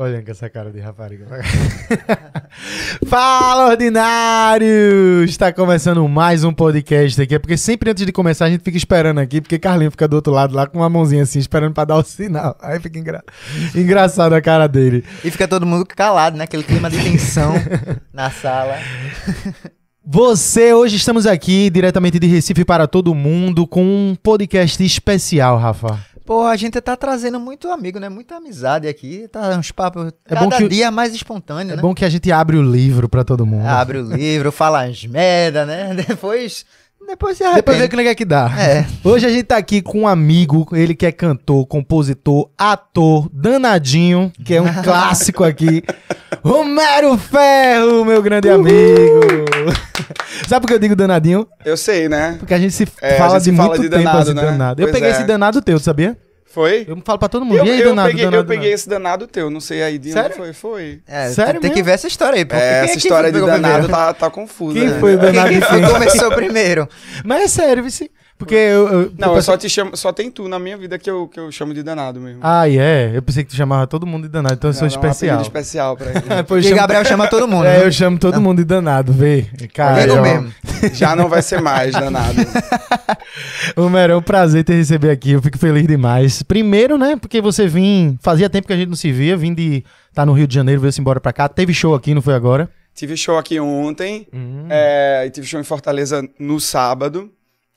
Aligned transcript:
Fica 0.00 0.08
olhando 0.08 0.24
com 0.24 0.30
essa 0.30 0.48
cara 0.48 0.70
de 0.70 0.80
rapariga. 0.80 1.26
Fala, 3.06 3.68
ordinário! 3.68 5.24
Está 5.24 5.52
começando 5.52 6.08
mais 6.08 6.42
um 6.42 6.54
podcast 6.54 7.20
aqui. 7.20 7.34
É 7.34 7.38
porque 7.38 7.58
sempre 7.58 7.90
antes 7.90 8.06
de 8.06 8.10
começar 8.10 8.46
a 8.46 8.50
gente 8.50 8.64
fica 8.64 8.78
esperando 8.78 9.18
aqui, 9.18 9.42
porque 9.42 9.58
Carlinho 9.58 9.90
fica 9.90 10.08
do 10.08 10.16
outro 10.16 10.32
lado 10.32 10.54
lá 10.54 10.66
com 10.66 10.78
uma 10.78 10.88
mãozinha 10.88 11.22
assim, 11.22 11.38
esperando 11.38 11.74
pra 11.74 11.84
dar 11.84 11.96
o 11.96 12.02
sinal. 12.02 12.56
Aí 12.62 12.80
fica 12.80 12.98
engra... 12.98 13.22
engraçado 13.74 14.32
a 14.32 14.40
cara 14.40 14.66
dele. 14.66 15.04
E 15.22 15.30
fica 15.30 15.46
todo 15.46 15.66
mundo 15.66 15.84
calado, 15.84 16.34
né? 16.34 16.44
Aquele 16.44 16.62
clima 16.62 16.88
de 16.88 16.96
tensão 16.96 17.52
na 18.10 18.30
sala. 18.30 18.78
Você, 20.02 20.72
hoje 20.72 20.96
estamos 20.96 21.26
aqui 21.26 21.68
diretamente 21.68 22.18
de 22.18 22.26
Recife 22.26 22.64
para 22.64 22.86
todo 22.86 23.14
mundo 23.14 23.66
com 23.66 23.84
um 23.84 24.16
podcast 24.20 24.82
especial, 24.82 25.58
Rafa. 25.58 26.00
Pô, 26.24 26.42
a 26.46 26.54
gente 26.56 26.80
tá 26.80 26.96
trazendo 26.96 27.40
muito 27.40 27.68
amigo, 27.70 27.98
né? 27.98 28.08
Muita 28.08 28.36
amizade 28.36 28.86
aqui. 28.86 29.26
Tá 29.28 29.56
uns 29.58 29.72
papos 29.72 30.12
É 30.26 30.34
cada 30.34 30.42
bom 30.46 30.50
que- 30.56 30.68
dia 30.68 30.90
mais 30.90 31.14
espontâneo, 31.14 31.72
É 31.72 31.76
né? 31.76 31.82
bom 31.82 31.94
que 31.94 32.04
a 32.04 32.08
gente 32.08 32.30
abre 32.30 32.56
o 32.56 32.62
livro 32.62 33.08
pra 33.08 33.24
todo 33.24 33.44
mundo. 33.46 33.66
Abre 33.66 33.98
o 33.98 34.02
livro, 34.12 34.52
fala 34.52 34.84
as 34.84 35.04
merda, 35.06 35.66
né? 35.66 35.94
Depois. 36.06 36.64
Depois 37.10 37.36
se 37.36 37.42
Depois 37.54 37.76
vê 37.76 37.88
que 37.88 37.96
é 37.96 38.14
que 38.14 38.24
dá. 38.24 38.48
É. 38.56 38.86
Hoje 39.02 39.26
a 39.26 39.30
gente 39.30 39.42
tá 39.42 39.56
aqui 39.56 39.82
com 39.82 40.02
um 40.02 40.08
amigo, 40.08 40.64
ele 40.72 40.94
que 40.94 41.04
é 41.04 41.10
cantor, 41.10 41.66
compositor, 41.66 42.48
ator, 42.56 43.28
danadinho, 43.32 44.32
que 44.44 44.54
é 44.54 44.62
um 44.62 44.72
clássico 44.80 45.42
aqui. 45.42 45.82
Romero 46.44 47.18
Ferro, 47.18 48.04
meu 48.04 48.22
grande 48.22 48.48
amigo. 48.48 49.20
Sabe 50.46 50.60
por 50.60 50.68
que 50.68 50.74
eu 50.74 50.78
digo 50.78 50.94
danadinho? 50.94 51.48
Eu 51.64 51.76
sei, 51.76 52.08
né? 52.08 52.36
Porque 52.38 52.54
a 52.54 52.58
gente 52.60 52.72
se 52.72 52.86
É, 53.02 53.16
a 53.16 53.18
fala 53.18 53.40
gente 53.40 53.44
de 53.44 53.50
se 53.50 53.56
fala 53.56 53.68
muito 53.70 53.82
de 53.82 53.88
tempo 53.88 54.04
danado, 54.04 54.18
assim, 54.22 54.34
né? 54.34 54.42
danado. 54.42 54.80
Eu 54.80 54.86
Pois 54.86 54.94
peguei 54.94 55.08
é. 55.08 55.12
esse 55.12 55.24
danado 55.24 55.60
teu, 55.60 55.80
tu 55.80 55.84
sabia? 55.84 56.16
Foi? 56.50 56.84
Eu 56.86 57.00
falo 57.04 57.18
pra 57.18 57.28
todo 57.28 57.44
mundo. 57.44 57.58
Eu, 57.58 57.64
e 57.64 57.70
aí, 57.70 57.80
eu 57.80 57.90
danado, 57.90 58.08
peguei, 58.08 58.24
danado, 58.24 58.42
eu 58.42 58.44
peguei 58.44 58.58
danado? 58.62 58.74
esse 58.74 58.88
danado 58.88 59.26
teu, 59.28 59.50
não 59.50 59.60
sei 59.60 59.82
aí 59.84 59.98
de 59.98 60.10
Sério? 60.12 60.30
onde 60.30 60.52
foi. 60.52 60.52
Foi. 60.52 61.00
É, 61.06 61.28
Sério 61.30 61.60
tem 61.60 61.70
que 61.70 61.80
ver 61.80 61.92
essa 61.92 62.08
história 62.08 62.38
aí. 62.38 62.44
porque 62.44 62.60
É, 62.60 62.80
quem 62.80 62.90
essa 62.90 62.98
história 62.98 63.30
de 63.30 63.38
danado 63.40 63.62
primeiro? 63.62 63.88
tá, 63.88 64.12
tá 64.12 64.30
confusa. 64.30 64.78
Quem 64.78 64.88
né? 64.88 64.98
foi 64.98 65.14
o 65.14 65.18
danado 65.18 65.48
Quem 65.48 65.92
começou 65.92 66.32
primeiro? 66.32 66.88
Mas 67.24 67.44
é 67.44 67.48
sério, 67.48 67.84
vice. 67.84 68.10
Porque 68.40 68.54
eu... 68.54 68.88
eu 68.88 69.12
Não, 69.16 69.28
eu 69.30 69.36
eu 69.36 69.42
só 69.42 69.56
te 69.56 69.68
chamo, 69.68 69.96
só 69.96 70.12
tem 70.12 70.30
tu 70.30 70.48
na 70.48 70.58
minha 70.58 70.76
vida 70.76 70.98
que 70.98 71.08
eu, 71.08 71.28
que 71.28 71.38
eu 71.38 71.52
chamo 71.52 71.72
de 71.72 71.82
danado 71.82 72.18
mesmo. 72.20 72.40
Ah, 72.42 72.68
é? 72.68 73.12
Eu 73.14 73.22
pensei 73.22 73.44
que 73.44 73.50
tu 73.50 73.56
chamava 73.56 73.86
todo 73.86 74.06
mundo 74.06 74.22
de 74.24 74.28
danado, 74.30 74.54
então 74.54 74.70
eu 74.70 74.74
sou 74.74 74.80
Não, 74.82 74.86
um 74.86 74.88
especial. 74.88 75.36
apelido 75.38 75.42
especial 75.42 75.96
pra 75.96 76.10
ele. 76.10 76.42
Pô, 76.44 76.54
eu 76.56 76.60
E 76.60 76.62
chamo- 76.64 76.76
Gabriel 76.76 77.04
chama 77.04 77.28
todo 77.28 77.46
mundo. 77.46 77.64
É, 77.70 77.78
né? 77.80 77.86
eu 77.86 77.92
chamo 77.92 78.18
todo 78.18 78.40
mundo 78.40 78.58
de 78.58 78.64
danado, 78.64 79.12
vê. 79.12 79.46
Cara, 79.74 80.12
ó, 80.14 80.22
mesmo. 80.22 80.52
Já 80.94 81.14
não 81.14 81.28
vai 81.28 81.42
ser 81.42 81.60
mais 81.60 81.92
danado. 81.92 82.34
Romero, 83.76 84.12
é 84.14 84.16
um 84.16 84.22
prazer 84.22 84.64
te 84.64 84.72
receber 84.72 85.10
aqui, 85.10 85.32
eu 85.32 85.42
fico 85.42 85.58
feliz 85.58 85.86
demais. 85.86 86.42
Primeiro, 86.42 86.96
né, 86.98 87.16
porque 87.16 87.40
você 87.40 87.66
vim, 87.66 88.18
fazia 88.22 88.48
tempo 88.50 88.66
que 88.66 88.72
a 88.72 88.76
gente 88.76 88.88
não 88.88 88.96
se 88.96 89.12
via, 89.12 89.36
vim 89.36 89.54
de 89.54 89.84
tá 90.14 90.24
no 90.26 90.32
Rio 90.32 90.46
de 90.46 90.54
Janeiro, 90.54 90.80
veio-se 90.80 91.00
embora 91.00 91.20
pra 91.20 91.32
cá, 91.32 91.48
teve 91.48 91.72
show 91.72 91.94
aqui, 91.94 92.14
não 92.14 92.22
foi 92.22 92.34
agora? 92.34 92.68
tive 92.92 93.16
show 93.16 93.38
aqui 93.38 93.58
ontem, 93.58 94.26
Hum. 94.34 94.66
é, 94.68 95.24
e 95.26 95.30
tive 95.30 95.46
show 95.46 95.58
em 95.58 95.64
Fortaleza 95.64 96.22
no 96.38 96.60
sábado, 96.60 97.30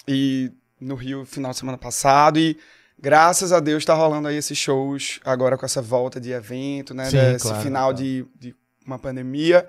e 0.08 0.52
no 0.80 0.96
Rio 0.96 1.26
final 1.26 1.52
de 1.52 1.58
semana 1.58 1.78
passado, 1.78 2.40
e 2.40 2.58
graças 3.00 3.52
a 3.52 3.60
Deus 3.60 3.86
tá 3.86 3.94
rolando 3.94 4.28
aí 4.28 4.38
esses 4.38 4.58
shows 4.58 5.20
agora 5.24 5.58
com 5.58 5.66
essa 5.66 5.82
volta 5.82 6.20
de 6.20 6.32
evento, 6.32 6.94
né? 6.94 7.06
Sim, 7.06 7.18
desse 7.18 7.48
claro, 7.48 7.64
final 7.64 7.90
claro. 7.90 7.98
De, 7.98 8.26
de 8.40 8.56
uma 8.86 9.00
pandemia. 9.00 9.68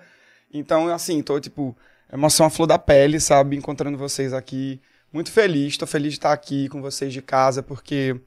Então, 0.53 0.89
assim, 0.89 1.22
tô, 1.22 1.41
tipo, 1.41 1.77
emoção 2.12 2.47
à 2.47 2.50
flor 2.50 2.67
da 2.67 2.78
pele, 2.78 3.19
sabe? 3.19 3.56
Encontrando 3.56 3.99
vocês 3.99 4.33
aqui. 4.33 4.81
Muito 5.12 5.31
feliz, 5.31 5.77
tô 5.77 5.87
feliz 5.87 6.12
de 6.12 6.19
estar 6.19 6.33
aqui 6.33 6.69
com 6.69 6.83
vocês 6.83 7.12
de 7.12 7.22
casa, 7.22 7.62
porque 7.62 8.21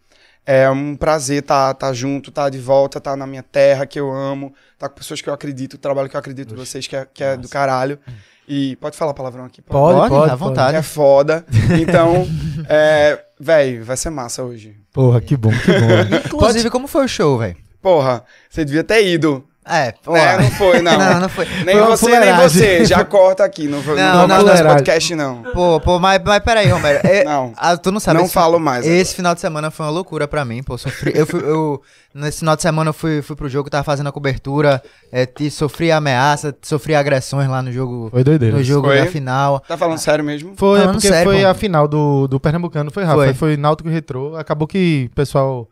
é 0.45 0.69
um 0.69 0.95
prazer 0.95 1.41
estar 1.41 1.73
tá, 1.73 1.91
junto, 1.91 2.29
estar 2.29 2.49
de 2.49 2.57
volta, 2.57 2.97
estar 2.97 3.17
na 3.17 3.27
minha 3.27 3.43
terra, 3.43 3.85
que 3.85 3.99
eu 3.99 4.09
amo, 4.09 4.53
estar 4.73 4.87
com 4.87 4.95
pessoas 4.95 5.21
que 5.21 5.27
eu 5.27 5.33
acredito, 5.33 5.73
o 5.73 5.77
trabalho 5.77 6.07
que 6.07 6.15
eu 6.15 6.19
acredito 6.19 6.53
em 6.53 6.57
vocês, 6.57 6.87
que 6.87 6.95
é, 6.95 7.05
que 7.05 7.21
é 7.21 7.35
do 7.35 7.49
caralho. 7.49 7.99
E 8.47 8.75
pode 8.77 8.95
falar 8.95 9.13
palavrão 9.13 9.43
aqui? 9.45 9.61
Pode, 9.61 9.97
Pode, 9.99 10.09
pode, 10.09 10.31
à 10.31 10.35
vontade. 10.35 10.77
É 10.77 10.81
foda. 10.81 11.45
Então, 11.81 12.25
é, 12.69 13.21
véi, 13.39 13.79
vai 13.79 13.97
ser 13.97 14.09
massa 14.09 14.43
hoje. 14.43 14.75
Porra, 14.93 15.19
que 15.19 15.35
bom, 15.35 15.49
que 15.51 15.71
bom. 15.71 16.35
Inclusive, 16.35 16.69
como 16.69 16.87
foi 16.87 17.05
o 17.05 17.07
show, 17.07 17.37
velho? 17.37 17.57
Porra, 17.81 18.23
você 18.49 18.63
devia 18.63 18.83
ter 18.83 19.05
ido. 19.05 19.43
É, 19.69 19.93
pô. 20.03 20.13
Né? 20.13 20.37
Não 20.37 20.51
foi, 20.51 20.81
não. 20.81 20.97
Não, 20.97 21.19
não 21.21 21.29
foi. 21.29 21.45
Nem 21.65 21.75
Foi 21.77 21.85
você, 21.87 22.19
nem 22.19 22.33
você. 22.37 22.85
Já 22.85 23.03
corta 23.05 23.43
aqui. 23.43 23.67
Não, 23.67 23.81
foi, 23.81 23.95
Não, 23.97 24.27
não, 24.27 24.43
não, 24.43 24.65
podcast, 24.67 25.15
não. 25.15 25.43
Pô, 25.53 25.79
pô, 25.79 25.99
mas, 25.99 26.21
mas 26.23 26.39
peraí, 26.43 26.67
Romero. 26.67 26.99
É, 27.05 27.23
Não. 27.23 27.53
ah, 27.57 27.75
tu 27.77 27.91
não 27.91 27.99
sabe. 27.99 28.17
Não 28.17 28.25
esse- 28.25 28.33
falo 28.33 28.59
mais 28.59 28.85
Esse 28.85 29.15
final 29.15 29.33
de 29.35 29.41
semana 29.41 29.69
foi 29.69 29.85
uma 29.85 29.91
loucura 29.91 30.27
pra 30.27 30.43
mim, 30.45 30.63
pô. 30.63 30.77
Sofri, 30.77 31.11
eu 31.15 31.25
fui, 31.25 31.41
eu, 31.41 31.81
nesse 32.13 32.39
final 32.39 32.55
de 32.55 32.61
semana 32.61 32.89
eu 32.89 32.93
fui, 32.93 33.21
fui 33.21 33.35
pro 33.35 33.49
jogo, 33.49 33.69
tava 33.69 33.83
fazendo 33.83 34.07
a 34.07 34.11
cobertura, 34.11 34.81
é, 35.11 35.25
te, 35.25 35.49
sofri 35.51 35.91
ameaça, 35.91 36.55
sofri 36.61 36.95
agressões 36.95 37.47
lá 37.49 37.61
no 37.61 37.71
jogo, 37.71 38.09
Foi 38.11 38.23
doideira. 38.23 38.57
no 38.57 38.63
jogo 38.63 38.87
Foi? 38.87 38.97
da 38.99 39.05
final. 39.07 39.59
Tá 39.67 39.77
falando 39.77 39.97
sério 39.97 40.23
mesmo? 40.23 40.53
Foi, 40.55 40.77
é 40.79 40.81
Falando 40.81 40.95
porque 40.95 41.07
sério, 41.07 41.31
foi 41.31 41.41
pô. 41.41 41.47
a 41.47 41.53
final 41.53 41.87
do, 41.87 42.27
do 42.27 42.39
Pernambucano, 42.39 42.91
foi 42.91 43.03
Rafa, 43.03 43.15
foi, 43.17 43.25
Foi. 43.27 43.33
foi 43.33 43.57
Náutico 43.57 43.89
e 43.89 43.91
Retrô. 43.91 44.35
Acabou 44.35 44.67
que 44.67 45.09
o 45.11 45.15
pessoal 45.15 45.67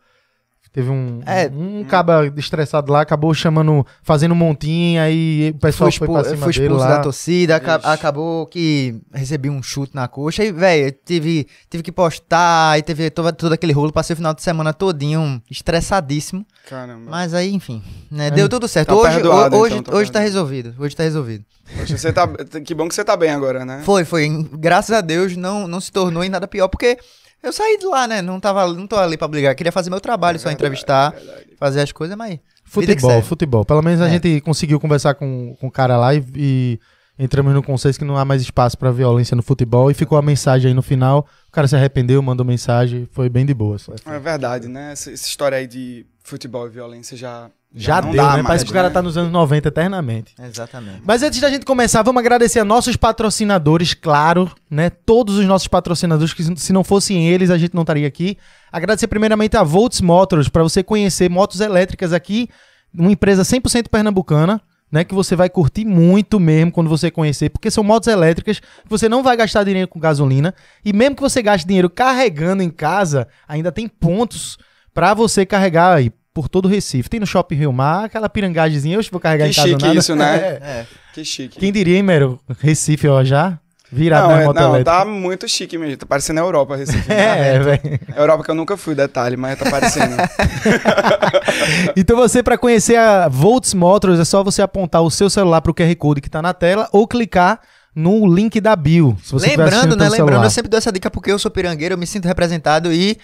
teve 0.72 0.90
um, 0.90 1.20
É. 1.26 1.48
um 1.48 1.84
caba 1.84 2.26
estressado 2.36 2.92
lá, 2.92 3.00
acabou 3.00 3.32
chamando, 3.34 3.86
fazendo 4.02 4.32
um 4.32 4.36
montinho, 4.36 5.00
aí 5.00 5.50
o 5.54 5.58
pessoal 5.58 5.90
foi 5.90 6.06
expu- 6.06 6.12
pra 6.12 6.24
cima 6.24 6.36
fui 6.44 6.52
dele 6.52 6.64
expulso 6.66 6.84
lá. 6.88 6.96
da 6.96 7.02
torcida, 7.02 7.56
aca- 7.56 7.76
Ixi. 7.78 7.86
acabou 7.88 8.46
que 8.46 9.00
recebi 9.12 9.48
um 9.50 9.62
chute 9.62 9.94
na 9.94 10.06
coxa 10.08 10.44
e, 10.44 10.52
velho, 10.52 10.94
tive, 11.04 11.46
tive 11.70 11.82
que 11.82 11.92
postar 11.92 12.78
e 12.78 12.82
teve 12.82 13.10
todo, 13.10 13.32
todo 13.32 13.52
aquele 13.52 13.72
rolo. 13.72 13.92
Passei 13.92 14.14
o 14.14 14.16
final 14.16 14.34
de 14.34 14.42
semana 14.42 14.72
todinho 14.72 15.40
estressadíssimo. 15.50 16.44
Caramba. 16.68 17.10
Mas 17.10 17.34
aí, 17.34 17.52
enfim, 17.52 17.82
né, 18.10 18.30
deu 18.30 18.48
tudo 18.48 18.66
certo. 18.68 18.88
Tá 18.88 18.94
hoje 18.94 19.14
perdoado, 19.14 19.56
ho- 19.56 19.60
hoje, 19.60 19.76
então, 19.76 19.92
tá 19.92 19.98
hoje 19.98 20.10
tá 20.12 20.20
resolvido. 20.20 20.74
Hoje 20.78 20.96
tá 20.96 21.02
resolvido. 21.02 21.44
Poxa, 21.78 21.98
você 21.98 22.12
tá, 22.12 22.28
que 22.64 22.74
bom 22.74 22.88
que 22.88 22.94
você 22.94 23.04
tá 23.04 23.16
bem 23.16 23.30
agora, 23.30 23.64
né? 23.64 23.82
Foi, 23.84 24.04
foi. 24.04 24.28
Graças 24.52 24.96
a 24.96 25.00
Deus 25.00 25.36
não, 25.36 25.66
não 25.66 25.80
se 25.80 25.90
tornou 25.90 26.22
em 26.22 26.28
nada 26.28 26.46
pior, 26.46 26.68
porque 26.68 26.96
eu 27.42 27.52
saí 27.52 27.78
de 27.78 27.86
lá, 27.86 28.06
né? 28.06 28.20
Não, 28.22 28.40
tava, 28.40 28.66
não 28.72 28.86
tô 28.86 28.96
ali 28.96 29.16
pra 29.16 29.28
brigar. 29.28 29.54
Queria 29.54 29.72
fazer 29.72 29.90
meu 29.90 30.00
trabalho, 30.00 30.38
só 30.38 30.50
entrevistar, 30.50 31.14
fazer 31.58 31.80
as 31.80 31.92
coisas, 31.92 32.16
mas. 32.16 32.38
Futebol, 32.64 33.22
futebol. 33.22 33.64
Pelo 33.64 33.82
menos 33.82 34.00
a 34.00 34.08
É. 34.08 34.10
gente 34.10 34.40
conseguiu 34.40 34.80
conversar 34.80 35.14
com, 35.14 35.54
com 35.60 35.68
o 35.68 35.70
cara 35.70 35.96
lá 35.96 36.12
e, 36.14 36.24
e 36.34 36.80
entramos 37.18 37.54
no 37.54 37.62
consenso 37.62 37.98
que 37.98 38.04
não 38.04 38.16
há 38.16 38.24
mais 38.24 38.42
espaço 38.42 38.76
pra 38.76 38.90
violência 38.90 39.36
no 39.36 39.42
futebol 39.42 39.88
e 39.90 39.94
ficou 39.94 40.18
a 40.18 40.22
mensagem 40.22 40.68
aí 40.70 40.74
no 40.74 40.82
final. 40.82 41.26
O 41.48 41.52
cara 41.52 41.68
se 41.68 41.76
arrependeu, 41.76 42.20
mandou 42.20 42.44
mensagem, 42.44 43.08
foi 43.12 43.28
bem 43.28 43.46
de 43.46 43.54
boa. 43.54 43.78
só. 43.78 43.92
É 44.06 44.18
verdade, 44.18 44.66
né? 44.68 44.92
Essa, 44.92 45.12
essa 45.12 45.26
história 45.28 45.56
aí 45.58 45.66
de 45.68 46.04
futebol 46.24 46.66
e 46.66 46.70
violência 46.70 47.16
já. 47.16 47.48
Já 47.78 48.00
não 48.00 48.10
deu, 48.10 48.24
dá 48.24 48.38
né? 48.38 48.42
Parece 48.42 48.64
que 48.64 48.70
o 48.70 48.74
cara 48.74 48.88
né? 48.88 48.94
tá 48.94 49.02
nos 49.02 49.18
anos 49.18 49.30
90 49.30 49.68
eternamente. 49.68 50.34
Exatamente. 50.42 51.02
Mas 51.04 51.22
antes 51.22 51.38
da 51.38 51.50
gente 51.50 51.66
começar, 51.66 52.02
vamos 52.02 52.20
agradecer 52.20 52.58
a 52.58 52.64
nossos 52.64 52.96
patrocinadores, 52.96 53.92
claro, 53.92 54.50
né? 54.70 54.88
Todos 54.88 55.36
os 55.36 55.44
nossos 55.44 55.68
patrocinadores, 55.68 56.32
que 56.32 56.42
se 56.42 56.72
não 56.72 56.82
fossem 56.82 57.28
eles, 57.28 57.50
a 57.50 57.58
gente 57.58 57.74
não 57.74 57.82
estaria 57.82 58.08
aqui. 58.08 58.38
Agradecer 58.72 59.06
primeiramente 59.08 59.58
a 59.58 59.62
Volts 59.62 60.00
Motors, 60.00 60.48
para 60.48 60.62
você 60.62 60.82
conhecer 60.82 61.28
motos 61.28 61.60
elétricas 61.60 62.14
aqui, 62.14 62.48
uma 62.94 63.12
empresa 63.12 63.42
100% 63.42 63.88
pernambucana, 63.90 64.58
né? 64.90 65.04
Que 65.04 65.14
você 65.14 65.36
vai 65.36 65.50
curtir 65.50 65.84
muito 65.84 66.40
mesmo 66.40 66.72
quando 66.72 66.88
você 66.88 67.10
conhecer, 67.10 67.50
porque 67.50 67.70
são 67.70 67.84
motos 67.84 68.08
elétricas 68.08 68.62
você 68.88 69.06
não 69.06 69.22
vai 69.22 69.36
gastar 69.36 69.64
dinheiro 69.64 69.86
com 69.88 70.00
gasolina. 70.00 70.54
E 70.82 70.94
mesmo 70.94 71.14
que 71.14 71.22
você 71.22 71.42
gaste 71.42 71.66
dinheiro 71.66 71.90
carregando 71.90 72.62
em 72.62 72.70
casa, 72.70 73.28
ainda 73.46 73.70
tem 73.70 73.86
pontos 73.86 74.56
para 74.94 75.12
você 75.12 75.44
carregar 75.44 75.94
aí 75.94 76.10
por 76.36 76.50
todo 76.50 76.66
o 76.66 76.68
Recife. 76.68 77.08
Tem 77.08 77.18
no 77.18 77.26
Shopping 77.26 77.54
Rio 77.54 77.72
Mar, 77.72 78.04
aquela 78.04 78.28
pirangagemzinha, 78.28 78.98
eu 78.98 79.02
vou 79.10 79.18
carregar 79.18 79.46
Que 79.46 79.52
em 79.52 79.54
casa 79.54 79.68
chique 79.68 79.82
nada. 79.86 79.98
isso, 79.98 80.14
né? 80.14 80.36
É. 80.36 80.80
É. 80.80 80.86
Que 81.14 81.24
chique. 81.24 81.58
Quem 81.58 81.72
diria, 81.72 81.96
hein, 81.96 82.02
Mero? 82.02 82.38
Recife, 82.60 83.08
ó, 83.08 83.24
já 83.24 83.58
virado 83.90 84.28
Não, 84.28 84.34
na 84.36 84.42
é, 84.42 84.44
moto 84.44 84.56
não 84.56 84.68
elétrica. 84.74 84.90
tá 84.90 85.04
muito 85.06 85.48
chique 85.48 85.78
mesmo. 85.78 85.96
Tá 85.96 86.04
parecendo 86.04 86.40
a 86.40 86.42
Europa, 86.42 86.76
Recife. 86.76 87.06
É, 87.10 87.58
velho. 87.58 88.00
Europa 88.14 88.44
que 88.44 88.50
eu 88.50 88.54
nunca 88.54 88.76
fui, 88.76 88.94
detalhe, 88.94 89.34
mas 89.34 89.58
tá 89.58 89.70
parecendo. 89.70 90.14
Então 91.96 92.16
você, 92.18 92.42
para 92.42 92.58
conhecer 92.58 92.96
a 92.96 93.28
Volts 93.28 93.72
Motors, 93.72 94.20
é 94.20 94.24
só 94.26 94.44
você 94.44 94.60
apontar 94.60 95.00
o 95.02 95.10
seu 95.10 95.30
celular 95.30 95.62
pro 95.62 95.72
QR 95.72 95.94
Code 95.96 96.20
que 96.20 96.28
tá 96.28 96.42
na 96.42 96.52
tela 96.52 96.86
ou 96.92 97.08
clicar 97.08 97.60
no 97.94 98.26
link 98.26 98.60
da 98.60 98.76
bio. 98.76 99.16
Se 99.22 99.32
você 99.32 99.46
estiver 99.46 99.64
Lembrando, 99.64 99.96
né? 99.96 100.04
Lembrando, 100.04 100.16
celular. 100.16 100.44
eu 100.44 100.50
sempre 100.50 100.68
dou 100.68 100.76
essa 100.76 100.92
dica 100.92 101.10
porque 101.10 101.32
eu 101.32 101.38
sou 101.38 101.50
pirangueiro, 101.50 101.94
eu 101.94 101.98
me 101.98 102.06
sinto 102.06 102.26
representado 102.28 102.92
e 102.92 103.16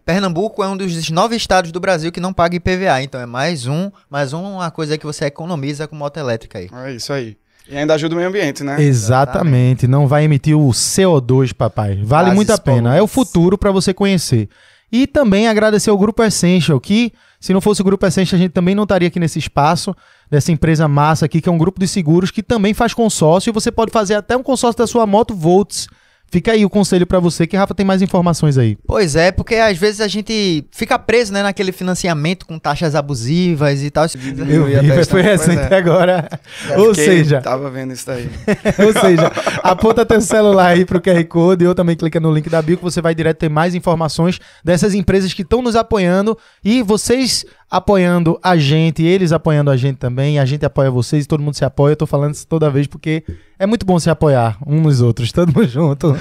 Pernambuco 0.00 0.62
é 0.62 0.68
um 0.68 0.76
dos 0.76 1.10
nove 1.10 1.36
estados 1.36 1.70
do 1.70 1.80
Brasil 1.80 2.10
que 2.10 2.20
não 2.20 2.32
paga 2.32 2.56
IPVA. 2.56 3.02
Então 3.02 3.20
é 3.20 3.26
mais 3.26 3.66
um, 3.66 3.90
mais 4.10 4.32
uma 4.32 4.70
coisa 4.70 4.98
que 4.98 5.06
você 5.06 5.26
economiza 5.26 5.86
com 5.86 5.96
moto 5.96 6.16
elétrica 6.16 6.58
aí. 6.58 6.68
É 6.72 6.92
isso 6.92 7.12
aí. 7.12 7.36
E 7.68 7.76
ainda 7.76 7.94
ajuda 7.94 8.14
o 8.14 8.18
meio 8.18 8.28
ambiente, 8.28 8.62
né? 8.62 8.82
Exatamente, 8.82 9.86
não 9.86 10.06
vai 10.06 10.24
emitir 10.24 10.56
o 10.56 10.68
CO2, 10.68 11.54
papai. 11.54 11.98
Vale 12.02 12.32
muito 12.32 12.52
a 12.52 12.58
pena. 12.58 12.94
É 12.94 13.00
o 13.00 13.06
futuro 13.06 13.56
para 13.56 13.70
você 13.70 13.94
conhecer. 13.94 14.48
E 14.92 15.06
também 15.06 15.48
agradecer 15.48 15.90
ao 15.90 15.98
Grupo 15.98 16.22
Essential, 16.22 16.78
que 16.78 17.12
se 17.40 17.52
não 17.52 17.60
fosse 17.60 17.80
o 17.80 17.84
Grupo 17.84 18.06
Essential, 18.06 18.38
a 18.38 18.42
gente 18.42 18.52
também 18.52 18.74
não 18.74 18.84
estaria 18.84 19.08
aqui 19.08 19.18
nesse 19.18 19.38
espaço, 19.38 19.94
dessa 20.30 20.52
empresa 20.52 20.86
massa 20.86 21.24
aqui, 21.24 21.40
que 21.40 21.48
é 21.48 21.52
um 21.52 21.58
grupo 21.58 21.80
de 21.80 21.88
seguros 21.88 22.30
que 22.30 22.42
também 22.42 22.74
faz 22.74 22.94
consórcio. 22.94 23.50
E 23.50 23.52
você 23.52 23.72
pode 23.72 23.90
fazer 23.90 24.14
até 24.14 24.36
um 24.36 24.42
consórcio 24.42 24.78
da 24.78 24.86
sua 24.86 25.06
moto 25.06 25.34
Volts. 25.34 25.88
Fica 26.34 26.50
aí 26.50 26.64
o 26.64 26.68
conselho 26.68 27.06
pra 27.06 27.20
você, 27.20 27.46
que 27.46 27.56
Rafa 27.56 27.72
tem 27.76 27.86
mais 27.86 28.02
informações 28.02 28.58
aí. 28.58 28.76
Pois 28.88 29.14
é, 29.14 29.30
porque 29.30 29.54
às 29.54 29.78
vezes 29.78 30.00
a 30.00 30.08
gente 30.08 30.64
fica 30.72 30.98
preso, 30.98 31.32
né, 31.32 31.44
naquele 31.44 31.70
financiamento 31.70 32.44
com 32.44 32.58
taxas 32.58 32.96
abusivas 32.96 33.80
e 33.84 33.88
tal. 33.88 34.04
Eu 34.48 34.68
ia 34.68 34.82
vi, 34.82 34.88
testar, 34.88 35.12
foi 35.12 35.22
recente 35.22 35.60
é. 35.72 35.76
agora. 35.76 36.28
Ou 36.76 36.88
Fiquei- 36.92 37.04
seja, 37.04 37.40
Tava 37.40 37.70
vendo 37.70 37.92
isso 37.92 38.04
daí. 38.08 38.28
Ou 38.84 38.92
seja, 39.00 39.30
aponta 39.62 40.04
teu 40.04 40.20
celular 40.20 40.70
aí 40.70 40.84
pro 40.84 41.00
QR 41.00 41.24
Code 41.26 41.64
ou 41.68 41.72
também 41.72 41.94
clica 41.94 42.18
no 42.18 42.32
link 42.34 42.50
da 42.50 42.60
bio 42.60 42.78
que 42.78 42.82
você 42.82 43.00
vai 43.00 43.14
direto 43.14 43.38
ter 43.38 43.48
mais 43.48 43.72
informações 43.76 44.40
dessas 44.64 44.92
empresas 44.92 45.32
que 45.32 45.42
estão 45.42 45.62
nos 45.62 45.76
apoiando 45.76 46.36
e 46.64 46.82
vocês 46.82 47.44
apoiando 47.74 48.38
a 48.40 48.56
gente, 48.56 49.02
eles 49.02 49.32
apoiando 49.32 49.68
a 49.68 49.76
gente 49.76 49.96
também, 49.96 50.38
a 50.38 50.44
gente 50.44 50.64
apoia 50.64 50.88
vocês 50.92 51.24
e 51.24 51.28
todo 51.28 51.42
mundo 51.42 51.56
se 51.56 51.64
apoia. 51.64 51.90
Eu 51.94 51.96
tô 51.96 52.06
falando 52.06 52.32
isso 52.32 52.46
toda 52.46 52.70
vez 52.70 52.86
porque 52.86 53.24
é 53.58 53.66
muito 53.66 53.84
bom 53.84 53.98
se 53.98 54.08
apoiar 54.08 54.56
uns 54.64 54.80
nos 54.80 55.00
outros, 55.00 55.32
todo 55.32 55.52
mundo 55.52 55.66
junto. 55.66 56.16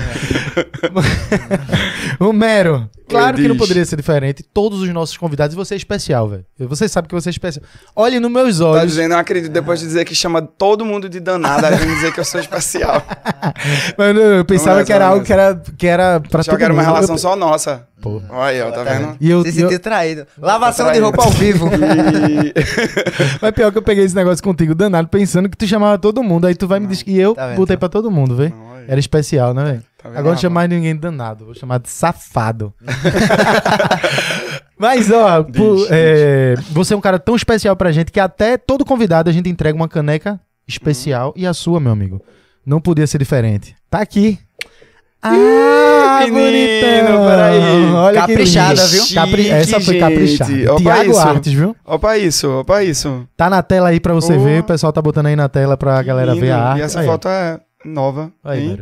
o 2.19 2.33
Mero, 2.33 2.89
claro 3.07 3.37
que 3.37 3.47
não 3.47 3.57
poderia 3.57 3.85
ser 3.85 3.95
diferente. 3.95 4.43
Todos 4.43 4.81
os 4.81 4.89
nossos 4.89 5.17
convidados, 5.17 5.53
e 5.53 5.57
você 5.57 5.73
é 5.73 5.77
especial, 5.77 6.27
velho. 6.29 6.45
Você 6.59 6.87
sabe 6.87 7.07
que 7.07 7.13
você 7.15 7.29
é 7.29 7.31
especial. 7.31 7.63
Olhe 7.95 8.19
nos 8.19 8.31
meus 8.31 8.59
Tá 8.59 8.65
olhos. 8.65 8.87
dizendo, 8.91 9.13
eu 9.13 9.17
acredito, 9.17 9.51
depois 9.51 9.79
de 9.79 9.85
dizer 9.87 10.05
que 10.05 10.15
chama 10.15 10.41
todo 10.41 10.83
mundo 10.85 11.07
de 11.09 11.19
danada, 11.19 11.67
aí 11.67 11.75
vem 11.77 11.93
dizer 11.95 12.13
que 12.13 12.19
eu 12.19 12.25
sou 12.25 12.39
especial. 12.39 13.03
Mas 13.97 14.15
eu, 14.15 14.21
eu 14.21 14.45
pensava 14.45 14.75
Não 14.75 14.81
é 14.81 14.85
que 14.85 14.93
era 14.93 15.07
algo 15.07 15.23
que 15.25 15.33
era, 15.33 15.61
que 15.77 15.87
era 15.87 16.19
pra 16.19 16.43
Só 16.43 16.51
todo 16.51 16.57
que 16.59 16.63
era 16.63 16.73
uma 16.73 16.81
mundo. 16.83 16.93
relação 16.93 17.15
Eu- 17.15 17.19
só 17.19 17.35
nossa. 17.35 17.87
Pô. 18.01 18.21
Olha 18.29 18.43
aí, 18.49 18.61
ó, 18.61 18.71
tá 18.71 18.83
vendo? 18.83 19.15
E 19.21 19.29
eu, 19.29 19.43
Se 19.43 19.47
e 19.47 19.61
eu- 19.61 19.69
sentiu 19.69 19.79
traído. 19.79 20.27
Lavação 20.37 20.85
de 20.87 20.91
traído. 20.91 21.05
roupa 21.05 21.23
ao 21.23 21.31
vivo. 21.31 21.67
E... 21.67 22.53
mas 23.41 23.51
pior 23.51 23.71
que 23.71 23.77
eu 23.77 23.81
peguei 23.81 24.03
esse 24.03 24.15
negócio 24.15 24.43
contigo 24.43 24.75
danado, 24.75 25.07
pensando 25.07 25.47
que 25.49 25.55
tu 25.57 25.65
chamava 25.65 25.97
todo 25.97 26.21
mundo. 26.21 26.45
Aí 26.47 26.55
tu 26.55 26.67
vai 26.67 26.79
me 26.81 26.87
dizer 26.87 27.03
que 27.05 27.17
eu 27.17 27.33
Tá 27.33 27.53
botei 27.55 27.75
tá? 27.77 27.79
pra 27.79 27.89
todo 27.89 28.11
mundo? 28.11 28.35
Não, 28.35 28.43
olha. 28.73 28.85
Era 28.87 28.99
especial, 28.99 29.53
né, 29.53 29.63
velho? 29.63 29.83
Tá 30.03 30.09
Agora 30.09 30.35
não 30.35 30.37
chamo 30.37 30.53
mais 30.55 30.69
ninguém 30.69 30.95
danado, 30.95 31.45
vou 31.45 31.53
chamar 31.55 31.79
de 31.79 31.89
safado. 31.89 32.73
Mas, 34.77 35.09
ó, 35.11 35.45
é, 35.89 36.55
você 36.71 36.93
é 36.93 36.97
um 36.97 37.01
cara 37.01 37.17
tão 37.17 37.35
especial 37.35 37.75
pra 37.75 37.91
gente 37.91 38.11
que 38.11 38.19
até 38.19 38.57
todo 38.57 38.83
convidado 38.83 39.29
a 39.29 39.33
gente 39.33 39.49
entrega 39.49 39.75
uma 39.75 39.87
caneca 39.87 40.39
especial 40.67 41.27
Uhum. 41.29 41.33
e 41.37 41.47
a 41.47 41.53
sua, 41.53 41.79
meu 41.79 41.91
amigo. 41.91 42.21
Não 42.65 42.81
podia 42.81 43.07
ser 43.07 43.17
diferente. 43.17 43.75
Tá 43.89 43.99
aqui. 43.99 44.39
Ah, 45.21 46.19
menino, 46.25 46.35
bonitão. 46.35 47.27
peraí. 47.29 47.85
Olha 47.93 48.21
Caprichada, 48.21 48.85
viu? 48.87 49.03
Capri- 49.13 49.49
Essa 49.49 49.79
foi 49.79 49.97
caprichada. 49.97 50.51
Tiago. 50.77 51.17
Artes, 51.17 51.53
viu? 51.53 51.75
Opa 51.85 52.17
isso, 52.17 52.49
opa 52.59 52.83
isso. 52.83 53.25
Tá 53.37 53.49
na 53.49 53.63
tela 53.63 53.87
aí 53.89 54.01
pra 54.01 54.13
você 54.13 54.33
Oh. 54.35 54.39
ver. 54.43 54.59
O 54.61 54.63
pessoal 54.65 54.91
tá 54.91 55.01
botando 55.01 55.27
aí 55.27 55.35
na 55.37 55.47
tela 55.47 55.77
pra 55.77 56.01
galera 56.03 56.35
ver 56.35 56.51
a 56.51 56.61
arte. 56.61 56.79
E 56.79 56.81
essa 56.83 56.99
Aí, 56.99 57.05
foto 57.05 57.29
é 57.29 57.57
nova. 57.85 58.31
Aí. 58.43 58.77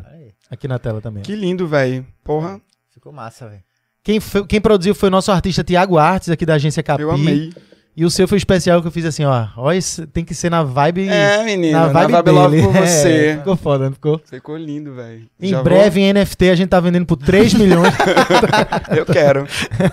Aqui 0.52 0.68
na 0.68 0.78
tela 0.78 1.00
também. 1.02 1.24
Que 1.24 1.36
lindo, 1.36 1.66
velho. 1.68 2.06
Porra, 2.24 2.60
Ficou 2.94 3.12
massa, 3.14 3.48
velho. 3.48 3.64
Quem, 4.04 4.20
foi- 4.20 4.46
quem 4.46 4.60
produziu 4.62 4.94
foi 4.94 5.08
o 5.08 5.12
nosso 5.12 5.32
artista 5.32 5.64
Tiago 5.64 5.98
Artes, 5.98 6.30
aqui 6.30 6.46
da 6.46 6.56
agência 6.56 6.84
Capi. 6.84 7.02
eu 7.04 7.10
amei. 7.12 7.54
E 7.96 8.06
o 8.06 8.10
seu 8.12 8.26
foi 8.28 8.38
especial 8.38 8.82
que 8.82 8.88
eu 8.88 8.92
fiz 8.92 9.04
assim, 9.06 9.24
ó. 9.26 9.48
Ó, 9.58 9.72
esse 9.72 10.08
tem 10.08 10.24
que 10.24 10.34
ser 10.34 10.50
na 10.50 10.64
vibe. 10.64 11.08
É, 11.10 11.44
menino, 11.44 11.74
na 11.78 11.88
na 11.88 11.94
vibe, 11.94 12.12
vibe, 12.14 12.30
love 12.32 12.56
dele. 12.56 12.68
por 12.68 12.76
É, 12.82 12.86
você. 12.86 13.36
ficou 13.38 13.56
foda, 13.58 13.86
não 13.86 13.94
ficou? 13.94 14.22
Ficou 14.26 14.58
lindo, 14.58 14.94
velho. 14.94 15.28
Em 15.40 15.50
Já 15.50 15.62
breve, 15.62 16.00
em 16.00 16.14
NFT, 16.14 16.50
a 16.50 16.56
gente 16.56 16.70
tá 16.70 16.80
vendendo 16.80 17.06
por 17.06 17.18
3 17.18 17.54
milhões. 17.56 17.94
vou- 17.96 18.98
Eu 18.98 19.06
quero. 19.06 19.46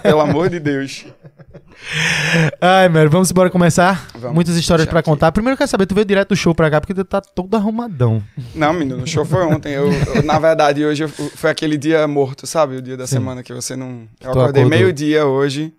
Pelo 0.02 0.20
amor 0.20 0.48
de 0.48 0.60
Deus. 0.60 1.06
Ai, 2.60 2.88
Mero, 2.88 3.10
vamos 3.10 3.30
embora 3.30 3.50
começar? 3.50 4.06
Vamos. 4.14 4.34
Muitas 4.34 4.56
histórias 4.56 4.86
pra 4.88 5.00
aqui. 5.00 5.08
contar. 5.08 5.32
Primeiro 5.32 5.54
eu 5.54 5.58
quero 5.58 5.70
saber, 5.70 5.86
tu 5.86 5.94
veio 5.94 6.04
direto 6.04 6.30
do 6.30 6.36
show 6.36 6.54
pra 6.54 6.70
cá 6.70 6.80
porque 6.80 6.94
tu 6.94 7.04
tá 7.04 7.20
todo 7.20 7.54
arrumadão. 7.56 8.22
Não, 8.54 8.72
menino, 8.72 9.02
o 9.02 9.06
show 9.06 9.24
foi 9.24 9.44
ontem. 9.44 9.72
Eu, 9.72 9.90
eu, 9.92 10.22
na 10.22 10.38
verdade, 10.38 10.84
hoje 10.84 11.04
eu- 11.04 11.08
foi 11.08 11.50
aquele 11.50 11.76
dia 11.76 12.06
morto, 12.06 12.46
sabe? 12.46 12.76
O 12.76 12.82
dia 12.82 12.96
da 12.96 13.06
Sim. 13.06 13.16
semana 13.16 13.42
que 13.42 13.52
você 13.52 13.74
não. 13.76 14.08
Eu 14.20 14.30
Tu 14.32 14.38
acordei 14.40 14.64
meio-dia 14.64 15.26
hoje 15.26 15.72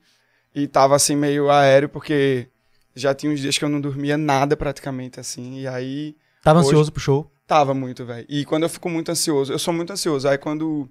e 0.55 0.67
tava 0.67 0.95
assim, 0.95 1.15
meio 1.15 1.49
aéreo, 1.51 1.89
porque 1.89 2.47
já 2.95 3.13
tinha 3.13 3.31
uns 3.31 3.39
dias 3.39 3.57
que 3.57 3.63
eu 3.63 3.69
não 3.69 3.79
dormia 3.79 4.17
nada 4.17 4.57
praticamente, 4.57 5.19
assim. 5.19 5.59
E 5.59 5.67
aí. 5.67 6.15
Tava 6.43 6.59
Hoje- 6.59 6.69
ansioso 6.69 6.91
pro 6.91 7.01
show? 7.01 7.31
Tava 7.45 7.73
muito, 7.73 8.05
velho. 8.05 8.25
E 8.29 8.45
quando 8.45 8.63
eu 8.63 8.69
fico 8.69 8.89
muito 8.89 9.11
ansioso, 9.11 9.51
eu 9.51 9.59
sou 9.59 9.73
muito 9.73 9.91
ansioso. 9.91 10.27
Aí 10.27 10.37
quando 10.37 10.87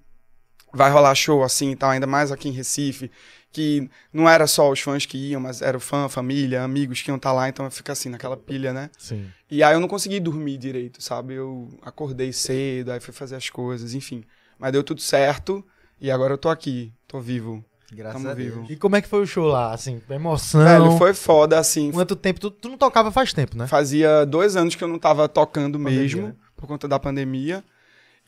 vai 0.74 0.90
rolar 0.90 1.14
show 1.14 1.42
assim 1.42 1.70
e 1.70 1.76
tal, 1.76 1.90
ainda 1.90 2.06
mais 2.06 2.30
aqui 2.32 2.48
em 2.48 2.52
Recife, 2.52 3.10
que 3.52 3.88
não 4.12 4.28
era 4.28 4.46
só 4.46 4.70
os 4.70 4.80
fãs 4.80 5.06
que 5.06 5.16
iam, 5.30 5.40
mas 5.40 5.62
era 5.62 5.76
o 5.76 5.80
fã, 5.80 6.08
família, 6.08 6.62
amigos 6.62 7.02
que 7.02 7.10
iam 7.10 7.16
estar 7.16 7.32
lá, 7.32 7.48
então 7.48 7.64
eu 7.64 7.70
fico 7.70 7.90
assim, 7.90 8.08
naquela 8.08 8.36
pilha, 8.36 8.72
né? 8.72 8.90
Sim. 8.98 9.26
E 9.50 9.62
aí 9.62 9.74
eu 9.74 9.80
não 9.80 9.88
consegui 9.88 10.20
dormir 10.20 10.58
direito, 10.58 11.02
sabe? 11.02 11.34
Eu 11.34 11.68
acordei 11.82 12.32
cedo, 12.32 12.92
aí 12.92 13.00
fui 13.00 13.14
fazer 13.14 13.36
as 13.36 13.48
coisas, 13.48 13.94
enfim. 13.94 14.22
Mas 14.58 14.72
deu 14.72 14.84
tudo 14.84 15.00
certo 15.00 15.64
e 16.00 16.10
agora 16.10 16.34
eu 16.34 16.38
tô 16.38 16.48
aqui, 16.48 16.92
tô 17.06 17.20
vivo. 17.20 17.64
Graças 17.90 18.20
Tamo 18.20 18.30
a 18.30 18.34
Deus. 18.34 18.54
vivo. 18.54 18.66
E 18.68 18.76
como 18.76 18.96
é 18.96 19.02
que 19.02 19.08
foi 19.08 19.22
o 19.22 19.26
show 19.26 19.46
lá? 19.46 19.72
Assim, 19.72 20.00
emoção. 20.10 20.62
Velho, 20.62 20.98
foi 20.98 21.14
foda, 21.14 21.58
assim. 21.58 21.90
Quanto 21.90 22.14
tempo? 22.14 22.38
Tu, 22.38 22.50
tu 22.50 22.68
não 22.68 22.76
tocava 22.76 23.10
faz 23.10 23.32
tempo, 23.32 23.56
né? 23.56 23.66
Fazia 23.66 24.26
dois 24.26 24.56
anos 24.56 24.74
que 24.74 24.84
eu 24.84 24.88
não 24.88 24.98
tava 24.98 25.26
tocando 25.26 25.78
Pandemia, 25.78 26.00
mesmo, 26.02 26.26
né? 26.28 26.34
por 26.54 26.66
conta 26.66 26.86
da 26.86 26.98
pandemia. 26.98 27.64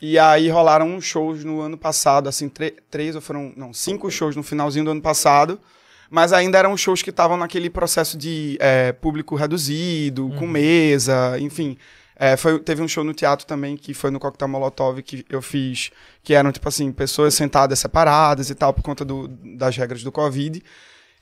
E 0.00 0.18
aí 0.18 0.48
rolaram 0.48 0.86
uns 0.94 1.04
shows 1.04 1.44
no 1.44 1.60
ano 1.60 1.76
passado, 1.76 2.28
assim, 2.28 2.50
três 2.90 3.14
ou 3.14 3.20
foram, 3.20 3.52
não, 3.56 3.72
cinco 3.72 4.10
shows 4.10 4.34
no 4.34 4.42
finalzinho 4.42 4.84
do 4.84 4.90
ano 4.92 5.02
passado. 5.02 5.60
Mas 6.08 6.32
ainda 6.32 6.58
eram 6.58 6.76
shows 6.76 7.02
que 7.02 7.10
estavam 7.10 7.36
naquele 7.36 7.70
processo 7.70 8.18
de 8.18 8.56
é, 8.60 8.92
público 8.92 9.36
reduzido, 9.36 10.32
com 10.38 10.46
mesa, 10.46 11.38
enfim. 11.38 11.76
É, 12.16 12.36
foi, 12.36 12.58
teve 12.58 12.82
um 12.82 12.88
show 12.88 13.04
no 13.04 13.14
teatro 13.14 13.46
também, 13.46 13.76
que 13.76 13.94
foi 13.94 14.10
no 14.10 14.18
Coquetel 14.18 14.48
Molotov, 14.48 15.00
que 15.02 15.24
eu 15.30 15.40
fiz, 15.40 15.90
que 16.22 16.34
eram, 16.34 16.50
tipo 16.50 16.68
assim, 16.68 16.90
pessoas 16.90 17.34
sentadas 17.34 17.78
separadas 17.78 18.50
e 18.50 18.54
tal, 18.54 18.74
por 18.74 18.82
conta 18.82 19.04
do- 19.04 19.28
das 19.56 19.76
regras 19.76 20.02
do 20.02 20.10
Covid. 20.10 20.62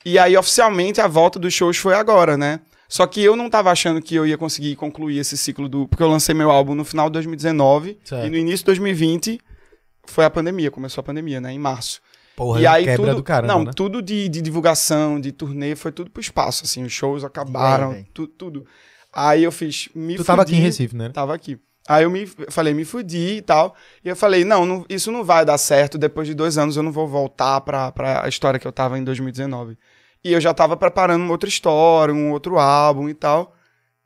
E 0.04 0.18
aí, 0.18 0.36
oficialmente, 0.36 1.00
a 1.00 1.06
volta 1.06 1.38
dos 1.38 1.52
shows 1.52 1.76
foi 1.76 1.94
agora, 1.94 2.36
né? 2.36 2.60
Só 2.88 3.06
que 3.06 3.22
eu 3.22 3.36
não 3.36 3.50
tava 3.50 3.70
achando 3.70 4.00
que 4.00 4.14
eu 4.14 4.26
ia 4.26 4.38
conseguir 4.38 4.74
concluir 4.76 5.18
esse 5.18 5.36
ciclo 5.36 5.68
do. 5.68 5.86
Porque 5.86 6.02
eu 6.02 6.08
lancei 6.08 6.34
meu 6.34 6.50
álbum 6.50 6.74
no 6.74 6.84
final 6.84 7.08
de 7.08 7.12
2019 7.14 7.98
Certo. 8.02 8.26
e 8.26 8.30
no 8.30 8.36
início 8.36 8.58
de 8.60 8.64
2020 8.64 9.38
foi 10.06 10.24
a 10.24 10.30
pandemia, 10.30 10.70
começou 10.70 11.02
a 11.02 11.04
pandemia, 11.04 11.40
né? 11.40 11.52
Em 11.52 11.58
março. 11.58 12.00
Porra, 12.34 12.60
e 12.60 12.66
aí 12.66 12.84
quebra 12.84 13.06
tudo. 13.08 13.16
do 13.16 13.22
caramba, 13.22 13.52
não, 13.52 13.64
né? 13.64 13.72
tudo 13.74 14.00
de, 14.00 14.28
de 14.28 14.40
divulgação, 14.40 15.20
de 15.20 15.32
turnê, 15.32 15.74
foi 15.76 15.90
tudo 15.92 16.10
pro 16.10 16.20
espaço, 16.20 16.64
assim. 16.64 16.82
Os 16.84 16.92
shows 16.92 17.24
acabaram, 17.24 17.90
véi? 17.92 18.06
tu- 18.14 18.26
tudo. 18.28 18.64
Aí 19.12 19.42
eu 19.44 19.50
fiz. 19.52 19.88
Me 19.94 20.14
Tu 20.16 20.24
tava 20.24 20.42
aqui 20.42 20.52
em 20.52 20.56
fudi, 20.56 20.66
Recife, 20.66 20.96
né? 20.96 21.08
Tava 21.10 21.34
aqui. 21.34 21.58
Aí 21.88 22.04
eu 22.04 22.10
me 22.10 22.26
falei, 22.50 22.72
me 22.74 22.84
fudi 22.84 23.36
e 23.38 23.42
tal. 23.42 23.74
E 24.04 24.08
eu 24.08 24.14
falei, 24.16 24.44
não, 24.44 24.64
não- 24.64 24.84
isso 24.88 25.10
não 25.10 25.24
vai 25.24 25.44
dar 25.44 25.58
certo. 25.58 25.98
Depois 25.98 26.28
de 26.28 26.34
dois 26.34 26.56
anos 26.56 26.76
eu 26.76 26.82
não 26.82 26.92
vou 26.92 27.08
voltar 27.08 27.60
pra, 27.62 27.90
pra 27.92 28.24
a 28.24 28.28
história 28.28 28.58
que 28.60 28.66
eu 28.66 28.72
tava 28.72 28.98
em 28.98 29.04
2019. 29.04 29.76
E 30.24 30.32
eu 30.32 30.40
já 30.40 30.52
tava 30.52 30.76
preparando 30.76 31.22
uma 31.22 31.32
outra 31.32 31.48
história, 31.48 32.12
um 32.12 32.32
outro 32.32 32.58
álbum 32.58 33.08
e 33.08 33.14
tal. 33.14 33.54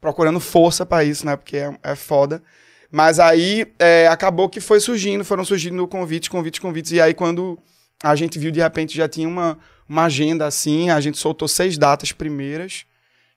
Procurando 0.00 0.40
força 0.40 0.84
pra 0.84 1.04
isso, 1.04 1.24
né? 1.24 1.36
Porque 1.36 1.56
é, 1.56 1.76
é 1.82 1.94
foda. 1.94 2.42
Mas 2.90 3.18
aí 3.18 3.66
é, 3.78 4.06
acabou 4.08 4.48
que 4.48 4.60
foi 4.60 4.78
surgindo, 4.78 5.24
foram 5.24 5.44
surgindo 5.44 5.86
convites, 5.88 6.28
convites, 6.28 6.60
convites. 6.60 6.92
E 6.92 7.00
aí 7.00 7.14
quando 7.14 7.58
a 8.02 8.14
gente 8.14 8.38
viu, 8.38 8.50
de 8.50 8.60
repente 8.60 8.96
já 8.96 9.08
tinha 9.08 9.28
uma, 9.28 9.58
uma 9.88 10.04
agenda 10.04 10.46
assim, 10.46 10.90
a 10.90 11.00
gente 11.00 11.16
soltou 11.18 11.48
seis 11.48 11.78
datas 11.78 12.12
primeiras 12.12 12.84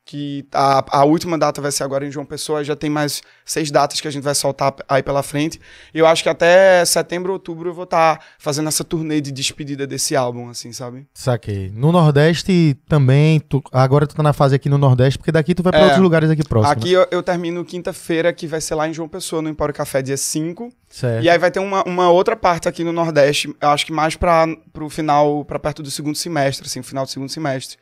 que 0.07 0.45
a, 0.53 0.99
a 0.99 1.03
última 1.03 1.35
data 1.35 1.59
vai 1.59 1.71
ser 1.71 1.83
agora 1.83 2.05
em 2.05 2.11
João 2.11 2.27
Pessoa, 2.27 2.63
já 2.63 2.75
tem 2.75 2.91
mais 2.91 3.23
seis 3.43 3.71
datas 3.71 3.99
que 3.99 4.07
a 4.07 4.11
gente 4.11 4.21
vai 4.21 4.35
soltar 4.35 4.71
aí 4.87 5.01
pela 5.01 5.23
frente. 5.23 5.59
E 5.93 5.97
eu 5.97 6.05
acho 6.05 6.21
que 6.21 6.29
até 6.29 6.85
setembro, 6.85 7.33
outubro 7.33 7.71
eu 7.71 7.73
vou 7.73 7.85
estar 7.85 8.23
fazendo 8.37 8.67
essa 8.67 8.83
turnê 8.83 9.19
de 9.19 9.31
despedida 9.31 9.87
desse 9.87 10.15
álbum, 10.15 10.47
assim, 10.49 10.71
sabe? 10.71 11.07
Saquei. 11.11 11.71
No 11.73 11.91
Nordeste 11.91 12.77
também, 12.87 13.39
tu- 13.39 13.63
agora 13.71 14.05
tu 14.05 14.15
tá 14.15 14.21
na 14.21 14.31
fase 14.31 14.53
aqui 14.55 14.69
no 14.69 14.77
Nordeste, 14.77 15.17
porque 15.17 15.31
daqui 15.31 15.55
tu 15.55 15.63
vai 15.63 15.71
pra 15.71 15.79
É. 15.81 15.83
outros 15.85 16.01
lugares 16.03 16.29
aqui 16.29 16.43
próximos. 16.47 16.77
Aqui 16.77 16.91
eu, 16.93 17.07
eu 17.09 17.23
termino 17.23 17.65
quinta-feira, 17.65 18.31
que 18.31 18.45
vai 18.45 18.61
ser 18.61 18.75
lá 18.75 18.87
em 18.87 18.93
João 18.93 19.09
Pessoa, 19.09 19.41
no 19.41 19.49
Empório 19.49 19.73
Café, 19.73 20.03
dia 20.03 20.17
5. 20.17 20.69
Certo. 20.87 21.23
E 21.23 21.29
aí 21.29 21.37
vai 21.39 21.49
ter 21.49 21.59
uma, 21.59 21.83
uma 21.83 22.09
outra 22.11 22.35
parte 22.35 22.69
aqui 22.69 22.83
no 22.83 22.93
Nordeste, 22.93 23.53
eu 23.59 23.69
acho 23.69 23.83
que 23.85 23.91
mais 23.91 24.15
para 24.15 24.45
pro 24.71 24.87
final, 24.87 25.43
para 25.45 25.57
perto 25.57 25.81
do 25.81 25.89
segundo 25.89 26.15
semestre, 26.15 26.67
assim, 26.67 26.83
final 26.83 27.05
do 27.05 27.09
segundo 27.09 27.29
semestre. 27.29 27.77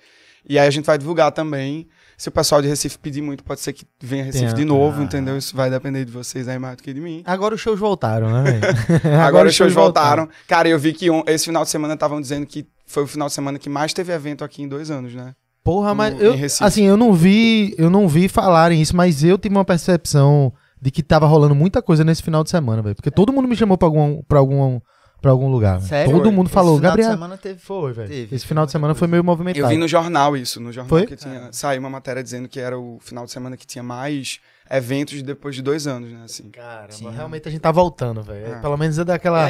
E 0.47 0.57
aí 0.57 0.67
a 0.67 0.71
gente 0.71 0.85
vai 0.85 0.97
divulgar 0.97 1.31
também. 1.33 1.87
Se 2.23 2.29
o 2.29 2.31
pessoal 2.31 2.61
de 2.61 2.69
Recife 2.69 2.97
pedir 2.99 3.21
muito, 3.21 3.43
pode 3.43 3.59
ser 3.59 3.73
que 3.73 3.85
venha 4.01 4.23
Recife 4.23 4.45
Tenha- 4.45 4.55
de 4.55 4.63
novo, 4.63 5.03
entendeu? 5.03 5.37
Isso 5.37 5.53
vai 5.53 5.69
depender 5.69 6.05
de 6.05 6.11
vocês 6.13 6.47
aí 6.47 6.57
mais 6.57 6.77
do 6.77 6.81
que 6.83 6.93
de 6.93 7.01
mim. 7.01 7.21
Agora 7.25 7.53
os 7.53 7.59
shows 7.59 7.77
voltaram, 7.77 8.31
né, 8.31 8.43
velho? 8.49 8.63
Agora, 9.21 9.49
os 9.49 9.53
shows 9.53 9.73
voltaram. 9.73 10.29
Cara, 10.47 10.69
eu 10.69 10.79
vi 10.79 10.93
que 10.93 11.09
on- 11.11 11.25
esse 11.27 11.43
final 11.43 11.65
de 11.65 11.69
semana 11.69 11.95
estavam 11.95 12.21
dizendo 12.21 12.45
que 12.45 12.65
foi 12.87 13.03
o 13.03 13.07
final 13.07 13.27
de 13.27 13.33
semana 13.33 13.59
que 13.59 13.67
mais 13.69 13.91
teve 13.91 14.13
evento 14.13 14.41
aqui 14.41 14.63
em 14.63 14.69
dois 14.69 14.89
anos, 14.89 15.13
né? 15.13 15.33
Porra, 15.65 15.93
mas 15.93 16.13
no- 16.13 16.21
eu, 16.21 16.33
assim, 16.61 16.85
eu 16.85 16.95
não 16.95 17.11
vi, 17.11 17.75
eu 17.77 17.89
não 17.89 18.07
vi 18.07 18.29
falarem 18.29 18.81
isso, 18.81 18.95
mas 18.95 19.21
eu 19.21 19.37
tive 19.37 19.53
uma 19.53 19.65
percepção 19.65 20.53
de 20.81 20.91
que 20.91 21.03
tava 21.03 21.25
rolando 21.27 21.53
muita 21.53 21.81
coisa 21.81 22.05
nesse 22.05 22.23
final 22.23 22.41
de 22.41 22.49
semana, 22.49 22.81
velho. 22.81 22.95
Porque 22.95 23.11
todo 23.11 23.33
mundo 23.33 23.49
me 23.49 23.55
chamou 23.57 23.77
pra 23.77 23.85
algum, 23.89 24.21
pra 24.23 24.39
algum, 24.39 24.79
pra 25.23 25.31
algum 25.31 25.49
lugar. 25.49 25.77
velho. 25.77 25.87
Sério? 25.87 26.11
Todo 26.17 26.31
mundo 26.31 26.47
Esse 26.47 26.53
falou, 26.53 26.75
final 26.77 26.91
de 26.91 26.97
Gabriel. 26.97 27.11
semana 27.11 27.37
teve. 27.37 27.59
Foi, 27.59 27.93
velho. 27.93 28.09
Teve, 28.09 28.35
Esse 28.35 28.45
final 28.45 28.65
de 28.65 28.71
semana 28.73 28.93
foi 28.93 29.07
meio 29.07 29.23
movimentado. 29.23 29.65
Eu 29.65 29.69
vi 29.69 29.77
no 29.77 29.87
jornal 29.87 30.35
isso, 30.37 30.59
no 30.59 30.71
jornal 30.71 30.89
Foi? 30.89 31.07
que 31.07 31.15
tinha. 31.15 31.47
Saiu 31.51 31.79
uma 31.79 31.89
matéria 31.89 32.21
dizendo 32.21 32.47
que 32.49 32.59
era 32.59 32.77
o 32.77 32.99
final 33.01 33.25
de 33.25 33.31
semana 33.31 33.55
que 33.55 33.65
tinha 33.65 33.81
mais 33.81 34.39
eventos 34.69 35.21
depois 35.23 35.55
de 35.55 35.61
dois 35.61 35.87
anos, 35.87 36.11
né? 36.11 36.21
Assim. 36.25 36.49
Caramba, 36.51 36.91
Sim. 36.91 37.09
realmente 37.09 37.47
a 37.47 37.51
gente 37.51 37.61
tá 37.61 37.71
voltando, 37.71 38.21
velho. 38.21 38.55
Ah. 38.55 38.59
Pelo 38.59 38.77
menos 38.77 38.99
é 38.99 39.03
daquela. 39.05 39.49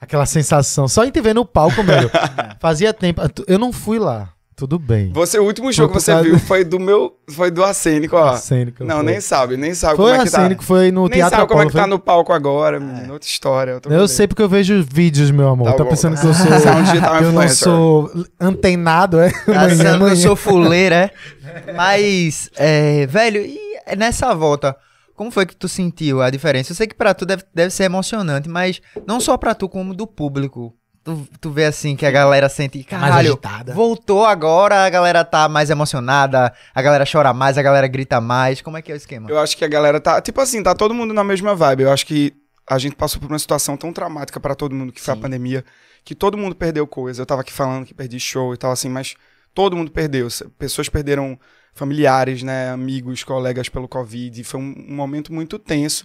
Aquela 0.00 0.24
sensação. 0.24 0.88
Só 0.88 1.04
em 1.04 1.10
te 1.10 1.20
ver 1.20 1.34
no 1.34 1.44
palco, 1.44 1.82
meu. 1.84 2.10
Fazia 2.58 2.92
tempo. 2.94 3.20
Eu 3.46 3.58
não 3.58 3.70
fui 3.70 3.98
lá. 3.98 4.32
Tudo 4.60 4.78
bem. 4.78 5.10
Você, 5.12 5.38
o 5.38 5.44
último 5.44 5.72
show 5.72 5.88
que 5.88 5.94
você 5.94 6.12
causa- 6.12 6.28
viu 6.28 6.38
foi 6.40 6.62
do 6.64 6.78
meu. 6.78 7.16
Foi 7.30 7.50
do 7.50 7.64
Acênico, 7.64 8.16
ó. 8.16 8.36
Cênico, 8.36 8.84
não, 8.84 8.96
foi. 8.96 9.04
nem 9.06 9.20
sabe, 9.20 9.56
nem 9.56 9.74
sabe 9.74 9.96
Foi 9.96 10.10
como 10.12 10.22
é 10.22 10.24
que 10.24 10.30
tá. 10.30 10.62
Foi 10.62 10.90
no 10.90 11.02
nem 11.08 11.18
Teatro 11.18 11.36
sabe 11.38 11.48
como 11.48 11.60
é 11.60 11.62
Apolo. 11.64 11.70
que 11.70 11.76
tá 11.76 11.82
foi- 11.82 11.90
no 11.90 11.98
palco 11.98 12.32
agora, 12.32 12.78
menino. 12.78 13.12
Outra 13.14 13.28
história. 13.28 13.74
Outro 13.74 13.92
Eu 13.92 14.06
sei 14.08 14.26
porque 14.28 14.42
eu 14.42 14.48
vejo 14.48 14.82
vídeos, 14.82 15.30
meu 15.30 15.48
amor. 15.48 15.66
Tá 15.72 15.74
Tá, 15.76 15.84
pensando 15.84 16.20
que 16.20 16.26
eu 16.26 16.34
sou. 16.34 16.46
Você 16.50 16.68
é 16.68 16.72
um 16.72 16.82
digital 16.82 17.18
que 17.18 17.24
eu 17.24 17.32
não 17.32 17.48
sou 17.48 18.10
antenado, 18.40 19.18
é? 19.20 19.30
Tá 19.30 19.68
que 19.68 20.12
eu 20.12 20.16
sou 20.16 20.36
fuleira, 20.36 20.94
é? 20.96 21.72
Mas, 21.74 22.50
é, 22.56 23.06
velho, 23.06 23.40
e 23.40 23.58
nessa 23.96 24.34
volta, 24.34 24.76
como 25.14 25.30
foi 25.30 25.46
que 25.46 25.54
tu 25.56 25.68
sentiu 25.68 26.22
a 26.22 26.30
diferença? 26.30 26.72
Eu 26.72 26.76
sei 26.76 26.86
que 26.86 26.94
pra 26.94 27.14
tu 27.14 27.24
deve, 27.26 27.42
deve 27.54 27.70
ser 27.70 27.84
emocionante, 27.84 28.48
mas 28.48 28.80
não 29.06 29.20
só 29.20 29.36
pra 29.36 29.54
tu, 29.54 29.68
como 29.68 29.94
do 29.94 30.06
público. 30.06 30.74
Tu, 31.02 31.26
tu 31.40 31.50
vê 31.50 31.64
assim 31.64 31.96
que 31.96 32.04
a 32.04 32.10
galera 32.10 32.48
sente, 32.48 32.84
caralho, 32.84 33.38
voltou 33.72 34.26
agora, 34.26 34.84
a 34.84 34.90
galera 34.90 35.24
tá 35.24 35.48
mais 35.48 35.70
emocionada, 35.70 36.52
a 36.74 36.82
galera 36.82 37.04
chora 37.10 37.32
mais, 37.32 37.56
a 37.56 37.62
galera 37.62 37.86
grita 37.86 38.20
mais. 38.20 38.60
Como 38.60 38.76
é 38.76 38.82
que 38.82 38.92
é 38.92 38.94
o 38.94 38.96
esquema? 38.96 39.30
Eu 39.30 39.38
acho 39.38 39.56
que 39.56 39.64
a 39.64 39.68
galera 39.68 39.98
tá. 39.98 40.20
Tipo 40.20 40.42
assim, 40.42 40.62
tá 40.62 40.74
todo 40.74 40.92
mundo 40.92 41.14
na 41.14 41.24
mesma 41.24 41.54
vibe. 41.54 41.84
Eu 41.84 41.92
acho 41.92 42.04
que 42.04 42.34
a 42.68 42.78
gente 42.78 42.96
passou 42.96 43.20
por 43.20 43.30
uma 43.30 43.38
situação 43.38 43.76
tão 43.76 43.92
traumática 43.92 44.38
pra 44.38 44.54
todo 44.54 44.74
mundo 44.74 44.92
que 44.92 45.00
foi 45.00 45.14
a 45.14 45.16
pandemia, 45.16 45.64
que 46.04 46.14
todo 46.14 46.36
mundo 46.36 46.54
perdeu 46.54 46.86
coisa. 46.86 47.22
Eu 47.22 47.26
tava 47.26 47.40
aqui 47.40 47.52
falando 47.52 47.86
que 47.86 47.94
perdi 47.94 48.20
show 48.20 48.52
e 48.52 48.56
tal, 48.58 48.70
assim, 48.70 48.90
mas 48.90 49.14
todo 49.54 49.74
mundo 49.74 49.90
perdeu. 49.90 50.28
Pessoas 50.58 50.90
perderam 50.90 51.38
familiares, 51.72 52.42
né? 52.42 52.70
Amigos, 52.70 53.24
colegas 53.24 53.70
pelo 53.70 53.88
Covid. 53.88 54.44
Foi 54.44 54.60
um, 54.60 54.74
um 54.88 54.94
momento 54.94 55.32
muito 55.32 55.58
tenso 55.58 56.04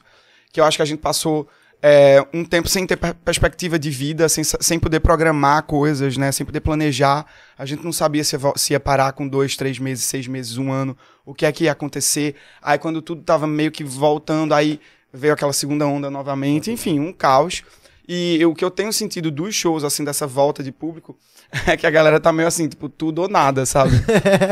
que 0.52 0.62
eu 0.62 0.64
acho 0.64 0.78
que 0.78 0.84
a 0.84 0.86
gente 0.86 1.00
passou. 1.00 1.50
É, 1.82 2.26
um 2.34 2.44
tempo 2.44 2.68
sem 2.68 2.86
ter 2.88 2.98
per- 2.98 3.14
perspectiva 3.16 3.78
de 3.78 3.90
vida, 3.90 4.28
sem, 4.28 4.44
sem 4.44 4.80
poder 4.80 5.00
programar 5.00 5.64
coisas, 5.64 6.18
né? 6.18 6.32
Sem 6.32 6.46
poder 6.46 6.62
planejar. 6.62 7.26
A 7.58 7.66
gente 7.66 7.84
não 7.84 7.92
sabia 7.92 8.24
se 8.24 8.36
se 8.56 8.74
ia 8.74 8.80
parar 8.80 9.14
com 9.14 9.28
dois, 9.28 9.56
três 9.56 9.78
meses, 9.80 10.06
seis 10.06 10.28
meses, 10.28 10.58
um 10.58 10.72
ano, 10.72 10.98
o 11.26 11.34
que 11.34 11.46
é 11.46 11.52
que 11.52 11.66
ia 11.66 11.72
acontecer. 11.72 12.36
Aí 12.62 12.78
quando 12.78 13.02
tudo 13.02 13.22
tava 13.22 13.46
meio 13.46 13.72
que 13.72 13.84
voltando, 13.84 14.54
aí 14.54 14.80
veio 15.14 15.34
aquela 15.34 15.54
segunda 15.54 15.86
onda 15.86 16.10
novamente, 16.10 16.72
enfim, 16.72 17.00
um 17.00 17.14
caos. 17.14 17.64
E 18.08 18.44
o 18.46 18.54
que 18.54 18.64
eu 18.64 18.70
tenho 18.70 18.94
sentido 18.94 19.32
dos 19.32 19.56
shows, 19.56 19.84
assim, 19.84 20.04
dessa 20.04 20.28
volta 20.28 20.62
de 20.62 20.72
público, 20.72 21.18
é 21.68 21.78
que 21.78 21.88
a 21.88 21.92
galera 21.92 22.20
tá 22.20 22.32
meio 22.34 22.48
assim, 22.48 22.68
tipo, 22.68 22.90
tudo 22.90 23.24
ou 23.24 23.28
nada, 23.30 23.66
sabe? 23.66 23.92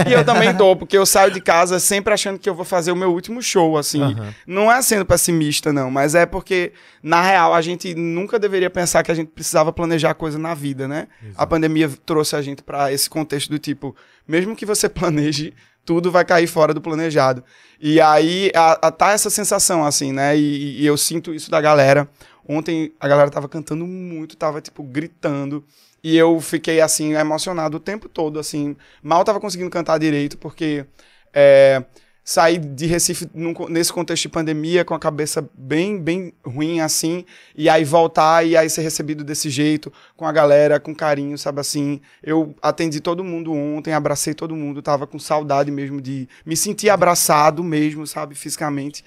e 0.10 0.14
eu 0.14 0.24
também 0.26 0.56
tô, 0.56 0.76
porque 0.76 0.98
eu 0.98 1.06
saio 1.06 1.32
de 1.32 1.42
casa 1.42 1.80
sempre 1.80 2.14
achando 2.14 2.40
que 2.40 2.50
eu 2.50 2.56
vou 2.56 2.66
fazer 2.66 2.92
o 2.92 2.96
meu 2.96 3.12
último 3.12 3.42
show, 3.42 3.78
assim. 3.78 4.02
Aham. 4.02 4.34
Não 4.48 4.72
é 4.72 4.82
sendo 4.82 5.06
pessimista, 5.06 5.74
não, 5.74 5.92
mas 5.92 6.16
é 6.16 6.26
porque, 6.26 6.72
na 7.02 7.22
real, 7.22 7.54
a 7.54 7.62
gente 7.62 7.94
nunca 7.96 8.40
deveria 8.40 8.70
pensar 8.70 9.04
que 9.04 9.12
a 9.12 9.16
gente 9.16 9.28
precisava 9.30 9.72
planejar 9.74 10.14
coisa 10.14 10.38
na 10.40 10.54
vida, 10.54 10.88
né? 10.88 11.08
A 11.36 11.46
pandemia 11.46 11.90
trouxe 12.06 12.36
a 12.36 12.42
gente 12.42 12.64
pra 12.64 12.92
esse 12.92 13.10
contexto 13.10 13.50
do 13.50 13.60
tipo, 13.60 13.96
mesmo 14.28 14.56
que 14.56 14.66
você 14.66 14.88
planeje, 14.90 15.54
tudo 15.86 16.10
vai 16.12 16.24
cair 16.24 16.48
fora 16.48 16.74
do 16.74 16.80
planejado. 16.82 17.44
E 17.80 18.00
aí 18.00 18.50
a, 18.56 18.88
a- 18.88 18.92
tá 18.92 19.12
essa 19.12 19.30
sensação, 19.30 19.84
assim, 19.86 20.14
né? 20.14 20.38
E, 20.38 20.82
e 20.82 20.86
eu 20.86 20.96
sinto 20.98 21.34
isso 21.34 21.52
da 21.52 21.60
galera. 21.60 22.08
Ontem 22.48 22.94
a 23.00 23.08
galera 23.08 23.30
tava 23.30 23.50
cantando 23.50 23.86
muito, 23.86 24.36
tava, 24.38 24.62
tipo, 24.62 24.82
gritando. 24.84 25.64
E 26.04 26.18
eu 26.18 26.40
fiquei, 26.42 26.82
assim, 26.82 27.14
emocionado 27.14 27.78
o 27.78 27.80
tempo 27.80 28.10
todo, 28.10 28.40
assim. 28.40 28.76
Mal 29.02 29.24
tava 29.24 29.40
conseguindo 29.40 29.70
cantar 29.70 29.98
direito, 29.98 30.38
porque 30.38 30.86
é, 31.34 31.84
saí 32.24 32.58
de 32.58 32.86
Recife 32.86 33.30
num 33.34 33.54
nesse 33.70 33.92
contexto 33.92 34.24
de 34.24 34.30
pandemia 34.30 34.86
com 34.86 34.94
a 34.94 35.00
cabeça 35.00 35.50
bem, 35.54 35.98
bem 35.98 36.34
ruim, 36.46 36.80
assim. 36.80 37.26
E 37.56 37.70
aí 37.70 37.84
voltar 37.84 38.46
e 38.46 38.56
aí 38.56 38.70
ser 38.70 38.82
recebido 38.82 39.24
desse 39.24 39.50
jeito, 39.50 39.92
com 40.16 40.26
a 40.26 40.32
galera, 40.32 40.80
com 40.80 40.94
carinho, 40.96 41.38
sabe 41.38 41.62
assim. 41.62 42.02
Eu 42.22 42.56
atendi 42.62 43.00
todo 43.00 43.24
mundo 43.24 43.54
ontem, 43.54 43.94
abracei 43.94 44.34
todo 44.34 44.56
mundo, 44.56 44.82
tava 44.82 45.08
com 45.08 45.20
saudade 45.20 45.72
mesmo 45.72 46.02
de 46.02 46.28
me 46.46 46.56
sentir 46.56 46.90
abraçado 46.90 47.64
mesmo, 47.64 48.06
sabe, 48.08 48.36
fisicamente. 48.36 49.04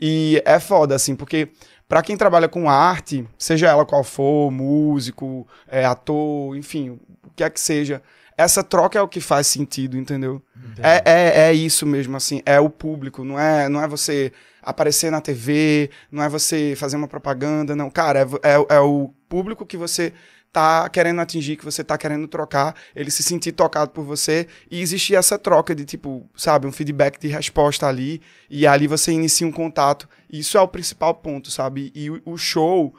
E 0.00 0.42
é 0.46 0.58
foda, 0.58 0.94
assim, 0.94 1.14
porque 1.14 1.48
pra 1.90 2.02
quem 2.02 2.16
trabalha 2.16 2.48
com 2.48 2.70
arte, 2.70 3.26
seja 3.36 3.66
ela 3.66 3.84
qual 3.84 4.04
for, 4.04 4.48
músico, 4.52 5.44
é, 5.66 5.84
ator, 5.84 6.56
enfim, 6.56 6.90
o 6.90 7.30
que 7.34 7.42
é 7.42 7.50
que 7.50 7.58
seja, 7.58 8.00
essa 8.38 8.62
troca 8.62 8.96
é 8.96 9.02
o 9.02 9.08
que 9.08 9.20
faz 9.20 9.48
sentido, 9.48 9.98
entendeu? 9.98 10.40
É, 10.78 11.02
é, 11.04 11.48
é 11.48 11.52
isso 11.52 11.84
mesmo, 11.84 12.16
assim, 12.16 12.42
é 12.46 12.60
o 12.60 12.70
público, 12.70 13.24
não 13.24 13.36
é, 13.36 13.68
não 13.68 13.82
é 13.82 13.88
você 13.88 14.32
aparecer 14.62 15.10
na 15.10 15.20
TV, 15.20 15.90
não 16.12 16.22
é 16.22 16.28
você 16.28 16.74
fazer 16.76 16.96
uma 16.96 17.08
propaganda, 17.08 17.74
não. 17.74 17.90
Cara, 17.90 18.20
é, 18.20 18.52
é, 18.52 18.76
é 18.76 18.80
o 18.80 19.12
público 19.28 19.66
que 19.66 19.76
você 19.76 20.12
tá 20.52 20.88
querendo 20.88 21.20
atingir, 21.20 21.56
que 21.56 21.64
você 21.64 21.84
tá 21.84 21.96
querendo 21.96 22.26
trocar, 22.26 22.74
ele 22.94 23.10
se 23.10 23.22
sentir 23.22 23.52
tocado 23.52 23.90
por 23.92 24.04
você 24.04 24.46
e 24.70 24.80
existir 24.80 25.14
essa 25.14 25.38
troca 25.38 25.74
de 25.74 25.84
tipo, 25.84 26.28
sabe, 26.36 26.66
um 26.66 26.72
feedback 26.72 27.20
de 27.20 27.28
resposta 27.28 27.86
ali 27.86 28.20
e 28.48 28.66
ali 28.66 28.86
você 28.86 29.12
inicia 29.12 29.46
um 29.46 29.52
contato. 29.52 30.08
Isso 30.30 30.58
é 30.58 30.60
o 30.60 30.68
principal 30.68 31.14
ponto, 31.14 31.50
sabe? 31.50 31.92
E 31.94 32.10
o, 32.10 32.20
o 32.24 32.36
show, 32.36 32.92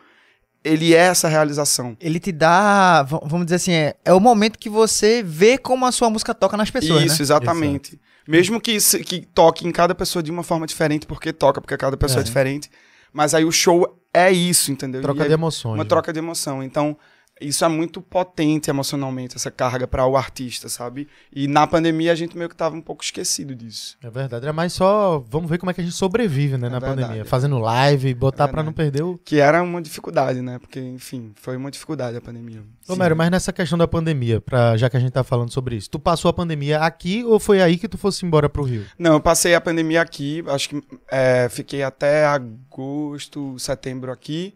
ele 0.63 0.93
é 0.93 0.99
essa 0.99 1.27
realização. 1.27 1.97
Ele 1.99 2.19
te 2.19 2.31
dá, 2.31 3.03
vamos 3.03 3.45
dizer 3.45 3.55
assim, 3.55 3.73
é, 3.73 3.95
é 4.05 4.13
o 4.13 4.19
momento 4.19 4.57
que 4.57 4.69
você 4.69 5.21
vê 5.21 5.57
como 5.57 5.85
a 5.85 5.91
sua 5.91 6.09
música 6.09 6.33
toca 6.33 6.55
nas 6.55 6.71
pessoas, 6.71 7.03
Isso, 7.03 7.19
né? 7.19 7.23
exatamente. 7.23 7.99
Mesmo 8.27 8.61
que, 8.61 8.77
que 9.03 9.25
toque 9.25 9.67
em 9.67 9.71
cada 9.71 9.93
pessoa 9.93 10.21
de 10.23 10.31
uma 10.31 10.43
forma 10.43 10.65
diferente, 10.65 11.05
porque 11.05 11.33
toca, 11.33 11.59
porque 11.59 11.75
cada 11.75 11.97
pessoa 11.97 12.19
é, 12.19 12.21
É. 12.21 12.23
diferente. 12.23 12.69
Mas 13.11 13.33
aí 13.33 13.43
o 13.43 13.51
show 13.51 13.99
é 14.13 14.31
isso, 14.31 14.71
entendeu? 14.71 15.01
Troca 15.01 15.23
E 15.23 15.25
é 15.25 15.27
de 15.27 15.33
emoções. 15.33 15.73
Uma 15.75 15.83
né? 15.83 15.89
troca 15.89 16.13
de 16.13 16.19
emoção. 16.19 16.63
Então, 16.63 16.97
isso 17.41 17.65
é 17.65 17.67
muito 17.67 18.01
potente 18.01 18.69
emocionalmente, 18.69 19.35
essa 19.35 19.49
carga 19.51 19.87
para 19.87 20.05
o 20.05 20.15
artista, 20.15 20.69
sabe? 20.69 21.07
E 21.33 21.47
na 21.47 21.65
pandemia 21.65 22.11
a 22.11 22.15
gente 22.15 22.37
meio 22.37 22.49
que 22.49 22.55
tava 22.55 22.75
um 22.75 22.81
pouco 22.81 23.03
esquecido 23.03 23.55
disso. 23.55 23.97
É 24.03 24.09
verdade. 24.09 24.47
É 24.47 24.51
mais 24.51 24.73
só. 24.73 25.19
Vamos 25.27 25.49
ver 25.49 25.57
como 25.57 25.69
é 25.71 25.73
que 25.73 25.81
a 25.81 25.83
gente 25.83 25.95
sobrevive, 25.95 26.57
né, 26.57 26.67
É 26.67 26.69
na 26.69 26.79
verdade. 26.79 27.01
pandemia. 27.01 27.25
Fazendo 27.25 27.57
live, 27.57 28.13
botar 28.13 28.45
É 28.45 28.47
pra 28.47 28.63
não 28.63 28.71
perder 28.73 29.03
o. 29.03 29.17
Que 29.23 29.39
era 29.39 29.61
uma 29.61 29.81
dificuldade, 29.81 30.41
né? 30.41 30.59
Porque, 30.59 30.79
enfim, 30.79 31.31
foi 31.35 31.57
uma 31.57 31.71
dificuldade 31.71 32.15
a 32.17 32.21
pandemia. 32.21 32.63
Ô, 32.87 32.95
Mério, 32.95 33.15
mas 33.15 33.31
nessa 33.31 33.51
questão 33.53 33.77
da 33.77 33.87
pandemia, 33.87 34.41
pra, 34.41 34.77
já 34.77 34.89
que 34.89 34.97
a 34.97 34.99
gente 34.99 35.11
tá 35.11 35.23
falando 35.23 35.51
sobre 35.51 35.75
isso, 35.75 35.89
tu 35.89 35.99
passou 35.99 36.29
a 36.29 36.33
pandemia 36.33 36.79
aqui 36.79 37.23
ou 37.23 37.39
foi 37.39 37.61
aí 37.61 37.77
que 37.77 37.87
tu 37.87 37.97
fosse 37.97 38.25
embora 38.25 38.49
pro 38.49 38.63
Rio? 38.63 38.85
Não, 38.97 39.13
eu 39.13 39.19
passei 39.21 39.55
a 39.55 39.61
pandemia 39.61 40.01
aqui, 40.01 40.43
acho 40.47 40.69
que 40.69 40.83
é, 41.09 41.47
fiquei 41.49 41.83
até 41.83 42.25
agosto, 42.25 43.57
setembro 43.59 44.11
aqui. 44.11 44.53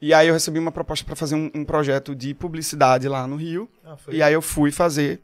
E 0.00 0.12
aí 0.12 0.28
eu 0.28 0.34
recebi 0.34 0.58
uma 0.58 0.72
proposta 0.72 1.04
para 1.04 1.16
fazer 1.16 1.34
um, 1.34 1.50
um 1.54 1.64
projeto 1.64 2.14
de 2.14 2.34
publicidade 2.34 3.08
lá 3.08 3.26
no 3.26 3.36
Rio. 3.36 3.68
E 4.16 4.22
aí 4.22 4.32
eu 4.32 4.42
fui 4.42 4.70
fazer. 4.70 5.20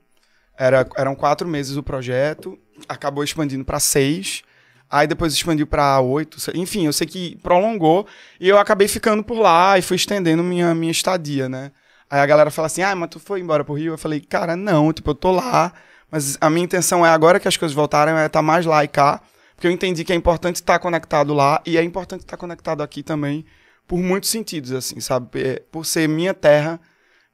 Era, 0.59 0.87
eram 0.97 1.15
quatro 1.15 1.49
meses 1.49 1.77
o 1.77 1.83
projeto, 1.83 2.59
acabou 2.89 3.25
expandindo 3.25 3.65
para 3.65 3.81
seis. 3.81 4.43
Aí 4.91 5.07
depois 5.07 5.33
expandiu 5.33 5.67
para 5.67 6.01
oito. 6.01 6.39
Enfim, 6.55 6.87
eu 6.87 6.93
sei 6.93 7.07
que 7.07 7.37
prolongou. 7.37 8.07
E 8.41 8.49
eu 8.49 8.59
acabei 8.59 8.89
ficando 8.89 9.23
por 9.23 9.39
lá 9.39 9.79
e 9.79 9.83
fui 9.83 9.97
estendendo 9.97 10.43
minha, 10.43 10.75
minha 10.75 10.91
estadia, 10.91 11.49
né? 11.49 11.71
Aí 12.11 12.21
a 12.21 12.27
galera 12.27 12.51
fala 12.51 12.67
assim: 12.67 12.83
ah, 12.83 12.95
mas 12.97 13.11
tu 13.11 13.21
foi 13.21 13.41
embora 13.41 13.65
pro 13.65 13.75
Rio? 13.75 13.93
Eu 13.93 13.99
falei: 13.99 14.21
cara, 14.21 14.57
não, 14.57 14.93
tipo, 14.93 15.11
eu 15.11 15.15
tô 15.15 15.31
lá. 15.31 15.73
Mas 16.11 16.37
a 16.41 16.51
minha 16.51 16.65
intenção 16.65 17.07
é, 17.07 17.09
agora 17.09 17.39
que 17.39 17.47
as 17.47 17.57
coisas 17.57 17.75
voltaram, 17.75 18.19
é 18.19 18.27
estar 18.27 18.43
mais 18.43 18.67
lá 18.67 18.83
e 18.83 18.89
cá. 18.89 19.23
Porque 19.55 19.67
eu 19.67 19.71
entendi 19.71 20.05
que 20.05 20.13
é 20.13 20.17
importante 20.17 20.57
estar 20.57 20.79
conectado 20.79 21.33
lá 21.35 21.63
e 21.65 21.77
é 21.77 21.83
importante 21.83 22.23
estar 22.23 22.37
conectado 22.37 22.83
aqui 22.83 23.03
também, 23.03 23.45
por 23.91 23.99
muitos 23.99 24.31
sentidos, 24.31 24.71
assim, 24.71 25.01
sabe? 25.01 25.29
É, 25.35 25.63
Por 25.69 25.85
ser 25.85 26.09
minha 26.09 26.33
terra, 26.33 26.79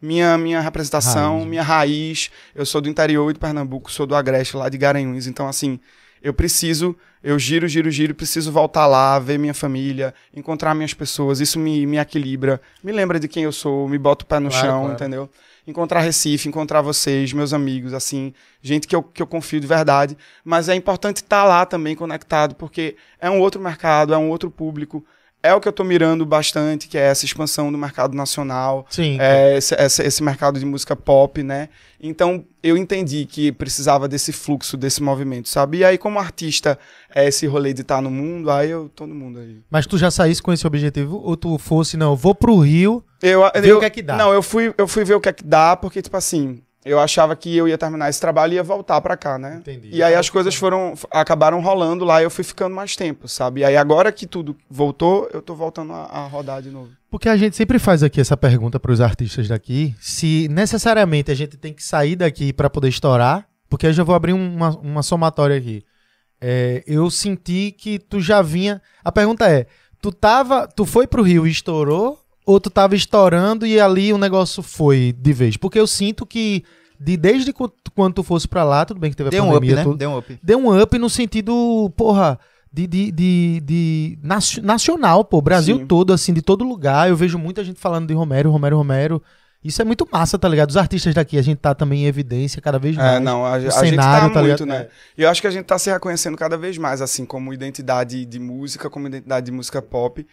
minha, 0.00 0.38
minha 0.38 0.58
representação, 0.58 1.34
Raiz, 1.34 1.46
minha 1.46 1.62
raiz. 1.62 2.30
Eu 2.54 2.64
sou 2.64 2.80
do 2.80 2.88
interior 2.88 3.30
de 3.30 3.38
Pernambuco, 3.38 3.92
sou 3.92 4.06
do 4.06 4.14
Agreste, 4.14 4.56
lá 4.56 4.70
de 4.70 4.78
Garanhuns. 4.78 5.26
Então, 5.26 5.46
assim, 5.46 5.78
eu 6.22 6.32
preciso, 6.32 6.96
eu 7.22 7.38
giro, 7.38 7.68
giro, 7.68 7.90
giro, 7.90 8.14
preciso 8.14 8.50
voltar 8.50 8.86
lá, 8.86 9.18
ver 9.18 9.38
minha 9.38 9.52
família, 9.52 10.14
encontrar 10.34 10.74
minhas 10.74 10.94
pessoas. 10.94 11.40
Isso 11.40 11.58
me, 11.58 11.84
me 11.84 11.98
equilibra, 11.98 12.58
me 12.82 12.90
lembra 12.90 13.20
de 13.20 13.28
quem 13.28 13.44
eu 13.44 13.52
sou, 13.52 13.86
me 13.86 13.98
bota 13.98 14.24
o 14.24 14.26
pé 14.26 14.38
no 14.38 14.48
Claro, 14.48 14.66
chão, 14.66 14.80
claro. 14.80 14.94
entendeu? 14.94 15.30
Encontrar 15.66 16.00
Recife, 16.00 16.48
encontrar 16.48 16.80
vocês, 16.80 17.34
meus 17.34 17.52
amigos, 17.52 17.92
assim, 17.92 18.32
gente 18.62 18.86
que 18.88 18.96
eu, 18.96 19.02
que 19.02 19.20
eu 19.20 19.26
confio 19.26 19.60
de 19.60 19.66
verdade. 19.66 20.16
Mas 20.42 20.70
é 20.70 20.74
importante 20.74 21.18
estar 21.18 21.44
lá 21.44 21.66
também 21.66 21.94
conectado, 21.94 22.54
porque 22.54 22.96
é 23.20 23.28
um 23.28 23.40
outro 23.40 23.60
mercado, 23.60 24.14
é 24.14 24.16
um 24.16 24.30
outro 24.30 24.50
público. 24.50 25.04
É 25.46 25.54
o 25.54 25.60
que 25.60 25.68
eu 25.68 25.72
tô 25.72 25.84
mirando 25.84 26.24
bastante, 26.26 26.88
que 26.88 26.98
é 26.98 27.02
essa 27.02 27.24
expansão 27.24 27.70
do 27.72 27.78
mercado 27.78 28.14
nacional 28.16 28.86
Sim. 28.90 29.16
é, 29.20 29.56
esse, 29.56 29.74
esse- 29.74 30.02
esse 30.02 30.22
mercado 30.22 30.58
de 30.58 30.66
música 30.66 30.94
pop, 30.96 31.42
né? 31.42 31.68
Então 32.00 32.44
eu 32.62 32.76
entendi 32.76 33.24
que 33.26 33.50
precisava 33.52 34.06
desse 34.08 34.32
fluxo, 34.32 34.76
desse 34.76 35.02
movimento, 35.02 35.48
sabe? 35.48 35.78
E 35.78 35.84
aí, 35.84 35.96
como 35.96 36.18
artista, 36.18 36.78
é 37.14 37.26
esse 37.26 37.46
rolê 37.46 37.72
de 37.72 37.82
estar 37.82 38.02
no 38.02 38.10
mundo, 38.10 38.50
aí 38.50 38.70
eu 38.70 38.88
tô 38.94 39.06
no 39.06 39.14
mundo 39.14 39.38
aí. 39.38 39.60
Mas 39.70 39.86
tu 39.86 39.96
já 39.96 40.10
saísse 40.10 40.42
com 40.42 40.52
esse 40.52 40.66
objetivo 40.66 41.20
ou 41.24 41.36
tu 41.36 41.56
fosse, 41.58 41.96
não, 41.96 42.10
eu 42.12 42.16
vou 42.16 42.34
pro 42.34 42.58
Rio. 42.58 43.02
Eu, 43.22 43.40
Ver 43.54 43.68
eu- 43.70 43.76
o 43.76 43.80
que 43.80 43.86
é 43.86 43.90
que 43.90 44.02
dá. 44.02 44.16
Não, 44.16 44.32
eu 44.32 44.42
fui, 44.42 44.74
eu 44.76 44.86
fui 44.86 45.04
ver 45.04 45.14
o 45.14 45.20
que 45.20 45.28
é 45.28 45.32
que 45.32 45.44
dá, 45.44 45.74
porque, 45.76 46.02
tipo 46.02 46.16
assim, 46.16 46.60
eu 46.86 47.00
achava 47.00 47.34
que 47.34 47.54
eu 47.56 47.66
ia 47.66 47.76
terminar 47.76 48.08
esse 48.08 48.20
trabalho 48.20 48.52
e 48.52 48.56
ia 48.56 48.62
voltar 48.62 49.00
pra 49.00 49.16
cá, 49.16 49.36
né? 49.36 49.56
Entendi. 49.60 49.88
E 49.92 50.02
aí 50.02 50.14
as 50.14 50.30
coisas 50.30 50.54
foram, 50.54 50.94
acabaram 51.10 51.60
rolando 51.60 52.04
lá 52.04 52.20
e 52.20 52.24
eu 52.24 52.30
fui 52.30 52.44
ficando 52.44 52.74
mais 52.74 52.94
tempo, 52.94 53.26
sabe? 53.26 53.60
E 53.60 53.64
aí 53.64 53.76
agora 53.76 54.12
que 54.12 54.26
tudo 54.26 54.56
voltou, 54.70 55.28
eu 55.32 55.42
tô 55.42 55.54
voltando 55.56 55.92
a, 55.92 56.04
a 56.04 56.26
rodar 56.28 56.62
de 56.62 56.70
novo. 56.70 56.90
Porque 57.10 57.28
a 57.28 57.36
gente 57.36 57.56
sempre 57.56 57.80
faz 57.80 58.04
aqui 58.04 58.20
essa 58.20 58.36
pergunta 58.36 58.78
para 58.78 58.92
os 58.92 59.00
artistas 59.00 59.48
daqui, 59.48 59.94
se 60.00 60.46
necessariamente 60.48 61.30
a 61.30 61.34
gente 61.34 61.56
tem 61.56 61.74
que 61.74 61.82
sair 61.82 62.14
daqui 62.14 62.52
para 62.52 62.70
poder 62.70 62.88
estourar, 62.88 63.48
porque 63.68 63.86
eu 63.86 63.92
já 63.92 64.04
vou 64.04 64.14
abrir 64.14 64.32
uma, 64.32 64.70
uma 64.78 65.02
somatória 65.02 65.56
aqui. 65.56 65.84
É, 66.40 66.84
eu 66.86 67.10
senti 67.10 67.72
que 67.72 67.98
tu 67.98 68.20
já 68.20 68.42
vinha. 68.42 68.80
A 69.02 69.10
pergunta 69.10 69.50
é: 69.50 69.66
tu 70.00 70.12
tava, 70.12 70.68
tu 70.68 70.84
foi 70.84 71.06
pro 71.06 71.22
Rio 71.22 71.46
e 71.46 71.50
estourou, 71.50 72.18
ou 72.46 72.58
tu 72.60 72.70
tava 72.70 72.94
estourando 72.94 73.66
e 73.66 73.78
ali 73.80 74.12
o 74.12 74.18
negócio 74.18 74.62
foi 74.62 75.12
de 75.18 75.32
vez? 75.32 75.56
Porque 75.56 75.78
eu 75.78 75.86
sinto 75.86 76.24
que 76.24 76.62
de 76.98 77.16
desde 77.16 77.52
qu- 77.52 77.70
quando 77.94 78.14
tu 78.14 78.22
fosse 78.22 78.46
pra 78.48 78.64
lá, 78.64 78.84
tudo 78.86 78.98
bem 79.00 79.10
que 79.10 79.16
teve 79.16 79.28
a 79.28 79.30
Deu 79.30 79.42
um 79.44 79.48
up, 79.48 79.54
pandemia, 79.56 79.76
né? 79.76 79.82
tudo, 79.82 79.96
Deu 79.98 80.10
um 80.10 80.16
up. 80.18 80.38
deu 80.42 80.58
um 80.58 80.80
up 80.80 80.98
no 80.98 81.10
sentido, 81.10 81.92
porra, 81.96 82.38
de, 82.72 82.86
de, 82.86 83.10
de, 83.12 83.60
de 83.64 84.18
naci- 84.22 84.60
nacional, 84.62 85.24
pô, 85.24 85.42
Brasil 85.42 85.76
Sim. 85.78 85.86
todo, 85.86 86.12
assim, 86.12 86.32
de 86.32 86.40
todo 86.40 86.64
lugar. 86.64 87.08
Eu 87.10 87.16
vejo 87.16 87.38
muita 87.38 87.62
gente 87.64 87.80
falando 87.80 88.06
de 88.06 88.14
Romero, 88.14 88.50
Romero, 88.50 88.76
Romero. 88.78 89.22
Isso 89.64 89.82
é 89.82 89.84
muito 89.84 90.06
massa, 90.12 90.38
tá 90.38 90.48
ligado? 90.48 90.70
Os 90.70 90.76
artistas 90.76 91.12
daqui, 91.12 91.36
a 91.36 91.42
gente 91.42 91.58
tá 91.58 91.74
também 91.74 92.04
em 92.04 92.06
evidência 92.06 92.62
cada 92.62 92.78
vez 92.78 92.94
mais. 92.96 93.16
É, 93.16 93.20
não, 93.20 93.44
a, 93.44 93.54
a 93.54 93.60
gente 93.60 93.74
cenário, 93.74 94.28
tá, 94.28 94.34
tá 94.34 94.40
muito, 94.42 94.64
ligado? 94.64 94.66
né? 94.66 94.88
E 95.18 95.22
eu 95.22 95.28
acho 95.28 95.40
que 95.40 95.46
a 95.48 95.50
gente 95.50 95.64
tá 95.64 95.76
se 95.78 95.90
reconhecendo 95.90 96.36
cada 96.36 96.56
vez 96.56 96.78
mais, 96.78 97.02
assim, 97.02 97.24
como 97.26 97.52
identidade 97.52 98.24
de 98.24 98.38
música, 98.38 98.88
como 98.88 99.08
identidade 99.08 99.46
de 99.46 99.52
música 99.52 99.82
pop. 99.82 100.24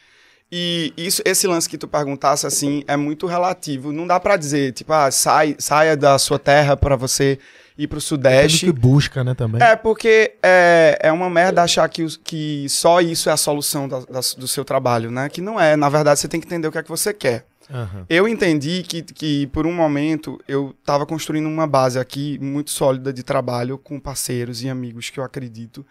E 0.56 0.94
isso, 0.96 1.20
esse 1.26 1.48
lance 1.48 1.68
que 1.68 1.80
tu 1.80 1.88
perguntasse, 1.88 2.46
assim, 2.46 2.84
é 2.88 2.96
muito 2.96 3.26
relativo. 3.26 3.92
Não 3.92 4.06
dá 4.06 4.20
pra 4.20 4.38
dizer, 4.38 4.72
tipo, 4.72 4.94
ah, 4.94 5.10
sai, 5.10 5.56
saia 5.58 5.98
da 5.98 6.20
sua 6.20 6.38
terra 6.38 6.78
pra 6.78 6.96
você 6.96 7.40
ir 7.76 7.88
pro 7.88 8.00
Sudeste. 8.00 8.68
que 8.68 8.72
busca, 8.72 9.24
né, 9.24 9.34
também. 9.34 9.60
É, 9.64 9.76
porque 9.76 10.36
é, 10.44 11.00
é 11.02 11.12
uma 11.12 11.28
merda 11.28 11.64
achar 11.64 11.90
que, 11.90 12.04
os- 12.04 12.18
que 12.18 12.68
só 12.70 13.02
isso 13.02 13.30
é 13.30 13.34
a 13.34 13.38
solução 13.38 13.88
da- 13.88 14.02
da- 14.02 14.20
do 14.38 14.48
seu 14.48 14.64
trabalho, 14.64 15.10
né? 15.10 15.28
Que 15.28 15.42
não 15.42 15.60
é. 15.60 15.76
Na 15.76 15.90
verdade, 15.90 16.20
você 16.20 16.28
tem 16.28 16.40
que 16.40 16.46
entender 16.46 16.68
o 16.68 16.72
que 16.72 16.78
é 16.78 16.84
que 16.84 16.90
você 16.90 17.12
quer. 17.12 17.48
Aham. 17.74 18.06
Eu 18.08 18.28
entendi 18.28 18.84
que, 18.88 19.02
que, 19.02 19.48
por 19.48 19.66
um 19.66 19.74
momento, 19.74 20.40
eu 20.48 20.76
estava 20.80 21.04
construindo 21.04 21.48
uma 21.48 21.66
base 21.66 21.98
aqui 21.98 22.38
muito 22.40 22.70
sólida 22.70 23.12
de 23.12 23.24
trabalho 23.24 23.80
com 23.80 24.00
parceiros 24.00 24.62
e 24.62 24.70
amigos 24.70 25.10
que 25.10 25.20
eu 25.20 25.24
acredito 25.24 25.84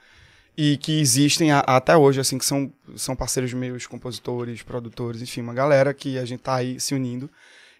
e 0.56 0.76
que 0.76 1.00
existem 1.00 1.50
a- 1.50 1.60
até 1.60 1.96
hoje, 1.96 2.20
assim, 2.20 2.36
que 2.38 2.44
são, 2.44 2.70
são 2.96 3.16
parceiros 3.16 3.52
meus, 3.54 3.86
compositores, 3.86 4.62
produtores, 4.62 5.22
enfim, 5.22 5.40
uma 5.40 5.54
galera 5.54 5.94
que 5.94 6.18
a 6.18 6.24
gente 6.24 6.40
tá 6.40 6.56
aí 6.56 6.78
se 6.78 6.94
unindo. 6.94 7.30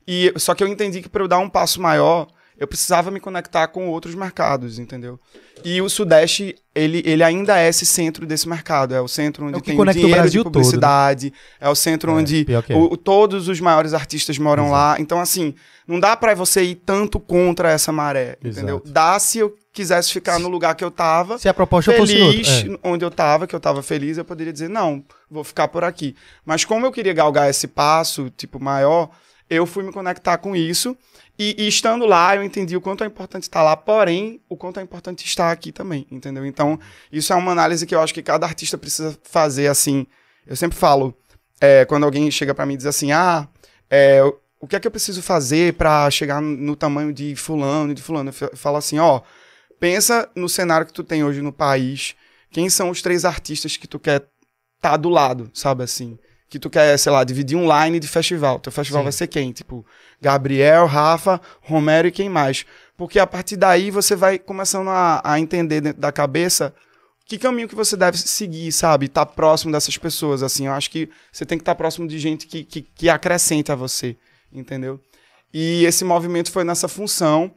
E 0.07 0.33
só 0.37 0.55
que 0.55 0.65
eu 0.65 0.69
entendi 0.69 1.01
que 1.03 1.09
para 1.09 1.23
eu 1.23 1.29
dar 1.29 1.39
um 1.39 1.49
passo 1.49 1.81
maior, 1.81 2.27
eu 2.59 2.67
precisava 2.67 3.11
me 3.11 3.21
conectar 3.21 3.67
com 3.69 3.89
outros 3.89 4.15
mercados, 4.15 4.79
entendeu? 4.79 5.19
E 5.65 5.81
o 5.81 5.89
Sudeste, 5.89 6.57
ele, 6.75 7.03
ele 7.07 7.23
ainda 7.23 7.59
é 7.59 7.69
esse 7.69 7.87
centro 7.87 8.27
desse 8.27 8.49
mercado, 8.49 8.95
é 8.95 9.01
o 9.01 9.07
centro 9.09 9.47
onde 9.47 9.55
É 9.55 9.59
o 9.59 9.61
tem 9.61 9.79
o 9.79 9.81
o 9.81 9.87
dinheiro 9.87 10.11
Brasil 10.15 10.31
de 10.41 10.45
todo, 10.45 10.47
né? 10.47 10.53
publicidade, 10.65 11.33
é 11.61 11.69
o 11.69 11.75
centro 11.75 12.11
É, 12.11 12.15
onde 12.15 12.47
é. 12.69 12.75
o- 12.75 12.93
o- 12.93 12.97
todos 12.97 13.49
os 13.49 13.61
maiores 13.61 13.95
artistas 13.95 14.39
moram 14.39 14.65
Exato. 14.65 14.73
lá. 14.77 14.97
Então, 15.01 15.21
assim, 15.21 15.55
não 15.87 16.01
dá 16.01 16.17
pra 16.17 16.35
você 16.35 16.63
ir 16.65 16.77
tanto 16.77 17.21
contra 17.21 17.71
essa 17.71 17.93
maré, 17.93 18.37
entendeu? 18.45 18.77
Exato. 18.77 18.91
Dá 18.91 19.19
se 19.19 19.39
eu 19.39 19.57
quisesse 19.73 20.13
ficar 20.13 20.39
no 20.39 20.49
lugar 20.49 20.75
que 20.75 20.85
eu 20.85 20.91
tava, 20.91 21.39
Se 21.39 21.49
a 21.49 21.55
proposta 21.55 21.93
fosse 21.95 22.15
feliz, 22.15 22.49
outra. 22.49 22.75
é. 22.75 22.79
onde 22.83 23.05
eu 23.05 23.11
tava, 23.11 23.47
que 23.47 23.55
eu 23.55 23.61
tava 23.61 23.83
feliz, 23.83 24.19
eu 24.19 24.25
poderia 24.25 24.53
dizer, 24.53 24.69
não, 24.69 25.03
vou 25.31 25.43
ficar 25.43 25.69
por 25.69 25.83
aqui. 25.83 26.15
Mas 26.45 26.65
como 26.65 26.85
eu 26.85 26.93
queria 26.93 27.13
galgar 27.13 27.49
esse 27.49 27.67
passo, 27.67 28.31
tipo, 28.37 28.63
maior, 28.63 29.09
eu 29.49 29.67
fui 29.67 29.83
me 29.83 29.93
conectar 29.93 30.37
com 30.39 30.55
isso. 30.55 30.97
E, 31.39 31.57
e 31.59 31.67
estando 31.67 32.05
lá, 32.05 32.37
eu 32.37 32.43
entendi 32.43 32.77
o 32.77 32.81
quanto 32.81 33.03
é 33.03 33.07
importante 33.07 33.45
estar 33.45 33.63
lá, 33.63 33.75
porém, 33.75 34.41
o 34.49 34.57
quanto 34.57 34.79
é 34.79 34.83
importante 34.83 35.25
estar 35.25 35.51
aqui 35.51 35.73
também, 35.73 36.07
entendeu? 36.11 36.45
Então, 36.45 36.79
isso 37.11 37.33
é 37.33 37.37
uma 37.37 37.53
análise 37.53 37.87
que 37.87 37.95
eu 37.95 38.01
acho 38.01 38.13
que 38.13 38.23
cada 38.23 38.47
artista 38.47 38.77
precisa 38.77 39.19
fazer, 39.25 39.69
assim. 39.69 40.07
Eu 40.47 40.55
sempre 40.55 40.77
falo, 40.77 41.17
é, 41.61 41.85
quando 41.87 42.05
alguém 42.05 42.31
chega 42.31 42.55
pra 42.55 42.67
mim 42.67 42.75
e 42.75 42.77
diz 42.77 42.87
assim, 42.87 43.13
ah, 43.13 43.49
é, 43.91 44.23
o 44.61 44.67
que 44.67 44.77
é 44.77 44.81
que 44.81 44.87
eu 44.87 44.91
preciso 44.91 45.23
fazer 45.23 45.75
pra 45.75 46.11
chegar 46.11 46.41
no, 46.41 46.57
no 46.57 46.77
tamanho 46.77 47.13
de 47.13 47.35
fulano 47.35 47.93
e 47.93 47.95
de 47.95 48.03
fulano? 48.03 48.31
Eu 48.31 48.57
falo 48.57 48.77
assim, 48.77 48.99
ó, 48.99 49.23
pensa 49.83 50.31
no 50.37 50.49
cenário 50.49 50.87
que 50.87 50.93
tu 50.93 51.03
tem 51.03 51.25
hoje 51.25 51.43
no 51.43 51.53
país, 51.53 52.15
quem 52.53 52.71
são 52.71 52.89
os 52.89 53.03
três 53.03 53.25
artistas 53.25 53.77
que 53.77 53.89
tu 53.89 53.99
quer 53.99 54.25
tá 54.81 54.97
do 54.97 55.09
lado, 55.09 55.51
sabe 55.53 55.83
assim? 55.83 56.17
Que 56.49 56.57
tu 56.57 56.71
quer, 56.71 56.97
sei 56.97 57.11
lá, 57.11 57.25
dividir 57.25 57.59
um 57.59 57.67
line 57.67 57.99
de 57.99 58.07
festival. 58.07 58.61
Teu 58.61 58.71
festival 58.71 59.01
Sim. 59.01 59.05
vai 59.05 59.13
ser 59.13 59.27
quem? 59.27 59.51
Tipo, 59.51 59.85
Gabriel, 60.21 60.87
Rafa, 60.87 61.41
Romero 61.63 62.07
e 62.07 62.13
quem 62.13 62.29
mais? 62.29 62.65
Porque 62.97 63.19
a 63.19 63.27
partir 63.27 63.57
daí 63.57 63.91
você 63.91 64.15
vai 64.15 64.39
começando 64.39 64.89
a, 64.89 65.21
a 65.25 65.41
entender 65.41 65.81
dentro 65.81 66.01
da 66.01 66.13
cabeça 66.13 66.73
que 67.27 67.37
caminho 67.37 67.67
que 67.67 67.75
você 67.75 67.97
deve 67.97 68.19
seguir, 68.19 68.71
sabe? 68.71 69.09
Tá 69.09 69.27
próximo 69.27 69.73
dessas 69.73 69.99
pessoas, 69.99 70.45
assim. 70.45 70.67
Eu 70.69 70.75
acho 70.75 70.93
que 70.93 71.11
você 71.33 71.45
tem 71.45 71.59
que 71.59 71.63
estar 71.63 71.75
próximo 71.75 72.07
de 72.07 72.21
gente 72.21 72.47
que, 72.47 72.63
que, 72.63 72.83
que 72.83 73.09
acrescente 73.09 73.73
a 73.73 73.75
você, 73.75 74.17
entendeu? 74.53 75.01
E 75.53 75.85
esse 75.85 76.05
movimento 76.05 76.53
foi 76.53 76.63
nessa 76.63 76.87
função. 76.87 77.53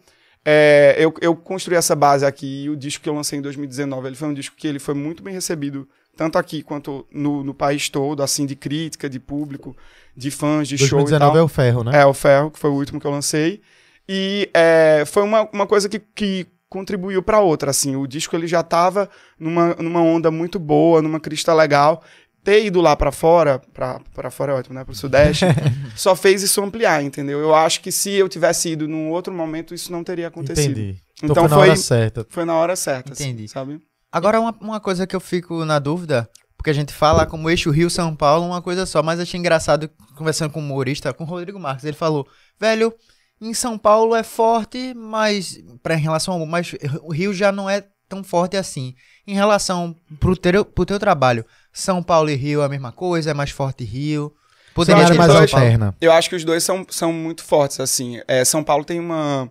É, 0.45 0.95
eu, 0.99 1.11
eu 1.21 1.35
construí 1.35 1.75
essa 1.75 1.95
base 1.95 2.23
aqui 2.23 2.65
e 2.65 2.69
o 2.69 2.77
disco 2.77 3.03
que 3.03 3.09
eu 3.09 3.15
lancei 3.15 3.39
em 3.39 3.41
2019, 3.41 4.07
ele 4.07 4.15
foi 4.15 4.27
um 4.27 4.33
disco 4.33 4.55
que 4.55 4.67
ele 4.67 4.77
foi 4.77 4.93
muito 4.93 5.23
bem 5.23 5.33
recebido, 5.33 5.87
tanto 6.15 6.37
aqui 6.37 6.61
quanto 6.61 7.07
no, 7.11 7.43
no 7.43 7.53
país 7.53 7.89
todo, 7.89 8.21
assim, 8.21 8.45
de 8.45 8.55
crítica, 8.55 9.09
de 9.09 9.19
público, 9.19 9.75
de 10.15 10.29
fãs, 10.29 10.67
de 10.67 10.77
show 10.77 10.99
e 10.99 11.03
2019 11.03 11.31
tal. 11.31 11.37
é 11.39 11.43
o 11.43 11.47
ferro, 11.47 11.83
né? 11.83 12.01
É, 12.01 12.05
o 12.05 12.13
Ferro, 12.13 12.51
que 12.51 12.59
foi 12.59 12.69
o 12.69 12.75
último 12.75 12.99
que 12.99 13.07
eu 13.07 13.11
lancei. 13.11 13.59
E 14.07 14.49
é, 14.53 15.03
foi 15.07 15.23
uma, 15.23 15.49
uma 15.51 15.65
coisa 15.65 15.89
que, 15.89 15.99
que 15.99 16.45
contribuiu 16.69 17.23
para 17.23 17.39
outra, 17.39 17.71
assim. 17.71 17.95
O 17.95 18.05
disco 18.05 18.35
ele 18.35 18.47
já 18.47 18.61
tava 18.61 19.09
numa, 19.39 19.73
numa 19.75 20.01
onda 20.01 20.29
muito 20.29 20.59
boa, 20.59 21.01
numa 21.01 21.19
crista 21.19 21.53
legal. 21.53 22.03
Ter 22.45 22.63
ido 22.63 22.79
lá 22.79 22.95
para 22.95 23.11
fora, 23.11 23.59
pra 23.73 23.99
para 24.13 24.29
fora 24.31 24.53
é 24.53 24.55
ótimo, 24.55 24.75
né? 24.75 24.85
Pro 24.85 24.93
Sudeste, 24.95 25.43
só 25.97 26.15
fez 26.15 26.43
isso 26.43 26.61
ampliar, 26.61 27.03
entendeu? 27.03 27.39
Eu 27.39 27.53
acho 27.53 27.81
que 27.81 27.91
se 27.91 28.11
eu 28.13 28.29
tivesse 28.29 28.69
ido 28.69 28.87
num 28.87 29.09
outro 29.09 29.33
momento, 29.33 29.73
isso 29.73 29.91
não 29.91 30.03
teria 30.03 30.27
acontecido. 30.27 30.79
Entendi. 30.79 30.99
Então, 31.23 31.31
Então 31.31 31.35
foi 31.35 31.49
na 31.49 31.55
foi- 31.57 31.67
hora 31.69 31.75
certa. 31.75 32.25
Foi 32.29 32.45
na 32.45 32.53
hora 32.55 32.75
certa, 32.75 33.11
assim, 33.13 33.29
Entendi. 33.29 33.47
sabe? 33.49 33.79
Agora, 34.11 34.39
uma, 34.39 34.55
uma 34.61 34.79
coisa 34.79 35.05
que 35.07 35.15
eu 35.15 35.19
fico 35.19 35.65
na 35.65 35.79
dúvida, 35.79 36.29
porque 36.55 36.69
a 36.69 36.73
gente 36.73 36.93
fala 36.93 37.25
como 37.25 37.49
eixo 37.49 37.71
Rio-São 37.71 38.15
Paulo, 38.15 38.45
uma 38.45 38.61
coisa 38.61 38.85
só, 38.85 39.01
mas 39.01 39.19
achei 39.19 39.39
engraçado, 39.39 39.89
conversando 40.15 40.51
com 40.51 40.61
um 40.61 40.65
humorista, 40.65 41.11
com 41.13 41.23
o 41.23 41.27
Rodrigo 41.27 41.59
Marques, 41.59 41.83
ele 41.83 41.97
falou, 41.97 42.27
velho, 42.59 42.93
em 43.41 43.53
São 43.53 43.77
Paulo 43.77 44.15
é 44.15 44.23
forte, 44.23 44.93
mas, 44.95 45.59
pra, 45.83 45.95
em 45.95 45.99
relação 46.01 46.33
ao, 46.35 46.45
mas 46.45 46.73
o 47.01 47.11
Rio 47.11 47.33
já 47.33 47.51
não 47.51 47.69
é 47.69 47.83
tão 48.07 48.23
forte 48.23 48.57
assim. 48.57 48.95
Em 49.27 49.33
relação 49.33 49.95
pro 50.19 50.35
teu, 50.35 50.63
pro 50.63 50.85
teu 50.85 50.99
trabalho, 50.99 51.45
São 51.73 52.01
Paulo 52.03 52.29
e 52.29 52.35
Rio 52.35 52.61
é 52.61 52.65
a 52.65 52.69
mesma 52.69 52.91
coisa, 52.91 53.31
é 53.31 53.33
mais 53.33 53.49
forte 53.49 53.83
Rio? 53.83 54.33
Poderia 54.73 55.07
Cenário 55.07 55.21
que 55.21 55.27
mais 55.27 55.41
alterna. 55.53 55.95
Eu 56.01 56.11
acho 56.11 56.29
que 56.29 56.35
os 56.35 56.43
dois 56.43 56.63
são, 56.63 56.85
são 56.89 57.13
muito 57.13 57.43
fortes, 57.43 57.79
assim. 57.79 58.19
É, 58.27 58.43
São 58.43 58.61
Paulo 58.61 58.83
tem 58.83 58.99
uma, 58.99 59.49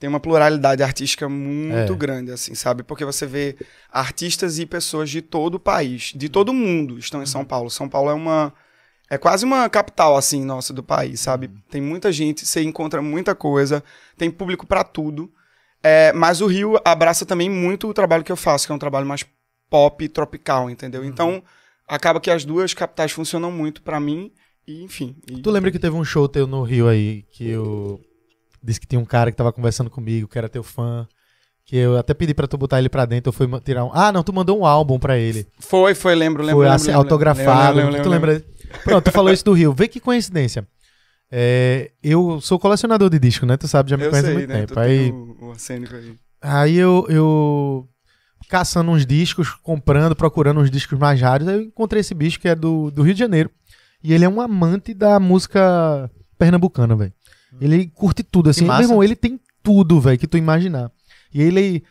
tem 0.00 0.08
uma 0.08 0.18
pluralidade 0.18 0.82
artística 0.82 1.28
muito 1.28 1.92
É. 1.92 1.96
grande, 1.96 2.32
assim, 2.32 2.54
sabe? 2.54 2.82
Porque 2.82 3.04
você 3.04 3.26
vê 3.26 3.56
artistas 3.92 4.58
e 4.58 4.64
pessoas 4.64 5.10
de 5.10 5.20
todo 5.20 5.56
o 5.56 5.60
país, 5.60 6.12
de 6.16 6.28
todo 6.28 6.54
mundo 6.54 6.98
estão 6.98 7.22
em 7.22 7.26
São 7.26 7.44
Paulo. 7.44 7.70
São 7.70 7.88
Paulo 7.88 8.10
é 8.10 8.14
uma... 8.14 8.52
É 9.10 9.18
quase 9.18 9.44
uma 9.44 9.68
capital, 9.68 10.16
assim, 10.16 10.42
nossa, 10.42 10.72
do 10.72 10.82
país, 10.82 11.20
sabe? 11.20 11.50
Tem 11.70 11.82
muita 11.82 12.10
gente, 12.10 12.46
você 12.46 12.62
encontra 12.62 13.02
muita 13.02 13.34
coisa, 13.34 13.84
tem 14.16 14.30
público 14.30 14.66
pra 14.66 14.82
tudo. 14.82 15.30
É, 15.82 16.12
mas 16.12 16.40
o 16.40 16.46
Rio 16.46 16.78
abraça 16.84 17.26
também 17.26 17.50
muito 17.50 17.88
o 17.88 17.94
trabalho 17.94 18.22
que 18.22 18.30
eu 18.32 18.36
faço, 18.36 18.66
que 18.66 18.72
é 18.72 18.74
um 18.74 18.78
trabalho 18.78 19.06
mais 19.06 19.24
pop, 19.68 20.08
tropical, 20.08 20.70
entendeu? 20.70 21.04
Então, 21.04 21.42
acaba 21.88 22.20
que 22.20 22.30
as 22.30 22.44
duas 22.44 22.72
capitais 22.74 23.10
funcionam 23.10 23.50
muito 23.50 23.82
pra 23.82 23.98
mim, 23.98 24.30
e 24.66 24.82
enfim. 24.84 25.16
e- 25.28 25.40
Tu 25.42 25.50
lembra 25.50 25.70
que 25.70 25.78
teve 25.78 25.96
um 25.96 26.04
show 26.04 26.28
teu 26.28 26.46
no 26.46 26.62
Rio 26.62 26.88
aí, 26.88 27.24
que 27.32 27.48
eu 27.48 28.00
disse 28.62 28.78
que 28.80 28.86
tinha 28.86 29.00
um 29.00 29.04
cara 29.04 29.30
que 29.30 29.36
tava 29.36 29.52
conversando 29.52 29.90
comigo, 29.90 30.28
que 30.28 30.38
era 30.38 30.48
teu 30.48 30.62
fã, 30.62 31.06
que 31.64 31.76
eu 31.76 31.96
até 31.96 32.14
pedi 32.14 32.34
pra 32.34 32.46
tu 32.46 32.56
botar 32.56 32.78
ele 32.78 32.88
pra 32.88 33.04
dentro, 33.04 33.30
eu 33.30 33.32
fui 33.32 33.48
tirar 33.60 33.84
um... 33.84 33.90
Ah, 33.92 34.12
não, 34.12 34.22
tu 34.22 34.32
mandou 34.32 34.58
um 34.58 34.66
álbum 34.66 34.98
pra 34.98 35.18
ele. 35.18 35.46
Foi, 35.58 35.94
foi, 35.94 36.14
lembro, 36.14 36.42
lembro. 36.42 36.58
foi 36.58 36.66
lembro, 36.66 36.76
assim, 36.76 36.86
lembro, 36.88 37.00
autografado. 37.00 37.76
lembro, 37.76 37.92
lembro, 37.92 38.02
tu 38.02 38.10
lembro, 38.10 38.30
lembra? 38.32 38.46
Pronto, 38.84 39.04
tu 39.04 39.12
falou 39.12 39.32
isso 39.32 39.44
do 39.44 39.52
Rio. 39.52 39.72
Vê 39.72 39.88
que 39.88 40.00
coincidência. 40.00 40.66
É, 41.34 41.90
eu 42.02 42.42
sou 42.42 42.58
colecionador 42.58 43.08
de 43.08 43.18
disco, 43.18 43.46
né? 43.46 43.56
Tu 43.56 43.66
sabe, 43.66 43.88
já 43.88 43.96
me 43.96 44.04
Eu 44.04 44.10
conhece 44.10 44.26
há 44.28 44.30
sei, 44.30 44.38
muito 44.38 44.50
né? 44.50 44.60
tempo. 44.60 44.74
Tu 44.74 44.78
Aí, 44.78 45.10
o, 45.10 45.36
o 45.40 45.52
aí. 45.96 46.16
aí 46.42 46.76
eu, 46.76 47.06
eu 47.08 47.88
caçando 48.50 48.90
uns 48.90 49.06
discos, 49.06 49.48
comprando, 49.62 50.14
procurando 50.14 50.60
uns 50.60 50.70
discos 50.70 50.98
mais 50.98 51.18
raros, 51.18 51.48
aí 51.48 51.54
eu 51.54 51.62
encontrei 51.62 52.00
esse 52.00 52.12
bicho 52.12 52.38
que 52.38 52.48
é 52.48 52.54
do, 52.54 52.90
do 52.90 53.02
Rio 53.02 53.14
de 53.14 53.20
Janeiro. 53.20 53.50
E 54.04 54.12
ele 54.12 54.26
é 54.26 54.28
um 54.28 54.42
amante 54.42 54.92
da 54.92 55.18
música 55.18 56.10
pernambucana, 56.38 56.94
velho. 56.94 57.12
Ele 57.60 57.86
curte 57.86 58.22
tudo, 58.22 58.50
assim. 58.50 58.66
Meu 58.66 58.80
irmão, 58.80 59.02
ele 59.04 59.16
tem 59.16 59.40
tudo, 59.62 60.00
velho, 60.00 60.18
que 60.18 60.26
tu 60.26 60.36
imaginar. 60.36 60.90
E 61.32 61.40
ele. 61.40 61.82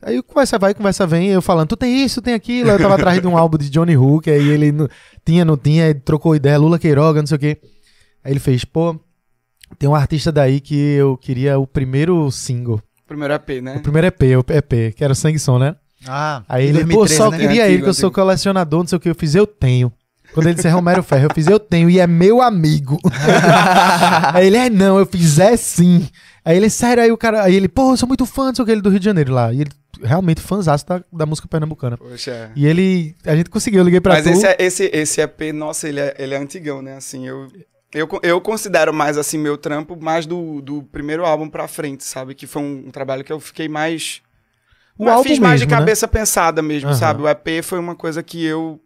Aí 0.00 0.22
conversa 0.22 0.58
vai, 0.58 0.72
conversa 0.72 1.06
vem, 1.06 1.28
eu 1.28 1.42
falando, 1.42 1.68
tu 1.70 1.76
tem 1.76 2.04
isso, 2.04 2.22
tem 2.22 2.32
aquilo. 2.32 2.70
Eu 2.70 2.78
tava 2.78 2.94
atrás 2.94 3.20
de 3.20 3.26
um 3.26 3.36
álbum 3.36 3.58
de 3.58 3.68
Johnny 3.68 3.96
Hook, 3.96 4.30
aí 4.30 4.48
ele 4.48 4.70
não- 4.70 4.88
tinha, 5.26 5.44
não 5.44 5.56
tinha, 5.56 5.86
aí 5.86 5.94
trocou 5.94 6.36
ideia, 6.36 6.56
Lula 6.56 6.78
Queiroga, 6.78 7.20
não 7.20 7.26
sei 7.26 7.36
o 7.36 7.40
quê. 7.40 7.58
Aí 8.28 8.32
ele 8.34 8.40
fez, 8.40 8.62
pô, 8.62 8.94
Tem 9.78 9.88
um 9.88 9.94
artista 9.94 10.30
daí 10.30 10.60
que 10.60 10.74
eu 10.76 11.16
queria 11.16 11.58
o 11.58 11.66
primeiro 11.66 12.30
single. 12.30 12.78
Primeiro 13.06 13.32
EP, 13.32 13.48
O 13.48 13.62
né? 13.62 13.78
primeiro 13.78 14.06
EP, 14.08 14.20
o 14.36 14.52
EP, 14.52 14.94
que 14.94 15.02
era 15.02 15.14
o 15.14 15.16
Sangue 15.16 15.38
Som, 15.38 15.58
né? 15.58 15.74
Ah, 16.06 16.42
Aí 16.46 16.64
ele, 16.66 16.84
2013, 16.84 16.94
pô, 16.94 17.08
só 17.24 17.30
né? 17.30 17.38
queria 17.38 17.62
Antigo, 17.62 17.74
ele, 17.76 17.82
que 17.84 17.88
eu 17.88 17.94
sou 17.94 18.10
colecionador, 18.10 18.80
não 18.80 18.86
sei 18.86 18.96
o 18.96 19.00
que. 19.00 19.08
Eu 19.08 19.14
fiz, 19.14 19.34
eu 19.34 19.46
tenho. 19.46 19.90
Quando 20.34 20.46
ele 20.46 20.56
disse 20.56 20.68
Romero 20.68 21.02
Ferro, 21.02 21.24
eu 21.24 21.34
fiz, 21.34 21.46
eu 21.46 21.58
tenho, 21.58 21.88
e 21.88 21.98
é 21.98 22.06
meu 22.06 22.42
amigo. 22.42 22.98
aí 24.34 24.46
ele, 24.46 24.56
é 24.58 24.68
não, 24.70 24.98
eu 24.98 25.06
fiz, 25.06 25.38
é 25.38 25.56
sim. 25.56 26.06
Aí 26.44 26.56
ele, 26.56 26.68
sério, 26.68 27.02
aí 27.02 27.10
o 27.10 27.16
cara, 27.16 27.42
aí 27.42 27.54
ele, 27.54 27.66
pô, 27.66 27.92
eu 27.92 27.96
sou 27.96 28.06
muito 28.06 28.26
fã, 28.26 28.48
não 28.48 28.54
sei 28.54 28.62
o 28.62 28.66
que, 28.66 28.72
ele 28.72 28.82
do 28.82 28.90
Rio 28.90 28.98
de 29.00 29.04
Janeiro 29.06 29.32
lá. 29.32 29.52
E 29.54 29.62
ele, 29.62 29.70
realmente, 30.02 30.40
fãzaço 30.42 30.86
da, 30.86 31.02
da 31.10 31.24
música 31.26 31.48
pernambucana. 31.48 31.96
Poxa, 31.96 32.30
é. 32.30 32.50
E 32.54 32.66
ele, 32.66 33.16
a 33.24 33.34
gente 33.34 33.48
conseguiu, 33.50 33.80
eu 33.80 33.84
liguei 33.86 34.00
pra 34.00 34.14
Mas 34.14 34.24
tu. 34.24 34.30
esse, 34.30 34.46
é- 34.46 34.56
esse, 34.58 34.90
esse 34.92 35.20
EP, 35.22 35.52
nossa, 35.54 35.88
ele 35.88 36.00
é, 36.00 36.14
ele 36.18 36.34
é 36.34 36.38
antigão, 36.38 36.82
né? 36.82 36.96
Assim, 36.96 37.26
eu, 37.26 37.48
eu, 37.92 38.08
eu 38.22 38.40
considero 38.40 38.92
mais, 38.92 39.16
assim, 39.16 39.38
meu 39.38 39.56
trampo 39.56 39.96
mais 40.00 40.26
do, 40.26 40.60
do 40.60 40.82
primeiro 40.82 41.24
álbum 41.24 41.48
pra 41.48 41.66
frente, 41.68 42.04
sabe? 42.04 42.34
Que 42.34 42.46
foi 42.46 42.62
um, 42.62 42.88
um 42.88 42.90
trabalho 42.90 43.24
que 43.24 43.32
eu 43.32 43.40
fiquei 43.40 43.68
mais... 43.68 44.22
O 44.98 45.04
Mas 45.04 45.14
álbum 45.14 45.28
fiz 45.28 45.38
mais 45.38 45.60
de 45.60 45.66
mesmo, 45.66 45.76
né? 45.76 45.76
cabeça 45.76 46.08
pensada 46.08 46.60
mesmo, 46.60 46.90
Aham. 46.90 46.98
sabe? 46.98 47.22
O 47.22 47.28
EP 47.28 47.62
foi 47.62 47.78
uma 47.78 47.94
coisa 47.94 48.22
que 48.22 48.44
eu 48.44 48.80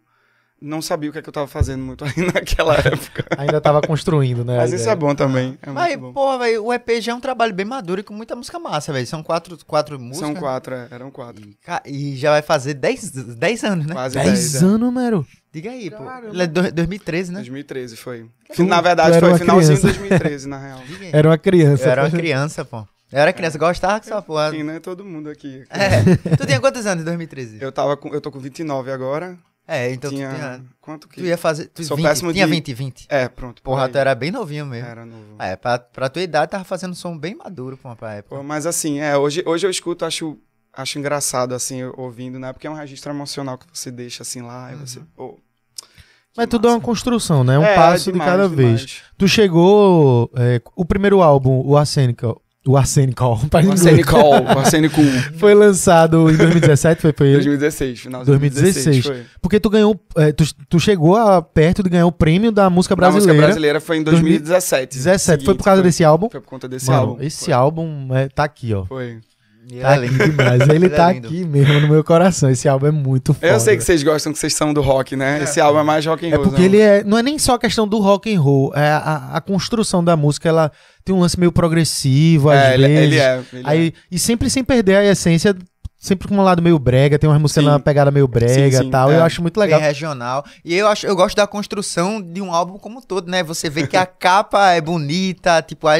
não 0.63 0.81
sabia 0.81 1.09
o 1.09 1.13
que, 1.13 1.19
é 1.19 1.21
que 1.21 1.27
eu 1.27 1.33
tava 1.33 1.47
fazendo 1.47 1.83
muito 1.83 2.05
aí 2.05 2.13
naquela 2.33 2.75
época. 2.75 3.25
Ainda 3.37 3.59
tava 3.59 3.81
construindo, 3.81 4.45
né? 4.45 4.57
Mas 4.57 4.71
isso 4.71 4.89
é 4.89 4.95
bom 4.95 5.13
também. 5.13 5.57
É 5.61 5.69
Mas, 5.69 5.95
bom. 5.99 6.13
porra, 6.13 6.39
velho, 6.39 6.63
o 6.65 6.73
EP 6.73 6.89
já 7.01 7.11
é 7.11 7.15
um 7.15 7.19
trabalho 7.19 7.53
bem 7.53 7.65
maduro 7.65 7.99
e 7.99 8.03
com 8.03 8.13
muita 8.13 8.35
música 8.35 8.57
massa, 8.57 8.93
velho. 8.93 9.05
São 9.05 9.21
quatro, 9.21 9.57
quatro 9.65 9.99
músicas. 9.99 10.29
São 10.29 10.35
quatro, 10.35 10.73
é, 10.73 10.87
eram 10.89 11.11
quatro. 11.11 11.43
Ca- 11.63 11.83
E 11.85 12.15
já 12.15 12.31
vai 12.31 12.41
fazer 12.41 12.73
10 12.75 13.11
dez 13.35 13.63
anos, 13.63 13.85
né? 13.85 13.93
Quase 13.93 14.15
10 14.15 14.27
dez, 14.29 14.55
é. 14.55 14.65
anos, 14.65 14.93
mero. 14.93 15.27
Diga 15.51 15.69
aí, 15.69 15.91
pô. 15.91 16.03
Caramba. 16.03 16.33
Ele 16.33 16.43
é 16.43 16.47
do, 16.47 16.71
2013, 16.71 17.31
né? 17.31 17.37
2013 17.39 17.95
foi. 17.97 18.25
Tu- 18.55 18.63
na 18.63 18.81
verdade, 18.81 19.19
foi 19.19 19.37
finalzinho 19.37 19.75
de 19.75 19.81
criança. 19.81 19.99
2013, 19.99 20.47
na 20.47 20.57
real. 20.57 20.79
Era 21.13 21.29
uma 21.29 21.37
criança. 21.37 21.83
Eu 21.85 21.91
era 21.91 22.03
uma 22.03 22.09
criança, 22.09 22.65
pô. 22.65 22.87
Eu 23.11 23.19
era 23.19 23.31
criança, 23.31 23.59
gostava 23.59 23.99
dessa 23.99 24.19
porra. 24.23 24.49
Sim, 24.49 24.63
né? 24.63 24.79
Todo 24.79 25.05
mundo 25.05 25.29
aqui. 25.29 25.63
É. 25.69 26.35
Tu 26.35 26.47
tinha 26.47 26.59
quantos 26.59 26.83
anos 26.87 27.03
em 27.03 27.05
2013? 27.05 27.59
Eu, 27.61 27.71
tava 27.71 27.95
com, 27.95 28.11
eu 28.11 28.19
tô 28.19 28.31
com 28.31 28.39
29 28.39 28.91
agora. 28.91 29.37
É, 29.67 29.91
então 29.91 30.09
tinha... 30.11 30.29
tu 30.29 30.35
tinha. 30.35 30.65
Quanto 30.81 31.07
que... 31.07 31.21
Tu 31.21 31.25
ia 31.25 31.37
fazer. 31.37 31.67
Tu 31.67 31.83
Sou 31.85 31.95
20, 31.95 32.05
péssimo 32.05 32.33
tinha 32.33 32.45
de- 32.45 32.51
20, 32.51 32.73
20. 32.73 33.05
É, 33.09 33.29
pronto. 33.29 33.61
por 33.61 33.71
Porra, 33.71 33.87
tu 33.87 33.97
era 33.97 34.13
bem 34.13 34.29
novinho 34.31 34.65
mesmo. 34.65 34.87
Era 34.89 35.05
novo. 35.05 35.35
É, 35.39 35.55
pra, 35.55 35.79
pra 35.79 36.09
tua 36.09 36.21
idade 36.21 36.51
tava 36.51 36.63
fazendo 36.65 36.91
um 36.91 36.95
som 36.95 37.17
bem 37.17 37.33
maduro, 37.35 37.77
pô, 37.77 37.95
pra 37.95 38.15
época. 38.15 38.35
Pô, 38.35 38.43
mas 38.43 38.65
assim, 38.65 38.99
é, 38.99 39.15
hoje, 39.17 39.41
hoje 39.45 39.65
eu 39.65 39.71
escuto, 39.71 40.03
acho, 40.03 40.37
acho 40.73 40.99
engraçado, 40.99 41.55
assim, 41.55 41.81
ouvindo, 41.95 42.37
né? 42.37 42.51
Porque 42.51 42.67
é 42.67 42.69
um 42.69 42.73
registro 42.75 43.11
emocional 43.13 43.57
que 43.57 43.65
você 43.73 43.89
deixa, 43.89 44.23
assim, 44.23 44.41
lá, 44.41 44.73
e 44.73 44.75
você, 44.75 44.99
pô... 45.15 45.39
Mas 46.35 46.47
tudo 46.47 46.67
é 46.67 46.71
uma 46.71 46.81
construção, 46.81 47.43
né? 47.43 47.57
Um 47.59 47.63
É, 47.63 47.75
passo 47.75 48.11
demais, 48.11 48.29
de 48.31 48.37
cada 48.37 48.49
demais. 48.49 48.81
vez. 48.81 49.01
Tu 49.17 49.27
chegou. 49.27 50.29
é, 50.35 50.59
o 50.75 50.83
primeiro 50.83 51.21
álbum, 51.21 51.61
o 51.63 51.77
Arsenical. 51.77 52.41
O 52.65 52.77
Arsenical, 52.77 53.37
pra 53.51 53.61
O 53.65 53.71
Arsenicol, 53.71 54.35
o 54.39 55.37
foi 55.37 55.53
lançado 55.53 56.29
em 56.31 56.37
2017, 56.37 57.01
foi, 57.01 57.13
foi 57.15 57.27
ele? 57.27 57.35
2016, 57.35 57.99
final 57.99 58.21
de 58.21 58.27
2016. 58.27 58.85
2016 58.85 59.05
foi. 59.05 59.39
Porque 59.41 59.59
tu 59.59 59.69
ganhou. 59.69 59.99
é, 60.15 60.31
tu, 60.31 60.45
tu 60.69 60.79
chegou 60.79 61.17
a, 61.17 61.41
perto 61.41 61.83
de 61.83 61.89
ganhar 61.89 62.05
o 62.05 62.11
prêmio 62.11 62.51
da 62.53 62.69
música 62.69 62.93
A 62.93 62.95
música 62.95 63.11
brasileira. 63.33 63.47
brasileira 63.47 63.81
foi 63.81 63.97
em 63.97 64.03
2017. 64.03 64.97
17. 64.97 65.25
Foi 65.25 65.37
seguinte, 65.43 65.57
por 65.57 65.63
causa 65.65 65.81
desse 65.81 66.03
álbum? 66.05 66.29
Foi 66.29 66.39
por 66.39 66.47
conta 66.47 66.69
desse 66.69 66.87
Mano, 66.87 66.99
álbum. 66.99 67.17
esse 67.21 67.45
foi. 67.45 67.53
álbum 67.53 68.15
é, 68.15 68.29
tá 68.29 68.45
aqui, 68.45 68.73
ó. 68.73 68.85
Foi. 68.85 69.19
E 69.71 69.79
Tá 69.79 69.95
ele 69.97 70.05
é 70.05 70.09
lindo. 70.09 70.25
demais. 70.29 70.61
Ele 70.61 70.71
Ele 70.75 70.85
é 70.85 70.89
tá 70.89 71.11
lindo. 71.11 71.27
aqui 71.27 71.45
mesmo 71.45 71.79
no 71.81 71.87
meu 71.87 72.03
coração. 72.03 72.49
Esse 72.49 72.67
álbum 72.67 72.87
é 72.87 72.91
muito 72.91 73.33
foda. 73.33 73.47
Eu 73.47 73.59
sei 73.59 73.77
que 73.77 73.83
vocês 73.83 74.03
gostam, 74.03 74.33
que 74.33 74.39
vocês 74.39 74.53
são 74.53 74.73
do 74.73 74.81
rock, 74.81 75.15
né? 75.15 75.41
Esse 75.43 75.59
álbum 75.61 75.79
é 75.79 75.83
mais 75.83 76.05
rock 76.05 76.25
and 76.25 76.29
É 76.29 76.35
roll. 76.35 76.45
porque 76.47 76.61
ele 76.61 76.79
é. 76.79 77.03
Não 77.03 77.17
é 77.17 77.23
nem 77.23 77.39
só 77.39 77.53
a 77.55 77.59
questão 77.59 77.87
do 77.87 77.97
rock 77.99 78.33
and 78.33 78.39
roll. 78.41 78.73
É 78.75 78.89
a, 78.91 79.31
a 79.33 79.41
construção 79.41 80.03
da 80.03 80.15
música, 80.17 80.49
ela 80.49 80.71
tem 81.05 81.15
um 81.15 81.19
lance 81.19 81.39
meio 81.39 81.51
progressivo, 81.51 82.49
às 82.49 82.57
É, 82.59 82.73
ele, 82.73 82.87
vezes. 82.87 83.03
ele 83.03 83.17
é. 83.19 83.43
ele 83.53 83.61
é. 83.65 83.69
Aí, 83.69 83.93
e 84.11 84.19
sempre 84.19 84.49
sem 84.49 84.63
perder 84.63 84.95
a 84.97 85.05
essência, 85.05 85.55
sempre 86.03 86.27
com 86.27 86.35
um 86.35 86.41
lado 86.43 86.61
meio 86.61 86.77
brega, 86.77 87.17
tem 87.17 87.29
umas 87.29 87.39
músicas 87.41 87.63
Sim. 87.63 87.69
na 87.69 87.79
pegada 87.79 88.11
meio 88.11 88.27
brega 88.27 88.53
Sim, 88.53 88.65
e 88.65 88.71
sim, 88.85 88.89
tal. 88.91 89.09
é. 89.11 89.17
Eu 89.17 89.23
acho 89.23 89.41
muito 89.41 89.55
Bem 89.59 89.63
legal. 89.69 89.79
regional. 89.79 90.45
E 90.65 90.75
eu 90.75 90.87
acho, 90.87 91.07
eu 91.07 91.15
gosto 91.15 91.35
da 91.37 91.47
construção 91.47 92.21
de 92.21 92.41
um 92.41 92.53
álbum 92.53 92.77
como 92.77 92.99
um 92.99 93.01
todo, 93.01 93.31
né? 93.31 93.41
Você 93.43 93.69
vê 93.69 93.87
que 93.87 93.95
a 93.95 94.05
capa 94.05 94.71
é 94.71 94.81
bonita, 94.81 95.61
tipo, 95.61 95.87
a, 95.87 95.93
a, 95.95 95.99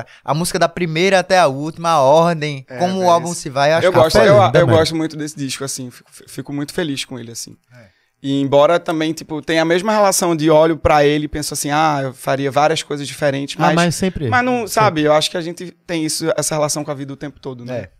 a- 0.00 0.06
a 0.24 0.34
música 0.34 0.58
da 0.58 0.68
primeira 0.68 1.20
até 1.20 1.38
a 1.38 1.46
última, 1.46 1.90
a 1.90 2.00
ordem, 2.00 2.66
É, 2.68 2.78
como 2.78 2.94
o 2.94 2.98
velho, 2.98 3.10
álbum 3.10 3.30
esse- 3.32 3.42
se 3.42 3.50
vai, 3.50 3.72
eu 3.72 3.76
acho 3.76 3.86
eu 3.86 3.92
que 3.92 3.98
gosto, 3.98 4.18
eu, 4.18 4.42
é 4.42 4.50
eu 4.60 4.66
né, 4.66 4.72
gosto 4.72 4.96
muito 4.96 5.16
desse 5.16 5.36
disco, 5.36 5.62
assim, 5.62 5.88
fico, 5.90 6.10
fico 6.26 6.52
muito 6.52 6.74
feliz 6.74 7.04
com 7.04 7.16
ele, 7.18 7.30
assim. 7.30 7.56
É. 7.72 7.94
E 8.22 8.40
embora 8.40 8.80
também, 8.80 9.12
tipo, 9.12 9.42
tenha 9.42 9.60
a 9.62 9.64
mesma 9.66 9.92
relação 9.92 10.34
de 10.34 10.48
olho 10.50 10.78
pra 10.78 11.04
ele, 11.04 11.28
penso 11.28 11.52
assim, 11.54 11.70
ah, 11.70 12.00
eu 12.04 12.14
faria 12.14 12.50
várias 12.50 12.82
coisas 12.82 13.06
diferentes, 13.06 13.54
Ah, 13.58 13.66
mas, 13.66 13.74
mas 13.74 13.94
sempre. 13.94 14.28
mas 14.28 14.42
não, 14.44 14.66
sabe, 14.66 15.02
eu 15.02 15.12
acho 15.12 15.30
que 15.30 15.36
a 15.36 15.42
gente 15.42 15.70
tem 15.86 16.04
isso, 16.06 16.26
essa 16.36 16.54
relação 16.54 16.82
com 16.82 16.90
a 16.90 16.94
vida 16.94 17.12
o 17.12 17.16
tempo 17.16 17.38
todo, 17.38 17.64
né? 17.64 17.78
É. 17.80 17.90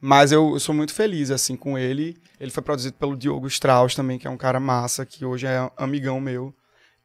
Mas 0.00 0.30
eu, 0.32 0.52
eu 0.54 0.60
sou 0.60 0.74
muito 0.74 0.92
feliz, 0.92 1.30
assim, 1.30 1.56
com 1.56 1.78
ele. 1.78 2.16
Ele 2.38 2.50
foi 2.50 2.62
produzido 2.62 2.94
pelo 2.96 3.16
Diogo 3.16 3.46
Strauss 3.48 3.94
também, 3.94 4.18
que 4.18 4.26
é 4.26 4.30
um 4.30 4.36
cara 4.36 4.60
massa, 4.60 5.06
que 5.06 5.24
hoje 5.24 5.46
é 5.46 5.70
amigão 5.76 6.20
meu. 6.20 6.54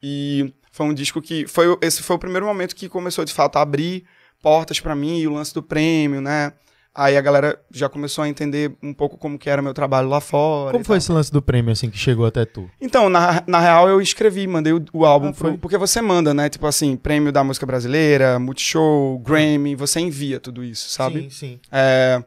E 0.03 0.53
foi 0.71 0.85
um 0.85 0.93
disco 0.93 1.21
que, 1.21 1.47
foi, 1.47 1.77
esse 1.81 2.03
foi 2.03 2.15
o 2.15 2.19
primeiro 2.19 2.45
momento 2.45 2.75
que 2.75 2.89
começou, 2.89 3.23
de 3.23 3.33
fato, 3.33 3.57
a 3.57 3.61
abrir 3.61 4.03
portas 4.41 4.79
pra 4.79 4.95
mim, 4.95 5.19
e 5.19 5.27
o 5.27 5.33
lance 5.33 5.53
do 5.53 5.61
prêmio, 5.63 6.19
né? 6.21 6.51
Aí 6.93 7.15
a 7.15 7.21
galera 7.21 7.57
já 7.71 7.87
começou 7.87 8.23
a 8.25 8.27
entender 8.27 8.75
um 8.83 8.93
pouco 8.93 9.17
como 9.17 9.39
que 9.39 9.49
era 9.49 9.61
meu 9.61 9.73
trabalho 9.73 10.09
lá 10.09 10.19
fora. 10.19 10.73
Como 10.73 10.83
foi 10.83 10.95
tal. 10.95 10.97
esse 10.97 11.11
lance 11.13 11.31
do 11.31 11.41
prêmio, 11.41 11.71
assim, 11.71 11.89
que 11.89 11.97
chegou 11.97 12.25
até 12.25 12.43
tu? 12.43 12.69
Então, 12.81 13.07
na, 13.09 13.41
na 13.47 13.59
real, 13.61 13.87
eu 13.87 14.01
escrevi, 14.01 14.45
mandei 14.45 14.73
o, 14.73 14.83
o 14.91 15.05
álbum, 15.05 15.29
Ah, 15.29 15.33
foi? 15.33 15.51
pro- 15.51 15.59
porque 15.59 15.77
você 15.77 16.01
manda, 16.01 16.33
né? 16.33 16.49
Tipo 16.49 16.67
assim, 16.67 16.97
prêmio 16.97 17.31
da 17.31 17.45
música 17.45 17.65
brasileira, 17.65 18.37
Multishow, 18.39 19.17
Grammy, 19.19 19.73
você 19.75 20.01
envia 20.01 20.37
tudo 20.37 20.65
isso, 20.65 20.89
sabe? 20.89 21.21
Sim, 21.23 21.29
sim. 21.29 21.59
É, 21.71 22.21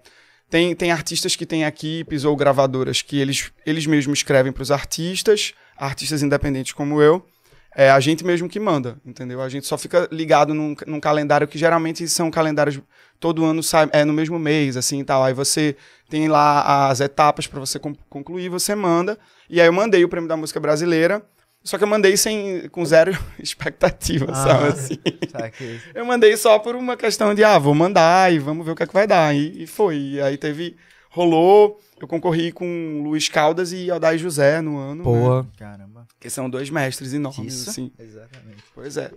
tem, 0.54 0.72
tem 0.72 0.92
artistas 0.92 1.34
que 1.34 1.44
têm 1.44 1.64
equipes 1.64 2.24
ou 2.24 2.36
gravadoras 2.36 3.02
que 3.02 3.18
eles, 3.18 3.50
eles 3.66 3.86
mesmos 3.86 4.20
escrevem 4.20 4.52
para 4.52 4.62
os 4.62 4.70
artistas, 4.70 5.52
artistas 5.76 6.22
independentes 6.22 6.72
como 6.72 7.02
eu. 7.02 7.26
É 7.74 7.90
a 7.90 7.98
gente 7.98 8.24
mesmo 8.24 8.48
que 8.48 8.60
manda, 8.60 8.96
entendeu? 9.04 9.42
A 9.42 9.48
gente 9.48 9.66
só 9.66 9.76
fica 9.76 10.08
ligado 10.12 10.54
num, 10.54 10.76
num 10.86 11.00
calendário 11.00 11.48
que 11.48 11.58
geralmente 11.58 12.06
são 12.06 12.30
calendários 12.30 12.80
todo 13.18 13.44
ano 13.44 13.64
sai, 13.64 13.88
é 13.90 14.04
no 14.04 14.12
mesmo 14.12 14.38
mês, 14.38 14.76
assim 14.76 15.00
e 15.00 15.04
tal. 15.04 15.24
Aí 15.24 15.34
você 15.34 15.74
tem 16.08 16.28
lá 16.28 16.88
as 16.88 17.00
etapas 17.00 17.48
para 17.48 17.58
você 17.58 17.80
con- 17.80 17.96
concluir, 18.08 18.48
você 18.48 18.76
manda. 18.76 19.18
E 19.50 19.60
aí 19.60 19.66
eu 19.66 19.72
mandei 19.72 20.04
o 20.04 20.08
prêmio 20.08 20.28
da 20.28 20.36
música 20.36 20.60
brasileira, 20.60 21.20
só 21.64 21.78
que 21.78 21.84
eu 21.84 21.88
mandei 21.88 22.16
sem 22.16 22.68
com 22.68 22.84
zero 22.84 23.16
expectativa, 23.42 24.26
Ah. 24.30 24.34
sabe 24.34 24.68
assim? 24.68 24.98
Saquei. 25.30 25.80
Eu 25.94 26.04
mandei 26.04 26.36
só 26.36 26.58
por 26.58 26.76
uma 26.76 26.96
questão 26.96 27.34
de, 27.34 27.42
ah, 27.42 27.58
vou 27.58 27.74
mandar 27.74 28.32
e 28.32 28.38
vamos 28.38 28.64
ver 28.66 28.72
o 28.72 28.76
que 28.76 28.82
é 28.82 28.86
que 28.86 28.92
vai 28.94 29.06
dar. 29.06 29.34
E, 29.34 29.62
e 29.62 29.66
foi. 29.66 29.96
E 29.96 30.20
aí 30.20 30.36
teve. 30.36 30.76
Rolou. 31.10 31.80
Eu 32.00 32.08
concorri 32.08 32.50
com 32.52 33.00
Luiz 33.04 33.28
Caldas 33.28 33.72
e 33.72 33.88
Aldai 33.90 34.18
José 34.18 34.60
no 34.60 34.76
ano. 34.76 34.96
Né? 34.96 35.02
Pô, 35.04 35.46
Caramba. 35.56 36.06
Que 36.20 36.28
são 36.28 36.50
dois 36.50 36.68
mestres 36.68 37.14
enormes, 37.14 37.54
Isso? 37.54 37.70
assim. 37.70 37.92
Exatamente. 37.98 38.62
Pois 38.74 38.96
é. 38.96 39.10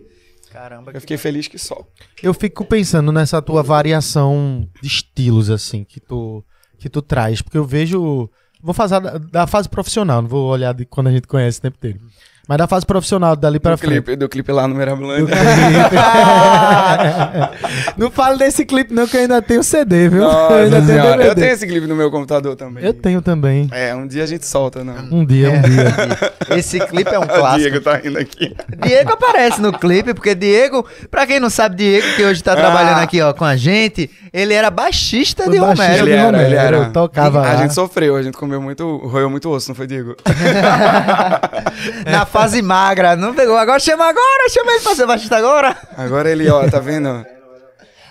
Caramba. 0.51 0.91
Eu 0.93 1.01
fiquei 1.01 1.17
feliz 1.17 1.47
que 1.47 1.57
só. 1.57 1.86
eu 2.23 2.33
fico 2.33 2.63
pensando 2.63 3.12
nessa 3.12 3.41
tua 3.41 3.62
variação 3.63 4.69
de 4.81 4.88
estilos, 4.88 5.49
assim, 5.49 5.83
que 5.83 5.99
tu, 5.99 6.45
que 6.77 6.88
tu 6.88 7.01
traz. 7.01 7.41
Porque 7.41 7.57
eu 7.57 7.65
vejo. 7.65 8.29
Vou 8.62 8.73
fazer 8.73 8.99
da, 9.01 9.17
da 9.17 9.47
fase 9.47 9.67
profissional, 9.67 10.21
não 10.21 10.29
vou 10.29 10.49
olhar 10.49 10.73
de 10.73 10.86
quando 10.86 11.07
a 11.07 11.12
gente 11.12 11.27
conhece 11.27 11.60
o 11.60 11.62
tempo 11.63 11.77
inteiro. 11.77 11.99
Mas 12.47 12.57
da 12.57 12.67
fase 12.67 12.86
profissional, 12.86 13.36
dali 13.36 13.60
pra 13.60 13.71
Do 13.73 13.77
frente. 13.77 13.91
clipe, 13.91 14.15
do 14.15 14.29
clipe 14.29 14.51
lá 14.53 14.67
no 14.67 14.75
Mirabilândia. 14.75 15.36
não 17.97 18.10
falo 18.10 18.38
desse 18.38 18.65
clipe, 18.65 18.93
não, 18.93 19.05
que 19.07 19.17
eu 19.17 19.21
ainda 19.21 19.41
tenho 19.41 19.62
CD, 19.63 20.07
viu? 20.10 20.21
Nossa 20.21 20.53
eu 20.53 20.63
ainda 20.65 20.81
tenho. 20.81 21.01
DVD. 21.03 21.27
Eu 21.27 21.36
tenho 21.36 21.51
esse 21.51 21.67
clipe 21.67 21.88
no 21.88 21.95
meu 21.95 22.10
computador 22.10 22.55
também. 22.55 22.83
Eu 22.86 22.93
tenho 22.93 23.21
também. 23.21 23.67
É, 23.71 23.93
um 23.93 24.07
dia 24.07 24.23
a 24.23 24.25
gente 24.25 24.45
solta, 24.45 24.83
né? 24.83 24.95
Um 25.12 25.25
dia, 25.25 25.49
um 25.49 25.62
dia. 25.62 26.38
Esse 26.57 26.79
clipe 26.79 27.13
é 27.13 27.19
um 27.19 27.23
O 27.23 27.27
clássico. 27.27 27.60
Diego 27.69 27.81
tá 27.81 27.97
rindo 27.97 28.17
aqui. 28.17 28.55
Diego 28.81 29.12
aparece 29.12 29.60
no 29.62 29.73
clipe, 29.73 30.13
porque 30.13 30.33
Diego, 30.33 30.86
pra 31.12 31.27
quem 31.27 31.39
não 31.41 31.49
sabe, 31.49 31.75
Diego, 31.75 32.07
que 32.15 32.23
hoje 32.23 32.41
tá 32.41 32.55
trabalhando 32.55 32.99
aqui 32.99 33.21
ó, 33.21 33.33
com 33.33 33.43
a 33.43 33.57
gente, 33.57 34.10
ele 34.31 34.53
era 34.53 34.71
baixista 34.71 35.49
de 35.49 35.57
O 35.60 35.62
baixista 35.62 35.91
Romero. 35.91 36.05
de 36.05 36.12
Ele 36.12 36.17
era, 36.17 36.25
Romero, 36.25 36.45
ele 36.45 36.55
era. 36.55 36.77
eu 36.77 36.91
tocava 36.93 37.39
A 37.39 37.53
lá. 37.53 37.55
gente 37.57 37.73
sofreu, 37.73 38.15
a 38.15 38.23
gente 38.23 38.38
comeu 38.38 38.62
muito, 38.62 38.97
roeu 39.05 39.29
muito 39.29 39.49
osso, 39.49 39.69
não 39.69 39.75
foi, 39.75 39.86
Diego? 39.88 40.15
Na 42.10 42.25
fase 42.41 42.62
magra, 42.62 43.15
não 43.15 43.34
pegou. 43.34 43.58
Agora 43.58 43.80
chama 43.80 44.06
agora, 44.06 44.50
chama 44.50 44.71
ele 44.71 44.82
pra 44.82 44.95
ser 44.95 45.06
baixista 45.06 45.38
agora. 45.38 45.76
Agora 45.95 46.30
ele, 46.30 46.50
ó, 46.50 46.67
tá 46.69 46.80
vendo? 46.80 47.26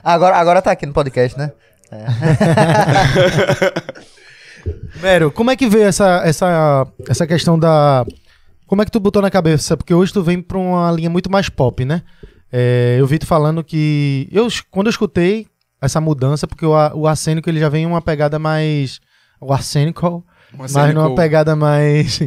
Agora, 0.02 0.36
agora 0.36 0.62
tá 0.62 0.72
aqui 0.72 0.86
no 0.86 0.92
podcast, 0.92 1.38
né? 1.38 1.52
Mero, 5.00 5.30
como 5.30 5.50
é 5.50 5.56
que 5.56 5.68
veio 5.68 5.84
essa, 5.84 6.22
essa, 6.24 6.86
essa 7.08 7.26
questão 7.26 7.58
da. 7.58 8.04
Como 8.66 8.82
é 8.82 8.84
que 8.84 8.90
tu 8.90 8.98
botou 8.98 9.22
na 9.22 9.30
cabeça? 9.30 9.76
Porque 9.76 9.94
hoje 9.94 10.12
tu 10.12 10.22
vem 10.22 10.42
pra 10.42 10.58
uma 10.58 10.90
linha 10.90 11.10
muito 11.10 11.30
mais 11.30 11.48
pop, 11.48 11.84
né? 11.84 12.02
É, 12.52 12.96
eu 12.98 13.06
vi 13.06 13.18
tu 13.18 13.26
falando 13.26 13.62
que. 13.62 14.28
Eu, 14.32 14.48
quando 14.70 14.86
eu 14.86 14.90
escutei 14.90 15.46
essa 15.80 16.00
mudança, 16.00 16.46
porque 16.46 16.66
o, 16.66 16.72
o 16.94 17.06
arsênico 17.06 17.48
ele 17.48 17.60
já 17.60 17.68
vem 17.68 17.84
em 17.84 17.86
uma 17.86 18.02
pegada 18.02 18.38
mais. 18.38 19.00
O 19.40 19.52
arsênico, 19.52 20.24
mas 20.52 20.74
numa 20.94 21.14
pegada 21.14 21.54
mais. 21.54 22.20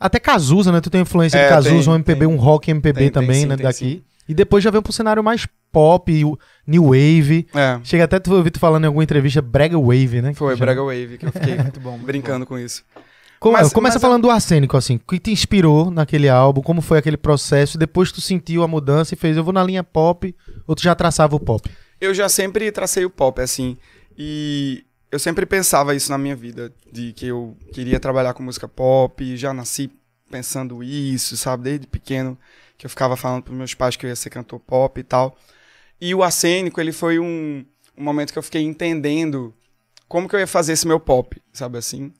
Até 0.00 0.18
Cazuza, 0.18 0.72
né? 0.72 0.80
Tu 0.80 0.88
tem 0.90 1.02
influência 1.02 1.36
É, 1.38 1.42
de 1.44 1.48
Cazuza, 1.50 1.84
tem, 1.84 1.92
um 1.92 1.94
MPB, 1.96 2.26
tem. 2.26 2.28
um 2.28 2.36
rock 2.36 2.70
MPB 2.70 2.98
Tem, 2.98 3.10
também, 3.10 3.42
sim, 3.42 3.46
né? 3.46 3.56
daqui. 3.56 4.02
E 4.26 4.32
depois 4.34 4.64
já 4.64 4.70
vem 4.70 4.80
pro 4.80 4.92
cenário 4.92 5.22
mais 5.22 5.46
pop, 5.70 6.10
new 6.66 6.84
wave. 6.86 7.46
É, 7.54 7.78
Chega 7.84 8.04
até 8.04 8.18
tu 8.18 8.32
ouvir 8.34 8.50
tu 8.50 8.58
falando 8.58 8.84
em 8.84 8.86
alguma 8.86 9.04
entrevista 9.04 9.42
brega 9.42 9.78
wave, 9.78 10.22
né? 10.22 10.32
foi 10.34 10.54
Que 10.54 10.60
Brega 10.60 10.82
Wave 10.82 11.18
que 11.18 11.26
eu 11.26 11.32
fiquei 11.32 11.54
Muito 11.58 11.78
bom. 11.80 11.98
brincando 11.98 12.46
com 12.46 12.58
isso. 12.58 12.82
Como- 13.38 13.56
Mas- 13.56 13.72
começa 13.72 13.94
mas- 13.96 14.02
falando 14.02 14.22
do 14.22 14.30
Arsênico, 14.30 14.76
assim. 14.76 14.96
O 14.96 15.00
que 15.00 15.18
te 15.18 15.30
inspirou 15.32 15.90
naquele 15.90 16.28
álbum? 16.28 16.60
Como 16.62 16.80
foi 16.80 16.98
aquele 16.98 17.16
processo? 17.16 17.76
Depois 17.78 18.12
tu 18.12 18.20
sentiu 18.20 18.62
a 18.62 18.68
mudança 18.68 19.14
e 19.14 19.16
fez, 19.16 19.36
eu 19.36 19.42
vou 19.44 19.52
na 19.52 19.64
linha 19.64 19.82
pop, 19.82 20.34
ou 20.66 20.74
tu 20.74 20.82
já 20.82 20.94
traçava 20.94 21.34
o 21.36 21.40
pop? 21.40 21.68
Eu 22.00 22.14
já 22.14 22.28
sempre 22.28 22.70
tracei 22.70 23.04
o 23.04 23.10
pop, 23.10 23.40
assim, 23.40 23.76
e 24.16 24.84
eu 25.10 25.18
sempre 25.18 25.44
pensava 25.44 25.94
isso 25.94 26.10
na 26.10 26.18
minha 26.18 26.36
vida, 26.36 26.72
de 26.90 27.12
que 27.12 27.26
eu 27.26 27.56
queria 27.72 27.98
trabalhar 27.98 28.32
com 28.34 28.42
música 28.42 28.68
pop, 28.68 29.36
já 29.36 29.52
nasci 29.52 29.90
pensando 30.30 30.82
isso, 30.82 31.36
sabe, 31.36 31.64
desde 31.64 31.86
pequeno, 31.86 32.38
que 32.78 32.86
eu 32.86 32.90
ficava 32.90 33.16
falando 33.16 33.42
pros 33.42 33.56
meus 33.56 33.74
pais 33.74 33.96
que 33.96 34.06
eu 34.06 34.10
ia 34.10 34.16
ser 34.16 34.30
cantor 34.30 34.60
pop 34.60 34.98
e 35.00 35.02
tal. 35.02 35.36
E 36.00 36.14
o 36.14 36.22
Arsênico, 36.22 36.80
ele 36.80 36.92
foi 36.92 37.18
um, 37.18 37.64
um 37.96 38.02
momento 38.02 38.32
que 38.32 38.38
eu 38.38 38.42
fiquei 38.42 38.62
entendendo 38.62 39.52
como 40.08 40.28
que 40.28 40.34
eu 40.34 40.40
ia 40.40 40.46
fazer 40.46 40.72
esse 40.72 40.86
meu 40.86 40.98
pop, 40.98 41.40
sabe 41.52 41.78
assim? 41.78 42.12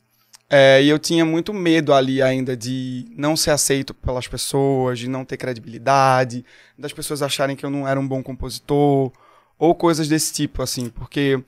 É, 0.49 0.83
e 0.83 0.89
eu 0.89 0.99
tinha 0.99 1.25
muito 1.25 1.55
medo 1.55 1.95
ali 1.95 2.21
ainda 2.21 2.57
de 2.57 3.07
não 3.17 3.37
ser 3.37 3.53
aceito 3.53 3.95
pelas 3.95 4.27
pessoas, 4.27 4.99
de 4.99 5.09
não 5.09 5.25
ter 5.25 5.37
credibilidade, 5.37 6.45
das 6.77 6.93
pessoas 6.93 7.23
acharem 7.23 7.55
que 7.55 7.65
eu 7.65 7.71
não 7.71 7.87
era 7.87 8.01
um 8.01 8.07
bom 8.07 8.21
compositor, 8.21 9.13
ou 9.57 9.75
coisas 9.77 10.09
desse 10.09 10.33
tipo, 10.33 10.61
assim, 10.61 10.89
porque 10.89 11.43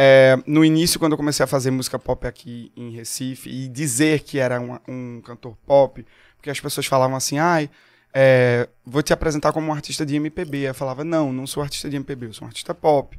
é, 0.00 0.38
no 0.46 0.64
início, 0.64 1.00
quando 1.00 1.12
eu 1.12 1.18
comecei 1.18 1.42
a 1.42 1.46
fazer 1.48 1.72
música 1.72 1.98
pop 1.98 2.24
aqui 2.24 2.70
em 2.76 2.90
Recife, 2.90 3.50
e 3.50 3.66
dizer 3.66 4.20
que 4.20 4.38
era 4.38 4.60
um, 4.60 4.78
um 4.86 5.20
cantor 5.20 5.56
pop, 5.66 6.06
porque 6.36 6.48
as 6.48 6.60
pessoas 6.60 6.86
falavam 6.86 7.16
assim, 7.16 7.36
ai, 7.40 7.68
é, 8.14 8.68
vou 8.86 9.02
te 9.02 9.12
apresentar 9.12 9.52
como 9.52 9.66
um 9.66 9.72
artista 9.72 10.06
de 10.06 10.14
MPB. 10.14 10.68
Eu 10.68 10.74
falava, 10.74 11.02
não, 11.02 11.32
não 11.32 11.48
sou 11.48 11.64
artista 11.64 11.90
de 11.90 11.96
MPB, 11.96 12.26
eu 12.26 12.32
sou 12.32 12.44
um 12.44 12.48
artista 12.48 12.72
pop, 12.72 13.18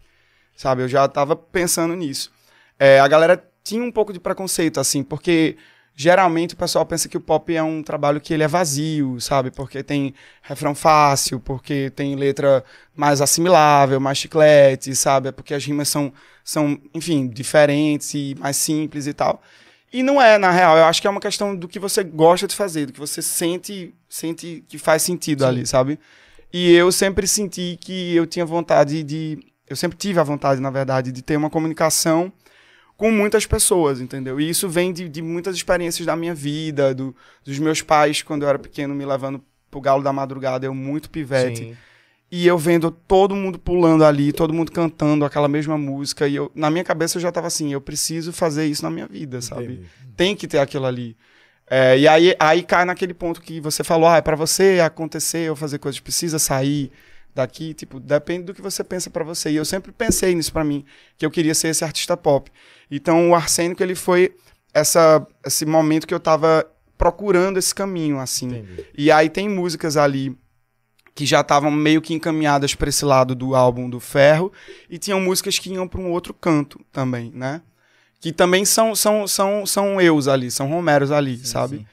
sabe? 0.55 0.81
Eu 0.81 0.87
já 0.87 1.05
tava 1.09 1.35
pensando 1.35 1.93
nisso. 1.97 2.31
É, 2.79 3.01
a 3.01 3.07
galera 3.09 3.43
tinha 3.61 3.83
um 3.83 3.91
pouco 3.91 4.13
de 4.13 4.19
preconceito, 4.21 4.79
assim, 4.79 5.03
porque 5.03 5.57
geralmente 5.99 6.53
o 6.53 6.57
pessoal 6.57 6.85
pensa 6.85 7.09
que 7.09 7.17
o 7.17 7.19
pop 7.19 7.53
é 7.53 7.61
um 7.61 7.83
trabalho 7.83 8.21
que 8.21 8.33
ele 8.33 8.41
é 8.41 8.47
vazio, 8.47 9.19
sabe? 9.19 9.51
Porque 9.51 9.83
tem 9.83 10.13
refrão 10.41 10.73
fácil, 10.73 11.41
porque 11.41 11.89
tem 11.89 12.15
letra 12.15 12.63
mais 12.95 13.19
assimilável, 13.19 13.99
mais 13.99 14.17
chiclete, 14.17 14.95
sabe? 14.95 15.27
É 15.27 15.31
porque 15.33 15.53
as 15.53 15.65
rimas 15.65 15.89
são, 15.89 16.13
são, 16.49 16.79
enfim, 16.93 17.27
diferentes 17.27 18.13
e 18.13 18.35
mais 18.39 18.57
simples 18.57 19.05
e 19.05 19.13
tal. 19.13 19.41
E 19.93 20.01
não 20.01 20.21
é, 20.21 20.37
na 20.37 20.49
real. 20.51 20.77
Eu 20.77 20.85
acho 20.85 20.99
que 21.01 21.07
é 21.07 21.09
uma 21.09 21.19
questão 21.19 21.55
do 21.55 21.67
que 21.67 21.77
você 21.79 22.03
gosta 22.03 22.47
de 22.47 22.55
fazer, 22.55 22.87
do 22.87 22.93
que 22.93 22.99
você 22.99 23.21
sente, 23.21 23.93
sente 24.07 24.63
que 24.67 24.77
faz 24.77 25.03
sentido 25.03 25.45
ali, 25.45 25.65
sabe? 25.67 25.99
E 26.51 26.71
eu 26.73 26.91
sempre 26.91 27.27
senti 27.27 27.77
que 27.79 28.15
eu 28.15 28.25
tinha 28.25 28.45
vontade 28.45 29.03
de. 29.03 29.37
Eu 29.67 29.75
sempre 29.75 29.95
tive 29.97 30.19
a 30.19 30.23
vontade, 30.23 30.59
na 30.59 30.71
verdade, 30.71 31.11
de 31.11 31.21
ter 31.21 31.37
uma 31.37 31.49
comunicação 31.49 32.31
com 32.97 33.11
muitas 33.11 33.45
pessoas, 33.45 34.01
entendeu? 34.01 34.39
E 34.41 34.49
isso 34.49 34.67
vem 34.67 34.91
de, 34.91 35.07
de 35.07 35.21
muitas 35.21 35.55
experiências 35.55 36.05
da 36.05 36.15
minha 36.15 36.33
vida, 36.33 36.93
do- 36.93 37.15
dos 37.45 37.59
meus 37.59 37.81
pais, 37.83 38.21
quando 38.23 38.41
eu 38.43 38.49
era 38.49 38.57
pequeno, 38.59 38.93
me 38.95 39.05
levando 39.05 39.39
pro 39.69 39.79
galo 39.79 40.01
da 40.03 40.11
madrugada, 40.11 40.65
eu 40.65 40.73
muito 40.73 41.09
pivete. 41.11 41.77
E 42.31 42.45
eu 42.45 42.57
vendo 42.57 42.91
todo 42.91 43.35
mundo 43.35 43.57
pulando 43.57 44.05
ali, 44.05 44.31
todo 44.31 44.53
mundo 44.53 44.71
cantando 44.71 45.25
aquela 45.25 45.47
mesma 45.47 45.77
música. 45.77 46.27
E 46.27 46.35
eu, 46.35 46.51
na 46.53 46.69
minha 46.69 46.83
cabeça 46.83 47.17
eu 47.17 47.21
já 47.21 47.31
tava 47.31 47.47
assim, 47.47 47.73
eu 47.73 47.81
preciso 47.81 48.31
fazer 48.31 48.65
isso 48.67 48.83
na 48.83 48.89
minha 48.91 49.07
vida, 49.07 49.41
sabe? 49.41 49.85
Tem 50.15 50.35
que 50.35 50.47
ter 50.47 50.59
aquilo 50.59 50.85
ali. 50.85 51.17
É, 51.67 51.97
e 51.97 52.07
aí, 52.07 52.35
aí 52.39 52.63
cai 52.63 52.85
naquele 52.85 53.13
ponto 53.13 53.41
que 53.41 53.59
você 53.59 53.83
falou, 53.83 54.07
ah, 54.07 54.17
é 54.17 54.21
pra 54.21 54.35
você 54.35 54.79
acontecer 54.79 55.49
ou 55.49 55.55
fazer 55.55 55.79
coisas, 55.79 55.99
precisa 55.99 56.39
sair 56.39 56.91
daqui, 57.33 57.73
tipo, 57.73 57.99
depende 57.99 58.45
do 58.45 58.53
que 58.53 58.61
você 58.61 58.83
pensa 58.83 59.09
pra 59.09 59.23
você. 59.23 59.51
E 59.51 59.55
eu 59.55 59.65
sempre 59.65 59.91
pensei 59.91 60.33
nisso 60.33 60.51
pra 60.51 60.63
mim, 60.63 60.85
que 61.17 61.25
eu 61.25 61.31
queria 61.31 61.53
ser 61.53 61.69
esse 61.69 61.83
artista 61.83 62.15
pop. 62.17 62.51
Então 62.89 63.29
o 63.29 63.35
Arsênico, 63.35 63.81
ele 63.83 63.95
foi 63.95 64.35
essa, 64.73 65.25
esse 65.45 65.65
momento 65.65 66.07
que 66.07 66.13
eu 66.13 66.19
tava 66.19 66.65
procurando 66.97 67.57
esse 67.57 67.73
caminho, 67.73 68.19
assim. 68.19 68.65
E 68.97 69.11
aí 69.11 69.29
tem 69.29 69.47
músicas 69.47 69.95
ali 69.95 70.35
que 71.19 71.25
já 71.25 71.41
estavam 71.41 71.69
meio 71.69 72.01
que 72.01 72.13
encaminhadas 72.13 72.73
para 72.73 72.87
esse 72.87 73.03
lado 73.03 73.35
do 73.35 73.53
álbum 73.53 73.89
do 73.89 73.99
Ferro 73.99 74.53
e 74.89 74.97
tinham 74.97 75.19
músicas 75.19 75.59
que 75.59 75.69
iam 75.69 75.85
para 75.85 75.99
um 75.99 76.09
outro 76.11 76.33
canto 76.33 76.79
também, 76.93 77.29
né? 77.35 77.59
Que 78.21 78.31
também 78.31 78.63
são 78.63 78.95
são 78.95 79.27
são 79.27 79.65
são 79.65 79.99
eus 79.99 80.29
ali, 80.29 80.49
são 80.49 80.69
Romeros 80.69 81.11
ali, 81.11 81.37
sabe? 81.45 81.85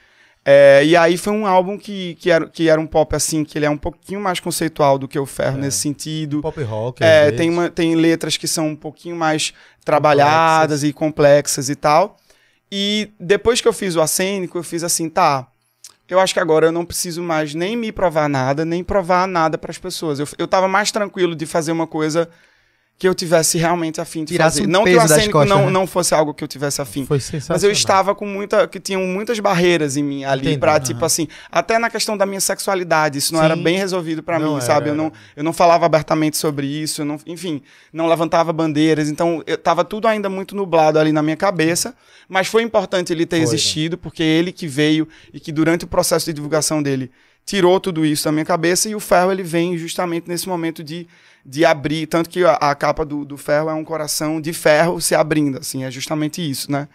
É, 0.45 0.81
e 0.85 0.95
aí 0.95 1.17
foi 1.17 1.33
um 1.33 1.45
álbum 1.45 1.77
que, 1.77 2.15
que, 2.21 2.31
era, 2.31 2.47
que 2.47 2.69
era 2.69 2.79
um 2.79 2.87
pop 2.87 3.13
assim, 3.13 3.43
que 3.43 3.57
ele 3.57 3.65
é 3.65 3.69
um 3.69 3.77
pouquinho 3.77 4.21
mais 4.21 4.39
conceitual 4.39 4.97
do 4.97 5.05
que 5.05 5.19
o 5.19 5.25
Ferro 5.25 5.57
É. 5.57 5.61
nesse 5.63 5.79
sentido. 5.79 6.41
Pop 6.41 6.63
rock. 6.63 7.03
É, 7.03 7.29
tem, 7.31 7.49
uma, 7.49 7.69
tem 7.69 7.95
letras 7.95 8.37
que 8.37 8.47
são 8.47 8.69
um 8.69 8.75
pouquinho 8.77 9.17
mais 9.17 9.53
trabalhadas 9.83 10.85
e 10.85 10.93
complexas 10.93 11.67
e 11.67 11.75
tal. 11.75 12.15
E 12.71 13.11
depois 13.19 13.59
que 13.59 13.67
eu 13.67 13.73
fiz 13.73 13.97
o 13.97 14.01
acênico, 14.01 14.57
eu 14.57 14.63
fiz 14.63 14.85
assim, 14.85 15.09
tá. 15.09 15.45
Eu 16.09 16.19
acho 16.19 16.33
que 16.33 16.39
agora 16.39 16.67
eu 16.67 16.71
não 16.71 16.85
preciso 16.85 17.21
mais 17.21 17.53
nem 17.53 17.75
me 17.75 17.91
provar 17.91 18.29
nada, 18.29 18.63
nem 18.63 18.83
provar 18.83 19.27
nada 19.27 19.57
para 19.57 19.71
as 19.71 19.77
pessoas. 19.77 20.19
Eu, 20.19 20.27
eu 20.37 20.47
tava 20.47 20.67
mais 20.67 20.91
tranquilo 20.91 21.35
de 21.35 21.45
fazer 21.45 21.71
uma 21.71 21.85
coisa 21.85 22.29
que 22.99 23.07
eu 23.07 23.13
tivesse 23.13 23.59
realmente 23.59 24.01
afim 24.01 24.23
de 24.23 24.33
Tirasse 24.33 24.57
fazer. 24.57 24.67
um 24.67 24.71
não 24.71 24.83
que 24.83 24.95
o 24.95 24.99
acênico 24.99 25.33
costas, 25.33 25.49
não, 25.55 25.65
né? 25.67 25.71
não 25.71 25.85
fosse 25.85 26.15
algo 26.15 26.33
que 26.33 26.43
eu 26.43 26.47
tivesse 26.47 26.81
afim. 26.81 27.05
Foi 27.05 27.19
sensacional. 27.19 27.55
Mas 27.55 27.63
eu 27.63 27.71
estava 27.71 28.15
com 28.15 28.25
muita. 28.25 28.67
que 28.67 28.79
tinham 28.79 29.03
muitas 29.03 29.39
barreiras 29.39 29.97
em 29.97 30.03
mim 30.03 30.23
ali 30.23 30.57
pra, 30.57 30.79
tipo 30.79 31.05
assim, 31.05 31.27
até 31.51 31.77
na 31.77 31.91
questão 31.91 32.17
da 32.17 32.25
minha 32.25 32.41
sexualidade, 32.41 33.19
isso 33.19 33.33
não 33.33 33.39
Sim. 33.41 33.45
era 33.45 33.55
bem 33.55 33.77
resolvido 33.77 34.23
pra 34.23 34.39
Não 34.39 34.47
mim, 34.47 34.55
era, 34.55 34.61
sabe? 34.65 34.89
Eu 34.89 34.95
não, 34.95 35.13
eu 35.35 35.43
não 35.43 35.53
falava 35.53 35.85
abertamente 35.85 36.37
sobre 36.37 36.65
isso, 36.65 37.01
eu 37.01 37.05
não, 37.05 37.19
enfim, 37.27 37.61
não 37.93 38.07
levantava 38.07 38.51
bandeiras, 38.51 39.09
então 39.09 39.43
eu 39.45 39.57
tava 39.57 39.83
tudo 39.83 40.07
ainda 40.07 40.27
muito 40.27 40.55
nublado 40.55 40.97
ali 40.97 41.11
na 41.11 41.21
minha 41.21 41.37
cabeça, 41.37 41.93
mas 42.27 42.47
foi 42.47 42.63
importante 42.63 43.13
ele 43.13 43.27
ter 43.27 43.35
Foi, 43.37 43.39
né? 43.39 43.43
existido, 43.45 43.97
porque 43.97 44.23
ele 44.23 44.51
que 44.51 44.67
veio 44.67 45.07
e 45.31 45.39
que 45.39 45.51
durante 45.51 45.85
o 45.85 45.87
processo 45.87 46.25
de 46.25 46.33
divulgação 46.33 46.81
dele 46.81 47.11
tirou 47.45 47.79
tudo 47.79 48.05
isso 48.05 48.25
da 48.25 48.31
minha 48.31 48.43
cabeça 48.43 48.89
e 48.89 48.95
o 48.95 48.99
ferro 48.99 49.31
ele 49.31 49.43
vem 49.43 49.77
justamente 49.77 50.27
nesse 50.27 50.49
momento 50.49 50.83
de, 50.83 51.07
de 51.47 51.63
abrir, 51.65 52.07
tanto 52.07 52.29
que 52.29 52.43
a, 52.43 52.55
a 52.55 52.75
capa 52.75 53.05
do, 53.05 53.23
do 53.23 53.37
ferro 53.37 53.69
é 53.69 53.73
um 53.73 53.85
coração 53.85 54.41
de 54.41 54.51
ferro 54.51 54.99
se 54.99 55.15
abrindo, 55.15 55.59
assim, 55.59 55.85
é 55.85 55.89
justamente 55.91 56.41
isso, 56.47 56.69
né? 56.71 56.89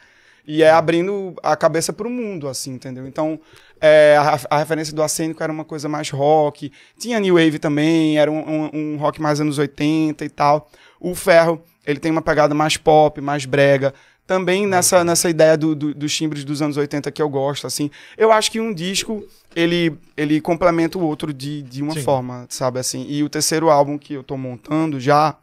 E 0.47 0.63
é 0.63 0.71
abrindo 0.71 1.35
a 1.43 1.57
cabeça 1.57 1.93
para 1.93 2.07
o 2.07 2.11
mundo, 2.11 2.49
assim, 2.49 2.73
entendeu? 2.75 3.07
Então, 3.07 3.41
é, 3.81 4.17
a, 4.19 4.39
a 4.57 4.59
referência 4.59 4.95
do 4.95 5.03
acênico 5.03 5.43
era 5.43 5.53
uma 5.53 5.65
coisa 5.65 5.89
mais 5.89 6.11
rock, 6.11 6.71
tinha 6.99 7.19
New 7.19 7.37
Wave 7.37 7.59
também, 7.59 8.19
era 8.19 8.31
um, 8.31 8.39
um- 8.41 8.71
um 8.75 8.97
rock 8.99 9.23
mais 9.23 9.41
anos 9.41 9.57
80 9.59 10.25
e 10.25 10.29
tal. 10.29 10.69
O 11.01 11.15
Ferro, 11.15 11.63
ele 11.87 11.99
tem 11.99 12.11
uma 12.13 12.23
pegada 12.23 12.55
mais 12.55 12.77
pop, 12.77 13.21
mais 13.21 13.47
brega, 13.47 13.95
também 14.27 14.67
nessa, 14.67 15.05
nessa 15.05 15.29
ideia 15.29 15.57
do, 15.57 15.75
do- 15.75 15.95
dos 15.95 16.15
timbres 16.15 16.45
dos 16.45 16.63
anos 16.63 16.77
80 16.77 17.11
que 17.11 17.21
eu 17.21 17.29
gosto, 17.29 17.67
assim. 17.67 17.91
Eu 18.17 18.33
acho 18.33 18.51
que 18.51 18.61
um 18.61 18.73
disco, 18.73 19.27
ele, 19.55 19.97
ele 20.17 20.41
complementa 20.41 20.99
o 20.99 21.03
outro 21.03 21.33
de, 21.33 21.63
de 21.63 21.83
uma 21.83 21.95
Sim. 21.95 22.03
forma, 22.03 22.47
sabe, 22.49 22.79
assim. 22.79 23.07
E 23.09 23.23
o 23.23 23.29
terceiro 23.29 23.71
álbum 23.71 23.99
que 23.99 24.15
eu 24.15 24.23
tô 24.23 24.37
montando 24.37 24.99
já, 25.01 25.37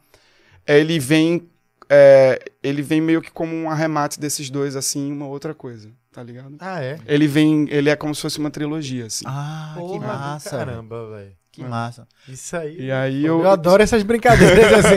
ele 0.66 0.98
vem 0.98 1.48
é, 1.92 2.38
ele 2.62 2.82
vem 2.82 3.00
meio 3.00 3.20
que 3.20 3.32
como 3.32 3.52
um 3.52 3.68
arremate 3.68 4.20
desses 4.20 4.48
dois, 4.48 4.76
assim, 4.76 5.10
uma 5.10 5.26
outra 5.26 5.52
coisa, 5.52 5.90
tá 6.12 6.22
ligado? 6.22 6.54
Ah, 6.60 6.80
é? 6.80 7.00
Ele 7.04 7.26
vem, 7.26 7.66
ele 7.68 7.90
é 7.90 7.96
como 7.96 8.14
se 8.14 8.22
fosse 8.22 8.38
uma 8.38 8.48
trilogia, 8.48 9.06
assim. 9.06 9.24
Ah, 9.26 9.74
que 9.74 9.98
massa. 9.98 10.50
velho. 10.50 10.66
Caramba, 10.70 11.10
velho. 11.10 11.32
Que 11.50 11.64
massa. 11.64 12.06
Isso 12.28 12.56
aí. 12.56 12.80
E 12.80 12.92
aí 12.92 13.26
eu, 13.26 13.40
eu, 13.40 13.50
adoro 13.50 13.82
essas 13.82 14.04
brincadeiras 14.04 14.72
assim. 14.86 14.96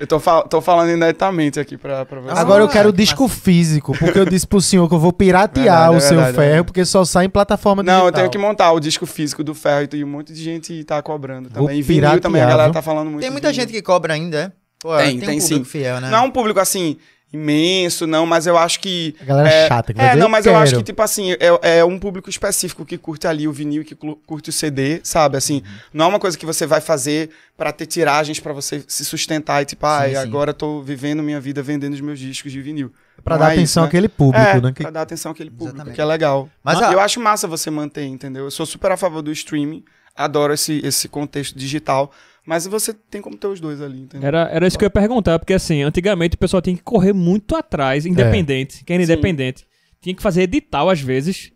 Eu 0.00 0.06
tô, 0.06 0.18
fal- 0.18 0.48
tô 0.48 0.60
falando 0.60 0.90
ineditamente 0.90 1.60
aqui 1.60 1.76
pra, 1.76 2.04
pra 2.06 2.18
você. 2.20 2.38
Agora 2.38 2.62
eu 2.64 2.66
Ah, 2.66 2.70
quero 2.70 2.88
o 2.88 2.92
que 2.92 2.98
disco 2.98 3.28
físico, 3.28 3.96
porque 3.98 4.18
eu 4.18 4.24
disse 4.24 4.46
pro 4.46 4.60
senhor 4.60 4.88
que 4.88 4.94
eu 4.94 4.98
vou 4.98 5.12
piratear 5.12 5.64
Verdade, 5.92 5.94
o 5.94 5.96
é 5.96 6.00
seu 6.00 6.08
verdade, 6.16 6.30
é 6.30 6.32
ferro, 6.34 6.46
verdade. 6.48 6.64
porque 6.66 6.84
só 6.86 7.04
sai 7.04 7.26
em 7.26 7.30
plataforma 7.30 7.82
digital. 7.82 8.00
Não, 8.00 8.08
eu 8.08 8.12
tenho 8.12 8.30
que 8.30 8.38
montar 8.38 8.72
o 8.72 8.80
disco 8.80 9.04
físico 9.06 9.44
do 9.44 9.54
ferro 9.54 9.86
e 9.92 10.02
um 10.02 10.08
monte 10.08 10.32
de 10.32 10.42
gente 10.42 10.82
tá 10.84 11.00
cobrando 11.02 11.48
Vou 11.50 11.64
também. 11.66 11.78
E 11.78 11.82
vinil 11.82 12.00
piratear, 12.00 12.20
também, 12.20 12.42
a 12.42 12.46
galera 12.46 12.68
viu? 12.68 12.72
tá 12.74 12.82
falando 12.82 13.08
muito. 13.10 13.20
Tem 13.20 13.30
muita 13.30 13.52
gente 13.52 13.70
que 13.72 13.82
cobra 13.82 14.14
ainda, 14.14 14.38
é? 14.38 14.52
Pô, 14.80 14.96
Tem, 14.96 15.16
um 15.18 15.20
tem 15.20 15.38
público 15.38 15.42
sim. 15.46 15.64
fiel, 15.64 16.00
né? 16.00 16.08
Não 16.10 16.18
é 16.18 16.20
um 16.22 16.30
público 16.30 16.58
assim 16.58 16.96
imenso, 17.32 18.06
não, 18.06 18.26
mas 18.26 18.46
eu 18.46 18.56
acho 18.58 18.80
que. 18.80 19.14
A 19.20 19.24
galera 19.24 19.48
é, 19.48 19.68
chata 19.68 19.94
que 19.94 20.00
É, 20.00 20.16
não, 20.16 20.28
mas 20.28 20.46
eu 20.46 20.56
acho 20.56 20.76
que, 20.76 20.82
tipo 20.82 21.00
assim, 21.02 21.32
é, 21.32 21.78
é 21.78 21.84
um 21.84 21.98
público 21.98 22.28
específico 22.28 22.84
que 22.84 22.98
curte 22.98 23.26
ali 23.26 23.46
o 23.46 23.52
vinil, 23.52 23.84
que 23.84 23.94
curte 24.26 24.50
o 24.50 24.52
CD, 24.52 25.00
sabe? 25.02 25.36
Assim, 25.36 25.56
Uhum. 25.64 25.72
não 25.94 26.04
é 26.06 26.08
uma 26.08 26.18
coisa 26.18 26.36
que 26.36 26.44
você 26.46 26.66
vai 26.66 26.80
fazer 26.80 27.30
pra 27.56 27.72
ter 27.72 27.86
tiragens 27.86 28.40
pra 28.40 28.52
você 28.52 28.82
se 28.88 29.04
sustentar 29.04 29.62
e, 29.62 29.64
tipo, 29.66 29.84
ai, 29.86 30.10
sim. 30.10 30.16
agora 30.16 30.50
eu 30.50 30.54
tô 30.54 30.82
vivendo 30.82 31.22
minha 31.22 31.40
vida 31.40 31.62
vendendo 31.62 31.94
os 31.94 32.00
meus 32.00 32.18
discos 32.18 32.50
de 32.50 32.60
vinil. 32.60 32.92
Pra 33.22 33.34
Não 33.36 33.40
dar 33.44 33.50
é 33.50 33.52
atenção 33.54 33.64
isso, 33.64 33.80
né? 33.82 33.86
àquele 33.86 34.08
público, 34.08 34.46
é, 34.46 34.60
né? 34.60 34.72
Que- 34.72 34.82
pra 34.82 34.90
dar 34.90 35.02
atenção 35.02 35.32
àquele 35.32 35.50
público, 35.50 35.70
Exatamente. 35.76 35.94
que 35.94 36.00
é 36.00 36.04
legal. 36.04 36.48
Mas 36.64 36.78
Mas 36.80 36.88
a- 36.88 36.92
eu 36.92 37.00
acho 37.00 37.20
massa 37.20 37.46
você 37.46 37.70
manter, 37.70 38.04
entendeu? 38.06 38.44
Eu 38.44 38.50
sou 38.50 38.64
super 38.64 38.90
a 38.92 38.96
favor 38.96 39.20
do 39.20 39.30
streaming, 39.30 39.84
adoro 40.16 40.54
esse, 40.54 40.80
esse 40.84 41.06
contexto 41.06 41.56
digital, 41.58 42.10
mas 42.46 42.66
você 42.66 42.92
tem 42.92 43.20
como 43.20 43.36
ter 43.36 43.46
os 43.46 43.60
dois 43.60 43.80
ali, 43.80 44.02
entendeu? 44.02 44.26
Era, 44.26 44.48
era 44.52 44.66
isso 44.66 44.78
que 44.78 44.84
eu 44.84 44.86
ia 44.86 44.90
perguntar, 44.90 45.38
porque 45.38 45.52
assim, 45.54 45.82
antigamente 45.82 46.34
o 46.36 46.38
pessoal 46.38 46.60
tinha 46.62 46.76
que 46.76 46.82
correr 46.82 47.12
muito 47.12 47.54
atrás, 47.56 48.06
independente, 48.06 48.84
quem 48.84 48.94
era 48.96 49.06
Sim. 49.06 49.12
independente. 49.12 49.66
Tinha 50.00 50.14
que 50.14 50.22
fazer 50.22 50.42
edital 50.42 50.88
às 50.88 51.00
vezes, 51.00 51.52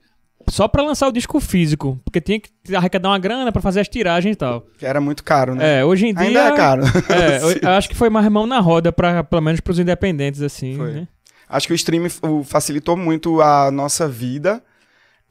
só 0.51 0.69
pra 0.69 0.83
lançar 0.83 1.09
o 1.09 1.13
disco 1.13 1.41
físico, 1.41 1.99
porque 2.05 2.21
tinha 2.21 2.39
que 2.39 2.77
arrecadar 2.77 3.09
uma 3.09 3.19
grana 3.19 3.51
pra 3.51 3.63
fazer 3.63 3.81
as 3.81 3.89
tiragens 3.89 4.35
e 4.35 4.37
tal. 4.37 4.67
Que 4.79 4.85
era 4.85 5.01
muito 5.01 5.25
caro, 5.25 5.55
né? 5.55 5.81
É, 5.81 5.85
hoje 5.85 6.07
em 6.09 6.13
dia. 6.15 6.27
Ainda 6.27 6.41
é 6.49 6.57
caro. 6.57 6.83
É, 7.09 7.39
eu- 7.43 7.59
eu 7.63 7.71
acho 7.71 7.89
que 7.89 7.95
foi 7.95 8.11
mais 8.11 8.29
mão 8.29 8.47
na 8.47 8.61
roda, 8.61 8.93
pra, 8.93 9.25
pelo 9.25 9.41
menos 9.43 9.61
pros 9.61 9.79
independentes, 9.79 10.43
assim. 10.43 10.77
Foi. 10.77 10.93
né? 10.93 11.09
Acho 11.49 11.67
que 11.67 11.73
o 11.73 11.77
streaming 11.77 12.09
facilitou 12.45 12.97
muito 12.97 13.41
a 13.41 13.71
nossa 13.71 14.07
vida. 14.09 14.63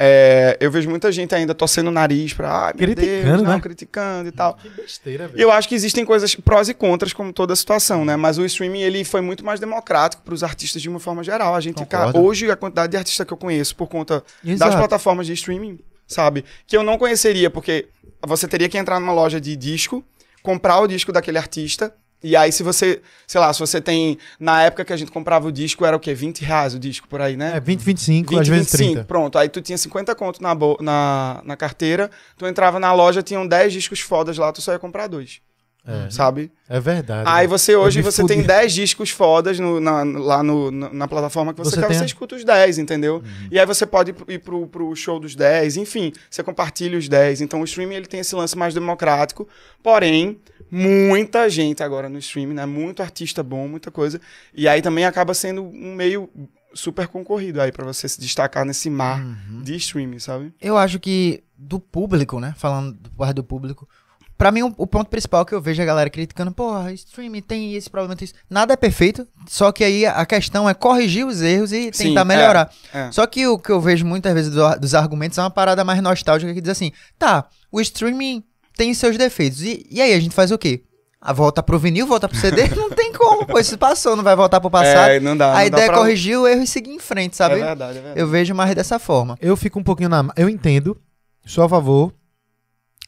É, 0.05 0.57
eu 0.59 0.69
vejo 0.69 0.89
muita 0.89 1.09
gente 1.13 1.33
ainda 1.33 1.55
torcendo 1.55 1.87
o 1.87 1.91
nariz 1.91 2.33
pra. 2.33 2.65
Ai, 2.65 2.73
meu 2.75 2.87
Criticando, 2.87 3.23
Deus, 3.23 3.41
não, 3.41 3.53
né? 3.53 3.59
criticando 3.61 4.27
e 4.27 4.31
tal. 4.33 4.55
Que 4.55 4.67
besteira, 4.67 5.31
E 5.33 5.41
eu 5.41 5.49
acho 5.49 5.69
que 5.69 5.75
existem 5.75 6.03
coisas 6.03 6.35
prós 6.35 6.67
e 6.67 6.73
contras, 6.73 7.13
como 7.13 7.31
toda 7.31 7.55
situação, 7.55 8.03
né? 8.03 8.17
Mas 8.17 8.37
o 8.37 8.43
streaming 8.43 8.81
ele 8.81 9.05
foi 9.05 9.21
muito 9.21 9.45
mais 9.45 9.61
democrático 9.61 10.21
para 10.21 10.33
os 10.33 10.43
artistas 10.43 10.81
de 10.81 10.89
uma 10.89 10.99
forma 10.99 11.23
geral. 11.23 11.55
A 11.55 11.61
gente, 11.61 11.85
cara, 11.85 12.19
hoje, 12.19 12.51
a 12.51 12.55
quantidade 12.57 12.91
de 12.91 12.97
artistas 12.97 13.25
que 13.25 13.31
eu 13.31 13.37
conheço 13.37 13.77
por 13.77 13.87
conta 13.87 14.21
das 14.43 14.53
Exato. 14.55 14.77
plataformas 14.77 15.25
de 15.25 15.31
streaming, 15.31 15.79
sabe? 16.05 16.43
Que 16.67 16.75
eu 16.75 16.83
não 16.83 16.97
conheceria, 16.97 17.49
porque 17.49 17.87
você 18.21 18.45
teria 18.45 18.67
que 18.67 18.77
entrar 18.77 18.99
numa 18.99 19.13
loja 19.13 19.39
de 19.39 19.55
disco, 19.55 20.03
comprar 20.41 20.81
o 20.81 20.87
disco 20.87 21.13
daquele 21.13 21.37
artista. 21.37 21.93
E 22.23 22.35
aí, 22.37 22.51
se 22.51 22.63
você, 22.63 23.01
sei 23.27 23.41
lá, 23.41 23.51
se 23.51 23.59
você 23.59 23.81
tem. 23.81 24.17
Na 24.39 24.63
época 24.63 24.85
que 24.85 24.93
a 24.93 24.97
gente 24.97 25.11
comprava 25.11 25.47
o 25.47 25.51
disco, 25.51 25.85
era 25.85 25.95
o 25.95 25.99
quê? 25.99 26.13
20 26.13 26.43
reais 26.45 26.73
o 26.73 26.79
disco 26.79 27.07
por 27.07 27.19
aí, 27.21 27.35
né? 27.35 27.53
É 27.55 27.59
20, 27.59 27.79
25, 27.81 28.29
20, 28.29 28.39
às 28.41 28.47
vezes 28.47 28.71
25, 28.71 28.91
30. 28.93 29.03
pronto. 29.05 29.37
Aí 29.37 29.49
tu 29.49 29.61
tinha 29.61 29.77
50 29.77 30.15
conto 30.15 30.41
na, 30.41 30.55
na, 30.79 31.41
na 31.43 31.57
carteira, 31.57 32.09
tu 32.37 32.47
entrava 32.47 32.79
na 32.79 32.93
loja, 32.93 33.21
tinham 33.21 33.45
10 33.45 33.73
discos 33.73 33.99
fodas 33.99 34.37
lá, 34.37 34.51
tu 34.53 34.61
só 34.61 34.71
ia 34.71 34.79
comprar 34.79 35.07
dois. 35.07 35.41
É, 35.85 36.09
Sabe? 36.09 36.49
é 36.69 36.79
verdade. 36.79 37.29
Aí 37.29 37.45
você 37.45 37.75
hoje 37.75 38.01
você 38.01 38.21
fudi. 38.21 38.35
tem 38.35 38.41
10 38.41 38.71
discos 38.71 39.09
fodas 39.09 39.59
no- 39.59 39.81
na, 39.81 40.01
lá 40.03 40.41
no- 40.41 40.71
na, 40.71 41.09
plataforma 41.09 41.53
que 41.53 41.59
você, 41.59 41.71
Você 41.71 41.81
quer, 41.81 41.87
tem 41.89 41.97
você 41.97 42.05
escuta 42.05 42.37
os 42.37 42.45
10, 42.45 42.77
entendeu? 42.77 43.21
E 43.51 43.59
aí 43.59 43.65
você 43.65 43.85
pode 43.85 44.11
ir 44.11 44.13
pro- 44.13 44.31
ir 44.31 44.39
pro, 44.39 44.65
pro 44.65 44.95
show 44.95 45.19
dos 45.19 45.35
10, 45.35 45.75
enfim, 45.75 46.13
você 46.29 46.41
compartilha 46.41 46.97
os 46.97 47.09
10. 47.09 47.41
Então 47.41 47.59
o 47.59 47.65
streaming 47.65 47.95
ele 47.95 48.05
tem 48.05 48.21
esse 48.21 48.33
lance 48.33 48.57
mais 48.57 48.73
democrático, 48.73 49.45
porém, 49.83 50.39
muita 50.73 51.47
gente 51.49 51.83
agora 51.83 52.09
no 52.09 52.17
streaming, 52.17 52.55
né? 52.55 52.65
Muito 52.65 53.01
artista 53.03 53.43
bom, 53.43 53.67
muita 53.67 53.91
coisa. 53.91 54.19
E 54.53 54.67
aí 54.67 54.81
também 54.81 55.05
acaba 55.05 55.33
sendo 55.33 55.63
um 55.63 55.93
meio 55.95 56.29
super 56.73 57.07
concorrido 57.07 57.61
aí 57.61 57.71
pra 57.71 57.85
você 57.85 58.09
se 58.09 58.19
destacar 58.19 58.65
nesse 58.65 58.89
mar 58.89 59.23
de 59.63 59.75
streaming, 59.75 60.17
sabe? 60.19 60.51
Eu 60.59 60.75
acho 60.77 60.99
que 60.99 61.43
do 61.55 61.79
público, 61.79 62.39
né? 62.39 62.53
Falando 62.57 62.93
do 62.93 63.09
parte 63.11 63.35
do 63.35 63.43
público. 63.43 63.87
Pra 64.35 64.51
mim, 64.51 64.63
o, 64.63 64.73
o 64.77 64.87
ponto 64.87 65.09
principal 65.11 65.45
que 65.45 65.53
eu 65.53 65.61
vejo 65.61 65.79
a 65.81 65.85
galera 65.85 66.09
criticando, 66.09 66.51
porra, 66.51 66.91
streaming 66.91 67.41
tem 67.43 67.75
esse 67.75 67.87
problema, 67.89 68.15
tem 68.15 68.25
isso. 68.25 68.33
Nada 68.49 68.73
é 68.73 68.75
perfeito, 68.75 69.27
só 69.47 69.71
que 69.71 69.83
aí 69.83 70.05
a 70.07 70.25
questão 70.25 70.67
é 70.67 70.73
corrigir 70.73 71.25
os 71.25 71.39
erros 71.41 71.71
e 71.71 71.91
Sim, 71.93 72.09
tentar 72.09 72.21
é, 72.21 72.25
melhorar. 72.25 72.73
é. 72.91 73.11
Só 73.11 73.27
que 73.27 73.45
o 73.47 73.59
que 73.59 73.71
eu 73.71 73.79
vejo 73.79 74.03
muitas 74.03 74.33
vezes 74.33 74.51
do- 74.51 74.79
dos 74.79 74.95
argumentos 74.95 75.37
é 75.37 75.41
uma 75.41 75.51
parada 75.51 75.83
mais 75.85 76.01
nostálgica 76.01 76.51
que 76.53 76.59
diz 76.59 76.71
assim: 76.71 76.91
tá, 77.17 77.47
o 77.71 77.79
streaming 77.79 78.43
tem 78.77 78.93
seus 78.93 79.17
defeitos. 79.17 79.61
E, 79.61 79.85
e 79.89 80.01
aí, 80.01 80.13
a 80.13 80.19
gente 80.19 80.33
faz 80.35 80.51
o 80.51 80.57
quê? 80.57 80.83
A 81.21 81.31
volta 81.31 81.63
pro 81.63 81.79
vinil, 81.79 82.05
volta 82.05 82.27
pro 82.27 82.37
CD? 82.37 82.67
não 82.75 82.89
tem 82.89 83.13
como, 83.13 83.45
pô, 83.45 83.57
isso 83.57 83.77
passou, 83.77 84.15
não 84.15 84.23
vai 84.23 84.35
voltar 84.35 84.59
pro 84.59 84.69
passado. 84.69 85.09
É, 85.11 85.19
não 85.21 85.37
dá. 85.37 85.47
a 85.47 85.49
não 85.49 85.55
dá 85.55 85.65
ideia 85.65 85.87
pra- 85.87 85.95
é 85.95 85.99
corrigir 85.99 86.37
o 86.37 86.45
erro 86.47 86.61
e 86.63 86.67
seguir 86.67 86.91
em 86.91 86.99
frente, 86.99 87.35
sabe? 87.37 87.55
É 87.55 87.63
verdade, 87.63 87.91
é 87.97 88.01
verdade. 88.01 88.19
eu 88.19 88.27
vejo 88.27 88.53
mais 88.53 88.75
dessa 88.75 88.99
forma. 88.99 89.37
Eu 89.39 89.55
fico 89.55 89.79
um 89.79 89.83
pouquinho 89.83 90.09
na. 90.09 90.25
Eu 90.35 90.49
entendo, 90.49 90.97
sou 91.45 91.63
a 91.63 91.69
favor 91.69 92.13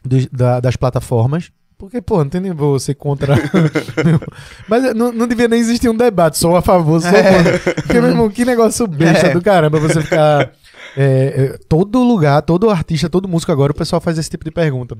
dos- 0.03 0.27
da- 0.27 0.59
das 0.61 0.75
plataformas. 0.77 1.51
Porque, 1.77 2.01
pô, 2.01 2.19
não 2.23 2.29
tem 2.29 2.39
nem 2.39 2.53
vou 2.53 2.79
ser 2.79 2.95
contra. 2.95 3.35
Mas 4.67 4.95
não, 4.95 5.11
não 5.11 5.27
devia 5.27 5.47
nem 5.47 5.59
existir 5.59 5.89
um 5.89 5.95
debate, 5.95 6.37
sou 6.37 6.55
a 6.55 6.61
favor, 6.61 7.01
sou 7.01 7.11
contra. 7.11 7.59
Porque, 7.73 7.99
meu 7.99 8.09
irmão, 8.11 8.29
que 8.29 8.45
negócio 8.45 8.87
besta 8.87 9.27
É. 9.27 9.33
do 9.33 9.41
caramba 9.41 9.77
você 9.79 10.01
ficar. 10.01 10.53
é, 10.95 11.03
é, 11.53 11.57
todo 11.67 12.01
lugar, 12.01 12.41
todo 12.43 12.69
artista, 12.69 13.09
todo 13.09 13.27
músico 13.27 13.51
agora, 13.51 13.73
o 13.73 13.75
pessoal 13.75 13.99
faz 13.99 14.17
esse 14.17 14.29
tipo 14.29 14.45
de 14.45 14.51
pergunta. 14.51 14.97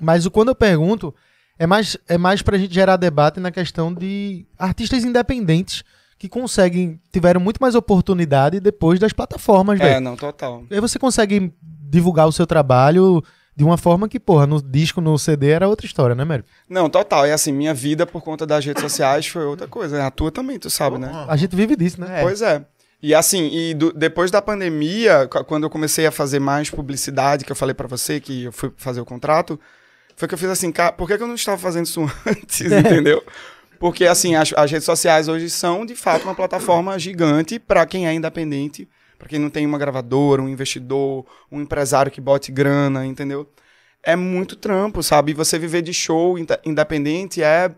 Mas 0.00 0.26
o 0.26 0.30
quando 0.30 0.48
eu 0.48 0.54
pergunto, 0.54 1.14
é 1.58 1.66
mais, 1.66 1.96
é 2.08 2.16
mais 2.16 2.42
pra 2.42 2.56
gente 2.56 2.72
gerar 2.72 2.96
debate 2.96 3.40
na 3.40 3.50
questão 3.50 3.92
de 3.92 4.46
artistas 4.58 5.04
independentes 5.04 5.82
que 6.18 6.28
conseguem, 6.28 7.00
tiveram 7.12 7.40
muito 7.40 7.58
mais 7.58 7.74
oportunidade 7.74 8.60
depois 8.60 8.98
das 8.98 9.12
plataformas, 9.12 9.78
velho. 9.78 9.96
É, 9.96 10.00
não, 10.00 10.16
total. 10.16 10.64
E 10.70 10.74
aí 10.74 10.80
você 10.80 10.98
consegue 10.98 11.52
divulgar 11.62 12.26
o 12.26 12.32
seu 12.32 12.46
trabalho 12.46 13.22
de 13.56 13.64
uma 13.64 13.76
forma 13.76 14.08
que, 14.08 14.20
porra, 14.20 14.46
no 14.46 14.62
disco, 14.62 15.00
no 15.00 15.18
CD 15.18 15.50
era 15.50 15.68
outra 15.68 15.84
história, 15.84 16.14
né, 16.14 16.24
Mério? 16.24 16.44
Não, 16.68 16.88
total. 16.88 17.26
E 17.26 17.32
assim, 17.32 17.52
minha 17.52 17.74
vida 17.74 18.06
por 18.06 18.22
conta 18.22 18.46
das 18.46 18.64
redes 18.64 18.80
sociais 18.80 19.26
foi 19.26 19.44
outra 19.44 19.66
coisa. 19.66 20.06
A 20.06 20.10
tua 20.12 20.30
também, 20.30 20.58
tu 20.58 20.70
sabe, 20.70 20.98
né? 20.98 21.10
A 21.28 21.36
gente 21.36 21.56
vive 21.56 21.74
disso, 21.74 22.00
né? 22.00 22.20
É. 22.20 22.22
Pois 22.22 22.40
é. 22.40 22.64
E 23.02 23.14
assim, 23.14 23.48
e 23.52 23.74
do- 23.74 23.92
depois 23.92 24.30
da 24.30 24.42
pandemia, 24.42 25.28
qu- 25.28 25.44
quando 25.44 25.64
eu 25.64 25.70
comecei 25.70 26.06
a 26.06 26.10
fazer 26.10 26.40
mais 26.40 26.68
publicidade, 26.70 27.44
que 27.44 27.52
eu 27.52 27.56
falei 27.56 27.74
pra 27.74 27.86
você 27.86 28.20
que 28.20 28.44
eu 28.44 28.52
fui 28.52 28.72
fazer 28.76 29.00
o 29.00 29.04
contrato, 29.04 29.58
foi 30.16 30.26
que 30.26 30.34
eu 30.34 30.38
fiz 30.38 30.48
assim, 30.48 30.72
cara, 30.72 30.92
por 30.92 31.06
que, 31.06 31.16
que 31.16 31.22
eu 31.22 31.28
não 31.28 31.36
estava 31.36 31.56
fazendo 31.58 31.86
isso 31.86 32.00
antes, 32.26 32.60
entendeu? 32.72 33.22
Porque 33.78 34.04
assim, 34.06 34.34
as, 34.34 34.52
as 34.56 34.70
redes 34.70 34.84
sociais 34.84 35.28
hoje 35.28 35.48
são 35.48 35.86
de 35.86 35.94
fato 35.94 36.24
uma 36.24 36.34
plataforma 36.34 36.98
gigante 36.98 37.58
pra 37.60 37.86
quem 37.86 38.08
é 38.08 38.12
independente, 38.12 38.88
pra 39.16 39.28
quem 39.28 39.38
não 39.38 39.50
tem 39.50 39.64
uma 39.64 39.78
gravadora, 39.78 40.42
um 40.42 40.48
investidor, 40.48 41.24
um 41.52 41.60
empresário 41.60 42.10
que 42.10 42.20
bote 42.20 42.50
grana, 42.50 43.06
entendeu? 43.06 43.48
É 44.02 44.16
muito 44.16 44.56
trampo, 44.56 45.02
sabe? 45.02 45.30
E 45.30 45.34
você 45.34 45.56
viver 45.58 45.82
de 45.82 45.92
show 45.94 46.36
inde- 46.38 46.58
independente 46.64 47.42
é 47.42 47.70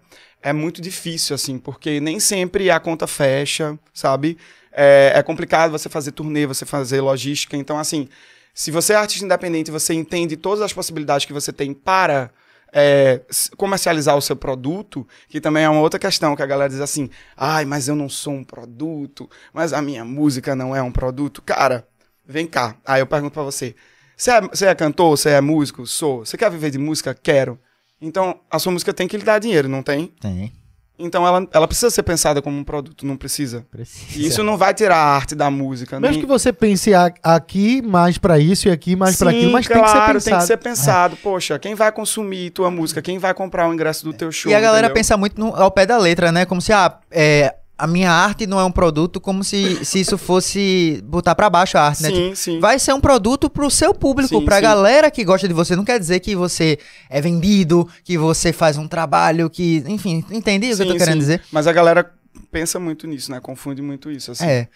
é 0.42 0.54
muito 0.54 0.80
difícil, 0.80 1.35
assim, 1.35 1.59
porque 1.59 2.00
nem 2.00 2.18
sempre 2.18 2.70
a 2.70 2.80
conta 2.80 3.06
fecha, 3.06 3.78
sabe? 3.92 4.38
É, 4.72 5.12
é 5.14 5.22
complicado 5.22 5.70
você 5.70 5.88
fazer 5.88 6.12
turnê, 6.12 6.46
você 6.46 6.64
fazer 6.64 7.00
logística. 7.00 7.56
Então, 7.56 7.78
assim, 7.78 8.09
se 8.54 8.70
você 8.70 8.92
é 8.92 8.96
artista 8.96 9.24
independente 9.24 9.70
você 9.70 9.94
entende 9.94 10.37
todas 10.37 10.61
as 10.62 10.72
possibilidades 10.72 11.26
que 11.26 11.33
você 11.33 11.52
tem 11.52 11.72
para 11.72 12.30
é, 12.72 13.20
comercializar 13.56 14.16
o 14.16 14.22
seu 14.22 14.37
produto, 14.37 15.06
que 15.28 15.40
também 15.40 15.64
é 15.64 15.68
uma 15.68 15.80
outra 15.80 15.98
questão, 15.98 16.37
que 16.37 16.42
a 16.42 16.46
galera 16.46 16.70
diz 16.70 16.80
assim, 16.80 17.11
ai, 17.37 17.64
mas 17.64 17.88
eu 17.88 17.96
não 17.96 18.09
sou 18.09 18.33
um 18.33 18.44
produto, 18.44 19.28
mas 19.52 19.72
a 19.72 19.83
minha 19.83 20.04
música 20.04 20.54
não 20.54 20.74
é 20.74 20.83
um 20.83 20.92
produto. 20.92 21.42
Cara, 21.42 21.87
vem 22.26 22.46
cá. 22.46 22.76
Aí 22.85 23.00
eu 23.00 23.06
pergunto 23.06 23.35
pra 23.35 23.42
você, 23.42 23.74
você 24.16 24.30
é, 24.30 24.40
você 24.40 24.66
é 24.66 24.74
cantor, 24.74 25.16
você 25.16 25.30
é 25.30 25.40
músico? 25.40 25.87
Sou. 25.87 26.24
Você 26.24 26.37
quer 26.37 26.50
viver 26.50 26.70
de 26.70 26.78
música? 26.78 27.14
Quero. 27.14 27.59
Então, 28.00 28.40
a 28.50 28.59
sua 28.59 28.72
música 28.72 28.94
tem 28.94 29.09
que 29.09 29.16
lhe 29.16 29.24
dar 29.24 29.38
dinheiro, 29.38 29.68
não 29.68 29.83
tem? 29.83 30.06
Tem. 30.20 30.52
Então 31.01 31.27
ela, 31.27 31.47
ela 31.53 31.67
precisa 31.67 31.91
ser 31.91 32.03
pensada 32.03 32.41
como 32.43 32.57
um 32.59 32.65
produto, 32.65 33.07
não 33.07 33.17
precisa. 33.17 33.65
Precisa. 33.71 34.19
E 34.19 34.27
isso 34.27 34.43
não 34.43 34.57
vai 34.57 34.73
tirar 34.75 34.97
a 34.97 35.15
arte 35.17 35.35
da 35.35 35.51
música. 35.51 35.99
Mesmo 35.99 36.13
nem- 36.13 36.21
que 36.21 36.27
você 36.27 36.53
pense 36.53 36.93
a- 36.95 37.13
aqui 37.23 37.81
mais 37.83 38.19
pra 38.19 38.39
isso 38.39 38.69
e 38.69 38.71
aqui 38.71 38.95
mais 38.95 39.17
pra 39.17 39.31
Sim, 39.31 39.37
aquilo, 39.39 39.53
mas 39.53 39.67
claro, 39.67 39.83
tem 39.83 39.85
que 39.87 39.95
ser 39.95 40.03
pensado. 40.13 40.31
tem 40.31 40.39
que 40.39 40.47
ser 40.47 40.57
pensado. 40.59 41.17
Poxa, 41.23 41.59
quem 41.59 41.75
vai 41.75 41.91
consumir 41.91 42.51
tua 42.51 42.71
música? 42.71 43.01
Quem 43.03 43.19
vai 43.19 43.33
comprar 43.35 43.69
o 43.69 43.75
ingresso 43.75 44.05
do 44.05 44.13
teu 44.13 44.31
show? 44.31 44.51
E 44.51 44.55
a 44.55 44.61
galera 44.61 44.87
entendeu? 44.87 44.95
pensa 44.95 45.17
muito 45.17 45.39
no- 45.41 45.55
ao 45.55 45.71
pé 45.71 45.87
da 45.87 45.97
letra, 45.99 46.31
né? 46.31 46.45
Como 46.45 46.61
se 46.61 46.73
ah, 46.73 46.99
é, 47.11 47.55
a 47.83 47.87
minha 47.87 48.11
arte 48.12 48.47
não 48.47 48.61
é 48.61 48.64
um 48.64 48.71
produto, 48.71 49.21
como 49.21 49.43
se, 49.43 49.85
se 49.85 50.01
isso 50.01 50.19
fosse 50.19 51.01
botar 51.05 51.35
pra 51.35 51.49
baixo 51.49 51.79
a 51.79 51.83
arte, 51.83 52.03
né? 52.03 52.11
Sim, 52.11 52.35
sim. 52.35 52.61
Vai 52.61 52.79
ser 52.79 52.93
um 52.93 53.01
produto 53.01 53.49
pro 53.49 53.71
seu 53.71 53.95
público, 53.95 54.38
Sim, 54.38 54.45
pra 54.45 54.57
sim. 54.57 54.62
galera 54.62 55.11
que 55.11 55.25
gosta 55.25 55.49
de 55.49 55.55
você. 55.55 55.75
Não 55.75 55.85
quer 55.85 55.99
dizer 55.99 56.21
que 56.21 56.37
você 56.37 56.79
é 57.09 57.21
vendido, 57.21 57.88
que 58.05 58.19
você 58.19 58.53
faz 58.53 58.77
um 58.77 58.87
trabalho, 58.87 59.49
que. 59.49 59.83
Enfim, 59.87 60.25
entendi 60.31 60.73
o 60.73 60.77
que 60.77 60.83
eu 60.83 60.87
tô 60.87 60.93
Sim, 60.93 60.99
querendo 60.99 61.14
sim. 61.14 61.19
dizer? 61.21 61.43
Mas 61.53 61.66
a 61.66 61.73
galera 61.73 62.12
pensa 62.51 62.79
muito 62.79 63.07
nisso, 63.07 63.31
né? 63.31 63.40
Confunde 63.40 63.81
muito 63.83 64.11
isso, 64.11 64.31
assim. 64.33 64.45
É. 64.45 64.69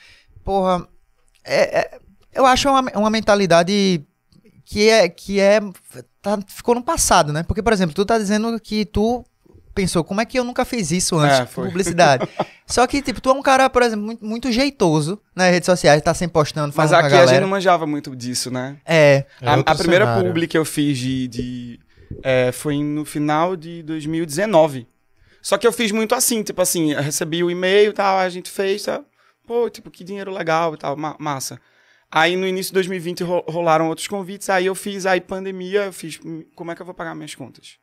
Porra. 0.43 0.87
é- 1.45 1.79
é- 1.81 1.99
eu 2.35 2.45
acho 2.47 2.69
uma, 2.69 2.81
uma 2.97 3.11
mentalidade 3.11 4.03
que 4.65 4.89
é. 4.89 5.09
Que 5.09 5.39
é 5.41 5.61
tá- 6.23 6.39
ficou 6.47 6.75
no 6.75 6.83
passado, 6.83 7.33
né? 7.33 7.43
Porque, 7.43 7.63
por 7.63 7.73
exemplo, 7.73 7.95
tu 7.95 8.05
tá 8.05 8.19
dizendo 8.19 8.59
que 8.59 8.85
tu 8.85 9.25
pensou, 9.75 10.05
como 10.05 10.21
é 10.21 10.25
que 10.25 10.39
eu 10.39 10.45
nunca 10.45 10.65
fiz 10.65 10.91
isso 10.91 11.19
antes? 11.19 11.41
É, 11.41 11.45
publicidade. 11.47 12.29
Só 12.67 12.87
que, 12.87 13.03
tipo, 13.03 13.21
tu 13.21 13.29
é 13.29 13.33
um 13.33 13.43
cara, 13.43 13.69
por 13.69 13.83
exemplo, 13.83 14.05
muito, 14.05 14.25
muito 14.25 14.51
jeitoso 14.53 15.21
nas 15.35 15.51
redes 15.51 15.67
sociais, 15.67 16.01
tá 16.03 16.15
sempre 16.15 16.33
postando, 16.35 16.73
Mas 16.77 16.91
com 16.91 16.97
a 16.97 17.01
aqui 17.01 17.15
a, 17.15 17.27
gente 17.27 17.41
não 17.41 17.49
manjava 17.49 17.87
muito 17.87 18.15
disso, 18.17 18.51
né? 18.51 18.77
É. 18.87 19.27
É 19.41 19.49
a, 19.49 19.55
a 19.55 19.75
primeira 19.75 20.05
cenário. 20.07 20.29
publi 20.29 20.47
que 20.47 20.57
eu 20.57 20.65
fiz 20.65 20.97
de. 20.99 21.29
de 21.29 21.81
é, 22.23 22.53
foi 22.53 22.79
no 22.83 23.05
final 23.05 23.57
de 23.57 23.83
2019. 23.83 24.87
Só 25.43 25.59
que 25.59 25.67
eu 25.67 25.73
fiz 25.73 25.93
muito 25.93 26.15
assim, 26.15 26.43
tipo 26.43 26.63
assim, 26.63 26.93
eu 26.93 27.03
recebi 27.03 27.45
o 27.45 27.51
e-mail 27.51 27.91
e 27.91 27.93
tal, 27.93 28.17
a 28.19 28.29
gente 28.31 28.51
fez, 28.51 28.83
tá? 28.85 29.03
pô, 29.47 29.69
tipo, 29.69 29.91
que 29.91 30.03
dinheiro 30.03 30.33
legal 30.33 30.73
e 30.73 30.79
tal, 30.79 30.97
ma- 30.97 31.17
massa. 31.19 31.61
Aí 32.11 32.35
no 32.35 32.47
início 32.47 32.71
de 32.71 32.75
2020 32.75 33.23
ro- 33.25 33.45
rolaram 33.47 33.89
outros 33.89 34.07
convites, 34.09 34.49
aí 34.49 34.65
eu 34.65 34.75
fiz, 34.75 35.05
aí 35.05 35.21
pandemia, 35.21 35.83
eu 35.85 35.93
fiz, 35.93 36.19
hum, 36.25 36.45
como 36.55 36.71
é 36.71 36.75
que 36.75 36.81
eu 36.81 36.87
vou 36.87 36.95
pagar 36.95 37.15
minhas 37.15 37.35
contas? 37.35 37.77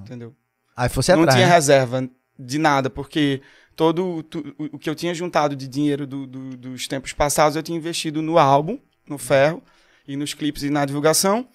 Entendeu? 0.00 0.34
Aí 0.76 0.88
fosse 0.88 1.12
não 1.12 1.20
atrás. 1.22 1.36
tinha 1.36 1.46
né? 1.48 1.54
reserva 1.54 2.08
de 2.38 2.58
nada, 2.58 2.90
porque 2.90 3.40
todo 3.74 4.22
tu- 4.24 4.54
o- 4.58 4.78
que 4.78 4.88
eu 4.90 4.94
tinha 4.94 5.14
juntado 5.14 5.56
de 5.56 5.66
dinheiro 5.66 6.06
do- 6.06 6.26
do- 6.26 6.56
dos 6.56 6.86
tempos 6.86 7.12
passados 7.12 7.56
eu 7.56 7.62
tinha 7.62 7.78
investido 7.78 8.20
no 8.20 8.38
álbum, 8.38 8.78
no 9.08 9.16
ferro, 9.18 9.62
e 10.06 10.16
nos 10.16 10.34
clipes 10.34 10.62
e 10.62 10.70
na 10.70 10.84
divulgação. 10.84 11.48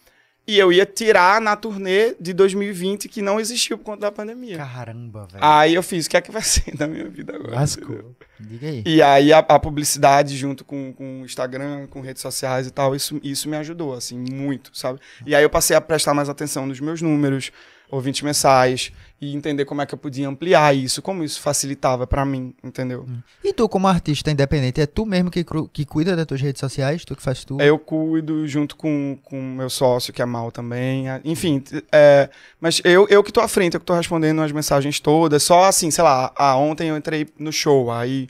E 0.48 0.58
eu 0.58 0.74
ia 0.74 0.88
tirar 0.88 1.40
na 1.40 1.56
turnê 1.56 2.16
de 2.20 2.34
2020, 2.34 3.08
que 3.08 3.22
não 3.22 3.40
existiu 3.40 3.78
por 3.78 3.84
conta 3.84 4.02
da 4.02 4.12
pandemia. 4.12 4.58
Caramba, 4.58 5.28
velho. 5.32 5.44
Aí 5.44 5.76
eu 5.76 5.84
fiz, 5.84 6.08
o 6.08 6.10
que 6.10 6.18
é 6.18 6.22
que 6.22 6.32
vai 6.32 6.42
ser 6.44 6.76
da 6.76 6.88
minha 6.88 7.08
vida 7.08 7.36
agora? 7.36 7.56
Lascou. 7.58 8.16
Diga 8.40 8.68
aí. 8.68 8.82
E 8.84 9.02
aí 9.04 9.32
a, 9.32 9.38
a 9.38 9.60
publicidade 9.60 10.36
junto 10.36 10.66
com, 10.66 10.92
com 10.94 11.22
o 11.22 11.26
Instagram, 11.26 11.86
com 11.88 12.02
redes 12.02 12.24
sociais 12.24 12.66
e 12.66 12.72
tal, 12.72 12.96
isso, 12.96 13.20
isso 13.24 13.48
me 13.48 13.56
ajudou, 13.58 13.94
assim, 13.94 14.18
muito, 14.18 14.72
sabe? 14.76 15.00
E 15.28 15.36
aí 15.36 15.44
eu 15.44 15.50
passei 15.50 15.76
a 15.78 15.80
prestar 15.82 16.16
mais 16.16 16.28
atenção 16.28 16.66
nos 16.66 16.80
meus 16.80 17.04
números, 17.04 17.52
ouvintes 17.92 18.22
mensais, 18.22 18.92
e 19.22 19.36
entender 19.36 19.66
como 19.66 19.82
é 19.82 19.86
que 19.86 19.94
eu 19.94 20.00
podia 20.00 20.28
ampliar 20.28 20.76
isso, 20.76 21.00
como 21.00 21.24
isso 21.24 21.40
facilitava 21.40 22.08
pra 22.08 22.26
mim, 22.26 22.56
entendeu? 22.64 23.06
E 23.44 23.54
tu, 23.54 23.70
como 23.70 23.88
artista 23.88 24.32
independente, 24.32 24.82
é 24.82 24.88
tu 24.88 25.06
mesmo 25.06 25.30
que, 25.30 25.46
que 25.72 25.86
cuida 25.86 26.16
das 26.16 26.26
tuas 26.26 26.42
redes 26.42 26.60
sociais? 26.60 27.06
Tu 27.06 27.16
que 27.16 27.22
faz 27.22 27.46
tudo? 27.46 27.62
Eu 27.62 27.78
cuido 27.78 28.48
junto 28.48 28.76
com 28.76 29.20
o 29.32 29.36
meu 29.36 29.70
sócio, 29.70 30.12
que 30.12 30.24
é 30.24 30.26
mal 30.26 30.52
também. 30.52 31.06
Enfim, 31.24 31.64
é, 31.92 32.30
mas 32.60 32.82
eu, 32.84 33.08
eu 33.10 33.24
que 33.24 33.32
tô 33.32 33.42
à 33.42 33.48
frente, 33.48 33.76
eu 33.76 33.80
que 33.80 33.86
tô 33.86 33.94
respondendo 33.94 34.42
as 34.42 34.52
mensagens 34.52 35.00
todas. 35.00 35.44
Só 35.44 35.66
assim, 35.66 35.92
sei 35.92 36.04
lá, 36.04 36.32
ah, 36.36 36.56
ontem 36.56 36.90
eu 36.90 36.98
entrei 36.98 37.28
no 37.38 37.52
show, 37.52 37.92
aí 37.92 38.28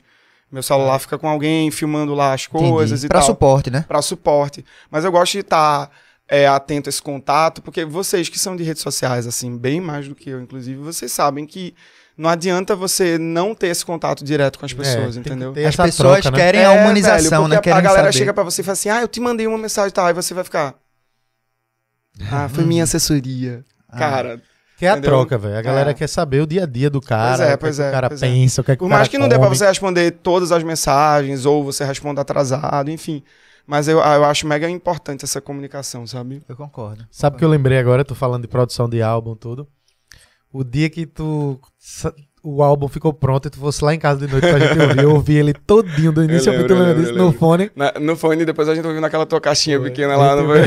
meu 0.50 0.62
celular 0.62 0.98
fica 0.98 1.16
com 1.16 1.26
alguém 1.26 1.70
filmando 1.70 2.14
lá 2.14 2.34
as 2.34 2.46
Entendi. 2.46 2.70
coisas 2.70 3.02
e 3.02 3.08
pra 3.08 3.20
tal. 3.20 3.26
suporte, 3.28 3.70
né? 3.70 3.86
Pra 3.88 4.02
suporte. 4.02 4.62
Mas 4.90 5.02
eu 5.06 5.10
gosto 5.10 5.32
de 5.32 5.38
estar 5.38 5.90
atento 6.48 6.88
a 6.88 6.90
esse 6.90 7.02
contato, 7.02 7.60
porque 7.62 7.84
vocês 7.84 8.28
que 8.28 8.38
são 8.38 8.56
de 8.56 8.62
redes 8.62 8.82
sociais, 8.82 9.26
assim, 9.26 9.56
bem 9.56 9.80
mais 9.80 10.08
do 10.08 10.14
que 10.14 10.30
eu, 10.30 10.40
inclusive, 10.40 10.78
vocês 10.80 11.12
sabem 11.12 11.44
que 11.46 11.74
não 12.16 12.28
adianta 12.30 12.74
você 12.76 13.18
não 13.18 13.54
ter 13.54 13.68
esse 13.68 13.84
contato 13.84 14.22
direto 14.24 14.58
com 14.58 14.64
as 14.66 14.72
pessoas, 14.72 15.16
É, 15.16 15.20
tem 15.20 15.22
que 15.22 15.28
entendeu? 15.30 15.54
As 15.68 15.76
pessoas 15.76 16.20
troca, 16.22 16.30
né? 16.30 16.36
querem 16.44 16.60
É, 16.60 16.64
a 16.64 16.68
velho, 16.70 16.80
humanização, 16.82 17.42
porque 17.42 17.54
né? 17.54 17.58
a- 17.58 17.60
Querem 17.60 17.78
a 17.78 17.82
galera 17.82 18.02
saber. 18.04 18.18
chega 18.18 18.34
pra 18.34 18.42
você 18.44 18.60
e 18.60 18.64
fala 18.64 18.72
assim: 18.72 18.88
ah, 18.90 19.00
eu 19.02 19.08
te 19.08 19.20
mandei 19.20 19.46
uma 19.46 19.58
mensagem 19.58 19.88
e 19.88 19.92
tal. 19.92 20.06
Aí 20.06 20.14
você 20.14 20.32
vai 20.34 20.44
ficar. 20.44 20.74
Ah, 22.30 22.48
foi 22.48 22.64
minha 22.64 22.84
assessoria. 22.84 23.64
Ah. 23.88 23.98
Cara, 23.98 24.42
Que 24.78 24.86
é 24.86 24.88
a 24.90 24.92
Entendeu? 24.92 25.10
troca, 25.10 25.38
velho. 25.38 25.56
A 25.56 25.62
galera 25.62 25.90
É. 25.92 25.94
quer 25.94 26.08
saber 26.08 26.40
o 26.42 26.46
dia 26.46 26.64
a 26.64 26.66
dia 26.66 26.90
do 26.90 27.00
cara, 27.00 27.36
Pois 27.36 27.40
é, 27.40 27.46
o 27.46 27.50
que, 27.52 27.56
pois 27.58 27.76
que 27.76 27.82
é, 27.82 27.88
o 27.88 27.92
cara 27.92 28.08
pois 28.08 28.22
é. 28.22 28.26
pensa, 28.26 28.60
o 28.60 28.64
que, 28.64 28.70
é 28.72 28.74
que 28.74 28.78
por 28.80 28.86
o 28.86 28.88
cara 28.88 28.98
mais 28.98 29.08
que 29.08 29.16
não 29.18 29.28
dê 29.28 29.36
pra 29.36 29.44
come. 29.46 29.56
você 29.56 29.66
responder 29.66 30.10
todas 30.10 30.50
as 30.50 30.62
mensagens, 30.64 31.46
ou 31.46 31.62
você 31.62 31.84
responda 31.84 32.20
atrasado, 32.20 32.90
enfim. 32.90 33.22
Mas 33.66 33.88
eu, 33.88 33.98
eu 33.98 34.24
acho 34.24 34.46
mega 34.46 34.68
importante 34.68 35.24
essa 35.24 35.40
comunicação, 35.40 36.06
sabe? 36.06 36.42
Eu 36.48 36.56
concordo. 36.56 37.06
Sabe 37.10 37.36
o 37.36 37.38
que 37.38 37.44
eu 37.44 37.48
lembrei 37.48 37.78
agora, 37.78 38.04
tu 38.04 38.14
falando 38.14 38.42
de 38.42 38.48
produção 38.48 38.88
de 38.88 39.02
álbum 39.02 39.34
tudo? 39.34 39.68
O 40.52 40.62
dia 40.64 40.90
que 40.90 41.06
tu 41.06 41.60
o 42.44 42.62
álbum 42.62 42.88
ficou 42.88 43.12
pronto 43.12 43.46
e 43.46 43.50
tu 43.50 43.58
fosse 43.58 43.84
lá 43.84 43.94
em 43.94 43.98
casa 43.98 44.26
de 44.26 44.32
noite 44.32 44.48
pra 44.48 44.58
gente 44.58 44.78
ouvir, 44.80 44.98
eu 45.02 45.10
ouvi 45.14 45.36
ele 45.36 45.52
todinho 45.54 46.10
do 46.12 46.24
início 46.24 46.50
ao 46.52 46.58
fim, 46.58 46.66
tu 46.66 46.72
eu 46.72 46.78
lembra 46.78 46.94
disso? 46.94 47.10
eu 47.12 47.16
No 47.18 47.32
fone. 47.32 47.70
Na- 47.76 47.92
no 48.00 48.16
fone, 48.16 48.44
depois 48.44 48.68
a 48.68 48.74
gente 48.74 48.84
ouviu 48.86 49.00
naquela 49.00 49.24
tua 49.24 49.40
caixinha 49.40 49.78
Foi. 49.78 49.90
pequena 49.90 50.16
lá. 50.16 50.34
Não 50.36 50.46
foi? 50.46 50.60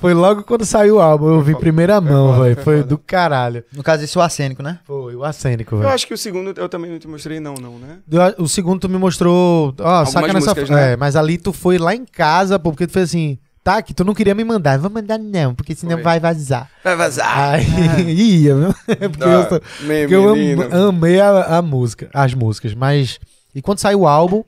Foi 0.00 0.14
logo 0.14 0.42
quando 0.44 0.64
saiu 0.64 0.96
o 0.96 1.00
álbum, 1.00 1.28
eu 1.28 1.34
ouvi 1.34 1.52
em 1.52 1.56
primeira 1.56 2.00
mão, 2.00 2.40
velho. 2.40 2.56
foi 2.62 2.82
do 2.82 2.96
caralho. 2.98 3.64
No 3.74 3.82
caso, 3.82 4.04
isso 4.04 4.18
é 4.18 4.22
o 4.22 4.24
acênico, 4.24 4.62
né? 4.62 4.78
Foi 4.84 5.14
o 5.16 5.24
acênico, 5.24 5.74
Eu 5.74 5.78
velho. 5.80 5.90
acho 5.92 6.06
que 6.06 6.14
o 6.14 6.18
segundo 6.18 6.52
eu 6.56 6.68
também 6.68 6.90
não 6.90 6.98
te 6.98 7.08
mostrei, 7.08 7.40
não, 7.40 7.54
não, 7.54 7.78
né? 7.78 7.98
Eu- 8.10 8.44
O 8.44 8.48
segundo 8.48 8.80
tu 8.80 8.88
me 8.88 8.98
mostrou, 8.98 9.74
ó, 9.80 10.04
saca 10.04 10.32
nessa, 10.32 10.50
músicas, 10.50 10.70
né? 10.70 10.92
é, 10.92 10.96
mas 10.96 11.16
ali 11.16 11.36
tu 11.38 11.52
foi 11.52 11.78
lá 11.78 11.94
em 11.94 12.04
casa, 12.04 12.58
pô, 12.58 12.70
porque 12.70 12.86
tu 12.86 12.92
fez 12.92 13.08
assim, 13.10 13.38
tá, 13.68 13.82
que 13.82 13.92
tu 13.92 14.02
não 14.02 14.14
queria 14.14 14.34
me 14.34 14.42
mandar, 14.44 14.76
eu 14.76 14.80
vou 14.80 14.90
mandar 14.90 15.18
não, 15.18 15.54
porque 15.54 15.74
senão 15.74 15.96
Foi. 15.96 16.02
vai 16.02 16.18
vazar. 16.18 16.70
Vai 16.82 16.96
vazar. 16.96 17.38
Aí 17.54 18.14
ia, 18.14 18.54
viu? 18.54 18.74
Porque 19.10 19.24
eu, 19.24 19.48
sou- 19.48 19.60
porque 19.60 20.14
eu 20.14 20.28
am- 20.30 20.88
amei 20.88 21.20
a, 21.20 21.58
a 21.58 21.62
música, 21.62 22.08
as 22.14 22.32
músicas, 22.32 22.72
mas 22.72 23.20
e 23.54 23.60
quando 23.60 23.78
saiu 23.78 24.00
o 24.00 24.08
álbum, 24.08 24.42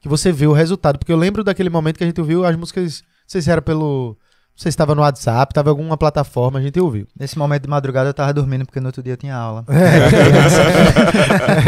que 0.00 0.08
você 0.08 0.32
viu 0.32 0.52
o 0.52 0.54
resultado, 0.54 0.98
porque 0.98 1.12
eu 1.12 1.18
lembro 1.18 1.44
daquele 1.44 1.68
momento 1.68 1.98
que 1.98 2.04
a 2.04 2.06
gente 2.06 2.18
ouviu 2.18 2.46
as 2.46 2.56
músicas, 2.56 3.02
não 3.02 3.26
sei 3.26 3.42
se 3.42 3.50
era 3.50 3.60
pelo, 3.60 4.16
não 4.16 4.56
sei 4.56 4.70
se 4.70 4.74
estava 4.74 4.94
no 4.94 5.02
WhatsApp, 5.02 5.52
tava 5.52 5.68
em 5.68 5.72
alguma 5.72 5.98
plataforma, 5.98 6.58
a 6.58 6.62
gente 6.62 6.80
ouviu. 6.80 7.06
Nesse 7.18 7.36
momento 7.36 7.64
de 7.64 7.68
madrugada 7.68 8.08
eu 8.08 8.14
tava 8.14 8.32
dormindo 8.32 8.64
porque 8.64 8.80
no 8.80 8.86
outro 8.86 9.02
dia 9.02 9.12
eu 9.12 9.16
tinha 9.18 9.36
aula. 9.36 9.66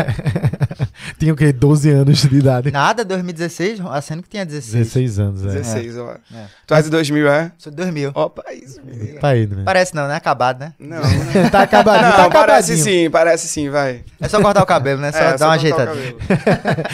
Tinha 1.24 1.32
o 1.32 1.36
quê? 1.36 1.52
12 1.52 1.90
anos 1.90 2.20
de 2.20 2.36
idade. 2.36 2.70
Nada, 2.70 3.02
2016, 3.02 3.80
acênico 3.80 4.28
tinha 4.28 4.44
16. 4.44 4.74
16 4.74 5.18
anos, 5.18 5.42
é. 5.46 5.48
16, 5.48 5.96
eu 5.96 6.10
acho. 6.10 6.20
É. 6.34 6.46
Tu 6.66 6.74
é 6.74 6.82
de 6.82 6.90
2000, 6.90 7.28
é? 7.28 7.52
Sou 7.56 7.70
de 7.70 7.76
2000. 7.76 8.12
Opa, 8.14 8.44
isso. 8.52 8.80
menino. 8.84 9.18
Tá 9.20 9.28
aí, 9.28 9.46
né? 9.46 9.62
Parece 9.64 9.94
não, 9.94 10.06
né? 10.06 10.16
Acabado, 10.16 10.60
né? 10.60 10.74
Não, 10.78 10.98
não. 10.98 11.50
tá 11.50 11.62
acabadinho, 11.62 12.12
tá 12.12 12.22
Não, 12.24 12.30
parece 12.30 12.72
acabadinho. 12.72 12.84
sim, 13.04 13.10
parece 13.10 13.48
sim, 13.48 13.70
vai. 13.70 14.04
É 14.20 14.28
só 14.28 14.40
cortar 14.42 14.62
o 14.62 14.66
cabelo, 14.66 15.00
né? 15.00 15.10
Só 15.12 15.18
É, 15.18 15.20
dar 15.22 15.30
uma 15.30 15.36
cortar 15.36 15.48
o 15.48 15.52
ajeitada. 15.52 15.86
cabelo. 15.86 16.18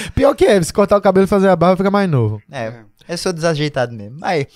Pior 0.15 0.35
que 0.35 0.45
é, 0.45 0.63
se 0.63 0.73
cortar 0.73 0.97
o 0.97 1.01
cabelo 1.01 1.25
e 1.25 1.29
fazer 1.29 1.49
a 1.49 1.57
barba, 1.57 1.77
fica 1.77 1.91
mais 1.91 2.09
novo. 2.09 2.41
É, 2.53 2.73
eu 3.09 3.19
sou 3.19 3.33
desajeitado 3.33 3.93
mesmo. 3.93 4.19
Aí, 4.23 4.47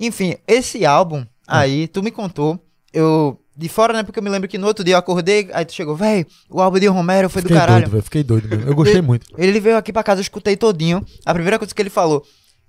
enfim, 0.00 0.34
esse 0.46 0.84
álbum 0.84 1.24
aí, 1.46 1.86
tu 1.88 2.02
me 2.02 2.10
contou, 2.10 2.58
eu. 2.92 3.39
De 3.56 3.68
fora, 3.68 3.92
né? 3.92 4.02
Porque 4.02 4.18
eu 4.18 4.22
me 4.22 4.30
lembro 4.30 4.48
que 4.48 4.56
no 4.56 4.66
outro 4.66 4.82
dia 4.84 4.94
eu 4.94 4.98
acordei, 4.98 5.50
aí 5.52 5.64
tu 5.64 5.72
chegou, 5.74 5.94
véi, 5.96 6.24
o 6.48 6.60
álbum 6.62 6.78
de 6.78 6.86
Romero 6.86 7.28
foi 7.28 7.42
do 7.42 7.48
Fiquei 7.48 7.60
caralho. 7.60 7.80
doido, 7.82 7.90
velho. 7.92 8.02
Fiquei 8.04 8.22
doido 8.22 8.48
mesmo. 8.48 8.64
Eu 8.70 8.74
gostei 8.74 9.02
muito. 9.02 9.26
Ele 9.36 9.60
veio 9.60 9.76
aqui 9.76 9.92
pra 9.92 10.02
casa, 10.02 10.20
eu 10.20 10.22
escutei 10.22 10.56
todinho. 10.56 11.04
A 11.26 11.34
primeira 11.34 11.58
coisa 11.58 11.74
que 11.74 11.82
ele 11.82 11.90
falou. 11.90 12.22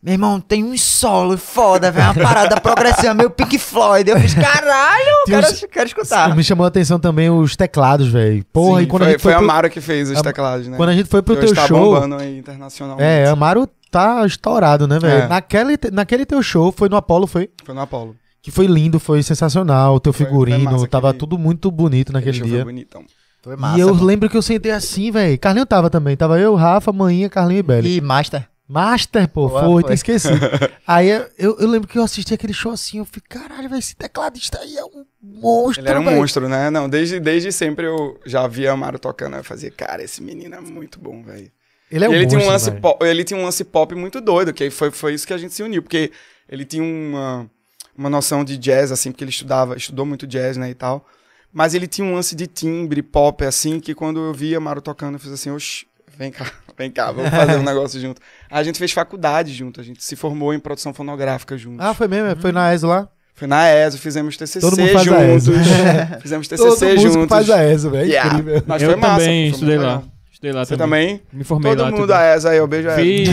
Meu 0.04 0.14
irmão, 0.16 0.40
tem 0.42 0.64
um 0.64 0.76
solo 0.76 1.38
foda, 1.38 1.92
velho. 1.92 2.08
Uma 2.08 2.24
parada 2.24 2.60
progressiva, 2.60 3.14
meio 3.14 3.30
Pink 3.30 3.60
Floyd. 3.60 4.10
Eu 4.10 4.20
fiz, 4.20 4.34
caralho, 4.34 5.06
Tinha 5.28 5.42
quero, 5.42 5.54
uns- 5.54 5.66
quero 5.72 5.88
escutar. 5.88 6.36
Me 6.36 6.44
chamou 6.44 6.66
a 6.66 6.70
atenção 6.70 7.00
também 7.00 7.30
os 7.30 7.56
teclados, 7.56 8.08
velho. 8.08 8.44
Porra, 8.52 8.80
Sim, 8.80 8.86
e 8.86 8.88
quando 8.88 9.02
foi, 9.04 9.08
a 9.08 9.12
gente 9.12 9.22
foi 9.22 9.32
foi, 9.32 9.36
a 9.36 9.38
pro, 9.38 9.48
Mara 9.48 9.70
que 9.70 9.80
fez 9.80 10.10
os 10.10 10.18
a- 10.18 10.24
teclados, 10.24 10.68
né? 10.68 10.76
quando 10.76 10.90
a 10.90 10.94
gente 10.96 11.08
foi 11.08 11.22
pro 11.22 11.36
Que 11.38 11.46
teu 11.46 11.54
tá 11.54 11.68
show. 11.68 11.94
bombando 11.94 12.16
aí 12.16 12.40
internacionalmente. 12.40 13.08
É, 13.08 13.28
Amaro 13.28 13.70
tá 13.92 14.26
estourado, 14.26 14.88
né, 14.88 14.98
velho? 14.98 15.24
É. 15.24 15.28
Naquele, 15.28 15.78
naquele 15.92 16.26
teu 16.26 16.42
show, 16.42 16.72
foi 16.76 16.90
no 16.90 16.96
Apollo, 16.98 17.28
foi? 17.28 17.52
Foi 17.64 17.76
no 17.76 17.82
Apolo. 17.82 18.16
Que 18.42 18.50
foi 18.52 18.66
lindo, 18.66 19.00
foi 19.00 19.22
sensacional. 19.22 19.96
O 19.96 20.00
teu 20.00 20.12
Foi- 20.12 20.26
foi 20.26 20.32
figurino, 20.32 20.72
massa 20.72 20.88
tava 20.88 21.10
aquele- 21.10 21.20
tudo 21.20 21.38
muito 21.38 21.70
bonito 21.70 22.12
naquele 22.12 22.40
dia. 22.42 22.64
Foi 22.64 22.64
bonitão. 22.66 23.04
Foi 23.44 23.56
e 23.76 23.80
eu 23.80 23.96
pô. 23.96 24.04
lembro 24.04 24.30
que 24.30 24.38
eu 24.38 24.42
sentei 24.42 24.72
assim, 24.72 25.12
velho. 25.12 25.38
Carlinho 25.40 25.66
tava 25.66 25.90
também. 25.90 26.16
Tava 26.16 26.40
eu, 26.40 26.54
Rafa, 26.56 26.92
Manhinha, 26.94 27.30
Carlinho 27.30 27.60
e 27.60 27.64
Belly. 27.64 27.98
E 27.98 28.02
Master. 28.02 28.48
Master, 28.68 29.28
pô, 29.28 29.50
Boa, 29.50 29.62
foi, 29.64 29.72
foi. 29.74 29.84
tinha 29.84 29.94
esquecido. 29.96 30.40
aí 30.88 31.10
eu, 31.38 31.58
eu 31.60 31.68
lembro 31.68 31.88
que 31.90 31.98
eu 31.98 32.04
assisti 32.04 32.34
aquele 32.34 32.54
show 32.54 32.72
assim, 32.72 33.00
eu 33.00 33.06
fiquei, 33.06 33.22
caralho, 33.42 33.68
velho, 33.68 33.80
esse 33.80 33.96
tecladista 33.96 34.60
aí 34.60 34.78
é 34.78 34.86
um 34.86 35.04
monstro, 35.22 35.82
Ele 35.82 35.90
era 35.90 36.00
um 36.00 36.06
velho." 36.06 36.16
monstro, 36.18 36.48
né? 36.48 36.70
Não, 36.70 36.88
desde, 36.88 37.20
desde 37.20 37.52
sempre 37.52 37.86
eu 37.88 38.18
já 38.26 38.48
via 38.48 38.72
Amaro 38.72 38.98
tocando. 38.98 39.36
Eu 39.36 39.44
fazia, 39.44 39.70
cara, 39.72 40.02
esse 40.02 40.22
menino 40.24 40.56
é 40.56 40.62
muito 40.62 41.00
bom, 41.00 41.22
velho. 41.22 41.52
Ele 41.92 42.06
é 42.06 42.10
um 42.10 42.14
ele, 42.14 42.26
tinha 42.26 42.40
um 42.40 42.46
monstro, 42.46 42.72
lance 42.72 42.82
pop, 42.82 43.06
ele 43.06 43.24
tinha 43.26 43.38
um 43.38 43.44
lance 43.44 43.64
pop 43.66 43.94
muito 43.94 44.22
doido, 44.22 44.54
que 44.54 44.70
foi, 44.70 44.90
foi 44.90 45.14
isso 45.16 45.28
que 45.28 45.34
a 45.34 45.38
gente 45.38 45.54
se 45.54 45.62
uniu, 45.62 45.82
porque 45.84 46.10
ele 46.48 46.64
tinha 46.64 46.82
uma, 46.84 47.50
uma 47.98 48.10
noção 48.10 48.44
de 48.44 48.58
jazz, 48.58 48.92
assim, 48.92 49.12
porque 49.12 49.24
ele 49.24 49.32
estudava, 49.32 49.76
estudou 49.76 50.06
muito 50.06 50.26
jazz, 50.28 50.58
né, 50.58 50.70
e 50.70 50.74
tal. 50.74 51.06
Mas 51.54 51.74
ele 51.74 51.88
tinha 51.88 52.06
um 52.08 52.14
lance 52.16 52.36
de 52.36 52.48
timbre 52.48 53.02
pop, 53.02 53.44
assim, 53.46 53.80
que 53.80 53.94
quando 53.94 54.20
eu 54.20 54.34
via 54.34 54.58
Amaro 54.58 54.82
tocando, 54.82 55.16
eu 55.16 55.20
fiz 55.20 55.32
assim, 55.32 55.52
oxi, 55.52 55.86
vem 56.18 56.32
cá, 56.32 56.50
vem 56.78 56.90
cá, 56.90 57.12
vamos 57.12 57.30
fazer 57.30 57.58
um 57.58 57.64
negócio 57.64 58.00
junto. 58.00 58.22
A 58.50 58.64
gente 58.64 58.80
fez 58.80 58.92
faculdade 58.92 59.54
junto, 59.54 59.82
a 59.82 59.84
gente 59.84 60.04
se 60.04 60.16
formou 60.16 60.54
em 60.54 60.60
produção 60.60 60.94
fonográfica 60.94 61.58
junto. 61.58 61.82
Ah, 61.82 61.94
foi 61.94 62.08
mesmo? 62.08 62.42
Foi 62.42 62.52
na 62.52 62.74
ESO 62.74 62.88
lá? 62.88 63.10
Foi 63.34 63.48
na 63.48 63.68
ESO, 63.70 63.98
fizemos 63.98 64.38
TCC 64.38 64.60
Todo 64.62 64.78
mundo 64.80 64.92
faz 64.94 65.08
a 65.08 65.28
juntos. 65.30 65.48
ESO. 65.48 65.52
fizemos 66.22 66.48
Todo 66.48 66.58
TCC 66.76 66.86
músico 66.94 67.14
juntos. 67.14 67.30
faz 67.30 67.50
a 67.50 67.64
ESO, 67.66 67.90
velho, 67.90 68.04
é 68.06 68.08
Yeah. 68.08 68.30
incrível. 68.34 68.64
Mas 68.68 68.82
eu 68.84 68.90
foi 68.92 69.00
massa. 69.00 69.16
também 69.20 69.48
estudei 69.48 69.78
lá. 69.78 69.84
legal. 69.84 70.04
Estudei 70.32 70.52
lá 70.54 70.66
Você 70.66 70.78
também. 70.78 71.18
também? 71.18 71.28
Me 71.34 71.44
formei 71.44 71.72
Todo 71.72 71.80
lá. 71.82 71.86
mundo 71.92 71.96
tudo. 72.02 72.08
da 72.10 72.36
ESA 72.36 72.50
aí, 72.52 72.58
eu 72.58 72.68
beijo 72.68 72.90
a 72.90 73.02
ESA. 73.02 73.28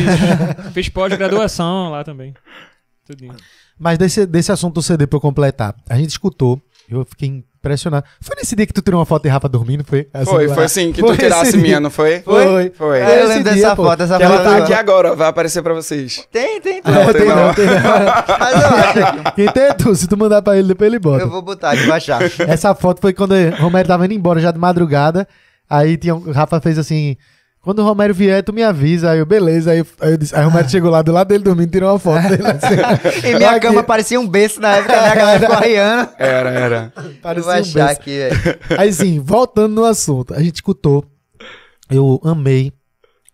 Fiz, 0.64 0.72
fiz 0.74 0.88
pós-graduação 0.88 1.90
lá 1.90 2.02
também. 2.04 2.34
Tudinho. 3.06 3.34
Mas 3.78 3.98
desse, 3.98 4.26
desse 4.26 4.50
assunto 4.52 4.74
do 4.74 4.82
CD 4.82 5.06
pra 5.06 5.16
eu 5.16 5.20
completar, 5.20 5.74
a 5.88 5.96
gente 5.96 6.10
escutou, 6.10 6.60
eu 6.90 7.04
fiquei 7.04 7.28
impressionado. 7.58 8.04
Foi 8.20 8.34
nesse 8.36 8.56
dia 8.56 8.66
que 8.66 8.72
tu 8.72 8.80
tirou 8.82 8.98
uma 8.98 9.06
foto 9.06 9.24
de 9.24 9.28
Rafa 9.28 9.48
dormindo, 9.48 9.84
foi? 9.84 10.08
Assim, 10.12 10.24
Foi, 10.30 10.46
lá? 10.46 10.54
foi 10.54 10.64
assim, 10.64 10.92
que 10.92 11.00
Foi 11.00 11.16
tu 11.16 11.20
tirasse 11.20 11.56
minha, 11.56 11.68
dia. 11.68 11.80
não 11.80 11.90
foi? 11.90 12.20
Foi. 12.20 12.70
Foi. 12.76 12.98
É, 13.00 13.04
Esse 13.04 13.20
eu 13.22 13.28
lembro 13.28 13.44
dia, 13.44 13.52
dessa 13.62 13.76
pô. 13.76 13.84
foto, 13.84 14.02
essa 14.02 14.16
Que 14.16 14.22
ela 14.22 14.36
foto. 14.38 14.44
tá 14.44 14.56
aqui 14.58 14.72
agora, 14.72 15.14
vai 15.14 15.28
aparecer 15.28 15.62
pra 15.62 15.74
vocês. 15.74 16.26
Tem, 16.32 16.60
tem, 16.60 16.82
tem. 16.82 16.92
Não, 16.92 17.04
Não, 17.04 17.12
tem 17.12 17.20
tem 17.22 17.28
não, 17.28 17.46
não. 17.46 17.54
tem 17.54 17.66
não. 17.66 17.74
Mas 18.38 18.62
eu 18.62 18.68
acho 18.68 18.98
aqui. 18.98 19.32
Quem 19.36 19.52
tem 19.52 19.62
é 19.64 19.72
tu, 19.74 19.94
se 19.94 20.06
tu 20.08 20.16
mandar 20.16 20.40
pra 20.42 20.56
ele, 20.56 20.68
depois 20.68 20.88
ele 20.88 20.98
bota. 20.98 21.22
Eu 21.24 21.30
vou 21.30 21.42
botar 21.42 21.72
aqui, 21.72 21.84
vou 21.84 21.94
achar. 21.94 22.20
Essa 22.48 22.74
foto 22.74 23.00
foi 23.00 23.12
quando 23.12 23.32
o 23.32 23.62
Romero 23.62 23.86
tava 23.88 24.04
indo 24.06 24.14
embora 24.14 24.40
já 24.40 24.50
de 24.50 24.58
madrugada. 24.58 25.26
Aí 25.68 25.96
tinha, 25.96 26.14
o 26.14 26.32
Rafa 26.32 26.60
fez 26.60 26.78
assim: 26.78 27.16
quando 27.68 27.80
o 27.80 27.84
Romero 27.84 28.14
vier, 28.14 28.42
tu 28.42 28.50
me 28.50 28.62
avisa. 28.62 29.10
Aí 29.10 29.18
eu, 29.18 29.26
beleza. 29.26 29.72
Aí, 29.72 29.80
eu- 29.80 29.86
aí, 30.00 30.12
eu 30.12 30.16
disse, 30.16 30.34
aí 30.34 30.42
o 30.42 30.48
Romero 30.48 30.70
chegou 30.70 30.90
lá 30.90 31.02
do 31.02 31.12
lado 31.12 31.28
dele 31.28 31.44
dormindo, 31.44 31.70
tirou 31.70 31.90
uma 31.92 31.98
foto 31.98 32.26
dele. 32.26 32.42
Assim, 32.46 33.20
E 33.28 33.36
minha 33.36 33.50
Aqui, 33.50 33.60
cama 33.60 33.82
parecia 33.82 34.18
um 34.18 34.26
berço 34.26 34.58
na 34.58 34.76
época, 34.76 34.92
né? 34.98 35.08
A 35.08 35.14
galera 35.14 35.40
ficou 35.40 35.54
arriando. 35.54 36.10
Era, 36.16 36.50
era. 36.50 36.92
Parecia 37.20 37.50
vou 37.52 37.58
um 37.60 37.62
achar 37.62 37.86
beijo. 37.86 38.00
aqui, 38.00 38.10
velho. 38.18 38.80
Aí 38.80 38.90
sim, 38.90 39.20
voltando 39.20 39.74
no 39.74 39.84
assunto, 39.84 40.32
a 40.32 40.42
gente 40.42 40.54
escutou, 40.54 41.04
eu 41.90 42.18
amei 42.24 42.72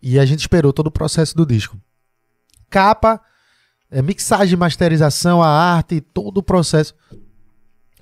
e 0.02 0.18
a 0.18 0.26
gente 0.26 0.40
esperou 0.40 0.72
todo 0.72 0.88
o 0.88 0.90
processo 0.90 1.36
do 1.36 1.46
disco. 1.46 1.76
Capa, 2.68 3.20
é, 3.88 4.02
mixagem, 4.02 4.56
masterização, 4.58 5.40
a 5.40 5.46
arte, 5.48 6.00
todo 6.00 6.38
o 6.38 6.42
processo. 6.42 6.92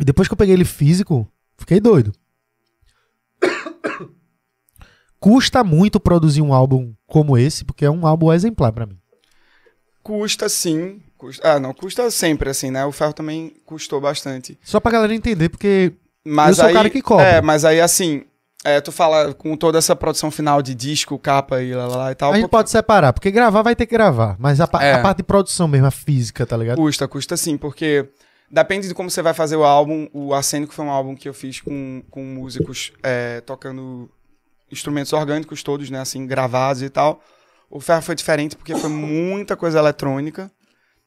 E 0.00 0.04
depois 0.04 0.28
que 0.28 0.32
eu 0.32 0.38
peguei 0.38 0.54
ele 0.54 0.64
físico, 0.64 1.28
fiquei 1.58 1.78
doido. 1.78 2.10
Custa 5.22 5.62
muito 5.62 6.00
produzir 6.00 6.42
um 6.42 6.52
álbum 6.52 6.92
como 7.06 7.38
esse, 7.38 7.64
porque 7.64 7.84
é 7.84 7.90
um 7.90 8.06
álbum 8.06 8.32
exemplar 8.32 8.72
pra 8.72 8.86
mim. 8.86 8.98
Custa 10.02 10.48
sim, 10.48 11.00
Custa, 11.22 11.52
ah, 11.52 11.60
não, 11.60 11.72
custa 11.72 12.10
sempre, 12.10 12.50
assim, 12.50 12.72
né? 12.72 12.84
O 12.84 12.90
ferro 12.90 13.12
também 13.12 13.54
custou 13.64 14.00
bastante. 14.00 14.58
Só 14.60 14.80
pra 14.80 14.90
galera 14.90 15.14
entender, 15.14 15.48
porque 15.48 15.92
Mas 16.26 16.48
Eu 16.48 16.54
sou 16.56 16.64
o 16.64 16.68
aí, 16.68 16.74
cara 16.74 16.90
que 16.90 17.00
cobra. 17.00 17.24
É, 17.24 17.40
mas 17.40 17.64
aí, 17.64 17.80
assim, 17.80 18.24
é, 18.64 18.80
tu 18.80 18.90
fala 18.90 19.32
com 19.32 19.56
toda 19.56 19.78
essa 19.78 19.94
produção 19.94 20.32
final 20.32 20.60
de 20.60 20.74
disco, 20.74 21.16
capa 21.20 21.62
e 21.62 21.72
lá, 21.72 21.86
lá, 21.86 22.10
e 22.10 22.16
tal. 22.16 22.32
a 22.32 22.34
gente 22.34 22.42
porque 22.42 22.50
pode 22.50 22.70
separar. 22.70 23.12
Porque 23.12 23.30
gravar 23.30 23.62
vai 23.62 23.76
ter 23.76 23.86
que 23.86 23.92
gravar. 23.94 24.34
Mas 24.36 24.60
a, 24.60 24.68
É. 24.80 24.94
a 24.94 24.98
parte 25.00 25.18
de 25.18 25.22
produção 25.22 25.68
mesmo, 25.68 25.86
a 25.86 25.92
física, 25.92 26.44
tá 26.44 26.56
ligado? 26.56 26.76
Custa, 26.78 27.06
custa 27.06 27.36
sim, 27.36 27.56
porque 27.56 28.08
depende 28.50 28.88
de 28.88 28.94
como 28.94 29.08
você 29.08 29.22
vai 29.22 29.32
fazer 29.32 29.54
o 29.54 29.62
álbum. 29.62 30.08
O 30.12 30.34
Acênico 30.34 30.74
foi 30.74 30.84
um 30.84 30.90
álbum 30.90 31.14
que 31.14 31.28
eu 31.28 31.34
fiz 31.34 31.60
com, 31.60 32.02
com 32.10 32.24
músicos 32.24 32.92
é, 33.00 33.40
tocando 33.42 34.10
instrumentos 34.72 35.12
orgânicos 35.12 35.62
todos, 35.62 35.90
né, 35.90 36.00
assim, 36.00 36.26
gravados 36.26 36.82
e 36.82 36.88
tal. 36.90 37.20
O 37.70 37.78
Ferro 37.80 38.02
foi 38.02 38.14
diferente 38.14 38.56
porque 38.56 38.74
foi 38.74 38.90
muita 38.90 39.56
coisa 39.56 39.78
eletrônica. 39.78 40.50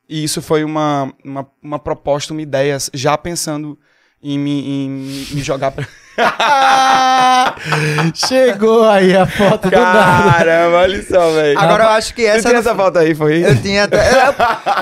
E 0.07 0.23
isso 0.23 0.41
foi 0.41 0.63
uma, 0.63 1.11
uma, 1.23 1.47
uma 1.63 1.79
proposta, 1.79 2.31
uma 2.31 2.41
ideia, 2.41 2.77
já 2.93 3.17
pensando 3.17 3.77
em 4.21 4.37
me, 4.39 4.67
em 4.85 4.89
me 5.35 5.41
jogar 5.43 5.71
pra. 5.71 5.85
Chegou 8.13 8.87
aí 8.87 9.15
a 9.15 9.25
foto 9.25 9.69
do 9.69 9.75
nada. 9.79 10.31
Caramba, 10.31 10.77
olha 10.77 11.03
só, 11.03 11.31
velho. 11.31 11.59
Agora 11.59 11.83
eu 11.85 11.89
acho 11.89 12.13
que 12.13 12.21
Você 12.21 12.27
essa. 12.29 12.49
tinha 12.49 12.59
essa 12.59 12.75
foto 12.75 12.99
aí, 12.99 13.13
foi? 13.15 13.45
Eu 13.45 13.61
tinha 13.61 13.83
até. 13.85 13.97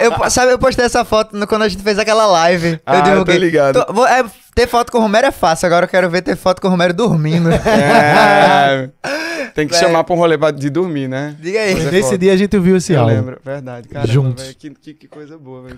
Eu, 0.02 0.12
eu- 0.12 0.30
sabe, 0.30 0.52
eu 0.52 0.60
postei 0.60 0.86
essa 0.86 1.04
foto 1.06 1.36
no- 1.36 1.48
quando 1.48 1.64
a 1.64 1.70
gente 1.70 1.84
fez 1.84 1.98
aquela 2.00 2.26
live. 2.26 2.80
Ah, 2.86 2.98
eu 2.98 3.04
tô 3.04 3.10
divulguei. 3.10 3.38
ligado. 3.38 3.86
Tô- 3.86 3.94
vou- 3.94 4.08
é, 4.08 4.24
ter 4.56 4.68
foto 4.68 4.92
com 4.92 4.98
o 5.00 5.02
Romero 5.02 5.28
é 5.28 5.32
fácil, 5.32 5.66
agora 5.66 5.86
eu 5.86 5.90
quero 5.90 6.10
ver 6.10 6.22
ter 6.22 6.36
foto 6.36 6.62
com 6.62 6.68
o 6.68 6.72
Romero 6.72 6.94
dormindo. 6.94 7.50
É, 7.52 8.90
tem 9.54 9.68
que 9.68 9.74
Velho. 9.76 9.86
chamar 9.88 10.04
pra 10.04 10.14
um 10.16 10.18
rolê 10.18 10.38
de 10.54 10.70
dormir, 10.70 11.08
né? 11.08 11.36
Diga 11.40 11.60
aí. 11.60 11.72
É 11.88 11.92
Nesse 11.92 12.18
dia 12.18 12.34
a 12.34 12.38
gente 12.38 12.58
viu 12.60 12.78
esse 12.78 12.94
Eu 12.94 13.02
álbum. 13.02 13.14
lembro, 13.14 13.40
verdade. 13.44 13.88
Caramba, 13.88 14.12
Juntos. 14.12 14.44
velho, 14.44 14.56
que, 14.56 14.70
que, 14.72 14.94
que 14.94 15.08
coisa 15.08 15.38
boa, 15.38 15.64
velho. 15.64 15.78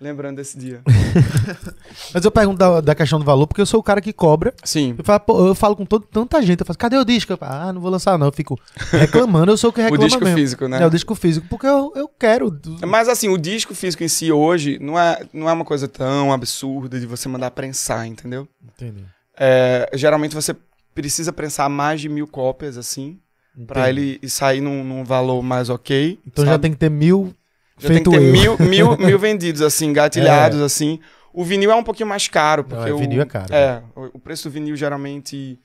Lembrando 0.00 0.36
desse 0.36 0.58
dia. 0.58 0.82
Mas 2.12 2.24
eu 2.24 2.30
pergunto 2.30 2.58
da, 2.58 2.80
da 2.80 2.94
questão 2.94 3.18
do 3.18 3.24
valor, 3.24 3.46
porque 3.46 3.60
eu 3.60 3.66
sou 3.66 3.78
o 3.80 3.82
cara 3.82 4.00
que 4.00 4.12
cobra. 4.12 4.52
Sim. 4.64 4.94
Eu 4.98 5.04
falo, 5.04 5.20
pô, 5.20 5.46
eu 5.46 5.54
falo 5.54 5.76
com 5.76 5.86
todo, 5.86 6.04
tanta 6.04 6.42
gente. 6.42 6.60
Eu 6.60 6.66
falo, 6.66 6.78
cadê 6.78 6.96
o 6.96 7.04
disco? 7.04 7.32
Eu 7.32 7.36
falo, 7.36 7.52
ah, 7.52 7.72
não 7.72 7.80
vou 7.80 7.90
lançar 7.90 8.18
não. 8.18 8.26
Eu 8.26 8.32
fico 8.32 8.58
reclamando, 8.90 9.52
eu 9.52 9.56
sou 9.56 9.70
o 9.70 9.72
que 9.72 9.80
O 9.82 9.84
reclama 9.84 10.04
disco 10.06 10.24
mesmo. 10.24 10.36
físico, 10.38 10.68
né? 10.68 10.82
É, 10.82 10.86
o 10.86 10.90
disco 10.90 11.14
físico, 11.14 11.46
porque 11.48 11.66
eu, 11.66 11.92
eu 11.94 12.08
quero. 12.08 12.58
Mas 12.86 13.08
assim, 13.08 13.28
o 13.28 13.38
disco 13.38 13.74
físico 13.74 14.02
em 14.02 14.08
si 14.08 14.32
hoje 14.32 14.78
não 14.80 14.98
é, 14.98 15.24
não 15.32 15.48
é 15.48 15.52
uma 15.52 15.64
coisa 15.64 15.86
tão 15.86 16.32
absurda 16.32 16.98
de 16.98 17.06
você 17.06 17.28
mandar 17.28 17.52
prensar, 17.52 18.06
entendeu? 18.06 18.48
Entendi. 18.62 19.04
É, 19.38 19.88
geralmente 19.94 20.34
você 20.34 20.56
precisa 20.94 21.32
prensar 21.32 21.70
mais 21.70 22.00
de 22.00 22.08
mil 22.08 22.26
cópias, 22.26 22.76
assim, 22.76 23.18
pra 23.66 23.88
ele 23.88 24.20
sair 24.28 24.60
num, 24.60 24.82
num 24.84 25.04
valor 25.04 25.42
mais 25.42 25.70
ok. 25.70 26.18
Então 26.26 26.44
já 26.44 26.52
sabe? 26.52 26.62
tem 26.62 26.72
que 26.72 26.78
ter 26.78 26.90
mil 26.90 27.34
Já 27.78 27.88
tem 27.88 27.96
feito 27.96 28.10
que 28.10 28.18
ter 28.18 28.32
mil, 28.32 28.58
mil, 28.58 28.96
mil 28.98 29.18
vendidos, 29.18 29.62
assim, 29.62 29.92
gatilhados, 29.92 30.60
assim. 30.60 31.00
O 31.32 31.44
vinil 31.44 31.70
é 31.70 31.74
um 31.74 31.82
pouquinho 31.82 32.08
mais 32.08 32.28
caro, 32.28 32.62
porque 32.62 32.90
é, 32.90 32.92
o, 32.92 32.98
vinil 32.98 33.20
é 33.20 33.26
caro, 33.26 33.52
É, 33.52 33.82
o, 33.96 34.10
o 34.14 34.18
preço 34.18 34.48
do 34.48 34.52
vinil 34.52 34.76
geralmente 34.76 35.58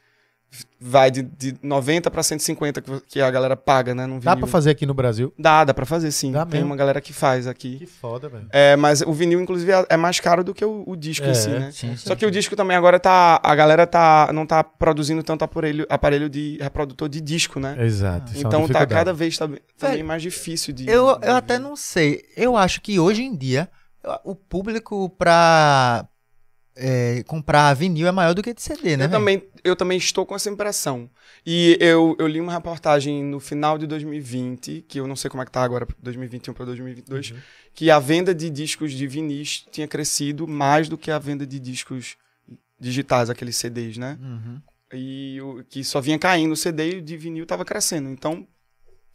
vai 0.82 1.12
de, 1.12 1.22
de 1.22 1.56
90 1.62 2.10
pra 2.10 2.24
150 2.24 2.82
que, 3.08 3.22
a 3.22 3.30
galera 3.30 3.56
paga, 3.56 3.94
né, 3.94 4.04
num 4.06 4.20
vinil. 4.20 4.26
Dá 4.26 4.36
pra 4.36 4.48
fazer 4.48 4.72
aqui 4.72 4.86
no 4.86 4.94
Brasil? 4.94 5.32
Dá, 5.38 5.64
dá 5.64 5.74
pra 5.74 5.86
fazer 5.86 6.12
sim. 6.12 6.32
Dá 6.32 6.46
Tem 6.46 6.60
mesmo. 6.60 6.68
uma 6.72 6.76
galera 6.76 7.00
que 7.02 7.14
faz 7.14 7.46
aqui. 7.48 7.78
Que 7.80 7.86
foda, 7.86 8.28
velho. 8.30 8.48
É, 8.52 8.76
mas 8.76 9.02
o 9.02 9.12
vinil, 9.14 9.40
inclusive, 9.42 9.72
é- 9.72 9.86
é 9.90 9.98
mais 9.98 10.20
caro 10.20 10.44
do 10.44 10.54
que 10.54 10.64
o, 10.66 10.84
o 10.88 10.96
disco 10.96 11.26
É, 11.26 11.32
em 11.32 11.34
si, 11.36 11.50
né? 11.50 11.70
Sim, 11.72 11.96
Só 11.98 12.16
que 12.16 12.26
o 12.26 12.32
disco 12.32 12.56
também 12.56 12.76
agora 12.76 13.00
tá. 13.00 13.40
A 13.44 13.54
galera 13.56 13.86
tá, 13.86 14.32
não 14.34 14.46
tá 14.46 14.64
produzindo 14.64 15.22
tanto 15.22 15.44
aparelho, 15.44 15.86
aparelho 15.90 16.30
de 16.30 16.58
reprodutor 16.62 17.08
de 17.10 17.22
disco, 17.22 17.60
né? 17.60 17.76
Exato. 17.86 18.32
uma 18.32 18.40
então 18.40 18.68
tá 18.68 18.86
cada 18.88 19.14
vez 19.14 19.38
tá, 19.38 19.46
bem- 19.48 19.60
Velho, 19.78 20.06
mais 20.06 20.22
difícil 20.22 20.74
de. 20.74 20.90
Eu, 20.90 21.18
de 21.20 21.28
eu 21.28 21.36
até 21.36 21.60
não 21.60 21.76
sei. 21.76 22.24
Eu 22.36 22.56
acho 22.58 22.82
que 22.82 23.00
hoje 23.00 23.22
em 23.24 23.36
dia 23.36 23.70
o 24.24 24.34
público 24.34 25.10
pra 25.10 26.06
é, 26.80 27.24
comprar 27.28 27.74
vinil 27.74 28.08
é 28.08 28.12
maior 28.12 28.34
do 28.34 28.42
que 28.42 28.54
de 28.54 28.62
CD, 28.62 28.96
né? 28.96 29.06
Eu 29.06 29.10
também, 29.10 29.44
eu 29.64 29.76
também 29.76 29.98
estou 29.98 30.26
com 30.26 30.34
essa 30.34 30.50
impressão. 30.50 31.10
E 31.46 31.78
eu, 31.80 32.16
eu 32.18 32.26
li 32.26 32.40
uma 32.40 32.54
reportagem 32.54 33.24
no 33.24 33.40
final 33.40 33.78
de 33.78 33.86
2020, 33.86 34.86
que 34.88 35.00
eu 35.00 35.06
não 35.06 35.16
sei 35.16 35.30
como 35.30 35.44
é 35.44 35.46
que 35.46 35.52
tá 35.52 35.62
agora, 35.62 35.86
2021 36.02 36.54
para 36.54 36.66
2022, 36.66 37.34
que 37.74 37.92
a 37.92 38.00
venda 38.00 38.34
de 38.34 38.50
discos 38.50 38.94
de 38.94 39.06
vinis 39.06 39.66
tinha 39.72 39.88
crescido 39.88 40.48
mais 40.48 40.88
do 40.88 40.98
que 40.98 41.12
a 41.12 41.20
venda 41.20 41.46
de 41.46 41.60
discos 41.60 42.16
digitais, 42.80 43.30
aqueles 43.30 43.58
CDs, 43.58 43.98
né? 43.98 44.18
Uhum. 44.22 44.62
E 44.94 45.40
o 45.42 45.64
que 45.70 45.84
só 45.84 46.00
vinha 46.00 46.18
caindo 46.18 46.54
o 46.54 46.58
CD 46.58 46.96
e 46.96 46.98
o 47.00 47.02
de 47.02 47.18
vinil 47.18 47.46
tava 47.46 47.66
crescendo. 47.66 48.10
Então, 48.10 48.48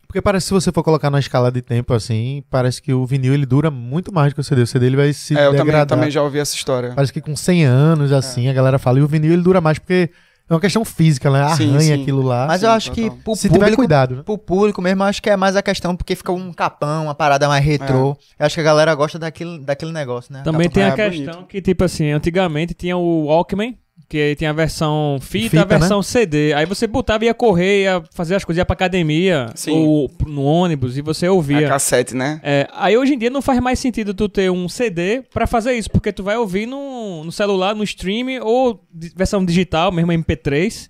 Porque 0.06 0.22
parece 0.22 0.44
que 0.44 0.48
se 0.48 0.54
você 0.54 0.72
for 0.72 0.82
colocar 0.82 1.10
na 1.10 1.18
escala 1.18 1.50
de 1.50 1.62
tempo 1.62 1.92
assim, 1.92 2.42
parece 2.50 2.80
que 2.80 2.92
o 2.92 3.04
vinil 3.04 3.34
ele 3.34 3.46
dura 3.46 3.70
muito 3.70 4.12
mais 4.12 4.32
do 4.32 4.36
que 4.36 4.40
o 4.40 4.44
CD. 4.44 4.62
O 4.62 4.66
CD 4.66 4.86
ele 4.86 4.96
vai 4.96 5.12
se 5.12 5.36
é, 5.36 5.46
eu 5.46 5.50
também, 5.50 5.66
degradar. 5.66 5.86
também 5.86 6.10
já 6.10 6.22
ouvi 6.22 6.38
essa 6.38 6.54
história. 6.54 6.92
Parece 6.94 7.12
que 7.12 7.20
com 7.20 7.34
100 7.34 7.64
anos, 7.64 8.12
assim, 8.12 8.48
a 8.48 8.52
galera 8.52 8.78
fala. 8.78 8.98
E 8.98 9.02
o 9.02 9.08
vinil 9.08 9.32
ele 9.32 9.42
dura 9.42 9.60
mais 9.60 9.78
porque 9.78 10.10
é 10.48 10.52
uma 10.52 10.60
questão 10.60 10.84
física, 10.84 11.30
né? 11.30 11.48
Sim, 11.54 11.70
Arranha 11.70 11.96
sim. 11.96 12.02
aquilo 12.02 12.20
lá. 12.20 12.46
Mas 12.46 12.60
sim, 12.60 12.66
eu 12.66 12.72
acho 12.72 12.90
total. 12.90 13.10
que 13.10 13.22
pro 13.22 13.34
se 13.34 13.48
tiver 13.48 13.58
público, 13.60 13.76
cuidado, 13.76 14.16
né? 14.16 14.22
pro 14.22 14.36
público 14.36 14.82
mesmo, 14.82 15.02
eu 15.02 15.06
acho 15.06 15.22
que 15.22 15.30
é 15.30 15.36
mais 15.36 15.56
a 15.56 15.62
questão 15.62 15.96
porque 15.96 16.14
fica 16.14 16.32
um 16.32 16.52
capão, 16.52 17.04
uma 17.04 17.14
parada 17.14 17.48
mais 17.48 17.64
retrô. 17.64 18.16
Eu 18.38 18.46
acho 18.46 18.54
que 18.54 18.60
a 18.60 18.64
galera 18.64 18.94
gosta 18.94 19.18
daquele, 19.18 19.58
daquele 19.60 19.90
negócio, 19.92 20.32
né? 20.32 20.42
Também 20.44 20.68
Capão. 20.68 20.74
tem 20.74 20.84
a 20.84 21.06
é 21.06 21.10
questão 21.10 21.34
bonito. 21.34 21.48
que, 21.48 21.62
tipo 21.62 21.82
assim, 21.82 22.10
antigamente 22.10 22.74
tinha 22.74 22.94
o 22.94 23.24
Walkman, 23.24 23.78
que 24.08 24.34
tinha 24.36 24.50
a 24.50 24.52
versão 24.52 25.18
fita, 25.20 25.50
Fita, 25.50 25.62
a 25.62 25.64
versão 25.78 26.02
CD. 26.02 26.52
Aí 26.52 26.66
você 26.66 26.86
botava 26.86 27.24
e 27.24 27.26
ia 27.28 27.34
correr, 27.34 27.82
ia 27.82 28.02
fazer 28.14 28.34
as 28.34 28.44
coisas, 28.44 28.58
ia 28.58 28.64
pra 28.66 28.74
academia, 28.74 29.50
Sim. 29.54 29.72
ou 29.72 30.10
no 30.26 30.42
ônibus, 30.44 30.96
e 30.98 31.02
você 31.02 31.26
A 31.26 31.32
ouvia. 31.32 31.68
cassete, 31.68 32.14
né? 32.14 32.40
É, 32.42 32.68
aí 32.72 32.96
hoje 32.96 33.14
em 33.14 33.18
dia 33.18 33.30
não 33.30 33.42
faz 33.42 33.58
mais 33.60 33.78
sentido 33.78 34.12
tu 34.14 34.28
ter 34.28 34.50
um 34.50 34.68
CD 34.68 35.22
pra 35.32 35.46
fazer 35.46 35.72
isso, 35.74 35.90
porque 35.90 36.12
tu 36.12 36.22
vai 36.22 36.36
ouvir 36.36 36.66
no, 36.66 37.24
no 37.24 37.32
celular, 37.32 37.74
no 37.74 37.82
stream, 37.84 38.42
ou 38.42 38.80
versão 39.16 39.44
digital, 39.44 39.90
mesmo 39.90 40.12
MP3. 40.12 40.88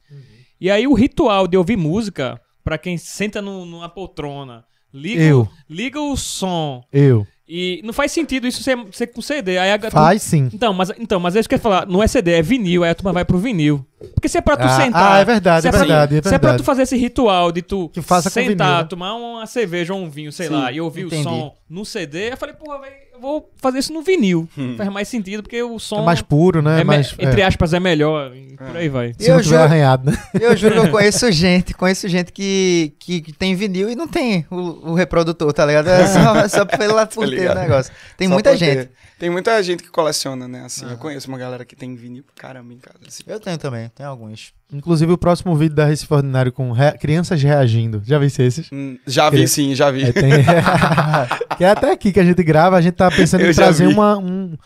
E 0.60 0.70
aí 0.70 0.86
o 0.86 0.94
ritual 0.94 1.46
de 1.46 1.56
ouvir 1.56 1.76
música, 1.76 2.40
pra 2.62 2.78
quem 2.78 2.96
senta 2.96 3.42
no- 3.42 3.64
numa 3.66 3.88
poltrona, 3.88 4.64
liga, 4.92 5.20
o- 5.20 5.24
Eu. 5.24 5.48
liga 5.68 6.00
o 6.00 6.16
som, 6.16 6.82
Eu. 6.92 7.26
E 7.48 7.80
não 7.84 7.92
faz 7.92 8.10
sentido 8.12 8.46
isso 8.46 8.62
ser, 8.62 8.78
ser 8.92 9.06
com 9.08 9.20
CD. 9.20 9.58
Aí 9.58 9.70
a, 9.72 9.90
Faz 9.90 10.22
sim. 10.22 10.48
então, 10.52 10.72
mas, 10.72 10.90
então, 10.98 11.20
mas 11.20 11.36
é 11.36 11.40
isso 11.40 11.48
que 11.48 11.54
eu 11.54 11.58
ia 11.58 11.62
falar. 11.62 11.86
Não 11.86 12.02
é 12.02 12.06
CD, 12.06 12.32
é 12.32 12.42
vinil. 12.42 12.84
Aí 12.84 12.90
a 12.90 12.94
turma 12.94 13.12
vai 13.12 13.24
pro 13.24 13.38
vinil. 13.38 13.84
Porque 14.14 14.28
se 14.28 14.36
é 14.38 14.40
pra 14.40 14.56
tu 14.56 14.64
Ah, 14.64 14.68
sentar. 14.80 15.12
ah, 15.12 15.18
é 15.18 15.24
verdade, 15.24 15.66
é 15.66 15.70
pra- 15.70 15.78
verdade, 15.80 16.12
é 16.16 16.22
Se 16.22 16.28
é 16.28 16.38
pra 16.38 16.48
verdade. 16.50 16.62
tu 16.62 16.64
fazer 16.64 16.82
esse 16.82 16.96
ritual 16.96 17.50
de 17.52 17.62
tu 17.62 17.88
Que 17.90 18.02
faça 18.02 18.28
sentar, 18.30 18.48
vinil, 18.68 18.82
né? 18.82 18.84
tomar 18.84 19.14
uma 19.14 19.46
cerveja 19.46 19.94
ou 19.94 20.00
um 20.00 20.08
vinho, 20.10 20.30
sei 20.32 20.48
Sim, 20.48 20.52
lá, 20.54 20.70
e 20.72 20.80
ouvir 20.80 21.06
entendi. 21.06 21.20
o 21.22 21.30
som 21.30 21.54
no 21.68 21.84
CD, 21.84 22.32
eu 22.32 22.36
falei, 22.36 22.54
porra, 22.54 22.80
velho, 22.80 22.94
eu 23.14 23.20
vou 23.20 23.50
fazer 23.56 23.78
isso 23.78 23.92
no 23.92 24.02
vinil. 24.02 24.48
Hum. 24.58 24.74
Faz 24.76 24.90
mais 24.90 25.08
sentido, 25.08 25.42
porque 25.42 25.62
o 25.62 25.78
som. 25.78 26.00
É 26.02 26.04
mais 26.04 26.20
puro, 26.20 26.60
né? 26.60 26.74
é 26.74 26.78
me- 26.78 26.84
mais, 26.84 27.14
entre 27.18 27.40
é. 27.40 27.44
aspas, 27.44 27.72
é 27.72 27.80
melhor. 27.80 28.34
E 28.34 28.56
por 28.56 28.76
aí 28.76 28.88
vai. 28.88 29.14
Se 29.18 29.28
não 29.28 29.36
Eu 29.36 29.42
tiver 29.42 29.50
juro- 29.56 29.62
arranhado, 29.62 30.10
né? 30.10 30.18
Eu 30.40 30.56
juro 30.56 30.74
que 30.80 30.86
eu 30.88 30.90
conheço 30.92 31.30
gente, 31.32 31.72
conheço 31.74 32.08
gente 32.08 32.32
que, 32.32 32.92
que, 32.98 33.20
que 33.20 33.32
tem 33.32 33.54
vinil 33.54 33.88
e 33.88 33.94
não 33.94 34.08
tem 34.08 34.44
o, 34.50 34.90
o 34.90 34.94
reprodutor, 34.94 35.52
tá 35.52 35.64
ligado? 35.64 35.88
É 35.88 36.06
só, 36.06 36.36
é 36.36 36.48
só 36.48 36.64
pela 36.64 37.06
por 37.06 37.28
ter 37.28 37.50
o 37.50 37.54
negócio. 37.54 37.92
Tem 38.16 38.26
Só 38.28 38.34
muita 38.34 38.56
gente. 38.56 38.76
ter. 38.88 38.90
Tem 39.16 39.30
muita 39.30 39.62
gente 39.62 39.82
que 39.82 39.88
coleciona, 39.90 40.48
né? 40.48 40.64
Assim, 40.66 40.90
eu 40.90 40.98
conheço 40.98 41.28
uma 41.28 41.38
galera 41.38 41.64
que 41.64 41.76
tem 41.76 41.94
vinil 41.94 42.24
pra 42.24 42.34
caramba 42.48 42.72
em 42.74 42.78
casa. 42.78 42.98
Assim. 43.06 43.22
Eu 43.26 43.38
tenho 43.38 43.56
também, 43.56 43.88
tem 43.94 44.04
alguns. 44.04 44.52
Inclusive 44.72 45.12
o 45.12 45.18
próximo 45.18 45.54
vídeo 45.54 45.76
da 45.76 45.84
Recife 45.84 46.12
Ordinário 46.12 46.50
com 46.50 46.72
rea- 46.72 46.96
crianças 46.98 47.40
reagindo. 47.42 48.02
Já 48.04 48.18
vi 48.18 48.26
esses? 48.26 48.68
Hum, 48.72 48.96
Já 49.06 49.30
vi, 49.30 49.46
sim, 49.46 49.74
já 49.74 49.90
vi. 49.90 50.04
É, 50.04 50.12
tem... 50.12 50.30
que 51.56 51.64
é 51.64 51.70
até 51.70 51.92
aqui 51.92 52.12
que 52.12 52.18
a 52.20 52.24
gente 52.24 52.42
grava, 52.42 52.76
a 52.76 52.80
gente 52.80 52.94
tá 52.94 53.10
pensando 53.10 53.42
Eu 53.42 53.50
em 53.50 53.54
trazer 53.54 53.86
vi. 53.86 53.92
uma, 53.94 54.16
um, 54.18 54.56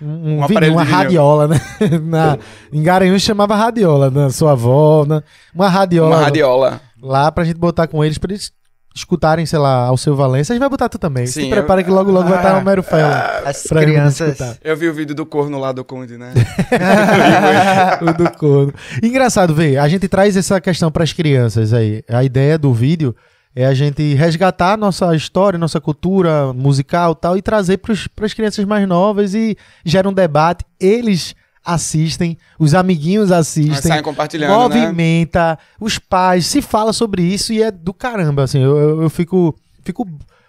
um, 0.00 0.42
um 0.42 0.46
vinil, 0.46 0.72
uma 0.72 0.82
radiola, 0.84 1.48
né? 1.48 1.60
Na, 2.02 2.38
em 2.72 2.82
Garanhuns 2.82 3.22
chamava 3.22 3.54
radiola, 3.56 4.10
na 4.10 4.30
sua 4.30 4.52
avó, 4.52 5.04
né? 5.04 5.22
Uma 5.54 5.68
radiola, 5.68 6.16
Uma 6.16 6.24
radiola. 6.24 6.80
lá 7.02 7.30
pra 7.30 7.44
gente 7.44 7.58
botar 7.58 7.86
com 7.86 8.02
eles, 8.04 8.16
pra 8.18 8.32
eles 8.32 8.52
escutarem, 8.94 9.46
sei 9.46 9.58
lá, 9.58 9.84
ao 9.86 9.96
seu 9.96 10.16
Valença. 10.16 10.52
A 10.52 10.54
gente 10.54 10.60
vai 10.60 10.68
botar 10.68 10.88
tu 10.88 10.98
também. 10.98 11.26
Se 11.26 11.42
Sim, 11.42 11.50
prepara 11.50 11.80
eu- 11.80 11.84
que 11.84 11.90
logo 11.90 12.10
logo 12.10 12.28
vai 12.28 12.38
estar 12.38 12.58
o 12.60 12.64
Mero 12.64 12.82
Fel. 12.82 13.06
As 13.44 13.62
crianças. 13.62 14.38
Eu 14.62 14.76
vi 14.76 14.88
o 14.88 14.94
vídeo 14.94 15.14
do 15.14 15.24
corno 15.24 15.58
lá 15.58 15.72
do 15.72 15.84
Conde, 15.84 16.16
né? 16.18 16.32
o 18.02 18.12
do 18.12 18.30
corno. 18.32 18.72
Engraçado, 19.02 19.54
ver, 19.54 19.78
a 19.78 19.88
gente 19.88 20.08
traz 20.08 20.36
essa 20.36 20.60
questão 20.60 20.90
para 20.90 21.04
as 21.04 21.12
crianças 21.12 21.72
aí. 21.72 22.02
A 22.08 22.24
ideia 22.24 22.58
do 22.58 22.72
vídeo 22.72 23.14
é 23.54 23.66
a 23.66 23.74
gente 23.74 24.14
resgatar 24.14 24.76
nossa 24.76 25.14
história, 25.14 25.58
nossa 25.58 25.80
cultura 25.80 26.52
musical 26.52 27.12
e 27.12 27.16
tal, 27.16 27.36
e 27.36 27.42
trazer 27.42 27.78
para 27.78 27.92
as 28.26 28.34
crianças 28.34 28.64
mais 28.64 28.86
novas 28.86 29.34
e 29.34 29.56
gera 29.84 30.08
um 30.08 30.12
debate. 30.12 30.64
Eles 30.78 31.34
assistem, 31.72 32.36
os 32.58 32.74
amiguinhos 32.74 33.30
assistem. 33.32 33.90
saem 33.90 34.02
compartilhando, 34.02 34.50
né? 34.74 34.80
movimenta, 34.80 35.58
os 35.80 35.98
pais 35.98 36.46
se 36.46 36.60
fala 36.62 36.92
sobre 36.92 37.22
isso 37.22 37.52
e 37.52 37.62
é 37.62 37.70
do 37.70 37.92
caramba, 37.92 38.44
assim, 38.44 38.60
eu, 38.60 38.76
eu, 38.76 39.02
eu 39.02 39.10
fico, 39.10 39.54
fico 39.82 40.06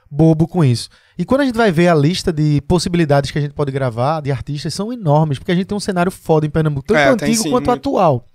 bobo 0.09 0.47
com 0.47 0.63
isso. 0.63 0.89
E 1.17 1.23
quando 1.25 1.41
a 1.41 1.45
gente 1.45 1.55
vai 1.55 1.71
ver 1.71 1.87
a 1.87 1.95
lista 1.95 2.33
de 2.33 2.61
possibilidades 2.67 3.31
que 3.31 3.37
a 3.37 3.41
gente 3.41 3.53
pode 3.53 3.71
gravar, 3.71 4.21
de 4.21 4.31
artistas, 4.31 4.73
são 4.73 4.91
enormes, 4.91 5.37
porque 5.37 5.51
a 5.51 5.55
gente 5.55 5.67
tem 5.67 5.75
um 5.77 5.79
cenário 5.81 6.11
foda 6.11 6.45
em 6.45 6.49
Pernambuco, 6.49 6.87
tanto 6.87 6.97
É, 6.97 7.09
antigo 7.09 7.43
sim, 7.43 7.49
quanto 7.51 7.67
muito. 7.67 7.79
atual. 7.79 8.25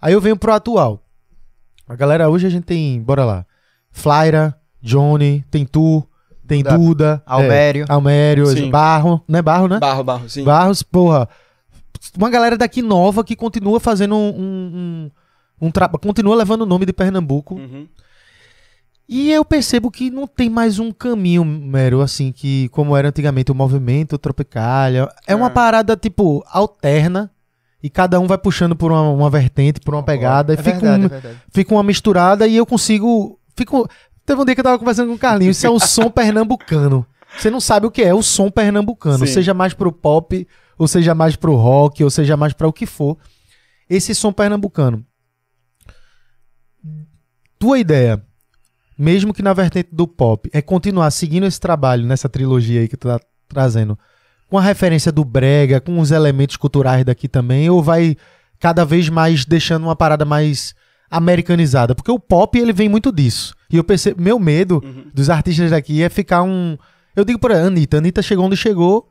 Aí 0.00 0.12
eu 0.12 0.20
venho 0.20 0.36
pro 0.36 0.52
atual. 0.52 1.02
A 1.88 1.94
galera, 1.94 2.30
hoje 2.30 2.46
a 2.46 2.50
gente 2.50 2.64
tem, 2.64 3.02
bora 3.02 3.24
lá, 3.24 3.44
Flyra, 3.90 4.56
Johnny, 4.80 5.44
tem 5.50 5.66
tu, 5.66 6.02
tem 6.46 6.62
Duda. 6.62 6.78
Duda, 6.78 7.22
Almério. 7.26 7.84
é, 7.88 7.92
Almério. 7.92 8.70
Barro, 8.70 9.22
né? 9.28 9.40
Barro, 9.42 9.68
né? 9.68 9.78
Barro, 9.78 10.02
barro, 10.02 10.28
sim. 10.28 10.42
Barros, 10.42 10.82
porra. 10.82 11.28
Uma 12.16 12.30
galera 12.30 12.56
daqui 12.56 12.82
nova 12.82 13.22
que 13.24 13.36
continua 13.36 13.78
fazendo 13.80 14.14
um. 14.16 14.28
um, 14.28 15.10
um, 15.60 15.66
um 15.66 15.70
tra- 15.70 15.88
continua 15.88 16.34
levando 16.36 16.62
o 16.62 16.66
nome 16.66 16.86
de 16.86 16.92
Pernambuco. 16.92 17.54
Uhum. 17.56 17.86
E 19.08 19.30
eu 19.32 19.44
percebo 19.44 19.90
que 19.90 20.08
não 20.08 20.26
tem 20.26 20.48
mais 20.48 20.78
um 20.78 20.92
caminho, 20.92 21.44
mero, 21.44 22.00
assim, 22.00 22.30
que 22.30 22.68
como 22.68 22.96
era 22.96 23.08
antigamente 23.08 23.50
o 23.50 23.54
movimento 23.54 24.16
Tropicália. 24.16 25.08
É 25.26 25.34
uma 25.34 25.48
É. 25.48 25.50
parada, 25.50 25.96
tipo, 25.96 26.44
alterna. 26.48 27.30
E 27.82 27.90
cada 27.90 28.20
um 28.20 28.26
vai 28.26 28.38
puxando 28.38 28.76
por 28.76 28.92
uma, 28.92 29.10
uma 29.10 29.30
vertente, 29.30 29.80
por 29.80 29.94
uma 29.94 30.02
pegada. 30.02 30.52
É 30.52 30.54
e 30.54 30.56
fica, 30.58 30.70
verdade, 30.78 31.02
um- 31.02 31.06
é 31.06 31.08
verdade. 31.08 31.36
fica 31.52 31.74
uma 31.74 31.82
misturada 31.82 32.46
e 32.46 32.56
eu 32.56 32.64
consigo. 32.66 33.38
Fico, 33.56 33.88
teve 34.24 34.40
um 34.40 34.44
dia 34.44 34.54
que 34.54 34.60
eu 34.60 34.64
tava 34.64 34.78
conversando 34.78 35.08
com 35.08 35.14
o 35.14 35.18
Carlinhos. 35.18 35.56
Isso 35.56 35.66
é 35.66 35.70
o 35.70 35.80
som 35.80 36.08
pernambucano. 36.10 37.04
Você 37.36 37.50
não 37.50 37.60
sabe 37.60 37.86
o 37.86 37.90
que 37.90 38.02
é 38.02 38.14
o 38.14 38.22
som 38.22 38.50
pernambucano. 38.50 39.26
Sim. 39.26 39.32
Seja 39.32 39.54
mais 39.54 39.72
pro 39.74 39.90
pop, 39.90 40.46
ou 40.80 40.88
seja 40.88 41.14
mais 41.14 41.36
pro 41.36 41.56
rock, 41.56 42.02
ou 42.02 42.08
seja 42.08 42.38
mais 42.38 42.54
pra 42.54 42.66
o 42.66 42.72
que 42.72 42.86
for. 42.86 43.18
Esse 43.88 44.14
som 44.14 44.32
pernambucano. 44.32 45.04
Tua 47.58 47.78
ideia, 47.78 48.24
mesmo 48.96 49.34
que 49.34 49.42
na 49.42 49.52
vertente 49.52 49.90
do 49.92 50.08
pop, 50.08 50.48
é 50.54 50.62
continuar 50.62 51.10
seguindo 51.10 51.44
esse 51.44 51.60
trabalho 51.60 52.06
nessa 52.06 52.30
trilogia 52.30 52.80
aí 52.80 52.88
que 52.88 52.96
tu 52.96 53.08
tá 53.08 53.20
trazendo, 53.46 53.98
com 54.48 54.56
a 54.56 54.62
referência 54.62 55.12
do 55.12 55.22
brega, 55.22 55.82
com 55.82 55.98
os 55.98 56.10
elementos 56.10 56.56
culturais 56.56 57.04
daqui 57.04 57.28
também, 57.28 57.68
ou 57.68 57.82
vai 57.82 58.16
cada 58.58 58.82
vez 58.82 59.10
mais 59.10 59.44
deixando 59.44 59.82
uma 59.82 59.94
parada 59.94 60.24
mais 60.24 60.74
americanizada? 61.10 61.94
Porque 61.94 62.10
o 62.10 62.18
pop, 62.18 62.58
ele 62.58 62.72
vem 62.72 62.88
muito 62.88 63.12
disso. 63.12 63.54
E 63.70 63.76
eu 63.76 63.84
percebo, 63.84 64.22
meu 64.22 64.38
medo 64.38 64.80
Uhum. 64.82 65.10
dos 65.12 65.28
artistas 65.28 65.70
daqui 65.72 66.02
é 66.02 66.08
ficar 66.08 66.42
um... 66.42 66.78
Eu 67.14 67.24
digo 67.26 67.38
por 67.38 67.52
Anitta, 67.52 67.98
Anitta 67.98 68.22
chegou 68.22 68.46
onde 68.46 68.56
chegou, 68.56 69.09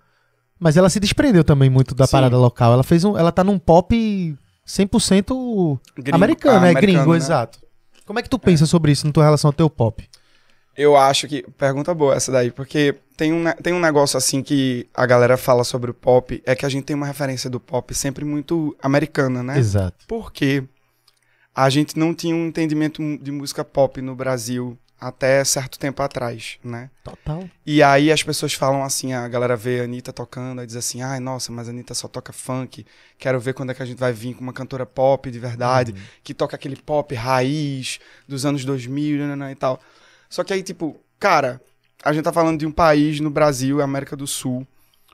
mas 0.59 0.77
ela 0.77 0.89
se 0.89 0.99
desprendeu 0.99 1.43
também 1.43 1.69
muito 1.69 1.95
da 1.95 2.05
Sim. 2.05 2.11
parada 2.11 2.37
local. 2.37 2.73
Ela 2.73 2.83
fez 2.83 3.03
um, 3.03 3.17
ela 3.17 3.31
tá 3.31 3.43
num 3.43 3.57
pop 3.57 4.37
100% 4.67 5.79
Gringo. 5.97 6.15
americano, 6.15 6.65
Ah, 6.65 6.69
é 6.69 6.73
gringo, 6.73 7.11
né? 7.11 7.17
exato. 7.17 7.59
Como 8.05 8.19
é 8.19 8.23
que 8.23 8.29
tu 8.29 8.39
pensa 8.39 8.65
sobre 8.65 8.91
isso 8.91 9.05
na 9.05 9.13
tua 9.13 9.23
relação 9.23 9.49
ao 9.49 9.53
teu 9.53 9.69
pop? 9.69 10.07
Eu 10.75 10.95
acho 10.95 11.27
que. 11.27 11.43
Pergunta 11.57 11.93
boa 11.93 12.15
essa 12.15 12.31
daí, 12.31 12.51
porque 12.51 12.95
tem 13.17 13.33
um, 13.33 13.43
tem 13.61 13.73
um 13.73 13.79
negócio 13.79 14.17
assim 14.17 14.41
que 14.41 14.87
a 14.93 15.05
galera 15.05 15.37
fala 15.37 15.63
sobre 15.63 15.91
o 15.91 15.93
pop, 15.93 16.41
é 16.45 16.55
que 16.55 16.65
a 16.65 16.69
gente 16.69 16.85
tem 16.85 16.95
uma 16.95 17.05
referência 17.05 17.49
do 17.49 17.59
pop 17.59 17.93
sempre 17.93 18.23
muito 18.23 18.75
americana, 18.81 19.43
né? 19.43 19.59
Exato. 19.59 20.05
Porque 20.07 20.63
a 21.53 21.69
gente 21.69 21.99
não 21.99 22.13
tinha 22.13 22.33
um 22.33 22.47
entendimento 22.47 23.01
de 23.21 23.31
música 23.31 23.63
pop 23.65 24.01
no 24.01 24.15
Brasil 24.15 24.77
até 24.99 25.43
certo 25.43 25.79
tempo 25.79 26.01
atrás, 26.03 26.57
né? 26.63 26.89
Total. 27.03 27.49
E 27.65 27.81
aí 27.81 28.11
as 28.11 28.21
pessoas 28.21 28.53
falam 28.53 28.83
assim, 28.83 29.13
a 29.13 29.27
galera 29.27 29.55
vê 29.55 29.79
a 29.79 29.83
Anitta 29.83 30.11
tocando 30.11 30.61
e 30.61 30.65
diz 30.65 30.75
assim, 30.75 31.01
ai, 31.01 31.19
nossa, 31.19 31.51
mas 31.51 31.67
a 31.67 31.71
Anitta 31.71 31.93
só 31.93 32.07
toca 32.07 32.33
funk, 32.33 32.85
quero 33.17 33.39
ver 33.39 33.53
quando 33.53 33.71
é 33.71 33.73
que 33.73 33.81
a 33.81 33.85
gente 33.85 33.97
vai 33.97 34.11
vir 34.11 34.33
com 34.33 34.41
uma 34.41 34.53
cantora 34.53 34.85
pop 34.85 35.29
de 35.31 35.39
verdade, 35.39 35.93
que 36.23 36.33
toca 36.33 36.55
aquele 36.55 36.75
pop 36.75 37.13
raiz 37.15 37.99
dos 38.27 38.45
anos 38.45 38.65
2000 38.65 39.17
nananã, 39.19 39.51
e 39.51 39.55
tal. 39.55 39.79
Só 40.29 40.43
que 40.43 40.53
aí, 40.53 40.61
tipo, 40.61 40.99
cara, 41.19 41.61
a 42.03 42.13
gente 42.13 42.23
tá 42.23 42.33
falando 42.33 42.59
de 42.59 42.65
um 42.65 42.71
país 42.71 43.19
no 43.19 43.29
Brasil, 43.29 43.81
América 43.81 44.15
do 44.15 44.27
Sul, 44.27 44.67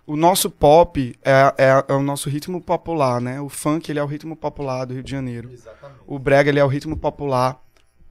o 0.07 0.15
nosso 0.15 0.51
pop 0.51 1.15
é, 1.23 1.53
é- 1.57 1.85
é 1.87 1.93
o 1.93 2.01
nosso 2.03 2.29
ritmo 2.29 2.61
popular, 2.61 3.19
né? 3.19 3.41
O 3.41 3.49
funk, 3.49 3.91
ele 3.91 3.97
é 3.97 4.03
o 4.03 4.07
ritmo 4.07 4.35
popular 4.35 4.85
do 4.85 4.93
Rio 4.93 5.01
de 5.01 5.09
Janeiro. 5.09 5.49
O 6.05 6.19
brega, 6.19 6.49
ele 6.49 6.59
é 6.59 6.63
o 6.63 6.67
ritmo 6.67 6.95
popular 6.95 7.59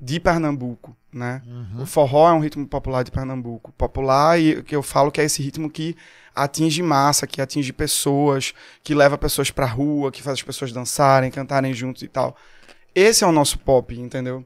de 0.05 0.21
Pernambuco, 0.21 0.95
né? 1.11 1.41
O 1.81 1.87
forró 1.87 2.29
é 2.29 2.33
um 2.35 2.41
ritmo 2.41 2.67
popular 2.67 3.03
de 3.03 3.11
Pernambuco. 3.11 3.73
Popular 3.73 4.39
e 4.39 4.63
que 4.63 4.77
eu 4.77 4.83
falo 4.83 5.11
que 5.11 5.19
é 5.19 5.25
esse 5.25 5.43
ritmo 5.43 5.71
que 5.71 5.97
atinge 6.35 6.83
massa, 6.83 7.27
que 7.27 7.41
atinge 7.41 7.73
pessoas, 7.73 8.53
que 8.83 8.95
leva 8.95 9.17
pessoas 9.17 9.51
pra 9.51 9.65
rua, 9.65 10.13
que 10.13 10.21
faz 10.21 10.35
as 10.35 10.43
pessoas 10.43 10.73
dançarem, 10.73 11.31
cantarem 11.31 11.73
juntos 11.73 12.03
e 12.03 12.09
tal. 12.09 12.37
Esse 12.95 13.25
é 13.25 13.27
o 13.27 13.33
nosso 13.33 13.59
pop, 13.59 13.99
entendeu? 13.99 14.45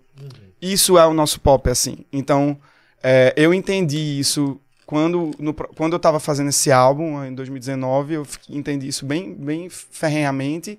Isso 0.62 0.96
é 0.96 1.04
o 1.04 1.12
nosso 1.12 1.40
pop, 1.40 1.68
assim. 1.68 2.04
Então, 2.12 2.56
é, 3.02 3.34
eu 3.36 3.52
entendi 3.52 4.18
isso 4.18 4.60
quando, 4.86 5.32
no 5.40 5.52
quando 5.52 5.94
eu 5.94 5.98
tava 5.98 6.20
fazendo 6.20 6.50
esse 6.50 6.70
álbum, 6.70 7.24
em 7.24 7.34
2019, 7.34 8.14
eu 8.14 8.26
entendi 8.48 8.86
isso 8.86 9.04
bem, 9.04 9.34
bem 9.34 9.68
ferrenhamente 9.68 10.78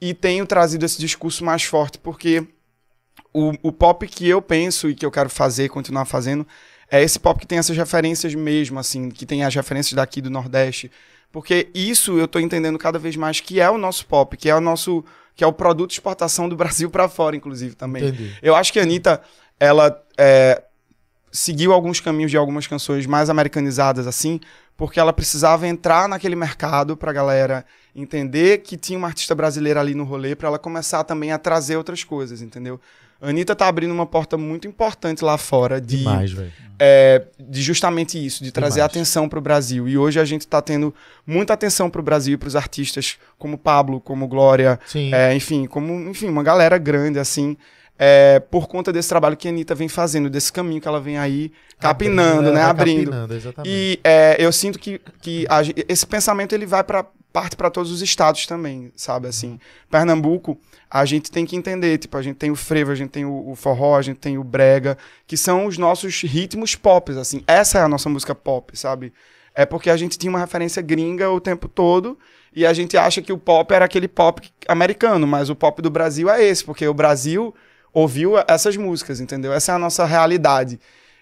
e 0.00 0.14
tenho 0.14 0.46
trazido 0.46 0.84
esse 0.84 0.98
discurso 0.98 1.44
mais 1.44 1.62
forte, 1.62 1.98
porque 1.98 2.46
o, 3.36 3.52
o 3.64 3.72
pop 3.72 4.06
que 4.06 4.26
eu 4.26 4.40
penso 4.40 4.88
e 4.88 4.94
que 4.94 5.04
eu 5.04 5.10
quero 5.10 5.28
fazer, 5.28 5.68
continuar 5.68 6.06
fazendo, 6.06 6.46
é 6.90 7.02
esse 7.02 7.18
pop 7.18 7.38
que 7.38 7.46
tem 7.46 7.58
essas 7.58 7.76
referências 7.76 8.34
mesmo, 8.34 8.78
assim, 8.78 9.10
que 9.10 9.26
tem 9.26 9.44
as 9.44 9.54
referências 9.54 9.92
daqui 9.92 10.22
do 10.22 10.30
Nordeste. 10.30 10.90
Porque 11.30 11.68
isso 11.74 12.18
eu 12.18 12.26
tô 12.26 12.38
entendendo 12.38 12.78
cada 12.78 12.98
vez 12.98 13.14
mais 13.14 13.40
que 13.40 13.60
é 13.60 13.68
o 13.68 13.76
nosso 13.76 14.06
pop, 14.06 14.34
que 14.36 14.48
é 14.48 14.54
o 14.54 14.60
nosso. 14.60 15.04
que 15.34 15.44
é 15.44 15.46
o 15.46 15.52
produto 15.52 15.90
de 15.90 15.96
exportação 15.96 16.48
do 16.48 16.56
Brasil 16.56 16.88
para 16.88 17.08
fora, 17.08 17.36
inclusive, 17.36 17.74
também. 17.74 18.04
Entendi. 18.04 18.34
Eu 18.40 18.54
acho 18.54 18.72
que 18.72 18.80
a 18.80 18.82
Anitta, 18.82 19.20
ela 19.60 20.02
é, 20.16 20.62
seguiu 21.30 21.74
alguns 21.74 22.00
caminhos 22.00 22.30
de 22.30 22.38
algumas 22.38 22.66
canções 22.66 23.04
mais 23.04 23.28
americanizadas, 23.28 24.06
assim, 24.06 24.40
porque 24.76 24.98
ela 24.98 25.12
precisava 25.12 25.66
entrar 25.68 26.08
naquele 26.08 26.36
mercado 26.36 26.96
pra 26.96 27.12
galera 27.12 27.66
entender 27.94 28.58
que 28.58 28.76
tinha 28.76 28.98
uma 28.98 29.08
artista 29.08 29.34
brasileira 29.34 29.80
ali 29.80 29.94
no 29.94 30.04
rolê, 30.04 30.34
pra 30.34 30.48
ela 30.48 30.58
começar 30.58 31.04
também 31.04 31.32
a 31.32 31.38
trazer 31.38 31.76
outras 31.76 32.02
coisas, 32.02 32.40
entendeu? 32.40 32.80
A 33.20 33.28
Anitta 33.28 33.56
tá 33.56 33.66
abrindo 33.66 33.92
uma 33.92 34.06
porta 34.06 34.36
muito 34.36 34.68
importante 34.68 35.24
lá 35.24 35.38
fora 35.38 35.80
de, 35.80 35.98
Demais, 35.98 36.34
é, 36.78 37.22
de 37.38 37.62
justamente 37.62 38.24
isso, 38.24 38.44
de 38.44 38.52
trazer 38.52 38.76
Demais. 38.76 38.90
atenção 38.90 39.28
para 39.28 39.38
o 39.38 39.42
Brasil. 39.42 39.88
E 39.88 39.96
hoje 39.96 40.20
a 40.20 40.24
gente 40.24 40.42
está 40.42 40.60
tendo 40.60 40.94
muita 41.26 41.54
atenção 41.54 41.88
para 41.88 42.00
o 42.00 42.04
Brasil 42.04 42.34
e 42.34 42.36
para 42.36 42.48
os 42.48 42.56
artistas 42.56 43.16
como 43.38 43.56
Pablo, 43.56 44.00
como 44.00 44.28
Glória, 44.28 44.78
é, 45.12 45.34
enfim, 45.34 45.66
como 45.66 45.92
enfim, 46.10 46.28
uma 46.28 46.42
galera 46.42 46.76
grande 46.76 47.18
assim, 47.18 47.56
é, 47.98 48.40
por 48.40 48.68
conta 48.68 48.92
desse 48.92 49.08
trabalho 49.08 49.36
que 49.36 49.48
a 49.48 49.50
Anitta 49.50 49.74
vem 49.74 49.88
fazendo, 49.88 50.28
desse 50.28 50.52
caminho 50.52 50.80
que 50.80 50.88
ela 50.88 51.00
vem 51.00 51.18
aí 51.18 51.52
capinando, 51.78 52.52
né, 52.52 52.60
vai 52.60 52.70
abrindo. 52.70 53.10
capinando, 53.10 53.34
exatamente. 53.34 53.72
E 53.72 54.00
é, 54.04 54.36
eu 54.38 54.52
sinto 54.52 54.78
que, 54.78 55.00
que 55.20 55.46
a 55.48 55.60
esse 55.88 56.06
pensamento 56.06 56.54
ele 56.54 56.66
vai 56.66 56.84
para 56.84 57.06
parte 57.32 57.54
para 57.54 57.68
todos 57.68 57.92
os 57.92 58.00
estados 58.00 58.46
também, 58.46 58.90
sabe 58.96 59.28
assim. 59.28 59.60
Pernambuco, 59.90 60.58
a 60.90 61.04
gente 61.04 61.30
tem 61.30 61.44
que 61.44 61.54
entender, 61.54 61.98
tipo, 61.98 62.16
a 62.16 62.22
gente 62.22 62.36
tem 62.36 62.50
o 62.50 62.56
frevo, 62.56 62.92
a 62.92 62.94
gente 62.94 63.10
tem 63.10 63.26
o, 63.26 63.50
o 63.50 63.54
forró, 63.54 63.94
a 63.96 64.00
gente 64.00 64.18
tem 64.18 64.38
o 64.38 64.44
brega, 64.44 64.96
que 65.26 65.36
são 65.36 65.66
os 65.66 65.76
nossos 65.76 66.22
ritmos 66.22 66.74
pop, 66.74 67.12
assim. 67.12 67.42
Essa 67.46 67.78
é 67.78 67.82
a 67.82 67.88
nossa 67.88 68.08
música 68.08 68.34
pop, 68.34 68.74
sabe? 68.74 69.12
É 69.54 69.66
porque 69.66 69.90
a 69.90 69.96
gente 69.98 70.18
tinha 70.18 70.30
uma 70.30 70.38
referência 70.38 70.80
gringa 70.80 71.30
o 71.30 71.38
tempo 71.38 71.68
todo 71.68 72.18
e 72.54 72.64
a 72.64 72.72
gente 72.72 72.96
acha 72.96 73.20
que 73.20 73.32
o 73.32 73.38
pop 73.38 73.70
era 73.72 73.84
aquele 73.84 74.08
pop 74.08 74.40
americano, 74.66 75.26
mas 75.26 75.50
o 75.50 75.54
pop 75.54 75.82
do 75.82 75.90
Brasil 75.90 76.30
é 76.30 76.42
esse, 76.42 76.64
porque 76.64 76.88
o 76.88 76.94
Brasil 76.94 77.54
ouviu 77.96 78.34
essas 78.46 78.76
músicas, 78.76 79.20
entendeu? 79.20 79.54
Essa 79.54 79.72
é 79.72 79.74
a 79.74 79.78
nossa 79.78 80.04
realidade. 80.04 80.78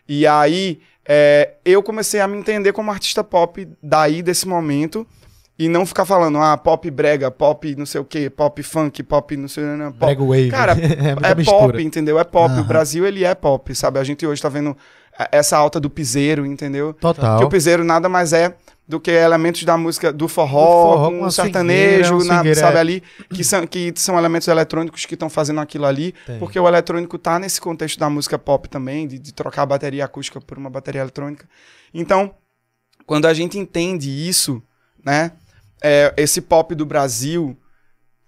E 0.09 0.27
aí, 0.27 0.81
é, 1.07 1.53
eu 1.65 1.81
comecei 1.85 2.21
a 2.21 2.27
me 2.27 2.37
entender 2.37 2.73
como 2.73 2.91
artista 2.91 3.23
pop 3.23 3.69
daí, 3.81 4.25
desse 4.25 4.49
momento, 4.49 5.07
e 5.57 5.69
não 5.69 5.87
ficar 5.87 6.05
falando, 6.05 6.37
ah, 6.39 6.57
pop 6.57 6.91
brega, 6.91 7.31
pop 7.31 7.77
não 7.77 7.87
sei 7.87 8.01
o 8.01 8.05
quê, 8.05 8.29
pop 8.29 8.61
funk, 8.61 9.05
pop 9.05 9.37
não 9.37 9.47
sei 9.47 9.63
o 9.63 9.77
que, 9.77 9.85
pop. 9.85 9.99
Brega 9.99 10.25
wave. 10.25 10.51
Cara, 10.51 10.73
é 11.23 11.31
é 11.31 11.45
pop, 11.45 11.81
entendeu? 11.81 12.19
É 12.19 12.25
pop. 12.25 12.53
Aham. 12.53 12.63
O 12.63 12.65
Brasil, 12.65 13.07
ele 13.07 13.25
é 13.25 13.37
pop, 13.37 13.73
sabe? 13.73 14.01
A 14.01 14.05
gente 14.05 14.27
hoje 14.27 14.43
tá 14.43 14.49
vendo 14.49 14.77
é, 15.17 15.29
essa 15.31 15.57
alta 15.57 15.79
do 15.79 15.89
piseiro, 15.89 16.45
entendeu? 16.45 16.93
Total. 16.93 17.39
Que 17.39 17.45
o 17.45 17.49
piseiro 17.49 17.85
nada 17.85 18.09
mais 18.09 18.33
é 18.33 18.53
do 18.87 19.01
que 19.01 19.11
elementos 19.11 19.65
da 19.65 19.79
música 19.79 20.13
do 20.13 20.29
forró, 20.29 20.61
Do 20.61 20.93
forró 21.11 21.27
o 21.27 21.31
sertanejo, 21.31 22.19
na- 22.25 22.55
sabe 22.55 22.77
é. 22.77 22.81
ali, 22.81 23.03
que 23.33 23.43
são, 23.43 23.67
que 23.67 23.93
são 23.97 24.19
elementos 24.19 24.47
eletrônicos 24.47 25.07
que 25.07 25.15
estão 25.15 25.31
fazendo 25.31 25.61
aquilo 25.61 25.87
ali, 25.87 26.15
Tem. 26.27 26.39
porque 26.39 26.61
o 26.61 26.69
eletrônico 26.69 27.17
tá 27.19 27.39
nesse 27.39 27.61
contexto 27.61 27.99
da 27.99 28.11
música 28.11 28.39
pop 28.39 28.69
também, 28.69 29.09
de, 29.09 29.19
de 29.19 29.33
trocar 29.33 29.63
a 29.63 29.67
bateria 29.67 30.05
acústica 30.05 30.39
por 30.41 30.59
uma 30.59 30.69
bateria 30.69 31.01
eletrônica. 31.01 31.49
Então, 31.95 32.35
quando 33.07 33.27
a 33.27 33.33
gente 33.33 33.59
entende 33.59 34.11
isso, 34.11 34.63
né, 35.03 35.33
é, 35.83 36.13
esse 36.17 36.41
pop 36.43 36.75
do 36.75 36.85
Brasil, 36.85 37.57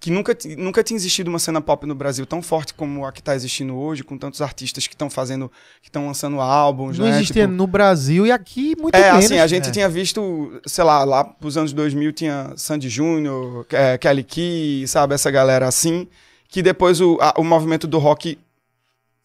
que 0.06 0.10
nunca, 0.12 0.38
nunca 0.56 0.84
tinha 0.84 0.96
existido 0.96 1.28
uma 1.28 1.38
cena 1.40 1.60
pop 1.60 1.84
no 1.84 1.92
Brasil 1.92 2.24
tão 2.24 2.40
forte 2.40 2.72
como 2.72 3.04
a 3.04 3.10
que 3.10 3.18
está 3.18 3.34
existindo 3.34 3.74
hoje, 3.74 4.04
com 4.04 4.16
tantos 4.16 4.40
artistas 4.40 4.86
que 4.86 4.94
estão 4.94 5.10
fazendo, 5.10 5.50
que 5.82 5.88
estão 5.88 6.06
lançando 6.06 6.40
álbuns, 6.40 6.96
Não 6.96 7.06
né? 7.06 7.16
existia 7.16 7.42
tipo- 7.42 7.54
no 7.56 7.66
Brasil 7.66 8.24
e 8.24 8.30
aqui 8.30 8.76
muito 8.80 8.94
é, 8.94 9.10
menos. 9.10 9.24
assim, 9.24 9.38
a 9.40 9.46
gente 9.48 9.68
É. 9.68 9.72
tinha 9.72 9.88
visto, 9.88 10.60
sei 10.64 10.84
lá, 10.84 11.02
lá 11.02 11.24
pros 11.24 11.56
anos 11.56 11.72
2000 11.72 12.12
tinha 12.12 12.52
Sandy 12.56 12.88
Júnior, 12.88 13.66
é, 13.72 13.98
Kelly 13.98 14.22
Key, 14.22 14.86
sabe, 14.86 15.12
essa 15.16 15.28
galera 15.28 15.66
assim, 15.66 16.06
que 16.48 16.62
depois 16.62 17.00
o, 17.00 17.18
a- 17.20 17.34
o 17.36 17.42
movimento 17.42 17.88
do 17.88 17.98
rock 17.98 18.38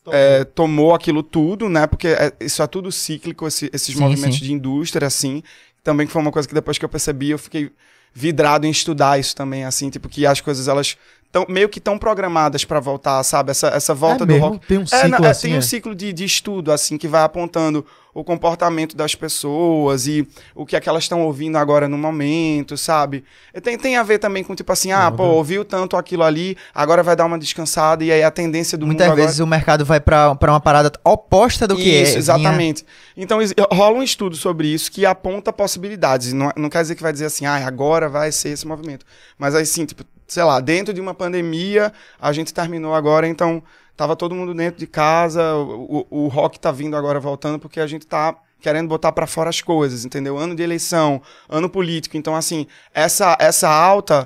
é, 0.07 0.43
tomou 0.43 0.95
aquilo 0.95 1.21
tudo, 1.21 1.69
né, 1.69 1.85
porque 1.85 2.07
é- 2.07 2.33
isso 2.39 2.63
é 2.63 2.65
tudo 2.65 2.91
cíclico, 2.91 3.47
esse- 3.47 3.69
esses 3.71 3.93
Sim, 3.93 4.01
movimentos 4.01 4.39
sim. 4.39 4.45
de 4.45 4.51
indústria, 4.53 5.05
assim, 5.07 5.43
também 5.83 6.07
foi 6.07 6.19
uma 6.23 6.31
coisa 6.31 6.47
que 6.47 6.55
depois 6.55 6.79
que 6.79 6.83
eu 6.85 6.89
percebi, 6.89 7.29
eu 7.29 7.37
fiquei 7.37 7.71
vidrado 8.13 8.65
em 8.65 8.71
estudar 8.71 9.19
isso 9.19 9.35
também, 9.35 9.65
assim, 9.65 9.89
tipo, 9.89 10.09
que 10.09 10.25
as 10.25 10.41
coisas, 10.41 10.67
elas 10.67 10.97
tão, 11.31 11.45
meio 11.49 11.69
que 11.69 11.79
tão 11.79 11.97
programadas 11.97 12.65
pra 12.65 12.79
voltar, 12.79 13.23
sabe? 13.23 13.51
Essa, 13.51 13.67
essa 13.69 13.93
volta 13.93 14.23
é 14.23 14.27
do 14.27 14.33
mesmo? 14.33 14.47
rock. 14.49 14.67
Tem 14.67 14.77
um 14.77 14.83
É, 14.83 14.85
ciclo 14.85 15.25
é, 15.25 15.29
assim. 15.29 15.47
tem 15.47 15.55
um 15.55 15.59
é. 15.59 15.61
ciclo 15.61 15.95
de, 15.95 16.11
de 16.13 16.25
estudo, 16.25 16.71
assim, 16.71 16.97
que 16.97 17.07
vai 17.07 17.23
apontando 17.23 17.85
o 18.13 18.25
comportamento 18.25 18.93
das 18.97 19.15
pessoas 19.15 20.05
e 20.05 20.27
o 20.53 20.65
que 20.65 20.75
é 20.75 20.81
que 20.81 20.89
elas 20.89 21.03
estão 21.03 21.21
ouvindo 21.21 21.57
agora 21.57 21.87
no 21.87 21.97
momento, 21.97 22.75
sabe? 22.75 23.23
Tem, 23.63 23.77
tem 23.77 23.95
a 23.95 24.03
ver 24.03 24.19
também 24.19 24.43
com, 24.43 24.53
tipo 24.53 24.69
assim, 24.73 24.91
ah, 24.91 25.09
Não, 25.09 25.15
pô, 25.15 25.23
ouviu 25.27 25.63
tanto 25.63 25.95
aquilo 25.95 26.23
ali, 26.23 26.57
agora 26.75 27.01
vai 27.03 27.15
dar 27.15 27.25
uma 27.25 27.39
descansada, 27.39 28.03
e 28.03 28.11
aí 28.11 28.21
a 28.21 28.29
tendência 28.29 28.77
do 28.77 28.85
Muitas 28.85 29.07
mundo 29.07 29.13
agora... 29.13 29.27
vezes 29.27 29.39
o 29.39 29.47
mercado 29.47 29.85
vai 29.85 30.01
pra, 30.01 30.35
pra 30.35 30.51
uma 30.51 30.59
parada 30.59 30.91
oposta 31.05 31.65
do 31.65 31.77
que 31.77 31.83
é. 31.95 32.01
Isso, 32.01 32.11
vinha- 32.11 32.19
exatamente. 32.19 32.85
Então, 33.15 33.41
ex- 33.41 33.53
rola 33.71 33.97
um 33.97 34.03
estudo 34.03 34.35
sobre 34.35 34.67
isso 34.67 34.91
que 34.91 35.05
aponta 35.05 35.53
possibilidades. 35.53 36.33
Não, 36.33 36.51
não 36.57 36.69
quer 36.69 36.81
dizer 36.81 36.95
que 36.95 37.01
vai 37.03 37.13
dizer 37.13 37.27
assim, 37.27 37.45
ah, 37.45 37.65
agora 37.65 38.09
vai 38.09 38.29
ser 38.33 38.49
esse 38.49 38.67
movimento. 38.67 39.05
Mas 39.37 39.55
aí 39.55 39.65
sim, 39.65 39.85
tipo, 39.85 40.03
sei 40.31 40.43
lá, 40.43 40.61
dentro 40.61 40.93
de 40.93 41.01
uma 41.01 41.13
pandemia, 41.13 41.91
a 42.17 42.31
gente 42.31 42.53
terminou 42.53 42.95
agora, 42.95 43.27
então 43.27 43.61
tava 43.97 44.15
todo 44.15 44.33
mundo 44.33 44.53
dentro 44.53 44.79
de 44.79 44.87
casa, 44.87 45.55
o, 45.55 46.07
o, 46.09 46.23
o 46.23 46.27
rock 46.29 46.57
tá 46.57 46.71
vindo 46.71 46.95
agora 46.95 47.19
voltando, 47.19 47.59
porque 47.59 47.81
a 47.81 47.85
gente 47.85 48.07
tá 48.07 48.33
querendo 48.61 48.87
botar 48.87 49.11
pra 49.11 49.27
fora 49.27 49.49
as 49.49 49.59
coisas, 49.59 50.05
entendeu? 50.05 50.37
Ano 50.37 50.55
de 50.55 50.63
eleição, 50.63 51.21
ano 51.49 51.69
político. 51.69 52.15
Então, 52.15 52.33
assim, 52.33 52.65
essa, 52.93 53.35
essa 53.41 53.67
alta 53.67 54.25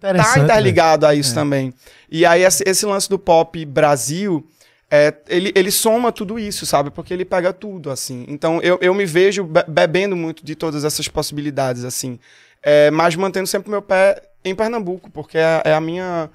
tá 0.00 0.14
né? 0.14 0.22
interligado 0.38 1.04
a 1.04 1.14
isso 1.14 1.34
também. 1.34 1.74
E 2.10 2.24
aí, 2.24 2.44
esse, 2.44 2.86
lance 2.86 3.10
do 3.10 3.18
pop 3.18 3.62
Brasil, 3.66 4.48
é, 4.90 5.12
ele, 5.28 5.52
ele 5.54 5.70
soma 5.70 6.10
tudo 6.10 6.38
isso, 6.38 6.64
sabe? 6.64 6.90
Porque 6.90 7.12
ele 7.12 7.26
pega 7.26 7.52
tudo, 7.52 7.90
assim. 7.90 8.24
Então, 8.26 8.58
eu, 8.62 8.78
eu 8.80 8.94
me 8.94 9.04
vejo 9.04 9.44
be- 9.44 9.64
bebendo 9.68 10.16
muito 10.16 10.46
de 10.46 10.54
todas 10.54 10.82
essas 10.82 11.08
possibilidades, 11.08 11.84
assim. 11.84 12.18
É, 12.62 12.90
mas 12.90 13.14
mantendo 13.16 13.46
sempre 13.46 13.68
o 13.68 13.70
meu 13.70 13.82
pé 13.82 14.31
em 14.44 14.54
Pernambuco, 14.54 15.10
porque 15.10 15.38
é, 15.38 15.62
é 15.64 15.74
a 15.74 15.80
minha... 15.80 16.30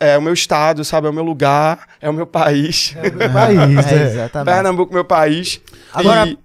É 0.00 0.16
o 0.16 0.22
meu 0.22 0.32
estado, 0.32 0.82
sabe? 0.82 1.06
É 1.06 1.10
o 1.10 1.12
meu 1.12 1.22
lugar, 1.22 1.86
é 2.00 2.08
o 2.08 2.12
meu 2.12 2.26
país. 2.26 2.94
É 2.96 3.06
o 3.08 3.32
país, 3.32 3.86
É, 3.92 3.94
é. 3.94 4.02
exatamente. 4.06 4.54
Pernambuco, 4.54 4.94
meu 4.94 5.04
país. 5.04 5.60
Agora- 5.92 6.26
E, 6.26 6.38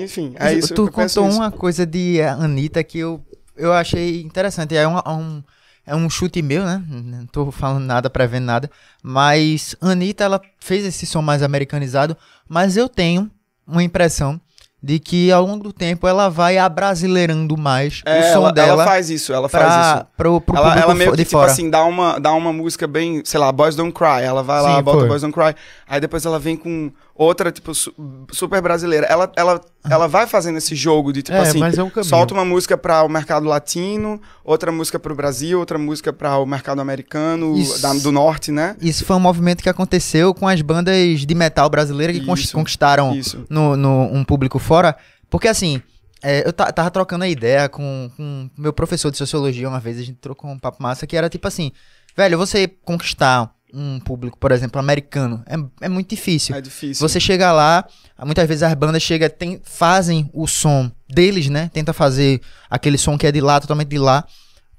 enfim, 0.00 0.34
é 0.38 0.52
isso. 0.54 0.72
tu 0.74 0.84
contou 0.90 1.04
isso. 1.06 1.20
uma 1.36 1.50
coisa 1.50 1.84
de 1.84 2.22
Anitta 2.22 2.84
que 2.84 3.00
eu, 3.00 3.20
eu 3.56 3.72
achei 3.72 4.22
interessante. 4.22 4.76
É 4.76 4.86
um, 4.86 4.96
é 4.96 5.10
um, 5.10 5.42
é 5.84 5.96
um 5.96 6.08
chute 6.08 6.40
meu, 6.40 6.64
né? 6.64 6.82
Não 6.88 7.26
tô 7.26 7.50
falando 7.50 7.84
nada, 7.84 8.08
prevendo 8.08 8.44
nada. 8.44 8.70
Mas 9.02 9.74
Anitta, 9.80 10.22
ela 10.22 10.40
fez 10.60 10.84
esse 10.86 11.04
som 11.04 11.20
mais 11.20 11.42
americanizado. 11.42 12.16
Mas 12.48 12.76
eu 12.76 12.88
tenho 12.88 13.28
uma 13.66 13.82
impressão 13.82 14.40
de 14.84 14.98
que 14.98 15.32
ao 15.32 15.46
longo 15.46 15.64
do 15.64 15.72
tempo 15.72 16.06
ela 16.06 16.28
vai 16.28 16.58
abrasileirando 16.58 17.56
mais 17.56 18.02
É, 18.04 18.20
o 18.20 18.22
som 18.34 18.38
ela, 18.40 18.52
dela 18.52 18.68
ela 18.72 18.84
faz 18.84 19.08
isso, 19.08 19.32
ela 19.32 19.48
faz 19.48 19.64
pra, 19.64 19.94
isso. 19.96 20.06
pro, 20.14 20.40
pro 20.42 20.56
ela, 20.58 20.78
ela 20.78 20.94
meio 20.94 21.10
que, 21.12 21.16
de 21.16 21.24
tipo 21.24 21.38
fora. 21.38 21.50
assim, 21.50 21.70
dá 21.70 21.82
uma, 21.84 22.20
dá 22.20 22.32
uma 22.34 22.52
música 22.52 22.86
bem, 22.86 23.22
sei 23.24 23.40
lá, 23.40 23.50
Boys 23.50 23.74
Don't 23.74 23.92
Cry. 23.92 24.22
Ela 24.22 24.42
vai 24.42 24.60
lá, 24.60 24.76
Sim, 24.76 24.82
bota 24.82 24.98
foi. 24.98 25.08
Boys 25.08 25.22
Don't 25.22 25.32
Cry. 25.32 25.54
Aí 25.88 26.00
depois 26.00 26.26
ela 26.26 26.38
vem 26.38 26.54
com 26.54 26.92
outra, 27.14 27.52
tipo, 27.52 27.74
su- 27.74 27.94
super 28.32 28.60
brasileira. 28.60 29.06
Ela, 29.06 29.30
ela, 29.36 29.60
ela 29.88 30.08
vai 30.08 30.26
fazendo 30.26 30.58
esse 30.58 30.74
jogo 30.74 31.12
de, 31.12 31.22
tipo 31.22 31.36
É, 31.36 31.40
assim, 31.42 31.60
é 31.62 31.82
um 31.82 32.02
solta 32.04 32.34
uma 32.34 32.44
música 32.44 32.76
para 32.76 33.02
o 33.04 33.08
mercado 33.08 33.46
latino, 33.46 34.20
outra 34.44 34.72
música 34.72 34.98
para 34.98 35.12
o 35.12 35.16
Brasil, 35.16 35.58
outra 35.58 35.78
música 35.78 36.12
para 36.12 36.36
o 36.38 36.46
mercado 36.46 36.80
americano, 36.80 37.56
Isso. 37.56 37.80
da- 37.80 37.92
do 37.94 38.10
norte, 38.10 38.50
né? 38.50 38.76
Isso 38.80 39.04
foi 39.04 39.14
um 39.16 39.20
movimento 39.20 39.62
que 39.62 39.68
aconteceu 39.68 40.34
com 40.34 40.48
as 40.48 40.60
bandas 40.60 41.20
de 41.20 41.34
metal 41.34 41.70
brasileiras 41.70 42.16
que 42.18 42.30
Isso. 42.32 42.52
conquistaram 42.52 43.14
Isso. 43.14 43.44
no, 43.48 43.76
no- 43.76 44.12
um 44.12 44.24
público 44.24 44.58
fora. 44.58 44.96
Porque 45.30 45.48
assim, 45.48 45.80
é, 46.22 46.46
eu 46.46 46.52
ta- 46.52 46.72
tava 46.72 46.90
trocando 46.90 47.24
a 47.24 47.28
ideia 47.28 47.68
com, 47.68 48.10
com 48.16 48.50
meu 48.58 48.72
professor 48.72 49.10
de 49.10 49.18
sociologia 49.18 49.68
uma 49.68 49.80
vez, 49.80 49.98
a 49.98 50.02
gente 50.02 50.18
trocou 50.18 50.50
um 50.50 50.58
papo 50.58 50.82
massa 50.82 51.06
que 51.06 51.16
era 51.16 51.28
tipo 51.28 51.46
assim, 51.46 51.70
velho, 52.16 52.38
você 52.38 52.66
conquistar 52.66 53.50
um 53.74 53.98
público, 53.98 54.38
por 54.38 54.52
exemplo, 54.52 54.78
americano, 54.78 55.42
é, 55.46 55.86
é 55.86 55.88
muito 55.88 56.10
difícil. 56.10 56.54
É 56.54 56.60
difícil. 56.60 57.06
Você 57.06 57.18
chega 57.18 57.52
lá, 57.52 57.84
muitas 58.24 58.46
vezes 58.46 58.62
as 58.62 58.74
bandas 58.74 59.02
chegam, 59.02 59.28
tem, 59.28 59.60
fazem 59.64 60.30
o 60.32 60.46
som 60.46 60.90
deles, 61.08 61.48
né? 61.48 61.70
Tenta 61.72 61.92
fazer 61.92 62.40
aquele 62.70 62.96
som 62.96 63.18
que 63.18 63.26
é 63.26 63.32
de 63.32 63.40
lá, 63.40 63.60
totalmente 63.60 63.88
de 63.88 63.98
lá. 63.98 64.24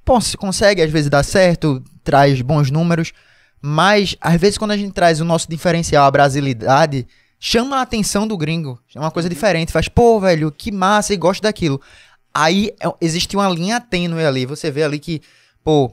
Pô, 0.05 0.21
se 0.21 0.37
consegue, 0.37 0.81
às 0.81 0.91
vezes 0.91 1.09
dá 1.09 1.21
certo, 1.23 1.83
traz 2.03 2.41
bons 2.41 2.71
números. 2.71 3.11
Mas, 3.61 4.15
às 4.21 4.39
vezes, 4.39 4.57
quando 4.57 4.71
a 4.71 4.77
gente 4.77 4.93
traz 4.93 5.19
o 5.19 5.25
nosso 5.25 5.49
diferencial, 5.49 6.05
a 6.05 6.11
brasilidade, 6.11 7.07
chama 7.39 7.77
a 7.77 7.81
atenção 7.81 8.27
do 8.27 8.37
gringo. 8.37 8.79
É 8.93 8.99
uma 8.99 9.11
coisa 9.11 9.27
diferente. 9.27 9.71
Faz, 9.71 9.87
pô, 9.89 10.19
velho, 10.19 10.51
que 10.51 10.71
massa 10.71 11.13
e 11.13 11.17
gosto 11.17 11.41
daquilo. 11.41 11.81
Aí 12.33 12.71
é- 12.79 12.93
existe 13.01 13.35
uma 13.35 13.49
linha 13.49 13.81
tênue 13.81 14.23
ali. 14.23 14.45
Você 14.45 14.69
vê 14.69 14.83
ali 14.83 14.99
que, 14.99 15.21
pô, 15.63 15.91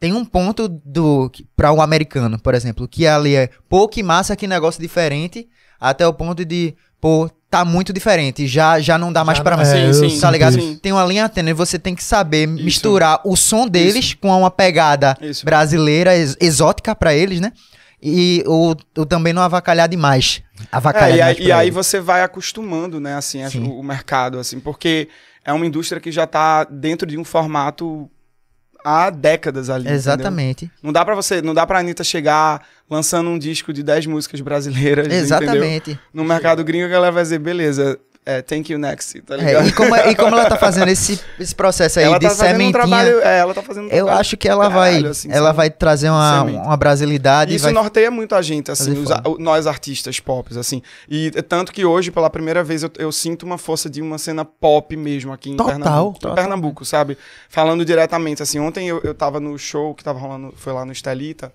tem 0.00 0.12
um 0.12 0.24
ponto 0.24 0.68
do 0.68 1.30
para 1.56 1.72
o 1.72 1.80
americano, 1.80 2.38
por 2.38 2.54
exemplo, 2.54 2.86
que 2.88 3.06
ali 3.06 3.34
é, 3.34 3.50
pô, 3.68 3.88
que 3.88 4.02
massa, 4.02 4.36
que 4.36 4.46
negócio 4.46 4.80
diferente, 4.80 5.48
até 5.80 6.06
o 6.06 6.12
ponto 6.14 6.44
de, 6.44 6.74
pô, 7.00 7.28
tá 7.50 7.64
muito 7.64 7.92
diferente, 7.92 8.46
já 8.46 8.78
já 8.78 8.96
não 8.98 9.12
dá 9.12 9.24
mais 9.24 9.38
Já 9.38 9.44
pra 9.44 9.56
não- 9.56 9.64
mim. 9.64 9.70
é, 9.70 9.92
Sim, 9.92 10.20
Tá 10.20 10.30
ligado? 10.30 10.54
sim. 10.60 10.76
Tem 10.80 10.92
uma 10.92 11.04
linha 11.04 11.28
tênue, 11.28 11.52
você 11.52 11.78
tem 11.78 11.94
que 11.94 12.04
saber 12.04 12.46
misturar 12.46 13.20
o 13.24 13.36
som 13.36 13.66
deles 13.66 14.14
com 14.14 14.28
uma 14.28 14.50
pegada 14.50 15.16
Isso. 15.20 15.44
brasileira, 15.44 16.16
ex- 16.16 16.36
exótica 16.40 16.94
pra 16.94 17.14
eles, 17.14 17.40
né? 17.40 17.52
E 18.00 18.44
o, 18.46 18.76
o 18.96 19.04
também 19.06 19.32
não 19.32 19.42
avacalhar 19.42 19.88
demais. 19.88 20.40
Avacalhar 20.70 21.30
É, 21.30 21.32
e, 21.32 21.34
demais 21.34 21.38
aí, 21.40 21.46
e 21.46 21.52
aí 21.52 21.70
você 21.70 21.98
vai 22.00 22.22
acostumando, 22.22 23.00
né, 23.00 23.16
assim, 23.16 23.42
o, 23.58 23.80
o 23.80 23.82
mercado, 23.82 24.38
assim, 24.38 24.60
porque 24.60 25.08
é 25.44 25.52
uma 25.52 25.66
indústria 25.66 26.00
que 26.00 26.12
já 26.12 26.24
tá 26.26 26.62
dentro 26.64 27.06
de 27.08 27.18
um 27.18 27.24
formato 27.24 28.08
há 28.84 29.10
décadas 29.10 29.68
ali. 29.70 29.82
entendeu? 29.82 29.96
Exatamente. 29.96 30.70
Não 30.82 30.92
dá 30.92 31.04
pra 31.04 31.14
você, 31.14 31.42
não 31.42 31.54
dá 31.54 31.66
pra 31.66 31.78
Anitta 31.78 32.04
chegar 32.04 32.64
lançando 32.88 33.28
um 33.30 33.38
disco 33.38 33.72
de 33.72 33.82
10 33.82 34.06
músicas 34.06 34.40
brasileiras, 34.40 35.06
entendeu? 35.08 35.22
Exatamente. 35.24 36.00
No 36.12 36.24
mercado 36.24 36.64
gringo 36.64 36.86
a 36.86 36.88
galera 36.88 37.12
vai 37.12 37.22
dizer, 37.22 37.38
beleza, 37.38 37.98
é, 38.28 38.42
thank 38.42 38.70
you 38.70 38.78
next, 38.78 39.18
tá 39.22 39.36
ligado? 39.38 39.64
É, 39.64 39.68
e, 39.68 39.72
como, 39.72 39.96
e 39.96 40.14
como 40.14 40.36
ela 40.36 40.44
tá 40.50 40.56
fazendo 40.60 40.88
esse, 40.88 41.18
esse 41.40 41.54
processo 41.54 41.98
aí 41.98 42.04
ela 42.04 42.18
de 42.18 42.26
tá 42.26 42.34
fazendo 42.34 42.46
um 42.46 42.58
sementinha, 42.58 42.72
trabalho, 42.72 43.20
é, 43.22 43.38
ela 43.38 43.54
tá 43.54 43.62
fazendo 43.62 43.86
um 43.86 43.90
eu 43.90 44.06
acho 44.10 44.36
que 44.36 44.46
ela 44.46 44.68
caralho, 44.68 45.02
vai, 45.02 45.10
assim, 45.10 45.28
ela 45.32 45.46
sabe? 45.46 45.56
vai 45.56 45.70
trazer 45.70 46.10
uma, 46.10 46.40
Semente. 46.40 46.66
uma 46.66 46.76
brasilidade. 46.76 47.52
e 47.54 47.56
Isso 47.56 47.64
vai... 47.64 47.72
norteia 47.72 48.10
muito 48.10 48.34
a 48.34 48.42
gente, 48.42 48.70
assim, 48.70 48.92
os 49.02 49.08
nós 49.38 49.66
artistas 49.66 50.20
pop, 50.20 50.58
assim. 50.58 50.82
E 51.08 51.32
é 51.34 51.40
tanto 51.40 51.72
que 51.72 51.86
hoje, 51.86 52.10
pela 52.10 52.28
primeira 52.28 52.62
vez, 52.62 52.82
eu, 52.82 52.90
eu 52.98 53.10
sinto 53.10 53.46
uma 53.46 53.56
força 53.56 53.88
de 53.88 54.02
uma 54.02 54.18
cena 54.18 54.44
pop 54.44 54.94
mesmo 54.94 55.32
aqui 55.32 55.48
em 55.52 55.56
Total, 55.56 55.78
Pernambuco. 55.78 56.18
total. 56.20 56.34
Pernambuco, 56.34 56.84
sabe? 56.84 57.16
Falando 57.48 57.82
diretamente, 57.82 58.42
assim, 58.42 58.58
ontem 58.58 58.88
eu, 58.88 59.00
eu 59.04 59.14
tava 59.14 59.40
no 59.40 59.58
show 59.58 59.94
que 59.94 60.04
tava 60.04 60.18
rolando, 60.18 60.52
foi 60.54 60.74
lá 60.74 60.84
no 60.84 60.92
Estelita, 60.92 61.50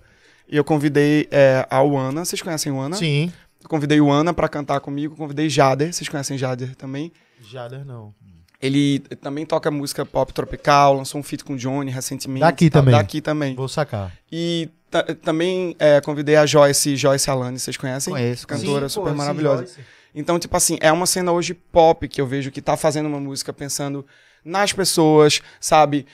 e 0.48 0.56
eu 0.56 0.64
convidei 0.64 1.28
é, 1.30 1.66
a 1.70 1.82
Uana, 1.82 2.24
vocês 2.24 2.42
conhecem 2.42 2.72
a 2.72 2.74
Uana? 2.74 2.96
Sim. 2.96 3.32
Convidei 3.68 4.00
o 4.00 4.10
Ana 4.10 4.32
pra 4.32 4.48
cantar 4.48 4.80
comigo, 4.80 5.16
convidei 5.16 5.48
Jader, 5.48 5.92
vocês 5.92 6.08
conhecem 6.08 6.36
Jader 6.38 6.74
também? 6.76 7.12
Jader 7.40 7.84
não. 7.84 8.14
Ele 8.60 9.00
também 9.20 9.44
toca 9.44 9.70
música 9.70 10.06
pop 10.06 10.32
tropical, 10.32 10.94
lançou 10.94 11.20
um 11.20 11.24
feat 11.24 11.44
com 11.44 11.52
o 11.54 11.56
Johnny 11.56 11.90
recentemente. 11.90 12.40
Daqui 12.40 12.70
tá? 12.70 12.78
também. 12.80 12.94
Daqui 12.94 13.20
também. 13.20 13.54
Vou 13.54 13.68
sacar. 13.68 14.12
E 14.32 14.70
ta- 14.90 15.02
também 15.22 15.76
é, 15.78 16.00
convidei 16.00 16.36
a 16.36 16.46
Joyce, 16.46 16.96
Joyce 16.96 17.28
Alane, 17.28 17.58
vocês 17.58 17.76
conhecem? 17.76 18.12
Conheço, 18.12 18.46
Cantora 18.46 18.88
Sim, 18.88 18.94
super 18.94 19.06
pô, 19.06 19.10
sim, 19.10 19.16
maravilhosa. 19.18 19.66
Joyce. 19.66 19.80
Então, 20.14 20.38
tipo 20.38 20.56
assim, 20.56 20.78
é 20.80 20.90
uma 20.92 21.06
cena 21.06 21.32
hoje 21.32 21.52
pop 21.52 22.06
que 22.08 22.20
eu 22.20 22.26
vejo 22.26 22.50
que 22.50 22.62
tá 22.62 22.76
fazendo 22.76 23.06
uma 23.06 23.20
música 23.20 23.52
pensando 23.52 24.06
nas 24.44 24.72
pessoas, 24.72 25.42
sabe? 25.60 26.06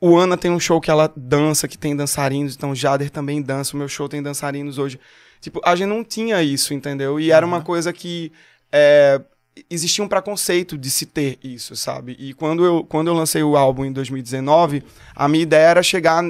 O 0.00 0.16
Ana 0.18 0.36
tem 0.36 0.50
um 0.50 0.60
show 0.60 0.80
que 0.80 0.90
ela 0.90 1.10
dança, 1.16 1.66
que 1.68 1.78
tem 1.78 1.96
dançarinos, 1.96 2.54
então 2.56 2.72
o 2.72 2.74
Jader 2.74 3.08
também 3.08 3.40
dança, 3.40 3.74
o 3.74 3.78
meu 3.78 3.88
show 3.88 4.08
tem 4.08 4.22
dançarinos 4.22 4.76
hoje. 4.76 5.00
Tipo, 5.44 5.60
a 5.62 5.76
gente 5.76 5.88
não 5.88 6.02
tinha 6.02 6.42
isso, 6.42 6.72
entendeu? 6.72 7.20
E 7.20 7.30
era 7.30 7.44
uma 7.44 7.60
coisa 7.60 7.92
que 7.92 8.32
é, 8.72 9.20
existia 9.68 10.02
um 10.02 10.08
preconceito 10.08 10.78
de 10.78 10.88
se 10.88 11.04
ter 11.04 11.38
isso, 11.44 11.76
sabe? 11.76 12.16
E 12.18 12.32
quando 12.32 12.64
eu, 12.64 12.82
quando 12.82 13.08
eu 13.08 13.14
lancei 13.14 13.42
o 13.42 13.54
álbum 13.54 13.84
em 13.84 13.92
2019, 13.92 14.82
a 15.14 15.28
minha 15.28 15.42
ideia 15.42 15.66
era 15.66 15.82
chegar 15.82 16.24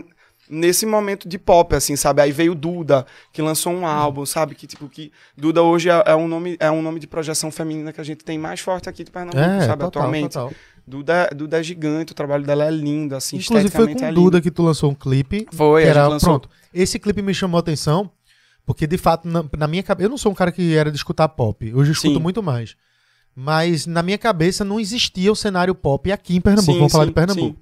nesse 0.50 0.84
momento 0.84 1.28
de 1.28 1.38
pop, 1.38 1.76
assim, 1.76 1.94
sabe? 1.94 2.22
Aí 2.22 2.32
veio 2.32 2.56
Duda, 2.56 3.06
que 3.32 3.40
lançou 3.40 3.72
um 3.72 3.86
álbum, 3.86 4.26
sabe? 4.26 4.56
Que, 4.56 4.66
tipo, 4.66 4.88
que 4.88 5.12
Duda 5.36 5.62
hoje 5.62 5.88
é, 5.88 6.02
é 6.06 6.16
um 6.16 6.26
nome, 6.26 6.56
é 6.58 6.68
um 6.68 6.82
nome 6.82 6.98
de 6.98 7.06
projeção 7.06 7.52
feminina 7.52 7.92
que 7.92 8.00
a 8.00 8.04
gente 8.04 8.24
tem 8.24 8.36
mais 8.36 8.58
forte 8.58 8.88
aqui 8.88 9.04
de 9.04 9.12
Pernambuco, 9.12 9.38
É, 9.38 9.60
sabe? 9.60 9.84
total, 9.84 9.86
atualmente. 10.02 10.32
total. 10.32 10.52
Duda, 10.84 11.30
Duda 11.32 11.60
é 11.60 11.62
gigante, 11.62 12.10
o 12.10 12.16
trabalho 12.16 12.44
dela 12.44 12.64
é 12.64 12.70
lindo, 12.72 13.14
assim, 13.14 13.36
Inclusive 13.36 13.70
foi 13.70 13.94
com 13.94 14.04
é. 14.04 14.12
Duda 14.12 14.40
que 14.42 14.50
tu 14.50 14.64
lançou 14.64 14.90
um 14.90 14.94
clipe. 14.94 15.46
Foi, 15.52 15.82
que 15.84 15.88
era, 15.88 16.08
lançou. 16.08 16.40
pronto. 16.40 16.50
Esse 16.74 16.98
clipe 16.98 17.22
me 17.22 17.32
chamou 17.32 17.58
a 17.58 17.60
atenção, 17.60 18.10
porque 18.66 18.86
de 18.86 18.96
fato, 18.96 19.28
na, 19.28 19.44
na 19.56 19.66
minha 19.66 19.82
cabeça, 19.82 20.06
eu 20.06 20.10
não 20.10 20.18
sou 20.18 20.32
um 20.32 20.34
cara 20.34 20.50
que 20.50 20.74
era 20.74 20.90
de 20.90 20.96
escutar 20.96 21.28
pop. 21.28 21.72
Hoje 21.74 21.90
eu 21.90 21.92
escuto 21.92 22.14
Sim. 22.14 22.22
muito 22.22 22.42
mais. 22.42 22.76
Mas 23.34 23.86
na 23.86 24.02
minha 24.02 24.16
cabeça 24.16 24.64
não 24.64 24.78
existia 24.78 25.30
o 25.30 25.36
cenário 25.36 25.74
pop 25.74 26.10
aqui 26.10 26.36
em 26.36 26.40
Pernambuco. 26.40 26.72
Sim, 26.72 26.78
Vamos 26.78 26.92
falar 26.92 27.04
sim, 27.04 27.10
de 27.10 27.14
Pernambuco. 27.14 27.60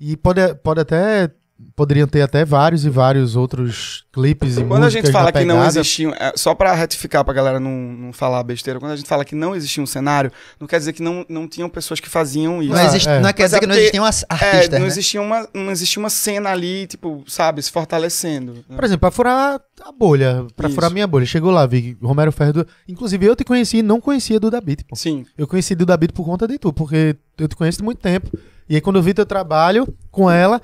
E 0.00 0.16
pode, 0.16 0.54
pode 0.56 0.80
até 0.80 1.30
poderiam 1.74 2.06
ter 2.06 2.22
até 2.22 2.44
vários 2.44 2.84
e 2.84 2.90
vários 2.90 3.34
outros 3.34 4.04
clipes 4.12 4.56
e 4.58 4.64
Quando 4.64 4.84
a 4.84 4.90
gente 4.90 5.10
fala 5.10 5.32
que 5.32 5.44
não 5.44 5.56
pegada. 5.56 5.68
existia, 5.80 6.08
é, 6.18 6.32
só 6.36 6.54
pra 6.54 6.72
retificar 6.74 7.24
pra 7.24 7.34
galera 7.34 7.58
não, 7.58 7.70
não 7.72 8.12
falar 8.12 8.42
besteira, 8.44 8.78
quando 8.78 8.92
a 8.92 8.96
gente 8.96 9.08
fala 9.08 9.24
que 9.24 9.34
não 9.34 9.54
existia 9.56 9.82
um 9.82 9.86
cenário, 9.86 10.30
não 10.60 10.66
quer 10.68 10.78
dizer 10.78 10.92
que 10.92 11.02
não, 11.02 11.24
não 11.28 11.48
tinham 11.48 11.68
pessoas 11.68 11.98
que 12.00 12.08
faziam 12.08 12.62
isso. 12.62 12.72
Não, 12.72 12.80
Ah, 12.80 12.84
existe, 12.84 13.08
é. 13.08 13.20
não 13.20 13.32
quer 13.32 13.42
Mas 13.42 13.50
dizer 13.50 13.56
é 13.56 13.60
que 13.60 13.66
não 13.66 13.74
existiam 13.76 14.04
as 14.04 14.22
É, 14.22 14.26
artistas, 14.30 14.68
não, 14.70 14.80
né? 14.80 14.86
existia 14.86 15.20
uma, 15.22 15.48
não 15.54 15.70
existia 15.70 16.00
uma 16.00 16.10
cena 16.10 16.50
ali, 16.50 16.86
tipo, 16.86 17.24
sabe, 17.26 17.60
se 17.62 17.70
fortalecendo. 17.72 18.54
né? 18.68 18.76
Por 18.76 18.84
exemplo, 18.84 19.00
pra 19.00 19.10
furar 19.10 19.60
a 19.84 19.92
bolha, 19.92 20.46
pra 20.56 20.66
Isso. 20.68 20.74
furar 20.74 20.90
a 20.90 20.94
minha 20.94 21.06
bolha. 21.06 21.26
Chegou 21.26 21.50
lá, 21.50 21.66
vi 21.66 21.96
Romero 22.02 22.30
Ferro. 22.32 22.52
do- 22.52 22.66
Inclusive, 22.88 23.26
eu 23.26 23.34
te 23.36 23.44
conheci 23.44 23.78
e 23.78 23.82
não 23.82 24.00
conhecia 24.00 24.38
do 24.38 24.50
pô. 24.50 24.94
Sim, 24.96 25.24
Eu 25.36 25.46
conheci 25.46 25.74
do 25.74 25.84
Beat 25.84 26.12
por 26.12 26.24
conta 26.24 26.46
de 26.46 26.58
tu, 26.58 26.72
porque 26.72 27.16
eu 27.38 27.48
te 27.48 27.56
conheço 27.56 27.82
há 27.82 27.84
muito 27.84 27.98
tempo. 27.98 28.30
E 28.68 28.74
aí, 28.74 28.80
quando 28.80 28.96
eu 28.96 29.02
vi 29.02 29.14
teu 29.14 29.24
trabalho 29.26 29.86
com 30.10 30.30
ela, 30.30 30.60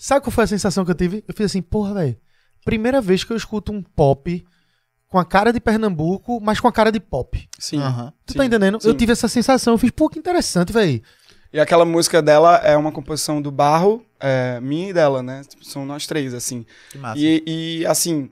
sabe 0.00 0.24
qual 0.24 0.32
foi 0.32 0.44
a 0.44 0.46
sensação 0.46 0.84
que 0.84 0.90
eu 0.90 0.94
tive? 0.94 1.24
Eu 1.28 1.34
fiz 1.34 1.46
assim, 1.46 1.62
porra, 1.62 1.94
velho. 1.94 2.16
Primeira 2.64 3.00
vez 3.00 3.24
que 3.24 3.32
eu 3.32 3.36
escuto 3.36 3.72
um 3.72 3.82
pop 3.82 4.44
com 5.08 5.18
a 5.18 5.24
cara 5.24 5.52
de 5.52 5.60
Pernambuco, 5.60 6.40
mas 6.40 6.60
com 6.60 6.68
a 6.68 6.72
cara 6.72 6.90
de 6.90 7.00
pop. 7.00 7.48
sim. 7.58 7.78
Aham. 7.78 8.12
Tu 8.24 8.32
sim, 8.32 8.38
tá 8.38 8.44
entendendo? 8.44 8.76
Eu 8.76 8.92
sim. 8.92 8.96
tive 8.96 9.12
essa 9.12 9.28
sensação. 9.28 9.74
Eu 9.74 9.78
fiz, 9.78 9.90
pô, 9.90 10.08
que 10.08 10.18
interessante, 10.18 10.72
velho. 10.72 11.02
E 11.52 11.58
aquela 11.58 11.84
música 11.84 12.22
dela 12.22 12.56
é 12.58 12.76
uma 12.76 12.92
composição 12.92 13.42
do 13.42 13.50
Barro, 13.50 14.06
é, 14.20 14.60
minha 14.60 14.90
e 14.90 14.92
dela, 14.92 15.20
né? 15.22 15.42
Tipo, 15.42 15.64
São 15.64 15.84
nós 15.84 16.06
três, 16.06 16.32
assim. 16.32 16.64
Que 16.90 16.98
massa. 16.98 17.18
E, 17.18 17.42
e, 17.44 17.86
assim, 17.86 18.30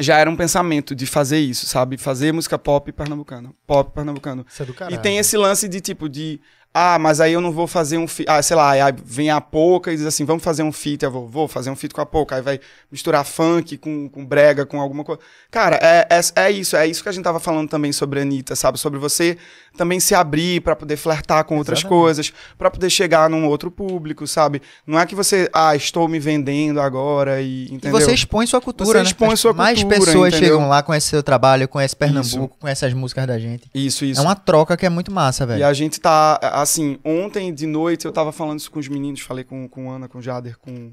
já 0.00 0.18
era 0.18 0.28
um 0.28 0.36
pensamento 0.36 0.94
de 0.94 1.06
fazer 1.06 1.38
isso, 1.38 1.66
sabe? 1.66 1.96
Fazer 1.96 2.32
música 2.32 2.58
pop 2.58 2.90
pernambucano. 2.90 3.54
Pop 3.66 3.94
pernambucano. 3.94 4.44
Isso 4.48 4.62
é 4.62 4.66
do 4.66 4.74
caralho. 4.74 4.96
E 4.96 4.98
tem 4.98 5.18
esse 5.18 5.36
lance 5.36 5.68
de 5.68 5.80
tipo 5.80 6.08
de. 6.08 6.40
Ah, 6.72 6.98
mas 7.00 7.20
aí 7.20 7.32
eu 7.32 7.40
não 7.40 7.50
vou 7.50 7.66
fazer 7.66 7.98
um 7.98 8.06
feat. 8.06 8.30
Ah, 8.30 8.40
sei 8.40 8.56
lá, 8.56 8.70
aí 8.70 8.94
vem 9.04 9.28
a 9.28 9.40
Poca 9.40 9.92
e 9.92 9.96
diz 9.96 10.06
assim: 10.06 10.24
vamos 10.24 10.42
fazer 10.44 10.62
um 10.62 10.70
feat. 10.70 11.02
Eu 11.04 11.10
vou, 11.10 11.26
vou 11.28 11.48
fazer 11.48 11.68
um 11.68 11.74
feat 11.74 11.92
com 11.92 12.00
a 12.00 12.06
Poca. 12.06 12.36
Aí 12.36 12.42
vai 12.42 12.60
misturar 12.92 13.24
funk 13.24 13.76
com, 13.76 14.08
com 14.08 14.24
brega, 14.24 14.64
com 14.64 14.80
alguma 14.80 15.02
coisa. 15.02 15.20
Cara, 15.50 15.76
é, 15.82 16.06
é, 16.08 16.44
é 16.46 16.50
isso. 16.52 16.76
É 16.76 16.86
isso 16.86 17.02
que 17.02 17.08
a 17.08 17.12
gente 17.12 17.24
tava 17.24 17.40
falando 17.40 17.68
também 17.68 17.90
sobre 17.92 18.20
a 18.20 18.22
Anitta, 18.22 18.54
sabe? 18.54 18.78
Sobre 18.78 19.00
você 19.00 19.36
também 19.76 19.98
se 19.98 20.14
abrir 20.14 20.60
pra 20.62 20.76
poder 20.76 20.96
flertar 20.96 21.44
com 21.44 21.56
outras 21.58 21.80
Exatamente. 21.80 22.00
coisas, 22.02 22.32
pra 22.58 22.70
poder 22.70 22.90
chegar 22.90 23.28
num 23.30 23.46
outro 23.46 23.70
público, 23.70 24.26
sabe? 24.26 24.62
Não 24.86 24.98
é 24.98 25.06
que 25.06 25.14
você, 25.14 25.48
ah, 25.52 25.74
estou 25.74 26.06
me 26.08 26.18
vendendo 26.20 26.80
agora 26.80 27.40
e. 27.40 27.66
E 27.66 27.74
Entendeu? 27.74 28.00
você 28.00 28.12
expõe 28.12 28.46
sua 28.46 28.60
cultura, 28.60 28.90
Você 28.90 28.98
né? 28.98 29.02
expõe 29.04 29.34
sua 29.36 29.52
Mais 29.52 29.82
cultura, 29.82 30.04
pessoas 30.04 30.28
entendeu? 30.34 30.54
chegam 30.54 30.68
lá, 30.68 30.82
conhecem 30.84 31.10
seu 31.10 31.22
trabalho, 31.22 31.66
conhecem 31.66 31.98
Pernambuco, 31.98 32.56
conhecem 32.60 32.86
as 32.88 32.94
músicas 32.94 33.26
da 33.26 33.38
gente. 33.40 33.68
Isso, 33.74 34.04
isso. 34.04 34.20
É 34.20 34.22
uma 34.22 34.36
troca 34.36 34.76
que 34.76 34.86
é 34.86 34.88
muito 34.88 35.10
massa, 35.10 35.42
E 35.42 35.46
velho. 35.46 35.66
a 35.66 35.72
gente 35.72 36.00
tá, 36.00 36.38
assim, 36.62 36.98
ontem 37.04 37.52
de 37.52 37.66
noite 37.66 38.04
eu 38.06 38.12
tava 38.12 38.32
falando 38.32 38.58
isso 38.58 38.70
com 38.70 38.78
os 38.78 38.88
meninos, 38.88 39.20
falei 39.20 39.44
com, 39.44 39.68
com 39.68 39.90
Ana, 39.90 40.08
com 40.08 40.20
Jader, 40.20 40.58
com, 40.58 40.92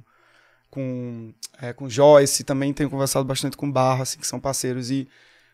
com, 0.70 1.34
é, 1.62 1.74
com 1.74 1.90
Joyce, 1.90 2.44
também 2.44 2.74
tenho 2.74 2.90
conversado 2.90 3.26
bastante 3.26 3.58
com 3.58 3.72
Barra, 3.72 4.04
assim, 4.04 4.20
que 4.20 4.28
são 4.28 4.40
parceiros. 4.40 4.92
E, 4.92 5.08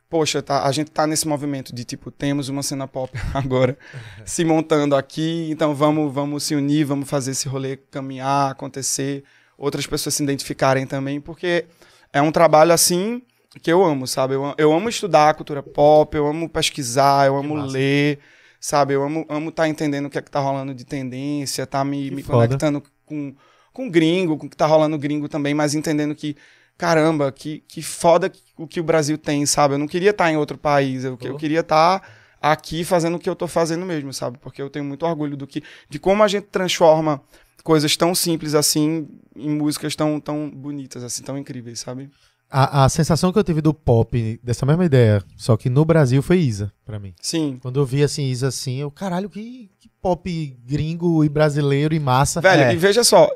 poxa, 0.10 0.42
tá, 0.42 0.64
a 0.64 0.72
gente 0.72 0.92
tá 0.92 1.08
nesse 1.08 1.28
movimento 1.28 1.74
de, 1.74 1.84
tipo, 1.84 2.12
temos 2.12 2.50
uma 2.50 2.64
cena 2.64 2.88
pop 2.88 3.12
agora 3.34 3.78
se 4.26 4.44
montando 4.44 4.96
aqui, 4.96 5.50
então 5.50 5.74
vamos, 5.74 6.14
vamos 6.14 6.44
se 6.44 6.56
unir, 6.56 6.86
vamos 6.86 7.10
fazer 7.10 7.32
esse 7.32 7.48
rolê 7.48 7.78
caminhar, 7.78 8.52
acontecer, 8.52 9.24
outras 9.58 9.88
pessoas 9.88 10.16
se 10.16 10.24
identificarem 10.24 10.86
também, 10.86 11.20
porque 11.22 11.66
é 12.12 12.22
um 12.22 12.32
trabalho, 12.32 12.72
assim, 12.72 13.22
que 13.62 13.72
eu 13.72 13.84
amo, 13.84 14.08
sabe? 14.08 14.34
Eu, 14.34 14.54
eu 14.58 14.74
amo 14.74 14.90
estudar 14.90 15.30
a 15.30 15.34
cultura 15.34 15.62
pop, 15.62 16.16
eu 16.16 16.28
amo 16.28 16.50
pesquisar, 16.50 17.28
eu 17.28 17.38
amo 17.38 17.56
ler, 17.56 18.20
sabe? 18.66 18.94
Eu 18.94 19.04
amo 19.04 19.26
amo 19.28 19.52
tá 19.52 19.68
entendendo 19.68 20.06
o 20.06 20.10
que 20.10 20.18
é 20.18 20.22
que 20.22 20.32
tá 20.32 20.40
rolando 20.40 20.74
de 20.74 20.86
tendência, 20.86 21.68
tá 21.68 21.84
me, 21.84 22.10
Que 22.10 22.16
me 22.16 22.24
foda. 22.24 22.46
conectando 22.48 22.82
com, 23.06 23.36
com 23.74 23.90
gringo, 23.90 24.38
com 24.38 24.46
o 24.46 24.50
que 24.50 24.56
tá 24.56 24.66
rolando 24.66 24.98
gringo 24.98 25.28
também, 25.28 25.54
mas 25.54 25.76
entendendo 25.76 26.16
que, 26.16 26.38
caramba, 26.78 27.30
que, 27.30 27.62
que 27.68 27.82
foda 27.82 28.32
o 28.58 28.66
que 28.66 28.80
o 28.80 28.84
Brasil 28.84 29.18
tem, 29.18 29.46
sabe? 29.46 29.74
Eu 29.74 29.78
não 29.80 29.88
queria 29.88 30.12
estar 30.12 30.32
em 30.32 30.38
outro 30.38 30.58
país, 30.58 31.04
eu, 31.04 31.18
eu 31.22 31.34
Oh. 31.34 31.38
queria 31.38 31.60
estar 31.60 32.02
aqui 32.42 32.86
fazendo 32.86 33.16
o 33.16 33.20
que 33.20 33.30
eu 33.30 33.36
tô 33.36 33.48
fazendo 33.48 33.86
mesmo, 33.86 34.14
sabe? 34.14 34.38
Porque 34.38 34.62
eu 34.62 34.70
tenho 34.70 34.86
muito 34.86 35.06
orgulho 35.06 35.36
do 35.36 35.46
que, 35.46 35.62
de 35.90 36.00
como 36.00 36.24
a 36.24 36.28
gente 36.30 36.46
transforma 36.48 37.22
coisas 37.64 37.96
tão 37.98 38.16
simples 38.16 38.54
assim 38.56 39.08
em 39.36 39.50
músicas 39.50 39.94
tão, 39.96 40.20
tão 40.22 40.50
bonitas, 40.50 41.04
assim, 41.04 41.22
tão 41.24 41.38
incríveis, 41.38 41.80
sabe? 41.82 42.10
A, 42.56 42.86
a 42.86 42.90
sensação 42.90 43.34
que 43.34 43.40
eu 43.40 43.44
tive 43.44 43.62
do 43.62 43.74
pop, 43.74 44.40
dessa 44.44 44.64
mesma 44.64 44.86
ideia, 44.86 45.24
só 45.36 45.58
que 45.58 45.70
no 45.72 45.84
Brasil 45.84 46.22
foi 46.22 46.38
Isa, 46.38 46.72
pra 46.86 47.00
mim. 47.00 47.16
Sim. 47.20 47.58
Quando 47.60 47.80
eu 47.80 47.86
vi 47.86 48.04
assim, 48.04 48.26
Isa 48.28 48.50
assim, 48.50 48.80
eu, 48.80 48.92
caralho, 48.92 49.28
que, 49.28 49.72
que 49.80 49.90
pop 50.00 50.56
gringo 50.64 51.24
e 51.26 51.30
brasileiro 51.30 51.96
e 51.96 52.00
massa. 52.00 52.40
Velho, 52.40 52.62
É. 52.66 52.74
e 52.74 52.78
veja 52.78 53.04
só, 53.04 53.28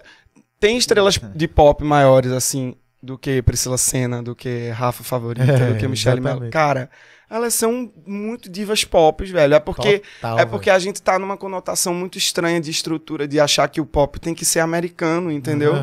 tem 0.60 0.78
estrelas 0.78 1.20
de 1.36 1.48
pop 1.48 1.84
maiores, 1.84 2.32
assim, 2.32 2.76
do 3.02 3.18
que 3.18 3.42
Priscila 3.42 3.78
Senna, 3.78 4.22
do 4.22 4.36
que 4.36 4.70
Rafa 4.70 5.04
Favorita, 5.04 5.52
É, 5.52 5.72
do 5.74 5.80
que 5.80 5.88
Michelle 5.88 6.22
Mello. 6.22 6.50
Cara, 6.52 6.88
elas 7.30 7.54
são 7.54 7.92
muito 8.06 8.50
divas 8.50 8.84
pop, 8.84 9.26
velho. 9.26 9.54
É 9.54 9.60
porque, 9.60 10.00
Total, 10.22 10.40
é 10.40 10.46
porque 10.46 10.70
a 10.70 10.80
gente 10.80 11.02
tá 11.02 11.20
numa 11.20 11.36
conotação 11.36 11.94
muito 11.94 12.18
estranha 12.18 12.60
de 12.62 12.72
estrutura, 12.72 13.28
de 13.28 13.40
achar 13.40 13.68
que 13.68 13.82
o 13.82 13.86
pop 13.86 14.20
tem 14.20 14.34
que 14.34 14.46
ser 14.46 14.60
americano, 14.62 15.32
entendeu? 15.32 15.74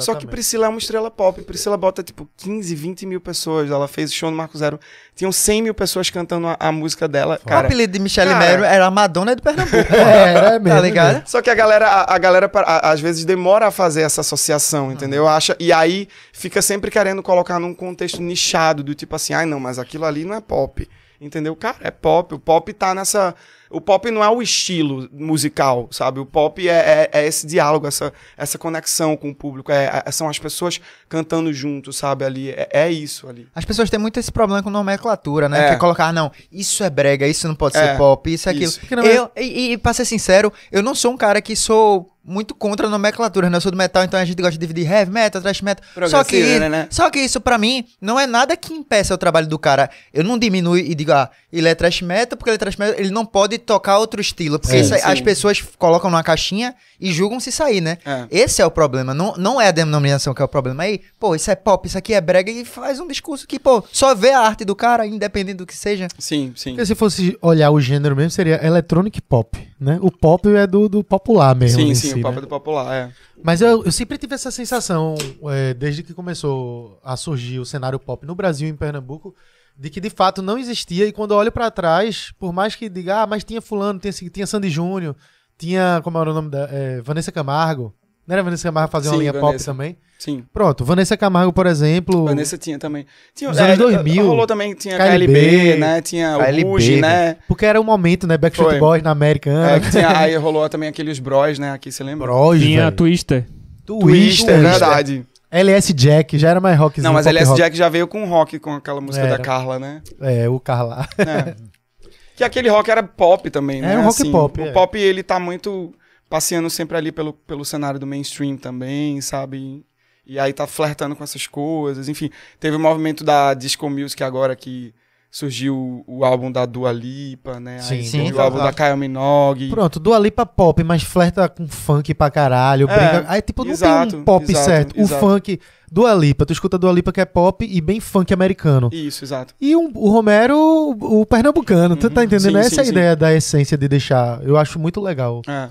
Só 0.00 0.14
que. 0.14 0.26
Priscila 0.26 0.66
é 0.66 0.68
uma 0.68 0.78
estrela 0.78 1.10
pop. 1.10 1.40
Priscila 1.42 1.76
bota, 1.76 2.02
tipo, 2.02 2.28
15, 2.36 2.74
20 2.74 3.06
mil 3.06 3.20
pessoas. 3.20 3.70
Ela 3.70 3.86
fez 3.86 4.12
show 4.12 4.30
no 4.30 4.36
Marco 4.36 4.56
Zero. 4.58 4.78
Tinham 5.14 5.30
100 5.30 5.62
mil 5.62 5.74
pessoas 5.74 6.08
cantando 6.10 6.46
a, 6.48 6.56
a 6.58 6.72
música 6.72 7.06
dela. 7.06 7.38
o 7.44 7.46
Cara, 7.48 7.66
apelido 7.66 7.92
de 7.92 7.98
Michelle 7.98 8.30
cara- 8.30 8.44
Mero 8.44 8.64
era 8.64 8.86
a 8.86 8.90
Madonna 8.90 9.36
de 9.36 9.42
Pernambuco. 9.42 9.76
É, 9.92 10.34
era 10.34 10.58
mesmo. 10.58 10.68
tá 10.76 10.80
ligado? 10.80 11.28
Só 11.28 11.40
que 11.42 11.50
a 11.50 11.54
galera, 11.54 11.86
a, 11.86 12.14
a 12.14 12.18
galera 12.18 12.50
a- 12.54 12.90
às 12.90 13.00
vezes 13.00 13.24
demora 13.24 13.66
a 13.66 13.70
fazer 13.70 14.02
essa 14.02 14.20
associação, 14.22 14.90
entendeu? 14.90 15.28
Acha, 15.28 15.54
e 15.60 15.72
aí 15.72 16.08
fica 16.32 16.60
sempre 16.62 16.90
querendo 16.90 17.22
colocar 17.22 17.58
num 17.58 17.74
contexto 17.74 18.20
nichado, 18.22 18.82
do 18.82 18.94
tipo 18.94 19.14
assim, 19.14 19.32
ai 19.34 19.44
não, 19.46 19.60
mas 19.60 19.78
aquilo 19.78 20.04
ali 20.04 20.24
não 20.24 20.34
é 20.34 20.40
pop. 20.40 20.71
Entendeu? 21.20 21.54
Cara, 21.54 21.76
é 21.82 21.90
pop. 21.92 22.34
O 22.34 22.38
pop 22.38 22.72
tá 22.72 22.92
nessa. 22.94 23.32
O 23.70 23.80
pop 23.80 24.10
não 24.10 24.24
é 24.24 24.28
o 24.28 24.42
estilo 24.42 25.08
musical, 25.12 25.86
sabe? 25.92 26.18
O 26.18 26.26
pop 26.26 26.68
é, 26.68 27.08
é- 27.12 27.20
é 27.20 27.26
esse 27.26 27.46
diálogo, 27.46 27.86
essa, 27.86 28.12
essa 28.36 28.58
conexão 28.58 29.16
com 29.16 29.30
o 29.30 29.34
público. 29.34 29.70
É, 29.70 30.02
é- 30.04 30.10
são 30.10 30.28
as 30.28 30.38
pessoas 30.40 30.80
cantando 31.08 31.52
junto, 31.52 31.92
sabe? 31.92 32.24
Ali. 32.24 32.50
É, 32.50 32.68
é 32.72 32.90
isso 32.90 33.28
ali. 33.28 33.46
As 33.54 33.64
pessoas 33.64 33.88
têm 33.88 34.00
muito 34.00 34.18
esse 34.18 34.32
problema 34.32 34.64
com 34.64 34.68
nomenclatura, 34.70 35.48
né? 35.48 35.60
É. 35.64 35.68
Que 35.68 35.74
é 35.74 35.78
colocar, 35.78 36.08
ah, 36.08 36.12
não, 36.12 36.30
isso 36.50 36.82
é 36.82 36.90
brega, 36.90 37.24
isso 37.28 37.46
não 37.46 37.54
pode 37.54 37.76
É, 37.78 37.92
ser 37.92 37.96
pop, 37.98 38.28
isso 38.32 38.48
é 38.48 38.52
aquilo. 38.52 38.64
isso. 38.66 38.80
É- 38.92 39.16
Eu, 39.18 39.30
e, 39.36 39.72
e 39.74 39.78
pra 39.78 39.92
ser 39.92 40.04
sincero, 40.04 40.52
eu 40.72 40.82
não 40.82 40.94
sou 40.94 41.12
um 41.12 41.16
cara 41.16 41.40
que 41.40 41.54
sou 41.54 42.11
muito 42.24 42.54
contra 42.54 42.86
a 42.86 42.90
nomenclatura, 42.90 43.50
né? 43.50 43.56
Eu 43.56 43.60
sou 43.60 43.70
do 43.72 43.76
metal, 43.78 44.04
então 44.04 44.18
a 44.18 44.24
gente 44.24 44.36
gosta 44.40 44.52
de 44.52 44.58
dividir 44.58 44.90
heavy 44.90 45.10
metal, 45.10 45.42
thrash 45.42 45.60
metal. 45.60 45.84
Só 46.08 46.22
que, 46.22 46.38
Progressivo, 46.38 46.68
né? 46.68 46.86
só 46.90 47.10
que 47.10 47.18
isso 47.18 47.40
pra 47.40 47.58
mim 47.58 47.84
não 48.00 48.18
é 48.18 48.26
nada 48.26 48.56
que 48.56 48.72
impeça 48.72 49.12
o 49.14 49.18
trabalho 49.18 49.46
do 49.46 49.58
cara. 49.58 49.90
Eu 50.14 50.22
não 50.22 50.38
diminuo 50.38 50.78
e 50.78 50.94
digo, 50.94 51.12
ah, 51.12 51.28
ele 51.52 51.68
é 51.68 51.74
thrash 51.74 52.00
metal 52.02 52.36
porque 52.36 52.50
ele 52.50 52.54
é 52.54 52.58
thrash 52.58 52.76
metal, 52.76 52.94
ele 52.98 53.10
não 53.10 53.26
pode 53.26 53.58
tocar 53.58 53.98
outro 53.98 54.20
estilo. 54.20 54.58
Porque 54.58 54.76
É, 54.76 54.80
isso 54.80 54.94
sim. 54.94 55.00
as 55.02 55.20
pessoas 55.20 55.60
colocam 55.78 56.10
numa 56.10 56.22
caixinha 56.22 56.74
e 57.00 57.12
julgam 57.12 57.40
se 57.40 57.50
sair, 57.50 57.80
né? 57.80 57.98
É. 58.06 58.26
Esse 58.30 58.62
é 58.62 58.66
o 58.66 58.70
problema, 58.70 59.12
não, 59.12 59.34
não 59.36 59.60
é 59.60 59.68
a 59.68 59.72
denominação 59.72 60.32
que 60.32 60.40
é 60.40 60.44
o 60.44 60.48
problema. 60.48 60.84
Aí, 60.84 61.00
pô, 61.18 61.34
isso 61.34 61.50
é 61.50 61.56
pop, 61.56 61.86
isso 61.88 61.98
aqui 61.98 62.14
é 62.14 62.20
brega 62.20 62.50
e 62.50 62.64
faz 62.64 63.00
um 63.00 63.06
discurso 63.08 63.46
que, 63.46 63.58
pô, 63.58 63.82
só 63.92 64.14
vê 64.14 64.30
a 64.30 64.40
arte 64.40 64.64
do 64.64 64.76
cara, 64.76 65.04
independente 65.06 65.56
do 65.56 65.66
que 65.66 65.74
seja. 65.76 66.06
Sim, 66.18 66.52
sim. 66.56 66.70
Porque 66.70 66.86
se 66.86 66.94
fosse 66.94 67.36
olhar 67.42 67.70
o 67.70 67.80
gênero 67.80 68.14
mesmo, 68.14 68.30
seria 68.30 68.64
electronic 68.64 69.20
pop, 69.20 69.58
né? 69.80 69.98
O 70.00 70.10
pop 70.12 70.48
é 70.54 70.66
do, 70.66 70.88
do 70.88 71.02
popular 71.02 71.54
mesmo. 71.56 71.80
Sim, 71.80 71.88
em 71.90 71.94
sim, 72.12 72.20
si, 72.20 72.20
o 72.20 72.22
pop 72.22 72.34
né? 72.34 72.40
do 72.40 72.46
popular, 72.48 72.94
é. 72.94 73.12
Mas 73.42 73.60
eu, 73.60 73.84
eu 73.84 73.92
sempre 73.92 74.18
tive 74.18 74.34
essa 74.34 74.50
sensação, 74.50 75.14
é, 75.50 75.74
desde 75.74 76.02
que 76.02 76.14
começou 76.14 76.98
a 77.04 77.16
surgir 77.16 77.58
o 77.58 77.64
cenário 77.64 77.98
pop 77.98 78.26
no 78.26 78.34
Brasil 78.34 78.68
e 78.68 78.70
em 78.70 78.76
Pernambuco, 78.76 79.34
de 79.76 79.90
que 79.90 80.00
de 80.00 80.10
fato 80.10 80.42
não 80.42 80.58
existia. 80.58 81.06
E 81.06 81.12
quando 81.12 81.32
eu 81.32 81.38
olho 81.38 81.52
pra 81.52 81.70
trás, 81.70 82.32
por 82.38 82.52
mais 82.52 82.76
que 82.76 82.88
diga, 82.88 83.22
ah, 83.22 83.26
mas 83.26 83.44
tinha 83.44 83.60
Fulano, 83.60 83.98
tinha, 83.98 84.12
tinha 84.12 84.46
Sandy 84.46 84.70
Júnior, 84.70 85.16
tinha, 85.58 86.00
como 86.02 86.18
era 86.18 86.30
o 86.30 86.34
nome 86.34 86.50
da. 86.50 86.68
é, 86.70 87.00
Vanessa 87.00 87.32
Camargo. 87.32 87.94
Não 88.26 88.34
era 88.34 88.42
Vanessa 88.42 88.68
Camargo 88.68 88.90
fazer 88.90 89.08
uma 89.08 89.18
linha 89.18 89.32
pop 89.32 89.46
Vanessa. 89.46 89.72
também? 89.72 89.96
Sim. 90.22 90.44
Pronto, 90.54 90.84
Vanessa 90.84 91.16
Camargo, 91.16 91.52
por 91.52 91.66
exemplo. 91.66 92.26
Vanessa 92.26 92.56
tinha 92.56 92.78
também. 92.78 93.04
Tinha, 93.34 93.50
Nos 93.50 93.58
anos 93.58 93.76
2000, 93.76 94.24
Rolou 94.24 94.46
também, 94.46 94.72
tinha 94.72 94.96
KLB, 94.96 95.26
KLB, 95.26 95.76
né? 95.78 96.00
Tinha 96.00 96.38
KLB, 96.38 96.64
o 96.64 96.68
Ruge, 96.68 97.00
né? 97.00 97.38
Porque 97.48 97.66
era 97.66 97.80
o 97.80 97.82
momento, 97.82 98.24
né? 98.24 98.38
Backstreet 98.38 98.70
Foi. 98.70 98.78
Boys 98.78 99.02
na 99.02 99.10
Americana. 99.10 99.72
É, 99.72 99.80
que 99.80 99.90
tinha, 99.90 100.16
aí 100.16 100.36
rolou 100.36 100.68
também 100.68 100.88
aqueles 100.88 101.18
Bros, 101.18 101.58
né? 101.58 101.72
Aqui, 101.72 101.90
você 101.90 102.04
lembra? 102.04 102.28
Bros, 102.28 102.60
Tinha 102.60 102.84
velho. 102.84 102.96
Twister. 102.96 103.46
Twister, 103.84 104.54
é 104.54 104.62
verdade. 104.62 105.26
LS 105.50 105.92
Jack, 105.92 106.38
já 106.38 106.50
era 106.50 106.60
mais 106.60 106.78
rockzinho. 106.78 107.02
Não, 107.02 107.14
mas 107.14 107.26
LS 107.26 107.48
rock. 107.48 107.60
Jack 107.60 107.76
já 107.76 107.88
veio 107.88 108.06
com 108.06 108.24
rock, 108.24 108.60
com 108.60 108.74
aquela 108.74 109.00
música 109.00 109.26
Era. 109.26 109.38
da 109.38 109.42
Carla, 109.42 109.80
né? 109.80 110.02
É, 110.20 110.48
o 110.48 110.60
Carla. 110.60 111.08
É. 111.18 111.56
que 112.36 112.44
aquele 112.44 112.68
rock 112.68 112.88
era 112.92 113.02
pop 113.02 113.50
também, 113.50 113.80
né? 113.82 113.90
Era 113.90 114.00
um 114.00 114.04
rock 114.04 114.30
pop, 114.30 114.60
O 114.60 114.66
é. 114.66 114.70
pop, 114.70 114.96
ele 114.96 115.24
tá 115.24 115.40
muito 115.40 115.92
passeando 116.30 116.70
sempre 116.70 116.96
ali 116.96 117.10
pelo, 117.10 117.32
pelo 117.32 117.64
cenário 117.64 117.98
do 117.98 118.06
mainstream 118.06 118.56
também, 118.56 119.20
sabe? 119.20 119.84
E 120.26 120.38
aí 120.38 120.52
tá 120.52 120.66
flertando 120.66 121.16
com 121.16 121.24
essas 121.24 121.46
coisas, 121.46 122.08
enfim. 122.08 122.30
Teve 122.60 122.76
o 122.76 122.80
movimento 122.80 123.24
da 123.24 123.54
disco 123.54 123.88
music 123.90 124.22
agora 124.22 124.54
que 124.54 124.94
surgiu 125.30 125.74
o, 126.06 126.18
o 126.18 126.24
álbum 126.24 126.52
da 126.52 126.66
Dua 126.66 126.92
Lipa, 126.92 127.58
né? 127.58 127.78
Sim, 127.78 127.94
Aí 127.94 128.04
sim, 128.04 128.24
teve 128.24 128.36
o 128.36 128.40
álbum 128.40 128.58
tá. 128.58 128.64
da 128.64 128.72
Kylie 128.72 128.96
Minogue. 128.96 129.70
Pronto, 129.70 129.98
Dua 129.98 130.18
Lipa 130.18 130.44
pop, 130.44 130.84
mas 130.84 131.02
flerta 131.02 131.48
com 131.48 131.66
funk 131.66 132.12
pra 132.14 132.30
caralho, 132.30 132.88
É, 132.88 132.94
brinca. 132.94 133.24
Aí, 133.28 133.40
tipo, 133.42 133.62
não 133.64 133.70
tem 133.70 133.72
exato, 133.74 134.16
um 134.18 134.24
pop 134.24 134.44
exato, 134.44 134.64
certo. 134.64 134.96
O 134.96 135.00
exato. 135.00 135.20
funk, 135.26 135.58
Dua 135.90 136.12
Lipa, 136.14 136.44
tu 136.46 136.52
escuta 136.52 136.76
Dua 136.78 136.92
Lipa 136.92 137.10
que 137.12 137.20
é 137.20 137.24
pop 137.24 137.64
e 137.68 137.80
bem 137.80 137.98
funk 137.98 138.32
americano. 138.32 138.90
Isso, 138.92 139.24
exato. 139.24 139.54
E 139.60 139.74
um- 139.74 139.90
o 139.94 140.10
Romero, 140.10 140.54
o, 140.56 141.22
o 141.22 141.26
pernambucano, 141.26 141.96
tu 141.96 142.10
tá 142.10 142.20
Uhum, 142.20 142.26
entendendo? 142.26 142.52
sim, 142.52 142.58
Essa 142.58 142.70
sim, 142.70 142.76
é 142.76 142.80
a 142.82 142.84
sim. 142.84 142.90
ideia 142.92 143.16
da 143.16 143.32
essência 143.34 143.76
de 143.78 143.88
deixar. 143.88 144.38
Eu 144.44 144.56
acho 144.58 144.78
muito 144.78 145.00
legal. 145.00 145.40
É. 145.48 145.70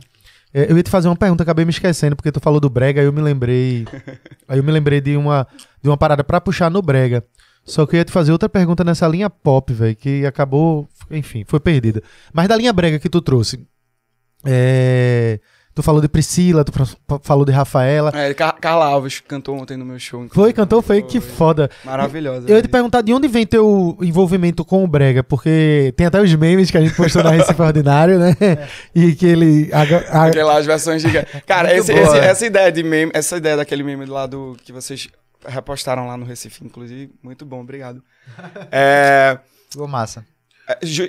É, 0.53 0.71
Eu 0.71 0.77
ia 0.77 0.83
te 0.83 0.89
fazer 0.89 1.07
uma 1.07 1.15
pergunta, 1.15 1.43
acabei 1.43 1.65
me 1.65 1.71
esquecendo, 1.71 2.15
porque 2.15 2.31
tu 2.31 2.39
falou 2.39 2.59
do 2.59 2.69
brega, 2.69 3.01
aí 3.01 3.07
eu 3.07 3.13
me 3.13 3.21
lembrei. 3.21 3.85
aí 4.47 4.57
eu 4.57 4.63
me 4.63 4.71
lembrei 4.71 5.01
de 5.01 5.15
uma, 5.15 5.47
de 5.81 5.89
uma 5.89 5.97
parada 5.97 6.23
pra 6.23 6.41
puxar 6.41 6.69
no 6.69 6.81
brega. 6.81 7.23
Só 7.63 7.85
que 7.85 7.95
eu 7.95 7.99
ia 7.99 8.05
te 8.05 8.11
fazer 8.11 8.31
outra 8.31 8.49
pergunta 8.49 8.83
nessa 8.83 9.07
linha 9.07 9.29
pop, 9.29 9.71
velho, 9.71 9.95
que 9.95 10.25
acabou, 10.25 10.89
enfim, 11.09 11.43
foi 11.45 11.59
perdida. 11.59 12.01
Mas 12.33 12.47
da 12.47 12.55
linha 12.55 12.73
brega 12.73 12.99
que 12.99 13.09
tu 13.09 13.21
trouxe. 13.21 13.65
É, 14.43 15.39
tu 15.73 15.81
falou 15.83 16.01
de 16.01 16.07
Priscila, 16.07 16.63
tu 16.63 16.71
fa- 16.71 17.19
falou 17.23 17.45
de 17.45 17.51
Rafaela. 17.51 18.11
É, 18.13 18.33
Car 18.33 18.55
Carla 18.59 18.85
Alves 18.85 19.19
cantou 19.21 19.57
ontem 19.57 19.77
no 19.77 19.85
meu 19.85 19.97
show. 19.99 20.27
Foi, 20.31 20.51
cantou, 20.53 20.81
foi, 20.81 21.01
que 21.01 21.19
foda. 21.19 21.69
Maravilhosa. 21.83 22.49
Eu 22.49 22.55
ia 22.57 22.61
te 22.61 22.67
perguntar 22.67 23.01
de 23.01 23.13
onde 23.13 23.27
vem 23.27 23.45
teu 23.45 23.97
envolvimento 24.01 24.63
com 24.65 24.83
o 24.83 24.87
Brega, 24.87 25.23
porque 25.23 25.93
tem 25.97 26.07
até 26.07 26.21
os 26.21 26.33
memes 26.35 26.69
que 26.71 26.77
a 26.77 26.81
gente 26.81 26.95
postou 26.95 27.23
na 27.23 27.31
Recife 27.31 27.61
Ordinário, 27.61 28.19
né? 28.19 28.35
E 28.93 29.13
que 29.15 29.25
ele. 29.25 29.69
a- 29.73 30.19
a- 30.23 30.25
Aquelas 30.27 30.65
versões 30.65 31.01
gigantes. 31.01 31.31
Cara, 31.47 31.75
esse- 31.75 31.93
esse- 31.93 32.17
é. 32.17 32.25
essa 32.25 32.45
ideia 32.45 32.71
de 32.71 32.83
meme, 32.83 33.11
essa 33.13 33.37
ideia 33.37 33.57
daquele 33.57 33.83
meme 33.83 34.05
lá 34.05 34.25
do 34.25 34.55
que 34.63 34.71
vocês 34.71 35.07
repostaram 35.47 36.05
lá 36.07 36.15
no 36.15 36.25
Recife, 36.25 36.63
inclusive, 36.63 37.11
muito 37.23 37.45
bom, 37.45 37.61
obrigado. 37.61 38.03
É, 38.71 39.37
Ficou 39.69 39.87
massa. 39.87 40.25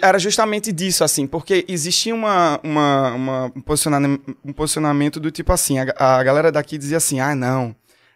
Era 0.00 0.18
justamente 0.18 0.72
disso, 0.72 1.04
assim, 1.04 1.26
porque 1.26 1.64
existia 1.68 2.14
uma, 2.14 2.58
uma, 2.62 3.10
uma- 3.12 3.52
um, 3.56 3.60
posicionamento, 3.60 4.36
um 4.44 4.52
posicionamento 4.52 5.18
do 5.20 5.30
tipo 5.30 5.52
assim, 5.52 5.78
a, 5.78 5.86
a 5.98 6.22
galera 6.22 6.50
daqui 6.52 6.78
dizia 6.78 6.96
assim, 6.98 7.20
ah, 7.20 7.34
não, 7.34 7.74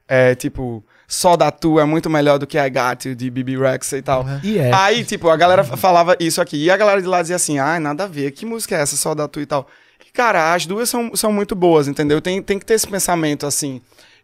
é 0.09 0.35
tipo, 0.35 0.85
só 1.09 1.37
da 1.37 1.51
tua 1.51 1.83
é 1.83 1.85
muito 1.85 2.09
melhor 2.09 2.39
do 2.39 2.47
que 2.47 2.57
a 2.59 2.69
Got 2.69 3.15
de 3.15 3.31
BB 3.31 3.59
Rex 3.59 3.93
e 3.93 4.03
tal. 4.03 4.25
E 4.43 4.59
é. 4.59 4.73
Aí, 4.73 5.05
tipo, 5.05 5.29
a 5.29 5.37
galera 5.37 5.65
falava 5.65 6.17
isso 6.21 6.41
aqui. 6.41 6.57
E 6.65 6.71
a 6.71 6.77
galera 6.77 7.01
de 7.01 7.09
lá 7.09 7.21
dizia 7.23 7.37
assim, 7.37 7.59
ah, 7.59 7.79
nada 7.81 8.05
a 8.05 8.07
ver, 8.07 8.31
que 8.33 8.47
música 8.47 8.77
é 8.77 8.81
essa, 8.81 8.97
só 8.97 9.15
da 9.15 9.27
tua 9.29 9.43
e 9.43 9.47
tal. 9.47 9.67
E, 10.07 10.11
cara, 10.13 10.55
as 10.55 10.65
duas 10.67 10.89
são, 10.89 11.15
são 11.15 11.33
muito 11.33 11.55
boas, 11.55 11.89
entendeu? 11.89 12.21
Tem, 12.21 12.41
tem 12.43 12.59
que 12.59 12.65
ter 12.65 12.75
esse 12.75 12.87
pensamento, 12.87 13.47
assim. 13.47 13.81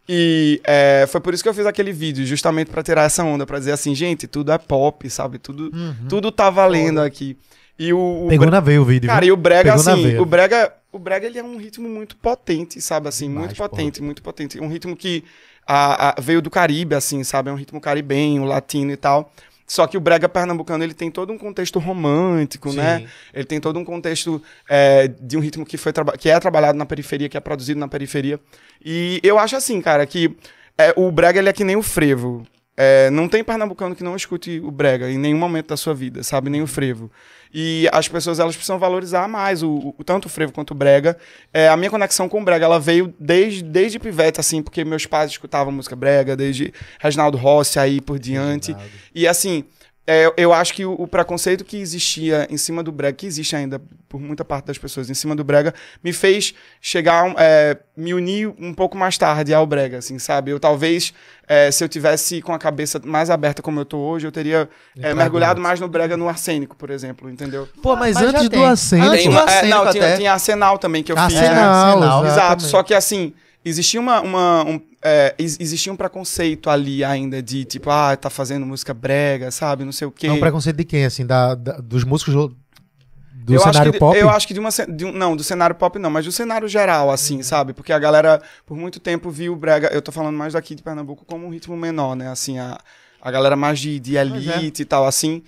E 0.07 0.59
é, 0.65 1.05
foi 1.07 1.21
por 1.21 1.33
isso 1.33 1.41
que 1.41 1.47
eu 1.47 1.53
fiz 1.53 1.65
aquele 1.65 1.93
vídeo, 1.93 2.25
justamente 2.25 2.69
pra 2.69 2.83
tirar 2.83 3.03
essa 3.03 3.23
onda, 3.23 3.45
pra 3.45 3.57
dizer 3.59 3.71
assim, 3.71 3.95
gente, 3.95 4.27
tudo 4.27 4.51
é 4.51 4.57
pop, 4.57 5.09
sabe? 5.09 5.37
Tudo, 5.39 5.71
tudo 6.09 6.31
tá 6.31 6.49
valendo 6.49 6.99
aqui. 6.99 7.37
E 7.79 7.91
o, 7.93 8.25
o 8.25 8.27
Pegou 8.27 8.49
na 8.51 8.59
veia 8.59 8.81
o 8.81 8.85
vídeo. 8.85 9.07
Cara, 9.07 9.21
viu? 9.21 9.29
e 9.29 9.31
o 9.31 9.37
brega, 9.37 9.71
Pegou 9.73 9.79
assim, 9.93 10.17
o 10.17 10.25
brega, 10.25 10.73
o 10.91 10.99
brega, 10.99 11.25
ele 11.25 11.39
é 11.39 11.43
um 11.43 11.57
ritmo 11.57 11.87
muito 11.89 12.15
potente, 12.17 12.79
sabe, 12.81 13.07
assim, 13.07 13.27
muito 13.27 13.53
Demais, 13.53 13.57
potente, 13.57 14.01
muito 14.01 14.21
potente. 14.21 14.59
Um 14.59 14.67
ritmo 14.67 14.95
que 14.95 15.23
a- 15.65 16.09
a- 16.09 16.21
veio 16.21 16.41
do 16.41 16.49
Caribe, 16.49 16.93
assim, 16.95 17.23
sabe, 17.23 17.49
é 17.49 17.53
um 17.53 17.55
ritmo 17.55 17.79
caribenho, 17.81 18.43
latino 18.43 18.91
e 18.91 18.97
tal. 18.97 19.31
Só 19.65 19.87
que 19.87 19.97
o 19.97 20.01
brega 20.01 20.27
pernambucano, 20.27 20.83
ele 20.83 20.93
tem 20.93 21.09
todo 21.09 21.31
um 21.31 21.37
contexto 21.37 21.79
romântico, 21.79 22.69
Sim. 22.69 22.77
né? 22.77 23.07
Ele 23.33 23.45
tem 23.45 23.59
todo 23.59 23.79
um 23.79 23.85
contexto 23.85 24.41
é, 24.69 25.07
de 25.07 25.37
um 25.37 25.39
ritmo 25.39 25.65
que, 25.65 25.77
foi 25.77 25.93
que 26.19 26.29
é 26.29 26.39
trabalhado 26.39 26.77
na 26.77 26.85
periferia, 26.85 27.29
que 27.29 27.37
é 27.37 27.39
produzido 27.39 27.79
na 27.79 27.87
periferia. 27.87 28.39
E 28.83 29.19
eu 29.23 29.39
acho 29.39 29.55
assim, 29.55 29.81
cara, 29.81 30.05
que 30.05 30.35
é, 30.77 30.93
o 30.97 31.11
brega, 31.11 31.39
ele 31.39 31.49
é 31.49 31.53
que 31.53 31.63
nem 31.63 31.75
o 31.75 31.83
frevo. 31.83 32.45
É, 32.75 33.09
não 33.11 33.27
tem 33.29 33.43
pernambucano 33.43 33.95
que 33.95 34.03
não 34.03 34.15
escute 34.15 34.59
o 34.63 34.71
brega 34.71 35.09
em 35.09 35.17
nenhum 35.17 35.37
momento 35.37 35.67
da 35.67 35.77
sua 35.77 35.93
vida, 35.93 36.23
sabe? 36.23 36.49
Nem 36.49 36.61
o 36.61 36.67
frevo. 36.67 37.11
E 37.53 37.87
as 37.91 38.07
pessoas 38.07 38.39
elas 38.39 38.55
precisam 38.55 38.79
valorizar 38.79 39.27
mais 39.27 39.61
o, 39.61 39.93
o- 39.95 40.03
tanto 40.03 40.25
o 40.25 40.29
frevo 40.29 40.51
quanto 40.51 40.71
o 40.71 40.73
brega. 40.75 41.15
É, 41.53 41.69
a 41.69 41.77
minha 41.77 41.91
conexão 41.91 42.27
com 42.27 42.41
o 42.41 42.43
brega 42.43 42.65
ela 42.65 42.79
veio 42.79 43.13
desde, 43.19 43.61
desde 43.61 43.99
pivete, 43.99 44.39
assim, 44.39 44.63
porque 44.63 44.83
meus 44.83 45.05
pais 45.05 45.29
escutavam 45.29 45.71
música 45.71 45.95
brega, 45.95 46.35
desde 46.35 46.73
Reginaldo 46.99 47.37
Rossi 47.37 47.77
aí 47.77 48.01
por 48.01 48.17
diante. 48.17 48.75
E 49.13 49.27
assim, 49.27 49.63
é, 50.05 50.31
eu 50.35 50.51
acho 50.51 50.73
que 50.73 50.85
o, 50.85 50.93
o 50.93 51.07
preconceito 51.07 51.63
que 51.63 51.77
existia 51.77 52.45
em 52.49 52.57
cima 52.57 52.83
do 52.83 52.91
brega, 52.91 53.15
que 53.15 53.25
existe 53.25 53.55
ainda 53.55 53.81
por 54.09 54.19
muita 54.19 54.43
parte 54.43 54.65
das 54.65 54.77
pessoas 54.77 55.09
em 55.09 55.13
cima 55.13 55.35
do 55.35 55.43
brega, 55.43 55.73
me 56.03 56.11
fez 56.13 56.53
chegar, 56.81 57.33
é, 57.37 57.77
me 57.95 58.13
unir 58.13 58.53
um 58.59 58.73
pouco 58.73 58.97
mais 58.97 59.17
tarde 59.17 59.53
ao 59.53 59.65
brega, 59.65 59.97
assim, 59.99 60.19
sabe? 60.19 60.51
Eu 60.51 60.59
talvez, 60.59 61.13
é, 61.47 61.71
se 61.71 61.83
eu 61.83 61.89
tivesse 61.89 62.41
com 62.41 62.53
a 62.53 62.59
cabeça 62.59 63.01
mais 63.03 63.29
aberta 63.29 63.61
como 63.61 63.79
eu 63.79 63.85
tô 63.85 63.97
hoje, 63.97 64.27
eu 64.27 64.31
teria 64.31 64.69
é, 64.99 65.13
mergulhado 65.13 65.59
mais 65.61 65.79
no 65.79 65.87
brega 65.87 66.15
no 66.17 66.27
arsênico, 66.29 66.75
por 66.75 66.89
exemplo, 66.89 67.29
entendeu? 67.29 67.67
Pô, 67.81 67.95
mas, 67.95 68.15
Mas 68.15 68.23
antes 68.35 68.49
do 68.49 68.63
acento. 68.65 69.03
Antes 69.05 69.25
do 69.25 69.31
é, 69.31 69.39
arsênico 69.39 69.69
não, 69.85 69.91
tinha, 69.91 70.03
até. 70.05 70.17
tinha 70.17 70.33
Arsenal 70.33 70.77
também 70.77 71.01
que 71.01 71.11
eu 71.11 71.15
fiz. 71.15 71.37
Arsenal, 71.37 71.49
né? 71.55 71.61
Arsenal, 71.61 72.25
Exato, 72.25 72.25
exatamente. 72.27 72.67
só 72.69 72.83
que 72.83 72.93
assim, 72.93 73.33
existia 73.65 73.99
uma, 73.99 74.21
uma- 74.21 74.63
um, 74.65 74.81
é, 75.03 75.35
ex- 75.37 75.57
existia 75.59 75.91
um 75.91 75.95
preconceito 75.95 76.69
ali 76.69 77.03
ainda 77.03 77.41
de 77.41 77.65
tipo, 77.65 77.89
ah, 77.89 78.15
tá 78.15 78.29
fazendo 78.29 78.65
música 78.65 78.93
brega, 78.93 79.51
sabe, 79.51 79.83
não 79.83 79.91
sei 79.91 80.07
o 80.07 80.11
quê. 80.11 80.27
É 80.27 80.31
um 80.31 80.39
preconceito 80.39 80.77
de 80.77 80.85
quem, 80.85 81.05
assim? 81.05 81.25
Da, 81.25 81.55
da- 81.55 81.77
dos 81.77 82.03
músicos 82.03 82.33
do 82.33 83.53
eu 83.53 83.59
cenário 83.59 83.81
acho 83.81 83.91
que, 83.91 83.99
pop? 83.99 84.17
Eu 84.17 84.29
acho 84.29 84.47
que 84.47 84.53
de 84.53 84.59
uma, 84.59 84.69
de 84.69 85.05
um, 85.05 85.11
não, 85.11 85.35
do 85.35 85.43
cenário 85.43 85.75
pop 85.75 85.99
não, 85.99 86.09
mas 86.09 86.23
do 86.25 86.31
cenário 86.31 86.67
geral, 86.67 87.11
assim, 87.11 87.37
Uhum. 87.37 87.43
sabe? 87.43 87.73
Porque 87.73 87.91
a 87.91 87.99
galera, 87.99 88.41
por 88.65 88.77
muito 88.77 88.99
tempo, 89.01 89.29
viu 89.29 89.51
o 89.53 89.55
brega, 89.55 89.89
eu 89.91 90.01
tô 90.01 90.11
falando 90.11 90.37
mais 90.37 90.53
daqui 90.53 90.73
de 90.75 90.81
Pernambuco, 90.81 91.25
como 91.25 91.45
um 91.45 91.49
ritmo 91.49 91.75
menor, 91.75 92.15
né? 92.15 92.29
Assim, 92.29 92.57
a, 92.57 92.79
a 93.21 93.31
galera 93.31 93.55
mais 93.57 93.79
de, 93.79 93.99
de 93.99 94.15
elite 94.15 94.83
e 94.83 94.85
tal, 94.85 95.05
assim. 95.05 95.43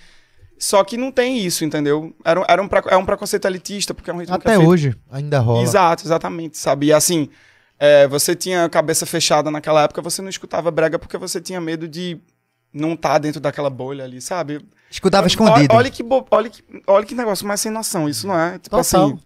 Só 0.60 0.84
que 0.84 0.98
não 0.98 1.12
tem 1.12 1.40
isso, 1.46 1.64
entendeu? 1.66 2.14
Era, 2.24 2.44
era 2.48 2.62
um, 2.64 2.70
é 2.90 2.98
um 2.98 3.06
preconceito 3.06 3.46
elitista, 3.46 3.94
porque 3.94 4.10
é 4.10 4.14
um 4.14 4.18
ritmo 4.18 4.38
que 4.40 4.48
é 4.48 4.52
Até 4.52 4.58
feito 4.58 4.70
hoje 4.70 4.96
ainda 5.12 5.40
rola. 5.40 5.62
Exato, 5.64 6.06
exatamente, 6.06 6.58
sabe? 6.58 6.88
E 6.88 6.94
assim, 6.94 7.30
é, 7.86 8.08
você 8.08 8.36
tinha 8.36 8.66
a 8.66 8.70
cabeça 8.70 9.06
fechada 9.06 9.50
naquela 9.52 9.84
época, 9.84 10.02
você 10.02 10.22
não 10.22 10.30
escutava 10.30 10.72
brega 10.72 10.98
porque 11.00 11.18
você 11.18 11.40
tinha 11.40 11.60
medo 11.62 11.88
de 11.88 12.20
não 12.74 12.94
estar 12.94 13.18
dentro 13.20 13.40
daquela 13.40 13.70
bolha 13.70 14.04
ali, 14.04 14.20
sabe? 14.22 14.66
Escutava 14.90 15.28
escondido. 15.28 15.72
Olha, 15.72 15.80
olha 15.80 15.90
que, 15.92 16.04
bo- 16.04 16.26
olha, 16.32 16.50
que, 16.50 16.64
olha 16.88 17.06
que 17.06 17.16
negócio 17.16 17.48
mais 17.48 17.62
sem 17.62 17.72
noção, 17.72 18.08
isso 18.10 18.28
não 18.28 18.38
é? 18.40 18.54
Tipo 18.60 18.76
Total. 18.78 18.82
assim, 18.82 19.20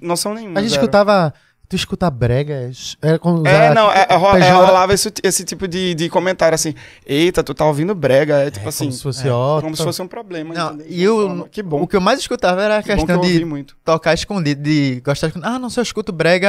noção 0.00 0.34
nenhuma. 0.34 0.58
A 0.58 0.62
gente 0.62 0.70
zero. 0.70 0.82
escutava. 0.82 1.32
Tu 1.68 1.74
escuta 1.74 2.08
brega? 2.08 2.70
É, 3.02 3.18
com- 3.18 3.42
É, 3.44 3.74
não, 3.74 3.90
é, 3.90 4.06
ro- 4.12 4.28
é, 4.36 4.40
pejora- 4.40 4.66
rolava 4.66 4.94
esse, 4.94 5.12
esse 5.22 5.44
tipo 5.44 5.66
de, 5.66 5.94
de 5.94 6.08
comentário 6.08 6.54
assim, 6.54 6.74
eita, 7.04 7.42
tu 7.42 7.52
tá 7.54 7.64
ouvindo 7.66 7.92
brega, 7.92 8.36
é 8.46 8.50
tipo 8.52 8.66
É, 8.66 8.68
assim, 8.68 8.84
como 8.84 8.92
se 8.92 9.02
fosse, 9.02 9.28
ó, 9.28 9.60
como 9.60 9.76
se 9.76 9.82
fosse 9.82 10.00
um 10.00 10.06
problema. 10.06 10.54
Não, 10.54 10.74
entendeu? 10.74 10.86
e 10.88 11.08
o, 11.08 11.44
Que 11.50 11.62
bom, 11.64 11.82
o 11.82 11.86
que 11.88 11.96
eu 11.96 12.00
mais 12.00 12.20
escutava 12.20 12.62
era 12.62 12.76
a 12.78 12.82
que 12.82 12.88
que 12.90 12.94
questão 12.94 13.16
eu 13.16 13.20
ouvi 13.20 13.38
de 13.38 13.44
muito. 13.44 13.76
tocar 13.84 14.14
escondido, 14.14 14.62
de 14.62 15.02
gostar 15.04 15.26
de... 15.28 15.40
Ah, 15.42 15.58
não, 15.58 15.68
só 15.68 15.82
escuto 15.82 16.12
brega 16.12 16.48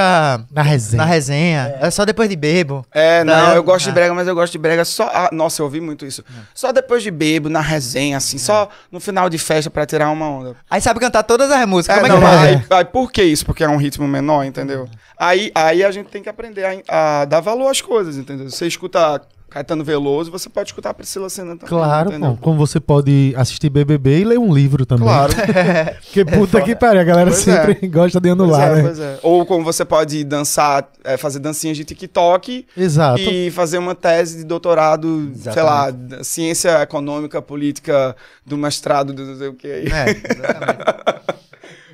na 0.51 0.61
resenha. 0.61 0.97
na 1.03 1.05
resenha. 1.09 1.76
É. 1.82 1.89
só 1.89 2.05
depois 2.05 2.30
de 2.30 2.36
bebo. 2.36 2.86
É, 2.93 3.24
não, 3.24 3.34
Tá, 3.34 3.55
eu 3.55 3.63
gosto 3.63 3.86
de 3.86 3.89
ah. 3.89 3.93
brega, 3.93 4.13
mas 4.13 4.28
eu 4.28 4.36
gosto 4.36 4.51
de 4.51 4.59
brega 4.59 4.86
só. 4.86 5.09
ah, 5.11 5.30
nossa, 5.34 5.61
eu 5.61 5.65
ouvi 5.65 5.82
muito 5.82 6.05
isso. 6.05 6.24
Só 6.53 6.72
depois 6.72 7.01
de 7.01 7.09
bebo, 7.09 7.49
na 7.49 7.59
resenha, 7.61 8.18
assim, 8.18 8.38
só 8.38 8.70
no 8.91 8.99
final 8.99 9.30
de 9.32 9.38
festa 9.39 9.70
pra 9.72 9.84
tirar 9.86 10.11
uma 10.11 10.30
onda. 10.30 10.55
Aí 10.70 10.80
sabe 10.80 10.99
cantar 10.99 11.24
todas 11.24 11.49
as 11.51 11.65
músicas. 11.68 11.97
É, 11.97 12.01
Como 12.01 12.11
é 12.11 12.15
não, 12.15 12.20
que 12.20 12.26
aí, 12.36 12.57
faz? 12.59 12.72
aí 12.72 12.86
por 12.86 13.11
que 13.11 13.24
isso? 13.24 13.45
Porque 13.47 13.63
é 13.63 13.70
um 13.70 13.78
ritmo 13.78 14.07
menor, 14.07 14.43
entendeu? 14.45 14.88
Aí, 15.20 15.51
aí 15.55 15.84
a 15.84 15.91
gente 15.91 16.07
tem 16.07 16.22
que 16.22 16.30
aprender 16.30 16.84
a, 16.88 17.22
a 17.22 17.26
dar 17.26 17.39
valor 17.39 17.70
às 17.70 17.82
coisas, 17.82 18.18
entendeu? 18.18 18.49
Você 18.49 18.68
escuta 18.68 19.22
Caetano 19.49 19.84
Veloso, 19.84 20.30
você 20.30 20.49
pode 20.49 20.70
escutar 20.70 20.93
Priscila 20.93 21.30
Senna 21.30 21.55
também. 21.55 21.68
Claro, 21.68 22.09
entendeu? 22.09 22.32
pô. 22.32 22.38
Como 22.38 22.57
você 22.57 22.82
pode 22.82 23.34
assistir 23.38 23.70
BBB 23.70 24.20
e 24.20 24.24
ler 24.26 24.38
um 24.38 24.53
livro 24.53 24.86
também. 24.86 25.05
Claro. 25.05 25.34
Porque 26.03 26.26
puta 26.26 26.61
que 26.61 26.76
pariu, 26.76 26.99
a 26.99 27.03
galera 27.03 27.32
Pois 27.32 27.43
sempre 27.43 27.88
gosta 27.88 28.20
de 28.20 28.28
Pois 28.28 28.39
anular, 28.39 28.72
é, 28.72 28.76
né? 28.76 28.82
pois 28.84 28.99
é. 28.99 29.20
Ou 29.24 29.45
como 29.45 29.63
você 29.63 29.86
pode 29.86 30.24
dançar, 30.26 30.89
é, 31.03 31.15
fazer 31.15 31.39
dancinhas 31.39 31.78
de 31.78 31.86
TikTok 31.86 32.68
Exato. 32.76 33.22
e 33.22 33.49
fazer 33.49 33.78
uma 33.78 33.95
tese 33.95 34.38
de 34.39 34.43
doutorado, 34.43 35.32
sei 35.36 35.63
lá, 35.63 35.93
ciência 36.24 36.82
econômica, 36.82 37.41
política, 37.41 38.15
do 38.45 38.57
mestrado, 38.57 39.13
do 39.13 39.26
não 39.26 39.38
sei 39.38 39.47
o 39.47 39.53
que 39.53 39.68
aí. 39.68 39.86
É, 39.88 40.09
exatamente. 40.09 41.46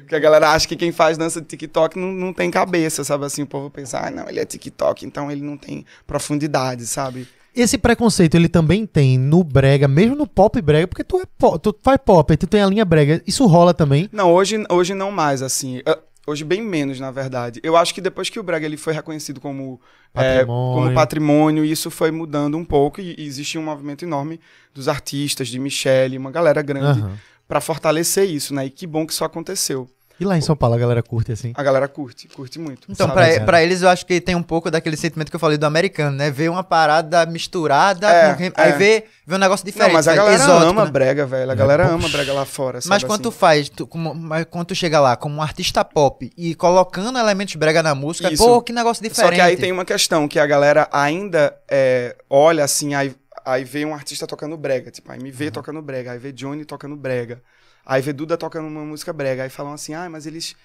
Porque 0.04 0.16
a 0.16 0.20
galera 0.20 0.50
acha 0.52 0.68
que 0.68 0.76
quem 0.76 0.92
faz 0.92 1.18
dança 1.18 1.42
de 1.42 1.48
TikTok 1.48 1.98
não, 1.98 2.12
não 2.12 2.34
tem 2.34 2.52
cabeça, 2.52 3.04
sabe? 3.04 3.26
Assim, 3.26 3.42
o 3.44 3.48
povo 3.48 3.70
pensa, 3.70 4.00
ah, 4.00 4.12
não, 4.12 4.30
ele 4.30 4.40
é 4.40 4.46
TikTok, 4.46 5.06
então 5.06 5.32
ele 5.32 5.42
não 5.42 5.58
tem 5.58 5.86
profundidade, 6.06 6.86
sabe? 6.86 7.28
Esse 7.56 7.78
preconceito 7.78 8.36
ele 8.36 8.50
também 8.50 8.86
tem 8.86 9.18
no 9.18 9.44
brega, 9.44 9.88
mesmo 9.88 10.16
no 10.16 10.26
pop 10.26 10.60
brega, 10.62 10.88
porque 10.88 11.04
tu, 11.04 11.20
é 11.20 11.26
po- 11.38 11.60
tu 11.60 11.76
faz 11.84 12.00
pop, 12.04 12.32
aí 12.32 12.38
tu 12.38 12.48
tem 12.48 12.62
a 12.62 12.68
linha 12.68 12.84
brega. 12.86 13.22
Isso 13.28 13.46
rola 13.46 13.74
também. 13.74 14.10
Não, 14.12 14.34
hoje, 14.34 14.64
hoje 14.70 14.94
não 14.96 15.12
mais, 15.12 15.42
assim. 15.42 15.82
Ah, 15.86 16.00
Hoje 16.26 16.46
bem 16.46 16.62
menos, 16.62 17.02
na 17.02 17.12
verdade. 17.12 17.60
Eu 17.62 17.76
acho 17.76 17.94
que 17.94 18.00
depois 18.00 18.30
que 18.30 18.40
o 18.40 18.44
Brega 18.44 18.66
ele 18.66 18.78
foi 18.78 18.94
reconhecido 18.94 19.42
como 19.42 19.78
é, 20.16 20.38
Patrimônio. 20.38 20.84
como 20.84 20.94
patrimônio, 20.96 21.66
isso 21.66 21.92
foi 21.92 22.12
mudando 22.12 22.58
um 22.58 22.64
pouco 22.64 23.02
e, 23.02 23.14
e 23.18 23.26
existia 23.26 23.60
um 23.60 23.66
movimento 23.66 24.06
enorme 24.06 24.40
dos 24.74 24.88
artistas, 24.88 25.50
de 25.50 25.60
Michelle, 25.60 26.18
uma 26.18 26.32
galera 26.32 26.62
grande, 26.62 27.02
Aham. 27.02 27.18
Pra 27.48 27.60
fortalecer 27.62 28.30
isso, 28.30 28.54
né? 28.54 28.66
E 28.66 28.70
que 28.70 28.86
bom 28.88 29.06
que 29.06 29.14
isso 29.14 29.24
aconteceu. 29.24 29.88
E 30.20 30.26
lá 30.26 30.38
em 30.38 30.42
São 30.42 30.56
Paulo 30.56 30.76
a 30.76 30.78
galera 30.78 31.02
curte 31.02 31.32
assim. 31.32 31.54
A 31.56 31.64
galera 31.64 31.88
curte, 31.88 32.28
curte 32.28 32.60
muito. 32.60 32.88
Então, 32.88 33.08
Zé? 33.08 33.40
pra 33.40 33.64
eles, 33.64 33.82
eu 33.82 33.90
acho 33.90 34.06
que 34.06 34.22
tem 34.22 34.36
um 34.36 34.44
pouco 34.44 34.70
daquele 34.70 34.96
sentimento 34.96 35.30
que 35.32 35.36
eu 35.36 35.40
falei 35.40 35.58
do 35.58 35.66
americano, 35.66 36.16
né? 36.16 36.30
Ver 36.30 36.50
uma 36.52 36.64
parada 36.64 37.26
misturada, 37.26 38.08
É, 38.08 38.34
com- 38.36 38.44
é. 38.44 38.52
aí 38.56 38.72
ver, 38.74 39.06
ver 39.26 39.36
um 39.36 39.40
negócio 39.40 39.66
diferente. 39.66 39.88
Não, 39.90 39.94
mas 39.96 40.08
a 40.08 40.16
galera 40.16 40.36
exótico, 40.36 40.70
ama 40.70 40.86
né? 40.86 40.92
brega, 40.92 41.26
velho. 41.26 41.50
A 41.50 41.54
É, 41.54 41.58
galera 41.58 41.84
poxa. 41.86 41.96
ama 41.96 42.10
brega 42.10 42.32
lá 42.32 42.46
fora, 42.46 42.80
sabe 42.80 42.90
Mas 42.92 43.04
quando 43.04 43.24
tu 43.24 43.30
assim? 43.30 43.38
faz, 43.40 43.70
tu, 43.70 43.88
como, 43.88 44.14
mas 44.14 44.46
quando 44.50 44.68
tu 44.68 44.76
chega 44.76 45.00
lá 45.00 45.16
como 45.18 45.36
um 45.38 45.42
artista 45.42 45.84
pop 45.84 46.32
e 46.38 46.54
colocando 46.54 47.18
elementos 47.18 47.56
brega 47.56 47.82
na 47.82 47.96
música, 47.96 48.32
Isso. 48.32 48.44
pô, 48.46 48.62
que 48.62 48.72
negócio 48.72 49.02
diferente. 49.04 49.30
Só 49.32 49.36
que 49.36 49.42
aí 49.42 49.58
tem 49.58 49.72
uma 49.72 49.84
questão, 49.84 50.28
que 50.28 50.38
a 50.38 50.46
galera 50.46 50.88
ainda 50.92 51.54
é, 51.70 52.16
olha 52.30 52.64
assim, 52.64 52.94
aí, 52.94 53.14
aí 53.46 53.64
vê 53.64 53.86
um 53.86 53.94
artista 53.94 54.28
tocando 54.28 54.58
brega, 54.58 54.92
tipo, 54.92 55.12
aí 55.12 55.20
me 55.20 55.32
vê 55.32 55.52
tocando 55.52 55.82
brega, 55.82 56.12
aí 56.12 56.20
vê 56.20 56.32
Johnny 56.32 56.66
tocando 56.66 56.96
brega, 56.96 57.44
aí 57.86 58.02
vê 58.02 58.14
Duda 58.14 58.38
tocando 58.38 58.68
uma 58.68 58.84
música 58.86 59.14
brega, 59.14 59.44
aí 59.44 59.50
falam 59.50 59.74
assim, 59.74 59.94
ah, 59.94 60.10
mas 60.10 60.26
eles 60.26 60.56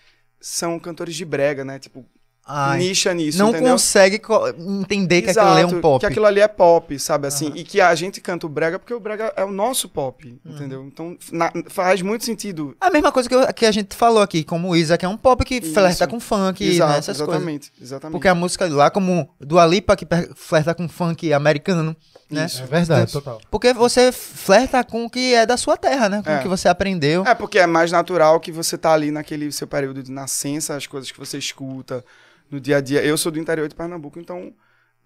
são 0.40 0.78
cantores 0.78 1.14
de 1.16 1.24
brega, 1.24 1.64
né? 1.64 1.78
Tipo, 1.78 2.06
Ai, 2.50 2.78
nicha 2.78 3.12
nisso, 3.12 3.38
não 3.38 3.50
entendeu? 3.50 3.72
consegue 3.72 4.18
co- 4.18 4.48
entender 4.48 5.20
que 5.20 5.28
aquilo 5.30 5.46
ali 5.48 5.60
é 5.60 5.64
um 5.64 5.68
Exato, 5.68 5.82
pop. 5.82 6.00
Que 6.00 6.06
aquilo 6.06 6.24
ali 6.26 6.40
é 6.40 6.48
pop, 6.48 6.98
sabe 6.98 7.26
assim? 7.26 7.52
E 7.54 7.62
que 7.62 7.78
a 7.80 7.94
gente 7.94 8.20
canta 8.22 8.46
o 8.46 8.48
brega 8.48 8.78
porque 8.78 8.94
o 8.94 8.98
brega 8.98 9.32
é 9.36 9.44
o 9.44 9.52
nosso 9.52 9.86
pop, 9.88 10.40
entendeu? 10.46 10.84
Então 10.86 11.16
na- 11.30 11.52
faz 11.68 12.00
muito 12.00 12.24
sentido. 12.24 12.74
A 12.80 12.90
mesma 12.90 13.12
coisa 13.12 13.28
que, 13.28 13.34
eu- 13.34 13.52
que 13.52 13.66
a 13.66 13.70
gente 13.70 13.94
falou 13.94 14.22
aqui, 14.22 14.42
como 14.44 14.70
o 14.70 14.76
Isa, 14.76 14.96
que 14.96 15.04
é 15.04 15.08
um 15.08 15.16
pop 15.16 15.44
que 15.44 15.56
Isso. 15.56 15.74
flerta 15.74 16.06
com 16.06 16.18
funk, 16.18 16.64
Exato, 16.66 16.92
né, 16.92 16.98
essas 16.98 17.16
coisas. 17.18 17.34
exatamente, 17.34 17.72
exatamente. 17.80 18.12
Porque 18.12 18.28
a 18.28 18.34
música 18.34 18.66
lá, 18.66 18.90
como 18.90 19.28
do 19.38 19.58
Alipa, 19.58 19.94
que 19.94 20.06
flerta 20.34 20.74
com 20.74 20.88
funk 20.88 21.30
americano, 21.32 21.94
né? 22.30 22.46
Isso. 22.46 22.62
É 22.62 22.66
verdade, 22.66 23.12
total. 23.12 23.40
Porque 23.50 23.74
você 23.74 24.10
flerta 24.10 24.82
com 24.82 25.04
o 25.04 25.10
que 25.10 25.34
é 25.34 25.44
da 25.44 25.56
sua 25.58 25.76
terra, 25.76 26.08
né? 26.08 26.22
Com 26.24 26.30
É. 26.30 26.38
o 26.38 26.42
que 26.42 26.48
você 26.48 26.66
aprendeu. 26.68 27.24
É, 27.26 27.34
porque 27.34 27.58
é 27.58 27.66
mais 27.66 27.92
natural 27.92 28.40
que 28.40 28.50
você 28.50 28.78
tá 28.78 28.92
ali 28.94 29.10
naquele 29.10 29.52
seu 29.52 29.66
período 29.66 30.02
de 30.02 30.10
nascença, 30.10 30.74
as 30.74 30.86
coisas 30.86 31.10
que 31.10 31.18
você 31.18 31.36
escuta 31.38 32.04
no 32.50 32.60
dia 32.60 32.78
a 32.78 32.80
dia. 32.80 33.02
Eu 33.04 33.16
sou 33.16 33.30
do 33.32 33.38
interior 33.38 33.68
de 33.68 33.74
Pernambuco, 33.74 34.18
então, 34.18 34.52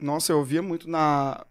nossa, 0.01 0.33
eu 0.33 0.39
ouvia 0.39 0.63
muito 0.63 0.89
na. 0.89 1.45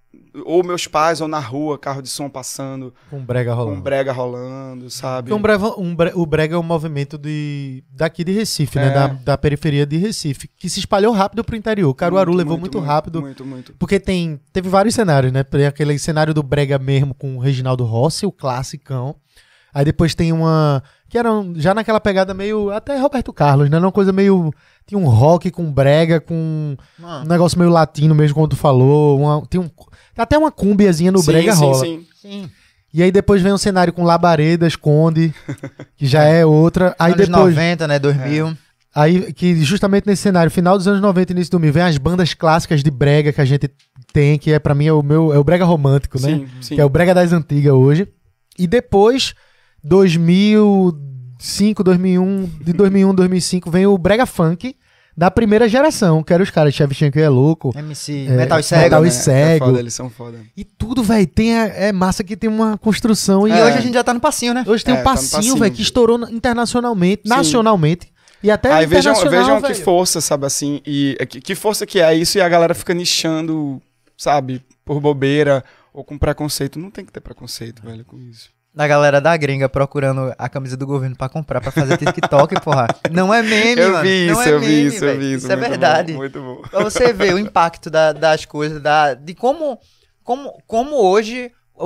Ou 0.43 0.61
meus 0.61 0.87
pais, 0.87 1.21
ou 1.21 1.27
na 1.27 1.39
rua, 1.39 1.79
carro 1.79 2.01
de 2.01 2.09
som 2.09 2.29
passando, 2.29 2.93
Com 3.09 3.23
brega 3.23 3.53
rolando. 3.53 3.77
com 3.77 3.81
brega 3.81 4.11
rolando, 4.11 4.89
sabe? 4.89 5.31
Um 5.31 5.41
brega, 5.41 5.79
um 5.79 5.95
o 6.15 6.25
brega 6.25 6.55
é 6.55 6.57
um 6.57 6.63
movimento 6.63 7.17
de, 7.17 7.81
daqui 7.89 8.25
de 8.25 8.33
Recife, 8.33 8.77
né? 8.77 8.87
É. 8.87 8.91
Da, 8.91 9.07
da 9.07 9.37
periferia 9.37 9.85
de 9.85 9.95
Recife, 9.95 10.49
que 10.49 10.69
se 10.69 10.79
espalhou 10.81 11.13
rápido 11.13 11.45
pro 11.45 11.55
interior. 11.55 11.93
Caruaru 11.93 12.33
levou 12.33 12.57
muito, 12.57 12.77
rápido. 12.79 13.21
Muito, 13.21 13.45
muito. 13.45 13.73
Porque 13.79 14.01
tem, 14.01 14.37
teve 14.51 14.67
vários 14.67 14.95
cenários, 14.95 15.31
né? 15.31 15.43
Tem 15.43 15.65
aquele 15.65 15.97
cenário 15.97 16.33
do 16.33 16.43
Brega 16.43 16.77
mesmo 16.77 17.13
com 17.15 17.37
o 17.37 17.39
Reginaldo 17.39 17.85
Rossi, 17.85 18.25
o 18.25 18.33
classicão. 18.33 19.15
Aí 19.73 19.85
depois 19.85 20.13
tem 20.13 20.33
uma. 20.33 20.83
Que 21.12 21.18
era 21.18 21.30
um- 21.32 21.53
já 21.59 21.74
naquela 21.74 21.99
pegada 21.99 22.34
meio. 22.34 22.72
Até 22.72 22.97
Roberto 22.97 23.34
Carlos, 23.34 23.70
né? 23.70 23.76
Era 23.76 23.86
uma 23.86 23.91
coisa 23.91 24.14
meio. 24.14 24.53
Tinha 24.88 24.97
um 24.97 25.05
rock 25.09 25.51
com 25.51 25.70
brega, 25.70 26.22
com 26.22 26.34
um 26.34 26.78
Mano, 26.97 27.28
negócio 27.28 27.59
meio 27.59 27.70
latino 27.70 28.16
mesmo, 28.16 28.34
como 28.34 28.47
tu 28.47 28.55
falou. 28.55 29.20
Uma, 29.20 29.45
tem 29.45 29.59
um, 29.59 29.70
até 30.18 30.38
uma 30.38 30.49
cumbiazinha 30.49 31.12
no 31.12 31.20
sim, 31.20 31.26
brega 31.26 31.53
sim, 31.53 31.59
rola. 31.59 31.80
sim. 31.80 32.05
sim. 32.22 32.49
E 32.93 33.03
aí 33.03 33.12
depois 33.12 33.41
vem 33.41 33.51
um 33.51 33.57
cenário 33.57 33.91
com 33.91 34.03
Labaredas, 34.05 34.78
Conde, 34.78 35.34
que 35.97 36.05
já 36.05 36.24
é 36.24 36.45
outra. 36.45 36.95
Aí 36.97 37.12
Anos 37.12 37.28
depois. 37.28 37.55
90, 37.55 37.88
né? 37.89 37.99
2000. 37.99 38.57
Aí, 38.95 39.34
que 39.34 39.55
justamente 39.64 40.07
nesse 40.07 40.22
cenário, 40.22 40.49
final 40.51 40.78
dos 40.78 40.88
anos 40.88 41.01
90 41.01 41.32
e 41.32 41.36
início 41.36 41.51
do 41.51 41.59
2000, 41.59 41.74
vem 41.74 41.84
as 41.84 41.97
bandas 41.97 42.34
clássicas 42.34 42.82
de 42.84 42.89
brega 42.91 43.34
que 43.34 43.39
a 43.41 43.45
gente 43.45 43.70
tem, 44.14 44.38
que 44.39 44.51
é 44.51 44.59
pra 44.59 44.74
mim 44.76 44.86
é 44.88 44.93
o 44.93 45.01
meu 45.03 45.34
é 45.34 45.38
o 45.38 45.43
brega 45.43 45.66
romântico, 45.66 46.20
né? 46.22 46.30
Sim, 46.30 46.47
sim. 46.62 46.76
Que 46.76 46.82
é 46.82 46.86
o 46.86 46.89
brega 46.89 47.14
das 47.14 47.32
antigas 47.34 47.74
hoje. 47.74 48.07
E 48.57 48.66
depois 48.68 49.34
2005, 49.84 51.84
2001, 51.84 52.45
de 52.63 52.73
2001, 52.73 53.15
2005 53.15 53.71
vem 53.71 53.86
o 53.86 53.97
brega 53.97 54.25
funk 54.25 54.75
da 55.15 55.29
primeira 55.29 55.67
geração, 55.67 56.23
que 56.23 56.34
era 56.34 56.41
os 56.41 56.49
caras 56.49 56.73
Shevchenko 56.73 57.19
é 57.19 57.27
louco. 57.27 57.71
MC, 57.75 58.27
É, 58.27 58.29
Metal 58.29 58.36
e 58.38 58.38
Metal 58.38 58.63
Cego. 58.63 58.95
e 58.95 59.03
né? 59.03 59.09
Cego. 59.11 59.65
É 59.65 59.67
foda, 59.67 59.79
eles 59.79 59.93
são 59.93 60.09
foda. 60.09 60.39
E 60.55 60.63
tudo, 60.63 61.03
velho, 61.03 61.27
tem 61.27 61.57
a- 61.57 61.67
é 61.67 61.91
massa 61.91 62.23
que 62.23 62.38
tem 62.38 62.49
uma 62.49 62.77
construção 62.77 63.45
e 63.47 63.51
E 63.51 63.53
É. 63.53 63.65
hoje 63.65 63.77
a 63.77 63.82
gente 63.82 63.93
já 63.93 64.03
tá 64.03 64.13
no 64.13 64.21
passinho, 64.21 64.53
né? 64.53 64.63
hoje 64.65 64.86
tem 64.86 64.95
É, 64.95 64.99
um 64.99 65.03
tá 65.03 65.09
no 65.09 65.15
passinho, 65.15 65.32
passinho. 65.38 65.55
velho, 65.57 65.73
que 65.75 65.82
estourou 65.82 66.17
na- 66.17 66.32
internacionalmente, 66.32 67.23
Sim. 67.23 67.29
nacionalmente 67.29 68.09
e 68.41 68.49
até 68.49 68.71
Aí 68.71 68.86
vejam, 68.86 69.11
internacional, 69.11 69.59
vejam 69.59 69.61
que 69.61 69.73
força, 69.84 70.21
sabe 70.21 70.45
assim, 70.45 70.82
e 70.86 71.17
que, 71.29 71.41
que 71.41 71.55
força 71.55 71.86
que 71.86 71.99
é 71.99 72.15
isso 72.15 72.38
e 72.38 72.41
a 72.41 72.47
galera 72.47 72.73
fica 72.73 72.93
nichando, 72.93 73.82
sabe, 74.17 74.63
por 74.86 75.01
bobeira 75.01 75.61
ou 75.93 76.05
com 76.05 76.17
preconceito. 76.17 76.79
Não 76.79 76.89
tem 76.89 77.03
que 77.03 77.11
ter 77.11 77.19
preconceito, 77.19 77.82
velho, 77.84 78.05
com 78.05 78.17
isso. 78.17 78.49
Da 78.74 78.88
galera 78.88 79.19
da 79.19 79.36
gringa 79.36 79.67
procurando 79.67 80.34
a 80.38 80.47
camisa 80.47 80.78
do 80.78 80.88
governo 80.88 81.13
pra 81.15 81.28
comprar, 81.28 81.59
pra 81.59 81.72
fazer 81.72 81.97
TikTok, 81.97 82.61
porra. 82.61 82.88
Não 83.11 83.34
é 83.34 83.43
meme, 83.43 83.82
eu 83.82 83.91
mano. 83.91 84.03
vi 84.03 84.28
Não 84.28 84.34
isso, 84.34 84.41
é 84.49 84.51
eu 84.53 84.59
vi 84.61 84.65
meme, 84.67 84.86
isso, 84.88 84.95
eu 85.03 85.07
velho. 85.09 85.19
vi 85.19 85.34
isso. 85.34 85.38
Isso 85.45 85.51
é 85.51 85.55
verdade. 85.57 86.13
Bom, 86.13 86.19
muito 86.19 86.39
bom. 86.41 86.61
Pra 86.69 86.82
você 86.84 87.11
ver 87.11 87.34
o 87.34 87.39
impacto 87.39 87.89
da- 87.89 88.13
das 88.13 88.45
coisas, 88.45 88.82
da, 88.82 89.13
de 89.13 89.34
como, 89.36 89.78
como, 90.24 90.57
como 90.65 90.95
hoje 90.95 91.51
o, 91.76 91.86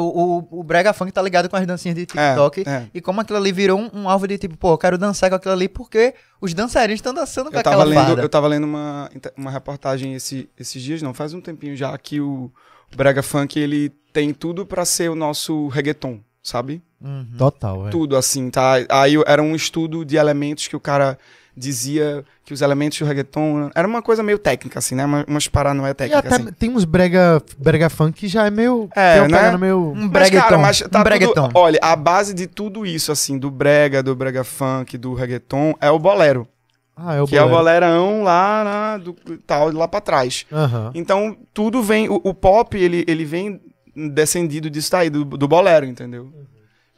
o, 0.52 0.60
o 0.60 0.64
Brega 0.64 0.94
Funk 0.94 1.12
tá 1.12 1.24
ligado 1.24 1.50
com 1.50 1.56
as 1.56 1.66
dancinhas 1.66 1.96
de 1.96 2.06
TikTok. 2.06 2.64
É, 2.68 2.70
é. 2.72 2.86
E 2.94 3.02
como 3.02 3.20
aquilo 3.20 3.40
ali 3.40 3.52
virou 3.52 3.80
um, 3.80 3.90
um 4.02 4.08
alvo 4.10 4.28
de 4.28 4.38
tipo, 4.38 4.56
pô, 4.56 4.74
eu 4.74 4.78
quero 4.78 4.96
dançar 4.96 5.32
com 5.32 5.38
aquilo 5.38 5.54
ali 5.56 5.68
porque 5.68 6.14
os 6.40 6.54
dançarinos 6.54 7.00
estão 7.00 7.16
dançando 7.16 7.50
com 7.50 7.56
Eu 7.56 7.62
aquela 7.62 7.78
tava, 7.78 7.90
lendo, 7.90 8.06
farda. 8.06 8.22
eu 8.22 8.30
tava 8.30 8.48
lendo 8.48 8.66
uma, 8.66 9.10
uma 9.36 9.50
reportagem 9.50 10.14
esse, 10.14 10.48
esses 10.60 10.84
dias, 10.84 11.02
não, 11.02 11.16
faz 11.16 11.34
um 11.34 11.42
tempinho 11.42 11.76
já, 11.76 11.98
que 11.98 12.22
o 12.22 12.52
Brega 12.96 13.24
Funk, 13.24 13.60
ele 13.60 13.90
tem 14.14 14.32
tudo 14.36 14.68
pra 14.68 14.86
ser 14.86 15.10
o 15.10 15.16
nosso 15.16 15.68
reggaeton, 15.70 16.20
sabe? 16.46 16.82
Uhum. 17.02 17.26
Total, 17.38 17.80
velho. 17.80 17.92
Tudo 17.92 18.16
assim, 18.16 18.50
tá? 18.50 18.76
Aí 18.90 19.16
era 19.26 19.42
um 19.42 19.56
estudo 19.56 20.06
de 20.06 20.16
elementos 20.16 20.68
que 20.68 20.76
o 20.76 20.80
cara 20.80 21.18
dizia 21.58 22.24
que 22.44 22.54
os 22.54 22.62
elementos 22.62 23.00
do 23.00 23.06
reggaeton... 23.06 23.72
Era 23.74 23.88
uma 23.88 24.02
coisa 24.02 24.22
meio 24.22 24.38
técnica, 24.38 24.78
assim, 24.78 24.94
né? 24.94 25.06
Uma, 25.06 25.26
umas 25.28 25.48
paranoia 25.48 25.92
E 25.92 25.94
técnica, 25.96 26.20
até 26.20 26.36
assim. 26.36 26.52
tem 26.52 26.70
uns 26.70 26.84
brega, 26.86 27.42
brega 27.58 27.90
funk 27.90 28.20
que 28.20 28.28
já 28.28 28.46
é 28.46 28.52
meio. 28.52 28.88
É, 28.96 29.14
tem 29.14 29.22
uma 29.22 29.52
né? 29.52 29.58
meio. 29.58 29.92
Um 29.92 29.96
Mas, 29.96 30.10
bregueton. 30.10 30.44
cara, 30.44 30.58
mas 30.58 30.80
tá 30.82 31.00
um 31.00 31.04
bregueton. 31.04 31.48
tudo, 31.48 31.58
olha, 31.60 31.80
a 31.82 31.96
base 31.96 32.34
de 32.34 32.46
tudo 32.46 32.86
isso, 32.86 33.12
assim, 33.12 33.40
do 33.40 33.50
brega, 33.50 34.04
do 34.04 34.14
brega 34.16 34.44
funk, 34.44 34.98
do 34.98 35.14
reggaeton, 35.14 35.74
é 35.82 35.90
o 35.90 35.98
bolero. 35.98 36.48
Ah, 36.96 37.16
é 37.16 37.22
o 37.22 37.28
que 37.28 37.36
é 37.36 37.42
o 37.42 37.50
bolero. 37.50 37.86
bolerão 37.88 38.24
lá, 38.24 38.64
na, 38.64 38.98
do, 38.98 39.14
tal, 39.48 39.72
lá 39.72 39.88
pra 39.88 40.00
trás. 40.02 40.46
Aham. 40.52 40.92
Então, 40.94 41.36
tudo 41.54 41.82
vem... 41.82 42.08
O, 42.10 42.22
o 42.24 42.34
pop, 42.34 42.78
ele, 42.78 43.04
ele 43.08 43.26
vem 43.26 43.60
descendido 43.96 44.70
disso 44.70 44.92
daí, 44.92 45.10
do, 45.10 45.24
do 45.24 45.48
bolero, 45.48 45.86
entendeu? 45.86 46.32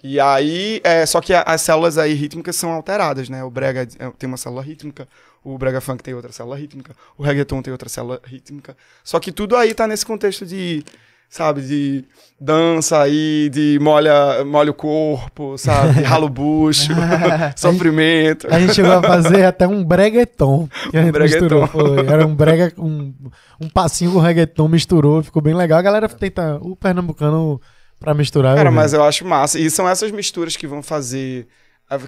E 0.03 0.19
aí, 0.19 0.79
é, 0.83 1.05
só 1.05 1.19
que 1.19 1.33
as 1.33 1.61
células 1.61 1.97
aí 1.97 2.13
rítmicas 2.13 2.55
são 2.55 2.71
alteradas, 2.71 3.29
né? 3.29 3.43
O 3.43 3.49
brega 3.49 3.87
é, 3.99 4.11
tem 4.11 4.27
uma 4.27 4.37
célula 4.37 4.61
rítmica, 4.61 5.07
o 5.43 5.57
brega 5.57 5.81
funk 5.81 6.03
tem 6.03 6.13
outra 6.13 6.31
célula 6.31 6.55
rítmica, 6.55 6.95
o 7.17 7.23
reggaeton 7.23 7.61
tem 7.61 7.71
outra 7.71 7.89
célula 7.89 8.21
rítmica. 8.23 8.77
Só 9.03 9.19
que 9.19 9.31
tudo 9.31 9.55
aí 9.55 9.73
tá 9.73 9.87
nesse 9.87 10.05
contexto 10.05 10.45
de, 10.45 10.83
sabe, 11.29 11.61
de 11.61 12.05
dança 12.39 13.01
aí, 13.01 13.49
de 13.49 13.77
molha, 13.81 14.43
molha 14.45 14.71
o 14.71 14.73
corpo, 14.73 15.57
sabe? 15.57 16.01
Rala 16.01 16.25
o 16.25 16.29
bucho, 16.29 16.93
sofrimento. 17.55 18.47
A 18.49 18.59
gente 18.59 18.73
chegou 18.73 18.93
a 18.93 19.01
fazer 19.01 19.45
até 19.45 19.67
um 19.67 19.83
bregueton. 19.83 20.67
Que 20.91 20.97
a 20.97 21.03
gente 21.03 21.11
bregueton. 21.11 21.61
misturou. 21.61 21.99
Era 21.99 22.25
um 22.25 22.35
brega, 22.35 22.73
um, 22.77 23.13
um 23.59 23.69
passinho 23.69 24.13
com 24.13 24.19
reggaeton, 24.19 24.67
misturou, 24.67 25.23
ficou 25.23 25.41
bem 25.41 25.53
legal. 25.53 25.79
A 25.79 25.83
galera 25.83 26.07
tenta 26.07 26.57
o 26.61 26.75
pernambucano 26.75 27.59
pra 27.99 28.13
misturar. 28.13 28.55
Cara, 28.55 28.69
eu 28.69 28.73
mas 28.73 28.93
eu 28.93 29.03
acho 29.03 29.25
massa. 29.25 29.59
E 29.59 29.69
são 29.69 29.87
essas 29.87 30.11
misturas 30.11 30.55
que 30.55 30.67
vão 30.67 30.81
fazer. 30.81 31.47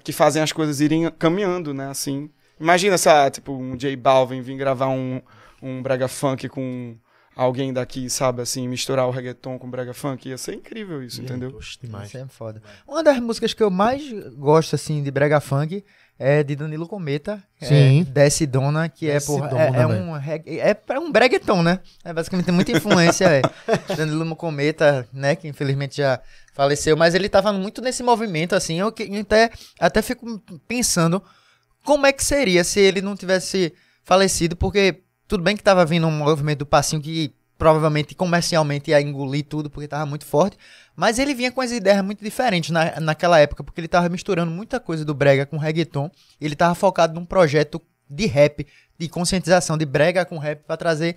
que 0.03 0.11
fazem 0.11 0.41
as 0.41 0.51
coisas 0.51 0.79
irem 0.79 1.09
caminhando, 1.17 1.73
né? 1.73 1.89
Assim. 1.89 2.29
Imagina 2.59 2.97
se, 2.97 3.07
ah, 3.07 3.29
tipo, 3.29 3.53
um 3.53 3.77
J 3.77 3.95
Balvin 3.95 4.41
vir 4.41 4.57
gravar 4.57 4.89
um, 4.89 5.21
um 5.61 5.81
brega 5.81 6.09
funk 6.09 6.49
com 6.49 6.95
alguém 7.39 7.71
daqui, 7.71 8.09
sabe? 8.09 8.41
Assim, 8.41 8.67
misturar 8.67 9.07
o 9.07 9.11
reggaeton 9.11 9.57
com 9.57 9.69
brega 9.69 9.93
funk. 9.93 10.27
Ia 10.27 10.37
ser 10.37 10.55
incrível 10.55 11.01
isso, 11.01 11.21
entendeu? 11.21 11.55
Oxe, 11.55 11.77
demais. 11.81 12.09
Isso 12.09 12.17
é 12.17 12.25
foda. 12.27 12.61
Uma 12.87 13.01
das 13.03 13.17
músicas 13.19 13.53
que 13.53 13.63
eu 13.63 13.69
mais 13.71 14.03
gosto, 14.35 14.75
assim, 14.75 15.01
de 15.01 15.09
brega 15.09 15.39
funk 15.39 15.83
é 16.17 16.43
de 16.43 16.53
Danilo 16.53 16.85
Cometa. 16.85 17.41
Sim. 17.61 18.01
É 18.01 18.03
Desce 18.03 18.45
Dona, 18.45 18.89
que 18.89 19.05
Desce 19.07 19.31
é, 19.31 19.35
porra, 19.35 19.47
Dona, 19.47 19.63
é, 19.63 19.81
é 19.81 19.87
um 19.87 20.17
é 20.17 20.73
pra 20.73 20.99
um 20.99 21.09
bregueton, 21.09 21.63
né? 21.63 21.79
É 22.03 22.11
basicamente 22.11 22.45
tem 22.45 22.53
muita 22.53 22.73
influência, 22.73 23.25
é. 23.25 23.41
Danilo 23.95 24.35
Cometa, 24.35 25.07
né, 25.13 25.33
que 25.35 25.47
infelizmente 25.47 25.95
já 25.97 26.19
faleceu, 26.53 26.97
mas 26.97 27.15
ele 27.15 27.29
tava 27.29 27.53
muito 27.53 27.81
nesse 27.81 28.03
movimento, 28.03 28.53
assim, 28.53 28.81
eu 28.81 28.91
que- 28.91 29.17
até, 29.17 29.49
até 29.79 30.01
fico 30.01 30.41
pensando 30.67 31.23
como 31.85 32.05
é 32.05 32.11
que 32.11 32.23
seria 32.23 32.65
se 32.65 32.81
ele 32.81 33.01
não 33.01 33.15
tivesse 33.15 33.73
falecido, 34.03 34.57
porque 34.57 35.01
tudo 35.29 35.43
bem 35.43 35.55
que 35.55 35.63
tava 35.63 35.85
vindo 35.85 36.05
um 36.07 36.11
movimento 36.11 36.59
do 36.59 36.65
passinho 36.65 37.01
que 37.01 37.33
provavelmente 37.57 38.15
comercialmente 38.15 38.89
ia 38.89 38.99
engolir 39.01 39.45
tudo, 39.45 39.69
porque 39.69 39.87
tava 39.87 40.05
muito 40.05 40.25
forte, 40.25 40.57
mas 40.95 41.19
ele 41.19 41.33
vinha 41.33 41.51
com 41.51 41.61
as 41.61 41.71
ideias 41.71 42.03
muito 42.03 42.23
diferentes 42.23 42.69
na, 42.71 42.99
naquela 42.99 43.37
época, 43.39 43.63
porque 43.63 43.79
ele 43.79 43.87
tava 43.87 44.09
misturando 44.09 44.49
muita 44.51 44.79
coisa 44.79 45.05
do 45.05 45.13
brega 45.13 45.45
com 45.45 45.57
reggaeton, 45.57 46.09
ele 46.41 46.55
tava 46.55 46.73
focado 46.73 47.13
num 47.13 47.25
projeto 47.25 47.81
de 48.09 48.25
rap, 48.25 48.65
de 48.97 49.07
conscientização 49.07 49.77
de 49.77 49.85
brega 49.85 50.25
com 50.25 50.37
rap 50.37 50.61
pra 50.65 50.75
trazer 50.77 51.15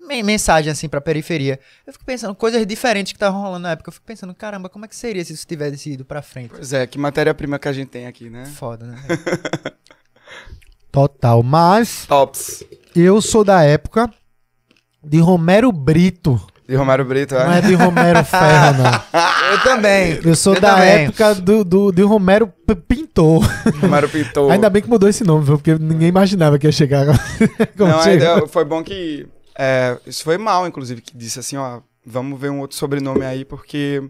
men- 0.00 0.22
mensagem 0.22 0.70
assim 0.72 0.88
pra 0.88 1.00
periferia. 1.00 1.58
Eu 1.86 1.92
fico 1.92 2.04
pensando, 2.04 2.34
coisas 2.36 2.64
diferentes 2.66 3.12
que 3.12 3.16
estavam 3.16 3.42
rolando 3.42 3.64
na 3.64 3.72
época, 3.72 3.88
eu 3.88 3.92
fico 3.92 4.06
pensando, 4.06 4.32
caramba, 4.34 4.68
como 4.68 4.84
é 4.84 4.88
que 4.88 4.96
seria 4.96 5.24
se 5.24 5.32
isso 5.34 5.46
tivesse 5.46 5.90
ido 5.90 6.04
pra 6.04 6.22
frente? 6.22 6.50
Pois 6.54 6.72
é, 6.72 6.86
que 6.86 6.98
matéria-prima 6.98 7.58
que 7.58 7.68
a 7.68 7.72
gente 7.72 7.88
tem 7.88 8.06
aqui, 8.06 8.30
né? 8.30 8.46
Foda, 8.46 8.86
né? 8.86 8.96
Total. 10.90 11.42
Mas 11.42 12.06
Tops. 12.06 12.64
Eu 12.94 13.20
sou 13.20 13.44
da 13.44 13.62
época 13.62 14.10
de 15.02 15.18
Romero 15.18 15.70
Brito. 15.72 16.40
E 16.68 16.74
Romero 16.76 17.04
Brito, 17.04 17.34
Não 17.34 17.50
é 17.52 17.58
é? 17.58 17.60
de 17.62 17.74
Romero 17.74 18.22
Ferro, 18.24 18.78
não. 18.78 19.20
Eu 19.50 19.62
também. 19.64 20.20
Eu 20.24 20.36
sou 20.36 20.54
Eu 20.54 20.60
da 20.60 20.74
também. 20.76 20.88
época 21.06 21.34
do, 21.34 21.64
do, 21.64 21.90
de 21.90 22.02
Romero 22.02 22.46
P- 22.46 22.76
Pintor. 22.76 23.44
Romero 23.80 24.08
Pintor. 24.08 24.52
Ainda 24.52 24.70
bem 24.70 24.80
que 24.80 24.88
mudou 24.88 25.08
esse 25.08 25.24
nome, 25.24 25.44
porque 25.44 25.74
ninguém 25.74 26.06
imaginava 26.08 26.56
que 26.60 26.68
ia 26.68 26.72
chegar 26.72 27.06
Não, 27.76 27.98
ainda 28.00 28.46
foi 28.46 28.64
bom 28.64 28.84
que. 28.84 29.26
é, 29.58 29.98
isso 30.06 30.22
foi 30.22 30.38
mal, 30.38 30.64
inclusive, 30.68 31.00
que 31.00 31.16
disse 31.16 31.40
assim, 31.40 31.56
ó, 31.56 31.80
vamos 32.06 32.40
ver 32.40 32.50
um 32.52 32.60
outro 32.60 32.76
sobrenome 32.76 33.24
aí, 33.24 33.44
porque. 33.44 34.00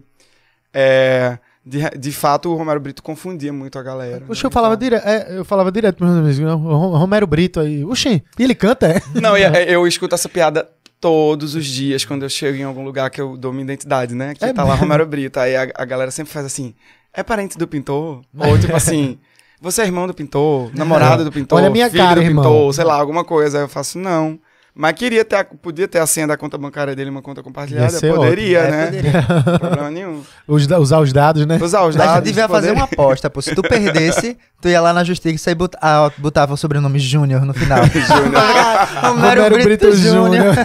É, 0.71 1.39
de, 1.65 1.79
de 1.97 2.11
fato, 2.11 2.49
o 2.49 2.55
Romero 2.55 2.79
Brito 2.79 3.03
confundia 3.03 3.53
muito 3.53 3.77
a 3.77 3.83
galera. 3.83 4.25
Oxe, 4.27 4.43
né? 4.43 4.47
eu 4.47 4.51
falava, 4.51 4.73
Então- 4.75 4.89
dire... 4.89 4.95
é, 5.03 5.37
eu 5.37 5.45
falava 5.45 5.71
direto 5.71 5.97
pros 5.97 6.09
meus 6.09 6.39
amigos, 6.39 6.53
Romero 6.99 7.27
Brito 7.27 7.59
aí. 7.59 7.83
Oxi, 7.85 8.23
e 8.39 8.43
ele 8.43 8.55
canta, 8.55 8.87
é? 8.87 9.01
Não, 9.19 9.37
e- 9.37 9.43
eu 9.71 9.85
escuto 9.87 10.15
essa 10.15 10.27
piada 10.27 10.67
todos 10.99 11.55
os 11.55 11.65
dias 11.65 12.05
quando 12.05 12.23
eu 12.23 12.29
chego 12.29 12.57
em 12.57 12.63
algum 12.63 12.83
lugar 12.83 13.09
que 13.09 13.19
eu 13.21 13.35
dou 13.37 13.51
minha 13.51 13.63
identidade, 13.63 14.13
né? 14.15 14.33
Que 14.35 14.45
É 14.45 14.53
tá 14.53 14.63
lá 14.63 14.71
mesmo? 14.71 14.81
Romero 14.85 15.05
Brito. 15.05 15.39
Aí 15.39 15.55
a, 15.55 15.67
a 15.75 15.85
galera 15.85 16.11
sempre 16.11 16.31
faz 16.33 16.45
assim: 16.45 16.73
é 17.13 17.23
parente 17.23 17.57
do 17.57 17.67
pintor? 17.67 18.21
Ou 18.37 18.59
tipo 18.59 18.75
assim. 18.75 19.17
Você 19.63 19.83
é 19.83 19.85
irmão 19.85 20.07
do 20.07 20.13
pintor, 20.15 20.71
namorado 20.73 21.23
do 21.23 21.31
pintor, 21.31 21.59
Olha 21.59 21.67
a 21.67 21.69
minha 21.69 21.87
filho 21.87 22.03
cara, 22.03 22.19
do 22.19 22.25
irmão. 22.25 22.43
pintor, 22.43 22.73
sei 22.73 22.83
lá, 22.83 22.95
alguma 22.95 23.23
coisa. 23.23 23.59
Aí 23.59 23.63
eu 23.63 23.69
faço, 23.69 23.99
não. 23.99 24.39
Mas 24.73 24.93
queria 24.93 25.25
ter, 25.25 25.35
a- 25.35 25.43
podia 25.43 25.85
ter 25.85 25.99
a 25.99 26.07
senha 26.07 26.25
da 26.25 26.37
conta 26.37 26.57
bancária 26.57 26.95
dele, 26.95 27.09
uma 27.09 27.21
conta 27.21 27.43
compartilhada. 27.43 27.99
Poderia, 27.99 28.59
É, 28.59 28.71
né? 28.71 28.85
poderia. 28.85 29.59
Problema 29.59 29.91
nenhum. 29.91 30.21
Os 30.47 30.65
da- 30.65 30.79
usar 30.79 30.99
os 30.99 31.11
dados, 31.11 31.45
né? 31.45 31.59
Usar 31.61 31.81
os 31.85 31.95
Mas 31.95 32.05
dados. 32.07 32.21
tu 32.21 32.25
devia 32.25 32.47
fazer 32.47 32.71
uma 32.71 32.85
aposta, 32.85 33.29
pô. 33.29 33.41
Se 33.41 33.53
tu 33.53 33.61
perdesse, 33.61 34.37
tu 34.61 34.69
ia 34.69 34.79
lá 34.79 34.93
na 34.93 35.03
justiça 35.03 35.51
e 35.51 35.55
bot- 35.55 35.75
ah, 35.81 36.09
botava 36.17 36.53
o 36.53 36.57
sobrenome 36.57 36.99
Júnior 36.99 37.43
no 37.45 37.53
final. 37.53 37.79
Romero, 39.03 39.49
Brito, 39.63 39.91
Júnior. 39.95 40.55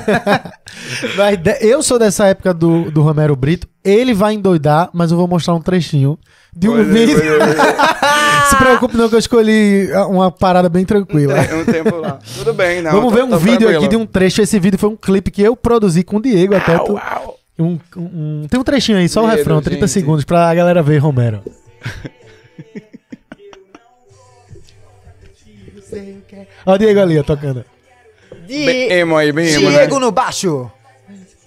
Mas 1.16 1.36
de- 1.38 1.58
eu 1.62 1.82
sou 1.82 1.98
dessa 1.98 2.26
época 2.26 2.54
do, 2.54 2.90
do 2.90 3.02
Romero 3.02 3.34
Brito. 3.34 3.66
Ele 3.84 4.12
vai 4.14 4.34
endoidar, 4.34 4.90
mas 4.92 5.12
eu 5.12 5.16
vou 5.16 5.28
mostrar 5.28 5.54
um 5.54 5.60
trechinho 5.60 6.18
de 6.54 6.68
um 6.68 6.72
Pois 6.72 6.88
é, 6.88 6.90
vídeo. 6.92 7.16
É. 8.47 8.51
Se 8.51 8.56
preocupe 8.56 8.97
não 8.97 9.09
que 9.09 9.14
eu 9.14 9.18
escolhi 9.18 9.89
uma 10.09 10.31
parada 10.31 10.68
bem 10.68 10.85
tranquila. 10.85 11.44
Tem 11.44 11.59
um 11.60 11.64
tempo 11.64 11.97
lá. 11.97 12.18
Tudo 12.36 12.55
bem, 12.55 12.82
não. 12.82 12.93
Vamos 12.93 13.10
tô- 13.12 13.16
ver 13.16 13.24
um 13.24 13.36
vídeo 13.39 13.59
tranquilo. 13.59 13.78
aqui 13.78 13.89
de 13.89 13.97
um 13.97 14.06
trecho. 14.06 14.43
Esse 14.43 14.59
vídeo 14.59 14.78
foi 14.78 14.89
um 14.90 14.97
clipe 14.97 15.31
que 15.31 15.43
eu 15.43 15.56
produzi 15.56 16.02
com 16.02 16.16
o 16.16 16.23
Diego 16.23 16.55
até. 16.55 16.78
tu- 16.78 16.93
Uau. 16.94 17.39
um, 17.59 17.78
um- 17.97 18.47
tem 18.51 18.59
um 18.60 18.64
trechinho 18.64 18.98
aí, 18.98 19.09
só 19.09 19.23
o 19.23 19.27
Medo, 19.27 19.36
refrão, 19.39 19.60
30 19.62 19.86
gente. 19.86 19.93
segundos 19.94 20.24
pra 20.24 20.55
galera 20.55 20.82
ver, 20.82 20.98
Romero. 20.98 21.43
Ó 26.64 26.73
o 26.74 26.78
Diego 26.78 27.01
ali, 27.01 27.18
ó, 27.18 27.23
tocando. 27.23 27.64
Bem 28.47 28.93
emo 28.93 29.16
aí, 29.16 29.32
bem 29.32 29.48
emo, 29.48 29.70
né? 29.70 29.78
Diego 29.78 29.98
no 29.98 30.10
baixo. 30.12 30.70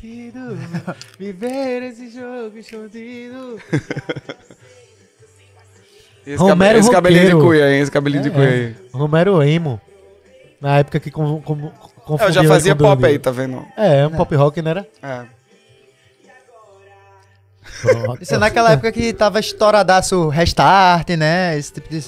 Viver 1.20 1.84
esse 1.84 2.10
jogo 2.10 2.58
escondido. 2.58 3.60
Esse, 6.34 6.38
Romero 6.38 6.70
cabe- 6.70 6.80
esse 6.80 6.92
cabelinho 6.92 7.26
de 7.26 7.36
cuia, 7.36 7.72
hein? 7.74 7.82
Esse 7.82 7.92
cabelinho 7.92 8.24
de 8.24 8.30
É, 8.30 8.32
cuia 8.32 8.48
aí. 8.50 8.76
Romero 8.94 9.42
Emo. 9.44 9.82
Na 10.62 10.78
época 10.80 11.00
que 11.00 11.10
com, 11.10 11.42
com, 11.42 11.54
É, 11.54 11.72
confundia 12.06 12.28
Eu 12.28 12.34
já 12.34 12.44
fazia 12.44 12.76
com 12.76 12.84
pop 12.84 13.06
aí, 13.06 13.18
tá 13.18 13.32
vendo? 13.32 13.66
É, 13.78 14.06
um 14.06 14.12
pop 14.12 14.36
rock, 14.36 14.62
não 14.62 14.72
era? 14.72 14.88
É. 15.02 15.22
Pronto. 17.82 18.22
Isso 18.22 18.36
é 18.36 18.38
naquela 18.38 18.72
época 18.74 18.92
que 18.92 19.14
tava 19.14 19.40
estouradaço 19.40 20.28
restart, 20.28 21.10
né? 21.12 21.58
Esse 21.58 21.74
tipo 21.74 21.90
de. 21.90 22.04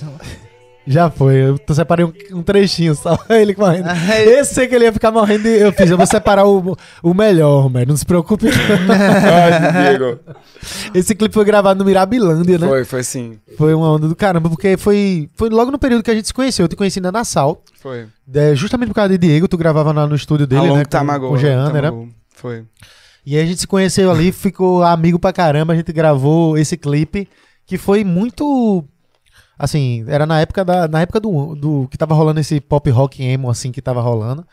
Já 0.86 1.10
foi, 1.12 1.36
eu 1.36 1.60
separei 1.74 2.06
um, 2.06 2.14
um 2.32 2.42
trechinho 2.42 2.96
só, 2.96 3.18
ele 3.30 3.56
morrendo. 3.58 3.88
Ai. 3.88 4.24
Esse 4.24 4.56
sei 4.56 4.68
que 4.68 4.74
ele 4.74 4.86
ia 4.86 4.94
ficar 4.94 5.12
morrendo 5.12 5.48
e 5.48 5.62
eu 5.62 5.72
fiz, 5.72 5.90
eu 5.90 5.98
vou 5.98 6.08
separar 6.08 6.48
o, 6.48 6.76
o 7.04 7.14
melhor, 7.14 7.62
Romero, 7.62 7.90
não 7.90 7.98
se 7.98 8.06
preocupe. 8.06 8.48
Ai, 8.90 9.98
Diego. 9.98 10.20
Esse 10.94 11.14
clipe 11.14 11.34
foi 11.34 11.46
gravado 11.46 11.78
no 11.78 11.86
Mirabilândia, 11.86 12.58
né? 12.58 12.68
Foi, 12.68 12.84
foi 12.84 13.04
sim. 13.04 13.40
Foi 13.58 13.74
uma 13.74 13.92
onda 13.92 14.08
do 14.08 14.16
caramba, 14.16 14.50
porque 14.50 14.76
foi, 14.76 15.30
foi 15.36 15.50
logo 15.50 15.72
no 15.72 15.78
período 15.78 16.04
que 16.04 16.12
a 16.12 16.16
gente 16.16 16.28
se 16.28 16.34
conheceu. 16.34 16.66
Eu 16.66 16.70
te 16.70 16.76
conheci 16.76 17.00
na 17.00 17.12
Nassau. 17.12 17.64
Foi. 17.80 18.08
É, 18.34 18.56
justamente 18.56 18.90
por 18.90 18.96
causa 18.96 19.10
de 19.10 19.18
Diego, 19.18 19.48
tu 19.48 19.58
gravava 19.58 19.92
lá 19.92 20.08
no 20.08 20.16
estúdio 20.16 20.48
dele, 20.48 20.62
a 20.62 20.70
long 20.70 20.78
né? 20.78 20.86
time 20.86 21.20
Com, 21.20 21.32
o 21.32 21.38
Jean, 21.38 21.72
né? 21.72 21.92
Foi. 22.34 22.64
E 23.26 23.38
aí 23.38 23.44
a 23.44 23.46
gente 23.46 23.60
se 23.60 23.68
conheceu 23.68 24.10
ali, 24.10 24.32
ficou 24.32 24.84
amigo 24.84 25.20
pra 25.20 25.32
caramba. 25.32 25.74
A 25.74 25.76
gente 25.76 25.92
gravou 25.94 26.58
esse 26.58 26.76
clipe 26.76 27.28
que 27.66 27.78
foi 27.78 28.04
muito. 28.04 28.84
Assim, 29.64 30.04
era 30.08 30.26
na 30.26 30.42
época 30.42 30.66
da 30.66 30.88
na 30.88 31.02
época 31.02 31.20
do, 31.20 31.54
do 31.56 31.88
que 31.90 31.96
tava 31.96 32.16
rolando 32.16 32.40
esse 32.40 32.60
pop 32.60 32.90
rock 32.90 33.22
emo 33.24 33.48
assim 33.48 33.72
que 33.72 33.80
tava 33.80 34.02
rolando. 34.02 34.44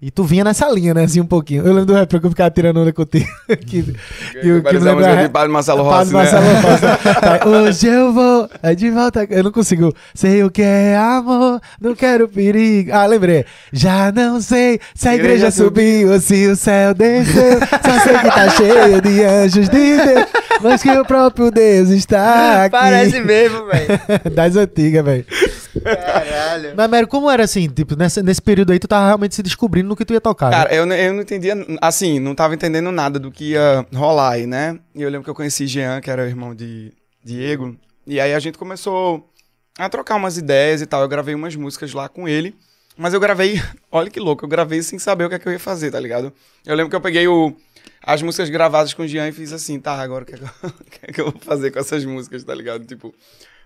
E 0.00 0.10
tu 0.10 0.24
vinha 0.24 0.44
nessa 0.44 0.68
linha, 0.70 0.92
né, 0.92 1.04
assim, 1.04 1.22
um 1.22 1.26
pouquinho. 1.26 1.62
Eu 1.64 1.68
lembro 1.72 1.86
do 1.86 1.94
rap 1.94 2.20
que 2.20 2.26
eu 2.26 2.28
ficava 2.28 2.50
tirando 2.50 2.80
onda 2.80 2.92
contigo. 2.92 3.24
que, 3.48 3.56
que, 3.56 3.82
que 3.82 4.46
me 4.46 4.58
a 4.58 4.60
música 4.60 4.78
lembra- 4.92 5.22
de 5.22 5.28
Padre 5.30 5.48
Marcelo 5.50 5.84
Padre 5.88 6.12
Rossi, 6.12 6.12
Marcelo 6.12 6.44
né? 6.44 6.60
Rossi. 6.60 7.20
Tá, 7.20 7.48
Hoje 7.48 7.86
eu 7.86 8.12
vou 8.12 8.50
é 8.62 8.74
de 8.74 8.90
volta. 8.90 9.26
Eu 9.30 9.42
não 9.44 9.50
consigo. 9.50 9.94
Sei 10.14 10.44
o 10.44 10.50
que 10.50 10.60
é 10.60 10.96
amor, 10.98 11.62
não 11.80 11.94
quero 11.94 12.28
perigo. 12.28 12.90
Ah, 12.92 13.06
lembrei. 13.06 13.46
Já 13.72 14.12
não 14.12 14.38
sei 14.42 14.78
se 14.94 15.08
a 15.08 15.14
igreja 15.14 15.46
Igreja 15.46 15.50
subiu 15.50 16.12
ou 16.12 16.20
se 16.20 16.46
o 16.46 16.56
céu 16.56 16.92
desceu. 16.92 17.58
Só 17.60 18.00
sei 18.04 18.18
que 18.18 18.24
tá 18.30 18.50
cheio 18.54 19.00
de 19.00 19.24
anjos 19.24 19.68
de 19.70 19.96
Deus, 19.96 20.26
mas 20.62 20.82
que 20.82 20.90
o 20.90 21.06
próprio 21.06 21.50
Deus 21.50 21.88
está 21.88 22.64
aqui. 22.64 22.70
Parece 22.72 23.20
mesmo, 23.20 23.64
velho. 23.64 23.86
Das 24.34 24.56
antigas, 24.56 25.02
velho. 25.02 25.24
Caralho. 25.80 26.74
Mas, 26.76 26.90
Mero, 26.90 27.08
como 27.08 27.30
era 27.30 27.44
assim? 27.44 27.68
Tipo, 27.68 27.96
nessa- 27.96 28.22
nesse 28.22 28.40
período 28.42 28.72
aí, 28.72 28.78
tu 28.78 28.88
tava 28.88 29.06
realmente 29.06 29.34
se 29.34 29.42
descobrindo 29.42 29.88
no 29.88 29.96
que 29.96 30.04
tu 30.04 30.12
ia 30.12 30.20
tocar. 30.20 30.50
né? 30.50 30.56
Cara, 30.56 30.74
eu, 30.74 30.86
não- 30.86 30.96
eu 30.96 31.12
não 31.14 31.22
entendia, 31.22 31.54
assim, 31.80 32.18
não 32.20 32.34
tava 32.34 32.54
entendendo 32.54 32.90
nada 32.92 33.18
do 33.18 33.30
que 33.30 33.50
ia 33.52 33.86
rolar 33.94 34.30
aí, 34.32 34.46
né? 34.46 34.78
E 34.94 35.02
eu 35.02 35.08
lembro 35.10 35.24
que 35.24 35.30
eu 35.30 35.34
conheci 35.34 35.66
Jean, 35.66 36.00
que 36.00 36.10
era 36.10 36.22
o 36.22 36.26
irmão 36.26 36.54
de 36.54 36.92
Diego, 37.24 37.76
e 38.06 38.20
aí 38.20 38.32
a 38.34 38.38
gente 38.38 38.56
começou 38.58 39.28
a 39.78 39.88
trocar 39.88 40.14
umas 40.16 40.36
ideias 40.38 40.80
e 40.80 40.86
tal. 40.86 41.02
Eu 41.02 41.08
gravei 41.08 41.34
umas 41.34 41.54
músicas 41.56 41.92
lá 41.92 42.08
com 42.08 42.28
ele, 42.28 42.54
mas 42.96 43.12
eu 43.14 43.20
gravei, 43.20 43.60
olha 43.90 44.10
que 44.10 44.20
louco, 44.20 44.44
eu 44.44 44.48
gravei 44.48 44.82
sem 44.82 44.98
saber 44.98 45.24
o 45.24 45.28
que, 45.28 45.34
é 45.34 45.38
que 45.38 45.46
eu 45.48 45.52
ia 45.52 45.58
fazer, 45.60 45.90
tá 45.90 46.00
ligado? 46.00 46.32
Eu 46.64 46.74
lembro 46.74 46.90
que 46.90 46.96
eu 46.96 47.00
peguei 47.00 47.26
o, 47.28 47.54
as 48.02 48.22
músicas 48.22 48.48
gravadas 48.48 48.94
com 48.94 49.02
o 49.02 49.08
Jean 49.08 49.28
e 49.28 49.32
fiz 49.32 49.52
assim, 49.52 49.78
tá, 49.80 49.92
agora 50.00 50.22
o 50.24 50.26
que, 50.26 50.34
é 50.34 50.38
que, 50.38 50.44
eu, 50.44 50.48
o 50.70 50.84
que 50.84 50.98
é 51.02 51.12
que 51.12 51.20
eu 51.20 51.30
vou 51.30 51.40
fazer 51.40 51.70
com 51.70 51.78
essas 51.78 52.04
músicas, 52.04 52.42
tá 52.44 52.54
ligado? 52.54 52.84
Tipo, 52.86 53.12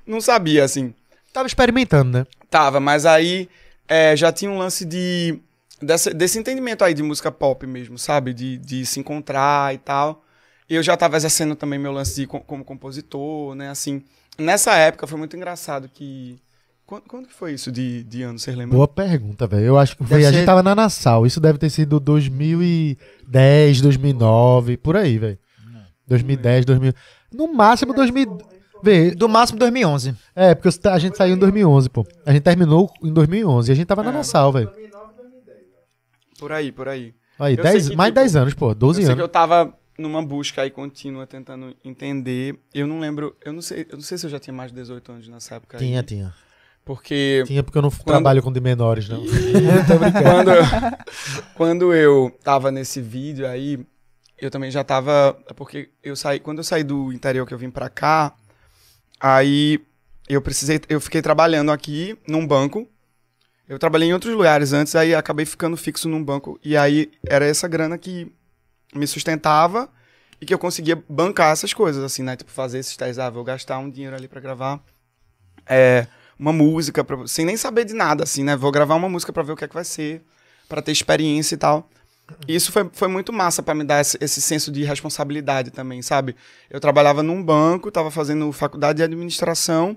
não 0.07 0.21
sabia, 0.21 0.65
assim. 0.65 0.95
Tava 1.33 1.47
experimentando, 1.47 2.19
né? 2.19 2.27
Tava, 2.51 2.81
mas 2.81 3.07
aí 3.07 3.49
é, 3.89 4.17
já 4.17 4.33
tinha 4.33 4.51
um 4.51 4.59
lance 4.59 4.85
de. 4.85 5.39
Dessa, 5.83 6.13
desse 6.13 6.39
entendimento 6.39 6.85
aí 6.85 6.93
de 6.93 7.03
música 7.03 7.31
pop 7.31 7.67
mesmo, 7.67 7.97
sabe? 7.99 8.35
De, 8.35 8.59
de 8.59 8.85
se 8.85 9.01
encontrar 9.01 9.75
e 9.75 9.79
tal. 9.79 10.23
E 10.69 10.75
eu 10.75 10.83
já 10.83 10.97
tava 10.97 11.17
exercendo 11.17 11.57
também 11.57 11.79
meu 11.79 11.91
lance 11.93 12.15
de, 12.17 12.27
co- 12.27 12.41
como 12.41 12.63
compositor, 12.65 13.55
né? 13.55 13.71
Assim, 13.71 14.03
nessa 14.39 14.75
época 14.75 15.07
foi 15.07 15.19
muito 15.19 15.37
engraçado 15.37 15.89
que. 15.89 16.39
Quando, 16.85 17.03
quando 17.05 17.29
que 17.29 17.33
foi 17.35 17.53
isso 17.55 17.71
de, 17.73 18.03
de 18.05 18.23
ano, 18.23 18.39
vocês 18.39 18.55
lembram? 18.57 18.77
Boa 18.77 18.89
pergunta, 18.89 19.47
velho. 19.47 19.65
Eu 19.65 19.79
acho 19.79 19.97
que 19.97 20.05
foi. 20.05 20.09
Deve 20.19 20.27
A 20.27 20.31
ser- 20.31 20.37
gente 20.39 20.47
tava 20.47 20.63
na 20.63 20.75
Nassau. 20.75 21.25
Isso 21.25 21.41
deve 21.41 21.57
ter 21.59 21.71
sido 21.71 21.99
2010, 22.01 23.81
2009, 23.81 24.77
por 24.77 24.97
aí, 24.97 25.19
velho. 25.19 25.39
2010, 26.07 26.65
2000. 26.65 26.93
No 27.33 27.53
máximo 27.53 27.95
2000. 27.95 28.39
Vê, 28.83 29.11
Do 29.13 29.29
máximo 29.29 29.59
2011. 29.59 30.15
é, 30.35 30.55
porque 30.55 30.69
a 30.89 30.99
gente 30.99 31.17
saiu 31.17 31.35
em 31.35 31.39
2011, 31.39 31.89
pô. 31.91 32.07
A 32.25 32.33
gente 32.33 32.43
terminou 32.43 32.91
em 33.03 33.13
2011 33.13 33.71
e 33.71 33.73
a 33.73 33.77
gente 33.77 33.87
tava 33.87 34.03
na 34.03 34.13
Nassau, 34.13 34.53
velho. 34.53 34.71
Por 36.39 36.53
aí, 36.53 36.73
por 36.73 36.89
aí. 36.89 37.15
Aí, 37.39 37.57
Eu 37.57 37.63
10, 37.63 37.83
sei 37.83 37.91
que, 37.91 37.97
mais 37.97 38.09
de 38.11 38.13
tipo, 38.15 38.21
10 38.21 38.37
anos, 38.37 38.55
pô. 38.55 38.75
12 38.75 39.01
eu 39.01 39.05
sei 39.07 39.13
anos. 39.13 39.21
que 39.21 39.25
eu 39.25 39.29
tava 39.29 39.75
numa 39.99 40.23
busca 40.23 40.63
aí 40.63 40.71
contínua, 40.71 41.27
tentando 41.27 41.75
entender. 41.85 42.59
Eu 42.75 42.87
não 42.87 42.99
lembro. 43.01 43.37
Eu 43.45 43.53
não 43.53 43.63
sei, 43.63 43.87
eu 43.91 43.97
não 43.97 44.03
sei 44.03 44.17
se 44.19 44.27
eu 44.27 44.31
já 44.31 44.39
tinha 44.39 44.55
mais 44.55 44.71
de 44.71 44.77
18 44.79 45.13
anos 45.13 45.29
nessa 45.29 45.57
época. 45.57 45.77
aí. 45.77 45.85
Tinha, 45.87 46.03
tinha. 46.03 46.35
Porque. 46.85 47.45
Tinha 47.47 47.63
porque 47.63 47.77
eu 47.79 47.83
não 47.83 47.91
trabalho 47.91 48.43
com 48.43 48.51
de 48.53 48.61
menores, 48.61 49.09
não. 49.09 49.23
quando, 50.23 50.51
quando 51.55 51.95
eu 51.95 52.35
tava 52.43 52.71
nesse 52.71 53.01
vídeo 53.01 53.47
aí, 53.47 53.79
eu 54.39 54.51
também 54.51 54.71
já 54.71 54.83
tava. 54.83 55.37
Porque 55.57 55.91
eu 56.03 56.17
saí. 56.17 56.41
Quando 56.41 56.59
eu 56.59 56.65
saí 56.65 56.83
do 56.83 57.13
interior 57.13 57.47
que 57.47 57.53
eu 57.53 57.59
vim 57.59 57.71
pra 57.71 57.89
cá, 57.91 58.35
aí 59.21 59.81
eu 60.29 60.41
precisei. 60.41 60.81
Eu 60.89 61.01
fiquei 61.01 61.21
trabalhando 61.21 61.71
aqui 61.71 62.17
num 62.27 62.47
banco. 62.47 62.89
Eu 63.69 63.79
trabalhei 63.79 64.09
em 64.09 64.13
outros 64.13 64.35
lugares 64.35 64.73
antes, 64.73 64.97
aí 64.97 65.15
acabei 65.15 65.47
ficando 65.47 65.77
fixo 65.77 66.09
num 66.09 66.25
banco. 66.25 66.59
E 66.65 66.77
aí 66.77 67.11
era 67.25 67.47
essa 67.47 67.69
grana 67.69 67.97
que 67.97 68.33
me 68.95 69.07
sustentava 69.07 69.89
e 70.41 70.47
que 70.47 70.53
eu 70.53 70.59
conseguia 70.59 71.01
bancar 71.09 71.53
essas 71.53 71.73
coisas, 71.73 72.03
assim, 72.03 72.23
né? 72.23 72.37
Tipo, 72.37 72.51
fazer 72.51 72.79
esses 72.79 72.97
testes. 72.97 73.19
Ah, 73.19 73.31
vou 73.31 73.45
gastar 73.45 73.79
um 73.79 73.89
dinheiro 73.89 74.17
ali 74.17 74.27
pra 74.27 74.41
gravar. 74.41 74.83
É, 75.67 76.09
uma 76.39 76.53
música, 76.53 77.05
pra, 77.05 77.27
sem 77.27 77.45
nem 77.45 77.57
saber 77.57 77.85
de 77.85 77.93
nada, 77.93 78.25
assim, 78.25 78.43
né? 78.43 78.57
Vou 78.57 78.73
gravar 78.73 78.95
uma 78.95 79.09
música 79.09 79.33
pra 79.33 79.43
ver 79.43 79.53
o 79.53 79.57
que 79.57 79.65
é 79.65 79.69
que 79.69 79.75
vai 79.75 79.85
ser, 79.85 80.23
pra 80.69 80.81
ter 80.81 80.91
experiência 80.91 81.55
e 81.55 81.59
tal. 81.59 81.89
Isso 82.49 82.73
foi, 82.73 82.89
foi 82.93 83.09
muito 83.09 83.33
massa 83.33 83.63
pra 83.63 83.75
me 83.75 83.85
dar 83.85 84.01
esse, 84.01 84.17
esse 84.21 84.41
senso 84.41 84.71
de 84.71 84.83
responsabilidade 84.85 85.71
também, 85.71 86.03
sabe? 86.03 86.35
Eu 86.69 86.81
trabalhava 86.81 87.23
num 87.23 87.43
banco, 87.43 87.91
tava 87.91 88.11
fazendo 88.11 88.51
faculdade 88.53 88.99
de 88.99 89.03
administração, 89.03 89.97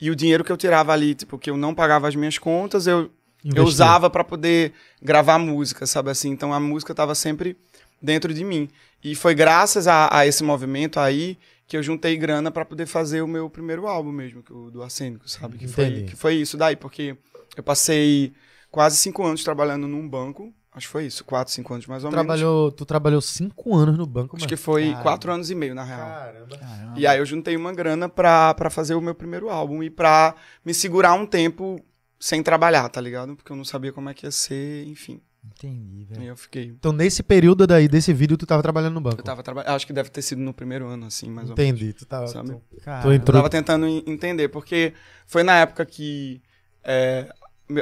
E 0.00 0.10
o 0.10 0.16
dinheiro 0.16 0.42
que 0.42 0.50
eu 0.50 0.56
tirava 0.56 0.92
ali, 0.92 1.14
tipo, 1.14 1.38
que 1.38 1.50
eu 1.50 1.56
não 1.56 1.74
pagava 1.74 2.08
as 2.08 2.16
minhas 2.16 2.38
contas, 2.38 2.86
eu, 2.86 3.10
eu 3.54 3.64
usava 3.64 4.08
pra 4.08 4.24
poder 4.24 4.72
gravar 5.02 5.38
música, 5.38 5.86
sabe 5.86 6.10
assim? 6.10 6.30
Então 6.30 6.54
a 6.54 6.60
música 6.60 6.94
tava 6.94 7.14
sempre 7.14 7.56
dentro 8.00 8.32
de 8.32 8.42
mim. 8.42 8.68
E 9.04 9.14
foi 9.14 9.34
graças 9.34 9.86
a, 9.86 10.08
a 10.10 10.26
esse 10.26 10.42
movimento 10.42 10.98
aí 10.98 11.36
que 11.66 11.76
eu 11.76 11.82
juntei 11.82 12.16
grana 12.16 12.50
pra 12.50 12.64
poder 12.64 12.86
fazer 12.86 13.20
o 13.22 13.28
meu 13.28 13.48
primeiro 13.48 13.86
álbum 13.86 14.10
mesmo, 14.10 14.42
que 14.42 14.52
o 14.52 14.70
do 14.70 14.82
Arsênico, 14.82 15.28
sabe? 15.28 15.58
Que 15.58 15.68
foi, 15.68 16.02
que 16.04 16.16
foi 16.16 16.34
isso 16.36 16.56
daí, 16.56 16.76
porque 16.76 17.14
eu 17.56 17.62
passei 17.62 18.32
quase 18.70 18.96
cinco 18.96 19.22
anos 19.24 19.44
trabalhando 19.44 19.86
num 19.86 20.08
banco. 20.08 20.52
Acho 20.72 20.86
que 20.86 20.92
foi 20.92 21.06
isso, 21.06 21.24
quatro, 21.24 21.52
cinco 21.52 21.74
anos 21.74 21.86
mais 21.86 22.04
ou 22.04 22.10
menos. 22.10 22.24
Trabalhou, 22.24 22.70
tu 22.70 22.84
trabalhou 22.86 23.20
cinco 23.20 23.74
anos 23.76 23.98
no 23.98 24.06
banco, 24.06 24.36
Acho 24.36 24.44
mano. 24.44 24.48
que 24.48 24.56
foi 24.56 24.84
Caramba. 24.84 25.02
quatro 25.02 25.32
anos 25.32 25.50
e 25.50 25.54
meio, 25.54 25.74
na 25.74 25.82
real. 25.82 25.98
Caramba. 26.08 26.58
E 26.96 27.06
aí 27.06 27.18
eu 27.18 27.26
juntei 27.26 27.56
uma 27.56 27.72
grana 27.72 28.08
pra, 28.08 28.54
pra 28.54 28.70
fazer 28.70 28.94
o 28.94 29.00
meu 29.00 29.14
primeiro 29.14 29.50
álbum 29.50 29.82
e 29.82 29.90
pra 29.90 30.34
me 30.64 30.72
segurar 30.72 31.14
um 31.14 31.26
tempo 31.26 31.80
sem 32.20 32.40
trabalhar, 32.42 32.88
tá 32.88 33.00
ligado? 33.00 33.34
Porque 33.34 33.50
eu 33.50 33.56
não 33.56 33.64
sabia 33.64 33.92
como 33.92 34.08
é 34.10 34.14
que 34.14 34.26
ia 34.26 34.30
ser, 34.30 34.86
enfim. 34.86 35.20
Entendi, 35.44 36.04
velho. 36.04 36.22
eu 36.24 36.36
fiquei. 36.36 36.66
Então, 36.66 36.92
nesse 36.92 37.22
período 37.22 37.66
daí, 37.66 37.88
desse 37.88 38.12
vídeo, 38.12 38.36
tu 38.36 38.44
tava 38.46 38.62
trabalhando 38.62 38.94
no 38.94 39.00
banco. 39.00 39.20
Eu 39.20 39.24
tava 39.24 39.42
trabalhando. 39.42 39.70
Acho 39.74 39.86
que 39.86 39.92
deve 39.92 40.10
ter 40.10 40.20
sido 40.22 40.40
no 40.40 40.52
primeiro 40.52 40.86
ano, 40.86 41.06
assim, 41.06 41.30
mais 41.30 41.50
ou 41.50 41.56
menos. 41.56 41.70
Entendi. 41.80 41.92
Tu 41.94 42.04
tava. 42.06 42.26
Sabe? 42.28 42.50
tu- 42.50 42.62
Cara, 42.84 43.02
tu 43.02 43.10
Eu 43.12 43.20
tava 43.20 43.48
tentando 43.50 43.86
en- 43.88 44.04
entender, 44.06 44.48
porque 44.48 44.92
foi 45.26 45.42
na 45.42 45.56
época 45.60 45.84
que 45.86 46.42
é, 46.84 47.26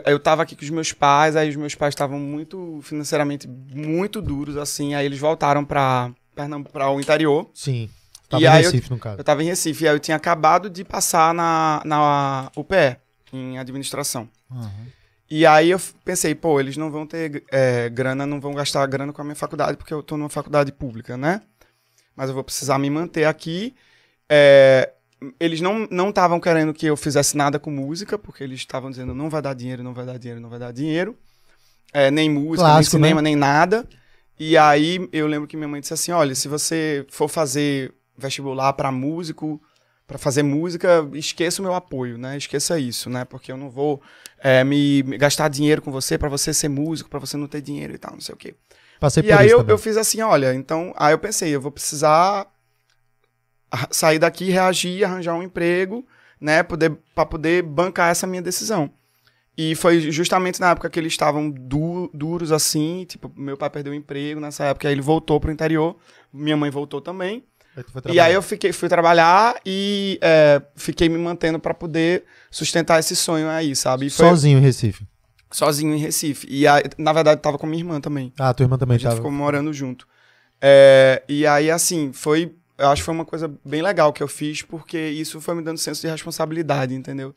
eu 0.07 0.19
tava 0.19 0.43
aqui 0.43 0.55
com 0.57 0.63
os 0.63 0.71
meus 0.71 0.93
pais, 0.93 1.37
aí 1.37 1.49
os 1.49 1.57
meus 1.57 1.75
pais 1.75 1.93
estavam 1.93 2.19
muito 2.19 2.81
financeiramente 2.83 3.47
muito 3.49 4.21
duros, 4.23 4.57
assim, 4.57 4.95
aí 4.95 5.05
eles 5.07 5.19
voltaram 5.19 5.65
pra, 5.65 6.11
Pernambuco, 6.35 6.73
pra 6.73 6.91
o 6.91 7.01
interior. 7.01 7.49
Sim. 7.55 7.89
Tava 8.29 8.43
E 8.43 8.47
em 8.47 8.49
aí 8.49 8.65
eu- 8.65 8.71
Recife, 8.71 8.91
no 8.91 8.99
caso. 8.99 9.19
Eu 9.19 9.25
tava 9.25 9.43
em 9.43 9.47
Recife, 9.47 9.85
e 9.85 9.89
aí 9.89 9.95
eu 9.95 9.99
tinha 10.01 10.17
acabado 10.17 10.69
de 10.69 10.85
passar 10.85 11.33
na, 11.35 11.81
na 11.85 12.51
UPE, 12.57 12.97
em 13.33 13.59
administração. 13.59 14.29
Aham. 14.51 14.71
E 15.31 15.45
aí 15.45 15.71
eu 15.71 15.81
pensei, 16.05 16.35
pô, 16.35 16.59
eles 16.59 16.77
não 16.79 16.91
vão 16.91 17.07
ter 17.07 17.45
é, 17.51 17.89
grana, 17.91 18.25
não 18.27 18.41
vão 18.41 18.55
gastar 18.55 18.87
grana 18.87 19.13
com 19.13 19.21
a 19.21 19.25
minha 19.25 19.35
faculdade, 19.37 19.77
porque 19.77 19.93
eu 19.93 20.03
tô 20.03 20.17
numa 20.17 20.31
faculdade 20.31 20.73
pública, 20.73 21.17
né? 21.19 21.43
Mas 22.17 22.29
eu 22.29 22.35
vou 22.35 22.43
precisar 22.43 22.79
me 22.79 22.89
manter 22.89 23.25
aqui. 23.25 23.75
É, 24.29 24.91
eles 25.39 25.61
não 25.61 26.09
estavam 26.09 26.39
querendo 26.39 26.73
que 26.73 26.87
eu 26.87 26.97
fizesse 26.97 27.37
nada 27.37 27.59
com 27.59 27.71
música, 27.71 28.19
porque 28.19 28.45
eles 28.45 28.61
estavam 28.61 28.91
dizendo 28.91 29.15
não 29.15 29.29
vai 29.29 29.43
dar 29.43 29.55
dinheiro, 29.55 29.83
não 29.83 29.95
vai 29.95 30.07
dar 30.07 30.19
dinheiro, 30.19 30.41
não 30.41 30.49
vai 30.49 30.59
dar 30.59 30.73
dinheiro. 30.73 31.17
É, 31.93 32.11
nem 32.11 32.31
música, 32.31 32.75
nem 32.75 32.83
cinema, 32.83 33.23
né? 33.23 33.31
nem 33.31 33.37
nada. 33.37 33.89
E 34.39 34.57
aí 34.57 35.09
eu 35.13 35.27
lembro 35.27 35.49
que 35.49 35.57
minha 35.57 35.69
mãe 35.69 35.81
disse 35.81 35.95
assim: 35.95 36.13
olha, 36.13 36.35
se 36.35 36.47
você 36.47 37.05
for 37.11 37.29
fazer 37.29 37.93
vestibular 38.17 38.73
para 38.75 38.93
músico, 38.93 39.61
para 40.07 40.19
fazer 40.19 40.43
música, 40.43 41.09
esqueça 41.15 41.61
o 41.61 41.65
meu 41.65 41.75
apoio, 41.75 42.17
né? 42.17 42.37
Esqueça 42.37 42.79
isso, 42.79 43.11
né? 43.11 43.25
Porque 43.25 43.51
eu 43.51 43.57
não 43.57 43.71
vou 43.71 44.01
é, 44.39 44.63
me, 44.63 45.03
me 45.03 45.19
gastar 45.19 45.49
dinheiro 45.49 45.83
com 45.83 45.91
você 45.91 46.17
para 46.17 46.29
você 46.29 46.53
ser 46.55 46.69
músico, 46.69 47.11
para 47.11 47.19
você 47.19 47.37
não 47.37 47.47
ter 47.47 47.61
dinheiro 47.61 47.95
e 47.95 47.99
tal, 47.99 48.13
não 48.13 48.21
sei 48.21 48.35
o 48.35 48.39
quê. 48.39 48.55
Passei 49.01 49.23
E 49.23 49.33
aí 49.33 49.49
eu, 49.49 49.65
eu 49.67 49.79
fiz 49.79 49.97
assim, 49.97 50.21
olha, 50.23 50.55
então, 50.55 50.93
aí 50.97 51.13
eu 51.13 51.19
pensei, 51.19 51.55
eu 51.55 51.61
vou 51.61 51.71
precisar 51.71 52.47
sair 53.91 54.19
daqui, 54.19 54.51
reagir, 54.51 55.05
arranjar 55.05 55.35
um 55.35 55.43
emprego, 55.43 56.07
né, 56.41 56.63
poder 56.63 56.97
para 57.15 57.27
poder 57.27 57.63
bancar 57.63 58.11
essa 58.11 58.27
minha 58.27 58.43
decisão. 58.43 58.91
E 59.57 59.75
foi 59.75 60.01
justamente 60.13 60.61
na 60.61 60.71
época 60.71 60.89
que 60.89 60.99
eles 61.01 61.13
estavam 61.13 61.51
du- 61.51 62.09
duros 62.15 62.53
assim, 62.53 63.05
tipo, 63.09 63.31
meu 63.37 63.57
pai 63.57 63.69
perdeu 63.69 63.93
o 63.93 63.97
emprego 63.97 64.41
nessa 64.41 64.65
época, 64.67 64.87
aí 64.87 64.95
ele 64.95 65.01
voltou 65.01 65.41
pro 65.41 65.51
interior, 65.51 65.97
minha 66.33 66.57
mãe 66.57 66.71
voltou 66.71 67.01
também. 67.01 67.43
Aí 67.77 68.15
E 68.15 68.21
aí 68.21 68.35
eu 68.35 68.43
fiquei, 68.43 68.73
fui 68.73 68.89
trabalhar 68.89 69.57
e 69.67 70.19
é, 70.23 70.63
fiquei 70.77 71.09
me 71.09 71.19
mantendo 71.19 71.59
para 71.59 71.75
poder 71.75 72.25
sustentar 72.51 72.99
esse 73.01 73.15
sonho 73.17 73.49
aí, 73.49 73.75
sabe? 73.77 74.09
Foi 74.11 74.27
Sozinho 74.29 74.59
em 74.59 74.63
Recife. 74.63 75.05
sozinho 75.51 75.95
em 75.95 75.99
Recife. 75.99 76.47
E 76.49 76.67
aí, 76.67 76.83
na 76.97 77.13
verdade 77.13 77.41
tava 77.41 77.59
com 77.59 77.67
minha 77.67 77.81
irmã 77.81 78.01
também. 78.01 78.33
Ah, 78.39 78.55
tua 78.55 78.65
irmã 78.65 78.79
também 78.79 78.95
A 78.95 78.99
gente 78.99 79.05
tava. 79.09 79.17
ficou 79.17 79.31
morando 79.33 79.73
junto. 79.73 80.07
É, 80.61 81.23
e 81.29 81.47
aí, 81.47 81.71
assim, 81.71 82.13
foi. 82.13 82.55
Eu 82.79 82.89
acho 82.89 83.03
que 83.03 83.07
foi 83.07 83.15
uma 83.15 83.25
coisa 83.25 83.53
bem 83.65 83.83
legal 83.83 84.13
que 84.13 84.23
eu 84.23 84.29
fiz, 84.29 84.63
porque 84.63 84.97
isso 84.99 85.41
foi 85.41 85.55
me 85.55 85.63
dando 85.63 85.79
senso 85.79 86.01
de 86.01 86.07
responsabilidade, 86.09 86.95
entendeu? 86.95 87.35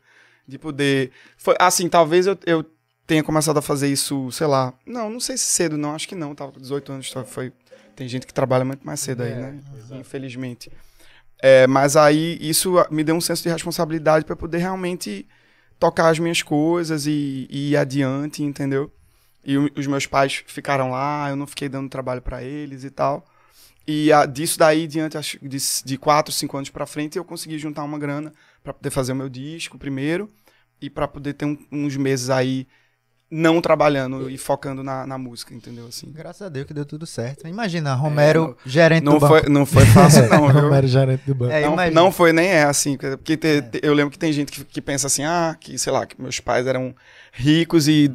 De 0.48 0.58
poder. 0.60 1.12
Foi, 1.38 1.56
assim, 1.60 1.90
talvez 1.90 2.28
eu, 2.28 2.38
eu 2.46 2.64
tenha 3.08 3.24
começado 3.24 3.58
a 3.58 3.62
fazer 3.62 3.88
isso, 3.88 4.32
sei 4.32 4.46
lá. 4.48 4.74
Não, 4.86 5.10
não 5.10 5.20
sei 5.20 5.36
se 5.38 5.46
cedo, 5.46 5.78
não, 5.78 5.96
acho 5.96 6.08
que 6.08 6.14
não. 6.16 6.36
Tava 6.36 6.52
com 6.52 6.60
18 6.60 6.92
anos, 6.92 7.10
só 7.10 7.24
foi. 7.26 7.52
Tem 7.96 8.08
gente 8.08 8.26
que 8.28 8.34
trabalha 8.34 8.64
muito 8.64 8.86
mais 8.86 9.00
cedo 9.00 9.24
aí, 9.24 9.34
né? 9.36 9.60
Infelizmente. 10.00 10.72
É, 11.42 11.66
mas 11.66 11.96
aí 11.98 12.38
isso 12.40 12.76
me 12.92 13.04
deu 13.04 13.16
um 13.16 13.22
senso 13.22 13.42
de 13.44 13.50
responsabilidade 13.50 14.26
para 14.26 14.36
poder 14.36 14.60
realmente 14.60 15.28
tocar 15.80 16.10
as 16.10 16.20
minhas 16.20 16.44
coisas 16.44 17.08
e, 17.08 17.48
e 17.50 17.72
ir 17.72 17.78
adiante, 17.78 18.44
entendeu? 18.44 18.92
E 19.44 19.58
o- 19.58 19.72
os 19.76 19.88
meus 19.88 20.06
pais 20.06 20.44
ficaram 20.46 20.92
lá, 20.92 21.30
eu 21.32 21.36
não 21.36 21.48
fiquei 21.48 21.68
dando 21.68 21.90
trabalho 21.90 22.22
para 22.22 22.44
eles 22.44 22.84
e 22.84 22.92
tal. 22.92 23.26
E 23.88 24.12
a- 24.14 24.26
disso 24.26 24.60
daí, 24.60 24.88
diante 24.88 25.18
acho, 25.18 25.38
de, 25.42 25.58
de 25.84 25.98
quatro, 25.98 26.32
cinco 26.34 26.56
anos 26.58 26.70
para 26.70 26.86
frente, 26.86 27.18
eu 27.18 27.26
consegui 27.26 27.58
juntar 27.58 27.84
uma 27.84 27.98
grana 27.98 28.32
para 28.64 28.74
poder 28.74 28.90
fazer 28.92 29.12
o 29.12 29.16
meu 29.16 29.28
disco 29.30 29.78
primeiro 29.78 30.30
e 30.82 30.90
para 30.90 31.08
poder 31.08 31.34
ter 31.34 31.46
um- 31.46 31.58
uns 31.72 31.98
meses 31.98 32.30
aí 32.30 32.68
não 33.34 33.62
trabalhando 33.62 34.30
e 34.30 34.38
focando 34.38 34.84
na, 34.84 35.08
na 35.08 35.18
música, 35.18 35.54
entendeu? 35.56 35.88
Assim. 35.88 36.12
Graças 36.12 36.42
a 36.42 36.50
Deus 36.50 36.68
que 36.68 36.74
deu 36.74 36.86
tudo 36.86 37.06
certo. 37.06 37.48
Imagina, 37.48 37.94
Romero, 37.94 38.58
gerente 38.66 39.06
Não 39.06 39.14
do 39.14 39.20
banco. 39.22 39.40
foi, 39.40 39.50
não 39.50 39.66
foi 39.66 39.86
fácil, 39.86 40.28
não, 40.30 40.52
viu? 40.52 40.64
Romero 40.64 40.86
gerente 40.86 41.24
do 41.26 41.34
banco. 41.34 41.54
É, 41.54 41.62
não, 41.62 41.92
não 41.92 42.12
foi 42.12 42.34
nem 42.34 42.48
é 42.50 42.64
assim, 42.64 42.98
porque 42.98 43.38
te- 43.38 43.62
te- 43.62 43.80
eu 43.84 43.94
lembro 43.94 44.12
que 44.12 44.20
tem 44.20 44.34
gente 44.34 44.52
que, 44.52 44.66
que 44.66 44.82
pensa 44.82 45.08
assim, 45.08 45.24
ah, 45.24 45.56
que 45.58 45.78
sei 45.78 45.94
lá, 45.94 46.06
que 46.06 46.22
meus 46.22 46.42
pais 46.42 46.68
eram 46.68 46.94
ricos 47.32 47.88
e 47.88 48.12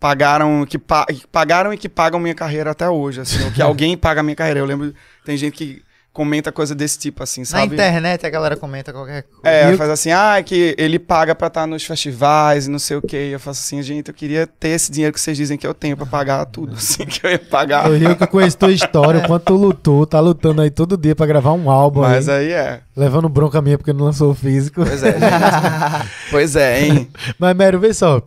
pagaram 0.00 0.64
que, 0.66 0.78
pa- 0.78 1.04
que 1.06 1.26
pagaram 1.30 1.72
e 1.72 1.76
que 1.76 1.88
pagam 1.88 2.18
minha 2.18 2.34
carreira 2.34 2.70
até 2.70 2.88
hoje, 2.88 3.20
assim, 3.20 3.44
ou 3.44 3.52
que 3.52 3.60
alguém 3.62 3.96
paga 3.96 4.22
minha 4.22 4.34
carreira. 4.34 4.58
Eu 4.60 4.64
lembro, 4.64 4.94
tem 5.24 5.36
gente 5.36 5.52
que 5.54 5.82
comenta 6.12 6.50
coisa 6.50 6.74
desse 6.74 6.98
tipo 6.98 7.22
assim, 7.22 7.42
Na 7.42 7.46
sabe? 7.46 7.74
internet 7.74 8.26
a 8.26 8.30
galera 8.30 8.56
comenta 8.56 8.92
qualquer 8.92 9.22
coisa. 9.22 9.42
É, 9.44 9.72
eu- 9.72 9.78
faz 9.78 9.90
assim, 9.90 10.10
ah, 10.10 10.38
é 10.38 10.42
que 10.42 10.74
ele 10.76 10.98
paga 10.98 11.36
pra 11.36 11.46
estar 11.46 11.66
nos 11.68 11.84
festivais 11.84 12.66
e 12.66 12.70
não 12.70 12.80
sei 12.80 12.96
o 12.96 13.02
quê. 13.02 13.28
E 13.28 13.32
eu 13.32 13.38
faço 13.38 13.60
assim, 13.60 13.80
gente, 13.80 14.08
eu 14.08 14.14
queria 14.14 14.44
ter 14.44 14.70
esse 14.70 14.90
dinheiro 14.90 15.14
que 15.14 15.20
vocês 15.20 15.36
dizem 15.36 15.56
que 15.56 15.64
eu 15.66 15.72
tenho 15.72 15.96
pra 15.96 16.04
pagar 16.06 16.44
tudo, 16.46 16.74
assim, 16.76 17.04
que 17.06 17.24
eu 17.24 17.30
ia 17.30 17.38
pagar. 17.38 17.88
Eu 17.88 17.96
rio 17.96 18.16
que 18.16 18.24
eu 18.24 18.28
conheço 18.28 18.58
tua 18.58 18.72
história, 18.72 19.20
o 19.20 19.22
quanto 19.28 19.44
tu 19.44 19.54
lutou, 19.54 20.04
tá 20.04 20.18
lutando 20.18 20.62
aí 20.62 20.70
todo 20.70 20.96
dia 20.96 21.14
pra 21.14 21.26
gravar 21.26 21.52
um 21.52 21.70
álbum 21.70 22.00
Mas 22.00 22.28
aí, 22.28 22.46
aí 22.46 22.52
é. 22.52 22.80
levando 22.96 23.28
bronca 23.28 23.62
minha 23.62 23.78
porque 23.78 23.92
não 23.92 24.06
lançou 24.06 24.32
o 24.32 24.34
físico. 24.34 24.82
Pois 24.84 25.02
é, 25.04 25.12
gente. 25.12 26.10
pois 26.30 26.56
é, 26.56 26.80
hein? 26.86 27.08
Mas, 27.38 27.56
Mério, 27.56 27.78
vê 27.78 27.94
só. 27.94 28.20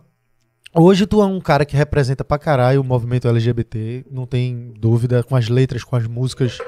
Hoje 0.76 1.06
tu 1.06 1.22
é 1.22 1.26
um 1.26 1.40
cara 1.40 1.64
que 1.64 1.76
representa 1.76 2.24
pra 2.24 2.38
caralho 2.38 2.80
o 2.80 2.84
movimento 2.84 3.28
LGBT, 3.28 4.04
não 4.10 4.26
tem 4.26 4.72
dúvida, 4.78 5.22
com 5.22 5.36
as 5.36 5.48
letras, 5.48 5.84
com 5.84 5.94
as 5.94 6.06
músicas, 6.06 6.58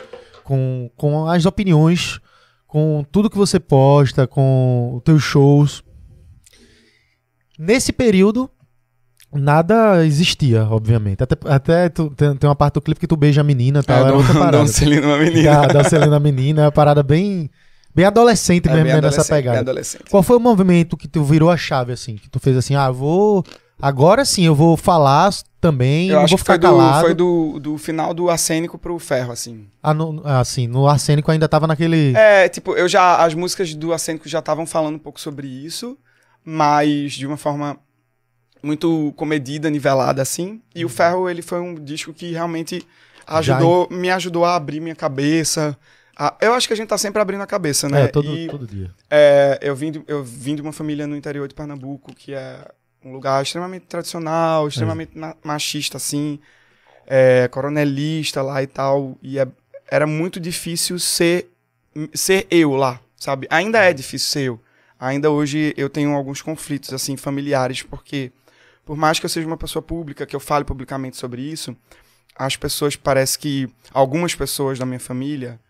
com, 0.45 0.89
com 0.97 1.27
as 1.29 1.45
opiniões, 1.45 2.21
com 2.69 3.05
tudo 3.11 3.29
que 3.29 3.37
você 3.37 3.59
posta, 3.59 4.25
com 4.27 4.93
os 4.97 5.03
teus 5.03 5.23
shows. 5.25 5.83
Nesse 7.59 7.93
período, 7.93 8.49
nada 9.33 10.05
existia, 10.07 10.65
obviamente. 10.71 11.23
Até, 11.25 11.37
até 11.51 11.89
tu- 11.89 12.11
tem, 12.11 12.37
tem 12.37 12.49
uma 12.49 12.55
parte 12.55 12.75
do 12.75 12.83
clipe 12.83 13.01
que 13.01 13.07
tu 13.09 13.17
beija 13.17 13.41
a 13.41 13.45
menina 13.45 13.83
tal, 13.83 13.97
É, 13.97 14.01
era 14.03 14.09
dou- 14.11 14.19
outra 14.19 14.35
parada. 14.39 14.63
um 14.63 14.67
selinho 14.69 15.03
numa 15.03 15.19
menina. 15.19 15.67
Da 15.67 15.83
Celina 15.83 16.21
Menina, 16.21 16.63
é 16.63 16.65
uma 16.67 16.73
parada 16.73 17.03
bem, 17.03 17.51
bem 17.93 18.05
adolescente 18.05 18.69
É 18.69 18.71
mesmo, 18.73 18.85
bem 18.85 18.95
né, 18.95 19.01
nessa 19.01 19.15
adolescente, 19.23 19.35
bem 19.35 19.43
pegada. 19.43 19.59
adolescente. 19.61 20.05
Qual 20.11 20.23
foi 20.23 20.37
o 20.37 20.41
movimento 20.41 20.97
que 20.97 21.09
tu 21.09 21.25
virou 21.25 21.51
a 21.51 21.57
chave, 21.57 21.93
assim? 21.93 22.15
Que 22.15 22.31
tu 22.31 22.39
fez 22.39 22.57
assim, 22.57 22.77
ah, 22.77 22.89
vou. 22.91 23.45
Agora 23.81 24.25
sim, 24.25 24.45
eu 24.47 24.55
vou 24.55 24.77
falar 24.77 25.31
também, 25.61 26.09
Eu 26.09 26.17
não 26.17 26.25
acho 26.25 26.31
vou 26.33 26.39
que 26.39 26.45
ficar 26.45 26.55
foi, 26.55 26.59
do, 26.59 26.67
calado. 26.67 27.01
foi 27.01 27.15
do, 27.15 27.59
do 27.61 27.79
final 27.79 28.15
do 28.15 28.31
arsênico 28.31 28.79
pro 28.79 28.99
ferro, 28.99 29.33
assim. 29.33 29.67
Ah, 29.83 29.93
no, 29.93 30.23
assim, 30.25 30.67
no 30.67 30.89
arsênico 30.89 31.31
ainda 31.31 31.49
tava 31.49 31.67
naquele. 31.67 32.15
É, 32.17 32.49
tipo, 32.49 32.75
eu 32.75 32.89
já. 32.89 33.17
As 33.23 33.35
músicas 33.35 33.75
do 33.75 33.93
arsênico 33.93 34.29
já 34.29 34.39
estavam 34.39 34.65
falando 34.67 34.95
um 34.97 34.99
pouco 34.99 35.21
sobre 35.21 35.47
isso, 35.47 35.97
mas 36.45 37.13
de 37.13 37.27
uma 37.27 37.37
forma 37.37 37.79
muito 38.63 39.13
comedida, 39.17 39.69
nivelada, 39.71 40.23
assim. 40.23 40.61
E 40.75 40.85
o 40.85 40.89
ferro, 40.89 41.29
ele 41.29 41.43
foi 41.43 41.61
um 41.61 41.75
disco 41.75 42.13
que 42.13 42.33
realmente 42.33 42.87
ajudou, 43.27 43.89
me 43.91 44.11
ajudou 44.11 44.45
a 44.45 44.57
abrir 44.57 44.81
minha 44.81 44.95
cabeça. 44.97 45.77
eu 46.41 46.55
acho 46.55 46.67
que 46.67 46.73
a 46.73 46.77
gente 46.77 46.89
tá 46.89 46.99
sempre 46.99 47.21
abrindo 47.21 47.43
a 47.43 47.47
cabeça, 47.47 47.89
né? 47.89 48.05
É, 48.05 48.07
todo, 48.09 48.35
E- 48.35 48.47
todo 48.49 48.67
dia. 48.67 48.91
É, 49.11 49.59
eu, 49.61 49.77
vim 49.77 49.91
de, 49.93 50.03
eu 50.09 50.25
vim 50.25 50.55
de 50.57 50.63
uma 50.63 50.73
família 50.73 51.07
no 51.07 51.17
interior 51.17 51.47
de 51.47 51.55
Pernambuco, 51.55 52.15
que 52.15 52.33
é 52.35 52.59
um 53.07 53.13
lugar 53.13 53.43
extremamente 53.43 53.87
tradicional, 53.87 54.67
extremamente 54.69 55.17
na- 55.17 55.37
machista, 55.45 55.97
assim, 55.97 56.41
é, 57.07 57.47
coronelista 57.49 58.43
lá 58.43 58.63
e 58.63 58.67
tal. 58.67 59.17
E 59.23 59.39
é- 59.39 59.47
era 59.89 60.07
muito 60.07 60.41
difícil 60.41 60.99
ser, 60.99 61.49
ser 62.13 62.47
eu 62.51 62.73
lá, 62.75 63.01
sabe? 63.17 63.47
Ainda 63.51 63.79
é 63.79 63.93
difícil 63.93 64.29
ser 64.29 64.43
eu. 64.49 64.61
Ainda 64.99 65.31
hoje 65.31 65.73
eu 65.77 65.89
tenho 65.89 66.15
alguns 66.15 66.43
conflitos, 66.43 66.93
assim, 66.93 67.17
familiares, 67.17 67.83
porque 67.83 68.33
por 68.85 68.97
mais 68.97 69.19
que 69.21 69.27
eu 69.27 69.31
seja 69.31 69.47
uma 69.47 69.57
pessoa 69.57 69.83
pública, 69.83 70.27
que 70.27 70.35
eu 70.35 70.41
fale 70.41 70.65
publicamente 70.65 71.17
sobre 71.17 71.43
isso, 71.43 71.77
as 72.37 72.57
pessoas 72.57 72.97
parece 72.97 73.39
que 73.39 73.69
algumas 73.93 74.35
pessoas 74.35 74.79
da 74.79 74.87
minha 74.87 75.01
família 75.01 75.61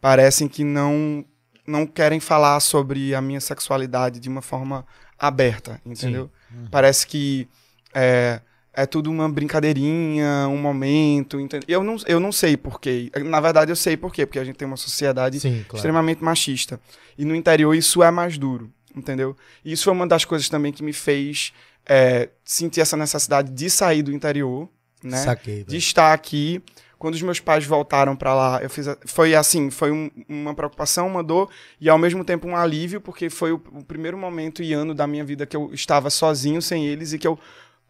parecem 0.00 0.48
que 0.48 0.64
não 0.64 1.24
não 1.66 1.86
querem 1.86 2.18
falar 2.18 2.58
sobre 2.60 3.14
a 3.14 3.20
minha 3.20 3.42
sexualidade 3.42 4.18
de 4.18 4.28
uma 4.30 4.40
forma 4.40 4.86
aberta, 5.18 5.78
entendeu? 5.84 6.30
Parece 6.70 7.06
que 7.06 7.48
é, 7.94 8.40
é 8.72 8.86
tudo 8.86 9.10
uma 9.10 9.28
brincadeirinha, 9.28 10.46
um 10.48 10.56
momento, 10.56 11.40
entendeu? 11.40 11.66
Eu 11.68 11.82
não, 11.82 11.96
eu 12.06 12.20
não 12.20 12.32
sei 12.32 12.56
porquê. 12.56 13.10
Na 13.24 13.40
verdade, 13.40 13.72
eu 13.72 13.76
sei 13.76 13.96
porquê, 13.96 14.24
porque 14.24 14.38
a 14.38 14.44
gente 14.44 14.56
tem 14.56 14.66
uma 14.66 14.76
sociedade 14.76 15.40
Sim, 15.40 15.64
claro. 15.64 15.76
extremamente 15.76 16.22
machista. 16.22 16.80
E 17.16 17.24
no 17.24 17.34
interior 17.34 17.74
isso 17.74 18.02
é 18.02 18.10
mais 18.10 18.38
duro, 18.38 18.72
entendeu? 18.94 19.36
E 19.64 19.72
isso 19.72 19.84
foi 19.84 19.92
uma 19.92 20.06
das 20.06 20.24
coisas 20.24 20.48
também 20.48 20.72
que 20.72 20.82
me 20.82 20.92
fez 20.92 21.52
é, 21.86 22.28
sentir 22.44 22.80
essa 22.80 22.96
necessidade 22.96 23.50
de 23.50 23.68
sair 23.68 24.02
do 24.02 24.12
interior, 24.12 24.68
né? 25.02 25.16
Saquei, 25.16 25.64
de 25.64 25.76
estar 25.76 26.12
aqui. 26.12 26.62
Quando 26.98 27.14
os 27.14 27.22
meus 27.22 27.38
pais 27.38 27.64
voltaram 27.64 28.16
pra 28.16 28.34
lá, 28.34 28.60
eu 28.62 28.68
fiz 28.68 28.88
a- 28.88 28.98
foi 29.06 29.34
assim, 29.34 29.70
foi 29.70 29.92
um- 29.92 30.10
uma 30.28 30.52
preocupação, 30.54 31.06
uma 31.06 31.22
dor 31.22 31.48
e 31.80 31.88
ao 31.88 31.96
mesmo 31.98 32.24
tempo 32.24 32.48
um 32.48 32.56
alívio, 32.56 33.00
porque 33.00 33.30
foi 33.30 33.52
o, 33.52 33.62
o 33.72 33.84
primeiro 33.84 34.18
momento 34.18 34.62
e 34.62 34.72
ano 34.72 34.94
da 34.94 35.06
minha 35.06 35.24
vida 35.24 35.46
que 35.46 35.56
eu 35.56 35.70
estava 35.72 36.10
sozinho 36.10 36.60
sem 36.60 36.86
eles 36.86 37.12
e 37.12 37.18
que 37.18 37.26
eu 37.26 37.38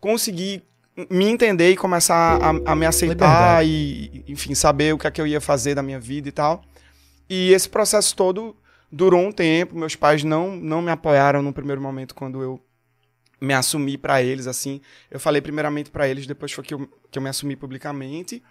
consegui 0.01 0.63
me 1.09 1.25
entender 1.27 1.71
e 1.71 1.77
começar 1.77 2.39
a, 2.43 2.49
a 2.73 2.75
me 2.77 2.85
aceitar 2.85 3.65
e, 3.65 4.25
enfim, 4.29 4.55
saber 4.55 4.93
o 4.95 4.99
que 4.99 5.07
é 5.07 5.11
que 5.11 5.21
eu 5.21 5.27
ia 5.27 5.41
fazer 5.41 5.75
da 5.75 5.83
minha 5.83 5.99
vida 6.01 6.29
e 6.29 6.33
tal. 6.33 6.63
E 7.31 7.53
esse 7.53 7.69
processo 7.69 8.15
todo 8.17 8.57
durou 8.91 9.21
um 9.21 9.31
tempo. 9.33 9.79
Meus 9.79 9.95
pais 9.95 10.25
não, 10.25 10.57
não 10.57 10.83
me 10.83 10.91
apoiaram 10.91 11.41
no 11.43 11.53
primeiro 11.53 11.81
momento 11.81 12.15
quando 12.15 12.43
eu 12.43 12.61
me 13.41 13.55
assumi 13.55 13.97
pra 13.97 14.21
eles, 14.23 14.47
assim. 14.49 14.81
Eu 15.11 15.21
falei 15.21 15.41
primeiramente 15.41 15.91
pra 15.91 16.09
eles, 16.09 16.27
depois 16.27 16.51
foi 16.53 16.65
que 16.65 16.75
eu, 16.75 16.89
que 17.11 17.19
eu 17.19 17.23
me 17.23 17.29
assumi 17.29 17.55
publicamente. 17.55 18.43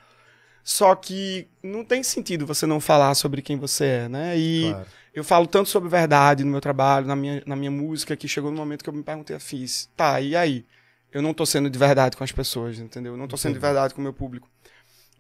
Só 0.67 0.93
que 0.95 1.47
não 1.63 1.85
tem 1.85 2.03
sentido 2.03 2.45
você 2.45 2.65
não 2.65 2.81
falar 2.81 3.15
sobre 3.15 3.41
quem 3.41 3.55
você 3.55 3.85
é, 3.85 4.09
né? 4.09 4.37
E 4.37 4.63
Claro. 4.69 4.87
eu 5.13 5.23
falo 5.23 5.47
tanto 5.47 5.69
sobre 5.69 5.87
verdade 5.87 6.43
no 6.43 6.51
meu 6.51 6.59
trabalho, 6.59 7.07
na 7.07 7.15
minha, 7.15 7.41
na 7.45 7.55
minha 7.55 7.71
música, 7.71 8.17
que 8.17 8.27
chegou 8.27 8.51
no 8.51 8.57
momento 8.57 8.83
que 8.83 8.89
eu 8.89 8.93
me 8.93 9.01
perguntei, 9.01 9.33
eu 9.33 9.39
fiz, 9.39 9.89
tá, 9.95 10.19
e 10.19 10.35
aí? 10.35 10.65
Eu 11.09 11.21
não 11.21 11.33
tô 11.33 11.45
sendo 11.45 11.69
de 11.69 11.79
verdade 11.79 12.17
com 12.17 12.23
as 12.25 12.33
pessoas, 12.33 12.79
entendeu? 12.79 13.13
Eu 13.13 13.17
não 13.17 13.29
tô 13.29 13.37
sendo 13.37 13.53
de 13.53 13.59
verdade 13.59 13.93
com 13.93 14.01
o 14.01 14.03
meu 14.03 14.11
público. 14.11 14.49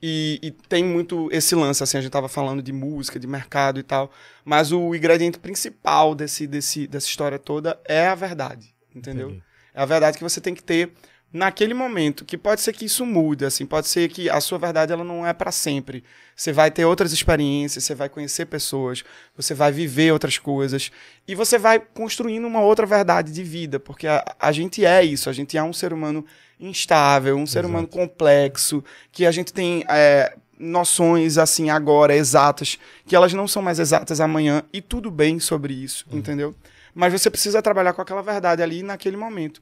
E, 0.03 0.37
e 0.43 0.51
tem 0.51 0.83
muito 0.83 1.29
esse 1.31 1.55
lance, 1.55 1.81
assim, 1.81 1.97
a 1.97 2.01
gente 2.01 2.11
tava 2.11 2.27
falando 2.27 2.61
de 2.61 2.73
música, 2.73 3.17
de 3.17 3.25
mercado 3.25 3.79
e 3.79 3.83
tal, 3.83 4.11
mas 4.43 4.73
o 4.73 4.93
ingrediente 4.93 5.39
principal 5.39 6.13
desse, 6.13 6.45
desse, 6.45 6.87
dessa 6.87 7.07
história 7.07 7.39
toda 7.39 7.79
é 7.85 8.05
a 8.05 8.15
verdade, 8.15 8.75
entendeu? 8.93 9.29
Entendi. 9.29 9.43
É 9.73 9.81
a 9.81 9.85
verdade 9.85 10.17
que 10.17 10.23
você 10.25 10.41
tem 10.41 10.53
que 10.53 10.61
ter 10.61 10.91
naquele 11.31 11.73
momento, 11.73 12.23
que 12.23 12.37
pode 12.37 12.61
ser 12.61 12.73
que 12.73 12.85
isso 12.85 13.05
mude, 13.05 13.45
assim, 13.45 13.65
pode 13.65 13.87
ser 13.87 14.07
que 14.09 14.29
a 14.29 14.39
sua 14.39 14.57
verdade 14.57 14.93
ela 14.93 15.03
não 15.03 15.27
é 15.27 15.33
para 15.33 15.51
sempre. 15.51 16.03
Você 16.35 16.51
vai 16.53 16.71
ter 16.71 16.85
outras 16.85 17.11
experiências, 17.11 17.83
você 17.83 17.93
vai 17.93 18.07
conhecer 18.09 18.45
pessoas, 18.45 19.03
você 19.35 19.53
vai 19.53 19.71
viver 19.71 20.11
outras 20.11 20.37
coisas 20.37 20.91
e 21.27 21.35
você 21.35 21.57
vai 21.57 21.79
construindo 21.79 22.45
uma 22.45 22.61
outra 22.61 22.85
verdade 22.85 23.31
de 23.31 23.43
vida, 23.43 23.79
porque 23.79 24.07
a, 24.07 24.23
a 24.39 24.51
gente 24.51 24.85
é 24.85 25.03
isso, 25.03 25.29
a 25.29 25.33
gente 25.33 25.57
é 25.57 25.63
um 25.63 25.73
ser 25.73 25.91
humano 25.93 26.25
instável, 26.59 27.35
um 27.37 27.45
ser 27.45 27.59
Exato. 27.59 27.69
humano 27.69 27.87
complexo, 27.87 28.83
que 29.11 29.25
a 29.25 29.31
gente 29.31 29.53
tem 29.53 29.83
é, 29.89 30.33
noções 30.57 31.37
assim 31.37 31.69
agora 31.69 32.15
exatas, 32.15 32.79
que 33.05 33.15
elas 33.15 33.33
não 33.33 33.47
são 33.47 33.61
mais 33.61 33.79
exatas 33.79 34.19
amanhã 34.21 34.63
e 34.71 34.81
tudo 34.81 35.11
bem 35.11 35.39
sobre 35.39 35.73
isso, 35.73 36.05
Uhum. 36.11 36.17
entendeu? 36.19 36.55
Mas 36.95 37.13
você 37.13 37.29
precisa 37.29 37.61
trabalhar 37.61 37.93
com 37.93 38.01
aquela 38.01 38.23
verdade 38.23 38.63
ali 38.63 38.81
naquele 38.81 39.17
momento. 39.17 39.61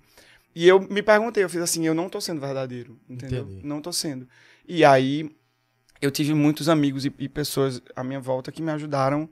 E 0.56 0.66
eu 0.68 0.80
me 0.80 1.04
perguntei, 1.04 1.44
eu 1.44 1.50
fiz 1.50 1.62
assim, 1.62 1.86
eu 1.86 1.94
não 1.94 2.08
tô 2.08 2.22
sendo 2.22 2.40
verdadeiro, 2.40 2.98
entendeu? 3.10 3.44
Entendi. 3.44 3.68
Não 3.68 3.82
tô 3.82 3.92
sendo. 3.92 4.26
E 4.66 4.86
aí 4.86 5.30
eu 6.02 6.10
tive 6.10 6.34
muitos 6.34 6.70
amigos 6.70 7.06
e, 7.06 7.14
e 7.20 7.28
pessoas 7.28 7.82
à 7.94 8.04
minha 8.04 8.22
volta 8.22 8.52
que 8.52 8.62
me 8.62 8.72
ajudaram 8.72 9.30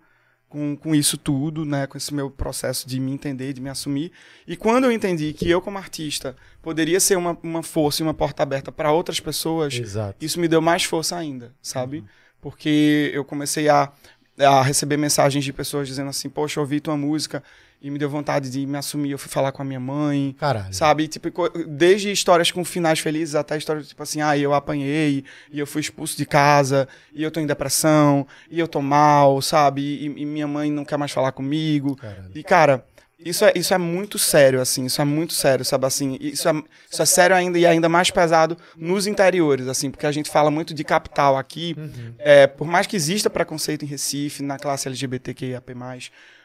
com, 0.50 0.76
com 0.76 0.94
isso 0.94 1.18
tudo, 1.18 1.66
né? 1.66 1.88
Com 1.88 1.98
esse 1.98 2.14
meu 2.14 2.30
processo 2.30 2.88
de 2.88 3.00
me 3.00 3.12
entender, 3.12 3.54
de 3.54 3.62
me 3.62 3.70
assumir. 3.70 4.12
E 4.45 4.58
quando 4.58 4.84
eu 4.84 4.91
entendi 4.91 5.34
que 5.34 5.50
eu, 5.50 5.62
como 5.62 5.78
artista, 5.78 6.36
poderia 6.62 7.00
ser 7.00 7.18
uma, 7.18 7.38
uma 7.41 7.64
força 7.64 8.02
e 8.02 8.06
uma 8.06 8.14
porta 8.14 8.44
aberta 8.44 8.72
para 8.72 8.91
outras 8.91 9.20
pessoas, 9.20 9.74
Exato. 9.74 10.24
isso 10.24 10.40
me 10.40 10.48
deu 10.48 10.62
mais 10.62 10.84
força 10.84 11.16
ainda, 11.16 11.56
sabe? 11.62 12.04
Porque 12.41 13.12
eu 13.14 13.24
comecei 13.24 13.70
a, 13.70 13.91
a 14.38 14.62
receber 14.62 14.98
mensagens 14.98 15.44
de 15.44 15.54
pessoas 15.54 15.88
dizendo 15.88 16.10
assim, 16.10 16.30
poxa, 16.30 16.60
eu 16.60 16.64
ouvi 16.64 16.80
tua 16.80 16.98
música 16.98 17.41
e 17.84 17.91
me 17.91 17.99
deu 17.99 18.10
vontade 18.10 18.49
de 18.49 18.65
me 18.65 18.77
assumir, 18.77 19.11
eu 19.11 19.19
fui 19.19 19.30
falar 19.30 19.51
com 19.51 19.61
a 19.61 19.65
minha 19.65 19.80
mãe, 19.80 20.34
Caralho. 20.39 20.73
sabe? 20.73 21.05
Tipo, 21.10 21.30
desde 21.68 22.10
histórias 22.10 22.49
com 22.49 22.64
finais 22.64 22.99
felizes 22.99 23.35
até 23.35 23.57
histórias 23.57 23.89
tipo 23.89 24.01
assim, 24.01 24.22
ah, 24.22 24.38
eu 24.38 24.53
apanhei, 24.53 25.26
e 25.51 25.60
eu 25.60 25.68
fui 25.68 25.81
expulso 25.81 26.15
de 26.15 26.26
casa, 26.26 26.88
e 27.14 27.22
eu 27.22 27.30
tô 27.30 27.41
em 27.41 27.45
depressão, 27.45 28.26
e 28.49 28.57
eu 28.57 28.69
tô 28.69 28.81
mal, 28.81 29.41
sabe? 29.41 29.81
E, 29.81 30.05
e 30.05 30.26
minha 30.26 30.47
mãe 30.47 30.72
não 30.72 30.85
quer 30.85 30.97
mais 30.97 31.11
falar 31.11 31.34
comigo. 31.34 31.97
Caralho. 31.97 32.31
E, 32.34 32.41
cara, 32.41 32.85
isso 33.19 33.43
é, 33.43 33.51
isso 33.55 33.73
é 33.73 33.77
muito 33.77 34.18
sério, 34.18 34.61
assim, 34.61 34.85
isso 34.85 35.01
é 35.01 35.05
muito 35.05 35.34
sério, 35.34 35.65
sabe, 35.65 35.85
assim, 35.85 36.18
isso 36.22 36.47
é, 36.47 36.64
isso 36.89 37.01
é 37.01 37.05
sério 37.05 37.35
ainda 37.35 37.57
e 37.57 37.65
ainda 37.65 37.88
mais 37.89 38.10
pesado 38.11 38.57
nos 38.77 39.07
interiores, 39.07 39.68
assim, 39.68 39.91
porque 39.91 40.05
a 40.05 40.11
gente 40.11 40.30
fala 40.30 40.51
muito 40.51 40.73
de 40.73 40.84
capital 40.84 41.38
aqui, 41.38 41.76
é, 42.18 42.47
por 42.47 42.68
mais 42.68 42.88
que 42.88 42.95
exista 42.95 43.30
preconceito 43.30 43.84
em 43.84 43.88
Recife, 43.88 44.43
na 44.43 44.57
classe 44.57 44.88
LGBTQIAP+, 44.88 45.73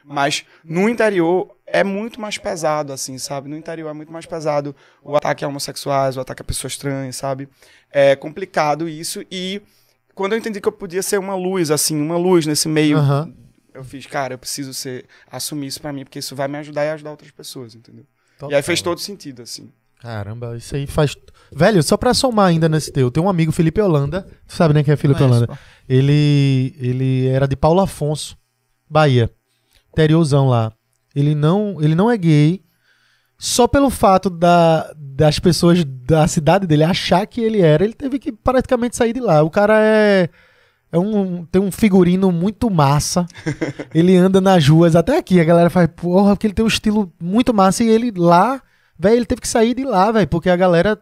mas 0.08 0.44
no 0.64 0.88
interior 0.88 1.54
é 1.66 1.84
muito 1.84 2.18
mais 2.18 2.38
pesado, 2.38 2.92
assim, 2.92 3.18
sabe, 3.18 3.48
no 3.48 3.56
interior 3.56 3.90
é 3.90 3.92
muito 3.92 4.10
mais 4.10 4.24
pesado 4.24 4.74
o 5.02 5.14
ataque 5.14 5.44
a 5.44 5.48
homossexuais, 5.48 6.16
o 6.16 6.20
ataque 6.20 6.40
a 6.40 6.44
pessoas 6.44 6.78
trans, 6.78 7.14
sabe, 7.16 7.46
é 7.92 8.16
complicado 8.16 8.88
isso 8.88 9.22
e 9.30 9.60
quando 10.14 10.32
eu 10.32 10.38
entendi 10.38 10.60
que 10.60 10.66
eu 10.66 10.72
podia 10.72 11.02
ser 11.02 11.18
uma 11.18 11.34
luz, 11.34 11.70
assim, 11.70 12.00
uma 12.00 12.16
luz 12.16 12.46
nesse 12.46 12.68
meio 12.68 12.96
Aham. 12.96 13.32
eu 13.74 13.84
fiz, 13.84 14.06
cara, 14.06 14.34
eu 14.34 14.38
preciso 14.38 14.72
ser, 14.72 15.04
assumir 15.30 15.66
isso 15.66 15.80
pra 15.80 15.92
mim, 15.92 16.04
porque 16.04 16.18
isso 16.18 16.34
vai 16.34 16.48
me 16.48 16.56
ajudar 16.56 16.86
e 16.86 16.90
ajudar 16.90 17.10
outras 17.10 17.30
pessoas, 17.30 17.74
entendeu? 17.74 18.04
E 18.04 18.38
Total. 18.38 18.56
aí 18.56 18.62
fez 18.62 18.80
todo 18.80 19.00
sentido, 19.00 19.42
assim. 19.42 19.70
Caramba, 20.00 20.56
isso 20.56 20.76
aí 20.76 20.86
faz. 20.86 21.16
Velho, 21.52 21.82
só 21.82 21.96
pra 21.96 22.14
somar 22.14 22.46
ainda 22.46 22.68
nesse 22.68 22.92
teu, 22.92 23.10
tem 23.10 23.20
um 23.22 23.28
amigo, 23.28 23.50
Felipe 23.50 23.80
Holanda. 23.80 24.26
Tu 24.46 24.54
sabe, 24.54 24.72
né, 24.72 24.84
quem 24.84 24.94
é 24.94 24.96
Felipe 24.96 25.22
Holanda? 25.22 25.58
Ele, 25.88 26.74
ele 26.78 27.26
era 27.26 27.48
de 27.48 27.56
Paulo 27.56 27.80
Afonso, 27.80 28.38
Bahia. 28.88 29.28
Interiorzão 29.92 30.48
lá. 30.48 30.72
Ele 31.14 31.34
não, 31.34 31.76
ele 31.80 31.94
não 31.94 32.10
é 32.10 32.16
gay. 32.16 32.62
Só 33.38 33.66
pelo 33.68 33.88
fato 33.90 34.28
da, 34.28 34.92
das 34.96 35.38
pessoas 35.38 35.84
da 35.84 36.26
cidade 36.26 36.66
dele 36.66 36.84
achar 36.84 37.26
que 37.26 37.40
ele 37.40 37.60
era, 37.60 37.84
ele 37.84 37.92
teve 37.92 38.18
que 38.18 38.32
praticamente 38.32 38.96
sair 38.96 39.12
de 39.12 39.20
lá. 39.20 39.42
O 39.42 39.50
cara 39.50 39.74
é. 39.80 40.28
É 40.90 40.98
um, 40.98 41.44
tem 41.44 41.60
um 41.60 41.70
figurino 41.70 42.32
muito 42.32 42.70
massa. 42.70 43.26
ele 43.94 44.16
anda 44.16 44.40
nas 44.40 44.66
ruas, 44.66 44.96
até 44.96 45.18
aqui 45.18 45.38
a 45.38 45.44
galera 45.44 45.68
faz, 45.68 45.86
porra, 45.94 46.34
porque 46.34 46.46
ele 46.46 46.54
tem 46.54 46.64
um 46.64 46.68
estilo 46.68 47.12
muito 47.20 47.52
massa. 47.52 47.84
E 47.84 47.88
ele 47.88 48.10
lá, 48.16 48.62
velho, 48.98 49.16
ele 49.16 49.26
teve 49.26 49.42
que 49.42 49.48
sair 49.48 49.74
de 49.74 49.84
lá, 49.84 50.10
velho, 50.10 50.26
porque 50.26 50.48
a 50.48 50.56
galera 50.56 50.98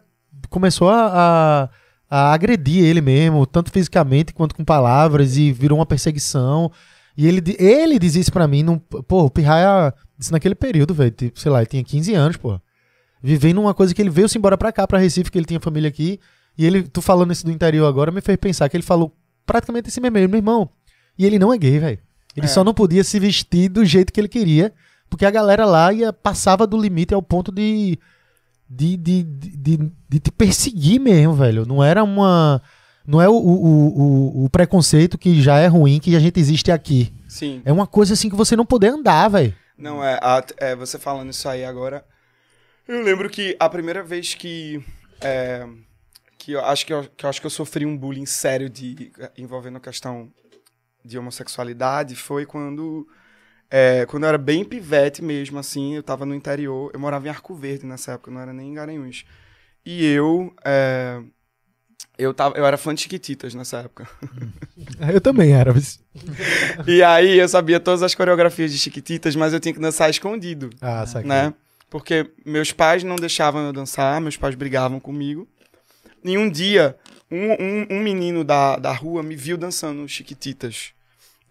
começou 0.49 0.89
a, 0.89 1.69
a, 2.09 2.19
a 2.29 2.33
agredir 2.33 2.83
ele 2.83 2.99
mesmo, 2.99 3.45
tanto 3.45 3.71
fisicamente 3.71 4.33
quanto 4.33 4.55
com 4.55 4.65
palavras, 4.65 5.37
e 5.37 5.53
virou 5.53 5.79
uma 5.79 5.85
perseguição. 5.85 6.69
E 7.17 7.25
ele, 7.27 7.41
ele 7.57 7.97
diz 7.97 8.15
isso 8.15 8.31
pra 8.31 8.47
mim, 8.47 8.61
num, 8.61 8.77
pô, 8.77 9.23
o 9.25 9.29
Pirraia, 9.29 9.91
isso 10.19 10.31
naquele 10.31 10.53
período, 10.53 10.93
velho, 10.93 11.09
tipo, 11.11 11.39
sei 11.39 11.51
lá, 11.51 11.59
ele 11.59 11.65
tinha 11.67 11.83
15 11.83 12.13
anos, 12.13 12.37
pô. 12.37 12.59
Vivendo 13.23 13.59
uma 13.59 13.73
coisa 13.73 13.93
que 13.95 14.01
ele 14.01 14.11
veio-se 14.11 14.37
embora 14.37 14.55
pra 14.57 14.71
cá, 14.71 14.85
pra 14.87 14.99
Recife, 14.99 15.31
que 15.31 15.37
ele 15.39 15.45
tinha 15.45 15.59
família 15.59 15.89
aqui. 15.89 16.19
E 16.55 16.65
ele, 16.65 16.83
tu 16.83 17.01
falando 17.01 17.31
isso 17.33 17.43
do 17.45 17.51
interior 17.51 17.87
agora, 17.87 18.11
me 18.11 18.21
fez 18.21 18.37
pensar 18.37 18.69
que 18.69 18.77
ele 18.77 18.83
falou 18.83 19.15
praticamente 19.45 19.89
esse 19.89 19.99
mesmo, 19.99 20.15
meu 20.29 20.37
irmão. 20.37 20.69
E 21.17 21.25
ele 21.25 21.39
não 21.39 21.51
é 21.51 21.57
gay, 21.57 21.79
velho. 21.79 21.99
Ele 22.35 22.45
É. 22.45 22.49
só 22.49 22.63
não 22.63 22.73
podia 22.73 23.03
se 23.03 23.19
vestir 23.19 23.67
do 23.69 23.83
jeito 23.83 24.13
que 24.13 24.19
ele 24.21 24.27
queria, 24.27 24.71
porque 25.09 25.25
a 25.25 25.31
galera 25.31 25.65
lá 25.65 25.91
ia, 25.91 26.13
passava 26.13 26.67
do 26.67 26.77
limite 26.79 27.13
ao 27.13 27.21
ponto 27.23 27.51
de 27.51 27.97
de, 28.69 28.97
de, 28.97 29.23
de, 29.23 29.57
de- 29.57 29.91
de 30.09 30.19
te 30.19 30.29
perseguir 30.31 30.99
mesmo, 30.99 31.33
velho. 31.33 31.65
Não 31.65 31.83
era 31.83 32.03
uma. 32.03 32.61
Não 33.07 33.21
é 33.21 33.29
o, 33.29 33.33
o, 33.33 34.41
o, 34.41 34.45
o 34.45 34.49
preconceito 34.49 35.17
que 35.17 35.41
já 35.41 35.57
é 35.59 35.67
ruim, 35.67 35.99
que 35.99 36.13
a 36.15 36.19
gente 36.19 36.39
existe 36.39 36.71
aqui. 36.71 37.13
Sim. 37.27 37.61
É 37.63 37.71
uma 37.71 37.87
coisa 37.87 38.13
assim 38.13 38.29
que 38.29 38.35
você 38.35 38.55
não 38.55 38.65
poder 38.65 38.89
andar, 38.89 39.29
velho. 39.29 39.55
Não, 39.77 40.03
é, 40.03 40.19
a- 40.21 40.43
é, 40.57 40.75
você 40.75 40.99
falando 40.99 41.29
isso 41.31 41.47
aí 41.47 41.63
agora. 41.63 42.03
Eu 42.87 43.01
lembro 43.03 43.29
que 43.29 43.55
a 43.59 43.69
primeira 43.69 44.03
vez 44.03 44.33
que. 44.33 44.83
é, 45.21 45.65
que 46.37 46.51
eu 46.53 46.63
acho 46.65 46.85
que 46.85 46.93
eu, 46.93 47.03
que 47.15 47.25
eu 47.25 47.29
acho 47.29 47.39
que 47.41 47.47
eu 47.47 47.51
sofri 47.51 47.85
um 47.85 47.97
bullying 47.97 48.25
sério 48.25 48.69
de, 48.69 49.11
envolvendo 49.37 49.77
a 49.77 49.81
questão 49.81 50.29
de 51.05 51.17
homossexualidade 51.17 52.15
foi 52.15 52.45
quando. 52.45 53.07
é, 53.71 54.05
quando 54.07 54.23
eu 54.23 54.29
era 54.29 54.37
bem 54.37 54.65
pivete 54.65 55.23
mesmo, 55.23 55.59
assim, 55.59 55.95
eu 55.95 56.03
tava 56.03 56.25
no 56.25 56.35
interior, 56.35 56.91
eu 56.93 56.99
morava 56.99 57.27
em 57.27 57.29
Arco 57.29 57.55
Verde 57.55 57.85
nessa 57.85 58.13
época, 58.13 58.31
não 58.31 58.41
era 58.41 58.53
nem 58.53 58.71
em 58.71 58.73
Garanhuns. 58.73 59.25
E 59.85 60.05
eu. 60.05 60.53
é, 60.65 61.21
eu, 62.17 62.33
tava, 62.33 62.57
eu 62.57 62.65
era 62.65 62.77
fã 62.77 62.93
de 62.93 63.01
Chiquititas 63.01 63.53
nessa 63.53 63.77
época. 63.79 64.07
Eu 65.13 65.21
também 65.21 65.51
era. 65.53 65.73
E 66.87 67.03
aí 67.03 67.37
eu 67.37 67.47
sabia 67.47 67.79
todas 67.79 68.01
as 68.01 68.15
coreografias 68.15 68.71
de 68.71 68.77
Chiquititas, 68.79 69.35
mas 69.35 69.53
eu 69.53 69.59
tinha 69.59 69.73
que 69.73 69.79
dançar 69.79 70.09
escondido 70.09 70.69
Ah, 70.81 71.05
saquei. 71.05 71.27
né? 71.29 71.53
Porque 71.89 72.29
meus 72.45 72.71
pais 72.71 73.03
não 73.03 73.15
deixavam 73.15 73.65
eu 73.65 73.71
dançar, 73.73 74.19
meus 74.19 74.35
pais 74.35 74.55
brigavam 74.55 74.99
comigo. 74.99 75.47
E 76.23 76.37
um 76.37 76.49
dia, 76.49 76.97
um, 77.31 77.51
um, 77.51 77.87
um 77.91 77.99
menino 78.03 78.43
da, 78.43 78.77
da 78.77 78.91
rua 78.91 79.21
me 79.23 79.35
viu 79.35 79.57
dançando 79.57 80.07
Chiquititas. 80.07 80.91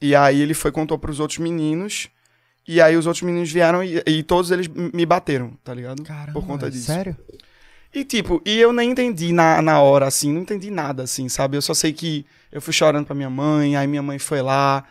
E 0.01 0.14
aí 0.14 0.40
ele 0.43 0.52
foi 0.55 0.70
contou 0.72 0.98
pros 0.98 1.20
outros 1.20 1.38
meninos. 1.38 2.09
E 2.68 2.80
aí 2.80 2.97
os 2.97 3.06
outros 3.06 3.22
meninos 3.22 3.51
vieram 3.51 3.82
e, 3.84 4.02
e 4.06 4.22
todos 4.24 4.51
eles 4.51 4.66
me 4.66 5.06
bateram, 5.06 5.52
tá 5.62 5.72
ligado? 5.72 6.02
Caramba, 6.02 6.32
Por 6.32 6.44
conta 6.47 6.68
disso. 6.68 6.86
Sério? 6.86 7.16
E 7.94 8.04
tipo, 8.04 8.42
e 8.44 8.58
eu 8.58 8.72
nem 8.72 8.90
entendi 8.90 9.32
na, 9.32 9.62
na 9.62 9.80
hora, 9.80 10.06
assim, 10.06 10.32
não 10.32 10.42
entendi 10.42 10.70
nada, 10.70 11.02
assim, 11.04 11.28
sabe? 11.28 11.56
Eu 11.56 11.62
só 11.62 11.72
sei 11.74 11.92
que 11.92 12.26
eu 12.52 12.60
fui 12.60 12.72
chorando 12.72 13.06
pra 13.06 13.14
minha 13.14 13.30
mãe, 13.30 13.76
aí 13.76 13.86
minha 13.86 14.02
mãe 14.02 14.18
foi 14.18 14.42
lá, 14.42 14.84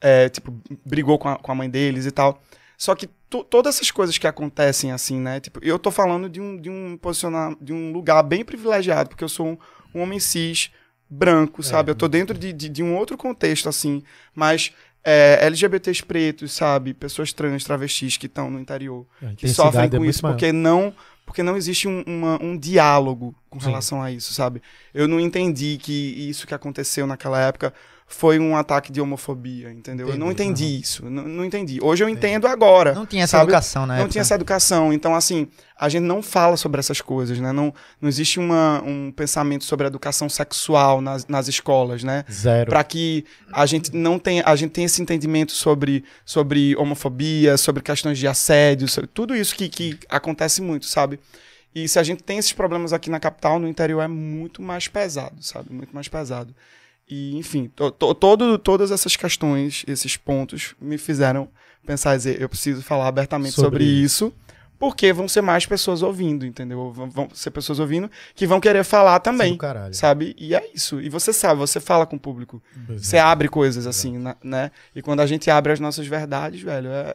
é, 0.00 0.28
tipo, 0.28 0.54
brigou 0.84 1.18
com 1.18 1.28
a, 1.28 1.36
com 1.36 1.52
a 1.52 1.54
mãe 1.54 1.70
deles 1.70 2.06
e 2.06 2.10
tal. 2.10 2.42
Só 2.76 2.94
que 2.94 3.06
to- 3.28 3.44
todas 3.44 3.76
essas 3.76 3.90
coisas 3.90 4.16
que 4.18 4.26
acontecem, 4.26 4.92
assim, 4.92 5.18
né? 5.20 5.40
Tipo, 5.40 5.60
eu 5.62 5.78
tô 5.78 5.90
falando 5.90 6.28
de 6.28 6.40
um, 6.40 6.56
de 6.60 6.68
um 6.70 6.96
posicionar, 7.00 7.54
de 7.60 7.72
um 7.72 7.92
lugar 7.92 8.22
bem 8.22 8.44
privilegiado, 8.44 9.10
porque 9.10 9.24
eu 9.24 9.28
sou 9.28 9.48
um, 9.48 9.58
um 9.94 10.02
homem 10.02 10.18
cis, 10.20 10.70
branco, 11.08 11.62
sabe? 11.62 11.90
Eu 11.90 11.94
tô 11.94 12.08
dentro 12.08 12.36
de, 12.38 12.52
de, 12.52 12.68
de 12.68 12.82
um 12.82 12.96
outro 12.96 13.16
contexto, 13.16 13.68
assim, 13.68 14.02
mas 14.34 14.72
é, 15.04 15.38
LGBTs 15.46 16.02
pretos, 16.04 16.52
sabe? 16.52 16.94
Pessoas 16.94 17.32
trans, 17.32 17.64
travestis 17.64 18.16
que 18.16 18.26
estão 18.26 18.50
no 18.50 18.60
interior 18.60 19.06
A 19.22 19.34
que 19.34 19.48
sofrem 19.48 19.86
é 19.86 19.88
com 19.90 19.96
muito 19.98 20.10
isso 20.10 20.22
maior. 20.22 20.34
porque 20.34 20.52
não 20.52 20.94
porque 21.26 21.42
não 21.42 21.56
existe 21.56 21.86
um, 21.88 22.02
uma- 22.06 22.42
um 22.42 22.56
diálogo 22.56 23.34
com 23.48 23.60
Sim. 23.60 23.66
relação 23.66 24.02
a 24.02 24.10
isso, 24.10 24.32
sabe? 24.32 24.62
Eu 24.92 25.06
não 25.08 25.20
entendi 25.20 25.78
que 25.80 25.92
isso 26.28 26.46
que 26.46 26.54
aconteceu 26.54 27.06
naquela 27.06 27.40
época 27.40 27.72
foi 28.12 28.40
um 28.40 28.56
ataque 28.56 28.90
de 28.90 29.00
homofobia, 29.00 29.70
entendeu? 29.72 30.08
eu 30.08 30.18
não 30.18 30.32
Entendi. 30.32 30.64
entendi 30.64 30.80
isso, 30.82 31.08
não, 31.08 31.22
não 31.22 31.44
entendi. 31.44 31.78
Hoje 31.80 32.02
eu 32.02 32.08
entendo 32.08 32.48
agora. 32.48 32.92
Não 32.92 33.06
tinha 33.06 33.22
essa 33.22 33.38
sabe? 33.38 33.44
educação 33.44 33.82
na 33.86 33.94
Não 33.94 34.00
época. 34.00 34.10
tinha 34.12 34.22
essa 34.22 34.34
educação. 34.34 34.92
Então, 34.92 35.14
assim, 35.14 35.46
a 35.78 35.88
gente 35.88 36.02
não 36.02 36.20
fala 36.20 36.56
sobre 36.56 36.80
essas 36.80 37.00
coisas, 37.00 37.38
né? 37.38 37.52
Não, 37.52 37.72
não 38.00 38.08
existe 38.08 38.40
uma, 38.40 38.82
um 38.84 39.12
pensamento 39.12 39.64
sobre 39.64 39.86
educação 39.86 40.28
sexual 40.28 41.00
nas, 41.00 41.24
nas 41.28 41.46
escolas, 41.46 42.02
né? 42.02 42.24
Zero. 42.30 42.68
para 42.68 42.82
que 42.82 43.24
a 43.52 43.64
gente 43.64 43.94
não 43.96 44.18
tenha, 44.18 44.42
a 44.44 44.56
gente 44.56 44.72
tenha 44.72 44.86
esse 44.86 45.00
entendimento 45.00 45.52
sobre, 45.52 46.04
sobre 46.24 46.74
homofobia, 46.76 47.56
sobre 47.56 47.80
questões 47.80 48.18
de 48.18 48.26
assédio, 48.26 48.88
sobre 48.88 49.08
tudo 49.14 49.36
isso 49.36 49.54
que, 49.54 49.68
que 49.68 49.98
acontece 50.08 50.60
muito, 50.60 50.84
sabe? 50.86 51.20
E 51.72 51.86
se 51.86 51.96
a 52.00 52.02
gente 52.02 52.24
tem 52.24 52.38
esses 52.38 52.52
problemas 52.52 52.92
aqui 52.92 53.08
na 53.08 53.20
capital, 53.20 53.60
no 53.60 53.68
interior 53.68 54.00
é 54.02 54.08
muito 54.08 54.60
mais 54.60 54.88
pesado, 54.88 55.40
sabe? 55.40 55.72
Muito 55.72 55.94
mais 55.94 56.08
pesado. 56.08 56.52
E, 57.10 57.36
enfim, 57.36 57.70
to, 57.74 57.90
to- 57.90 58.14
todo, 58.14 58.56
todas 58.58 58.90
essas 58.90 59.16
questões, 59.16 59.84
esses 59.86 60.16
pontos, 60.16 60.74
me 60.80 60.96
fizeram 60.96 61.48
pensar, 61.84 62.16
dizer, 62.16 62.40
eu 62.40 62.48
preciso 62.48 62.82
falar 62.82 63.08
abertamente 63.08 63.54
Sobre 63.54 63.84
sobre, 63.84 63.84
isso, 63.84 64.32
porque 64.78 65.12
vão 65.12 65.26
ser 65.28 65.40
mais 65.42 65.66
pessoas 65.66 66.02
ouvindo, 66.02 66.46
entendeu? 66.46 66.92
Vão, 66.92 67.10
vão 67.10 67.28
ser 67.34 67.50
pessoas 67.50 67.78
ouvindo 67.80 68.10
que 68.34 68.46
vão 68.46 68.60
querer 68.60 68.84
falar 68.84 69.18
também, 69.20 69.52
sabe? 69.94 70.34
E 70.38 70.54
é 70.54 70.70
isso. 70.74 71.00
E 71.00 71.08
você 71.08 71.32
sabe, 71.32 71.58
você 71.58 71.80
fala 71.80 72.06
com 72.06 72.16
o 72.16 72.20
público. 72.20 72.62
Pois 72.86 73.06
Você 73.06 73.16
é. 73.16 73.20
abre 73.20 73.48
coisas 73.48 73.86
assim, 73.86 74.22
né? 74.42 74.70
E 74.94 75.02
quando 75.02 75.20
a 75.20 75.26
gente 75.26 75.50
abre 75.50 75.72
as 75.72 75.80
nossas 75.80 76.06
verdades, 76.06 76.60
velho, 76.62 76.88
é, 76.90 77.14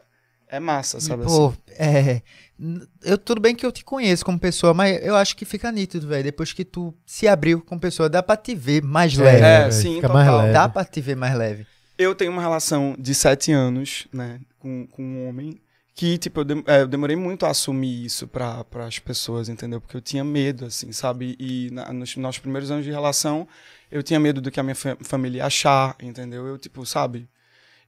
é 0.50 0.60
massa, 0.60 1.00
sabe? 1.00 1.24
assim? 1.24 1.36
Pô, 1.36 1.54
é. 1.70 2.22
n- 2.60 2.86
Eu, 3.04 3.18
tudo 3.18 3.42
bem 3.42 3.56
que 3.56 3.66
eu 3.66 3.72
te 3.72 3.84
conheço 3.84 4.24
como 4.26 4.40
pessoa, 4.40 4.74
mas 4.74 5.04
eu 5.04 5.16
acho 5.16 5.36
que 5.36 5.46
fica 5.46 5.72
nítido, 5.72 6.08
velho. 6.08 6.24
Depois 6.24 6.54
que 6.54 6.64
tu 6.66 6.94
se 7.06 7.28
abriu 7.28 7.62
como 7.62 7.80
pessoa, 7.82 8.10
dá 8.10 8.22
pra 8.24 8.38
te 8.38 8.54
ver 8.56 8.82
mais 8.84 9.16
leve. 9.18 9.44
É, 9.44 9.60
velho, 9.62 9.72
sim, 9.72 9.96
fica 9.96 10.10
mais 10.10 10.26
total. 10.28 10.42
leve. 10.42 10.54
Dá 10.54 10.70
pra 10.70 10.86
te 10.86 11.02
ver 11.02 11.16
mais 11.16 11.36
leve. 11.38 11.66
Eu 11.98 12.14
tenho 12.14 12.32
uma 12.32 12.42
relação 12.42 12.96
de 13.00 13.16
sete 13.16 13.52
anos, 13.52 14.08
né, 14.12 14.40
com, 14.60 14.86
com 14.88 15.02
um 15.04 15.28
homem 15.30 15.60
que, 15.96 16.18
tipo, 16.18 16.42
eu, 16.42 16.44
dem- 16.44 16.64
é, 16.68 16.82
eu 16.82 16.88
demorei 16.90 17.16
muito 17.16 17.46
a 17.46 17.50
assumir 17.52 18.04
isso 18.06 18.28
para 18.28 18.66
as 18.86 19.00
pessoas, 19.00 19.48
entendeu? 19.48 19.80
Porque 19.80 19.96
eu 19.96 20.02
tinha 20.02 20.22
medo, 20.26 20.66
assim, 20.66 20.92
sabe? 20.92 21.38
E 21.40 21.70
na- 21.72 21.94
nos 21.94 22.18
nossos 22.18 22.40
primeiros 22.40 22.70
anos 22.70 22.84
de 22.84 22.92
relação, 22.92 23.48
eu 23.90 24.04
tinha 24.04 24.20
medo 24.20 24.42
do 24.42 24.52
que 24.52 24.60
a 24.60 24.64
minha 24.64 24.76
fa- 24.76 24.98
família 25.02 25.38
ia 25.38 25.46
achar, 25.46 25.96
entendeu? 26.02 26.46
Eu, 26.46 26.58
tipo, 26.58 26.86
sabe? 26.86 27.30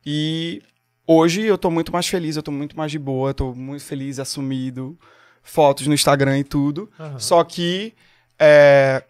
E 0.05 0.61
hoje 1.07 1.41
eu 1.43 1.57
tô 1.57 1.71
muito 1.71 1.91
mais 1.91 2.05
feliz, 2.07 2.35
eu 2.35 2.43
tô 2.43 2.51
muito 2.51 2.77
mais 2.77 2.91
de 2.91 2.99
boa, 2.99 3.33
tô 3.33 3.55
muito 3.55 3.83
feliz, 3.83 4.19
assumido, 4.19 4.95
fotos 5.41 5.87
no 5.87 5.93
Instagram 5.93 6.37
e 6.39 6.43
tudo. 6.43 6.89
Aham. 6.99 7.17
Só 7.19 7.43
que 7.43 7.93
é, 8.37 9.03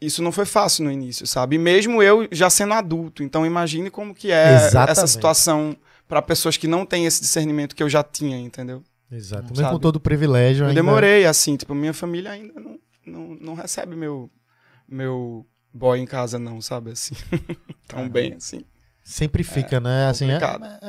isso 0.00 0.22
não 0.22 0.32
foi 0.32 0.46
fácil 0.46 0.84
no 0.84 0.90
início, 0.92 1.26
sabe? 1.26 1.56
E 1.56 1.58
mesmo 1.58 2.02
eu 2.02 2.26
já 2.32 2.48
sendo 2.48 2.72
adulto. 2.74 3.22
Então 3.22 3.44
imagine 3.44 3.90
como 3.90 4.14
que 4.14 4.30
é 4.30 4.54
Exatamente. 4.54 4.90
essa 4.92 5.06
situação 5.06 5.76
para 6.08 6.22
pessoas 6.22 6.56
que 6.56 6.66
não 6.66 6.86
têm 6.86 7.04
esse 7.06 7.20
discernimento 7.20 7.74
que 7.74 7.82
eu 7.82 7.88
já 7.88 8.02
tinha, 8.02 8.38
entendeu? 8.38 8.82
Exato. 9.12 9.44
Mesmo 9.50 9.56
Sabe? 9.56 9.70
com 9.74 9.78
todo 9.80 9.96
o 9.96 10.00
privilégio. 10.00 10.64
Eu 10.64 10.68
ainda- 10.68 10.80
demorei, 10.80 11.26
assim, 11.26 11.56
tipo, 11.56 11.74
minha 11.74 11.92
família 11.92 12.30
ainda 12.30 12.58
não, 12.60 12.78
não, 13.04 13.28
não 13.40 13.54
recebe 13.54 13.94
meu, 13.96 14.30
meu 14.88 15.44
boy 15.72 15.98
em 15.98 16.06
casa, 16.06 16.38
não, 16.38 16.60
sabe? 16.60 16.92
Assim, 16.92 17.14
tão 17.86 18.08
bem, 18.08 18.34
assim. 18.34 18.64
Sempre 19.10 19.42
fica, 19.42 19.80
né? 19.80 20.06
Assim, 20.08 20.30
é, 20.30 20.38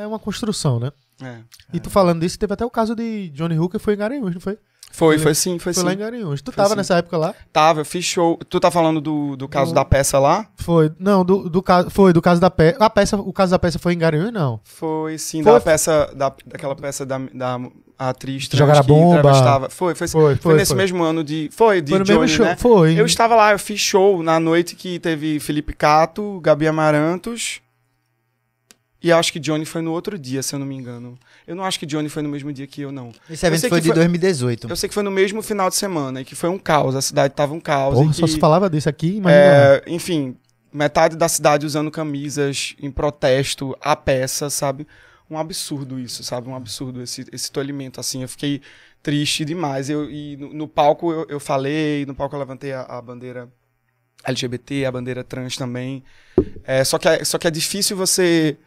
é 0.03 0.05
uma 0.07 0.19
construção, 0.19 0.79
né? 0.79 0.91
É. 1.23 1.37
E 1.73 1.79
tu 1.79 1.89
falando 1.89 2.21
disso, 2.21 2.37
teve 2.37 2.53
até 2.53 2.63
o 2.63 2.69
caso 2.69 2.95
de 2.95 3.29
Johnny 3.29 3.57
Hooker 3.57 3.79
foi 3.79 3.95
em 3.95 3.97
Garanhuns, 3.97 4.33
não 4.35 4.41
foi? 4.41 4.59
Foi, 4.91 5.17
foi 5.17 5.33
sim, 5.33 5.57
foi, 5.57 5.73
Foi 5.73 5.81
sim. 5.81 5.87
lá 5.87 5.93
em 5.93 5.97
Garanhuns. 5.97 6.41
Tu 6.41 6.51
Foi 6.51 6.57
tava 6.57 6.71
sim. 6.71 6.75
nessa 6.75 6.97
época 6.97 7.17
lá? 7.17 7.33
Tava, 7.53 7.79
eu 7.79 7.85
fiz 7.85 8.03
show. 8.05 8.37
Tu 8.49 8.59
tá 8.59 8.69
falando 8.69 8.99
do, 8.99 9.35
do 9.37 9.47
caso 9.47 9.71
Do- 9.71 9.75
da 9.75 9.85
peça 9.85 10.19
lá? 10.19 10.45
Foi. 10.57 10.91
Não, 10.99 11.23
do, 11.23 11.49
do 11.49 11.63
caso. 11.63 11.89
Foi, 11.89 12.11
do 12.11 12.21
caso 12.21 12.41
da 12.41 12.51
peça. 12.51 12.77
A 12.77 12.89
peça. 12.89 13.15
O 13.17 13.31
caso 13.31 13.51
da 13.51 13.57
peça 13.59 13.79
foi 13.79 13.93
em 13.93 13.97
Garanhuns, 13.97 14.33
não. 14.33 14.59
Foi 14.65 15.17
sim, 15.17 15.41
Foi- 15.43 15.53
da 15.53 15.61
peça, 15.61 16.11
da, 16.13 16.33
daquela 16.45 16.75
peça 16.75 17.05
da, 17.05 17.17
da 17.33 17.57
atriz 17.97 18.49
trans 18.49 18.59
Jogar 18.59 18.79
a 18.79 18.81
que 18.81 18.87
bomba. 18.87 19.31
Foi, 19.69 19.95
foi, 19.95 20.07
Foi, 20.07 20.07
foi, 20.07 20.35
foi, 20.35 20.55
nesse 20.57 20.73
foi. 20.73 20.77
mesmo 20.77 21.01
ano 21.03 21.23
de. 21.23 21.49
Foi, 21.53 21.81
de 21.81 21.91
foi 21.95 22.03
Johnny, 22.03 22.27
show. 22.27 22.45
né? 22.45 22.55
Foi. 22.57 22.99
Eu 22.99 23.05
estava 23.05 23.33
lá, 23.33 23.53
eu 23.53 23.59
fiz 23.59 23.79
show 23.79 24.21
na 24.21 24.41
noite 24.41 24.75
que 24.75 24.99
teve 24.99 25.39
Felipe 25.39 25.73
Cato, 25.73 26.39
Gabi 26.43 26.67
Amarantos. 26.67 27.61
E 29.03 29.11
acho 29.11 29.33
que 29.33 29.39
Johnny 29.39 29.65
foi 29.65 29.81
no 29.81 29.91
outro 29.91 30.17
dia, 30.19 30.43
se 30.43 30.53
eu 30.53 30.59
não 30.59 30.65
me 30.65 30.75
engano. 30.75 31.17
Eu 31.47 31.55
não 31.55 31.63
acho 31.63 31.79
que 31.79 31.85
Johnny 31.87 32.07
foi 32.07 32.21
no 32.21 32.29
mesmo 32.29 32.53
dia 32.53 32.67
que 32.67 32.81
eu, 32.81 32.91
não. 32.91 33.11
Esse 33.29 33.47
evento 33.47 33.67
foi 33.67 33.81
de 33.81 33.87
foi- 33.87 33.95
2018. 33.95 34.69
Eu 34.69 34.75
sei 34.75 34.87
que 34.87 34.93
foi 34.93 35.01
no 35.01 35.09
mesmo 35.09 35.41
final 35.41 35.69
de 35.69 35.75
semana 35.75 36.21
e 36.21 36.25
que 36.25 36.35
foi 36.35 36.49
um 36.49 36.59
caos. 36.59 36.95
A 36.95 37.01
cidade 37.01 37.33
tava 37.33 37.53
um 37.53 37.59
caos. 37.59 37.95
Porra, 37.95 38.11
e 38.11 38.13
só 38.13 38.25
que, 38.25 38.31
se 38.33 38.39
falava 38.39 38.69
disso 38.69 38.87
aqui, 38.87 39.15
imagina. 39.15 39.41
é, 39.43 39.83
enfim, 39.87 40.35
metade 40.71 41.15
da 41.17 41.27
cidade 41.27 41.65
usando 41.65 41.89
camisas 41.89 42.75
em 42.79 42.91
protesto 42.91 43.75
à 43.81 43.95
peça, 43.95 44.49
sabe? 44.51 44.85
Um 45.29 45.37
absurdo 45.37 45.99
isso, 45.99 46.23
sabe? 46.23 46.47
Um 46.47 46.55
absurdo 46.55 47.01
esse, 47.01 47.25
esse 47.31 47.51
tolhimento, 47.51 47.99
assim. 47.99 48.21
Eu 48.21 48.27
fiquei 48.29 48.61
triste 49.01 49.43
demais. 49.43 49.89
Eu, 49.89 50.11
e 50.11 50.37
no, 50.37 50.53
no 50.53 50.67
palco 50.67 51.11
eu, 51.11 51.25
eu 51.27 51.39
falei, 51.39 52.05
no 52.05 52.13
palco 52.13 52.35
eu 52.35 52.39
levantei 52.39 52.71
a, 52.71 52.81
a 52.81 53.01
bandeira 53.01 53.49
LGBT, 54.23 54.85
a 54.85 54.91
bandeira 54.91 55.23
trans 55.23 55.55
também. 55.57 56.03
É, 56.63 56.83
só, 56.83 56.97
que 56.99 57.07
é, 57.07 57.23
só 57.25 57.37
que 57.37 57.47
é 57.47 57.51
difícil 57.51 57.97
você. 57.97 58.57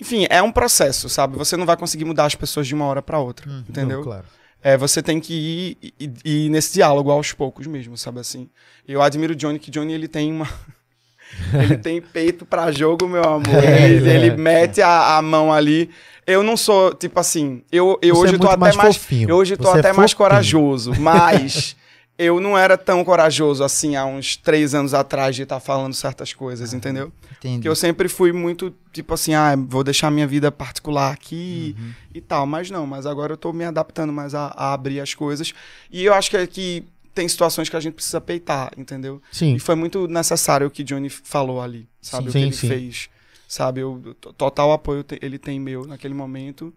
Enfim, 0.00 0.26
é 0.28 0.42
um 0.42 0.50
processo, 0.52 1.08
sabe? 1.08 1.36
Você 1.36 1.56
não 1.56 1.64
vai 1.66 1.76
conseguir 1.76 2.04
mudar 2.04 2.26
as 2.26 2.34
pessoas 2.34 2.66
de 2.66 2.74
uma 2.74 2.84
hora 2.86 3.00
para 3.02 3.18
outra, 3.18 3.48
Hum, 3.50 3.64
entendeu? 3.68 3.98
Não, 3.98 4.04
claro. 4.04 4.24
É, 4.62 4.76
você 4.76 5.02
tem 5.02 5.20
que 5.20 5.76
ir, 5.82 5.92
ir, 6.00 6.12
ir 6.24 6.48
nesse 6.48 6.72
diálogo 6.74 7.10
aos 7.10 7.32
poucos 7.32 7.66
mesmo, 7.66 7.96
sabe 7.98 8.20
assim? 8.20 8.48
Eu 8.88 9.02
admiro 9.02 9.32
o 9.34 9.36
Johnny, 9.36 9.58
que 9.58 9.70
Johnny 9.70 9.92
ele 9.92 10.08
tem 10.08 10.32
uma. 10.32 10.48
ele 11.62 11.76
tem 11.76 12.00
peito 12.00 12.46
pra 12.46 12.72
jogo, 12.72 13.06
meu 13.06 13.22
amor. 13.24 13.62
É, 13.62 13.88
ele, 13.90 14.08
ele 14.10 14.26
é. 14.28 14.36
mete 14.36 14.80
a, 14.80 15.16
a 15.18 15.22
mão 15.22 15.52
ali. 15.52 15.90
Eu 16.26 16.42
não 16.42 16.56
sou, 16.56 16.94
tipo 16.94 17.20
assim, 17.20 17.62
eu, 17.70 17.98
eu 18.00 18.14
Você 18.14 18.22
hoje 18.22 18.34
é 18.36 18.38
tô 18.38 18.46
até 18.48 18.56
mais 18.56 18.76
mais. 18.76 19.06
eu 19.28 19.36
hoje 19.36 19.56
tô 19.58 19.64
Você 19.64 19.76
é 19.76 19.80
até 19.80 19.92
mais 19.92 20.12
fofinho. 20.12 20.16
corajoso, 20.28 20.94
mas 20.98 21.76
eu 22.16 22.40
não 22.40 22.56
era 22.56 22.78
tão 22.78 23.04
corajoso 23.04 23.64
assim 23.64 23.96
há 23.96 24.04
uns 24.06 24.36
três 24.36 24.74
anos 24.74 24.94
atrás 24.94 25.34
de 25.34 25.42
estar 25.42 25.58
falando 25.58 25.92
certas 25.94 26.32
coisas, 26.32 26.72
entendeu? 26.72 27.12
Entendi. 27.38 27.56
Porque 27.56 27.68
eu 27.68 27.74
sempre 27.74 28.08
fui 28.08 28.32
muito, 28.32 28.72
tipo 28.92 29.12
assim, 29.14 29.34
ah, 29.34 29.54
vou 29.56 29.82
deixar 29.82 30.10
minha 30.10 30.26
vida 30.26 30.52
particular 30.52 31.12
aqui 31.12 31.74
Uhum. 31.78 31.92
e 32.14 32.20
tal. 32.20 32.46
Mas 32.46 32.70
não, 32.70 32.86
mas 32.86 33.04
agora 33.06 33.32
eu 33.32 33.36
tô 33.36 33.52
me 33.52 33.64
adaptando 33.64 34.12
mais 34.12 34.34
a, 34.34 34.46
a 34.56 34.72
abrir 34.72 35.00
as 35.00 35.12
coisas. 35.14 35.52
E 35.90 36.04
eu 36.04 36.14
acho 36.14 36.30
que, 36.30 36.36
é 36.36 36.46
que 36.46 36.84
tem 37.14 37.28
situações 37.28 37.68
que 37.68 37.76
a 37.76 37.80
gente 37.80 37.94
precisa 37.94 38.20
peitar, 38.20 38.70
entendeu? 38.76 39.20
Sim. 39.32 39.54
E 39.54 39.58
foi 39.58 39.74
muito 39.74 40.06
necessário 40.06 40.66
o 40.66 40.70
que 40.70 40.84
Johnny 40.84 41.08
falou 41.10 41.60
ali, 41.60 41.88
sabe? 42.00 42.24
Sim, 42.24 42.28
o 42.30 42.32
que 42.32 42.38
ele 42.46 42.52
sim. 42.52 42.68
fez. 42.68 43.08
Sabe? 43.48 43.80
Eu, 43.80 44.16
total 44.36 44.72
apoio 44.72 45.04
ele 45.20 45.38
tem 45.38 45.60
meu 45.60 45.86
naquele 45.86 46.14
momento. 46.14 46.72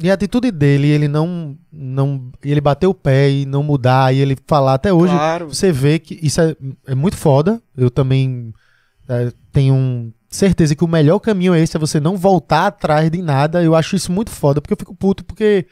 E 0.00 0.10
a 0.10 0.14
atitude 0.14 0.52
dele, 0.52 0.88
ele 0.88 1.08
não. 1.08 1.56
não 1.72 2.30
ele 2.44 2.60
bater 2.60 2.86
o 2.86 2.94
pé 2.94 3.30
e 3.30 3.44
não 3.44 3.62
mudar, 3.64 4.14
e 4.14 4.18
ele 4.18 4.36
falar 4.46 4.74
até 4.74 4.92
hoje. 4.92 5.12
claro. 5.12 5.48
Você 5.48 5.72
vê 5.72 5.98
que 5.98 6.18
isso 6.22 6.40
é, 6.40 6.54
é 6.86 6.94
muito 6.94 7.16
foda. 7.16 7.60
Eu 7.76 7.90
também 7.90 8.54
é, 9.08 9.32
tenho 9.52 10.12
certeza 10.28 10.76
que 10.76 10.84
o 10.84 10.88
melhor 10.88 11.18
caminho 11.18 11.54
é 11.54 11.60
esse, 11.60 11.76
é 11.76 11.80
você 11.80 11.98
não 11.98 12.16
voltar 12.16 12.66
atrás 12.66 13.10
de 13.10 13.20
nada. 13.20 13.62
Eu 13.62 13.74
acho 13.74 13.96
isso 13.96 14.12
muito 14.12 14.30
foda, 14.30 14.60
porque 14.60 14.74
eu 14.74 14.78
fico 14.78 14.94
puto, 14.94 15.24
porque 15.24 15.66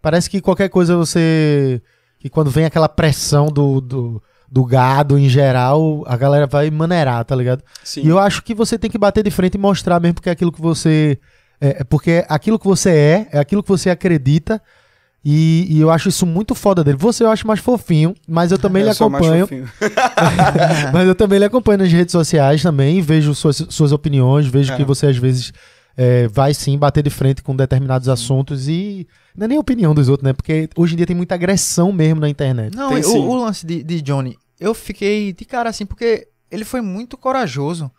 parece 0.00 0.30
que 0.30 0.40
qualquer 0.40 0.68
coisa 0.68 0.96
você. 0.96 1.82
Que 2.18 2.30
quando 2.30 2.50
vem 2.50 2.64
aquela 2.64 2.88
pressão 2.88 3.48
do, 3.48 3.80
do, 3.80 4.22
do 4.48 4.64
gado 4.64 5.18
em 5.18 5.28
geral, 5.28 6.04
a 6.06 6.16
galera 6.16 6.46
vai 6.46 6.70
maneirar, 6.70 7.24
tá 7.24 7.34
ligado? 7.34 7.64
Sim. 7.82 8.02
E 8.02 8.08
eu 8.08 8.18
acho 8.18 8.42
que 8.42 8.54
você 8.54 8.78
tem 8.78 8.90
que 8.90 8.96
bater 8.96 9.24
de 9.24 9.30
frente 9.30 9.56
e 9.56 9.58
mostrar 9.58 9.98
mesmo 9.98 10.14
porque 10.14 10.28
é 10.28 10.32
aquilo 10.32 10.52
que 10.52 10.60
você. 10.60 11.18
É, 11.62 11.76
é 11.80 11.84
porque 11.84 12.24
aquilo 12.28 12.58
que 12.58 12.66
você 12.66 12.90
é, 12.90 13.28
é 13.32 13.38
aquilo 13.38 13.62
que 13.62 13.68
você 13.68 13.88
acredita. 13.88 14.60
E, 15.24 15.68
e 15.70 15.80
eu 15.80 15.88
acho 15.88 16.08
isso 16.08 16.26
muito 16.26 16.52
foda 16.52 16.82
dele. 16.82 16.96
Você 16.98 17.22
eu 17.22 17.30
acho 17.30 17.46
mais 17.46 17.60
fofinho, 17.60 18.12
mas 18.26 18.50
eu 18.50 18.58
também 18.58 18.82
Eu 18.82 18.88
lhe 18.88 18.94
sou 18.94 19.08
mais 19.08 19.24
acompanho. 19.24 19.46
fofinho. 19.46 19.68
mas 20.92 21.06
eu 21.06 21.14
também 21.14 21.38
lhe 21.38 21.44
acompanho 21.44 21.78
nas 21.78 21.92
redes 21.92 22.10
sociais 22.10 22.60
também, 22.60 23.00
vejo 23.00 23.32
suas, 23.32 23.64
suas 23.68 23.92
opiniões, 23.92 24.46
vejo 24.46 24.72
É. 24.72 24.76
que 24.76 24.84
você 24.84 25.06
às 25.06 25.16
vezes 25.16 25.52
é, 25.96 26.26
vai 26.26 26.52
sim 26.52 26.76
bater 26.76 27.04
de 27.04 27.10
frente 27.10 27.40
com 27.40 27.54
determinados 27.54 28.08
assuntos 28.08 28.66
e 28.66 29.06
não 29.36 29.44
é 29.44 29.48
nem 29.48 29.58
a 29.58 29.60
opinião 29.60 29.94
dos 29.94 30.08
outros, 30.08 30.24
né? 30.26 30.32
Porque 30.32 30.68
hoje 30.76 30.94
em 30.94 30.96
dia 30.96 31.06
tem 31.06 31.14
muita 31.14 31.36
agressão 31.36 31.92
mesmo 31.92 32.20
na 32.20 32.28
internet. 32.28 32.74
Não, 32.74 32.88
Tem 32.90 33.04
o, 33.04 33.28
o 33.28 33.36
lance 33.36 33.64
de, 33.64 33.82
de 33.84 34.02
Johnny, 34.02 34.36
eu 34.58 34.74
fiquei 34.74 35.32
de 35.32 35.44
cara 35.44 35.70
assim, 35.70 35.86
porque 35.86 36.26
ele 36.50 36.64
foi 36.64 36.80
muito 36.80 37.16
corajoso. 37.16 37.90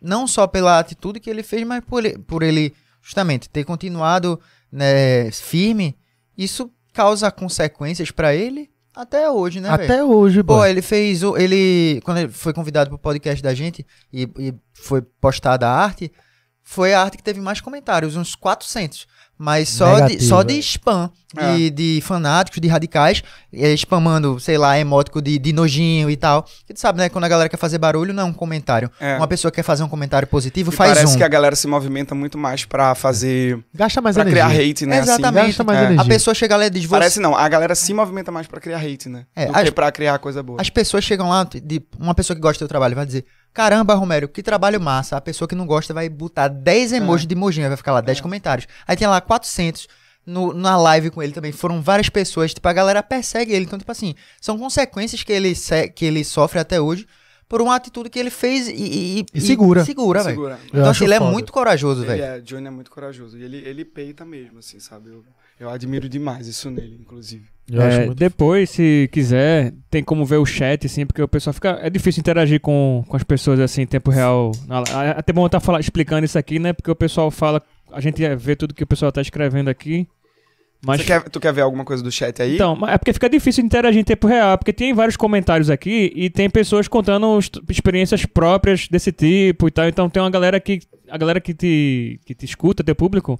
Não 0.00 0.26
só 0.26 0.46
pela 0.46 0.78
atitude 0.78 1.20
que 1.20 1.28
ele 1.28 1.42
fez, 1.42 1.66
mas 1.66 1.84
por 1.84 2.02
ele, 2.06 2.18
por 2.18 2.42
ele 2.42 2.72
justamente 3.02 3.48
ter 3.48 3.64
continuado 3.64 4.40
né, 4.70 5.30
firme. 5.32 5.96
Isso 6.36 6.70
causa 6.92 7.30
consequências 7.30 8.10
pra 8.10 8.34
ele 8.34 8.70
até 8.94 9.30
hoje, 9.30 9.60
né? 9.60 9.68
Até 9.70 10.02
hoje, 10.04 10.42
Pô, 10.42 10.56
boy. 10.56 10.70
ele 10.70 10.82
fez. 10.82 11.22
o- 11.22 11.36
Ele. 11.36 12.00
Quando 12.04 12.18
ele 12.18 12.28
foi 12.28 12.52
convidado 12.52 12.90
pro 12.90 12.98
podcast 12.98 13.42
da 13.42 13.54
gente 13.54 13.86
e, 14.12 14.28
e 14.38 14.54
foi 14.72 15.00
postada 15.02 15.68
a 15.68 15.72
arte, 15.72 16.12
foi 16.62 16.92
a 16.94 17.00
arte 17.02 17.16
que 17.16 17.22
teve 17.22 17.40
mais 17.40 17.60
comentários, 17.60 18.16
uns 18.16 18.34
400. 18.34 19.06
Mas 19.42 19.70
só, 19.70 20.00
de, 20.00 20.22
só 20.22 20.42
de 20.42 20.56
é. 20.56 20.58
spam, 20.58 21.10
É. 21.34 21.56
de, 21.56 21.70
de 21.70 22.00
fanáticos, 22.02 22.60
de 22.60 22.68
radicais, 22.68 23.22
eh, 23.50 23.72
spamando, 23.72 24.38
sei 24.38 24.58
lá, 24.58 24.78
emótico 24.78 25.22
de, 25.22 25.38
de 25.38 25.50
nojinho 25.50 26.10
e 26.10 26.16
tal. 26.16 26.44
Que 26.66 26.74
tu 26.74 26.78
sabe, 26.80 26.98
né? 26.98 27.08
Quando 27.08 27.24
a 27.24 27.28
galera 27.28 27.48
quer 27.48 27.56
fazer 27.56 27.78
barulho, 27.78 28.12
não 28.12 28.24
é 28.24 28.26
um 28.26 28.34
comentário. 28.34 28.90
É. 29.00 29.16
Uma 29.16 29.26
pessoa 29.26 29.50
quer 29.50 29.62
fazer 29.62 29.82
um 29.82 29.88
comentário 29.88 30.28
positivo, 30.28 30.70
E 30.70 30.76
faz 30.76 30.92
parece 30.92 31.14
um. 31.14 31.16
que 31.16 31.24
a 31.24 31.28
galera 31.28 31.56
se 31.56 31.66
movimenta 31.66 32.14
muito 32.14 32.36
mais 32.36 32.66
pra 32.66 32.94
fazer. 32.94 33.58
Gasta 33.74 34.02
mais 34.02 34.14
pra 34.14 34.24
energia. 34.24 34.44
criar 34.46 34.60
hate, 34.70 34.84
né? 34.84 34.98
assim. 34.98 35.10
Exatamente. 35.10 35.46
Gasta 35.46 35.64
mais 35.64 35.78
É. 35.78 35.82
energia. 35.84 36.02
A 36.02 36.04
pessoa 36.06 36.34
chega 36.34 36.56
lá 36.58 36.66
e 36.66 36.70
diz, 36.70 36.82
você, 36.84 36.90
Parece 36.90 37.18
não, 37.20 37.34
a 37.34 37.48
galera 37.48 37.74
se 37.74 37.94
movimenta 37.94 38.30
mais 38.30 38.46
pra 38.46 38.60
criar 38.60 38.76
hate, 38.78 39.08
né? 39.08 39.24
É, 39.34 39.46
do 39.46 39.56
as- 39.56 39.64
que 39.64 39.70
pra 39.72 39.90
criar 39.90 40.18
coisa 40.18 40.42
boa. 40.42 40.60
As 40.60 40.68
pessoas 40.68 41.02
chegam 41.02 41.30
lá, 41.30 41.44
de, 41.44 41.82
uma 41.98 42.14
pessoa 42.14 42.34
que 42.36 42.42
gosta 42.42 42.56
do 42.56 42.58
teu 42.58 42.68
trabalho 42.68 42.94
vai 42.94 43.06
dizer: 43.06 43.24
Caramba, 43.52 43.94
Romero, 43.94 44.28
que 44.28 44.42
trabalho 44.42 44.80
massa. 44.80 45.16
A 45.16 45.20
pessoa 45.20 45.48
que 45.48 45.54
não 45.54 45.66
gosta 45.66 45.92
vai 45.92 46.08
botar 46.08 46.48
10 46.48 46.92
emojis 46.92 47.26
de 47.26 47.34
emojinho, 47.34 47.68
vai 47.68 47.76
ficar 47.76 47.92
lá 47.92 48.00
10 48.00 48.20
comentários. 48.20 48.66
Aí 48.86 48.96
tem 48.96 49.08
lá 49.08 49.20
400. 49.20 49.88
No, 50.26 50.52
na 50.52 50.76
live 50.76 51.10
com 51.10 51.22
ele 51.22 51.32
também 51.32 51.50
foram 51.50 51.80
várias 51.82 52.08
pessoas. 52.08 52.54
Tipo, 52.54 52.68
a 52.68 52.72
galera 52.72 53.02
persegue 53.02 53.52
ele. 53.52 53.64
Então, 53.64 53.78
tipo 53.78 53.90
assim, 53.90 54.14
são 54.40 54.58
consequências 54.58 55.22
que 55.22 55.32
ele, 55.32 55.52
que 55.94 56.04
ele 56.04 56.22
sofre 56.22 56.58
até 56.60 56.80
hoje 56.80 57.06
por 57.48 57.60
uma 57.60 57.74
atitude 57.74 58.08
que 58.08 58.18
ele 58.18 58.30
fez 58.30 58.68
e, 58.68 58.72
e, 59.22 59.26
E 59.34 59.40
segura. 59.40 59.84
segura, 59.84 60.22
velho. 60.22 60.36
Segura. 60.36 60.58
Eu 60.72 60.78
Então, 60.80 60.90
assim, 60.90 61.04
ele 61.04 61.14
é 61.14 61.18
foda. 61.18 61.32
muito 61.32 61.52
corajoso, 61.52 62.04
velho. 62.04 62.22
é, 62.22 62.40
Johnny 62.40 62.68
é 62.68 62.70
muito 62.70 62.90
corajoso. 62.92 63.36
E 63.36 63.42
ele, 63.42 63.56
ele 63.66 63.84
peita 63.84 64.24
mesmo, 64.24 64.60
assim, 64.60 64.78
sabe? 64.78 65.08
Eu, 65.10 65.24
eu 65.60 65.70
admiro 65.70 66.08
demais 66.08 66.48
isso 66.48 66.70
nele, 66.70 66.96
inclusive. 67.00 67.44
Eu 67.70 67.82
acho 67.82 68.00
É, 68.00 68.14
depois, 68.14 68.70
se 68.70 69.08
quiser, 69.12 69.72
tem 69.88 70.02
como 70.02 70.26
ver 70.26 70.38
o 70.38 70.44
chat, 70.46 70.84
assim, 70.86 71.06
porque 71.06 71.22
o 71.22 71.28
pessoal 71.28 71.54
fica. 71.54 71.78
É 71.80 71.88
difícil 71.88 72.18
interagir 72.20 72.60
com, 72.60 73.04
com 73.06 73.16
as 73.16 73.22
pessoas 73.22 73.60
assim 73.60 73.82
em 73.82 73.86
tempo 73.86 74.10
real. 74.10 74.50
É 74.68 75.10
Até 75.10 75.32
bom 75.32 75.46
estar 75.46 75.60
fala- 75.60 75.78
explicando 75.78 76.24
isso 76.24 76.36
aqui, 76.36 76.58
né? 76.58 76.72
Porque 76.72 76.90
o 76.90 76.96
pessoal 76.96 77.30
fala. 77.30 77.62
A 77.92 78.00
gente 78.00 78.20
vê 78.36 78.56
tudo 78.56 78.74
que 78.74 78.82
o 78.82 78.86
pessoal 78.86 79.12
tá 79.12 79.20
escrevendo 79.20 79.68
aqui. 79.68 80.08
Mas 80.84 81.00
Você 81.02 81.06
quer, 81.06 81.22
tu 81.28 81.38
quer 81.38 81.52
ver 81.52 81.60
alguma 81.60 81.84
coisa 81.84 82.02
do 82.02 82.10
chat 82.10 82.40
aí? 82.40 82.54
Então, 82.54 82.74
mas 82.74 82.94
é 82.94 82.98
porque 82.98 83.12
fica 83.12 83.28
difícil 83.28 83.62
interagir 83.62 84.00
em 84.00 84.04
tempo 84.04 84.26
real, 84.26 84.56
porque 84.56 84.72
tem 84.72 84.94
vários 84.94 85.14
comentários 85.16 85.68
aqui 85.68 86.10
e 86.16 86.30
tem 86.30 86.48
pessoas 86.48 86.88
contando 86.88 87.38
experiências 87.68 88.24
próprias 88.24 88.88
desse 88.88 89.12
tipo 89.12 89.68
e 89.68 89.70
tal. 89.70 89.86
Então 89.86 90.08
tem 90.08 90.22
uma 90.22 90.30
galera 90.30 90.58
que. 90.58 90.80
A 91.08 91.18
galera 91.18 91.40
que 91.40 91.52
te, 91.52 92.18
que 92.24 92.34
te 92.34 92.46
escuta, 92.46 92.82
teu 92.82 92.94
público, 92.94 93.38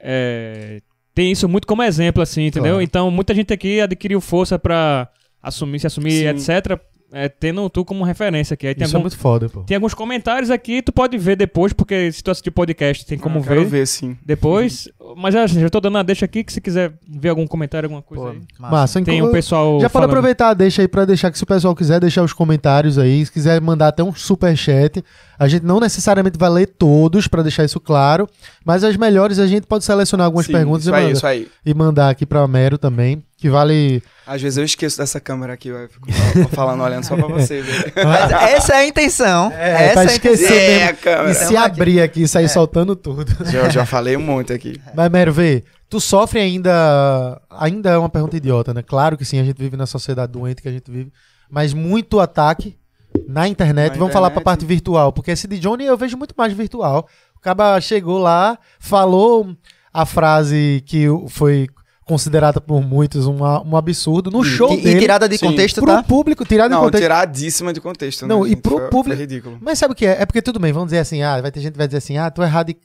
é, 0.00 0.80
tem 1.14 1.30
isso 1.32 1.48
muito 1.48 1.66
como 1.66 1.82
exemplo, 1.82 2.22
assim, 2.22 2.46
entendeu? 2.46 2.72
Claro. 2.72 2.82
Então 2.82 3.10
muita 3.10 3.34
gente 3.34 3.52
aqui 3.52 3.80
adquiriu 3.80 4.20
força 4.20 4.58
pra 4.58 5.08
assumir, 5.42 5.80
se 5.80 5.86
assumir, 5.86 6.38
Sim. 6.38 6.52
etc. 6.52 6.78
é, 7.12 7.28
tendo 7.28 7.68
tu 7.68 7.84
como 7.84 8.04
referência 8.04 8.54
aqui. 8.54 8.66
Aí 8.66 8.74
tem, 8.74 8.84
Isso 8.86 8.94
é 8.94 8.96
algum- 8.96 9.04
muito 9.04 9.18
foda, 9.18 9.48
pô. 9.48 9.60
tem 9.64 9.74
alguns 9.76 9.94
comentários 9.94 10.50
aqui, 10.50 10.80
tu 10.82 10.92
pode 10.92 11.18
ver 11.18 11.36
depois, 11.36 11.72
porque 11.72 12.10
se 12.10 12.22
tu 12.22 12.30
assistir 12.30 12.50
podcast, 12.50 13.04
tem 13.04 13.18
como 13.18 13.38
Ah, 13.40 13.42
quero 13.42 13.60
ver, 13.62 13.66
ver, 13.80 13.86
sim. 13.86 14.16
depois. 14.24 14.88
Mas 15.16 15.34
já, 15.34 15.46
já 15.46 15.68
tô 15.68 15.78
dando 15.78 15.98
a 15.98 16.02
deixa 16.02 16.24
aqui 16.24 16.42
que 16.42 16.50
se 16.52 16.60
quiser 16.60 16.94
ver 17.06 17.28
algum 17.28 17.46
comentário, 17.46 17.86
alguma 17.86 18.00
coisa 18.02 18.24
Pô, 18.24 18.30
aí. 18.30 18.40
massa. 18.58 19.00
Tem 19.02 19.18
inclu- 19.18 19.28
um 19.28 19.32
pessoal. 19.32 19.74
Já 19.78 19.90
pode 19.90 19.92
falando. 19.92 20.08
aproveitar, 20.10 20.54
deixa 20.54 20.80
aí 20.80 20.88
pra 20.88 21.04
deixar 21.04 21.30
que 21.30 21.36
se 21.36 21.44
o 21.44 21.46
pessoal 21.46 21.74
quiser 21.76 22.00
deixar 22.00 22.22
os 22.22 22.32
comentários 22.32 22.98
aí, 22.98 23.24
se 23.24 23.30
quiser 23.30 23.60
mandar 23.60 23.88
até 23.88 24.02
um 24.02 24.14
super 24.14 24.56
chat, 24.56 25.04
a 25.38 25.46
gente 25.48 25.64
não 25.66 25.78
necessariamente 25.80 26.38
vai 26.38 26.48
ler 26.48 26.66
todos 26.66 27.28
pra 27.28 27.42
deixar 27.42 27.64
isso 27.64 27.78
claro, 27.78 28.26
mas 28.64 28.84
as 28.84 28.96
melhores 28.96 29.38
a 29.38 29.46
gente 29.46 29.66
pode 29.66 29.84
selecionar 29.84 30.24
algumas 30.24 30.46
Sim, 30.46 30.52
perguntas 30.52 30.86
e, 30.86 30.94
aí, 30.94 31.02
manda- 31.02 31.12
isso 31.12 31.26
aí. 31.26 31.48
e 31.66 31.74
mandar 31.74 32.08
aqui 32.08 32.24
pra 32.24 32.46
Mero 32.48 32.78
também, 32.78 33.22
que 33.42 33.50
vale 33.50 34.00
Às 34.24 34.40
vezes 34.40 34.56
eu 34.56 34.64
esqueço 34.64 34.96
dessa 34.98 35.18
câmera 35.20 35.52
aqui, 35.54 35.68
eu 35.68 35.88
fico 35.88 36.06
fa- 36.12 36.48
falando, 36.54 36.80
olhando 36.84 37.02
só 37.04 37.16
pra 37.16 37.26
você. 37.26 37.60
Mas 37.96 38.30
essa 38.30 38.74
é 38.74 38.76
a 38.76 38.86
intenção. 38.86 39.50
É, 39.50 39.86
essa 39.86 39.92
pra 39.94 40.02
é 40.04 40.06
a 40.06 40.12
esquecer. 40.12 40.52
É, 40.52 40.78
mesmo. 40.78 40.90
a 40.90 40.92
câmera. 40.94 41.30
e 41.30 41.34
se 41.34 41.56
aqui. 41.56 41.56
abrir 41.56 42.00
aqui 42.00 42.22
e 42.22 42.28
sair 42.28 42.48
soltando 42.48 42.94
tudo. 42.94 43.26
Já, 43.50 43.68
já 43.68 43.84
falei 43.84 44.16
muito 44.16 44.52
aqui. 44.52 44.80
Mas, 44.94 45.10
Mero, 45.10 45.32
vê, 45.32 45.64
tu 45.90 46.00
sofre 46.00 46.38
ainda. 46.38 47.42
Ainda 47.50 47.90
é 47.90 47.98
uma 47.98 48.08
pergunta 48.08 48.36
idiota, 48.36 48.72
né? 48.72 48.80
Claro 48.82 49.18
que 49.18 49.24
sim, 49.24 49.40
a 49.40 49.44
gente 49.44 49.58
vive 49.58 49.76
na 49.76 49.86
sociedade 49.86 50.30
doente 50.30 50.62
que 50.62 50.68
a 50.68 50.72
gente 50.72 50.88
vive, 50.88 51.12
mas 51.50 51.74
muito 51.74 52.20
ataque 52.20 52.76
na 53.28 53.48
internet. 53.48 53.94
Na 53.94 53.98
Vamos 53.98 54.12
falar 54.12 54.30
pra 54.30 54.40
internet. 54.40 54.44
parte 54.44 54.64
virtual, 54.64 55.12
porque 55.12 55.32
esse 55.32 55.48
de 55.48 55.58
Johnny 55.58 55.84
eu 55.84 55.96
vejo 55.96 56.16
muito 56.16 56.34
mais 56.38 56.52
virtual. 56.52 57.08
O 57.36 57.40
cara 57.40 57.80
chegou 57.80 58.18
lá, 58.18 58.56
falou 58.78 59.56
a 59.92 60.06
frase 60.06 60.80
que 60.86 61.06
foi 61.28 61.66
considerada 62.04 62.60
por 62.60 62.82
muitos 62.82 63.26
uma- 63.26 63.62
um 63.66 63.76
absurdo 63.76 64.30
no 64.30 64.42
show 64.42 64.72
E, 64.72 64.78
e 64.78 64.82
dele. 64.82 65.00
tirada 65.00 65.28
de 65.28 65.38
Sim. 65.38 65.46
contexto, 65.46 65.80
pro 65.80 65.90
tá? 65.92 66.02
público, 66.02 66.44
tirado 66.44 66.70
de 66.70 66.74
Não, 66.76 66.82
contexto. 66.84 67.02
tiradíssima 67.02 67.72
de 67.72 67.80
contexto, 67.80 68.26
Não, 68.26 68.42
né? 68.44 68.50
e 68.50 68.56
pro 68.56 68.78
Foi- 68.78 68.88
público- 68.88 69.16
Foi 69.16 69.24
ridículo. 69.26 69.58
Mas 69.60 69.78
sabe 69.78 69.92
o 69.92 69.94
que 69.96 70.06
é? 70.06 70.20
É 70.22 70.26
porque 70.26 70.42
tudo 70.42 70.58
bem, 70.58 70.72
vamos 70.72 70.88
dizer 70.88 70.98
assim, 70.98 71.22
ah, 71.22 71.40
vai 71.40 71.50
ter 71.52 71.60
gente 71.60 71.72
que 71.72 71.78
vai 71.78 71.86
dizer 71.86 71.98
assim, 71.98 72.16
ah, 72.18 72.30
tu 72.30 72.42
é 72.42 72.46
radical. 72.46 72.82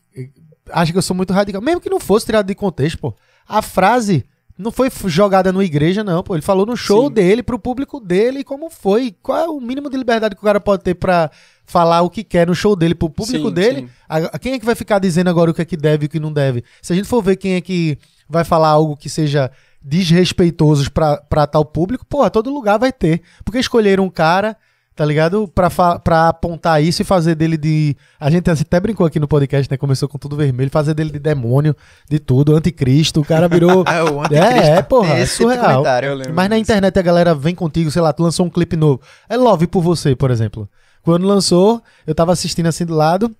Acha 0.72 0.92
que 0.92 0.98
eu 0.98 1.02
sou 1.02 1.16
muito 1.16 1.32
radical. 1.34 1.62
Mesmo 1.62 1.80
que 1.82 1.90
não 1.90 2.00
fosse 2.00 2.26
tirado 2.26 2.46
de 2.46 2.54
contexto, 2.56 3.00
pô. 3.00 3.16
A 3.48 3.62
frase 3.62 4.26
não 4.58 4.72
foi 4.72 4.90
jogada 5.06 5.52
no 5.54 5.64
igreja, 5.64 6.04
não, 6.04 6.22
pô. 6.22 6.36
Ele 6.36 6.42
falou 6.42 6.66
no 6.66 6.76
show 6.76 7.08
Sim. 7.08 7.14
dele, 7.14 7.42
pro 7.42 7.58
público 7.58 8.00
dele, 8.00 8.44
como 8.44 8.70
foi. 8.70 9.16
Qual 9.24 9.38
é 9.38 9.48
o 9.48 9.62
mínimo 9.62 9.90
de 9.90 9.96
liberdade 9.98 10.36
que 10.36 10.42
o 10.42 10.46
cara 10.46 10.60
pode 10.60 10.84
ter 10.84 10.94
pra 10.96 11.32
falar 11.66 12.02
o 12.02 12.10
que 12.10 12.24
quer 12.24 12.48
no 12.48 12.54
show 12.56 12.76
dele 12.76 12.94
pro 12.96 13.10
público 13.10 13.48
Sim, 13.48 13.54
dele? 13.54 13.80
sim. 13.82 13.90
A- 14.10 14.18
a- 14.18 14.40
quem 14.40 14.54
é 14.54 14.60
que 14.60 14.66
vai 14.66 14.76
ficar 14.76 15.00
dizendo 15.00 15.30
agora 15.30 15.52
o 15.52 15.54
que 15.54 15.62
é 15.62 15.66
que 15.66 15.78
deve 15.78 16.06
e 16.06 16.08
o 16.08 16.10
que 16.10 16.20
não 16.20 16.32
deve? 16.34 16.64
Se 16.82 16.92
a 16.92 16.96
gente 16.96 17.08
for 17.08 17.22
ver 17.24 17.36
quem 17.38 17.54
é 17.56 17.62
que 17.62 17.98
vai 18.30 18.44
falar 18.44 18.70
algo 18.70 18.96
que 18.98 19.10
seja 19.10 19.52
desrespeitoso 19.82 20.92
pra, 20.92 21.18
pra 21.18 21.48
tal 21.48 21.64
público, 21.66 22.06
porra, 22.06 22.30
todo 22.30 22.54
lugar 22.54 22.78
vai 22.78 22.92
ter. 22.92 23.22
Porque 23.44 23.60
escolheram 23.60 24.04
um 24.06 24.10
cara, 24.10 24.56
tá 24.96 25.06
ligado? 25.06 25.48
Pra, 25.48 25.70
pra 26.00 26.28
apontar 26.30 26.84
isso 26.84 27.02
e 27.02 27.06
fazer 27.06 27.36
dele 27.36 27.58
de. 27.58 27.96
A 28.20 28.30
gente 28.30 28.50
até 28.50 28.80
brincou 28.80 29.06
aqui 29.06 29.20
no 29.20 29.28
podcast, 29.28 29.70
né? 29.72 29.78
Começou 29.78 30.10
com 30.10 30.18
tudo 30.18 30.36
vermelho, 30.36 30.70
fazer 30.72 30.94
dele 30.94 31.12
de 31.12 31.20
demônio, 31.20 31.76
de 32.10 32.20
tudo, 32.20 32.56
anticristo. 32.56 33.22
O 33.22 33.26
cara 33.26 33.48
virou. 33.48 33.84
É, 33.88 34.04
o 34.04 34.22
É, 34.24 34.40
anticristo. 34.40 34.70
é, 34.72 34.82
porra, 34.82 35.14
é 35.14 35.26
surreal. 35.26 35.66
comentário. 35.72 36.10
Eu 36.10 36.16
lembro 36.16 36.34
Mas 36.34 36.50
na 36.50 36.56
disso. 36.58 36.72
internet 36.72 36.98
a 37.00 37.02
galera 37.02 37.34
vem 37.36 37.56
contigo, 37.56 37.92
sei 37.92 38.02
lá, 38.02 38.12
tu 38.12 38.24
lançou 38.24 38.46
um 38.46 38.50
clipe 38.50 38.76
novo. 38.76 39.02
É 39.30 39.38
Love 39.38 39.68
por 39.68 39.82
você, 39.82 40.16
por 40.16 40.32
exemplo. 40.32 40.68
Quando 41.04 41.26
lançou, 41.26 41.82
eu 42.06 42.14
tava 42.14 42.34
assistindo 42.34 42.66
assim 42.68 42.86
do 42.86 42.94
lado. 42.94 43.34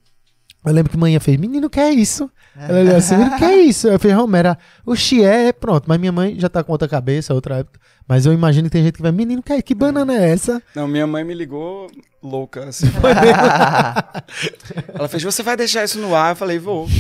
Eu 0.66 0.74
lembro 0.74 0.92
que 0.92 0.98
manhã 0.98 1.20
fez, 1.20 1.38
menino, 1.38 1.70
que 1.70 1.80
é 1.80 1.92
isso? 1.92 2.30
Ela 2.60 2.80
olhou 2.80 2.96
assim, 2.98 3.16
menino, 3.16 3.38
que 3.38 3.46
é 3.46 3.56
isso? 3.58 3.88
Eu 3.88 4.00
falei, 4.00 4.16
Romero, 4.18 4.58
o 4.86 4.96
Xie 4.96 5.24
é 5.24 5.54
pronto. 5.54 5.86
Mas 5.88 5.98
minha 6.00 6.12
mãe 6.12 6.36
já 6.40 6.50
tá 6.50 6.62
com 6.64 6.72
outra 6.74 6.88
cabeça, 6.88 7.34
outra 7.34 7.58
época. 7.60 7.80
Mas 8.08 8.26
eu 8.26 8.34
imagino 8.34 8.66
que 8.66 8.72
tem 8.72 8.84
gente 8.84 8.96
que 8.96 9.02
vai, 9.02 9.12
menino, 9.12 9.42
que, 9.44 9.54
é- 9.54 9.62
que 9.62 9.74
banana 9.76 10.14
é 10.14 10.30
essa? 10.32 10.62
Não, 10.76 10.88
minha 10.88 11.06
mãe 11.08 11.24
me 11.24 11.34
ligou 11.34 11.88
louca, 12.22 12.66
assim. 12.66 12.88
Ela 14.94 15.08
fez, 15.08 15.24
você 15.24 15.42
vai 15.44 15.56
deixar 15.56 15.84
isso 15.86 16.00
no 16.00 16.14
ar? 16.16 16.32
Eu 16.32 16.36
falei, 16.36 16.60
vou. 16.60 16.88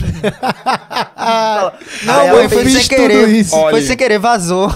Não, 2.05 2.27
mãe, 2.35 2.47
foi 2.49 2.69
sem 2.69 2.87
querer. 2.87 3.27
isso. 3.29 3.55
Foi 3.69 3.81
sem 3.81 3.97
querer, 3.97 4.19
vazou. 4.19 4.69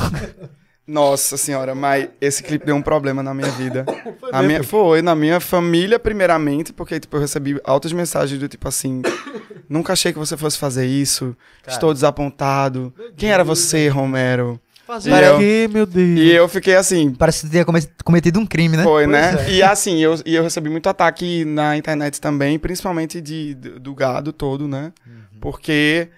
Nossa 0.92 1.38
senhora, 1.38 1.74
mas 1.74 2.10
esse 2.20 2.44
clipe 2.44 2.66
deu 2.66 2.76
um 2.76 2.82
problema 2.82 3.24
na 3.24 3.34
minha 3.34 3.50
vida. 3.52 3.86
A 4.32 4.42
minha, 4.44 4.62
foi, 4.64 5.02
na 5.02 5.16
minha 5.16 5.40
família, 5.40 5.98
primeiramente, 5.98 6.74
porque 6.74 7.00
tipo, 7.00 7.16
eu 7.16 7.22
recebi 7.22 7.60
altas 7.64 7.94
mensagens 7.94 8.38
do 8.40 8.48
tipo 8.50 8.68
assim: 8.68 9.02
nunca 9.70 9.94
achei 9.94 10.12
que 10.12 10.20
você 10.20 10.36
fosse 10.36 10.58
fazer 10.58 10.86
isso, 10.86 11.36
estou 11.68 11.94
desapontado. 11.94 12.94
Quem 13.16 13.32
era 13.32 13.44
você, 13.44 13.88
Romero? 13.88 14.60
Fazer 14.86 15.12
eu- 15.24 15.36
o 15.36 15.40
quê, 15.40 15.70
meu 15.72 15.86
Deus? 15.86 16.20
E 16.20 16.30
eu 16.32 16.50
fiquei 16.50 16.76
assim, 16.76 17.14
Parece 17.14 17.46
que 17.46 17.52
tinha 17.52 17.64
come- 17.64 17.88
cometido 18.04 18.40
um 18.42 18.46
crime, 18.46 18.76
né? 18.76 18.84
Foi, 18.84 19.06
Pois 19.08 19.10
né? 19.36 19.46
é. 19.48 19.52
E 19.52 19.64
assim, 19.64 20.00
eu, 20.00 20.16
e 20.26 20.36
eu 20.36 20.44
recebi 20.44 20.70
muito 20.70 20.90
ataque 20.90 21.46
na 21.46 21.78
internet 21.78 22.20
também, 22.20 22.60
principalmente 22.60 23.22
de, 23.22 23.54
do 23.56 23.80
do 23.80 23.96
gado 23.96 24.34
todo, 24.34 24.68
né? 24.68 24.92
Porque, 25.40 26.10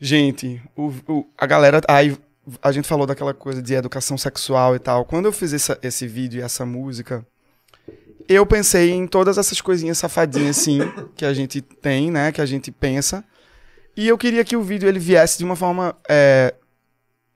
gente, 0.00 0.60
o, 0.76 0.92
o- 1.08 1.26
a 1.36 1.46
galera. 1.46 1.80
Aí 1.88 2.16
a 2.62 2.72
gente 2.72 2.88
falou 2.88 3.06
daquela 3.06 3.32
coisa 3.34 3.62
de 3.62 3.74
educação 3.74 4.16
sexual 4.18 4.74
e 4.74 4.78
tal. 4.78 5.04
Quando 5.04 5.26
eu 5.26 5.32
fiz 5.32 5.52
essa- 5.52 5.78
esse 5.82 6.06
vídeo 6.06 6.40
e 6.40 6.42
essa 6.42 6.64
música, 6.66 7.24
eu 8.28 8.44
pensei 8.46 8.90
em 8.90 9.06
todas 9.06 9.38
essas 9.38 9.60
coisinhas 9.60 9.98
safadinhas, 9.98 10.58
assim, 10.58 10.78
que 11.16 11.24
a 11.24 11.32
gente 11.34 11.60
tem, 11.60 12.10
né? 12.10 12.32
Que 12.32 12.40
a 12.40 12.46
gente 12.46 12.70
pensa. 12.70 13.24
E 13.96 14.08
eu 14.08 14.16
queria 14.16 14.44
que 14.44 14.56
o 14.56 14.62
vídeo 14.62 14.88
ele 14.88 14.98
viesse 14.98 15.38
de 15.38 15.44
uma 15.44 15.56
forma. 15.56 15.94
é, 16.08 16.54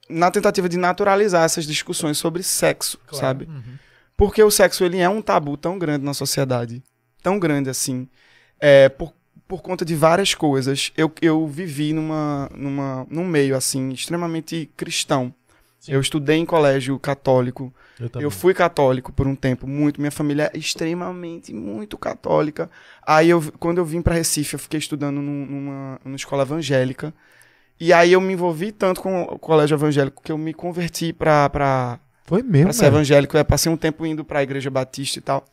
na 0.08 0.30
tentativa 0.30 0.68
de 0.68 0.76
naturalizar 0.76 1.42
essas 1.44 1.66
discussões 1.66 2.16
sobre 2.16 2.40
sexo, 2.42 2.96
sabe? 3.12 3.48
Porque 4.16 4.40
o 4.42 4.50
sexo 4.52 4.84
ele 4.84 4.98
é 4.98 5.08
um 5.08 5.20
tabu 5.20 5.56
tão 5.56 5.78
grande 5.80 6.04
na 6.04 6.14
sociedade, 6.14 6.80
tão 7.22 7.40
grande 7.40 7.68
assim, 7.68 8.08
é, 8.60 8.88
por, 8.88 9.12
por 9.48 9.62
conta 9.62 9.84
de 9.84 9.94
várias 9.94 10.34
coisas, 10.34 10.92
eu, 10.96 11.10
eu 11.22 11.46
vivi 11.46 11.92
numa, 11.92 12.50
numa, 12.54 13.06
num 13.08 13.24
meio, 13.24 13.56
assim, 13.56 13.90
extremamente 13.90 14.68
cristão. 14.76 15.32
Sim. 15.78 15.92
Eu 15.92 16.00
estudei 16.00 16.36
em 16.36 16.44
colégio 16.46 16.98
católico. 16.98 17.72
Eu. 18.00 18.22
Eu 18.22 18.30
fui 18.30 18.52
católico 18.52 19.12
por 19.12 19.26
um 19.26 19.36
tempo, 19.36 19.66
muito. 19.66 20.00
Minha 20.00 20.10
família 20.10 20.50
é 20.52 20.58
extremamente, 20.58 21.52
muito 21.54 21.96
católica. 21.96 22.68
Aí, 23.06 23.30
eu, 23.30 23.40
quando 23.58 23.78
eu 23.78 23.84
vim 23.84 24.02
para 24.02 24.14
Recife, 24.14 24.54
eu 24.54 24.58
fiquei 24.58 24.78
estudando 24.78 25.20
num- 25.22 25.46
numa, 25.46 26.00
numa 26.04 26.16
escola 26.16 26.42
evangélica. 26.42 27.14
E 27.78 27.92
aí 27.92 28.12
eu 28.12 28.20
me 28.20 28.32
envolvi 28.32 28.72
tanto 28.72 29.00
com 29.02 29.22
o 29.22 29.38
colégio 29.38 29.74
evangélico 29.76 30.22
que 30.22 30.32
eu 30.32 30.38
me 30.38 30.54
converti 30.54 31.12
para 31.12 31.48
pra, 31.50 32.00
Foi 32.24 32.42
mesmo, 32.42 32.64
pra 32.64 32.72
ser 32.72 32.86
evangélico. 32.86 33.36
Eu 33.36 33.44
passei 33.44 33.70
um 33.70 33.76
tempo 33.76 34.04
indo 34.06 34.24
pra 34.24 34.42
igreja 34.42 34.70
batista 34.70 35.18
e 35.18 35.22
tal. 35.22 35.44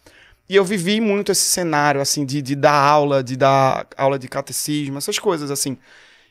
E 0.49 0.55
eu 0.55 0.65
vivi 0.65 0.99
muito 0.99 1.31
esse 1.31 1.41
cenário, 1.41 2.01
assim, 2.01 2.25
de, 2.25 2.41
de 2.41 2.55
dar 2.55 2.73
aula, 2.73 3.23
de 3.23 3.37
dar 3.37 3.87
aula 3.97 4.19
de 4.19 4.27
catecismo, 4.27 4.97
essas 4.97 5.17
coisas, 5.17 5.49
assim. 5.49 5.77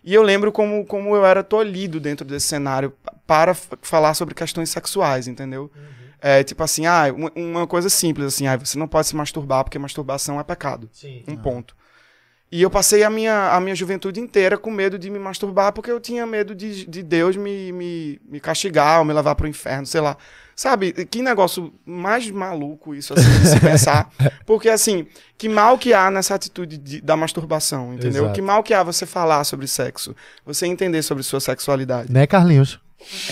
E 0.05 0.13
eu 0.13 0.23
lembro 0.23 0.51
como, 0.51 0.85
como 0.85 1.15
eu 1.15 1.25
era 1.25 1.43
tolhido 1.43 2.01
dentro 2.01 2.27
desse 2.27 2.47
cenário 2.47 2.93
para 3.27 3.55
falar 3.55 4.15
sobre 4.15 4.35
questões 4.35 4.69
sexuais, 4.69 5.29
entendeu? 5.29 5.71
É 6.21 6.45
tipo 6.45 6.63
assim, 6.63 6.87
ah, 6.87 7.07
uma, 7.35 7.67
coisa 7.67 7.89
simples, 7.89 8.27
assim, 8.29 8.47
ah, 8.47 8.57
você 8.57 8.79
não 8.79 8.87
pode 8.87 9.09
se 9.09 9.17
masturbar 9.17 9.65
porque 9.65 9.79
masturbação 9.79 10.39
é 10.39 10.45
pecado. 10.45 10.89
Sim. 10.93 11.25
Um 11.27 11.37
ponto. 11.37 11.75
E 12.51 12.61
eu 12.61 12.71
passei 12.71 13.03
a 13.03 13.11
minha, 13.11 13.51
a 13.51 13.61
minha 13.61 13.75
juventude 13.75 14.21
inteira 14.21 14.59
com 14.59 14.71
medo 14.71 14.99
de 14.99 15.09
me 15.09 15.19
masturbar 15.19 15.73
porque 15.73 15.91
eu 15.91 15.99
tinha 15.99 16.27
medo 16.27 16.55
de, 16.55 16.87
de 16.87 17.03
Deus 17.03 17.35
me, 17.35 17.73
me, 17.73 18.21
me 18.25 18.39
castigar 18.39 18.99
ou 18.99 19.05
me 19.05 19.13
levar 19.13 19.35
pro 19.35 19.49
inferno, 19.49 19.87
sei 19.87 20.01
lá. 20.01 20.17
Sabe, 20.63 20.93
que 21.07 21.21
negócio 21.23 21.75
mais 21.85 22.31
maluco 22.31 22.95
isso, 22.95 23.13
assim, 23.15 23.29
de 23.41 23.49
se 23.49 23.59
pensar. 23.59 24.09
Porque, 24.47 24.69
assim, 24.69 25.09
que 25.37 25.49
mal 25.49 25.77
que 25.77 25.93
há 25.93 26.09
nessa 26.09 26.37
atitude 26.37 26.79
de- 26.79 27.01
da 27.01 27.17
masturbação, 27.17 27.93
entendeu? 27.95 28.23
Exato. 28.23 28.35
Que 28.37 28.41
mal 28.41 28.63
que 28.63 28.73
há 28.73 28.81
você 28.85 29.05
falar 29.05 29.43
sobre 29.43 29.67
sexo, 29.67 30.15
você 30.47 30.65
entender 30.69 31.03
sobre 31.03 31.25
sua 31.25 31.41
sexualidade. 31.41 32.13
Né, 32.13 32.29
Carlinhos? 32.29 32.79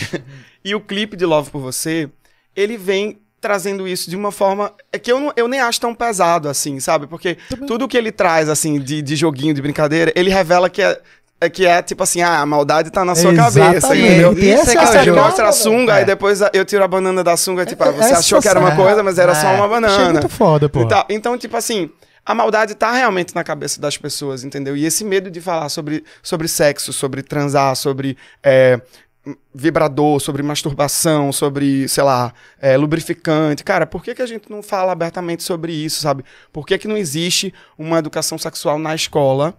E 0.64 0.74
o 0.74 0.80
clipe 0.80 1.16
de 1.16 1.24
Love 1.24 1.50
por 1.52 1.60
Você, 1.60 2.10
ele 2.56 2.76
vem 2.76 3.20
trazendo 3.40 3.86
isso 3.88 4.10
de 4.10 4.16
uma 4.16 4.30
forma 4.30 4.72
é 4.92 4.98
que 4.98 5.10
eu, 5.10 5.18
não- 5.20 5.32
eu 5.36 5.46
nem 5.48 5.60
acho 5.60 5.80
tão 5.80 5.94
pesado 5.94 6.48
assim, 6.48 6.78
sabe? 6.80 7.06
Porque 7.06 7.38
tudo 7.66 7.86
que 7.88 7.96
ele 7.96 8.12
traz, 8.12 8.48
assim, 8.50 8.78
de, 8.80 9.00
de 9.00 9.16
joguinho, 9.16 9.54
de 9.54 9.62
brincadeira, 9.62 10.12
ele 10.16 10.28
revela 10.30 10.68
que 10.68 10.82
é, 10.82 11.00
é 11.40 11.48
que 11.48 11.64
é 11.66 11.80
tipo 11.82 12.02
assim, 12.02 12.20
ah, 12.20 12.40
a 12.40 12.46
maldade 12.46 12.90
tá 12.90 13.04
na 13.04 13.14
sua 13.14 13.34
cabeça, 13.34 13.74
Exatamente. 13.74 14.06
entendeu? 14.06 14.38
E 14.38 14.50
essa 14.50 14.62
Isso 14.62 14.70
é 14.70 14.72
é 14.72 14.76
que 14.76 14.78
a 14.78 14.98
é 14.98 15.00
o 15.00 15.04
Você 15.14 15.20
mostra 15.20 15.48
a 15.48 15.52
sunga, 15.52 15.92
É. 15.94 15.96
aí 15.98 16.04
depois 16.04 16.40
eu 16.52 16.64
tiro 16.64 16.84
a 16.84 16.88
banana 16.88 17.24
da 17.24 17.36
sunga, 17.36 17.64
tipo, 17.64 17.82
ah, 17.82 17.90
você 17.90 18.10
essa 18.10 18.18
achou 18.18 18.40
que 18.42 18.48
era 18.48 18.60
uma 18.60 18.76
coisa, 18.76 19.02
mas 19.02 19.18
era 19.18 19.34
só 19.34 19.48
É. 19.48 19.54
uma 19.54 19.64
Achei 19.64 19.68
banana. 19.96 20.12
muito 20.12 20.28
foda, 20.28 20.68
pô. 20.68 20.82
Então, 20.82 21.04
então, 21.08 21.38
tipo 21.38 21.56
assim, 21.56 21.90
a 22.26 22.34
maldade 22.34 22.74
tá 22.74 22.92
realmente 22.92 23.34
na 23.34 23.42
cabeça 23.42 23.80
das 23.80 23.96
pessoas, 23.96 24.44
entendeu? 24.44 24.76
E 24.76 24.84
esse 24.84 25.02
medo 25.04 25.30
de 25.30 25.40
falar 25.40 25.68
sobre, 25.70 26.04
sobre 26.22 26.46
sexo, 26.46 26.92
sobre 26.92 27.22
transar, 27.22 27.74
sobre 27.74 28.16
é, 28.42 28.78
vibrador, 29.54 30.18
sobre 30.18 30.42
masturbação, 30.42 31.32
sobre, 31.32 31.86
sei 31.88 32.02
lá, 32.02 32.32
é, 32.58 32.76
lubrificante. 32.76 33.62
Cara, 33.62 33.86
por 33.86 34.02
que, 34.02 34.14
que 34.14 34.22
a 34.22 34.26
gente 34.26 34.50
não 34.50 34.62
fala 34.62 34.92
abertamente 34.92 35.42
sobre 35.42 35.72
isso, 35.72 36.00
sabe? 36.00 36.24
Por 36.52 36.66
que, 36.66 36.78
que 36.78 36.88
não 36.88 36.96
existe 36.96 37.52
uma 37.78 37.98
educação 37.98 38.38
sexual 38.38 38.78
na 38.78 38.94
escola 38.94 39.54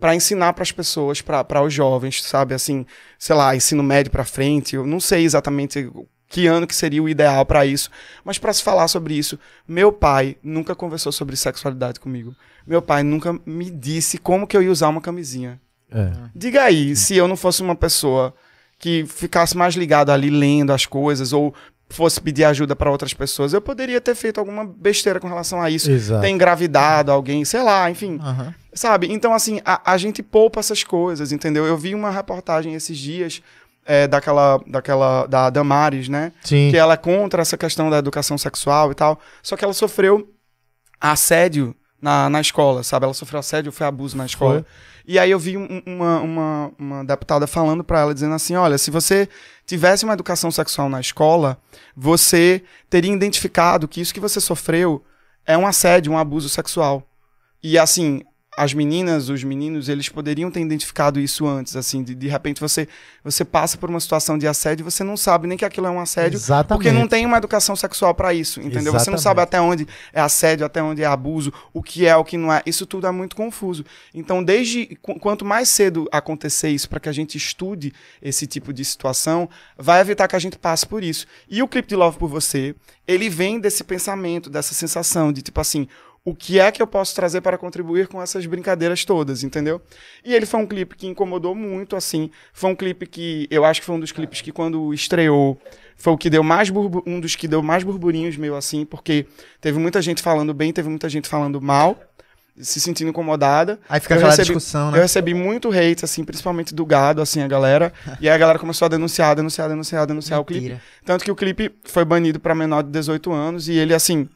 pra 0.00 0.14
ensinar 0.14 0.52
pras 0.52 0.72
pessoas, 0.72 1.20
pra 1.20 1.44
pra 1.44 1.62
os 1.62 1.72
jovens, 1.72 2.22
sabe? 2.22 2.54
Assim, 2.54 2.84
sei 3.18 3.36
lá, 3.36 3.54
ensino 3.54 3.82
médio 3.82 4.10
pra 4.10 4.24
frente. 4.24 4.74
Eu 4.74 4.86
não 4.86 4.98
sei 4.98 5.24
exatamente 5.24 5.88
que 6.28 6.48
ano 6.48 6.66
que 6.66 6.74
seria 6.74 7.02
o 7.02 7.08
ideal 7.08 7.46
pra 7.46 7.64
isso, 7.64 7.90
mas 8.24 8.38
pra 8.38 8.52
se 8.52 8.62
falar 8.62 8.88
sobre 8.88 9.14
isso, 9.14 9.38
meu 9.68 9.92
pai 9.92 10.36
nunca 10.42 10.74
conversou 10.74 11.12
sobre 11.12 11.36
sexualidade 11.36 12.00
comigo. 12.00 12.34
Meu 12.66 12.82
pai 12.82 13.04
nunca 13.04 13.38
me 13.46 13.70
disse 13.70 14.18
como 14.18 14.46
que 14.46 14.56
eu 14.56 14.62
ia 14.62 14.72
usar 14.72 14.88
uma 14.88 15.00
camisinha. 15.00 15.60
É. 15.92 16.10
Diga 16.34 16.64
aí, 16.64 16.96
se 16.96 17.14
eu 17.14 17.28
não 17.28 17.36
fosse 17.36 17.62
uma 17.62 17.76
pessoa 17.76 18.34
que 18.84 19.06
ficasse 19.06 19.56
mais 19.56 19.74
ligado 19.76 20.10
ali 20.10 20.28
lendo 20.28 20.70
as 20.70 20.84
coisas 20.84 21.32
ou 21.32 21.54
fosse 21.88 22.20
pedir 22.20 22.44
ajuda 22.44 22.76
pra 22.76 22.90
outras 22.90 23.14
pessoas, 23.14 23.54
eu 23.54 23.60
poderia 23.62 23.98
ter 23.98 24.14
feito 24.14 24.38
alguma 24.38 24.62
besteira 24.62 25.18
com 25.18 25.26
relação 25.26 25.58
a 25.62 25.70
isso. 25.70 25.90
Exato. 25.90 26.20
Ter 26.20 26.28
engravidado 26.28 27.10
alguém, 27.10 27.46
sei 27.46 27.62
lá, 27.62 27.90
enfim. 27.90 28.18
Aham. 28.20 28.54
Sabe? 28.74 29.10
Então, 29.10 29.32
assim, 29.32 29.58
a, 29.64 29.92
a 29.92 29.96
gente 29.96 30.22
poupa 30.22 30.60
essas 30.60 30.84
coisas, 30.84 31.32
entendeu? 31.32 31.64
Eu 31.64 31.78
vi 31.78 31.94
uma 31.94 32.10
reportagem 32.10 32.74
esses 32.74 32.98
dias 32.98 33.40
é, 33.86 34.06
daquela, 34.06 34.60
daquela, 34.66 35.24
da 35.28 35.48
Damares, 35.48 36.10
né? 36.10 36.32
Sim. 36.42 36.68
Que 36.70 36.76
ela 36.76 36.92
é 36.92 36.98
contra 36.98 37.40
essa 37.40 37.56
questão 37.56 37.88
da 37.88 37.96
educação 37.96 38.36
sexual 38.36 38.92
e 38.92 38.94
tal. 38.94 39.18
Só 39.42 39.56
que 39.56 39.64
ela 39.64 39.72
sofreu 39.72 40.28
assédio 41.00 41.74
na, 42.02 42.28
na 42.28 42.42
escola, 42.42 42.82
sabe? 42.82 43.04
Ela 43.04 43.14
sofreu 43.14 43.40
assédio, 43.40 43.72
foi 43.72 43.86
abuso 43.86 44.14
na 44.14 44.26
escola. 44.26 44.56
Foi. 44.56 44.64
E 45.06 45.18
aí 45.18 45.30
eu 45.30 45.38
vi 45.38 45.56
um- 45.56 45.82
uma, 45.84 46.20
uma, 46.20 46.72
uma 46.78 47.04
deputada 47.04 47.46
falando 47.46 47.84
pra 47.84 48.00
ela, 48.00 48.14
dizendo 48.14 48.34
assim, 48.34 48.56
olha, 48.56 48.78
se 48.78 48.90
você 48.90 49.28
tivesse 49.66 50.04
uma 50.04 50.14
educação 50.14 50.50
sexual 50.50 50.88
na 50.88 51.00
escola, 51.00 51.58
você 51.96 52.62
teria 52.88 53.12
identificado 53.12 53.86
que 53.86 54.00
isso 54.00 54.14
que 54.14 54.20
você 54.20 54.40
sofreu 54.40 55.04
é 55.46 55.56
um 55.58 55.66
assédio, 55.66 56.12
um 56.12 56.18
abuso 56.18 56.48
sexual. 56.48 57.06
E 57.62 57.78
assim, 57.78 58.22
as 58.56 58.72
meninas, 58.72 59.28
os 59.28 59.42
meninos, 59.42 59.88
eles 59.88 60.08
poderiam 60.08 60.50
ter 60.50 60.60
identificado 60.60 61.18
isso 61.18 61.46
antes, 61.46 61.74
assim, 61.76 62.02
de, 62.02 62.14
de 62.14 62.28
repente 62.28 62.60
você 62.60 62.86
você 63.24 63.44
passa 63.44 63.78
por 63.78 63.88
uma 63.88 63.98
situação 64.00 64.36
de 64.36 64.46
assédio 64.46 64.82
e 64.82 64.90
você 64.90 65.02
não 65.02 65.16
sabe 65.16 65.46
nem 65.48 65.56
que 65.56 65.64
aquilo 65.64 65.86
é 65.86 65.90
um 65.90 65.98
assédio, 65.98 66.36
Exatamente. 66.36 66.68
porque 66.84 66.92
não 66.92 67.08
tem 67.08 67.24
uma 67.24 67.38
educação 67.38 67.74
sexual 67.74 68.14
pra 68.14 68.34
isso, 68.34 68.60
entendeu? 68.60 68.92
Você 68.92 69.10
não 69.10 69.16
Exatamente. 69.16 69.22
sabe 69.22 69.40
até 69.40 69.60
onde 69.60 69.88
é 70.12 70.20
assédio, 70.20 70.66
até 70.66 70.82
onde 70.82 71.02
é 71.02 71.06
abuso, 71.06 71.52
o 71.72 71.82
que 71.82 72.06
é, 72.06 72.14
o 72.14 72.22
que 72.22 72.36
não 72.36 72.52
é. 72.52 72.62
Isso 72.66 72.84
tudo 72.84 73.06
é 73.06 73.10
muito 73.10 73.34
confuso. 73.34 73.82
Então, 74.12 74.44
desde 74.44 74.94
qu- 75.00 75.18
quanto 75.18 75.42
mais 75.44 75.70
cedo 75.70 76.06
acontecer 76.12 76.68
isso 76.68 76.88
para 76.88 77.00
que 77.00 77.08
a 77.08 77.12
gente 77.12 77.36
estude 77.38 77.92
esse 78.20 78.46
tipo 78.46 78.72
de 78.74 78.84
situação, 78.84 79.48
vai 79.78 80.00
evitar 80.02 80.28
que 80.28 80.36
a 80.36 80.38
gente 80.38 80.58
passe 80.58 80.86
por 80.86 81.02
isso. 81.02 81.26
E 81.48 81.62
o 81.62 81.68
clipe 81.68 81.88
de 81.88 81.96
Love 81.96 82.18
por 82.18 82.28
você, 82.28 82.74
ele 83.08 83.30
vem 83.30 83.58
desse 83.58 83.82
pensamento, 83.82 84.50
dessa 84.50 84.74
sensação 84.74 85.32
de 85.32 85.40
tipo 85.40 85.60
assim, 85.60 85.88
o 86.26 86.34
que 86.34 86.58
é 86.58 86.72
que 86.72 86.80
eu 86.80 86.86
posso 86.86 87.14
trazer 87.14 87.42
para 87.42 87.58
contribuir 87.58 88.08
com 88.08 88.20
essas 88.22 88.46
brincadeiras 88.46 89.04
todas, 89.04 89.44
entendeu? 89.44 89.80
E 90.24 90.34
ele 90.34 90.46
foi 90.46 90.58
um 90.60 90.66
clipe 90.66 90.96
que 90.96 91.06
incomodou 91.06 91.54
muito, 91.54 91.96
assim. 91.96 92.30
Foi 92.52 92.70
um 92.70 92.74
clipe 92.74 93.06
que 93.06 93.46
eu 93.50 93.62
acho 93.64 93.80
que 93.80 93.86
foi 93.86 93.94
um 93.94 94.00
dos 94.00 94.10
clipes 94.10 94.40
que 94.40 94.50
quando 94.50 94.92
estreou 94.94 95.60
foi 95.96 96.12
o 96.12 96.18
que 96.18 96.28
deu 96.28 96.42
mais 96.42 96.70
um 97.06 97.20
dos 97.20 97.36
que 97.36 97.46
deu 97.46 97.62
mais 97.62 97.84
burburinhos 97.84 98.36
meu 98.36 98.56
assim, 98.56 98.84
porque 98.84 99.26
teve 99.60 99.78
muita 99.78 100.02
gente 100.02 100.22
falando 100.22 100.52
bem, 100.52 100.72
teve 100.72 100.88
muita 100.88 101.08
gente 101.08 101.28
falando 101.28 101.60
mal, 101.60 101.96
se 102.56 102.80
sentindo 102.80 103.10
incomodada. 103.10 103.78
Aí 103.88 104.00
fica 104.00 104.14
Eu 104.14 104.18
aquela 104.18 104.30
recebi- 104.32 104.46
discussão, 104.46 104.86
Eu 104.88 104.92
né? 104.92 105.02
recebi 105.02 105.34
muito 105.34 105.70
hate, 105.70 106.04
assim, 106.04 106.24
principalmente 106.24 106.74
do 106.74 106.84
gado, 106.86 107.20
assim, 107.22 107.42
a 107.42 107.46
galera. 107.46 107.92
e 108.20 108.28
aí 108.28 108.34
a 108.34 108.38
galera 108.38 108.58
começou 108.58 108.86
a 108.86 108.88
denunciar, 108.88 109.36
denunciar, 109.36 109.68
denunciar, 109.68 110.06
denunciar 110.06 110.40
o 110.40 110.44
clipe. 110.44 110.62
Mentira. 110.62 110.82
Tanto 111.04 111.22
que 111.24 111.30
o 111.30 111.36
clipe 111.36 111.70
foi 111.84 112.04
banido 112.04 112.40
para 112.40 112.54
menor 112.54 112.82
de 112.82 112.90
18 112.90 113.30
anos 113.32 113.68
e 113.68 113.74
ele, 113.74 113.94
assim, 113.94 114.28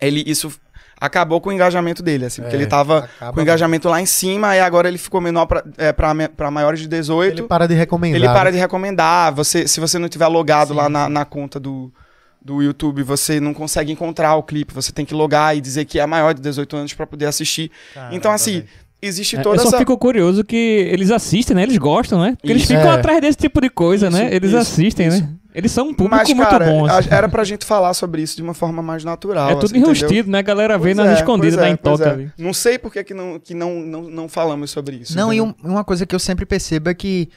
ele, 0.00 0.22
isso 0.26 0.52
acabou 1.00 1.40
com 1.40 1.50
o 1.50 1.52
engajamento 1.52 2.02
dele, 2.02 2.24
assim, 2.24 2.42
porque 2.42 2.56
É, 2.56 2.58
ele 2.58 2.66
tava 2.66 3.08
com 3.32 3.38
o 3.38 3.42
engajamento 3.42 3.88
lá 3.88 4.00
em 4.00 4.06
cima 4.06 4.56
e 4.56 4.60
agora 4.60 4.88
ele 4.88 4.98
ficou 4.98 5.20
menor 5.20 5.46
para 5.46 5.62
é, 5.76 5.92
pra 5.92 6.50
maiores 6.50 6.80
de 6.80 6.88
18. 6.88 7.32
Ele 7.40 7.42
para 7.42 7.66
de 7.68 7.74
recomendar. 7.74 8.16
Ele 8.16 8.26
para 8.28 8.44
né? 8.44 8.52
de 8.52 8.58
recomendar. 8.58 9.34
Você, 9.34 9.68
se 9.68 9.78
você 9.80 9.98
não 9.98 10.08
tiver 10.08 10.26
logado 10.26 10.72
lá 10.72 10.88
na, 10.88 11.08
na 11.08 11.24
conta 11.24 11.60
do, 11.60 11.92
do 12.40 12.62
YouTube, 12.62 13.02
você 13.02 13.38
não 13.40 13.52
consegue 13.52 13.92
encontrar 13.92 14.34
o 14.36 14.42
clipe. 14.42 14.72
Você 14.72 14.92
tem 14.92 15.04
que 15.04 15.14
logar 15.14 15.56
e 15.56 15.60
dizer 15.60 15.84
que 15.84 16.00
é 16.00 16.06
maior 16.06 16.32
de 16.32 16.40
18 16.40 16.76
anos 16.76 16.94
para 16.94 17.06
poder 17.06 17.26
assistir. 17.26 17.70
então, 18.10 18.32
assim, 18.32 18.64
existe 19.06 19.36
É, 19.36 19.40
toda 19.42 19.56
eu 19.56 19.62
só 19.62 19.68
essa. 19.68 19.78
fico 19.78 19.96
curioso 19.98 20.44
que 20.44 20.56
eles 20.56 21.10
assistem, 21.10 21.54
né? 21.56 21.62
Eles 21.62 21.78
gostam, 21.78 22.20
né? 22.20 22.32
Porque 22.36 22.52
eles 22.52 22.62
Isso. 22.62 22.72
ficam 22.74 22.90
É. 22.90 22.94
atrás 22.94 23.20
desse 23.20 23.38
tipo 23.38 23.60
de 23.60 23.70
coisa, 23.70 24.10
né? 24.10 24.26
Isso, 24.26 24.34
Eles 24.34 24.50
isso, 24.50 24.58
assistem, 24.58 25.08
isso. 25.08 25.22
né? 25.22 25.28
Eles 25.54 25.72
são 25.72 25.88
um 25.88 25.94
público 25.94 26.14
Mas, 26.16 26.28
muito 26.28 26.48
cara, 26.50 26.66
bom. 26.66 26.84
assim. 26.84 27.08
a- 27.10 27.16
era 27.16 27.28
pra 27.30 27.42
gente 27.42 27.64
falar 27.64 27.94
sobre 27.94 28.20
isso 28.20 28.36
de 28.36 28.42
uma 28.42 28.52
forma 28.52 28.82
mais 28.82 29.04
natural. 29.04 29.48
É 29.48 29.54
tudo 29.54 29.64
assim, 29.64 29.76
entendeu? 29.78 29.94
enrustido, 29.96 30.30
né? 30.30 30.38
A 30.40 30.42
galera 30.42 30.76
vê 30.76 30.92
nas 30.92 31.08
é, 31.08 31.14
escondidas, 31.14 31.56
da 31.56 31.66
é, 31.66 31.70
intoca 31.70 32.04
é. 32.04 32.10
ali. 32.10 32.32
Não 32.36 32.52
sei 32.52 32.78
por 32.78 32.92
que, 32.92 33.02
que, 33.02 33.14
não, 33.14 33.40
que 33.40 33.54
não, 33.54 33.76
não, 33.80 34.02
não 34.02 34.28
falamos 34.28 34.70
sobre 34.70 34.96
isso. 34.96 35.16
Não, 35.16 35.32
e 35.32 35.38
entendeu? 35.38 35.56
um- 35.64 35.70
uma 35.72 35.82
coisa 35.82 36.04
que 36.04 36.14
eu 36.14 36.18
sempre 36.18 36.44
percebo 36.44 36.90
é 36.90 36.94
que 36.94 37.30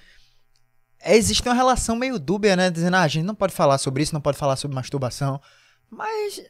existe 1.05 1.47
uma 1.47 1.55
relação 1.55 1.95
meio 1.95 2.19
dúbia, 2.19 2.57
né? 2.57 2.69
Dizendo, 2.69 2.95
ah, 2.95 3.03
a 3.03 3.07
gente 3.07 3.25
não 3.25 3.35
pode 3.35 3.53
falar 3.53 3.77
sobre 3.77 4.03
isso, 4.03 4.13
não 4.13 4.19
pode 4.21 4.37
falar 4.37 4.57
sobre 4.57 4.75
masturbação. 4.75 5.39
Mas 5.89 6.41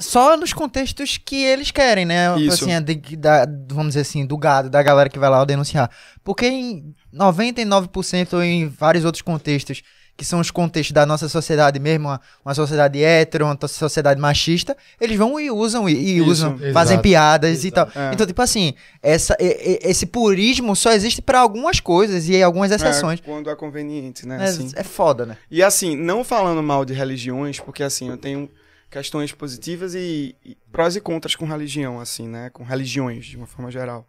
só 0.00 0.36
nos 0.36 0.52
contextos 0.52 1.18
que 1.18 1.36
eles 1.44 1.70
querem, 1.70 2.04
né? 2.04 2.38
Isso. 2.40 2.64
Assim, 2.64 2.82
de- 2.82 3.16
da- 3.16 3.46
vamos 3.68 3.88
dizer 3.88 4.00
assim, 4.00 4.24
do 4.26 4.36
gado, 4.36 4.70
da 4.70 4.82
galera 4.82 5.08
que 5.08 5.18
vai 5.18 5.28
lá 5.30 5.44
denunciar. 5.44 5.90
Porque 6.22 6.46
em 6.46 6.94
99% 7.12 8.34
ou 8.34 8.42
em 8.42 8.68
vários 8.68 9.04
outros 9.04 9.22
contextos, 9.22 9.82
que 10.16 10.24
são 10.24 10.38
os 10.38 10.48
contextos 10.48 10.92
da 10.92 11.04
nossa 11.04 11.28
sociedade 11.28 11.80
mesmo, 11.80 12.06
uma, 12.06 12.20
uma 12.44 12.54
sociedade 12.54 13.02
hétero, 13.02 13.46
uma 13.46 13.58
sociedade 13.66 14.20
machista, 14.20 14.76
eles 15.00 15.18
vão 15.18 15.40
e 15.40 15.50
usam, 15.50 15.88
e, 15.88 15.92
e 15.92 16.18
Isso, 16.18 16.30
usam, 16.30 16.54
exato. 16.54 16.72
fazem 16.72 17.00
piadas 17.00 17.64
e 17.64 17.70
tal. 17.72 17.88
É. 17.94 18.12
Então, 18.14 18.24
tipo 18.24 18.40
assim, 18.40 18.74
essa, 19.02 19.36
esse 19.40 20.06
purismo 20.06 20.76
só 20.76 20.92
existe 20.92 21.20
pra 21.20 21.40
algumas 21.40 21.80
coisas 21.80 22.28
e 22.28 22.40
algumas 22.40 22.70
exceções. 22.70 23.18
É, 23.18 23.22
quando 23.24 23.50
é 23.50 23.56
conveniente, 23.56 24.24
né? 24.24 24.38
É, 24.40 24.44
assim. 24.44 24.70
é 24.76 24.84
foda, 24.84 25.26
né? 25.26 25.36
E 25.50 25.60
assim, 25.64 25.96
não 25.96 26.22
falando 26.22 26.62
mal 26.62 26.84
de 26.84 26.92
religiões, 26.94 27.58
porque 27.58 27.82
assim, 27.82 28.08
eu 28.08 28.16
tenho 28.16 28.48
questões 28.94 29.32
positivas 29.32 29.92
e, 29.96 30.36
e 30.44 30.56
prós 30.70 30.94
e 30.94 31.00
contras 31.00 31.34
com 31.34 31.44
religião, 31.44 31.98
assim, 31.98 32.28
né? 32.28 32.48
Com 32.50 32.62
religiões, 32.62 33.26
de 33.26 33.36
uma 33.36 33.46
forma 33.46 33.68
geral. 33.68 34.06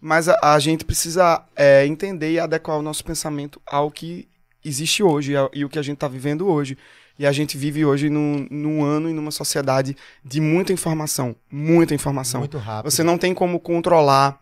Mas 0.00 0.26
a, 0.26 0.54
a 0.54 0.58
gente 0.58 0.86
precisa 0.86 1.44
é, 1.54 1.86
entender 1.86 2.32
e 2.32 2.40
adequar 2.40 2.78
o 2.78 2.82
nosso 2.82 3.04
pensamento 3.04 3.60
ao 3.66 3.90
que 3.90 4.26
existe 4.64 5.02
hoje 5.02 5.34
e, 5.34 5.58
e 5.58 5.64
o 5.66 5.68
que 5.68 5.78
a 5.78 5.82
gente 5.82 5.96
está 5.96 6.08
vivendo 6.08 6.48
hoje. 6.48 6.78
E 7.18 7.26
a 7.26 7.30
gente 7.30 7.58
vive 7.58 7.84
hoje 7.84 8.08
num, 8.08 8.46
num 8.50 8.82
ano 8.82 9.10
e 9.10 9.12
numa 9.12 9.30
sociedade 9.30 9.94
de 10.24 10.40
muita 10.40 10.72
informação. 10.72 11.36
Muita 11.50 11.94
informação. 11.94 12.40
Muito 12.40 12.56
rápido. 12.56 12.90
Você 12.90 13.02
não 13.02 13.18
tem 13.18 13.34
como 13.34 13.60
controlar 13.60 14.41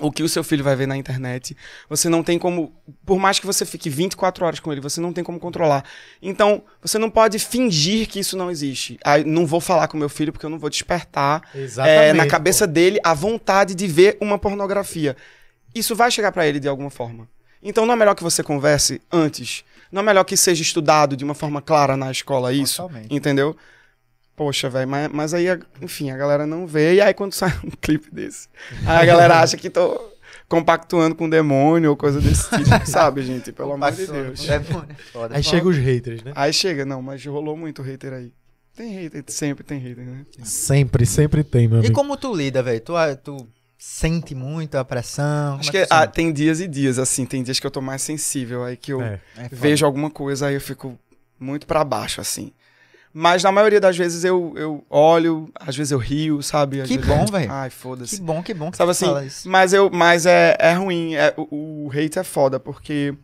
o 0.00 0.10
que 0.10 0.22
o 0.22 0.28
seu 0.28 0.42
filho 0.42 0.64
vai 0.64 0.74
ver 0.74 0.86
na 0.86 0.96
internet. 0.96 1.56
Você 1.88 2.08
não 2.08 2.22
tem 2.22 2.38
como, 2.38 2.72
por 3.04 3.18
mais 3.18 3.38
que 3.38 3.46
você 3.46 3.64
fique 3.64 3.88
24 3.90 4.44
horas 4.44 4.60
com 4.60 4.72
ele, 4.72 4.80
você 4.80 5.00
não 5.00 5.12
tem 5.12 5.22
como 5.22 5.38
controlar. 5.38 5.84
Então, 6.20 6.62
você 6.80 6.98
não 6.98 7.10
pode 7.10 7.38
fingir 7.38 8.08
que 8.08 8.18
isso 8.18 8.36
não 8.36 8.50
existe. 8.50 8.98
Aí, 9.04 9.24
não 9.24 9.46
vou 9.46 9.60
falar 9.60 9.88
com 9.88 9.96
meu 9.96 10.08
filho 10.08 10.32
porque 10.32 10.46
eu 10.46 10.50
não 10.50 10.58
vou 10.58 10.70
despertar 10.70 11.42
é, 11.84 12.12
na 12.12 12.26
cabeça 12.26 12.66
pô. 12.66 12.72
dele 12.72 12.98
a 13.04 13.14
vontade 13.14 13.74
de 13.74 13.86
ver 13.86 14.16
uma 14.20 14.38
pornografia. 14.38 15.16
Isso 15.74 15.94
vai 15.94 16.10
chegar 16.10 16.32
para 16.32 16.46
ele 16.46 16.58
de 16.58 16.68
alguma 16.68 16.90
forma. 16.90 17.28
Então, 17.62 17.84
não 17.84 17.94
é 17.94 17.96
melhor 17.96 18.14
que 18.14 18.22
você 18.22 18.42
converse 18.42 19.00
antes. 19.12 19.64
Não 19.92 20.00
é 20.00 20.04
melhor 20.04 20.24
que 20.24 20.36
seja 20.36 20.62
estudado 20.62 21.16
de 21.16 21.24
uma 21.24 21.34
forma 21.34 21.60
clara 21.60 21.96
na 21.96 22.10
escola 22.10 22.52
isso, 22.52 22.82
Totalmente. 22.82 23.14
entendeu? 23.14 23.56
Poxa, 24.40 24.70
velho, 24.70 24.88
mas, 24.88 25.10
mas 25.12 25.34
aí, 25.34 25.44
enfim, 25.82 26.10
a 26.10 26.16
galera 26.16 26.46
não 26.46 26.66
vê. 26.66 26.94
E 26.94 27.00
aí, 27.02 27.12
quando 27.12 27.34
sai 27.36 27.52
um 27.62 27.68
clipe 27.78 28.10
desse, 28.10 28.48
a 28.86 29.04
galera 29.04 29.38
acha 29.38 29.54
que 29.54 29.68
tô 29.68 30.00
compactuando 30.48 31.14
com 31.14 31.28
demônio 31.28 31.90
ou 31.90 31.96
coisa 31.96 32.22
desse 32.22 32.48
tipo, 32.48 32.70
sabe, 32.88 33.20
gente? 33.20 33.52
Pelo 33.52 33.74
amor 33.74 33.92
de 33.92 34.06
Deus. 34.06 34.46
Aí 35.30 35.42
chega 35.42 35.68
os 35.68 35.76
haters, 35.76 36.22
né? 36.22 36.32
Aí 36.34 36.54
chega, 36.54 36.86
não, 36.86 37.02
mas 37.02 37.22
rolou 37.26 37.54
muito 37.54 37.82
hater 37.82 38.14
aí. 38.14 38.32
Tem 38.74 38.94
hater, 38.94 39.24
sempre 39.26 39.62
tem 39.62 39.78
hater, 39.78 40.06
né? 40.06 40.24
Sempre, 40.42 41.04
sempre 41.04 41.44
tem, 41.44 41.68
meu 41.68 41.80
amigo. 41.80 41.92
E 41.92 41.94
como 41.94 42.16
tu 42.16 42.34
lida, 42.34 42.62
velho? 42.62 42.80
Tu, 42.80 42.94
tu 43.22 43.46
sente 43.76 44.34
muito 44.34 44.76
a 44.76 44.84
pressão? 44.86 45.56
Acho 45.56 45.68
é 45.76 45.84
que 45.84 45.92
ah, 45.92 46.06
tem 46.06 46.32
dias 46.32 46.60
e 46.60 46.66
dias, 46.66 46.98
assim. 46.98 47.26
Tem 47.26 47.42
dias 47.42 47.60
que 47.60 47.66
eu 47.66 47.70
tô 47.70 47.82
mais 47.82 48.00
sensível, 48.00 48.64
aí 48.64 48.78
que 48.78 48.94
eu 48.94 49.02
é. 49.02 49.20
É 49.36 49.48
vejo 49.52 49.84
alguma 49.84 50.08
coisa, 50.08 50.46
aí 50.46 50.54
eu 50.54 50.62
fico 50.62 50.98
muito 51.38 51.66
para 51.66 51.84
baixo, 51.84 52.22
assim. 52.22 52.54
Mas 53.12 53.42
na 53.42 53.50
maioria 53.50 53.80
das 53.80 53.96
vezes 53.96 54.24
eu, 54.24 54.52
eu 54.56 54.84
olho, 54.88 55.50
às 55.54 55.76
vezes 55.76 55.90
eu 55.90 55.98
rio, 55.98 56.42
sabe? 56.42 56.80
Às 56.80 56.88
que 56.88 56.96
bom, 56.98 57.26
velho. 57.26 57.50
Ai, 57.50 57.68
foda-se. 57.68 58.16
Que 58.16 58.22
bom, 58.22 58.42
que 58.42 58.54
bom 58.54 58.70
que 58.70 58.76
sabe 58.76 58.92
assim, 58.92 59.06
Mas, 59.46 59.72
eu, 59.72 59.90
mas 59.90 60.26
é, 60.26 60.56
é 60.58 60.72
ruim. 60.74 61.14
É, 61.16 61.34
o, 61.36 61.86
o 61.86 61.90
hate 61.92 62.20
é 62.20 62.22
foda, 62.22 62.60
porque 62.60 63.14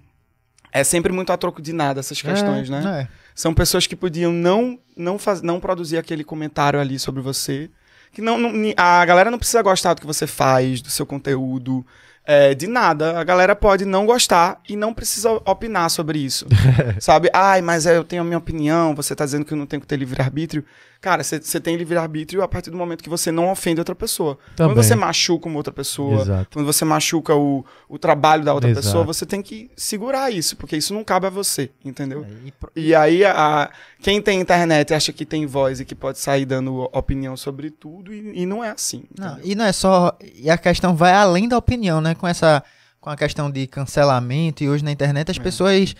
é 0.73 0.83
sempre 0.83 1.13
muito 1.13 1.33
a 1.33 1.37
troco 1.37 1.63
de 1.63 1.73
nada 1.73 2.01
essas 2.01 2.21
questões, 2.21 2.69
é, 2.69 2.73
né? 2.73 3.03
É. 3.03 3.09
São 3.35 3.55
pessoas 3.55 3.87
que 3.87 3.95
podiam 3.95 4.33
não, 4.33 4.79
não, 4.97 5.19
faz, 5.19 5.41
não 5.41 5.61
produzir 5.61 5.99
aquele 5.99 6.25
comentário 6.25 6.81
ali 6.81 6.99
sobre 6.99 7.23
você. 7.23 7.71
Que 8.13 8.21
não, 8.21 8.39
não, 8.39 8.51
a 8.77 9.05
galera 9.05 9.31
não 9.31 9.39
precisa 9.39 9.63
gostar 9.63 9.95
do 9.95 10.01
que 10.01 10.07
você 10.07 10.27
faz, 10.27 10.83
do 10.83 10.91
seu 10.91 11.07
conteúdo 11.07 11.87
é, 12.27 12.55
de 12.55 12.67
nada. 12.67 13.19
A 13.19 13.25
galera 13.25 13.55
pode 13.55 13.85
não 13.85 14.05
gostar 14.05 14.61
e 14.69 14.75
não 14.75 14.93
precisa 14.93 15.31
opinar 15.45 15.89
sobre 15.89 16.19
isso. 16.19 16.47
sabe? 17.01 17.31
Ai, 17.33 17.63
mas 17.63 17.87
é, 17.87 17.97
eu 17.97 18.05
tenho 18.05 18.23
a 18.23 18.25
minha 18.25 18.39
opinião, 18.39 18.95
você 18.95 19.15
tá 19.15 19.25
dizendo 19.25 19.45
que 19.45 19.53
eu 19.53 19.59
não 19.59 19.67
tenho 19.67 19.81
que 19.81 19.87
ter 19.87 19.97
livre-arbítrio. 19.97 20.65
Cara, 21.01 21.23
você 21.23 21.61
tem 21.61 21.77
livre-arbítrio 21.77 22.43
a 22.43 22.49
partir 22.49 22.71
do 22.71 22.77
momento 22.77 23.03
que 23.03 23.09
você 23.09 23.31
não 23.31 23.51
ofende 23.51 23.81
outra 23.81 23.95
pessoa. 23.95 24.39
Também. 24.57 24.75
Quando 24.75 24.85
você 24.85 24.95
machuca 24.95 25.49
uma 25.49 25.57
outra 25.57 25.73
pessoa, 25.73 26.23
Exato. 26.23 26.49
quando 26.53 26.67
você 26.67 26.85
machuca 26.85 27.35
o, 27.35 27.65
o 27.89 27.99
trabalho 27.99 28.45
da 28.45 28.55
outra 28.55 28.71
Exato. 28.71 28.87
pessoa, 28.87 29.05
você 29.05 29.27
tem 29.27 29.43
que 29.43 29.71
segurar 29.77 30.31
isso, 30.31 30.57
porque 30.57 30.77
isso 30.77 30.95
não 30.95 31.05
cabe 31.05 31.27
a 31.27 31.31
você, 31.31 31.71
entendeu? 31.85 32.25
É, 32.25 32.53
e, 32.75 32.89
e, 32.89 32.95
aí, 32.95 33.25
a, 33.25 33.71
quem 34.01 34.21
tem 34.21 34.41
internet 34.41 34.95
acha 34.95 35.13
que 35.13 35.25
tem 35.25 35.47
voz 35.47 35.81
e 35.81 35.85
que 35.85 35.95
pode 35.95 36.19
sair 36.19 36.45
dando 36.45 36.89
opinião 36.93 37.37
sobre 37.37 37.71
tudo, 37.71 38.13
e, 38.13 38.43
e 38.43 38.47
não 38.47 38.65
é 38.65 38.71
assim. 38.71 39.05
Não, 39.19 39.39
e 39.43 39.55
não 39.55 39.65
é 39.65 39.73
só. 39.73 40.17
E 40.35 40.51
a 40.51 40.59
questão 40.59 40.97
vai 40.97 41.13
além 41.13 41.49
da 41.49 41.59
opinião, 41.59 42.01
né? 42.01 42.15
Com 42.15 42.27
essa. 42.27 42.63
Com 43.01 43.11
a 43.11 43.17
questão 43.17 43.49
de 43.49 43.69
cancelamento, 43.69 44.65
e 44.65 44.69
hoje 44.69 44.83
na 44.83 44.91
internet 44.91 45.31
as 45.31 45.39
é. 45.39 45.41
pessoas 45.41 45.95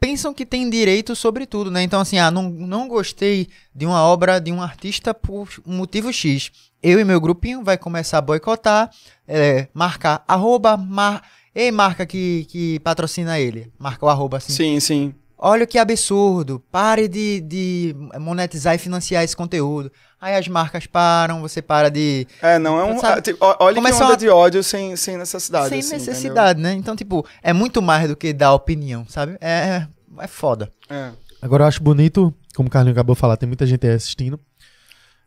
pensam 0.00 0.32
que 0.32 0.46
tem 0.46 0.68
direito 0.68 1.16
sobre 1.16 1.46
tudo, 1.46 1.70
né? 1.70 1.82
Então, 1.82 2.00
assim, 2.00 2.18
ah, 2.18 2.30
não, 2.30 2.50
não 2.50 2.88
gostei 2.88 3.48
de 3.74 3.86
uma 3.86 4.02
obra 4.02 4.40
de 4.40 4.52
um 4.52 4.62
artista 4.62 5.12
por 5.14 5.48
motivo 5.64 6.12
X. 6.12 6.50
Eu 6.82 7.00
e 7.00 7.04
meu 7.04 7.20
grupinho 7.20 7.64
vai 7.64 7.76
começar 7.76 8.18
a 8.18 8.22
boicotar, 8.22 8.90
é, 9.26 9.68
marcar 9.74 10.24
arroba, 10.26 10.76
mar... 10.76 11.22
Ei, 11.54 11.72
marca 11.72 12.04
que, 12.04 12.46
que 12.50 12.78
patrocina 12.80 13.40
ele. 13.40 13.72
Marca 13.78 14.04
o 14.04 14.08
arroba 14.10 14.36
assim. 14.36 14.52
Sim, 14.52 14.78
sim. 14.78 15.14
Olha 15.38 15.66
que 15.66 15.78
absurdo. 15.78 16.62
Pare 16.72 17.08
de, 17.08 17.40
de 17.40 17.94
monetizar 18.18 18.74
e 18.74 18.78
financiar 18.78 19.22
esse 19.22 19.36
conteúdo. 19.36 19.92
Aí 20.18 20.34
as 20.34 20.48
marcas 20.48 20.86
param, 20.86 21.42
você 21.42 21.60
para 21.60 21.90
de. 21.90 22.26
É, 22.40 22.58
não 22.58 22.80
é 22.80 22.84
um. 22.84 22.98
Sabe? 22.98 23.20
Tipo, 23.20 23.38
olha 23.60 23.74
Começa 23.74 23.98
que 23.98 24.04
onda 24.04 24.14
a... 24.14 24.16
de 24.16 24.28
ódio 24.28 24.62
sem, 24.62 24.96
sem 24.96 25.18
necessidade. 25.18 25.68
Sem 25.68 25.80
assim, 25.80 25.92
necessidade, 25.92 26.58
entendeu? 26.58 26.72
né? 26.72 26.78
Então, 26.78 26.96
tipo, 26.96 27.26
é 27.42 27.52
muito 27.52 27.82
mais 27.82 28.08
do 28.08 28.16
que 28.16 28.32
dar 28.32 28.54
opinião, 28.54 29.06
sabe? 29.08 29.36
É, 29.40 29.86
é 30.18 30.26
foda. 30.26 30.70
É. 30.88 31.10
Agora 31.42 31.64
eu 31.64 31.68
acho 31.68 31.82
bonito, 31.82 32.32
como 32.54 32.68
o 32.68 32.70
Carlinho 32.70 32.92
acabou 32.92 33.14
de 33.14 33.20
falar, 33.20 33.36
tem 33.36 33.46
muita 33.46 33.66
gente 33.66 33.86
aí 33.86 33.94
assistindo. 33.94 34.40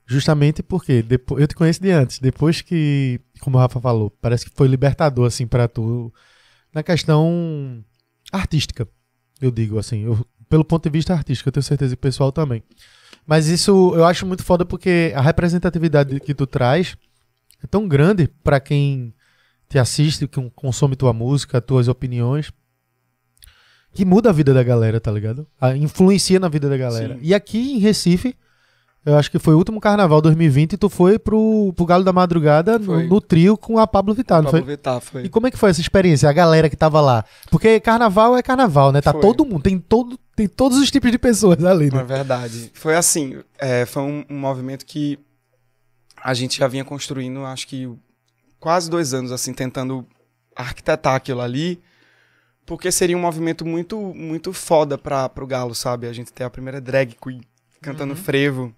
Justamente 0.08 0.64
porque 0.64 1.04
depois, 1.04 1.40
eu 1.40 1.48
te 1.48 1.54
conheço 1.54 1.80
de 1.80 1.92
antes. 1.92 2.18
Depois 2.18 2.62
que, 2.62 3.22
como 3.42 3.58
o 3.58 3.60
Rafa 3.60 3.80
falou, 3.80 4.10
parece 4.20 4.50
que 4.50 4.56
foi 4.56 4.68
libertador, 4.68 5.28
assim, 5.28 5.46
para 5.46 5.68
tu. 5.68 6.12
Na 6.74 6.82
questão 6.82 7.84
artística, 8.32 8.88
eu 9.42 9.52
digo, 9.52 9.78
assim. 9.80 10.04
Eu, 10.06 10.26
pelo 10.50 10.66
ponto 10.66 10.84
de 10.84 10.90
vista 10.90 11.14
artístico, 11.14 11.50
eu 11.50 11.54
tenho 11.54 11.64
certeza 11.64 11.96
que 11.96 12.00
o 12.00 12.02
pessoal 12.02 12.32
também. 12.32 12.64
Mas 13.26 13.48
isso 13.48 13.94
eu 13.96 14.06
acho 14.06 14.26
muito 14.26 14.44
foda 14.44 14.66
porque 14.66 15.14
a 15.16 15.22
representatividade 15.22 16.20
que 16.20 16.34
tu 16.34 16.48
traz 16.48 16.98
é 17.64 17.68
tão 17.68 17.88
grande 17.88 18.28
para 18.44 18.60
quem 18.60 19.14
te 19.70 19.78
assiste, 19.78 20.28
que 20.28 20.50
consome 20.52 20.96
tua 20.96 21.14
música, 21.14 21.62
tuas 21.62 21.88
opiniões, 21.88 22.52
que 23.94 24.04
muda 24.04 24.30
a 24.30 24.34
vida 24.34 24.54
da 24.54 24.64
galera, 24.64 25.00
tá 25.00 25.12
ligado? 25.12 25.46
A, 25.60 25.76
influencia 25.76 26.40
na 26.40 26.50
vida 26.50 26.68
da 26.68 26.78
galera. 26.78 27.16
Sim. 27.16 27.20
E 27.22 27.34
aqui 27.34 27.74
em 27.74 27.78
Recife, 27.78 28.36
eu 29.10 29.18
acho 29.18 29.32
que 29.32 29.40
foi 29.40 29.54
o 29.54 29.58
último 29.58 29.80
carnaval 29.80 30.22
2020 30.22 30.74
e 30.74 30.78
tu 30.78 30.90
foi 30.90 31.18
pro, 31.18 31.74
pro 31.76 31.86
Galo 31.86 32.04
da 32.04 32.14
Madrugada 32.14 32.78
no, 32.78 33.04
no, 33.04 33.22
trio 33.22 33.58
com 33.58 33.80
a 33.80 33.88
Pablo 33.88 34.14
Vittar, 34.14 34.38
não 34.38 34.52
Pablo 34.52 34.66
foi? 34.66 34.76
Vittar, 34.76 35.02
foi. 35.02 35.24
E 35.24 35.30
como 35.30 35.48
é 35.48 35.52
que 35.52 35.58
foi 35.58 35.72
essa 35.72 35.82
experiência? 35.82 36.30
A 36.30 36.34
galera 36.34 36.70
que 36.70 36.76
tava 36.76 37.02
lá? 37.02 37.26
Porque 37.50 37.80
carnaval 37.80 38.38
é 38.38 38.44
carnaval, 38.44 38.92
né? 38.92 39.02
Tá 39.02 39.12
foi. 39.12 39.22
todo 39.22 39.46
mundo, 39.46 39.64
tem 39.64 39.80
todo 39.80 40.20
tem 40.36 40.48
todos 40.48 40.78
os 40.78 40.90
tipos 40.90 41.12
de 41.12 41.20
pessoas 41.20 41.64
ali, 41.66 41.92
né? 41.92 42.00
É 42.00 42.04
verdade. 42.04 42.72
Foi 42.74 42.96
assim, 42.96 43.40
é, 43.58 43.86
foi 43.86 44.04
um, 44.04 44.24
um, 44.30 44.40
movimento 44.40 44.86
que 44.86 45.20
a 46.24 46.34
gente 46.34 46.58
já 46.58 46.68
vinha 46.68 46.86
construindo, 46.86 47.46
acho 47.46 47.68
que 47.68 47.90
quase 48.58 48.90
dois 48.90 49.14
anos, 49.14 49.34
assim, 49.34 49.54
tentando 49.54 50.06
arquitetar 50.56 51.16
aquilo 51.16 51.42
ali, 51.42 51.82
porque 52.66 52.90
seria 52.92 53.18
um 53.18 53.22
movimento 53.22 53.66
muito, 53.66 54.14
muito 54.16 54.54
foda 54.54 54.98
pra, 54.98 55.28
pro 55.28 55.48
Galo, 55.48 55.76
sabe? 55.76 56.08
A 56.08 56.14
gente 56.14 56.32
ter 56.32 56.46
a 56.46 56.50
primeira 56.50 56.80
drag 56.80 57.16
queen 57.22 57.42
cantando 57.82 58.14
uhum. 58.14 58.20
frevo, 58.20 58.76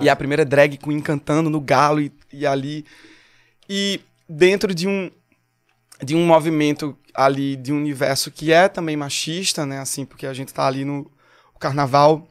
e 0.00 0.08
a 0.08 0.16
primeira 0.16 0.44
drag 0.44 0.76
queen 0.76 1.00
cantando 1.00 1.48
no 1.48 1.60
Galo 1.60 2.00
e, 2.00 2.12
e 2.32 2.46
ali, 2.46 2.84
e 3.68 4.00
dentro 4.28 4.74
de 4.74 4.86
um, 4.86 5.10
de 6.02 6.14
um 6.14 6.26
movimento 6.26 6.96
ali 7.14 7.56
de 7.56 7.72
um 7.72 7.76
universo 7.76 8.30
que 8.30 8.52
é 8.52 8.68
também 8.68 8.96
machista, 8.96 9.66
né? 9.66 9.78
Assim, 9.78 10.04
porque 10.04 10.26
a 10.26 10.32
gente 10.32 10.52
tá 10.52 10.66
ali 10.66 10.84
no 10.84 11.10
carnaval. 11.58 12.26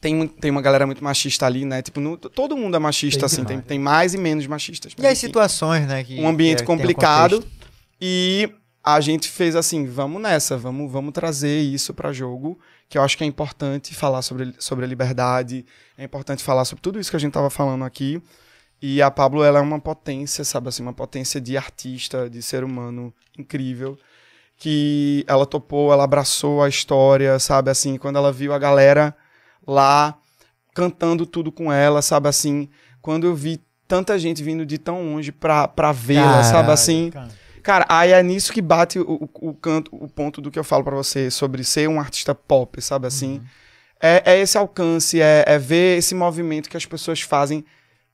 Tem, 0.00 0.26
tem 0.28 0.50
uma 0.50 0.62
galera 0.62 0.86
muito 0.86 1.02
machista 1.02 1.46
ali, 1.46 1.64
né? 1.64 1.82
Tipo, 1.82 2.00
no, 2.00 2.16
todo 2.16 2.56
mundo 2.56 2.76
é 2.76 2.78
machista, 2.78 3.20
tem 3.20 3.26
assim, 3.26 3.44
tem, 3.44 3.60
tem 3.60 3.78
mais 3.78 4.14
e 4.14 4.18
menos 4.18 4.46
machistas. 4.46 4.92
E 4.96 5.06
as 5.06 5.18
situações, 5.18 5.86
né? 5.86 6.04
Que, 6.04 6.20
um 6.20 6.28
ambiente 6.28 6.58
que 6.58 6.62
é, 6.62 6.66
complicado. 6.66 7.38
Um 7.38 7.56
e 8.00 8.50
a 8.84 9.00
gente 9.00 9.28
fez 9.28 9.56
assim, 9.56 9.86
vamos 9.86 10.22
nessa, 10.22 10.56
vamos, 10.56 10.92
vamos 10.92 11.12
trazer 11.12 11.60
isso 11.60 11.92
para 11.92 12.12
jogo, 12.12 12.58
que 12.88 12.96
eu 12.96 13.02
acho 13.02 13.16
que 13.18 13.24
é 13.24 13.26
importante 13.26 13.94
falar 13.94 14.22
sobre, 14.22 14.54
sobre 14.58 14.84
a 14.84 14.88
liberdade, 14.88 15.64
é 15.98 16.04
importante 16.04 16.42
falar 16.42 16.64
sobre 16.64 16.82
tudo 16.82 17.00
isso 17.00 17.10
que 17.10 17.16
a 17.16 17.20
gente 17.20 17.32
tava 17.32 17.50
falando 17.50 17.84
aqui. 17.84 18.22
E 18.80 19.00
a 19.00 19.10
Pablo, 19.10 19.42
ela 19.42 19.58
é 19.58 19.62
uma 19.62 19.80
potência, 19.80 20.44
sabe 20.44 20.68
assim, 20.68 20.82
uma 20.82 20.92
potência 20.92 21.40
de 21.40 21.56
artista, 21.56 22.28
de 22.28 22.42
ser 22.42 22.62
humano 22.62 23.12
incrível. 23.38 23.98
Que 24.56 25.24
ela 25.26 25.46
topou, 25.46 25.92
ela 25.92 26.04
abraçou 26.04 26.62
a 26.62 26.68
história, 26.68 27.38
sabe 27.38 27.70
assim, 27.70 27.96
quando 27.96 28.16
ela 28.16 28.32
viu 28.32 28.52
a 28.52 28.58
galera 28.58 29.14
lá 29.66 30.16
cantando 30.74 31.26
tudo 31.26 31.50
com 31.50 31.72
ela, 31.72 32.02
sabe 32.02 32.28
assim, 32.28 32.68
quando 33.00 33.26
eu 33.26 33.34
vi 33.34 33.60
tanta 33.88 34.18
gente 34.18 34.42
vindo 34.42 34.64
de 34.66 34.78
tão 34.78 35.02
longe 35.04 35.32
pra, 35.32 35.66
pra 35.66 35.90
vê-la, 35.92 36.44
sabe 36.44 36.70
assim. 36.70 37.10
Cara. 37.10 37.45
Cara, 37.66 37.84
aí 37.88 38.12
é 38.12 38.22
nisso 38.22 38.52
que 38.52 38.62
bate 38.62 39.00
o, 39.00 39.28
o, 39.34 39.52
canto, 39.52 39.90
o 39.92 40.08
ponto 40.08 40.40
do 40.40 40.52
que 40.52 40.58
eu 40.58 40.62
falo 40.62 40.84
para 40.84 40.94
você 40.94 41.32
sobre 41.32 41.64
ser 41.64 41.88
um 41.88 41.98
artista 41.98 42.32
pop, 42.32 42.80
sabe 42.80 43.08
assim. 43.08 43.38
Uhum. 43.38 43.44
É, 44.00 44.22
é, 44.24 44.40
esse 44.40 44.56
alcance, 44.56 45.20
é, 45.20 45.42
é 45.44 45.58
ver 45.58 45.98
esse 45.98 46.14
movimento 46.14 46.70
que 46.70 46.76
as 46.76 46.86
pessoas 46.86 47.22
fazem 47.22 47.64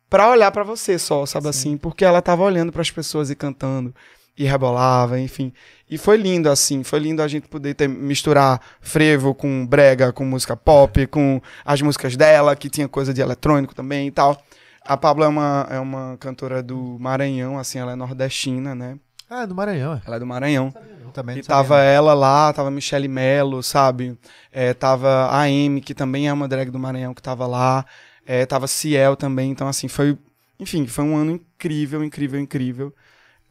para 0.08 0.30
olhar 0.30 0.50
para 0.52 0.62
você 0.62 0.98
só, 0.98 1.26
sabe 1.26 1.44
Sim. 1.44 1.50
assim? 1.50 1.76
Porque 1.76 2.02
ela 2.02 2.22
tava 2.22 2.42
olhando 2.42 2.72
para 2.72 2.80
as 2.80 2.90
pessoas 2.90 3.28
e 3.28 3.36
cantando 3.36 3.94
e 4.38 4.44
rebolava, 4.44 5.20
enfim. 5.20 5.52
E 5.90 5.98
foi 5.98 6.16
lindo 6.16 6.48
assim, 6.48 6.82
foi 6.82 7.00
lindo 7.00 7.20
a 7.20 7.28
gente 7.28 7.46
poder 7.46 7.74
ter, 7.74 7.86
misturar 7.86 8.58
frevo 8.80 9.34
com 9.34 9.66
brega, 9.66 10.14
com 10.14 10.24
música 10.24 10.56
pop, 10.56 11.06
com 11.08 11.42
as 11.62 11.82
músicas 11.82 12.16
dela, 12.16 12.56
que 12.56 12.70
tinha 12.70 12.88
coisa 12.88 13.12
de 13.12 13.20
eletrônico 13.20 13.74
também 13.74 14.08
e 14.08 14.10
tal. 14.10 14.42
A 14.80 14.96
Pablo 14.96 15.24
é 15.24 15.28
uma, 15.28 15.66
é 15.70 15.78
uma 15.78 16.16
cantora 16.18 16.62
do 16.62 16.96
Maranhão, 16.98 17.58
assim, 17.58 17.78
ela 17.78 17.92
é 17.92 17.96
nordestina, 17.96 18.74
né? 18.74 18.96
Ah, 19.34 19.46
do 19.46 19.54
Maranhão, 19.54 19.94
é. 19.94 20.02
Ela 20.06 20.16
é 20.16 20.18
do 20.18 20.26
Maranhão. 20.26 20.74
Também 21.14 21.36
E 21.36 21.38
não 21.38 21.44
tava 21.44 21.80
ela 21.80 22.12
lá, 22.12 22.52
tava 22.52 22.70
Michele 22.70 23.08
Melo, 23.08 23.62
sabe? 23.62 24.16
É, 24.50 24.74
tava 24.74 25.08
a 25.26 25.42
Amy, 25.42 25.80
que 25.80 25.94
também 25.94 26.28
é 26.28 26.32
uma 26.32 26.46
drag 26.46 26.70
do 26.70 26.78
Maranhão, 26.78 27.14
que 27.14 27.22
tava 27.22 27.46
lá. 27.46 27.84
É, 28.26 28.44
tava 28.44 28.66
Ciel 28.66 29.16
também. 29.16 29.50
Então, 29.50 29.66
assim, 29.68 29.88
foi. 29.88 30.18
Enfim, 30.60 30.86
foi 30.86 31.04
um 31.04 31.16
ano 31.16 31.32
incrível, 31.32 32.04
incrível, 32.04 32.38
incrível. 32.38 32.94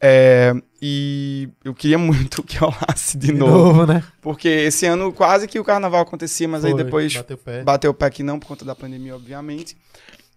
É, 0.00 0.52
e 0.80 1.48
eu 1.64 1.74
queria 1.74 1.98
muito 1.98 2.42
que 2.46 2.58
rolasse 2.58 3.16
de, 3.18 3.28
De 3.28 3.32
novo, 3.32 3.52
novo, 3.52 3.86
né? 3.86 4.02
Porque 4.20 4.48
esse 4.48 4.86
ano 4.86 5.12
quase 5.12 5.46
que 5.46 5.58
o 5.58 5.64
carnaval 5.64 6.00
acontecia, 6.02 6.48
mas 6.48 6.64
aí 6.64 6.72
Foi, 6.72 6.84
depois 6.84 7.14
Bateu 7.14 7.36
o 7.36 7.38
pé. 7.38 7.62
bateu 7.62 7.90
o 7.90 7.94
pé 7.94 8.10
que 8.10 8.22
não, 8.22 8.38
por 8.38 8.46
conta 8.46 8.64
da 8.64 8.74
pandemia, 8.74 9.14
obviamente. 9.14 9.76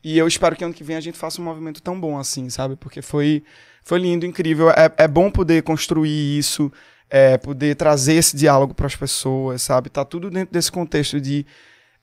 E 0.03 0.19
eu 0.19 0.27
espero 0.27 0.55
que 0.55 0.63
ano 0.63 0.73
que 0.73 0.83
vem 0.83 0.95
a 0.95 1.01
gente 1.01 1.17
faça 1.17 1.41
um 1.41 1.43
movimento 1.45 1.81
tão 1.81 1.99
bom 1.99 2.15
assim, 2.15 2.47
sabe? 2.47 2.75
Porque 2.75 3.01
foi, 3.01 3.43
foi 3.85 3.99
lindo, 3.99 4.25
incrível. 4.25 4.69
É, 4.71 4.91
é 4.97 5.07
bom 5.07 5.29
poder 5.31 5.61
construir 5.63 6.37
isso, 6.37 6.71
é, 7.09 7.37
poder 7.37 7.75
trazer 7.75 8.15
esse 8.15 8.35
diálogo 8.35 8.73
para 8.73 8.87
as 8.87 8.95
pessoas, 8.95 9.61
sabe? 9.61 9.89
Tá 9.89 10.03
tudo 10.03 10.29
dentro 10.29 10.51
desse 10.51 10.71
contexto 10.71 11.21
de. 11.21 11.45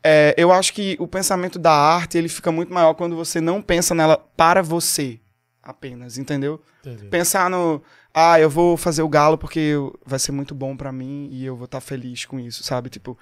é, 0.02 0.32
eu 0.38 0.50
acho 0.52 0.72
que 0.72 0.96
o 1.00 1.06
pensamento 1.08 1.58
da 1.58 1.72
arte 1.72 2.16
ele 2.16 2.28
fica 2.28 2.50
muito 2.52 2.72
maior 2.72 2.94
quando 2.94 3.16
você 3.16 3.40
não 3.40 3.60
pensa 3.60 3.94
nela 3.94 4.16
para 4.16 4.62
você 4.62 5.18
apenas, 5.62 6.18
entendeu? 6.18 6.62
Entendi. 6.80 7.06
Pensar 7.06 7.50
no. 7.50 7.82
Ah, 8.14 8.38
eu 8.38 8.48
vou 8.48 8.76
fazer 8.76 9.02
o 9.02 9.08
galo 9.08 9.36
porque 9.36 9.58
eu- 9.58 9.98
vai 10.04 10.18
ser 10.18 10.32
muito 10.32 10.54
bom 10.54 10.76
pra 10.76 10.92
mim 10.92 11.28
e 11.32 11.44
eu 11.44 11.56
vou 11.56 11.64
estar 11.64 11.80
feliz 11.80 12.24
com 12.26 12.38
isso, 12.38 12.62
sabe? 12.62 12.90
Tipo, 12.90 13.18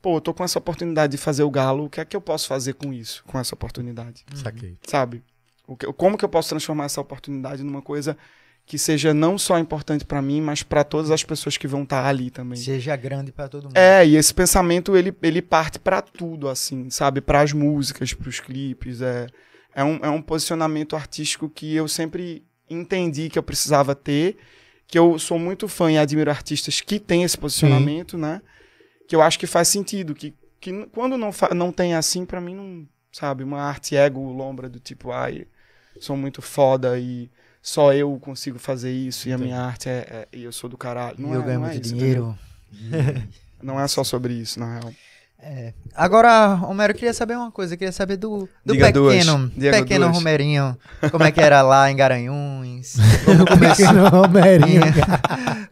pô, 0.00 0.16
eu 0.16 0.20
tô 0.20 0.32
com 0.32 0.44
essa 0.44 0.58
oportunidade 0.58 1.10
de 1.12 1.18
fazer 1.18 1.42
o 1.42 1.50
galo, 1.50 1.84
o 1.84 1.90
que 1.90 2.00
é 2.00 2.04
que 2.04 2.16
eu 2.16 2.20
posso 2.20 2.46
fazer 2.46 2.74
com 2.74 2.92
isso, 2.92 3.24
com 3.26 3.38
essa 3.38 3.54
oportunidade, 3.54 4.24
Saquei. 4.34 4.78
sabe? 4.86 5.22
Como 5.76 6.16
que 6.16 6.24
eu 6.24 6.28
posso 6.28 6.48
transformar 6.48 6.84
essa 6.84 7.00
oportunidade 7.00 7.62
numa 7.62 7.82
coisa 7.82 8.16
que 8.70 8.78
seja 8.78 9.12
não 9.12 9.36
só 9.36 9.58
importante 9.58 10.04
pra 10.04 10.22
mim, 10.22 10.40
mas 10.40 10.62
pra 10.62 10.84
todas 10.84 11.10
as 11.10 11.24
pessoas 11.24 11.56
que 11.56 11.66
vão 11.66 11.82
estar 11.82 12.06
ali 12.06 12.30
também. 12.30 12.56
Seja 12.56 12.94
grande 12.94 13.32
pra 13.32 13.48
todo 13.48 13.64
mundo. 13.64 13.76
É, 13.76 14.06
e 14.06 14.14
esse 14.14 14.32
pensamento 14.32 14.96
ele, 14.96 15.12
ele 15.22 15.42
parte 15.42 15.78
pra 15.78 16.00
tudo, 16.00 16.48
assim, 16.48 16.88
sabe? 16.88 17.20
Para 17.20 17.40
as 17.40 17.52
músicas, 17.52 18.14
pros 18.14 18.38
clipes. 18.38 19.02
É, 19.02 19.26
é, 19.74 19.82
um, 19.82 19.96
é 20.02 20.08
um 20.08 20.22
posicionamento 20.22 20.94
artístico 20.94 21.48
que 21.48 21.74
eu 21.74 21.88
sempre 21.88 22.44
entendi 22.68 23.28
que 23.28 23.36
eu 23.36 23.42
precisava 23.42 23.92
ter. 23.92 24.36
Que 24.86 24.96
eu 24.96 25.18
sou 25.18 25.36
muito 25.36 25.66
fã 25.66 25.90
e 25.90 25.98
admiro 25.98 26.30
artistas 26.30 26.80
que 26.80 27.00
têm 27.00 27.24
esse 27.24 27.36
posicionamento, 27.36 28.16
né? 28.16 28.40
Que 29.08 29.16
eu 29.16 29.22
acho 29.22 29.36
que 29.36 29.48
faz 29.48 29.66
sentido. 29.66 30.14
Que, 30.14 30.32
que 30.60 30.86
quando 30.92 31.18
não, 31.18 31.30
não 31.56 31.72
tem 31.72 31.94
assim, 31.94 32.24
pra 32.24 32.40
mim 32.40 32.54
não. 32.54 32.88
Sabe? 33.10 33.42
Uma 33.42 33.62
arte 33.62 33.96
ego, 33.96 34.20
lombra 34.32 34.68
do 34.68 34.78
tipo, 34.78 35.10
ai, 35.10 35.48
sou 35.98 36.16
muito 36.16 36.40
foda 36.42 36.98
e 36.98 37.30
só 37.62 37.92
eu 37.92 38.18
consigo 38.20 38.58
fazer 38.58 38.92
isso 38.92 39.28
e 39.28 39.32
a 39.32 39.38
minha 39.38 39.60
arte 39.60 39.88
é, 39.88 40.06
é- 40.10 40.28
e 40.32 40.44
eu 40.44 40.52
sou 40.52 40.68
do 40.70 40.76
caralho. 40.78 41.16
E 41.18 41.22
Não 41.22 41.34
eu 41.34 41.42
é, 41.42 41.44
ganho 41.44 41.60
não 41.60 41.66
é 41.66 41.70
muito 41.72 41.84
isso, 41.84 41.94
dinheiro. 41.94 42.38
entendeu? 42.72 43.22
Não 43.62 43.78
é 43.78 43.86
só 43.86 44.02
sobre 44.02 44.32
isso, 44.32 44.58
na 44.58 44.78
real. 44.78 44.90
Agora, 45.94 46.54
Romero, 46.54 46.92
eu 46.92 46.96
queria 46.96 47.12
saber 47.12 47.36
uma 47.36 47.50
coisa. 47.50 47.74
Eu 47.74 47.78
queria 47.78 47.92
saber 47.92 48.16
do, 48.16 48.48
do 48.64 48.72
Diga 48.72 48.86
pequeno, 48.86 49.50
pequeno 49.50 50.04
duas. 50.06 50.16
Romerinho. 50.16 50.78
Como 51.10 51.24
é 51.24 51.30
que 51.32 51.40
era 51.40 51.60
lá 51.62 51.90
em 51.90 51.96
Garanhuns? 51.96 52.94
Como 53.24 53.46
começou, 53.46 53.86
Pequeno 53.86 54.08
Romerinho. 54.08 54.82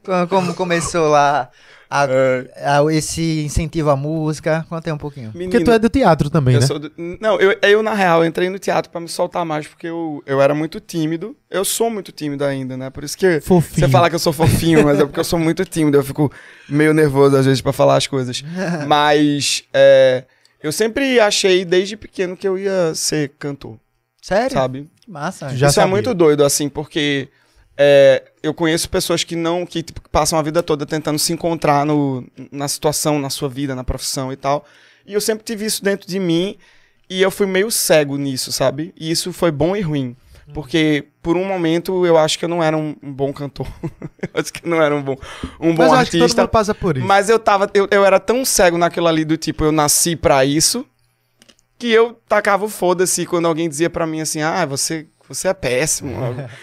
como, 0.04 0.28
como 0.28 0.54
começou 0.54 1.08
lá 1.08 1.50
a- 1.90 2.06
É, 2.09 2.51
a- 2.66 2.85
esse 2.93 3.43
incentivo 3.44 3.90
à 3.90 3.97
música? 3.97 4.66
Conta 4.69 4.89
aí 4.90 4.93
um 4.93 4.98
pouquinho. 4.98 5.27
Porque 5.32 5.39
menino, 5.47 5.65
tu 5.65 5.70
é 5.70 5.78
do 5.78 5.89
teatro 5.89 6.28
também, 6.31 6.55
eu 6.55 6.60
né? 6.60 6.66
sou 6.66 6.78
do- 6.78 6.93
não, 7.20 7.40
eu, 7.40 7.56
eu, 7.62 7.82
na 7.82 7.94
real, 7.94 8.24
entrei 8.24 8.48
no 8.51 8.59
teatro 8.59 8.90
pra 8.90 9.01
me 9.01 9.09
soltar 9.09 9.44
mais, 9.44 9.66
porque 9.66 9.86
eu, 9.86 10.23
eu 10.27 10.40
era 10.40 10.55
muito 10.55 10.81
tímido. 10.81 11.36
Eu 11.51 11.65
sou 11.65 11.89
muito 11.90 12.12
tímido 12.12 12.44
ainda, 12.44 12.77
né? 12.77 12.90
Por 12.90 13.05
isso 13.05 13.16
que 13.16 13.40
Fofinho. 13.40 13.86
você 13.86 13.90
fala 13.93 14.09
que 14.09 14.15
eu 14.15 14.19
sou 14.20 14.32
fofinho, 14.32 14.85
mas 14.85 14.98
é 15.01 15.05
porque 15.05 15.20
eu 15.20 15.24
sou 15.24 15.39
muito 15.39 15.65
tímido. 15.65 15.97
Eu 15.97 16.05
fico 16.05 16.31
meio 16.69 16.93
nervoso, 16.93 17.36
às 17.36 17.47
vezes, 17.47 17.60
pra 17.60 17.73
falar 17.73 17.97
as 17.97 18.06
coisas. 18.06 18.43
Mas 18.86 19.65
é, 19.73 20.24
eu 20.62 20.70
sempre 20.73 21.19
achei, 21.20 21.65
desde 21.65 21.97
pequeno, 21.97 22.36
que 22.36 22.47
eu 22.47 22.59
ia 22.59 22.94
ser 22.94 23.31
cantor, 23.39 23.78
Sério? 24.20 24.52
sabe? 24.52 24.89
Que 25.01 25.10
massa. 25.10 25.48
Já 25.56 25.69
Isso 25.69 25.74
sabia. 25.77 25.89
é 25.89 25.90
muito 25.90 26.12
doido, 26.15 26.44
assim, 26.44 26.69
porque 26.69 27.28
é, 27.80 28.24
eu 28.42 28.52
conheço 28.52 28.90
pessoas 28.90 29.22
que 29.22 29.36
não, 29.36 29.64
que 29.64 29.84
tipo, 29.84 30.00
passam 30.10 30.36
a 30.36 30.42
vida 30.42 30.64
toda 30.64 30.84
tentando 30.84 31.18
se 31.18 31.32
encontrar 31.32 31.86
no, 31.86 32.26
na 32.50 32.66
situação, 32.66 33.20
na 33.20 33.30
sua 33.30 33.48
vida, 33.48 33.74
na 33.76 33.84
profissão 33.84 34.32
e 34.32 34.36
tal. 34.36 34.66
E 35.06 35.14
eu 35.14 35.20
sempre 35.20 35.44
tive 35.44 35.64
isso 35.64 35.82
dentro 35.82 36.09
de 36.09 36.18
mim 36.18 36.56
e 37.09 37.22
eu 37.22 37.30
fui 37.30 37.46
meio 37.46 37.70
cego 37.70 38.16
nisso, 38.16 38.50
sabe? 38.50 38.92
E 38.98 39.09
isso 39.09 39.32
foi 39.32 39.52
bom 39.52 39.76
e 39.76 39.80
ruim. 39.80 40.16
Porque 40.52 41.06
por 41.22 41.36
um 41.36 41.44
momento 41.44 42.05
eu 42.05 42.16
acho 42.16 42.38
que 42.38 42.44
eu 42.44 42.48
não 42.48 42.62
era 42.62 42.76
um, 42.76 42.96
um 43.02 43.12
bom 43.12 43.32
cantor. 43.32 43.66
eu 44.22 44.40
acho 44.40 44.52
que 44.52 44.66
eu 44.66 44.70
não 44.70 44.82
era 44.82 44.94
um 44.96 45.02
bom, 45.02 45.16
um 45.60 45.74
bom 45.74 45.84
Mas 45.84 45.92
eu 45.92 45.98
acho 45.98 46.10
que 46.10 46.16
todo 46.16 46.22
artista. 46.22 46.42
mundo 46.42 46.50
passa 46.50 46.74
por 46.74 46.96
isso. 46.96 47.06
Mas 47.06 47.28
eu 47.28 47.38
tava. 47.38 47.70
Eu, 47.74 47.86
eu 47.90 48.05
era 48.05 48.18
tão 48.18 48.44
cego 48.44 48.76
naquilo 48.78 49.06
ali 49.06 49.24
do 49.24 49.36
tipo, 49.36 49.62
eu 49.62 49.70
nasci 49.70 50.16
pra 50.16 50.44
isso, 50.44 50.86
que 51.78 51.90
eu 51.90 52.18
tacava 52.26 52.64
o 52.64 52.68
foda-se 52.68 53.26
quando 53.26 53.46
alguém 53.46 53.68
dizia 53.68 53.90
pra 53.90 54.06
mim 54.06 54.20
assim, 54.20 54.40
ah, 54.40 54.64
você, 54.64 55.06
você 55.28 55.48
é 55.48 55.55
péssimo. 55.55 56.12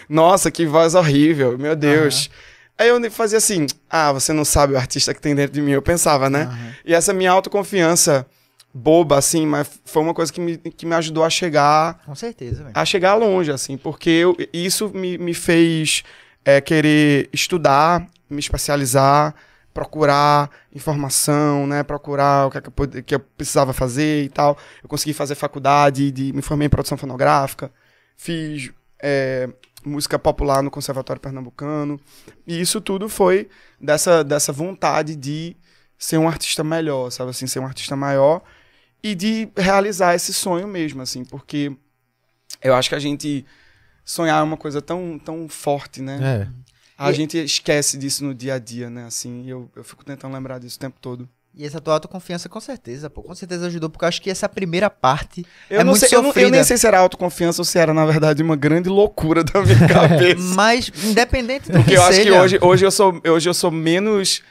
Nossa, 0.10 0.50
que 0.52 0.66
voz 0.66 0.96
horrível, 0.96 1.58
meu 1.58 1.76
Deus. 1.76 2.30
Aí 2.78 2.90
eu 2.90 3.12
fazia 3.12 3.38
assim, 3.38 3.68
ah, 3.90 4.12
você 4.12 4.34
não 4.34 4.44
sabe 4.44 4.74
o 4.74 4.78
artista 4.78 5.14
que 5.14 5.22
tem 5.22 5.34
dentro 5.34 5.54
de 5.54 5.62
mim. 5.62 5.72
Eu 5.72 5.82
pensava, 5.82 6.30
né? 6.30 6.76
E 6.86 6.94
essa 6.94 7.14
minha 7.14 7.32
autoconfiança 7.32 8.26
boba, 8.74 9.18
assim, 9.18 9.46
mas 9.46 9.70
foi 9.86 10.02
uma 10.04 10.14
coisa 10.14 10.34
que 10.34 10.42
me, 10.42 10.58
que 10.58 10.86
me 10.86 10.94
ajudou 10.96 11.24
a 11.24 11.30
chegar 11.30 12.02
Com 12.06 12.14
certeza, 12.14 12.62
velho. 12.62 12.72
a 12.76 12.84
chegar 12.84 13.16
longe, 13.16 13.50
assim, 13.50 13.78
porque 13.78 14.10
eu- 14.10 14.36
isso 14.52 14.92
me, 14.94 15.18
me 15.18 15.34
fez 15.34 16.04
é, 16.44 16.60
querer 16.60 17.30
estudar, 17.32 18.06
me 18.30 18.40
especializar, 18.40 19.34
procurar 19.74 20.50
informação, 20.74 21.66
né, 21.66 21.84
procurar 21.84 22.48
o 22.48 22.52
que, 22.52 22.58
é 22.58 22.62
que, 22.62 22.68
eu, 22.70 23.04
que 23.04 23.16
eu 23.16 23.20
precisava 23.20 23.72
fazer 23.74 24.24
e 24.26 24.30
tal. 24.30 24.58
Eu 24.84 24.90
consegui 24.90 25.14
fazer 25.14 25.36
faculdade, 25.36 26.12
de, 26.12 26.34
me 26.34 26.42
formei 26.42 26.66
em 26.68 26.70
produção 26.70 26.98
fonográfica, 26.98 27.72
fiz 28.18 28.72
é, 29.02 29.50
música 29.86 30.18
popular 30.18 30.62
no 30.64 30.72
Conservatório 30.72 31.22
Pernambucano, 31.22 32.00
e 32.48 32.60
isso 32.60 32.82
tudo 32.82 33.08
foi 33.10 33.50
dessa, 33.80 34.24
dessa 34.24 34.52
vontade 34.52 35.16
de 35.16 35.56
ser 35.98 36.18
um 36.18 36.28
artista 36.28 36.64
melhor, 36.64 37.10
sabe 37.12 37.30
assim, 37.32 37.48
ser 37.48 37.60
um 37.60 37.66
artista 37.66 37.96
maior 37.96 38.42
e 39.04 39.14
de 39.16 39.50
realizar 39.56 40.16
esse 40.16 40.34
sonho 40.34 40.68
mesmo, 40.68 41.02
assim, 41.02 41.24
porque 41.24 41.72
eu 42.62 42.74
acho 42.76 42.90
que 42.90 42.96
a 42.96 43.00
gente 43.00 43.46
sonhar 44.04 44.40
é 44.40 44.44
uma 44.44 44.58
coisa 44.58 44.82
tão, 44.82 45.20
tão 45.20 45.48
forte, 45.48 46.02
né? 46.02 46.20
É. 46.44 46.66
A 46.98 47.12
E- 47.12 47.14
gente 47.14 47.38
esquece 47.38 47.98
disso 47.98 48.24
no 48.24 48.34
dia 48.34 48.56
a 48.56 48.60
dia, 48.60 48.90
né? 48.90 49.06
Assim, 49.06 49.44
e 49.44 49.50
eu, 49.50 49.70
eu 49.76 49.84
fico 49.84 50.04
tentando 50.06 50.34
lembrar 50.34 50.60
disso 50.60 50.78
o 50.78 50.80
tempo 50.80 50.98
todo. 51.00 51.30
E 51.57 51.65
essa 51.65 51.80
tua 51.80 51.94
autoconfiança, 51.94 52.49
com 52.49 52.60
certeza, 52.60 53.10
pô. 53.10 53.23
Com 53.23 53.34
certeza 53.34 53.68
ajudou, 53.68 53.90
porque 53.90 54.03
eu 54.03 54.10
acho 54.10 54.22
que 54.22 54.30
essa 54.30 54.49
primeira 54.49 54.90
parte 54.90 55.45
Eu, 55.69 55.80
é 55.80 55.84
não 55.86 55.91
muito 55.91 56.02
sei, 56.06 56.10
eu, 56.18 56.22
não- 56.22 56.30
eu 56.30 56.34
sofrida. 56.34 56.52
nem 56.52 56.64
sei 56.65 56.76
se 56.77 56.86
era 56.86 56.99
autoconfiança 56.99 57.61
ou 57.61 57.65
se 57.65 57.80
era, 57.80 57.94
na 57.94 58.06
verdade, 58.06 58.44
uma 58.44 58.57
grande 58.57 58.90
loucura 58.90 59.41
da 59.44 59.61
minha 59.61 59.80
cabeça. 59.88 60.41
Mas, 60.53 60.91
independente 61.03 61.72
do 61.72 61.77
Porque 61.77 61.91
que 61.91 61.98
eu 61.98 62.02
acho 62.03 62.10
que 62.18 62.23
seja, 62.26 62.41
hoje, 62.41 62.60
hoje, 62.61 62.86
eu 62.86 62.91
sou, 62.91 63.22
hoje 63.26 63.48
eu 63.49 63.53
sou 63.53 63.72
menos. 63.72 64.41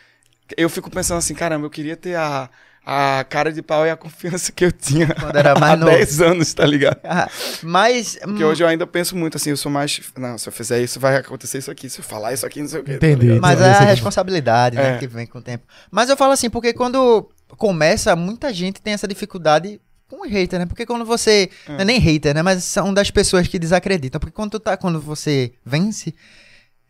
Eu 0.57 0.69
fico 0.71 0.91
pensando 0.91 1.19
assim, 1.19 1.35
caramba, 1.35 1.67
eu 1.67 1.71
queria 1.71 1.97
ter 1.97 2.15
a, 2.17 2.49
a 2.87 3.25
cara 3.29 3.51
de 3.53 3.63
pau 3.63 3.87
e 3.87 3.91
a 3.91 3.97
confiança 3.97 4.53
que 4.53 4.65
eu 4.65 4.71
tinha 4.71 5.07
Quando 5.15 5.37
era 5.37 5.55
mais 5.59 5.73
há 5.73 5.77
novo. 5.77 5.93
10 5.93 6.21
anos, 6.21 6.53
tá 6.53 6.67
ligado? 6.67 6.99
Ah, 7.05 7.29
Mas. 7.63 8.19
Porque 8.23 8.45
hoje 8.45 8.63
eu 8.63 8.69
ainda 8.69 8.87
penso 8.87 9.17
muito 9.17 9.37
assim, 9.37 9.51
eu 9.51 9.57
sou 9.57 9.73
mais. 9.73 10.01
Não, 10.17 10.37
se 10.37 10.49
eu 10.49 10.53
fizer 10.53 10.81
isso, 10.83 11.01
vai 11.01 11.17
acontecer 11.17 11.59
isso 11.59 11.71
aqui. 11.71 11.89
Se 11.89 12.01
eu 12.01 12.05
falar 12.05 12.33
isso 12.35 12.45
aqui, 12.45 12.61
não 12.61 12.69
sei 12.69 12.81
o 12.81 12.85
quê. 12.85 12.99
tá 12.99 13.07
Entendi. 13.07 13.27
ligado? 13.29 13.41
Mas 13.41 13.61
é 13.61 13.71
a 13.71 13.81
responsabilidade, 13.81 14.77
né, 14.77 14.97
É. 14.97 14.99
que 14.99 15.07
vem 15.07 15.27
com 15.27 15.39
o 15.39 15.43
tempo. 15.43 15.65
Mas 15.91 16.11
eu 16.11 16.17
falo 16.17 16.33
assim, 16.33 16.51
porque 16.51 16.73
quando 16.75 17.29
começa, 17.57 18.15
muita 18.15 18.53
gente 18.53 18.81
tem 18.83 18.93
essa 18.93 19.09
dificuldade 19.09 19.81
com 20.09 20.27
o 20.27 20.29
hater, 20.29 20.59
né? 20.59 20.67
Porque 20.67 20.85
quando 20.85 21.05
você. 21.05 21.49
Não 21.69 21.77
é 21.79 21.85
nem 21.85 21.99
hater, 21.99 22.35
né? 22.35 22.43
Mas 22.43 22.65
são 22.65 22.93
das 22.93 23.11
pessoas 23.11 23.49
que 23.49 23.59
desacreditam. 23.59 24.19
Porque 24.21 24.35
quando, 24.35 24.51
tu 24.53 24.61
tá, 24.61 24.77
quando 24.77 25.01
você 25.01 25.53
vence, 25.65 26.15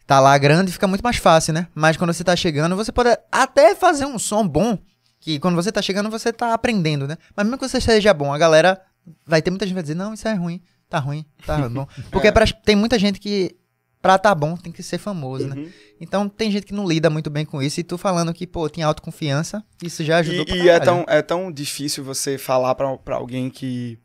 tá 0.06 0.18
lá 0.18 0.36
grande, 0.38 0.72
fica 0.72 0.88
muito 0.88 1.02
mais 1.02 1.16
fácil, 1.18 1.54
né? 1.54 1.68
Mas 1.74 1.96
quando 1.96 2.12
você 2.12 2.24
tá 2.24 2.34
chegando, 2.34 2.74
você 2.74 2.90
pode 2.90 3.16
até 3.30 3.74
fazer 3.76 4.06
um 4.06 4.18
som 4.18 4.46
bom. 4.46 4.76
Que 5.24 5.38
quando 5.38 5.54
você 5.54 5.72
tá 5.72 5.80
chegando, 5.80 6.10
você 6.10 6.30
tá 6.32 6.52
aprendendo, 6.52 7.08
né? 7.08 7.16
Mas 7.34 7.46
mesmo 7.46 7.58
que 7.58 7.66
você 7.66 7.80
seja 7.80 8.12
bom, 8.12 8.32
a 8.32 8.36
galera. 8.38 8.78
Vai 9.26 9.40
ter 9.40 9.50
muita 9.50 9.64
gente 9.66 9.72
que 9.72 9.74
vai 9.74 9.82
dizer, 9.82 9.94
não, 9.94 10.12
isso 10.14 10.26
é 10.28 10.34
ruim, 10.34 10.60
tá 10.88 10.98
ruim, 10.98 11.24
tá 11.46 11.56
bom. 11.68 11.86
Porque 12.10 12.28
É. 12.28 12.32
pra- 12.32 12.46
tem 12.46 12.74
muita 12.76 12.98
gente 12.98 13.18
que, 13.20 13.56
pra 14.02 14.18
tá 14.18 14.34
bom, 14.34 14.54
tem 14.56 14.70
que 14.72 14.82
ser 14.82 14.98
famoso, 14.98 15.46
né? 15.46 15.56
Uhum. 15.56 15.70
Então 16.00 16.28
tem 16.28 16.50
gente 16.50 16.66
que 16.66 16.74
não 16.74 16.86
lida 16.86 17.08
muito 17.08 17.30
bem 17.30 17.44
com 17.46 17.62
isso. 17.62 17.80
E 17.80 17.84
tu 17.84 17.96
falando 17.96 18.32
que, 18.34 18.46
pô, 18.46 18.68
tinha 18.68 18.86
autoconfiança, 18.86 19.64
isso 19.82 20.04
já 20.04 20.18
ajudou 20.18 20.42
E, 20.42 20.46
pra 20.46 20.56
e 20.56 20.68
é, 20.68 20.78
tão, 20.80 21.04
é 21.08 21.22
tão 21.22 21.50
difícil 21.52 22.02
você 22.04 22.36
falar 22.38 22.74
pra, 22.74 22.96
pra 22.98 23.16
alguém 23.16 23.48
que. 23.50 23.98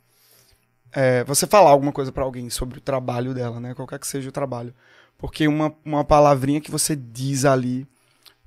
é, 0.93 1.23
você 1.25 1.45
falar 1.47 1.69
alguma 1.69 1.91
coisa 1.91 2.11
pra 2.11 2.23
alguém 2.23 2.49
sobre 2.49 2.77
o 2.77 2.81
trabalho 2.81 3.33
dela, 3.33 3.59
né? 3.59 3.73
Qualquer 3.73 3.99
que 3.99 4.07
seja 4.07 4.29
o 4.29 4.33
trabalho. 4.33 4.73
Porque 5.17 5.47
uma, 5.47 5.73
uma 5.85 6.03
palavrinha 6.05 6.61
que 6.61 6.71
você 6.71 6.95
diz 6.95 7.43
ali 7.45 7.85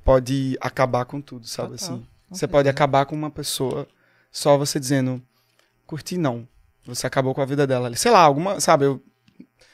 pode 0.05 0.57
acabar 0.61 1.05
com 1.05 1.21
tudo, 1.21 1.47
sabe 1.47 1.77
Total, 1.79 1.95
assim? 1.97 2.07
Você 2.33 2.47
pode 2.49 2.69
acabar 2.69 3.05
com 3.07 3.15
uma 3.15 3.31
pessoa 3.31 3.87
só 4.31 4.57
você 4.57 4.81
dizendo, 4.81 5.23
curti 5.87 6.17
não. 6.17 6.47
Você 6.87 7.07
acabou 7.07 7.35
com 7.35 7.43
a 7.43 7.45
vida 7.45 7.67
dela 7.67 7.87
ali. 7.87 7.97
Sei 7.97 8.11
lá, 8.11 8.21
alguma, 8.21 8.59
sabe, 8.59 8.87
eu, 8.87 9.01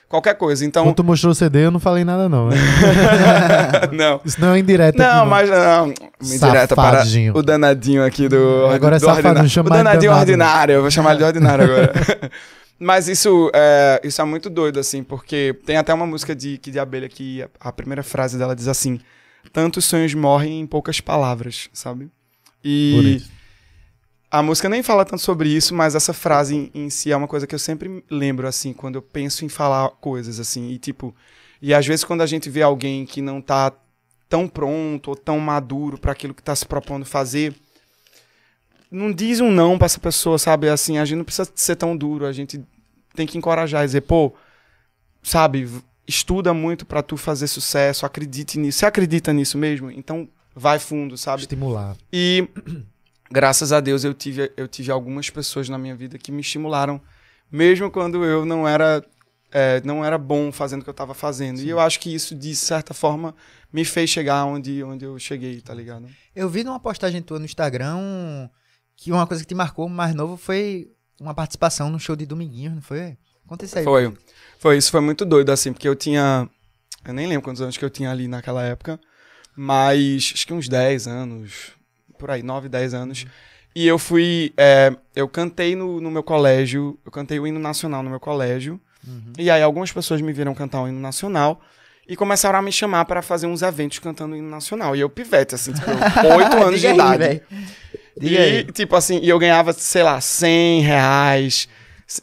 qualquer 0.08 0.34
coisa. 0.34 0.64
Então, 0.64 0.84
Quando 0.84 0.96
tu 0.96 1.04
mostrou 1.04 1.32
o 1.32 1.34
CD, 1.34 1.64
eu 1.64 1.70
não 1.70 1.80
falei 1.80 2.04
nada, 2.04 2.28
não. 2.28 2.48
né? 2.48 2.56
não. 3.92 4.20
Isso 4.24 4.40
não 4.40 4.54
é 4.54 4.58
indireta. 4.58 4.98
Não, 4.98 5.20
aqui, 5.20 5.30
mas 5.30 5.50
não, 5.50 5.84
uma 5.84 6.34
indireta 6.34 6.74
para 6.74 7.04
o 7.34 7.42
danadinho 7.42 8.04
aqui 8.04 8.28
do, 8.28 8.66
Agora 8.66 8.96
é 8.96 8.98
do 8.98 9.02
safado, 9.02 9.16
ordinário. 9.18 9.42
não 9.42 9.48
chama 9.48 9.70
O 9.70 9.72
danadinho 9.72 10.10
danado, 10.10 10.20
ordinário, 10.20 10.74
eu 10.74 10.80
vou 10.82 10.90
chamar 10.90 11.10
ele 11.10 11.18
de 11.18 11.24
ordinário 11.24 11.64
agora. 11.64 11.92
Mas 12.78 13.08
isso 13.08 13.50
é, 13.54 14.00
isso 14.04 14.20
é 14.20 14.24
muito 14.24 14.48
doido, 14.48 14.78
assim, 14.78 15.02
porque 15.02 15.56
tem 15.66 15.76
até 15.76 15.92
uma 15.92 16.06
música 16.06 16.34
de 16.34 16.58
Kid 16.58 16.72
de 16.72 16.78
Abelha 16.78 17.08
que 17.08 17.42
a, 17.42 17.68
a 17.68 17.72
primeira 17.72 18.02
frase 18.04 18.38
dela 18.38 18.54
diz 18.54 18.68
assim: 18.68 19.00
Tantos 19.52 19.84
sonhos 19.84 20.14
morrem 20.14 20.60
em 20.60 20.66
poucas 20.66 21.00
palavras, 21.00 21.68
sabe? 21.72 22.08
E 22.62 23.22
a 24.30 24.42
música 24.42 24.68
nem 24.68 24.82
fala 24.82 25.04
tanto 25.04 25.22
sobre 25.22 25.48
isso, 25.48 25.74
mas 25.74 25.94
essa 25.94 26.12
frase 26.12 26.54
em, 26.54 26.70
em 26.74 26.90
si 26.90 27.10
é 27.10 27.16
uma 27.16 27.28
coisa 27.28 27.46
que 27.46 27.54
eu 27.54 27.58
sempre 27.58 28.04
lembro, 28.10 28.46
assim, 28.46 28.72
quando 28.72 28.96
eu 28.96 29.02
penso 29.02 29.44
em 29.44 29.48
falar 29.48 29.90
coisas, 30.00 30.38
assim, 30.38 30.70
e 30.70 30.78
tipo. 30.78 31.14
E 31.60 31.74
às 31.74 31.86
vezes 31.86 32.04
quando 32.04 32.20
a 32.20 32.26
gente 32.26 32.48
vê 32.50 32.62
alguém 32.62 33.04
que 33.04 33.20
não 33.20 33.40
tá 33.40 33.72
tão 34.28 34.46
pronto 34.46 35.08
ou 35.08 35.16
tão 35.16 35.40
maduro 35.40 35.98
para 35.98 36.12
aquilo 36.12 36.34
que 36.34 36.42
tá 36.42 36.54
se 36.54 36.66
propondo 36.66 37.04
fazer, 37.04 37.54
não 38.90 39.12
diz 39.12 39.40
um 39.40 39.50
não 39.50 39.78
pra 39.78 39.86
essa 39.86 39.98
pessoa, 39.98 40.38
sabe? 40.38 40.68
Assim, 40.68 40.98
a 40.98 41.04
gente 41.04 41.18
não 41.18 41.24
precisa 41.24 41.50
ser 41.54 41.76
tão 41.76 41.96
duro, 41.96 42.26
a 42.26 42.32
gente 42.32 42.62
tem 43.14 43.26
que 43.26 43.38
encorajar 43.38 43.82
e 43.82 43.86
dizer, 43.86 44.02
pô, 44.02 44.34
sabe, 45.22 45.68
estuda 46.06 46.54
muito 46.54 46.86
pra 46.86 47.02
tu 47.02 47.16
fazer 47.16 47.46
sucesso, 47.46 48.06
acredite 48.06 48.58
nisso. 48.58 48.78
Você 48.78 48.86
acredita 48.86 49.32
nisso 49.32 49.58
mesmo? 49.58 49.90
Então 49.90 50.28
vai 50.58 50.78
fundo, 50.78 51.16
sabe? 51.16 51.42
Estimular. 51.42 51.96
E 52.12 52.48
graças 53.30 53.72
a 53.72 53.80
Deus 53.80 54.04
eu 54.04 54.12
tive, 54.12 54.52
eu 54.56 54.66
tive 54.66 54.90
algumas 54.90 55.30
pessoas 55.30 55.68
na 55.68 55.78
minha 55.78 55.94
vida 55.94 56.18
que 56.18 56.32
me 56.32 56.40
estimularam, 56.40 57.00
mesmo 57.50 57.90
quando 57.90 58.24
eu 58.24 58.44
não 58.44 58.66
era, 58.66 59.04
é, 59.52 59.80
não 59.84 60.04
era 60.04 60.18
bom 60.18 60.50
fazendo 60.50 60.80
o 60.80 60.84
que 60.84 60.90
eu 60.90 60.92
estava 60.92 61.14
fazendo. 61.14 61.60
E 61.60 61.68
eu 61.68 61.78
acho 61.78 62.00
que 62.00 62.12
isso, 62.12 62.34
de 62.34 62.54
certa 62.56 62.92
forma, 62.92 63.34
me 63.72 63.84
fez 63.84 64.10
chegar 64.10 64.44
onde, 64.44 64.82
onde 64.82 65.04
eu 65.04 65.18
cheguei, 65.18 65.60
tá 65.60 65.72
ligado? 65.72 66.06
Eu 66.34 66.48
vi 66.48 66.64
numa 66.64 66.80
postagem 66.80 67.22
tua 67.22 67.38
no 67.38 67.44
Instagram 67.44 68.48
que 68.96 69.12
uma 69.12 69.26
coisa 69.26 69.42
que 69.42 69.48
te 69.48 69.54
marcou 69.54 69.88
mais 69.88 70.14
novo 70.14 70.36
foi 70.36 70.90
uma 71.20 71.34
participação 71.34 71.90
no 71.90 72.00
show 72.00 72.16
de 72.16 72.26
Dominguinhos, 72.26 72.74
não 72.74 72.82
foi? 72.82 73.16
Isso 73.62 73.78
aí. 73.78 73.84
Foi. 73.84 74.14
Foi, 74.58 74.76
isso 74.76 74.90
foi 74.90 75.00
muito 75.00 75.24
doido, 75.24 75.50
assim, 75.50 75.72
porque 75.72 75.88
eu 75.88 75.94
tinha. 75.94 76.48
Eu 77.04 77.14
nem 77.14 77.26
lembro 77.26 77.42
quantos 77.42 77.62
anos 77.62 77.76
que 77.76 77.84
eu 77.84 77.88
tinha 77.88 78.10
ali 78.10 78.28
naquela 78.28 78.62
época, 78.62 79.00
mas 79.60 80.30
acho 80.34 80.46
que 80.46 80.54
uns 80.54 80.68
10 80.68 81.08
anos, 81.08 81.72
por 82.16 82.30
aí, 82.30 82.42
9, 82.44 82.68
10 82.68 82.94
anos. 82.94 83.26
E 83.74 83.86
eu 83.86 83.98
fui. 83.98 84.52
é, 84.56 84.92
eu 85.16 85.28
cantei 85.28 85.74
no, 85.74 86.00
no 86.00 86.10
meu 86.12 86.22
colégio, 86.22 86.96
eu 87.04 87.10
cantei 87.10 87.40
o 87.40 87.46
hino 87.46 87.58
nacional 87.58 88.02
no 88.02 88.10
meu 88.10 88.20
colégio. 88.20 88.80
E 89.38 89.50
aí 89.50 89.62
algumas 89.62 89.90
pessoas 89.90 90.20
me 90.20 90.32
viram 90.32 90.54
cantar 90.54 90.82
o 90.82 90.88
hino 90.88 91.00
nacional 91.00 91.60
e 92.06 92.14
começaram 92.14 92.58
a 92.58 92.62
me 92.62 92.70
chamar 92.70 93.04
para 93.06 93.22
fazer 93.22 93.46
uns 93.46 93.62
eventos 93.62 93.98
cantando 93.98 94.34
o 94.34 94.36
hino 94.38 94.48
nacional. 94.50 94.94
E 94.94 95.00
eu, 95.00 95.08
pivete, 95.08 95.54
assim, 95.54 95.72
tipo, 95.72 95.86
8 96.36 96.56
anos 96.62 96.80
de 96.80 96.86
aí, 96.88 96.94
idade. 96.94 97.42
Diga 98.20 98.36
E, 98.36 98.36
aí. 98.38 98.64
tipo 98.72 98.94
assim, 98.94 99.18
e 99.22 99.28
eu 99.28 99.38
ganhava, 99.38 99.72
sei 99.72 100.02
lá, 100.02 100.20
100 100.20 100.82
reais, 100.82 101.68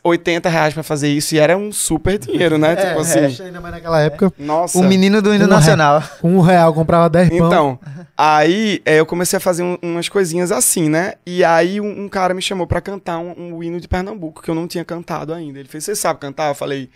80 0.03 0.49
reais 0.49 0.74
pra 0.74 0.82
fazer 0.82 1.10
isso, 1.10 1.36
e 1.36 1.40
era 1.40 1.56
um 1.56 1.72
super 1.72 2.18
dinheiro, 2.18 2.57
né? 2.57 2.76
tipo 2.76 2.99
assim, 2.99 3.44
ainda 3.44 3.62
mais 3.62 3.74
naquela 3.76 4.02
época. 4.02 4.34
nossa. 4.38 4.78
O 4.80 4.84
menino 4.84 5.22
do 5.22 5.34
hino 5.34 5.45
Um 5.45 5.48
nacional. 5.48 6.02
Com 6.20 6.36
um 6.36 6.41
real 6.41 6.74
comprava 6.74 7.07
10 7.10 7.30
pão. 7.30 7.48
Então, 7.48 7.80
aí 8.18 8.82
é, 8.86 8.99
eu 8.99 9.06
comecei 9.06 9.38
a 9.38 9.40
fazer 9.40 9.62
um- 9.64 9.78
umas 9.82 10.10
coisinhas 10.10 10.52
assim, 10.52 10.90
né? 10.90 11.14
E 11.26 11.44
aí 11.44 11.80
um, 11.80 12.06
um 12.06 12.10
cara 12.10 12.34
me 12.34 12.41
chamou 12.41 12.66
pra 12.66 12.82
cantar 12.82 13.20
um, 13.20 13.56
um 13.56 13.64
hino 13.64 13.80
de 13.80 13.88
Pernambuco, 13.88 14.41
que 14.41 14.49
eu 14.49 14.56
não 14.56 14.68
tinha 14.68 14.84
cantado 14.84 15.34
ainda. 15.34 15.60
Ele 15.60 15.70
fez, 15.70 15.84
você 15.84 15.95
sabe 15.95 16.20
cantar? 16.20 16.49
Eu 16.49 16.56
falei, 16.56 16.90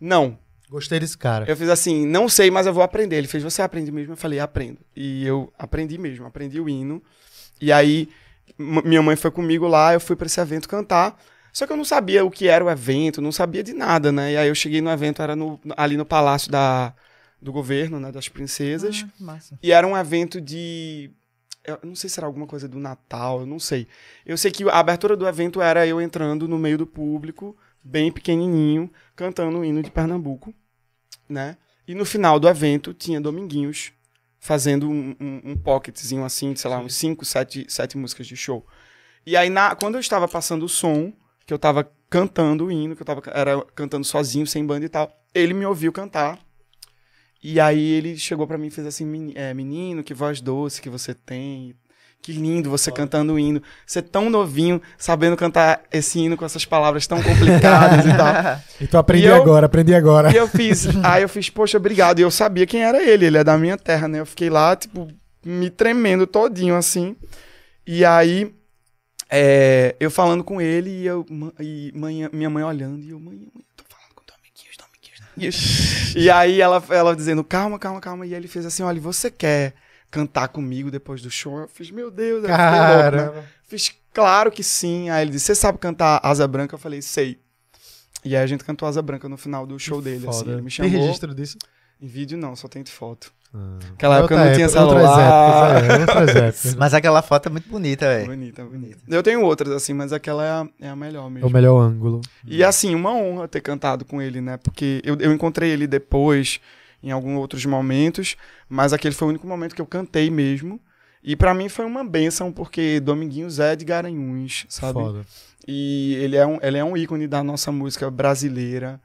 não. 0.00 0.36
Gostei 0.68 0.98
desse 0.98 1.18
cara. 1.18 1.44
Eu 1.46 1.54
fiz 1.56 1.68
assim, 1.68 2.06
não 2.06 2.28
sei, 2.30 2.50
mas 2.50 2.66
eu 2.66 2.72
vou 2.72 2.82
aprender. 2.82 3.16
Ele 3.16 3.28
fez, 3.28 3.44
você 3.44 3.60
aprende 3.60 3.92
mesmo? 3.92 4.14
Eu 4.14 4.16
falei, 4.16 4.40
aprendo. 4.40 4.78
E 4.96 5.24
eu 5.26 5.52
aprendi 5.58 5.98
mesmo, 5.98 6.26
aprendi 6.26 6.58
o 6.58 6.66
hino. 6.68 7.00
E 7.60 7.70
aí, 7.70 8.08
minha 8.58 9.02
mãe 9.02 9.14
foi 9.14 9.30
comigo 9.30 9.68
lá, 9.68 9.92
eu 9.92 10.00
fui 10.00 10.16
pra 10.16 10.26
esse 10.26 10.40
evento 10.40 10.66
cantar. 10.68 11.14
Só 11.52 11.66
que 11.66 11.72
eu 11.72 11.76
não 11.76 11.84
sabia 11.84 12.24
o 12.24 12.30
que 12.30 12.48
era 12.48 12.64
o 12.64 12.70
evento, 12.70 13.20
não 13.20 13.30
sabia 13.32 13.62
de 13.62 13.72
nada, 13.74 14.10
né? 14.10 14.32
E 14.32 14.36
aí 14.36 14.48
eu 14.48 14.54
cheguei 14.54 14.80
no 14.80 14.90
evento, 14.90 15.20
era 15.20 15.36
no- 15.36 15.60
ali 15.76 15.96
no 15.96 16.04
Palácio 16.04 16.50
da, 16.50 16.94
do 17.40 17.52
Governo, 17.52 18.00
né? 18.00 18.10
Das 18.10 18.28
Princesas. 18.28 19.04
Ah. 19.04 19.58
E 19.62 19.70
era 19.72 19.86
um 19.86 19.96
evento 19.96 20.40
de. 20.40 21.10
Eu 21.64 21.78
não 21.84 21.94
sei 21.94 22.08
se 22.10 22.18
era 22.18 22.26
alguma 22.26 22.46
coisa 22.46 22.66
do 22.66 22.78
Natal, 22.78 23.40
eu 23.40 23.46
não 23.46 23.58
sei. 23.58 23.86
Eu 24.26 24.36
sei 24.36 24.50
que 24.50 24.64
a 24.68 24.78
abertura 24.78 25.16
do 25.16 25.28
evento 25.28 25.60
era 25.60 25.86
eu 25.86 26.00
entrando 26.00 26.48
no 26.48 26.58
meio 26.58 26.78
do 26.78 26.86
público, 26.86 27.56
bem 27.84 28.10
pequenininho, 28.10 28.90
cantando 29.14 29.58
o 29.58 29.64
hino 29.64 29.82
de 29.82 29.90
Pernambuco, 29.90 30.52
né? 31.28 31.56
E 31.86 31.94
no 31.94 32.04
final 32.04 32.40
do 32.40 32.48
evento 32.48 32.94
tinha 32.94 33.20
Dominguinhos 33.20 33.92
fazendo 34.40 34.88
um, 34.88 35.14
um, 35.20 35.40
um 35.52 35.56
pocketzinho 35.56 36.24
assim, 36.24 36.56
sei 36.56 36.68
lá, 36.70 36.78
uns 36.78 36.94
5, 36.96 37.24
7, 37.24 37.66
sete 37.68 37.96
músicas 37.96 38.26
de 38.26 38.36
show. 38.36 38.66
E 39.24 39.36
aí, 39.36 39.48
na, 39.48 39.76
quando 39.76 39.94
eu 39.94 40.00
estava 40.00 40.26
passando 40.26 40.64
o 40.64 40.68
som, 40.68 41.12
que 41.46 41.52
eu 41.52 41.56
estava 41.56 41.88
cantando 42.10 42.66
o 42.66 42.70
hino, 42.72 42.94
que 42.94 43.02
eu 43.02 43.06
tava, 43.06 43.22
era 43.32 43.60
cantando 43.74 44.04
sozinho, 44.04 44.46
sem 44.46 44.64
banda 44.64 44.84
e 44.84 44.88
tal, 44.88 45.10
ele 45.34 45.54
me 45.54 45.64
ouviu 45.66 45.92
cantar. 45.92 46.38
E 47.42 47.58
aí 47.58 47.92
ele 47.92 48.16
chegou 48.16 48.46
pra 48.46 48.56
mim 48.56 48.68
e 48.68 48.70
fez 48.70 48.86
assim, 48.86 49.04
"Meni- 49.04 49.32
é, 49.34 49.52
menino, 49.52 50.02
que 50.04 50.14
voz 50.14 50.40
doce 50.40 50.80
que 50.80 50.88
você 50.88 51.12
tem. 51.14 51.74
Que 52.20 52.30
lindo 52.32 52.70
você 52.70 52.92
cantando 52.92 53.32
o 53.32 53.38
hino. 53.38 53.60
Você 53.84 53.98
é 53.98 54.02
tão 54.02 54.30
novinho, 54.30 54.80
sabendo 54.96 55.36
cantar 55.36 55.82
esse 55.92 56.20
hino 56.20 56.36
com 56.36 56.44
essas 56.44 56.64
palavras 56.64 57.04
tão 57.04 57.20
complicadas 57.20 58.06
e 58.06 58.16
tal. 58.16 58.62
E 58.80 58.86
tu 58.86 58.96
aprendi 58.96 59.24
E 59.26 59.28
eu- 59.28 59.34
agora, 59.34 59.66
aprendi 59.66 59.92
agora. 59.92 60.30
E 60.32 60.36
eu 60.36 60.46
fiz, 60.46 60.86
aí 61.04 61.22
eu 61.24 61.28
fiz, 61.28 61.50
poxa, 61.50 61.78
obrigado. 61.78 62.20
E 62.20 62.22
eu 62.22 62.30
sabia 62.30 62.64
quem 62.64 62.84
era 62.84 63.02
ele, 63.02 63.26
ele 63.26 63.38
é 63.38 63.42
da 63.42 63.58
minha 63.58 63.76
terra, 63.76 64.06
né? 64.06 64.20
Eu 64.20 64.26
fiquei 64.26 64.48
lá, 64.48 64.76
tipo, 64.76 65.08
me 65.44 65.68
tremendo 65.68 66.24
todinho, 66.24 66.76
assim. 66.76 67.16
E 67.84 68.04
aí, 68.04 68.54
é, 69.34 69.96
eu 69.98 70.10
falando 70.10 70.44
com 70.44 70.60
ele 70.60 70.90
e, 70.90 71.06
eu, 71.06 71.24
e 71.58 71.90
minha 72.30 72.50
mãe 72.50 72.62
olhando, 72.62 73.02
e 73.02 73.08
eu, 73.08 73.18
mãe, 73.18 73.34
mãe, 73.34 73.64
tô 73.74 73.82
falando 73.88 74.14
com 74.14 74.22
Dominguinhos, 74.26 74.76
Dominguinhos, 74.76 75.20
Dominguinhos. 75.20 76.12
e 76.14 76.30
aí 76.30 76.60
ela, 76.60 76.84
ela 76.90 77.16
dizendo, 77.16 77.42
calma, 77.42 77.78
calma, 77.78 77.98
calma. 77.98 78.26
E 78.26 78.34
ele 78.34 78.46
fez 78.46 78.66
assim, 78.66 78.82
olha, 78.82 79.00
você 79.00 79.30
quer 79.30 79.72
cantar 80.10 80.48
comigo 80.48 80.90
depois 80.90 81.22
do 81.22 81.30
show? 81.30 81.60
Eu 81.60 81.68
fiz, 81.68 81.90
meu 81.90 82.10
Deus, 82.10 82.44
eu 82.44 82.50
fiquei 82.50 83.22
louco, 83.24 83.38
né? 83.38 83.48
Fiz, 83.62 83.94
claro 84.12 84.52
que 84.52 84.62
sim. 84.62 85.08
Aí 85.08 85.24
ele 85.24 85.30
disse, 85.30 85.46
você 85.46 85.54
sabe 85.54 85.78
cantar 85.78 86.20
Asa 86.22 86.46
Branca? 86.46 86.74
Eu 86.74 86.78
falei, 86.78 87.00
sei. 87.00 87.40
E 88.22 88.36
aí 88.36 88.42
a 88.42 88.46
gente 88.46 88.62
cantou 88.64 88.86
Asa 88.86 89.00
Branca 89.00 89.30
no 89.30 89.38
final 89.38 89.66
do 89.66 89.78
show 89.78 90.02
dele, 90.02 90.28
assim. 90.28 90.40
Foda. 90.40 90.52
Ele 90.52 90.60
me 90.60 90.70
Tem 90.70 90.90
chamou. 90.90 90.90
registro 90.90 91.34
disso? 91.34 91.56
Em 91.98 92.06
vídeo 92.06 92.36
não, 92.36 92.54
só 92.54 92.68
tem 92.68 92.84
foto. 92.84 93.32
Naquela 93.54 94.18
época 94.18 94.44
não 94.44 94.54
tinha 94.54 94.68
celular. 94.68 94.94
Outras 94.94 95.18
épocas, 95.18 95.90
é, 95.90 96.00
outras 96.00 96.36
épocas. 96.36 96.74
Mas 96.74 96.94
aquela 96.94 97.20
foto 97.20 97.46
é 97.48 97.52
muito 97.52 97.68
bonita, 97.68 98.06
velho. 98.06 98.26
Bonita, 98.26 98.64
bonita. 98.64 98.98
Eu 99.06 99.22
tenho 99.22 99.42
outras, 99.42 99.70
assim, 99.72 99.92
mas 99.92 100.12
aquela 100.12 100.44
é 100.44 100.50
a, 100.50 100.68
é 100.80 100.88
a 100.88 100.96
melhor 100.96 101.26
É 101.26 101.30
mesmo. 101.30 101.48
o 101.48 101.50
melhor 101.50 101.78
ângulo. 101.78 102.20
E 102.46 102.64
assim, 102.64 102.94
uma 102.94 103.12
honra 103.12 103.46
ter 103.46 103.60
cantado 103.60 104.04
com 104.04 104.22
ele, 104.22 104.40
né? 104.40 104.56
Porque 104.56 105.02
eu, 105.04 105.16
eu 105.16 105.32
encontrei 105.32 105.70
ele 105.70 105.86
depois, 105.86 106.60
em 107.02 107.10
alguns 107.10 107.36
outros 107.36 107.64
momentos, 107.66 108.36
mas 108.68 108.94
aquele 108.94 109.14
foi 109.14 109.26
o 109.26 109.30
único 109.30 109.46
momento 109.46 109.74
que 109.74 109.82
eu 109.82 109.86
cantei 109.86 110.30
mesmo. 110.30 110.80
E 111.22 111.36
pra 111.36 111.52
mim 111.54 111.68
foi 111.68 111.84
uma 111.84 112.02
benção, 112.02 112.50
porque 112.50 112.98
Dominguinhos 113.00 113.60
é 113.60 113.76
de 113.76 113.84
Garanhuns, 113.84 114.64
sabe? 114.68 114.94
Foda. 114.94 115.20
E 115.68 116.16
ele 116.20 116.36
é 116.36 116.46
um, 116.46 116.58
ele 116.60 116.78
é 116.78 116.84
um 116.84 116.96
ícone 116.96 117.28
da 117.28 117.44
nossa 117.44 117.70
música 117.70 118.10
brasileira. 118.10 119.00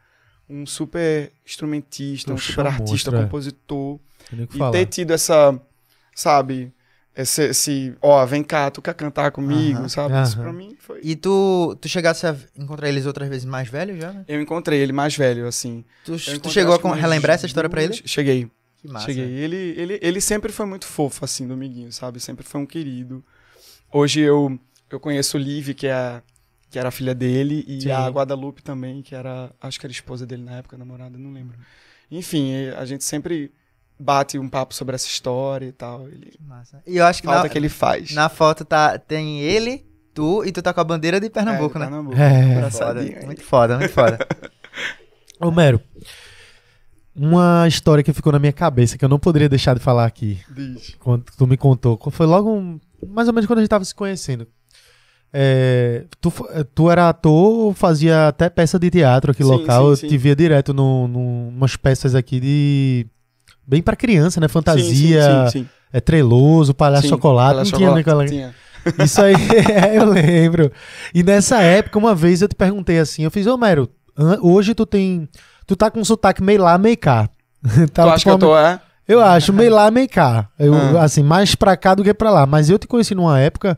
Um 0.50 0.66
super 0.66 1.32
instrumentista, 1.46 2.34
um 2.34 2.38
super 2.38 2.66
artista, 2.66 3.12
monstro, 3.12 3.18
é. 3.18 3.24
compositor. 3.24 4.00
E 4.32 4.58
falar. 4.58 4.72
ter 4.72 4.86
tido 4.86 5.12
essa, 5.12 5.60
sabe, 6.16 6.72
esse, 7.16 7.44
esse, 7.50 7.96
ó, 8.02 8.26
vem 8.26 8.44
cá, 8.44 8.70
tu 8.70 8.82
quer 8.82 8.94
cantar 8.94 9.32
comigo, 9.32 9.88
sabe? 9.90 10.22
Isso 10.22 10.38
pra 10.38 10.54
mim 10.54 10.76
foi. 10.80 11.00
E 11.04 11.16
tu, 11.16 11.76
tu 11.82 11.88
chegasse 11.90 12.26
a 12.28 12.36
encontrar 12.58 12.90
eles 12.90 13.06
outras 13.06 13.28
vezes 13.30 13.46
mais 13.46 13.68
velhos 13.68 13.98
já, 14.00 14.12
né? 14.14 14.24
Eu 14.28 14.42
encontrei 14.42 14.80
ele 14.80 14.94
mais 14.94 15.16
velho, 15.16 15.48
assim. 15.48 15.84
Tu, 16.06 16.16
tu 16.40 16.50
chegou 16.50 16.76
a 16.76 16.96
relembrar 16.96 17.36
essa 17.36 17.46
história 17.46 17.70
pra 17.70 17.82
duas- 17.84 18.00
ele? 18.00 18.08
Cheguei, 18.08 18.52
Que 18.82 18.88
massa. 18.88 19.06
cheguei. 19.08 19.26
Ele, 19.26 19.56
ele, 19.78 20.00
ele 20.02 20.22
sempre 20.22 20.52
foi 20.52 20.66
muito 20.66 20.86
fofo, 20.86 21.26
assim, 21.26 21.48
Dominguinho, 21.48 21.92
sabe? 21.92 22.20
Sempre 22.20 22.46
foi 22.46 22.62
um 22.62 22.66
querido. 22.66 23.24
Hoje 23.92 24.20
eu, 24.20 24.60
eu 24.90 25.00
conheço 25.00 25.38
o 25.38 25.40
Liv, 25.40 25.70
que 25.74 25.88
é 25.88 25.94
a- 25.94 26.22
que 26.70 26.78
era 26.78 26.90
a 26.90 26.92
filha 26.92 27.16
dele, 27.16 27.64
e 27.66 27.82
Sim. 27.84 27.92
a 27.92 28.08
Guadalupe 28.10 28.62
também, 28.62 29.02
que 29.02 29.16
era, 29.16 29.50
acho 29.62 29.80
que 29.80 29.86
era 29.86 29.92
esposa 29.92 30.26
dele 30.26 30.44
na 30.44 30.58
época, 30.58 30.78
namorada, 30.78 31.18
não 31.18 31.32
lembro. 31.32 31.58
Enfim, 32.12 32.52
a 32.78 32.84
gente 32.86 33.06
sempre 33.06 33.52
bate 34.00 34.38
um 34.40 34.48
papo 34.50 34.74
sobre 34.74 34.96
essa 34.96 35.08
história 35.08 35.66
e 35.68 35.72
tal. 35.72 36.08
Ele, 36.08 36.32
Que 36.32 36.44
massa. 36.44 36.82
E 36.86 36.98
eu 36.98 37.06
acho 37.06 37.22
que 37.22 37.28
falta 37.28 37.44
na, 37.44 37.50
que 37.50 37.58
ele 37.58 37.70
faz. 37.70 38.12
na 38.14 38.30
foto 38.30 38.64
tá, 38.66 38.98
tem 38.98 39.40
ele, 39.42 39.86
tu 40.14 40.44
e 40.46 40.52
tu 40.52 40.62
tá 40.62 40.74
com 40.74 40.82
a 40.82 40.84
bandeira 40.84 41.20
de 41.20 41.30
Pernambuco, 41.30 41.78
É, 41.78 41.80
né? 41.80 41.86
Pernambuco. 41.88 42.16
É. 42.18 42.30
Foda. 42.42 42.52
Engraçadinho, 42.54 43.18
hein? 43.20 43.26
Muito 43.26 43.44
foda, 43.44 43.78
muito 43.78 43.94
foda. 43.94 44.18
Ô, 45.42 45.52
Mero, 45.52 45.80
uma 47.16 47.68
história 47.68 48.04
que 48.04 48.14
ficou 48.14 48.32
na 48.32 48.40
minha 48.40 48.54
cabeça 48.54 48.98
que 48.98 49.04
eu 49.06 49.10
não 49.10 49.18
poderia 49.20 49.50
deixar 49.50 49.74
de 49.76 49.80
falar 49.80 50.06
aqui, 50.06 50.40
Diz. 50.50 50.96
quando 51.00 51.26
tu 51.38 51.48
me 51.48 51.58
contou. 51.58 52.00
Foi 52.12 52.26
logo 52.26 52.52
um- 52.52 52.80
mais 53.08 53.28
ou 53.28 53.34
menos 53.34 53.48
quando 53.48 53.60
a 53.60 53.62
gente 53.62 53.70
tava 53.70 53.86
se 53.86 53.94
conhecendo. 53.96 54.48
é, 55.34 56.06
tu, 56.22 56.30
f- 56.30 56.64
tu 56.74 56.90
era 56.90 57.10
ator, 57.10 57.74
fazia 57.74 58.30
até 58.30 58.50
peça 58.50 58.80
de 58.80 58.90
teatro 58.90 59.32
aqui 59.32 59.44
Sim, 59.44 59.50
local. 59.50 59.84
sim, 59.84 59.90
eu 59.90 59.96
sim. 59.98 60.08
te 60.08 60.18
via 60.18 60.36
direto 60.36 60.74
no, 60.74 61.08
no, 61.08 61.50
umas 61.50 61.76
peças 61.76 62.16
aqui 62.16 62.40
de. 62.40 63.08
Bem 63.68 63.82
pra 63.82 63.96
criança, 63.96 64.40
né? 64.40 64.48
Fantasia, 64.48 65.22
Sim, 65.24 65.46
sim, 65.46 65.60
sim, 65.64 65.70
é 65.92 66.00
treloso, 66.00 66.74
palhaço 66.74 67.04
Sim, 67.04 67.10
chocolate. 67.10 67.54
Palhaço 67.56 67.72
não 67.72 67.78
tinha 67.78 67.90
Chocolate, 67.90 68.08
naquela. 68.08 68.26
tinha. 68.26 68.56
Isso 69.04 69.22
aí, 69.22 69.34
é, 69.94 69.98
eu 69.98 70.06
lembro. 70.06 70.72
E 71.14 71.22
nessa 71.24 71.62
época, 71.62 72.00
uma 72.00 72.16
vez 72.16 72.42
eu 72.42 72.48
te 72.48 72.56
perguntei 72.56 72.98
assim, 73.00 73.24
eu 73.24 73.32
fiz, 73.32 73.46
ô 73.46 73.58
Mero, 73.58 73.90
hoje 74.42 74.74
tu 74.74 74.86
tem. 74.86 75.28
Tu 75.66 75.76
tá 75.76 75.92
com 75.92 76.04
sotaque 76.06 76.42
meio 76.42 76.62
lá, 76.64 76.78
meio 76.78 76.98
cá. 76.98 77.30
Tu 77.62 77.88
Tá, 77.90 78.06
acha 78.14 78.24
que 78.24 78.30
eu 78.30 78.36
tipo, 78.36 78.46
tô, 78.48 78.58
é? 78.58 78.80
Eu 79.06 79.22
acho, 79.22 79.52
meio 79.52 79.74
lá, 79.74 79.90
meio 79.92 80.08
cá. 80.08 80.48
Eu, 80.58 80.74
Ah. 80.74 81.04
Assim, 81.04 81.24
mais 81.24 81.56
pra 81.56 81.76
cá 81.76 81.94
do 81.96 82.04
que 82.04 82.14
pra 82.14 82.30
lá. 82.30 82.46
Mas 82.46 82.70
eu 82.70 82.78
te 82.80 82.88
conheci 82.88 83.14
numa 83.16 83.40
época 83.40 83.78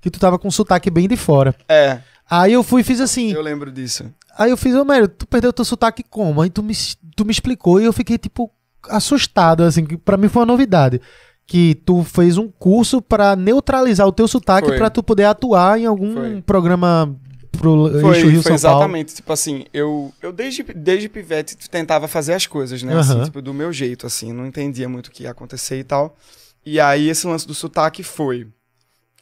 que 0.00 0.10
tu 0.10 0.18
tava 0.20 0.38
com 0.38 0.50
sotaque 0.50 0.90
bem 0.90 1.08
de 1.08 1.16
fora. 1.16 1.54
É, 1.68 1.98
Aí 2.30 2.52
eu 2.52 2.62
fui 2.62 2.82
e 2.82 2.84
fiz 2.84 3.00
assim. 3.00 3.32
eu 3.32 3.42
lembro 3.42 3.72
disso. 3.72 4.04
Aí 4.38 4.50
eu 4.50 4.56
fiz, 4.56 4.74
ô 4.74 4.84
Mero, 4.84 5.08
tu 5.08 5.26
perdeu 5.26 5.52
teu 5.52 5.64
sotaque 5.64 6.02
como? 6.08 6.40
Aí 6.42 6.48
tu 6.50 6.62
me, 6.62 6.74
tu 7.16 7.24
me 7.24 7.30
explicou 7.30 7.80
e 7.80 7.84
eu 7.84 7.92
fiquei, 7.92 8.16
tipo, 8.18 8.50
assustado, 8.88 9.62
assim, 9.62 9.84
que 9.84 9.96
pra 9.96 10.16
mim 10.16 10.28
foi 10.28 10.40
uma 10.40 10.46
novidade. 10.46 11.00
Que 11.46 11.74
tu 11.74 12.04
fez 12.04 12.38
um 12.38 12.48
curso 12.48 13.02
pra 13.02 13.34
neutralizar 13.34 14.06
o 14.06 14.12
teu 14.12 14.28
sotaque 14.28 14.72
pra 14.76 14.88
tu 14.88 15.02
poder 15.02 15.24
atuar 15.24 15.80
em 15.80 15.86
algum 15.86 16.14
Foi. 16.14 16.42
programa 16.42 17.16
pro 17.58 17.88
eixo 17.88 18.00
Foi, 18.00 18.22
Rio 18.30 18.42
foi 18.42 18.56
São 18.56 18.70
Paulo. 18.70 18.84
exatamente, 18.84 19.14
tipo 19.16 19.32
assim, 19.32 19.64
eu, 19.74 20.14
eu 20.22 20.32
desde, 20.32 20.62
desde 20.62 21.08
pivete 21.08 21.56
tentava 21.68 22.06
fazer 22.06 22.34
as 22.34 22.46
coisas, 22.46 22.80
né, 22.84 22.96
assim, 22.96 23.14
Aham. 23.14 23.24
tipo, 23.24 23.42
do 23.42 23.52
meu 23.52 23.72
jeito, 23.72 24.06
assim, 24.06 24.32
não 24.32 24.46
entendia 24.46 24.88
muito 24.88 25.08
o 25.08 25.10
que 25.10 25.24
ia 25.24 25.32
acontecer 25.32 25.80
e 25.80 25.84
tal. 25.84 26.16
E 26.64 26.78
aí 26.78 27.08
esse 27.08 27.26
lance 27.26 27.46
do 27.48 27.52
sotaque 27.54 28.04
foi, 28.04 28.46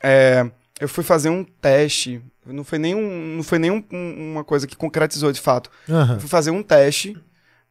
é, 0.02 0.47
eu 0.78 0.89
fui 0.89 1.02
fazer 1.02 1.30
um 1.30 1.43
teste, 1.43 2.20
não 2.47 2.62
foi 2.64 2.78
nem, 2.78 2.94
um, 2.94 3.36
não 3.36 3.43
foi 3.43 3.59
nem 3.59 3.70
um- 3.70 3.82
um- 3.90 4.32
uma 4.32 4.44
coisa 4.44 4.66
que 4.66 4.76
concretizou 4.76 5.32
de 5.32 5.40
fato, 5.40 5.70
eu 5.89 6.20
fui 6.20 6.28
fazer 6.28 6.51
um 6.51 6.62
teste 6.62 7.16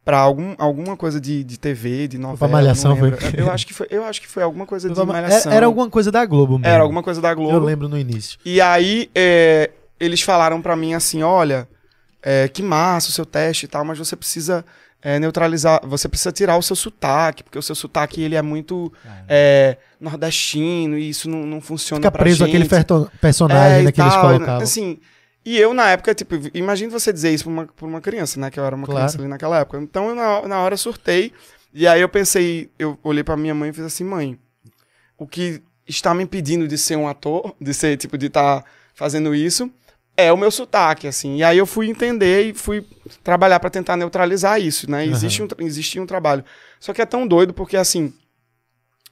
pra 0.08 0.16
algum, 0.20 0.54
alguma 0.56 0.96
coisa 0.96 1.20
de, 1.20 1.44
de 1.44 1.58
TV, 1.58 2.08
de 2.08 2.16
novela, 2.16 2.38
pra 2.38 2.48
Malhação, 2.48 2.96
foi? 2.96 3.12
Eu 3.36 3.50
acho 3.52 3.66
que 3.66 3.74
foi, 3.74 3.86
eu 3.90 4.02
acho 4.06 4.22
que 4.22 4.26
foi 4.26 4.42
alguma 4.42 4.64
coisa 4.64 4.88
de 4.88 4.98
É- 4.98 5.04
malhação. 5.04 5.52
Era 5.52 5.66
alguma 5.66 5.90
coisa 5.90 6.10
da 6.10 6.24
Globo 6.24 6.58
mesmo. 6.58 6.72
Era 6.72 6.82
alguma 6.82 7.02
coisa 7.02 7.20
da 7.20 7.34
Globo. 7.34 7.52
Eu 7.52 7.60
lembro 7.62 7.90
no 7.90 7.98
início. 7.98 8.38
E 8.42 8.58
aí, 8.58 9.10
é, 9.14 9.70
eles 10.00 10.22
falaram 10.22 10.62
pra 10.62 10.74
mim 10.74 10.94
assim: 10.94 11.22
olha, 11.22 11.68
é, 12.22 12.48
que 12.48 12.62
massa 12.62 13.10
o 13.10 13.12
seu 13.12 13.26
teste 13.26 13.66
e 13.66 13.68
tal, 13.68 13.84
mas 13.84 13.98
você 13.98 14.16
precisa 14.16 14.64
é, 15.02 15.18
neutralizar, 15.18 15.78
você 15.84 16.08
precisa 16.08 16.32
tirar 16.32 16.56
o 16.56 16.62
seu 16.62 16.74
sotaque, 16.74 17.42
porque 17.42 17.58
o 17.58 17.62
seu 17.62 17.74
sotaque 17.74 18.22
ele 18.22 18.34
é 18.34 18.40
muito 18.40 18.90
é, 19.28 19.76
nordestino 20.00 20.96
e 20.96 21.10
isso 21.10 21.28
não, 21.28 21.44
não 21.44 21.60
funciona 21.60 22.00
Fica 22.00 22.10
preso 22.10 22.46
gente. 22.46 22.56
aquele 22.56 23.10
personagem 23.20 23.80
É, 23.80 23.82
né, 23.82 23.92
que 23.92 24.00
eles 24.00 24.14
tal, 24.14 24.22
colocavam. 24.22 24.62
Assim, 24.62 24.98
e 25.54 25.58
eu, 25.58 25.72
na 25.74 25.90
época, 25.90 26.14
tipo, 26.14 26.34
imagine 26.54 26.90
você 26.90 27.12
dizer 27.12 27.32
isso 27.32 27.44
pra 27.44 27.52
uma, 27.52 27.66
pra 27.66 27.86
uma 27.86 28.00
criança, 28.00 28.38
né? 28.40 28.50
Que 28.50 28.58
eu 28.60 28.64
era 28.64 28.74
uma 28.74 28.86
Claro. 28.86 28.98
criança 29.00 29.18
ali 29.18 29.28
naquela 29.28 29.58
época. 29.60 29.78
Então, 29.78 30.08
eu, 30.10 30.14
na, 30.14 30.48
na 30.48 30.60
hora, 30.60 30.76
surtei. 30.76 31.32
E 31.72 31.86
aí 31.86 32.00
eu 32.00 32.08
pensei, 32.08 32.70
eu 32.78 32.98
olhei 33.02 33.22
pra 33.22 33.36
minha 33.36 33.54
mãe 33.54 33.70
e 33.70 33.72
fiz 33.72 33.84
assim, 33.84 34.04
mãe, 34.04 34.38
o 35.16 35.26
que 35.26 35.62
está 35.86 36.14
me 36.14 36.22
impedindo 36.24 36.66
de 36.66 36.76
ser 36.78 36.96
um 36.96 37.06
ator, 37.08 37.54
de 37.60 37.72
ser, 37.74 37.96
tipo, 37.96 38.16
de 38.18 38.26
estar 38.26 38.64
fazendo 38.94 39.34
isso, 39.34 39.70
é 40.16 40.32
o 40.32 40.36
meu 40.36 40.50
sotaque, 40.50 41.06
assim. 41.06 41.36
E 41.36 41.44
aí 41.44 41.56
eu 41.58 41.66
fui 41.66 41.88
entender 41.88 42.46
e 42.50 42.54
fui 42.54 42.84
trabalhar 43.22 43.60
pra 43.60 43.70
tentar 43.70 43.96
neutralizar 43.96 44.60
isso, 44.60 44.90
né? 44.90 45.06
Existe 45.06 45.42
um, 45.42 45.48
existia 45.60 46.02
um 46.02 46.06
trabalho. 46.06 46.44
Só 46.80 46.92
que 46.92 47.00
é 47.00 47.06
tão 47.06 47.26
doido 47.26 47.54
porque, 47.54 47.76
assim, 47.76 48.12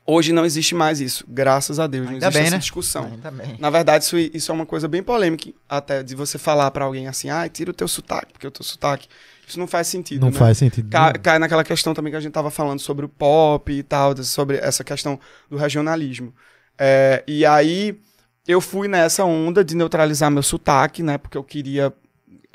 hoje 0.07 0.33
não 0.33 0.45
existe 0.45 0.75
mais 0.75 1.01
isso. 1.01 1.25
Graças 1.29 1.79
a 1.79 1.87
Deus, 1.87 2.07
não 2.07 2.13
Ainda 2.15 2.27
existe 2.27 2.39
bem, 2.39 2.47
essa 2.47 2.57
né? 2.57 2.61
discussão. 2.61 3.05
Ainda 3.07 3.31
bem. 3.31 3.57
Na 3.59 3.71
verdade, 3.71 4.05
isso, 4.05 4.17
isso 4.19 4.51
é 4.51 4.55
uma 4.55 4.67
coisa 4.67 4.87
bem 4.89 5.03
polêmica, 5.03 5.51
até 5.69 6.03
de 6.03 6.15
você 6.15 6.39
falar 6.39 6.71
pra 6.71 6.85
alguém 6.85 7.09
assim, 7.09 7.29
ah, 7.31 7.49
tira 7.49 7.71
o 7.71 7.75
teu 7.75 7.89
sotaque, 7.89 8.33
porque 8.33 8.47
o 8.47 8.51
teu 8.51 8.65
sotaque. 8.65 9.09
Isso 9.47 9.59
não 9.61 9.67
faz 9.67 9.87
sentido. 9.87 10.21
Não 10.23 10.31
né? 10.33 10.39
faz 10.39 10.59
sentido. 10.59 10.91
Ca- 10.91 11.13
Cai 11.13 11.39
naquela 11.39 11.63
questão 11.63 11.95
também 11.95 12.11
que 12.11 12.17
a 12.17 12.21
gente 12.21 12.33
tava 12.33 12.51
falando 12.51 12.81
sobre 12.81 13.05
o 13.05 13.09
pop 13.09 13.73
e 13.73 13.83
tal, 13.83 14.17
sobre 14.25 14.57
essa 14.57 14.83
questão 14.83 15.21
do 15.49 15.57
regionalismo. 15.57 16.35
É, 16.79 17.23
e 17.29 17.47
aí 17.47 17.99
eu 18.47 18.61
fui 18.61 18.89
nessa 18.89 19.25
onda 19.25 19.65
de 19.65 19.77
neutralizar 19.77 20.31
meu 20.31 20.43
sotaque, 20.43 21.03
né? 21.03 21.17
Porque 21.17 21.39
eu 21.39 21.45
queria 21.45 21.93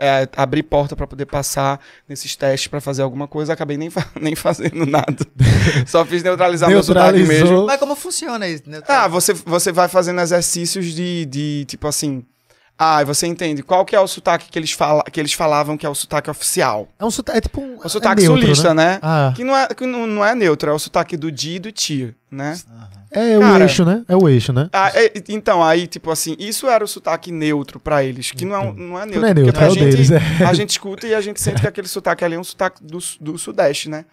é, 0.01 0.27
abrir 0.35 0.63
porta 0.63 0.95
pra 0.95 1.05
poder 1.05 1.27
passar 1.27 1.79
nesses 2.09 2.35
testes 2.35 2.67
pra 2.67 2.81
fazer 2.81 3.03
alguma 3.03 3.27
coisa, 3.27 3.53
acabei 3.53 3.77
nem, 3.77 3.89
fa- 3.91 4.07
nem 4.19 4.35
fazendo 4.35 4.85
nada. 4.85 5.15
Só 5.85 6.03
fiz 6.03 6.23
neutralizar 6.23 6.67
meu 6.69 6.81
sotaque 6.83 7.19
mesmo. 7.23 7.65
Mas 7.67 7.79
como 7.79 7.95
funciona 7.95 8.47
isso? 8.47 8.63
né? 8.65 8.81
Ah, 8.87 9.07
você, 9.07 9.31
você 9.33 9.71
vai 9.71 9.87
fazendo 9.87 10.19
exercícios 10.19 10.85
de, 10.87 11.25
de 11.27 11.65
tipo 11.67 11.87
assim. 11.87 12.25
Ah, 12.83 13.03
você 13.03 13.27
entende 13.27 13.61
qual 13.61 13.85
que 13.85 13.95
é 13.95 13.99
o 13.99 14.07
sotaque 14.07 14.49
que 14.49 14.57
eles, 14.57 14.71
fala, 14.71 15.03
que 15.03 15.19
eles 15.19 15.33
falavam 15.33 15.77
que 15.77 15.85
é 15.85 15.89
o 15.89 15.93
sotaque 15.93 16.31
oficial. 16.31 16.87
É 16.97 17.05
um 17.05 17.11
sotaque, 17.11 17.37
é 17.37 17.41
tipo 17.41 17.61
um. 17.61 17.75
É 17.75 17.85
o 17.85 17.89
sotaque 17.89 18.21
é 18.23 18.27
neutro, 18.27 18.41
sulista, 18.41 18.73
né? 18.73 18.97
Ah, 19.03 19.31
Que, 19.35 19.43
não 19.43 19.55
é, 19.55 19.67
que 19.67 19.85
não, 19.85 20.07
não 20.07 20.25
é 20.25 20.33
neutro, 20.33 20.71
é 20.71 20.73
o 20.73 20.79
sotaque 20.79 21.15
do 21.15 21.31
di 21.31 21.57
e 21.57 21.59
do 21.59 21.71
ti, 21.71 22.15
né? 22.31 22.59
é 23.11 23.37
o 23.37 23.41
Cara- 23.41 23.63
eixo, 23.65 23.85
né? 23.85 24.03
É 24.07 24.15
o 24.15 24.27
eixo, 24.27 24.51
né? 24.51 24.67
Ah, 24.73 24.89
é, 24.95 25.11
então, 25.29 25.61
aí, 25.63 25.85
tipo 25.85 26.09
assim, 26.09 26.35
isso 26.39 26.67
era 26.67 26.83
o 26.83 26.87
sotaque 26.87 27.31
neutro 27.31 27.79
pra 27.79 28.03
eles, 28.03 28.31
que 28.31 28.45
não 28.45 28.55
é, 28.55 28.59
um- 28.59 28.73
não 28.73 28.99
é 28.99 29.05
neutro. 29.05 29.21
não 29.21 29.27
é 29.27 29.33
neutro, 29.35 29.61
é 29.61 29.65
a 29.65 29.69
o 29.69 29.73
gente, 29.75 29.83
deles. 29.83 30.09
É. 30.11 30.19
A 30.47 30.53
gente 30.53 30.69
escuta 30.71 31.05
e 31.05 31.13
a 31.13 31.21
gente 31.21 31.39
sente 31.39 31.61
que 31.61 31.67
aquele 31.67 31.87
sotaque 31.87 32.25
ali 32.25 32.33
é 32.33 32.39
um 32.39 32.43
sotaque 32.43 32.83
do, 32.83 32.97
do 33.19 33.37
sudeste, 33.37 33.89
né? 33.89 34.05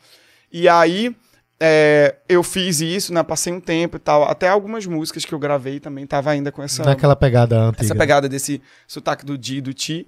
E 0.52 0.68
aí, 0.68 1.16
é, 1.60 2.16
eu 2.28 2.42
fiz 2.42 2.80
isso, 2.80 3.12
né? 3.12 3.22
Passei 3.22 3.52
um 3.52 3.60
tempo 3.60 3.96
e 3.96 4.00
tal. 4.00 4.24
Até 4.24 4.48
algumas 4.48 4.86
músicas 4.86 5.24
que 5.24 5.32
eu 5.34 5.38
gravei 5.38 5.80
também 5.80 6.06
tava 6.06 6.30
ainda 6.30 6.52
com 6.52 6.62
essa, 6.62 6.84
Naquela 6.84 7.16
pegada 7.16 7.58
antiga. 7.58 7.84
essa 7.84 7.94
pegada 7.94 8.28
desse 8.28 8.62
sotaque 8.86 9.24
do 9.24 9.36
di 9.36 9.60
do 9.60 9.72
ti. 9.74 10.06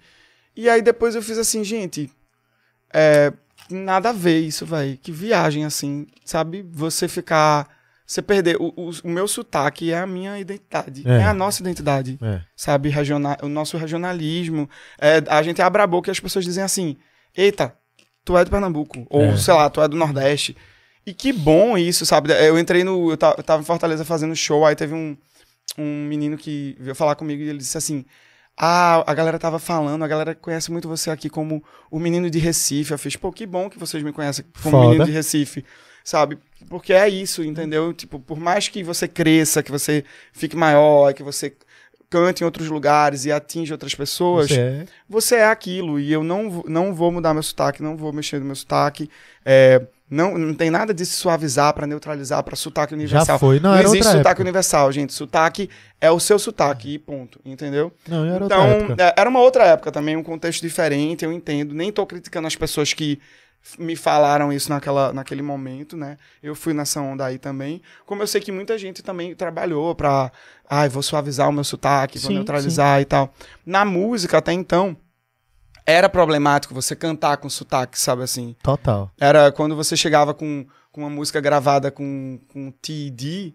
E 0.56 0.68
aí 0.68 0.80
depois 0.82 1.14
eu 1.14 1.22
fiz 1.22 1.38
assim, 1.38 1.64
gente, 1.64 2.10
é, 2.92 3.32
nada 3.70 4.10
a 4.10 4.12
ver 4.12 4.38
isso, 4.40 4.64
velho. 4.66 4.96
Que 4.98 5.10
viagem, 5.12 5.64
assim, 5.64 6.06
sabe? 6.24 6.62
Você 6.72 7.08
ficar. 7.08 7.68
Você 8.06 8.20
perder. 8.20 8.56
O, 8.60 8.72
o, 8.76 8.90
o 9.04 9.08
meu 9.08 9.28
sotaque 9.28 9.92
é 9.92 9.98
a 9.98 10.06
minha 10.06 10.38
identidade. 10.38 11.02
É. 11.06 11.18
É, 11.18 11.24
a 11.24 11.32
nossa 11.34 11.62
identidade. 11.62 12.18
É. 12.20 12.40
Sabe? 12.56 12.88
Regional, 12.88 13.36
o 13.42 13.48
nosso 13.48 13.76
regionalismo. 13.76 14.68
É, 15.00 15.22
a 15.28 15.42
gente 15.42 15.62
abre 15.62 15.80
a 15.82 15.86
boca 15.86 16.10
e 16.10 16.12
as 16.12 16.18
pessoas 16.20 16.44
dizem 16.44 16.62
assim: 16.64 16.96
Eita, 17.36 17.72
tu 18.24 18.36
é 18.36 18.44
de 18.44 18.50
Pernambuco. 18.50 19.06
Ou, 19.08 19.22
É. 19.22 19.36
sei 19.36 19.54
lá, 19.54 19.70
tu 19.70 19.80
é 19.80 19.86
do 19.88 19.96
Nordeste. 19.96 20.56
E 21.06 21.14
que 21.14 21.32
bom 21.32 21.76
isso, 21.78 22.04
sabe? 22.06 22.30
Eu 22.32 22.58
entrei 22.58 22.84
no. 22.84 23.10
Eu 23.10 23.16
ta- 23.16 23.34
eu 23.36 23.42
tava 23.42 23.62
em 23.62 23.64
Fortaleza 23.64 24.04
fazendo 24.04 24.34
show, 24.36 24.64
aí 24.66 24.76
teve 24.76 24.94
um, 24.94 25.16
um 25.78 26.04
menino 26.06 26.36
que 26.36 26.76
veio 26.78 26.94
falar 26.94 27.14
comigo 27.14 27.42
e 27.42 27.48
ele 27.48 27.58
disse 27.58 27.76
assim: 27.78 28.04
Ah, 28.56 29.02
a 29.10 29.14
galera 29.14 29.38
tava 29.38 29.58
falando, 29.58 30.04
a 30.04 30.08
galera 30.08 30.34
conhece 30.34 30.70
muito 30.70 30.88
você 30.88 31.10
aqui 31.10 31.30
como 31.30 31.64
o 31.90 31.98
menino 31.98 32.28
de 32.30 32.38
Recife. 32.38 32.92
Eu 32.92 32.98
fiz, 32.98 33.16
pô, 33.16 33.32
que 33.32 33.46
bom 33.46 33.70
que 33.70 33.78
vocês 33.78 34.02
me 34.02 34.12
conhecem 34.12 34.44
como 34.62 34.76
Foda. 34.76 34.86
menino 34.88 35.04
de 35.06 35.10
Recife, 35.12 35.64
sabe? 36.04 36.38
Porque 36.68 36.92
é 36.92 37.08
isso, 37.08 37.42
entendeu? 37.42 37.92
Tipo, 37.94 38.20
por 38.20 38.38
mais 38.38 38.68
que 38.68 38.82
você 38.84 39.08
cresça, 39.08 39.62
que 39.62 39.70
você 39.72 40.04
fique 40.32 40.54
maior, 40.56 41.12
que 41.14 41.22
você 41.22 41.56
cante 42.10 42.42
em 42.42 42.44
outros 42.44 42.68
lugares 42.68 43.24
e 43.24 43.32
atinja 43.32 43.72
outras 43.74 43.94
pessoas, 43.94 44.48
Você 44.48 44.60
é. 44.60 44.84
você 45.08 45.36
é 45.36 45.46
aquilo. 45.46 45.98
E 45.98 46.12
eu 46.12 46.22
não, 46.24 46.50
vou- 46.50 46.64
não 46.68 46.92
vou 46.94 47.10
mudar 47.12 47.32
meu 47.32 47.42
sotaque, 47.42 47.82
não 47.82 47.96
vou 47.96 48.12
mexer 48.12 48.38
no 48.40 48.44
meu 48.46 48.54
sotaque. 48.56 49.08
É, 49.44 49.80
não, 50.10 50.36
não 50.36 50.52
tem 50.54 50.70
nada 50.70 50.92
de 50.92 51.06
se 51.06 51.12
suavizar 51.12 51.72
pra 51.72 51.86
neutralizar 51.86 52.42
pra 52.42 52.56
sotaque 52.56 52.92
universal. 52.94 53.24
Já 53.36 53.38
foi. 53.38 53.60
Não, 53.60 53.70
Não 53.70 53.76
era 53.78 53.86
existe 53.86 53.98
outra 53.98 54.10
sotaque 54.18 54.28
época. 54.30 54.42
universal, 54.42 54.92
gente. 54.92 55.12
Sotaque 55.12 55.70
é 56.00 56.10
o 56.10 56.18
seu 56.18 56.38
sotaque 56.38 56.94
e 56.94 56.98
ponto, 56.98 57.40
entendeu? 57.44 57.92
Não, 58.08 58.24
era 58.24 58.42
outra 58.44 58.46
Então, 58.58 58.66
época. 58.66 58.96
é, 59.02 59.14
era 59.16 59.30
uma 59.30 59.40
outra 59.40 59.64
época 59.66 59.92
também, 59.92 60.16
um 60.16 60.22
contexto 60.22 60.60
diferente, 60.62 61.24
eu 61.24 61.32
entendo. 61.32 61.72
Nem 61.74 61.92
tô 61.92 62.04
criticando 62.04 62.48
as 62.48 62.56
pessoas 62.56 62.92
que 62.92 63.20
me 63.78 63.94
falaram 63.94 64.50
isso 64.52 64.70
naquela, 64.70 65.12
naquele 65.12 65.42
momento, 65.42 65.96
né? 65.96 66.16
Eu 66.42 66.54
fui 66.54 66.72
nessa 66.72 67.00
onda 67.00 67.26
aí 67.26 67.38
também. 67.38 67.82
Como 68.06 68.22
eu 68.22 68.26
sei 68.26 68.40
que 68.40 68.50
muita 68.50 68.76
gente 68.78 69.02
também 69.02 69.34
trabalhou 69.34 69.94
pra. 69.94 70.32
Ai, 70.68 70.88
vou 70.88 71.02
suavizar 71.02 71.48
o 71.48 71.52
meu 71.52 71.62
sotaque, 71.62 72.18
vou 72.18 72.28
Sim, 72.30 72.34
neutralizar 72.36 73.00
e 73.00 73.04
tal. 73.04 73.32
Na 73.66 73.84
música, 73.84 74.38
até 74.38 74.52
então, 74.52 74.96
era 75.90 76.08
problemático 76.08 76.74
você 76.74 76.94
cantar 76.96 77.36
com 77.38 77.48
sotaque, 77.48 77.98
sabe 77.98 78.22
assim? 78.22 78.54
Total. 78.62 79.10
Era 79.20 79.52
quando 79.52 79.76
você 79.76 79.96
chegava 79.96 80.32
com, 80.34 80.66
com 80.92 81.02
uma 81.02 81.10
música 81.10 81.40
gravada 81.40 81.90
com, 81.90 82.38
com 82.52 82.70
TD, 82.70 83.54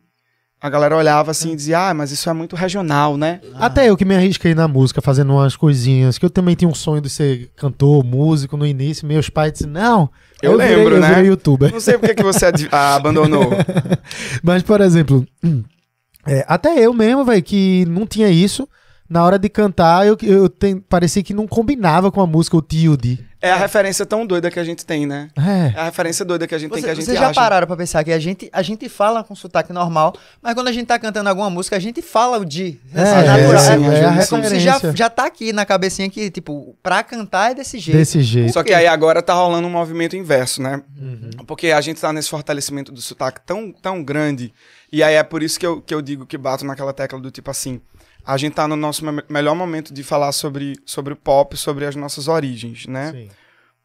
a 0.62 0.70
galera 0.70 0.98
olhava 0.98 1.30
assim 1.30 1.52
e 1.52 1.56
dizia, 1.56 1.90
ah, 1.90 1.94
mas 1.94 2.12
isso 2.12 2.28
é 2.30 2.34
muito 2.34 2.56
regional, 2.56 3.18
né? 3.18 3.40
Até 3.56 3.90
eu 3.90 3.96
que 3.96 4.06
me 4.06 4.16
arrisquei 4.16 4.56
na 4.56 4.68
música, 4.68 5.02
fazendo 5.02 5.34
umas 5.34 5.56
coisinhas, 5.56 6.18
que 6.18 6.26
eu 6.26 6.30
também 6.30 6.56
tinha 6.56 6.68
um 6.68 6.74
sonho 6.74 7.02
de 7.02 7.10
ser 7.10 7.52
cantor, 7.56 8.04
músico 8.04 8.58
no 8.58 8.66
início. 8.66 9.08
Meus 9.08 9.30
pais 9.30 9.52
disseram, 9.54 9.74
não. 9.74 10.10
Eu 10.42 10.58
virei- 10.58 10.76
lembro, 10.76 10.96
eu 10.96 11.02
né? 11.02 11.08
virei 11.10 11.30
youtuber. 11.30 11.72
Não 11.72 11.80
sei 11.80 11.98
por 11.98 12.16
que 12.16 12.24
você 12.24 12.48
ah, 12.72 12.96
abandonou. 12.96 13.52
Mas, 14.42 14.64
por 14.64 14.82
exemplo, 14.82 15.24
é, 16.26 16.44
até 16.48 16.80
eu 16.80 16.94
mesmo, 16.94 17.24
velho, 17.24 17.44
que 17.44 17.86
não 17.86 18.08
tinha 18.08 18.30
isso, 18.30 18.68
na 19.10 19.24
hora 19.24 19.38
de 19.38 19.48
cantar, 19.50 20.06
eu, 20.08 20.18
eu 20.24 20.50
ten- 20.50 20.80
parecia 20.80 21.22
que 21.24 21.34
não 21.34 21.48
combinava 21.48 22.12
com 22.12 22.22
a 22.22 22.28
música, 22.28 22.58
o 22.58 22.62
tio 22.62 22.98
de. 22.98 23.20
É 23.42 23.52
a 23.52 23.58
referência 23.58 24.08
tão 24.08 24.26
doida 24.26 24.50
que 24.50 24.60
a 24.60 24.64
gente 24.64 24.84
tem, 24.84 25.06
né? 25.06 25.30
É. 25.38 25.78
É 25.78 25.80
a 25.82 25.84
referência 25.86 26.26
doida 26.26 26.48
que 26.48 26.56
a 26.56 26.58
gente 26.58 26.72
tem, 26.72 26.80
Você- 26.82 26.88
que 26.88 26.92
a 26.92 26.96
gente 26.96 27.06
Vocês 27.06 27.20
já 27.20 27.28
acha. 27.30 27.40
pararam 27.40 27.68
pra 27.68 27.78
pensar 27.78 28.04
que 28.04 28.12
a 28.12 28.18
gente, 28.18 28.50
a 28.52 28.64
gente 28.64 28.90
fala 28.90 29.24
com 29.24 29.36
sotaque 29.36 29.72
normal, 29.72 30.16
mas 30.42 30.56
quando 30.56 30.68
a 30.68 30.72
gente 30.72 30.88
tá 30.88 30.98
cantando 30.98 31.30
alguma 31.30 31.48
música, 31.48 31.76
a 31.76 31.80
gente 31.80 32.02
fala 32.02 32.40
o 32.40 32.46
de. 32.46 32.80
É, 32.92 33.02
assim, 33.04 33.28
natural. 33.28 33.60
sim, 33.60 33.70
é, 33.70 34.00
é 34.00 34.06
a 34.06 34.16
é 34.16 34.26
como 34.26 34.44
se 34.46 34.60
já, 34.60 34.80
já 34.96 35.10
tá 35.12 35.28
aqui 35.28 35.54
na 35.54 35.64
cabecinha 35.64 36.10
que, 36.10 36.32
tipo, 36.32 36.76
pra 36.82 37.04
cantar 37.04 37.52
é 37.52 37.54
desse 37.54 37.78
jeito. 37.78 37.98
Desse 37.98 38.22
jeito. 38.24 38.52
Só 38.52 38.64
que 38.64 38.74
aí 38.74 38.88
agora 38.88 39.22
tá 39.22 39.36
rolando 39.36 39.68
um 39.68 39.72
movimento 39.72 40.16
inverso, 40.16 40.60
né? 40.64 40.82
Uhum. 41.00 41.30
Porque 41.46 41.68
a 41.68 41.82
gente 41.82 42.02
tá 42.02 42.12
nesse 42.12 42.30
fortalecimento 42.30 42.92
do 42.92 43.00
sotaque 43.02 43.42
tão, 43.46 43.72
tão 43.72 44.04
grande. 44.04 44.52
E 44.92 45.04
aí 45.04 45.14
é 45.16 45.24
por 45.24 45.44
isso 45.44 45.60
que 45.60 45.68
eu, 45.68 45.82
que 45.82 45.94
eu 45.94 46.02
digo 46.02 46.26
que 46.26 46.38
bato 46.38 46.66
naquela 46.66 46.94
tecla 46.94 47.20
do 47.20 47.30
tipo 47.30 47.52
assim. 47.52 47.80
A 48.26 48.38
gente 48.38 48.54
tá 48.54 48.68
no 48.68 48.76
nosso 48.76 49.06
me- 49.06 49.24
melhor 49.30 49.56
momento 49.56 49.94
de 49.94 50.04
falar 50.04 50.32
sobre, 50.32 50.76
sobre 50.86 51.14
o 51.14 51.16
pop, 51.16 51.56
sobre 51.56 51.86
as 51.86 51.96
nossas 51.96 52.28
origens, 52.28 52.86
né? 52.88 53.12
Sim. 53.12 53.30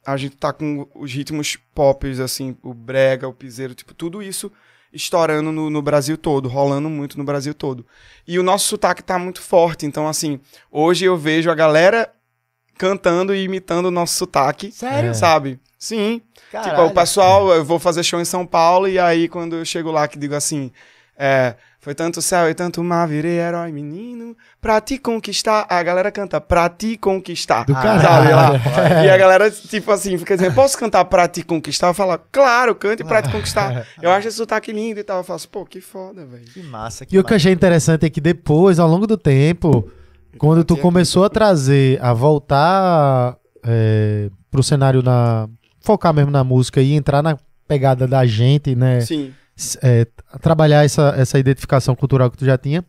A 0.06 0.16
gente 0.16 0.36
tá 0.36 0.52
com 0.52 0.88
os 0.94 1.12
ritmos 1.12 1.56
pop, 1.74 2.08
assim, 2.22 2.56
o 2.62 2.72
brega, 2.72 3.28
o 3.28 3.34
piseiro, 3.34 3.74
tipo, 3.74 3.92
tudo 3.92 4.22
isso 4.22 4.50
estourando 4.92 5.52
no, 5.52 5.68
no 5.70 5.82
Brasil 5.82 6.16
todo, 6.16 6.48
rolando 6.48 6.88
muito 6.88 7.18
no 7.18 7.22
Brasil 7.24 7.52
todo. 7.54 7.86
E 8.26 8.38
o 8.38 8.42
nosso 8.42 8.66
sotaque 8.66 9.02
tá 9.02 9.18
muito 9.18 9.40
forte. 9.42 9.84
Então, 9.86 10.08
assim, 10.08 10.40
hoje 10.70 11.04
eu 11.04 11.16
vejo 11.18 11.50
a 11.50 11.54
galera 11.54 12.10
cantando 12.76 13.34
e 13.34 13.42
imitando 13.44 13.86
o 13.86 13.90
nosso 13.90 14.14
sotaque. 14.14 14.72
Sério? 14.72 15.14
Sabe? 15.14 15.60
Sim. 15.78 16.22
Tipo, 16.34 16.50
Caralho. 16.52 16.86
o 16.88 16.94
pessoal, 16.94 17.52
eu 17.52 17.64
vou 17.64 17.78
fazer 17.78 18.02
show 18.02 18.20
em 18.20 18.24
São 18.24 18.46
Paulo 18.46 18.88
e 18.88 18.98
aí 18.98 19.28
quando 19.28 19.56
eu 19.56 19.64
chego 19.64 19.90
lá 19.90 20.08
que 20.08 20.18
digo 20.18 20.34
assim, 20.34 20.72
é, 21.16 21.54
foi 21.80 21.94
tanto 21.94 22.20
céu 22.20 22.50
e 22.50 22.54
tanto 22.54 22.84
mar, 22.84 23.08
virei 23.08 23.38
herói 23.38 23.72
menino, 23.72 24.36
pra 24.60 24.82
te 24.82 24.98
conquistar. 24.98 25.66
A 25.66 25.82
galera 25.82 26.12
canta 26.12 26.38
pra 26.38 26.68
te 26.68 26.98
conquistar. 26.98 27.64
Do 27.64 27.72
sabe 27.72 28.02
caralho. 28.02 28.36
lá? 28.36 29.04
E 29.04 29.08
a 29.08 29.16
galera, 29.16 29.50
tipo 29.50 29.90
assim, 29.90 30.18
fica 30.18 30.36
dizendo, 30.36 30.54
posso 30.54 30.76
cantar 30.76 31.06
pra 31.06 31.26
te 31.26 31.42
conquistar? 31.42 31.88
Eu 31.88 31.94
falo, 31.94 32.20
claro, 32.30 32.74
cante 32.74 33.02
pra 33.02 33.22
te 33.22 33.30
conquistar. 33.32 33.86
Eu 34.02 34.10
acho 34.10 34.28
esse 34.28 34.36
sotaque 34.36 34.70
lindo 34.72 35.00
e 35.00 35.02
tal. 35.02 35.18
Eu 35.18 35.24
falo 35.24 35.36
assim, 35.36 35.48
pô, 35.50 35.64
que 35.64 35.80
foda, 35.80 36.26
velho. 36.26 36.44
Que 36.44 36.62
massa, 36.62 37.06
que 37.06 37.16
E 37.16 37.18
o 37.18 37.24
que 37.24 37.32
achei 37.32 37.52
interessante 37.52 38.04
é 38.04 38.10
que 38.10 38.20
depois, 38.20 38.78
ao 38.78 38.86
longo 38.86 39.06
do 39.06 39.16
tempo, 39.16 39.90
quando 40.36 40.62
tu 40.62 40.76
começou 40.76 41.24
a 41.24 41.30
trazer, 41.30 41.98
a 42.02 42.12
voltar 42.12 43.38
é, 43.64 44.28
pro 44.50 44.62
cenário 44.62 45.02
na. 45.02 45.48
focar 45.80 46.12
mesmo 46.12 46.30
na 46.30 46.44
música 46.44 46.82
e 46.82 46.92
entrar 46.92 47.22
na 47.22 47.38
pegada 47.66 48.06
da 48.06 48.26
gente, 48.26 48.74
né? 48.74 49.00
Sim. 49.00 49.32
É, 49.82 50.06
trabalhar 50.40 50.84
essa, 50.84 51.14
essa 51.16 51.38
identificação 51.38 51.94
cultural 51.94 52.30
que 52.30 52.36
tu 52.38 52.44
já 52.44 52.56
tinha. 52.58 52.84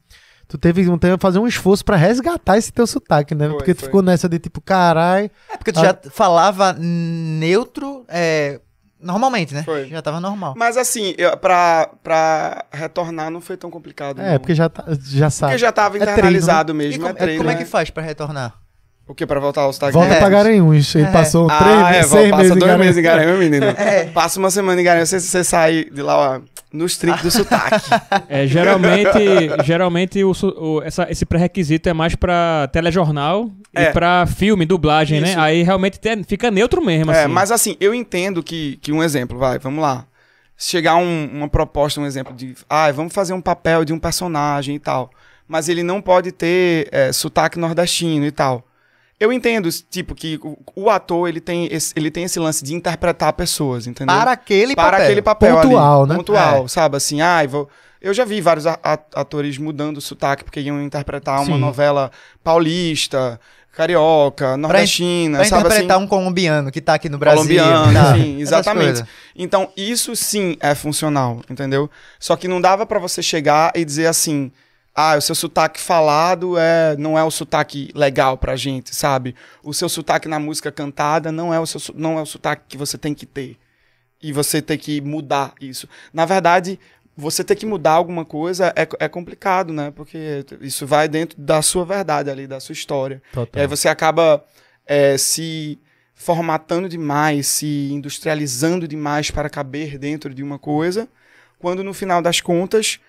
Tu 0.48 0.58
teve 0.58 0.90
um 0.90 0.98
tempo 0.98 1.22
fazer 1.22 1.40
um 1.40 1.48
esforço 1.48 1.84
pra 1.86 1.96
resgatar 1.96 2.58
esse 2.58 2.74
teu 2.74 2.86
sotaque, 2.86 3.34
né? 3.34 3.48
Foi, 3.48 3.58
Porque 3.58 3.74
tu 3.74 3.80
foi. 3.80 3.86
ficou 3.88 4.02
nessa 4.02 4.28
de 4.28 4.38
tipo, 4.38 4.60
carai. 4.60 5.32
É 5.50 5.56
porque 5.58 5.72
tu 5.72 5.80
já 5.80 5.98
falava 6.12 6.74
neutro 6.78 8.04
é, 8.10 8.60
normalmente, 9.00 9.54
né? 9.54 9.64
Foi. 9.64 9.88
Já 9.88 10.02
tava 10.02 10.20
normal. 10.20 10.54
Mas 10.58 10.76
assim, 10.78 11.14
eu, 11.18 11.36
pra, 11.38 11.90
pra 12.04 12.66
retornar 12.72 13.30
não 13.32 13.40
foi 13.42 13.56
tão 13.58 13.70
complicado. 13.72 14.20
É, 14.22 14.34
não. 14.34 14.40
porque 14.40 14.54
já, 14.54 14.68
tá- 14.68 14.86
já 15.06 15.30
sabe. 15.30 15.54
Porque 15.54 15.62
já 15.62 15.72
tava 15.72 15.92
treino, 15.92 16.06
né? 16.06 16.12
internalizado 16.14 16.72
E 16.74 16.76
mesmo. 16.76 17.00
como, 17.04 17.10
é 17.12 17.14
treino, 17.14 17.38
como 17.40 17.50
é 17.52 17.56
que 17.56 17.66
faz 17.66 17.90
pra 17.90 18.04
retornar? 18.04 18.54
O 19.08 19.16
que? 19.16 19.26
Pra 19.26 19.40
voltar 19.40 19.62
ao 19.62 19.74
sotaque? 19.74 19.94
Volta 19.94 20.14
É. 20.14 20.20
pra 20.20 20.30
Garanhuns. 20.30 20.96
Ele 20.96 21.06
É. 21.06 21.12
passou 21.12 21.50
Ah, 21.50 21.58
três, 21.60 21.78
é, 21.80 22.04
seis 22.04 22.30
passa 22.30 22.44
meses 22.44 22.56
em 22.56 22.60
dois 22.60 22.78
meses 22.78 22.98
em 22.98 23.02
Garanhuns, 23.02 23.40
menino. 23.40 23.66
É. 23.78 24.06
Passa 24.06 24.38
uma 24.40 24.50
semana 24.52 24.80
em 24.80 24.84
Garanhuns, 24.84 25.10
você, 25.10 25.20
você 25.20 25.44
sai 25.44 25.86
de 25.86 26.02
lá, 26.02 26.18
ó, 26.38 26.42
nos 26.72 26.98
trinques 26.98 27.22
do 27.24 27.32
sotaque. 27.32 27.90
É, 28.30 28.48
geralmente, 28.48 29.10
geralmente 29.66 30.24
o, 30.24 30.32
o- 30.32 30.82
essa- 30.84 31.08
esse 31.10 31.26
pré-requisito 31.26 31.90
é 31.90 31.94
mais 31.94 32.16
pra 32.16 32.70
telejornal 32.72 33.50
É. 33.76 33.84
e 33.84 33.92
pra 33.92 34.26
filme, 34.26 34.66
dublagem, 34.66 35.20
né? 35.22 35.30
Isso. 35.30 35.40
Aí 35.40 35.64
realmente 35.64 36.00
te- 36.00 36.24
fica 36.24 36.50
neutro 36.50 36.84
mesmo, 36.84 37.12
É, 37.12 37.24
assim. 37.26 37.34
mas 37.34 37.52
assim, 37.52 37.76
eu 37.80 37.94
entendo 37.94 38.42
que, 38.42 38.78
que 38.82 38.92
um 38.92 39.04
exemplo, 39.04 39.38
vai, 39.38 39.60
vamos 39.60 39.82
lá. 39.82 40.06
Chegar 40.58 40.96
um- 40.96 41.30
uma 41.34 41.50
proposta, 41.50 42.00
um 42.00 42.06
exemplo 42.06 42.34
de, 42.34 42.56
ah, 42.70 42.92
vamos 42.92 43.14
fazer 43.14 43.34
um 43.34 43.42
papel 43.42 43.84
de 43.84 43.92
um 43.94 44.00
personagem 44.00 44.76
e 44.76 44.80
tal, 44.80 45.10
mas 45.48 45.68
ele 45.68 45.84
não 45.84 46.02
pode 46.02 46.32
ter 46.32 46.88
é, 46.92 47.12
sotaque 47.12 47.58
nordestino 47.60 48.26
e 48.26 48.32
tal. 48.32 48.64
Eu 49.22 49.32
entendo, 49.32 49.70
tipo, 49.90 50.16
que 50.16 50.40
o, 50.42 50.58
o 50.76 50.90
ator, 50.90 51.30
ele 51.30 51.40
tem, 51.40 51.68
esse, 51.72 51.94
ele 51.96 52.10
tem 52.10 52.24
esse 52.24 52.40
lance 52.40 52.64
de 52.64 52.74
interpretar 52.74 53.32
pessoas, 53.34 53.86
entendeu? 53.86 54.16
Para 54.16 54.32
aquele 54.32 54.76
para 54.76 54.92
papel. 54.94 55.06
aquele 55.06 55.22
papel 55.22 55.56
Pontual, 55.62 56.00
ali. 56.02 56.10
né? 56.10 56.16
Pontual, 56.18 56.68
sabe? 56.68 56.98
Assim, 56.98 57.22
ai, 57.22 57.46
vou... 57.48 57.70
Eu 58.02 58.16
já 58.16 58.26
vi 58.26 58.42
vários 58.42 58.66
atores 58.66 59.60
mudando 59.60 59.98
o 59.98 60.02
sotaque 60.02 60.44
porque 60.44 60.60
iam 60.60 60.82
interpretar 60.82 61.36
uma 61.38 61.54
Sim. 61.54 61.60
novela 61.60 62.10
paulista, 62.44 63.40
carioca, 63.72 64.58
nordestina, 64.58 65.38
Pra 65.38 65.48
sabe 65.48 65.62
interpretar 65.68 65.98
assim? 65.98 66.06
um 66.06 66.08
colombiano 66.08 66.72
que 66.72 66.82
tá 66.82 66.96
aqui 66.96 67.08
no 67.08 67.20
Brasil. 67.20 67.38
colombiano, 67.42 67.94
tá? 67.94 68.18
enfim, 68.18 68.42
exatamente. 68.42 69.04
Então, 69.36 69.72
isso 69.78 70.16
sim 70.16 70.58
é 70.60 70.74
funcional, 70.74 71.42
entendeu? 71.48 71.90
Só 72.20 72.36
que 72.36 72.48
não 72.48 72.60
dava 72.60 72.88
pra 72.88 72.98
você 72.98 73.22
chegar 73.22 73.72
e 73.76 73.86
dizer 73.86 74.08
assim: 74.08 74.52
"Ah, 74.94 75.18
o 75.18 75.22
seu 75.22 75.36
sotaque 75.36 75.80
falado 75.80 76.58
é 76.58 76.96
não 76.98 77.18
é 77.18 77.24
o 77.24 77.32
sotaque 77.32 77.92
legal 77.96 78.38
pra 78.38 78.56
gente", 78.56 78.96
sabe? 78.96 79.36
O 79.64 79.74
seu 79.74 79.90
sotaque 79.90 80.28
na 80.28 80.40
música 80.40 80.72
cantada 80.72 81.32
não 81.32 81.54
é 81.54 81.60
o 81.60 81.66
seu 81.66 81.80
não 81.96 82.18
é 82.20 82.22
o 82.22 82.26
sotaque 82.26 82.64
que 82.70 82.78
você 82.78 82.98
tem 82.98 83.14
que 83.14 83.26
ter. 83.26 83.58
E 84.22 84.32
você 84.32 84.62
ter 84.62 84.78
que 84.78 85.02
mudar 85.02 85.54
isso. 85.60 85.90
Na 86.14 86.26
verdade, 86.26 86.80
você 87.18 87.44
ter 87.44 87.56
que 87.56 87.66
mudar 87.66 87.94
alguma 87.94 88.24
coisa 88.24 88.74
é, 88.76 88.88
é 89.00 89.08
complicado, 89.08 89.74
né? 89.74 89.92
Porque 89.92 90.46
isso 90.62 90.86
vai 90.86 91.08
dentro 91.08 91.40
da 91.40 91.62
sua 91.62 91.84
verdade 91.84 92.30
ali, 92.30 92.48
da 92.48 92.60
sua 92.60 92.74
história. 92.74 93.22
E 93.32 93.34
Total. 93.34 93.62
aí 93.62 93.68
você 93.68 93.88
acaba 93.88 94.44
é, 94.86 95.18
se 95.18 95.80
formatando 96.14 96.88
demais, 96.88 97.48
se 97.48 97.90
industrializando 97.92 98.88
demais 98.88 99.32
para 99.32 99.50
caber 99.50 99.98
dentro 99.98 100.34
de 100.34 100.44
uma 100.44 100.60
coisa, 100.60 101.10
quando 101.58 101.84
no 101.84 101.94
final 101.94 102.22
das 102.22 102.40
contas 102.40 103.00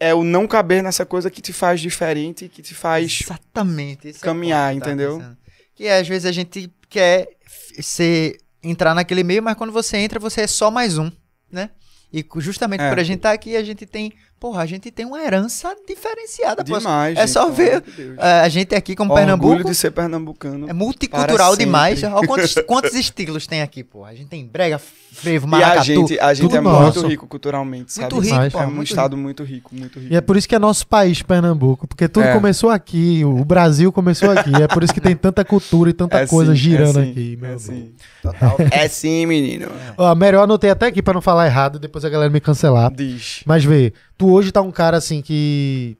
é 0.00 0.14
o 0.14 0.24
não 0.24 0.46
caber 0.46 0.82
nessa 0.82 1.04
coisa 1.04 1.30
que 1.30 1.42
te 1.42 1.52
faz 1.52 1.78
diferente, 1.80 2.48
que 2.48 2.62
te 2.62 2.74
faz. 2.74 3.20
Exatamente. 3.22 4.08
é 4.08 4.12
caminhar, 4.14 4.72
tava 4.74 4.74
entendeu? 4.74 5.18
pensando. 5.18 5.38
Que 5.74 5.88
às 5.88 6.08
vezes 6.08 6.24
a 6.26 6.32
gente 6.32 6.72
quer 6.88 7.28
ser, 7.80 8.38
entrar 8.62 8.94
naquele 8.94 9.22
meio, 9.22 9.42
mas 9.42 9.56
quando 9.56 9.72
você 9.72 9.98
entra, 9.98 10.18
você 10.18 10.42
é 10.42 10.46
só 10.46 10.70
mais 10.70 10.98
um, 10.98 11.10
né? 11.52 11.70
E 12.12 12.24
justamente 12.38 12.80
É. 12.82 12.88
por 12.88 12.98
a 12.98 13.02
gente 13.04 13.18
estar 13.18 13.32
aqui, 13.32 13.54
a 13.56 13.62
gente 13.62 13.86
tem. 13.86 14.12
Porra, 14.40 14.62
a 14.62 14.66
gente 14.66 14.90
tem 14.90 15.04
uma 15.04 15.22
herança 15.22 15.76
diferenciada. 15.86 16.64
pô. 16.64 16.78
Demais. 16.78 17.14
é 17.18 17.20
gente, 17.20 17.30
só 17.30 17.50
ver. 17.50 17.82
Deus. 17.82 18.18
A 18.18 18.48
gente 18.48 18.74
aqui 18.74 18.96
como 18.96 19.12
Orgulho 19.12 19.26
Pernambuco. 19.36 19.68
de 19.70 19.74
ser 19.76 19.90
pernambucano. 19.90 20.66
É 20.66 20.72
multicultural 20.72 21.54
demais. 21.56 22.02
Olha 22.02 22.26
quantos, 22.26 22.54
quantos 22.66 22.94
estilos 22.94 23.46
tem 23.46 23.60
aqui, 23.60 23.84
pô. 23.84 24.02
A 24.02 24.14
gente 24.14 24.28
tem 24.28 24.46
brega, 24.46 24.78
frevo, 24.78 25.46
e 25.46 25.48
a 25.48 25.50
maracatu. 25.50 25.84
gente, 25.84 26.18
a 26.18 26.32
gente 26.32 26.46
tudo 26.46 26.56
é 26.56 26.60
nosso. 26.62 27.00
muito 27.00 27.06
rico 27.10 27.26
culturalmente, 27.26 27.92
sabe? 27.92 28.14
Muito 28.14 28.24
rico, 28.24 28.32
Demais. 28.34 28.52
pô. 28.54 28.60
É 28.60 28.66
um 28.66 28.70
muito 28.70 28.88
estado 28.88 29.14
muito 29.16 29.44
rico, 29.44 29.74
muito 29.74 29.98
rico. 30.00 30.10
E 30.10 30.16
é 30.16 30.20
por 30.22 30.36
isso 30.38 30.48
que 30.48 30.54
é 30.54 30.58
nosso 30.58 30.86
país, 30.86 31.20
Pernambuco, 31.20 31.86
porque 31.86 32.08
tudo 32.08 32.24
É. 32.24 32.32
começou 32.32 32.70
aqui, 32.70 33.22
o 33.22 33.44
Brasil 33.44 33.92
começou 33.92 34.30
aqui, 34.30 34.54
é 34.54 34.66
por 34.66 34.82
isso 34.82 34.94
que 34.94 35.02
tem 35.02 35.14
tanta 35.14 35.44
cultura 35.44 35.90
e 35.90 35.92
tanta 35.92 36.18
É 36.18 36.26
coisa 36.26 36.52
sim, 36.52 36.58
girando 36.58 37.00
é 37.00 37.04
sim, 37.04 37.10
aqui. 37.10 37.38
meu 37.38 37.52
É 37.54 37.58
sim. 37.58 37.92
Total. 38.22 38.56
É 38.72 38.88
sim, 38.88 39.26
menino. 39.26 39.68
Ó, 39.98 40.14
melhor 40.14 40.44
anotei 40.44 40.70
até 40.70 40.86
aqui 40.86 41.02
pra 41.02 41.12
não 41.12 41.20
falar 41.20 41.44
errado, 41.44 41.78
depois 41.78 42.06
a 42.06 42.08
galera 42.08 42.30
me 42.32 42.40
cancelar. 42.40 42.90
Diz. 42.90 43.42
Mas 43.44 43.64
vê, 43.64 43.92
tu 44.20 44.30
hoje 44.30 44.52
tá 44.52 44.60
um 44.60 44.70
cara 44.70 44.98
assim 44.98 45.22
que. 45.22 45.96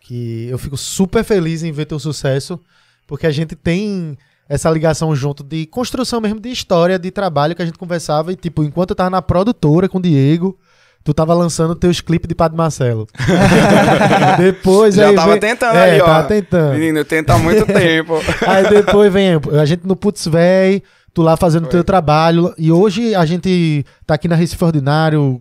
que 0.00 0.48
eu 0.50 0.58
fico 0.58 0.76
super 0.76 1.22
feliz 1.22 1.62
em 1.62 1.70
ver 1.70 1.84
teu 1.84 2.00
sucesso, 2.00 2.58
porque 3.06 3.28
a 3.28 3.30
gente 3.30 3.54
tem 3.54 4.18
essa 4.48 4.68
ligação 4.68 5.14
junto 5.14 5.44
de 5.44 5.66
construção 5.66 6.20
mesmo 6.20 6.40
de 6.40 6.50
história, 6.50 6.98
de 6.98 7.12
trabalho 7.12 7.54
que 7.54 7.62
a 7.62 7.64
gente 7.64 7.78
conversava 7.78 8.32
e, 8.32 8.36
tipo, 8.36 8.64
enquanto 8.64 8.90
eu 8.90 8.96
tava 8.96 9.10
na 9.10 9.22
produtora 9.22 9.88
com 9.88 9.98
o 9.98 10.02
Diego. 10.02 10.58
Tu 11.04 11.14
tava 11.14 11.32
lançando 11.32 11.76
teus 11.76 12.00
clipes 12.00 12.26
de 12.26 12.34
Padre 12.34 12.56
Marcelo. 12.58 13.06
depois 14.38 14.96
Já 14.96 15.10
aí 15.10 15.14
tava 15.14 15.30
vem- 15.30 15.40
tentando 15.40 15.76
é, 15.78 15.90
ali, 15.92 16.00
ó. 16.00 16.04
Tava 16.04 16.26
tentando. 16.26 16.72
Menino, 16.72 16.98
eu 16.98 17.04
tento 17.04 17.30
há 17.30 17.38
muito 17.38 17.64
tempo. 17.66 18.14
Aí 18.44 18.68
depois 18.68 19.12
vem 19.12 19.40
a 19.60 19.64
gente 19.64 19.86
no 19.86 19.94
Putz 19.94 20.26
Véi, 20.26 20.82
tu 21.14 21.22
lá 21.22 21.36
fazendo 21.36 21.62
Foi. 21.66 21.70
teu 21.70 21.84
trabalho. 21.84 22.52
E 22.58 22.72
hoje 22.72 23.14
a 23.14 23.24
gente 23.24 23.86
tá 24.04 24.14
aqui 24.14 24.26
na 24.26 24.34
Recife 24.34 24.64
Ordinário, 24.64 25.40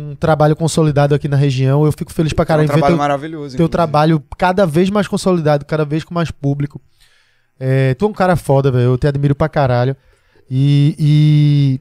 um 0.00 0.14
trabalho 0.14 0.56
consolidado 0.56 1.14
aqui 1.14 1.28
na 1.28 1.36
região. 1.36 1.84
Eu 1.84 1.92
fico 1.92 2.12
feliz 2.12 2.32
pra 2.32 2.42
É 2.42 2.44
um 2.44 2.46
caralho 2.46 2.64
em 2.64 2.66
ver 2.68 2.72
trabalho 2.72 2.94
teu, 2.94 2.98
maravilhoso. 2.98 3.40
teu 3.56 3.66
inclusive. 3.66 3.68
trabalho 3.70 4.22
cada 4.38 4.66
vez 4.66 4.90
mais 4.90 5.06
consolidado, 5.06 5.64
cada 5.64 5.84
vez 5.84 6.04
com 6.04 6.14
mais 6.14 6.30
público. 6.30 6.80
É, 7.58 7.94
tu 7.94 8.06
é 8.06 8.08
um 8.08 8.12
cara 8.12 8.36
foda, 8.36 8.70
velho. 8.70 8.84
Eu 8.84 8.98
te 8.98 9.06
admiro 9.06 9.34
pra 9.34 9.48
caralho. 9.48 9.94
E, 10.50 10.96
e 10.98 11.80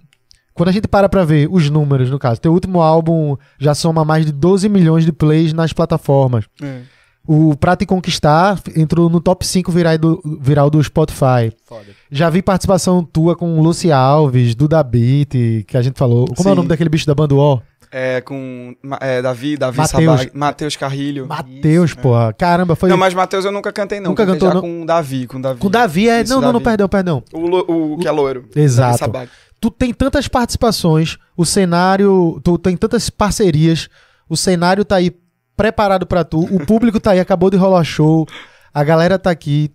quando 0.53 0.69
a 0.69 0.71
gente 0.71 0.87
para 0.87 1.07
pra 1.09 1.23
ver 1.23 1.47
os 1.49 1.69
números, 1.69 2.09
no 2.09 2.19
caso, 2.19 2.39
teu 2.41 2.51
último 2.53 2.81
álbum 2.81 3.37
já 3.57 3.73
soma 3.73 4.03
mais 4.03 4.25
de 4.25 4.31
12 4.31 4.67
milhões 4.69 5.05
de 5.05 5.11
plays 5.11 5.53
nas 5.53 5.71
plataformas. 5.73 6.45
É. 6.61 6.81
O 7.27 7.55
Pra 7.55 7.75
Te 7.75 7.85
Conquistar 7.85 8.59
entrou 8.75 9.07
no 9.09 9.21
top 9.21 9.45
5 9.45 9.71
viral 9.71 9.97
do, 9.97 10.39
viral 10.41 10.69
do 10.69 10.83
Spotify. 10.83 11.53
Foda. 11.65 11.85
Já 12.09 12.29
vi 12.29 12.41
participação 12.41 13.03
tua 13.03 13.35
com 13.35 13.61
Lucy 13.61 13.91
Alves, 13.91 14.55
Duda 14.55 14.81
Beat, 14.81 15.65
que 15.67 15.77
a 15.77 15.81
gente 15.81 15.97
falou. 15.99 16.25
Como 16.35 16.49
é 16.49 16.51
o 16.51 16.53
Sim. 16.53 16.55
nome 16.57 16.69
daquele 16.69 16.89
bicho 16.89 17.05
da 17.05 17.13
banda 17.13 17.35
O? 17.35 17.61
É, 17.91 18.21
com 18.21 18.75
é, 19.01 19.19
Davi, 19.21 19.57
Davi 19.57 19.77
Mateus. 19.79 20.05
Sabag, 20.05 20.31
Matheus 20.33 20.75
Carrilho. 20.75 21.27
Matheus, 21.27 21.93
porra. 21.95 22.31
Caramba, 22.33 22.75
foi. 22.75 22.87
Não, 22.89 22.97
mas 22.97 23.13
Matheus 23.15 23.43
eu 23.45 23.51
nunca 23.51 23.71
cantei, 23.73 23.99
não. 23.99 24.11
Nunca 24.11 24.25
Cantei 24.25 24.39
cantou, 24.39 24.49
já 24.49 24.53
não? 24.55 24.61
com 24.61 24.83
o 24.83 24.85
Davi, 24.85 25.25
com 25.25 25.37
o 25.37 25.41
Davi. 25.41 25.59
Com 25.59 25.67
o 25.67 25.69
Davi, 25.71 26.07
é. 26.09 26.21
Isso, 26.21 26.31
não, 26.33 26.39
não, 26.41 26.47
não, 26.47 26.53
Davi. 26.59 26.65
perdão, 26.65 26.87
perdão. 26.87 27.23
O, 27.33 27.39
lo- 27.47 27.65
o 27.93 27.97
que 27.97 28.07
é 28.07 28.11
loiro. 28.11 28.47
Exato. 28.55 28.91
Davi 28.91 28.99
Sabag. 28.99 29.31
Tu 29.59 29.71
tem 29.71 29.91
tantas 29.93 30.27
participações, 30.27 31.17
o 31.35 31.45
cenário. 31.45 32.39
Tu 32.43 32.57
tem 32.59 32.77
tantas 32.77 33.09
parcerias, 33.09 33.89
o 34.29 34.37
cenário 34.37 34.85
tá 34.85 34.97
aí 34.97 35.11
preparado 35.57 36.05
pra 36.05 36.23
tu, 36.23 36.39
o 36.55 36.65
público 36.65 36.99
tá 36.99 37.11
aí, 37.11 37.19
acabou 37.19 37.49
de 37.49 37.57
rolar 37.57 37.83
show, 37.83 38.25
a 38.73 38.83
galera 38.83 39.17
tá 39.19 39.29
aqui. 39.31 39.69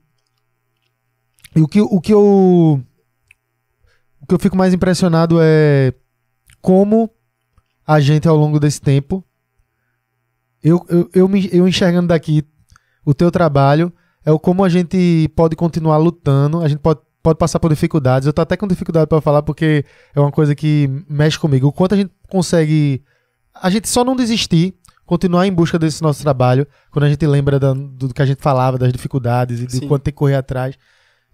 E 1.57 1.61
o 1.61 1.67
que, 1.69 1.81
o 1.81 2.01
que 2.01 2.13
eu. 2.15 2.81
O 4.21 4.27
que 4.27 4.35
eu 4.35 4.39
fico 4.39 4.57
mais 4.57 4.73
impressionado 4.73 5.39
é 5.43 5.93
como 6.63 7.11
a 7.87 8.01
gente, 8.01 8.27
ao 8.29 8.37
longo 8.37 8.59
desse 8.61 8.81
tempo, 8.81 9.25
eu, 10.63 10.85
eu, 10.89 11.11
eu, 11.15 11.29
me, 11.29 11.49
eu 11.53 11.69
enxergando 11.69 12.09
daqui 12.09 12.43
o 13.05 13.13
teu 13.13 13.31
trabalho, 13.31 13.93
é 14.25 14.33
o 14.33 14.39
como 14.39 14.65
a 14.65 14.69
gente 14.69 15.29
pode 15.37 15.55
continuar 15.57 15.99
lutando, 15.99 16.63
a 16.63 16.69
gente 16.69 16.79
pode, 16.79 17.01
pode 17.23 17.39
passar 17.39 17.61
por 17.61 17.69
dificuldades. 17.71 18.27
Eu 18.27 18.33
tô 18.33 18.41
até 18.41 18.57
com 18.57 18.67
dificuldade 18.67 19.07
pra 19.07 19.21
falar 19.21 19.43
porque 19.43 19.85
é 20.15 20.21
uma 20.21 20.33
coisa 20.33 20.55
que 20.55 20.89
mexe 21.09 21.39
comigo. 21.39 21.67
O 21.69 21.73
quanto 21.73 21.95
a 21.95 21.97
gente 21.99 22.11
consegue. 22.29 23.03
A 23.55 23.69
gente 23.69 23.89
só 23.89 24.03
não 24.03 24.17
desistir, 24.17 24.75
continuar 25.05 25.47
em 25.47 25.53
busca 25.53 25.79
desse 25.79 26.03
nosso 26.03 26.23
trabalho, 26.23 26.67
quando 26.91 27.05
a 27.05 27.09
gente 27.11 27.27
lembra 27.27 27.61
da- 27.61 27.75
do 27.75 28.13
que 28.15 28.23
a 28.23 28.27
gente 28.27 28.43
falava, 28.43 28.79
das 28.79 28.91
dificuldades 28.93 29.61
e 29.61 29.67
do 29.67 29.73
Sim. 29.73 29.87
quanto 29.89 30.03
tem 30.05 30.13
que 30.13 30.19
correr 30.19 30.35
atrás. 30.37 30.77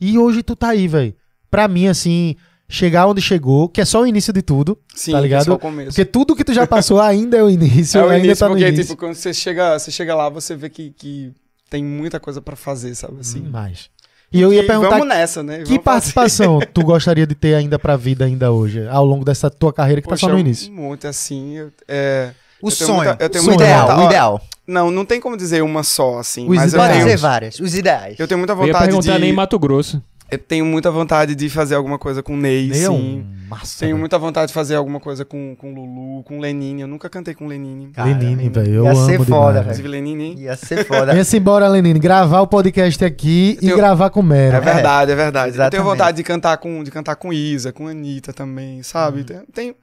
E 0.01 0.19
hoje 0.19 0.43
tu 0.43 0.57
tá 0.57 0.71
aí, 0.71 0.89
velho. 0.89 1.15
Pra 1.51 1.69
mim, 1.69 1.87
assim, 1.87 2.35
chegar 2.71 3.07
onde 3.07 3.21
chegou, 3.21 3.69
que 3.69 3.81
é 3.81 3.85
só 3.85 4.01
o 4.03 4.07
início 4.07 4.33
de 4.33 4.41
tudo. 4.43 4.79
Sim, 4.95 5.13
Tá 5.13 5.21
ligado? 5.21 5.51
é 5.51 5.55
o 5.55 5.59
começo. 5.59 5.89
Porque 5.91 6.05
tudo 6.05 6.35
que 6.37 6.45
tu 6.45 6.55
já 6.55 6.67
passou 6.67 7.01
ainda 7.03 7.37
é 7.37 7.43
o 7.43 7.51
início, 7.51 7.99
é 7.99 8.05
o 8.05 8.09
ainda 8.09 8.25
início, 8.27 8.39
tá 8.41 8.49
no 8.49 8.55
porque, 8.55 8.67
início. 8.69 8.85
tipo, 8.85 8.97
quando 8.97 9.15
você 9.15 9.35
chega, 9.35 9.79
você 9.79 9.91
chega 9.91 10.15
lá, 10.15 10.29
você 10.29 10.55
vê 10.57 10.71
que, 10.71 10.91
que 10.97 11.33
tem 11.69 11.85
muita 11.85 12.19
coisa 12.21 12.41
pra 12.41 12.57
fazer, 12.57 12.95
sabe? 12.95 13.17
Assim. 13.21 13.43
Demais. 13.43 13.91
E 14.33 14.41
eu 14.41 14.53
ia 14.53 14.65
perguntar 14.65 14.91
vamos 14.91 15.09
nessa, 15.09 15.43
né? 15.43 15.55
que 15.59 15.65
Vamos 15.65 15.69
fazer. 15.71 15.81
participação 15.83 16.61
tu 16.73 16.83
gostaria 16.85 17.27
de 17.27 17.35
ter 17.35 17.55
ainda 17.57 17.79
pra 17.81 17.97
vida 17.97 18.25
ainda 18.25 18.53
hoje, 18.53 18.87
ao 18.87 19.05
longo 19.05 19.25
dessa 19.25 19.51
tua 19.51 19.73
carreira 19.73 20.01
que 20.01 20.07
tá 20.09 20.15
Poxa, 20.15 20.27
só 20.29 20.33
no 20.33 20.39
início? 20.39 20.73
Monte, 20.73 21.07
assim. 21.09 21.57
eu- 21.57 21.73
é, 21.89 22.31
O 22.63 22.69
Eu 22.69 22.73
tenho 22.77 22.87
sonho. 22.87 22.97
muita- 23.09 23.25
eu 23.25 23.29
tenho 23.29 23.43
o 23.43 23.47
muita 23.49 23.65
ideal, 23.65 23.81
vontade- 23.83 24.03
o 24.03 24.07
ideal. 24.07 24.41
Não, 24.67 24.89
não 24.91 25.05
tem 25.05 25.19
como 25.21 25.37
dizer 25.37 25.63
uma 25.65 25.83
só, 25.83 26.19
assim. 26.21 26.47
Os 26.49 26.55
mas 26.55 26.73
eu 26.73 26.79
Pode 26.79 26.91
ideais. 26.91 26.93
tenho, 26.93 27.17
dizer 27.17 27.17
várias. 27.17 27.59
Os 27.59 27.75
ideais. 27.75 28.21
eu 28.21 28.29
tenho 28.29 28.39
muita 28.39 28.53
Eu 28.53 28.59
ia 28.59 28.67
vontade 28.67 28.85
perguntar 28.85 29.15
de. 29.15 29.19
nem 29.19 29.31
em 29.31 29.33
Mato 29.33 29.59
Grosso. 29.59 30.01
Eu 30.31 30.39
tenho 30.39 30.65
muita 30.65 30.91
vontade 30.91 31.35
de 31.35 31.49
fazer 31.51 31.75
alguma 31.75 31.99
coisa 31.99 32.23
com 32.23 32.35
o 32.35 32.37
Ney, 32.37 32.69
Ney 32.69 32.83
é 32.83 32.87
sim. 32.87 32.89
um 32.91 33.49
massa. 33.49 33.81
Tenho 33.81 33.91
velho. 33.91 33.99
muita 34.01 34.19
vontade 34.19 34.49
de 34.49 34.55
fazer 34.55 34.77
alguma 34.77 35.01
coisa 35.01 35.25
com, 35.25 35.57
com 35.57 35.75
Lulu, 35.75 36.23
com 36.25 36.39
Lenine. 36.39 36.83
Eu 36.83 36.87
nunca 36.89 37.09
cantei 37.11 37.35
com 37.35 37.47
Lenine. 37.47 37.89
Cara, 37.93 38.09
Lenine, 38.11 38.49
velho. 38.49 38.75
Eu 38.75 38.85
ia 38.85 38.91
amo 38.93 39.01
ser 39.07 39.13
demais, 39.13 39.29
foda, 39.29 39.53
velho. 39.55 39.63
Inclusive, 39.65 39.89
Lenine, 39.89 40.25
hein? 40.25 40.35
Ia 40.39 40.57
ser 40.57 40.85
foda. 40.87 41.13
Venha-se 41.13 41.37
embora, 41.37 41.67
Lenine. 41.69 41.99
Gravar 41.99 42.41
o 42.43 42.47
podcast 42.47 43.05
aqui 43.05 43.55
Eu 43.57 43.61
tenho- 43.61 43.73
e 43.73 43.77
gravar 43.77 44.11
com 44.11 44.21
o 44.21 44.23
Mero. 44.23 44.57
É 44.57 44.61
verdade, 44.61 45.13
é 45.13 45.15
verdade. 45.17 45.59
Eu 45.59 45.71
tenho 45.71 45.83
vontade 45.85 46.17
de 46.17 46.23
cantar 46.23 46.57
com, 46.59 46.83
de 46.85 46.91
cantar 46.91 47.17
com 47.17 47.33
Isa, 47.33 47.73
com 47.73 47.89
Anitta 47.89 48.33
também, 48.33 48.83
sabe? 48.83 49.25
Tem, 49.25 49.41
tem- 49.53 49.75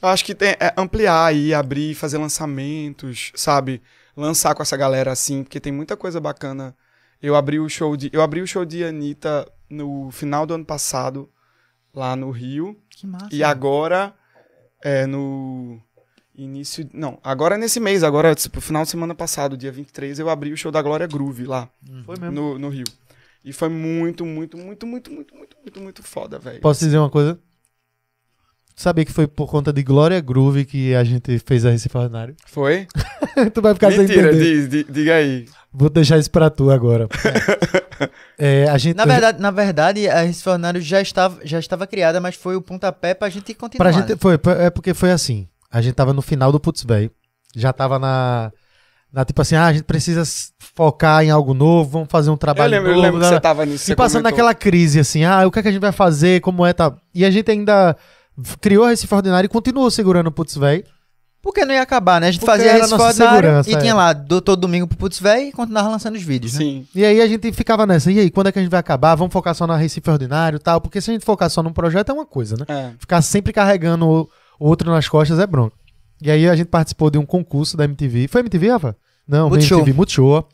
eu 0.00 0.08
acho 0.08 0.24
que 0.24 0.34
tem, 0.34 0.50
é 0.60 0.72
ampliar 0.76 1.24
aí, 1.26 1.52
abrir, 1.54 1.94
fazer 1.94 2.18
lançamentos, 2.18 3.32
sabe? 3.34 3.82
Lançar 4.16 4.54
com 4.54 4.62
essa 4.62 4.76
galera 4.76 5.10
assim, 5.10 5.42
porque 5.42 5.58
tem 5.58 5.72
muita 5.72 5.96
coisa 5.96 6.20
bacana. 6.20 6.74
Eu 7.22 7.34
abri 7.34 7.58
o 7.58 7.68
show 7.68 7.96
de, 7.96 8.10
eu 8.12 8.22
abri 8.22 8.40
o 8.40 8.46
show 8.46 8.64
de 8.64 8.84
Anitta 8.84 9.46
no 9.68 10.10
final 10.10 10.46
do 10.46 10.54
ano 10.54 10.64
passado, 10.64 11.28
lá 11.94 12.14
no 12.16 12.30
Rio. 12.30 12.78
Que 12.90 13.06
massa. 13.06 13.28
E 13.32 13.42
agora, 13.42 14.14
é, 14.82 15.06
no 15.06 15.80
início. 16.34 16.88
Não, 16.92 17.18
agora 17.22 17.56
nesse 17.56 17.80
mês, 17.80 18.02
agora, 18.02 18.34
tipo, 18.34 18.60
final 18.60 18.84
de 18.84 18.90
semana 18.90 19.14
passado, 19.14 19.56
dia 19.56 19.72
23, 19.72 20.18
eu 20.18 20.28
abri 20.28 20.52
o 20.52 20.56
show 20.56 20.70
da 20.70 20.82
Glória 20.82 21.06
Groove 21.06 21.44
lá, 21.44 21.68
Foi 22.04 22.16
mesmo. 22.18 22.32
no, 22.32 22.58
no 22.58 22.68
Rio. 22.68 22.84
E 23.44 23.52
foi 23.52 23.68
muito, 23.68 24.26
muito, 24.26 24.56
muito, 24.58 24.86
muito, 24.86 25.10
muito, 25.10 25.34
muito, 25.34 25.56
muito, 25.62 25.80
muito 25.80 26.02
foda, 26.02 26.38
velho. 26.38 26.60
Posso 26.60 26.84
dizer 26.84 26.98
uma 26.98 27.08
coisa? 27.10 27.38
Sabia 28.78 29.06
que 29.06 29.12
foi 29.12 29.26
por 29.26 29.46
conta 29.48 29.72
de 29.72 29.82
Glória 29.82 30.20
Groove 30.20 30.66
que 30.66 30.94
a 30.94 31.02
gente 31.02 31.38
fez 31.38 31.64
a 31.64 31.70
Recife 31.70 31.96
Ordinário? 31.96 32.36
Foi? 32.46 32.86
tu 33.54 33.62
vai 33.62 33.72
ficar 33.72 33.90
sem 33.90 34.00
Mentira, 34.00 34.28
entender. 34.28 34.44
diz, 34.44 34.68
di- 34.68 34.86
diga 34.92 35.14
aí. 35.14 35.46
Vou 35.72 35.88
deixar 35.88 36.18
isso 36.18 36.30
pra 36.30 36.50
tu 36.50 36.70
agora. 36.70 37.08
É, 38.38 38.68
a 38.68 38.76
gente, 38.76 38.94
Na 38.94 39.06
verdade, 39.06 39.40
na 39.40 39.50
verdade, 39.50 40.06
a 40.06 40.20
Recife 40.20 40.46
Ordinário 40.50 40.80
já 40.82 41.00
estava, 41.00 41.38
já 41.42 41.58
estava 41.58 41.86
criada, 41.86 42.20
mas 42.20 42.34
foi 42.34 42.54
o 42.54 42.60
pontapé 42.60 43.14
pra 43.14 43.30
gente 43.30 43.54
continuar. 43.54 43.90
Pra 43.90 43.92
gente, 43.98 44.14
foi, 44.20 44.38
é 44.58 44.68
porque 44.68 44.92
foi 44.92 45.10
assim. 45.10 45.48
A 45.70 45.80
gente 45.80 45.94
tava 45.94 46.12
no 46.12 46.20
final 46.20 46.52
do 46.52 46.60
Putz 46.60 46.84
Véi. 46.84 47.10
Já 47.54 47.72
tava 47.72 47.98
na, 47.98 48.52
na. 49.10 49.24
Tipo 49.24 49.40
assim, 49.40 49.54
ah, 49.56 49.64
a 49.68 49.72
gente 49.72 49.84
precisa 49.84 50.22
focar 50.74 51.24
em 51.24 51.30
algo 51.30 51.54
novo, 51.54 51.88
vamos 51.90 52.08
fazer 52.10 52.28
um 52.28 52.34
Eu 52.34 52.38
trabalho 52.38 52.70
lembro, 52.72 52.88
eu 52.90 52.94
novo. 52.96 53.02
lembro 53.06 53.20
que 53.20 53.26
né? 53.26 53.32
você 53.32 53.40
tava 53.40 53.64
nisso. 53.64 53.90
E 53.90 53.96
passando 53.96 54.20
comentou. 54.24 54.30
naquela 54.32 54.54
crise, 54.54 55.00
assim, 55.00 55.24
ah, 55.24 55.46
o 55.46 55.50
que, 55.50 55.58
é 55.58 55.62
que 55.62 55.68
a 55.68 55.72
gente 55.72 55.80
vai 55.80 55.92
fazer, 55.92 56.42
como 56.42 56.66
é, 56.66 56.74
tá. 56.74 56.94
E 57.14 57.24
a 57.24 57.30
gente 57.30 57.50
ainda 57.50 57.96
criou 58.60 58.84
a 58.84 58.90
Recife 58.90 59.14
Ordinário 59.14 59.46
e 59.46 59.48
continuou 59.48 59.90
segurando 59.90 60.28
o 60.28 60.32
Putz 60.32 60.56
Véi. 60.56 60.84
Porque 61.42 61.64
não 61.64 61.72
ia 61.72 61.82
acabar, 61.82 62.20
né? 62.20 62.26
A 62.26 62.30
gente 62.32 62.40
Porque 62.40 62.56
fazia 62.56 62.72
Recife 62.72 62.90
nossa 62.90 63.04
Ordinário 63.04 63.36
segurança, 63.36 63.70
e 63.70 63.74
é. 63.74 63.78
tinha 63.78 63.94
lá 63.94 64.12
do, 64.12 64.40
todo 64.40 64.60
domingo 64.60 64.86
pro 64.88 64.96
Putz 64.96 65.20
Véi 65.20 65.48
e 65.48 65.52
continuava 65.52 65.88
lançando 65.88 66.16
os 66.16 66.22
vídeos, 66.22 66.54
né? 66.54 66.58
Sim. 66.58 66.86
E 66.92 67.04
aí 67.04 67.20
a 67.20 67.26
gente 67.28 67.52
ficava 67.52 67.86
nessa, 67.86 68.10
e 68.10 68.18
aí, 68.18 68.30
quando 68.30 68.48
é 68.48 68.52
que 68.52 68.58
a 68.58 68.62
gente 68.62 68.70
vai 68.70 68.80
acabar? 68.80 69.14
Vamos 69.14 69.32
focar 69.32 69.54
só 69.54 69.64
na 69.64 69.76
Recife 69.76 70.10
Ordinário 70.10 70.56
e 70.56 70.60
tal? 70.60 70.80
Porque 70.80 71.00
se 71.00 71.10
a 71.10 71.14
gente 71.14 71.24
focar 71.24 71.48
só 71.48 71.62
num 71.62 71.72
projeto 71.72 72.10
é 72.10 72.12
uma 72.12 72.26
coisa, 72.26 72.56
né? 72.56 72.64
É. 72.68 72.90
Ficar 72.98 73.22
sempre 73.22 73.52
carregando 73.52 74.06
o 74.06 74.28
outro 74.58 74.90
nas 74.90 75.08
costas 75.08 75.38
é 75.38 75.46
bronco. 75.46 75.76
E 76.20 76.30
aí 76.30 76.48
a 76.48 76.56
gente 76.56 76.66
participou 76.68 77.10
de 77.10 77.18
um 77.18 77.26
concurso 77.26 77.76
da 77.76 77.84
MTV. 77.84 78.26
Foi 78.28 78.40
MTV, 78.40 78.70
Rafa? 78.70 78.96
Não, 79.28 79.48
Multishow. 79.48 79.78
MTV 79.78 79.96
Multishow. 79.96 80.48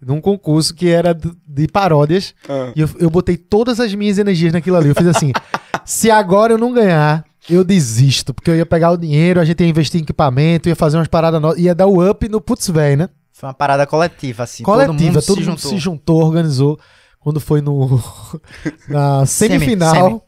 Num 0.00 0.20
concurso 0.20 0.74
que 0.74 0.88
era 0.88 1.12
de 1.14 1.66
paródias. 1.66 2.34
Ah. 2.48 2.70
E 2.76 2.82
eu, 2.82 2.90
eu 2.98 3.10
botei 3.10 3.36
todas 3.36 3.80
as 3.80 3.94
minhas 3.94 4.18
energias 4.18 4.52
naquilo 4.52 4.76
ali. 4.76 4.90
Eu 4.90 4.94
fiz 4.94 5.06
assim: 5.06 5.32
se 5.86 6.10
agora 6.10 6.52
eu 6.52 6.58
não 6.58 6.72
ganhar, 6.72 7.24
eu 7.48 7.62
desisto. 7.64 8.34
Porque 8.34 8.50
eu 8.50 8.56
ia 8.56 8.66
pegar 8.66 8.90
o 8.90 8.96
dinheiro, 8.96 9.40
a 9.40 9.44
gente 9.44 9.62
ia 9.62 9.68
investir 9.68 10.00
em 10.00 10.02
equipamento, 10.02 10.68
ia 10.68 10.76
fazer 10.76 10.98
umas 10.98 11.08
paradas 11.08 11.40
novas, 11.40 11.58
ia 11.58 11.74
dar 11.74 11.86
o 11.86 12.06
up 12.10 12.28
no 12.28 12.40
putz 12.40 12.68
velho, 12.68 12.98
né? 12.98 13.08
Foi 13.32 13.48
uma 13.48 13.54
parada 13.54 13.86
coletiva, 13.86 14.42
assim. 14.44 14.62
Coletiva, 14.64 14.92
todo 14.96 15.02
mundo, 15.02 15.22
todo 15.26 15.42
mundo 15.50 15.60
se, 15.60 15.78
juntou. 15.78 16.22
organizou. 16.24 16.78
Quando 17.20 17.38
foi 17.40 17.60
no 17.60 18.00
na 18.88 19.26
Semi, 19.26 19.54
semifinal, 19.54 19.94
semi. 19.94 20.20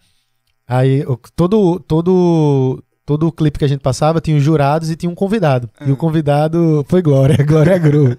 aí 0.66 1.02
o- 1.06 1.18
todo 1.36 1.78
todo 1.80 2.82
todo 3.06 3.26
o 3.28 3.32
clipe 3.32 3.58
que 3.58 3.64
a 3.64 3.68
gente 3.68 3.80
passava 3.80 4.20
tinha 4.20 4.36
os 4.36 4.42
jurados 4.42 4.90
e 4.90 4.96
tinha 4.96 5.08
um 5.10 5.14
convidado. 5.14 5.70
E 5.86 5.90
o 5.90 5.96
convidado 5.96 6.84
foi 6.88 7.00
Glória, 7.00 7.36
Glória 7.46 7.78
Groove. 7.78 8.18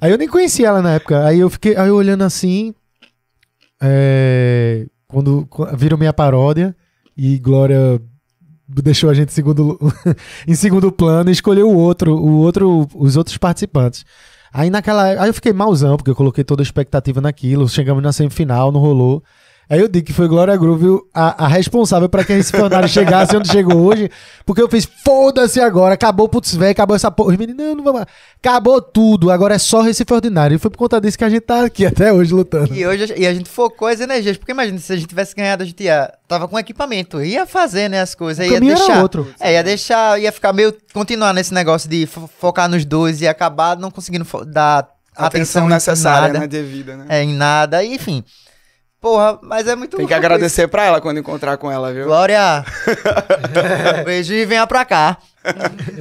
aí 0.00 0.10
eu 0.12 0.18
nem 0.18 0.28
conhecia 0.28 0.68
ela 0.68 0.80
na 0.82 0.92
época. 0.94 1.26
Aí 1.26 1.40
eu 1.40 1.50
fiquei 1.50 1.74
aí 1.76 1.88
eu 1.88 1.96
olhando 1.96 2.22
assim, 2.22 2.72
é, 3.82 4.86
quando 5.12 5.46
qu- 5.46 5.66
viram 5.76 5.98
minha 5.98 6.12
paródia 6.12 6.74
e 7.16 7.38
Glória 7.38 8.00
deixou 8.66 9.10
a 9.10 9.14
gente 9.14 9.28
em 9.28 9.32
segundo, 9.32 9.78
em 10.48 10.54
segundo 10.54 10.90
plano 10.90 11.28
e 11.30 11.32
escolheu 11.32 11.70
o 11.70 11.76
outro, 11.76 12.14
o 12.16 12.38
outro, 12.38 12.88
os 12.94 13.16
outros 13.16 13.36
participantes. 13.36 14.04
Aí 14.52 14.70
naquela, 14.70 15.04
aí 15.04 15.28
eu 15.28 15.34
fiquei 15.34 15.52
malzão 15.52 15.96
porque 15.96 16.10
eu 16.10 16.16
coloquei 16.16 16.42
toda 16.44 16.62
a 16.62 16.64
expectativa 16.64 17.20
naquilo. 17.20 17.68
Chegamos 17.68 18.02
na 18.02 18.12
semifinal, 18.12 18.72
não 18.72 18.80
rolou. 18.80 19.22
Aí 19.72 19.80
eu 19.80 19.88
digo 19.88 20.04
que 20.04 20.12
foi 20.12 20.28
Glória 20.28 20.54
Groove 20.54 21.00
a, 21.14 21.46
a 21.46 21.48
responsável 21.48 22.06
para 22.06 22.22
que 22.22 22.34
esse 22.34 22.52
Fornário 22.52 22.86
chegasse 22.90 23.34
onde 23.34 23.50
chegou 23.50 23.78
hoje, 23.78 24.10
porque 24.44 24.60
eu 24.60 24.68
fiz 24.68 24.86
foda-se 25.02 25.58
agora, 25.62 25.94
acabou 25.94 26.26
o 26.26 26.28
putz 26.28 26.54
velho, 26.54 26.72
acabou 26.72 26.94
essa 26.94 27.10
porra. 27.10 27.30
Os 27.32 27.38
meninos, 27.38 27.64
não, 27.64 27.74
não 27.76 27.82
vamos. 27.82 28.02
Acabou 28.38 28.82
tudo, 28.82 29.30
agora 29.30 29.54
é 29.54 29.58
só 29.58 29.80
Recife 29.80 30.12
Ordinário. 30.12 30.54
E 30.56 30.58
foi 30.58 30.70
por 30.70 30.76
conta 30.76 31.00
disso 31.00 31.16
que 31.16 31.24
a 31.24 31.30
gente 31.30 31.40
tá 31.40 31.64
aqui 31.64 31.86
até 31.86 32.12
hoje 32.12 32.34
lutando. 32.34 32.74
E 32.74 32.86
hoje 32.86 33.14
e 33.16 33.26
a 33.26 33.32
gente 33.32 33.48
focou 33.48 33.88
as 33.88 33.98
energias, 33.98 34.36
porque 34.36 34.52
imagina, 34.52 34.76
se 34.78 34.92
a 34.92 34.96
gente 34.96 35.08
tivesse 35.08 35.34
ganhado, 35.34 35.62
a 35.62 35.66
gente 35.66 35.82
ia. 35.82 36.12
Tava 36.28 36.46
com 36.46 36.58
equipamento, 36.58 37.22
ia 37.22 37.46
fazer, 37.46 37.88
né, 37.88 38.02
as 38.02 38.14
coisas. 38.14 38.46
O 38.46 38.48
Ia 38.50 38.54
caminho 38.56 38.72
era 38.72 38.78
deixar. 38.84 39.02
outro. 39.02 39.26
É, 39.40 39.54
ia 39.54 39.62
deixar, 39.64 40.20
ia 40.20 40.30
ficar 40.32 40.52
meio. 40.52 40.74
continuar 40.92 41.32
nesse 41.32 41.54
negócio 41.54 41.88
de 41.88 42.04
fo- 42.04 42.28
focar 42.38 42.68
nos 42.68 42.84
dois 42.84 43.22
e 43.22 43.26
acabar 43.26 43.76
não 43.78 43.90
conseguindo 43.90 44.26
dar 44.46 44.86
Atenção 45.16 45.62
atenção, 45.64 45.68
necessária, 45.68 46.28
nada. 46.28 46.40
né? 46.40 46.46
Devida, 46.46 46.94
né? 46.96 47.06
É, 47.08 47.22
em 47.22 47.34
nada, 47.34 47.82
enfim. 47.82 48.22
Porra, 49.02 49.36
mas 49.42 49.66
é 49.66 49.74
muito 49.74 49.96
Tem 49.96 50.06
que 50.06 50.14
agradecer 50.14 50.68
pra 50.68 50.84
ela 50.84 51.00
quando 51.00 51.18
encontrar 51.18 51.56
com 51.56 51.68
ela, 51.70 51.88
isso. 51.88 51.96
viu? 51.96 52.04
Glória! 52.06 52.64
Beijo 54.06 54.32
e 54.32 54.44
venha 54.46 54.64
pra 54.66 54.84
cá. 54.84 55.18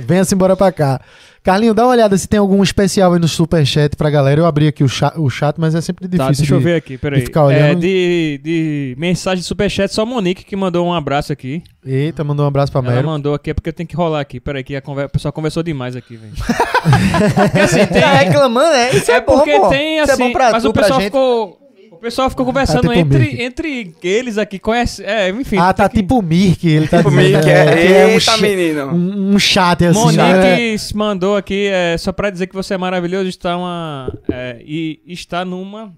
Venha-se 0.06 0.36
embora 0.36 0.56
pra 0.56 0.72
cá. 0.72 1.02
Carlinho, 1.44 1.74
dá 1.74 1.84
uma 1.86 1.90
olhada 1.94 2.16
se 2.16 2.28
tem 2.28 2.40
algum 2.40 2.62
especial 2.62 3.12
aí 3.14 3.20
no 3.20 3.28
superchat 3.28 3.96
pra 3.96 4.12
galera. 4.12 4.40
Eu 4.42 4.46
abri 4.46 4.68
aqui 4.68 4.84
o 4.84 4.88
chat, 4.88 5.20
o 5.20 5.28
chat 5.28 5.56
mas 5.58 5.74
é 5.74 5.82
sempre 5.82 6.08
difícil. 6.08 6.26
Tá, 6.28 6.32
deixa 6.38 6.54
eu 6.54 6.60
de- 6.60 6.64
ver 6.64 6.76
aqui, 6.76 7.00
peraí. 7.00 7.20
de 7.22 7.26
ficar 7.26 7.46
olhando. 7.46 7.72
É, 7.72 7.74
de, 7.76 8.40
de 8.44 8.96
mensagem 9.00 9.40
de 9.40 9.46
superchat, 9.48 9.92
só 9.92 10.04
a 10.04 10.06
Monique 10.06 10.44
que 10.46 10.56
mandou 10.56 10.86
um 10.86 10.94
abraço 10.94 11.34
aqui. 11.34 11.64
Eita, 11.84 12.24
mandou 12.24 12.46
um 12.46 12.48
abraço 12.48 12.72
pra 12.72 12.82
Ela 12.82 12.92
Mero. 12.92 13.08
mandou 13.08 13.34
aqui, 13.34 13.50
é 13.50 13.54
porque 13.56 13.70
eu 13.70 13.74
tenho 13.74 13.90
que 13.90 13.96
rolar 13.96 14.20
aqui. 14.20 14.40
Peraí, 14.40 14.64
que 14.64 14.76
a 14.76 14.82
conver... 14.84 15.06
o 15.08 15.10
pessoal 15.10 15.34
conversou 15.34 15.64
demais 15.64 15.96
aqui, 15.96 16.16
velho. 16.16 16.34
Porque 17.36 17.60
assim, 17.60 17.86
tem... 17.88 18.02
Tá 18.02 18.14
reclamando, 18.14 18.72
né? 18.72 18.92
Isso 18.96 19.12
é, 19.12 19.16
É 19.16 19.22
bom, 19.22 19.38
porque 19.38 19.60
pô. 19.60 19.70
tem 19.70 20.00
Isso 20.00 20.12
assim, 20.12 20.24
é 20.24 20.26
bom 20.28 20.32
pra 20.34 20.52
mas 20.52 20.64
tu, 20.64 20.70
o 20.70 20.74
pra 20.74 20.82
pessoal 20.84 21.00
gente. 21.00 21.10
ficou 21.12 21.58
pessoal 22.02 22.30
ficou 22.30 22.46
conversando 22.46 22.92
Ah, 22.92 22.96
tipo 22.96 23.08
entre, 23.16 23.20
Mirk. 23.20 23.42
entre 23.42 23.96
eles 24.04 24.38
aqui, 24.38 24.58
conhece. 24.60 25.04
É, 25.04 25.30
enfim. 25.30 25.58
Ah, 25.58 25.72
tá 25.74 25.88
tipo 25.88 26.18
o 26.18 26.22
Mirk, 26.22 26.68
ele 26.68 26.88
tá 26.88 27.00
O 27.00 27.04
dizendo, 27.04 27.22
Mick 27.22 27.46
né? 27.46 27.52
é, 27.52 27.76
Que 27.76 27.94
um 27.94 28.08
eita, 28.10 28.20
cha- 28.20 28.38
menino. 28.38 28.86
um, 28.88 29.36
um 29.36 29.40
chat 29.40 29.86
assim, 29.86 30.00
Monique 30.00 30.22
né? 30.22 30.76
mandou 30.96 31.36
aqui, 31.38 31.68
é, 31.68 31.96
só 31.98 32.12
pra 32.12 32.30
dizer 32.30 32.48
que 32.48 32.56
você 32.56 32.74
é 32.74 32.78
maravilhoso, 32.78 33.30
está 33.30 33.56
uma. 33.56 34.12
é, 34.32 34.62
e 34.66 35.00
está 35.06 35.46
numa 35.46 35.94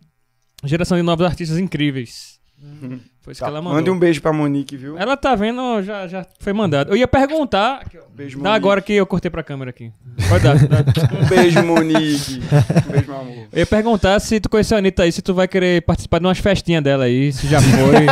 geração 0.66 0.98
de 0.98 1.04
novos 1.04 1.26
artistas 1.26 1.58
incríveis. 1.58 2.40
Foi 3.24 3.32
isso 3.32 3.42
que 3.42 3.48
ela 3.50 3.62
mandou. 3.62 3.78
Mande 3.78 3.90
um 3.90 3.98
beijo 3.98 4.22
pra 4.22 4.34
Monique, 4.34 4.76
viu? 4.76 4.98
Ela 4.98 5.16
tá 5.16 5.34
vendo, 5.34 5.82
já, 5.82 6.06
já 6.08 6.26
foi 6.40 6.52
mandado. 6.52 6.92
Eu 6.92 6.98
ia 6.98 7.08
perguntar. 7.08 7.80
aqui, 7.86 7.98
Beijo, 8.14 8.38
Dá 8.38 8.50
Monique. 8.50 8.56
agora 8.58 8.82
que 8.82 8.92
eu 8.94 9.06
cortei 9.06 9.32
pra 9.32 9.42
câmera 9.42 9.70
aqui. 9.70 9.94
Pode 10.28 10.44
dar. 10.44 10.56
dá. 10.68 10.84
Um 11.18 11.26
beijo, 11.30 11.64
Monique. 11.64 12.42
Um 12.86 12.92
beijo, 12.92 13.08
meu 13.08 13.20
amor. 13.20 13.48
Eu 13.54 13.60
ia 13.60 13.66
perguntar 13.66 14.20
se 14.20 14.42
tu 14.42 14.50
conheceu 14.50 14.76
a 14.76 14.80
Anitta 14.80 15.04
aí, 15.04 15.12
se 15.14 15.22
tu 15.22 15.34
vai 15.34 15.48
querer 15.48 15.82
participar 15.84 16.20
de 16.20 16.26
umas 16.26 16.38
festinhas 16.38 16.84
dela 16.84 17.06
aí, 17.06 17.32
se 17.32 17.48
já 17.48 17.62
foi. 17.62 18.06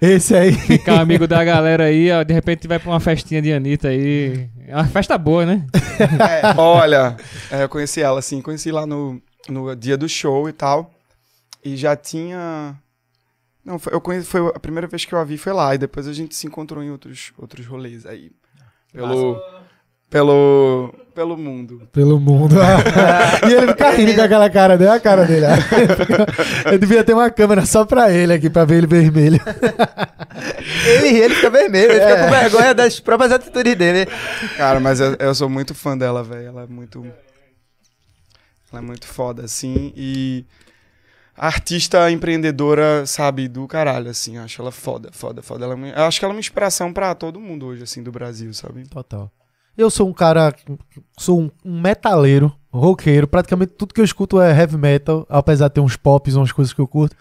Esse 0.00 0.34
aí. 0.34 0.52
Ficar 0.52 0.98
amigo 0.98 1.26
da 1.26 1.44
galera 1.44 1.84
aí, 1.84 2.10
ó, 2.10 2.22
de 2.22 2.32
repente 2.32 2.66
vai 2.66 2.78
pra 2.78 2.90
uma 2.90 3.00
festinha 3.00 3.42
de 3.42 3.52
Anitta 3.52 3.88
aí. 3.88 4.48
É 4.66 4.74
uma 4.74 4.86
festa 4.86 5.18
boa, 5.18 5.44
né? 5.44 5.66
Olha, 6.56 7.16
é, 7.50 7.64
eu 7.64 7.68
conheci 7.68 8.00
ela, 8.00 8.18
assim, 8.18 8.40
conheci 8.40 8.70
lá 8.72 8.86
no, 8.86 9.20
no 9.48 9.76
dia 9.76 9.96
do 9.96 10.08
show 10.08 10.48
e 10.48 10.52
tal. 10.52 10.90
E 11.62 11.76
já 11.76 11.94
tinha. 11.94 12.74
Não, 13.66 13.80
foi, 13.80 13.92
eu 13.92 14.00
conheci, 14.00 14.28
foi 14.28 14.46
a 14.54 14.60
primeira 14.60 14.86
vez 14.86 15.04
que 15.04 15.12
eu 15.12 15.18
a 15.18 15.24
vi 15.24 15.36
foi 15.36 15.52
lá, 15.52 15.74
e 15.74 15.78
depois 15.78 16.06
a 16.06 16.12
gente 16.12 16.36
se 16.36 16.46
encontrou 16.46 16.84
em 16.84 16.90
outros, 16.92 17.32
outros 17.36 17.66
rolês 17.66 18.06
aí. 18.06 18.30
Pelo. 18.92 19.42
Pelo. 20.08 20.94
Pelo 21.12 21.36
mundo. 21.36 21.88
Pelo 21.92 22.20
mundo. 22.20 22.54
e 23.48 23.52
ele 23.52 23.66
fica 23.72 23.90
rindo 23.90 24.14
com 24.14 24.20
aquela 24.20 24.48
cara 24.48 24.78
dele, 24.78 24.90
a 24.90 25.00
cara 25.00 25.24
dele. 25.24 25.46
Eu 26.70 26.78
devia 26.78 27.02
ter 27.02 27.12
uma 27.12 27.28
câmera 27.28 27.66
só 27.66 27.84
pra 27.84 28.12
ele 28.12 28.34
aqui, 28.34 28.48
pra 28.48 28.64
ver 28.64 28.76
ele 28.76 28.86
vermelho. 28.86 29.40
Ele 30.86 31.08
ri, 31.08 31.18
ele 31.18 31.34
fica 31.34 31.50
vermelho, 31.50 31.90
ele 31.90 32.00
É. 32.00 32.08
fica 32.08 32.24
com 32.24 32.30
vergonha 32.30 32.72
das 32.72 33.00
próprias 33.00 33.32
atitudes 33.32 33.74
dele. 33.76 34.06
Cara, 34.56 34.78
mas 34.78 35.00
eu, 35.00 35.16
eu 35.18 35.34
sou 35.34 35.48
muito 35.48 35.74
fã 35.74 35.98
dela, 35.98 36.22
velho. 36.22 36.46
Ela 36.48 36.62
é 36.62 36.66
muito. 36.68 37.04
Ela 38.70 38.80
é 38.80 38.84
muito 38.84 39.06
foda, 39.08 39.44
assim. 39.44 39.92
E. 39.96 40.44
Artista 41.36 42.10
empreendedora, 42.10 43.04
sabe, 43.06 43.46
do 43.48 43.66
caralho, 43.66 44.08
assim. 44.10 44.38
Acho 44.38 44.62
ela 44.62 44.72
foda, 44.72 45.10
foda, 45.12 45.42
foda. 45.42 45.64
Ela, 45.64 45.74
é 45.88 46.00
eu 46.00 46.04
acho 46.04 46.18
que 46.18 46.24
ela 46.24 46.32
é 46.32 46.36
uma 46.36 46.40
inspiração 46.40 46.92
pra 46.92 47.14
todo 47.14 47.40
mundo 47.40 47.66
hoje, 47.66 47.82
assim, 47.82 48.02
do 48.02 48.10
Brasil, 48.10 48.52
sabe? 48.54 48.88
Total. 48.88 49.30
Eu 49.76 49.90
sou 49.90 50.08
um 50.08 50.12
cara, 50.12 50.54
sou 51.18 51.38
um, 51.42 51.50
um 51.62 51.78
metaleiro, 51.80 52.50
roqueiro, 52.72 53.28
praticamente 53.28 53.72
tudo 53.72 53.92
que 53.92 54.00
eu 54.00 54.04
escuto 54.04 54.40
é 54.40 54.50
heavy 54.58 54.78
metal, 54.78 55.26
apesar 55.28 55.68
de 55.68 55.74
ter 55.74 55.80
uns 55.80 55.96
pops, 55.96 56.34
umas 56.34 56.50
coisas 56.52 56.72
que 56.72 56.80
eu 56.80 56.88
curto. 56.88 57.14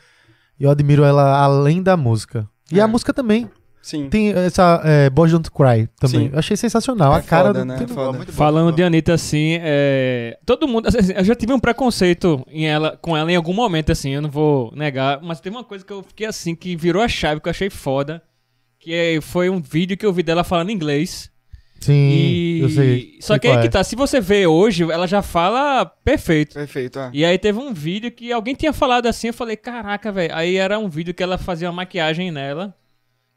E 0.58 0.64
eu 0.64 0.72
admiro 0.72 1.04
ela 1.04 1.38
além 1.38 1.84
da 1.84 1.98
música. 1.98 2.48
E 2.72 2.80
É. 2.80 2.84
a 2.84 2.88
música 2.88 3.14
também. 3.14 3.50
Sim. 3.86 4.10
Tem 4.10 4.30
essa 4.30 4.82
é, 4.84 5.12
Boys 5.12 5.32
Don't 5.32 5.52
Cry 5.52 5.88
também. 6.00 6.22
Sim. 6.22 6.30
Eu 6.34 6.40
achei 6.40 6.58
sensacional. 6.58 7.14
É 7.14 7.20
a 7.20 7.22
cara 7.22 7.50
foda, 7.50 7.60
do. 7.60 7.66
né? 7.66 7.78
tem- 7.78 7.86
Foda. 7.88 8.18
bom. 8.18 8.32
Falando 8.32 8.72
de 8.76 8.82
Anitta 8.82 9.14
assim, 9.14 9.60
é... 9.62 10.40
todo 10.44 10.68
mundo. 10.68 10.88
assim, 10.88 11.14
eu 11.16 11.24
já 11.24 11.36
tive 11.36 11.54
um 11.54 11.60
preconceito 11.60 12.44
em 12.50 12.66
ela, 12.66 12.98
com 13.00 13.16
ela 13.16 13.32
em 13.32 13.36
algum 13.36 13.54
momento, 13.54 13.92
assim, 13.92 14.10
eu 14.10 14.24
não 14.24 14.30
vou 14.32 14.74
negar. 14.76 15.22
Mas 15.22 15.40
teve 15.40 15.56
uma 15.56 15.64
coisa 15.64 15.86
que 15.86 15.94
eu 15.94 16.02
fiquei 16.02 16.26
assim, 16.26 16.56
que 16.56 16.76
virou 16.76 17.00
a 17.00 17.08
chave, 17.08 17.40
que 17.40 17.48
eu 17.48 17.52
achei 17.52 17.70
foda. 17.70 18.24
Que 18.80 18.92
é- 18.92 19.22
foi 19.22 19.52
um 19.52 19.62
vídeo 19.62 19.96
que 19.96 20.06
eu 20.06 20.12
vi 20.12 20.24
dela 20.24 20.44
falando 20.44 20.72
inglês. 20.72 21.30
Sim, 21.80 22.10
e. 22.10 22.60
eu 22.62 22.70
sei. 22.70 23.18
Só 23.22 23.38
que 23.38 23.46
aí 23.46 23.54
qual 23.54 23.62
que 23.62 23.68
é. 23.68 23.70
tá, 23.70 23.84
se 23.84 23.96
você 23.96 24.20
vê 24.20 24.48
hoje, 24.48 24.82
ela 24.92 25.06
já 25.06 25.22
fala 25.22 25.86
perfeito. 25.86 26.56
Perfeito, 26.56 26.98
é. 26.98 27.12
E 27.14 27.24
aí 27.24 27.38
teve 27.38 27.60
um 27.60 27.72
vídeo 27.72 28.10
que 28.10 28.32
alguém 28.32 28.56
tinha 28.56 28.74
falado 28.74 29.06
assim, 29.06 29.28
eu 29.28 29.34
falei, 29.34 29.56
caraca, 29.56 30.12
velho. 30.12 30.34
Aí 30.34 30.56
era 30.56 30.80
um 30.80 30.90
vídeo 30.90 31.14
que 31.14 31.22
ela 31.22 31.38
fazia 31.38 31.68
uma 31.70 31.76
maquiagem 31.76 32.32
nela. 32.32 32.74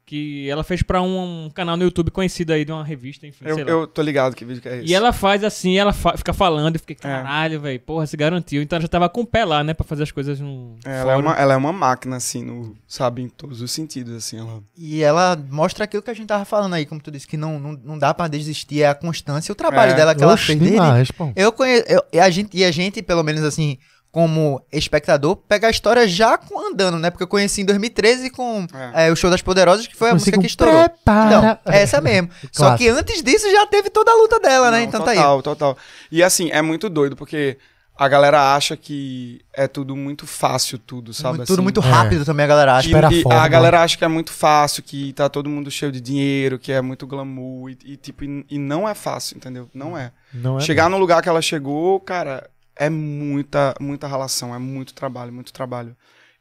Que 0.09 0.49
ela 0.49 0.65
fez 0.65 0.83
pra 0.83 1.03
um, 1.03 1.45
um 1.45 1.51
canal 1.51 1.77
no 1.77 1.83
YouTube 1.85 2.11
conhecido 2.11 2.55
aí 2.55 2.65
de 2.65 2.73
uma 2.73 2.83
revista, 2.83 3.27
enfim, 3.27 3.45
Eu, 3.47 3.55
sei 3.57 3.65
lá. 3.65 3.71
eu 3.71 3.87
tô 3.87 4.01
ligado 4.01 4.35
que 4.35 4.43
vídeo 4.43 4.63
que 4.63 4.67
é 4.69 4.79
esse. 4.79 4.87
E 4.91 4.95
ela 4.95 5.13
faz 5.13 5.45
assim, 5.45 5.77
ela 5.77 5.93
fa- 5.93 6.17
fica 6.17 6.33
falando, 6.33 6.77
e 6.77 6.79
fiquei, 6.79 6.97
caralho, 6.97 7.61
velho, 7.61 7.79
porra, 7.81 8.07
se 8.07 8.17
garantiu. 8.17 8.63
Então 8.63 8.77
ela 8.79 8.83
já 8.83 8.89
tava 8.89 9.07
com 9.11 9.21
o 9.21 9.27
pé 9.27 9.45
lá, 9.45 9.63
né, 9.63 9.75
pra 9.75 9.85
fazer 9.85 10.05
as 10.05 10.11
coisas 10.11 10.41
no. 10.41 10.77
Ela 10.83 11.03
fora. 11.03 11.13
é, 11.13 11.17
uma, 11.19 11.35
ela 11.35 11.53
é 11.53 11.57
uma 11.59 11.75
máquina, 11.75 12.17
assim, 12.17 12.43
no, 12.43 12.75
sabe, 12.87 13.21
em 13.21 13.29
todos 13.29 13.61
os 13.61 13.71
sentidos, 13.71 14.15
assim. 14.15 14.39
Ela... 14.39 14.63
E 14.79 15.03
ela 15.03 15.37
mostra 15.51 15.85
aquilo 15.85 16.03
que 16.03 16.11
a 16.11 16.15
gente 16.15 16.27
tava 16.27 16.47
falando 16.47 16.73
aí, 16.73 16.87
como 16.87 17.03
tu 17.03 17.11
disse, 17.11 17.27
que 17.29 17.37
não, 17.37 17.61
não, 17.61 17.73
não 17.85 17.99
dá 17.99 18.15
pra 18.15 18.29
desistir, 18.29 18.81
é 18.81 18.89
a 18.89 18.95
constância 18.95 19.51
e 19.51 19.53
o 19.53 19.55
trabalho 19.55 19.93
É. 19.93 19.95
dela 19.95 20.15
que 20.15 20.23
ela 20.23 20.33
Oxe, 20.33 20.47
fez 20.47 20.59
desde 20.59 20.75
demais, 20.77 21.11
pô. 21.11 21.31
Eu 21.37 21.53
conheço. 21.53 21.85
eu- 21.87 22.03
e, 22.15 22.19
a 22.19 22.31
gente, 22.31 22.57
e 22.57 22.65
a 22.65 22.71
gente, 22.71 23.03
pelo 23.03 23.23
menos 23.23 23.43
assim, 23.45 23.77
como 24.11 24.61
espectador, 24.73 25.37
pega 25.37 25.67
a 25.67 25.71
história 25.71 26.09
já 26.09 26.39
com 26.39 26.59
andando, 26.67 26.99
né? 26.99 27.11
Porque 27.11 27.23
eu 27.23 27.29
conheci 27.29 27.61
em 27.61 27.65
2013 27.65 28.31
com 28.31 28.67
É. 28.95 29.09
é, 29.09 29.13
o 29.13 29.17
Show 29.17 29.31
das 29.31 29.43
Poderosas, 29.43 29.87
que 29.87 29.95
foi 29.97 30.11
a 30.11 30.15
música 30.15 30.39
que 30.39 30.47
estourou. 30.47 30.89
Prepara. 30.89 31.61
Não, 31.65 31.73
é 31.73 31.83
essa 31.83 32.01
mesmo. 32.01 32.31
Só 32.51 32.77
que 32.77 32.89
antes 32.89 33.23
disso 33.23 33.51
já 33.51 33.67
teve 33.67 33.91
toda 33.91 34.11
a 34.11 34.17
luta 34.17 34.41
dela, 34.41 34.71
né? 34.71 34.79
Não, 34.81 34.85
Então 34.85 35.03
tá 35.05 35.11
aí. 35.11 35.17
total, 35.19 35.43
total. 35.43 35.79
E 36.11 36.23
assim, 36.23 36.51
é 36.51 36.63
muito 36.63 36.89
doido, 36.89 37.15
porque 37.15 37.59
a 38.01 38.09
galera 38.09 38.55
acha 38.55 38.77
que 38.77 39.41
é 39.53 39.67
tudo 39.69 39.95
muito 39.95 40.27
fácil, 40.27 40.79
tudo, 40.79 41.13
sabe? 41.13 41.39
Tudo 41.39 41.53
assim. 41.55 41.63
muito 41.63 41.81
É. 41.81 41.85
rápido 41.85 42.25
também, 42.25 42.45
a 42.45 42.49
galera 42.49 42.77
acha. 42.77 42.89
E- 42.89 42.95
a 42.95 43.11
e 43.11 43.25
a 43.39 43.49
galera 43.49 43.83
acha 43.83 43.99
que 43.99 44.05
é 44.05 44.09
muito 44.09 44.33
fácil, 44.33 44.83
que 44.85 45.13
tá 45.13 45.29
todo 45.29 45.51
mundo 45.51 45.71
cheio 45.71 45.93
de 45.93 46.01
dinheiro, 46.01 46.59
que 46.59 46.73
é 46.73 46.81
muito 46.81 47.07
glamour, 47.07 47.71
e, 47.71 47.79
e, 47.85 47.97
tipo, 47.97 48.25
e, 48.25 48.47
e 48.51 48.59
não 48.59 48.89
é 48.89 48.95
fácil, 48.95 49.37
entendeu? 49.37 49.69
Não 49.75 49.99
é. 49.99 50.13
Não 50.33 50.59
é 50.59 50.61
Chegar 50.61 50.89
no 50.89 50.97
lugar 50.97 51.21
que 51.23 51.29
ela 51.29 51.43
chegou, 51.43 51.99
cara, 52.01 52.49
é 52.79 52.89
muita, 52.89 53.75
muita 53.81 54.07
relação, 54.07 54.55
é 54.55 54.59
muito 54.59 54.95
trabalho, 54.95 55.33
muito 55.33 55.53
trabalho. 55.53 55.97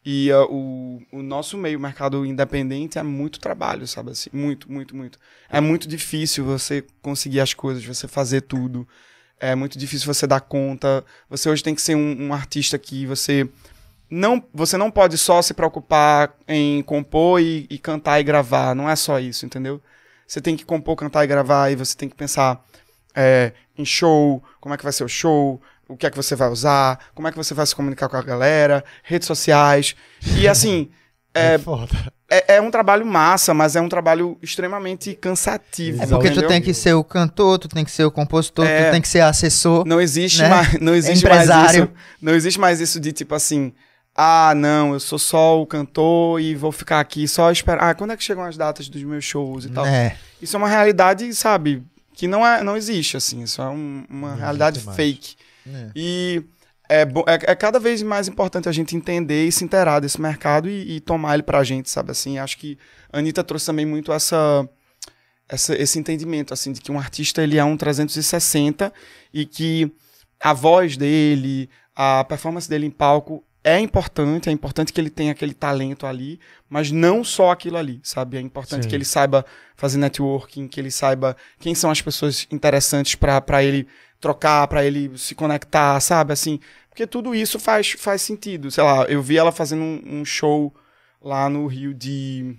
E 0.06 0.32
ah, 0.32 0.46
o, 0.46 1.02
o 1.12 1.22
nosso 1.22 1.58
meio, 1.58 1.80
mercado 1.80 2.26
independente, 2.26 2.98
é 2.98 3.04
muito 3.04 3.40
trabalho, 3.40 3.88
sabe 3.88 4.12
assim? 4.12 4.30
Muito, 4.32 4.72
muito, 4.72 4.96
muito. 4.96 5.20
É 5.50 5.60
muito 5.60 5.88
difícil 5.88 6.46
você 6.46 6.86
conseguir 7.02 7.42
as 7.42 7.54
coisas, 7.54 7.84
você 7.84 8.08
fazer 8.08 8.42
tudo. 8.42 8.88
É 9.40 9.56
muito 9.56 9.78
difícil 9.78 10.12
você 10.14 10.26
dar 10.26 10.40
conta. 10.42 11.04
Você 11.30 11.50
hoje 11.50 11.64
tem 11.64 11.76
que 11.76 11.82
ser 11.82 11.96
um, 11.96 12.28
um 12.28 12.34
artista 12.34 12.78
que 12.78 13.06
você 13.06 13.50
não, 14.10 14.42
você 14.54 14.78
não 14.78 14.90
pode 14.90 15.18
só 15.18 15.42
se 15.42 15.54
preocupar 15.54 16.34
em 16.48 16.82
compor 16.84 17.42
e, 17.42 17.68
e 17.70 17.78
cantar 17.78 18.20
e 18.20 18.24
gravar. 18.24 18.74
Não 18.76 18.90
é 18.90 18.96
só 18.96 19.20
isso, 19.20 19.46
entendeu? 19.46 19.82
Você 20.28 20.40
tem 20.40 20.56
que 20.56 20.66
compor, 20.66 20.96
cantar 20.96 21.24
e 21.24 21.28
gravar, 21.28 21.72
e 21.72 21.76
você 21.76 21.98
tem 21.98 22.08
que 22.08 22.16
pensar 22.16 22.64
é, 23.16 23.54
em 23.78 23.84
show, 23.84 24.44
como 24.62 24.74
é 24.74 24.78
que 24.78 24.84
vai 24.84 24.94
ser 24.94 25.04
o 25.04 25.10
show, 25.10 25.62
o 25.88 25.96
que 25.98 26.06
é 26.06 26.10
que 26.10 26.18
você 26.18 26.36
vai 26.36 26.50
usar, 26.50 27.00
como 27.16 27.28
é 27.28 27.32
que 27.32 27.38
você 27.38 27.54
vai 27.54 27.66
se 27.66 27.76
comunicar 27.76 28.10
com 28.10 28.18
a 28.18 28.22
galera, 28.22 28.84
redes 29.04 29.28
sociais. 29.28 29.96
E 30.38 30.48
assim, 30.48 30.90
É 31.34 31.58
foda. 31.60 31.94
é, 32.32 32.56
é 32.56 32.62
um 32.62 32.72
trabalho 32.72 33.06
massa, 33.06 33.54
mas 33.54 33.76
é 33.76 33.82
um 33.82 33.88
trabalho 33.88 34.38
extremamente 34.42 35.14
cansativo. 35.14 36.02
É 36.02 36.08
porque 36.08 36.28
tu 36.30 36.32
entendeu? 36.32 36.50
tem 36.50 36.62
que 36.62 36.74
ser 36.74 36.94
o 36.94 37.04
cantor, 37.04 37.60
tu 37.60 37.68
tem 37.68 37.86
que 37.86 37.92
ser 37.92 38.06
o 38.06 38.12
compositor, 38.12 38.66
É. 38.66 38.88
tu 38.88 38.92
tem 38.94 39.02
que 39.02 39.08
ser 39.08 39.20
assessor. 39.22 39.86
Não 39.86 40.02
existe, 40.02 40.42
né? 40.42 40.50
mais, 40.50 40.80
não 40.80 40.96
existe 40.96 41.24
mais 41.26 41.44
Empresário. 41.46 41.84
isso. 41.84 41.94
Não 42.22 42.34
existe 42.34 42.60
mais 42.60 42.82
isso 42.82 43.00
de 43.00 43.12
tipo 43.12 43.36
assim, 43.36 43.72
ah, 44.16 44.54
não, 44.56 44.94
eu 44.94 45.00
sou 45.00 45.20
só 45.20 45.62
o 45.62 45.68
cantor 45.68 46.42
e 46.42 46.56
vou 46.56 46.72
ficar 46.72 47.00
aqui 47.00 47.28
só 47.28 47.52
esperar. 47.52 47.92
Ah, 47.92 47.94
quando 47.94 48.14
é 48.14 48.18
que 48.18 48.24
chegam 48.24 48.44
as 48.44 48.58
datas 48.58 48.90
dos 48.90 49.04
meus 49.04 49.24
shows 49.24 49.66
e 49.66 49.70
tal? 49.70 49.86
É. 49.86 50.18
Isso 50.42 50.56
é 50.56 50.58
uma 50.58 50.68
realidade, 50.70 51.32
sabe, 51.36 51.84
que 52.14 52.28
não 52.28 52.46
é, 52.46 52.64
não 52.64 52.76
existe 52.76 53.16
assim. 53.16 53.44
Isso 53.44 53.62
é 53.62 53.66
um- 53.70 54.06
uma 54.10 54.30
Não 54.32 54.38
realidade 54.38 54.78
existe 54.78 54.88
mais. 54.88 54.98
É. 55.74 55.92
E 55.96 56.44
é, 56.90 57.02
é, 57.02 57.52
é 57.52 57.56
cada 57.56 57.80
vez 57.80 58.02
mais 58.02 58.28
importante 58.28 58.70
a 58.70 58.72
gente 58.72 58.96
entender 58.96 59.46
e 59.46 59.52
se 59.52 59.64
inteirar 59.64 60.00
desse 60.00 60.22
mercado 60.22 60.70
e, 60.70 60.96
e 60.96 61.00
tomar 61.00 61.34
ele 61.34 61.44
pra 61.44 61.64
gente, 61.64 61.90
sabe 61.90 62.12
assim? 62.12 62.38
Acho 62.38 62.58
que 62.58 62.78
a 63.12 63.20
Anitta 63.20 63.44
trouxe 63.44 63.66
também 63.66 63.86
muito 63.86 64.12
essa, 64.12 64.68
essa 65.50 65.76
esse 65.76 66.00
entendimento 66.00 66.54
assim 66.54 66.72
de 66.72 66.82
que 66.82 66.92
um 66.92 67.00
artista 67.00 67.44
ele 67.44 67.58
é 67.58 67.64
um 67.64 67.76
360 67.76 68.92
e 69.34 69.46
que 69.46 69.92
a 70.40 70.54
voz 70.54 70.96
dele, 70.96 71.70
a 71.96 72.24
performance 72.24 72.70
dele 72.70 72.86
em 72.86 72.92
palco 72.92 73.44
é 73.64 73.80
importante, 73.80 74.48
é 74.48 74.52
importante 74.52 74.94
que 74.94 75.02
ele 75.02 75.10
tenha 75.10 75.34
aquele 75.34 75.54
talento 75.54 76.06
ali, 76.06 76.40
mas 76.70 76.90
não 76.90 77.22
só 77.22 77.52
aquilo 77.52 77.76
ali, 77.76 78.00
sabe? 78.02 78.38
É 78.38 78.40
importante 78.40 78.84
Sim. 78.84 78.90
que 78.90 78.96
ele 78.96 79.04
saiba 79.04 79.46
fazer 79.76 79.98
networking, 79.98 80.70
que 80.70 80.80
ele 80.80 80.90
saiba 80.90 81.36
quem 81.60 81.76
são 81.76 81.92
as 81.92 82.02
pessoas 82.02 82.48
interessantes 82.50 83.16
pra 83.16 83.62
ele 83.62 83.86
trocar, 84.20 84.68
pra 84.68 84.84
ele 84.84 85.18
se 85.18 85.36
conectar, 85.36 86.00
sabe? 86.00 86.34
Assim, 86.34 86.60
porque 86.90 87.06
tudo 87.06 87.36
isso 87.36 87.60
faz, 87.60 87.92
faz 87.92 88.22
sentido. 88.22 88.72
Sei 88.72 88.84
lá, 88.84 89.04
eu 89.06 89.22
vi 89.22 89.38
ela 89.38 89.52
fazendo 89.52 89.82
um, 89.82 90.20
um 90.20 90.26
show 90.26 90.74
lá 91.22 91.50
no 91.50 91.68
Rio 91.68 91.94
de 91.94 92.58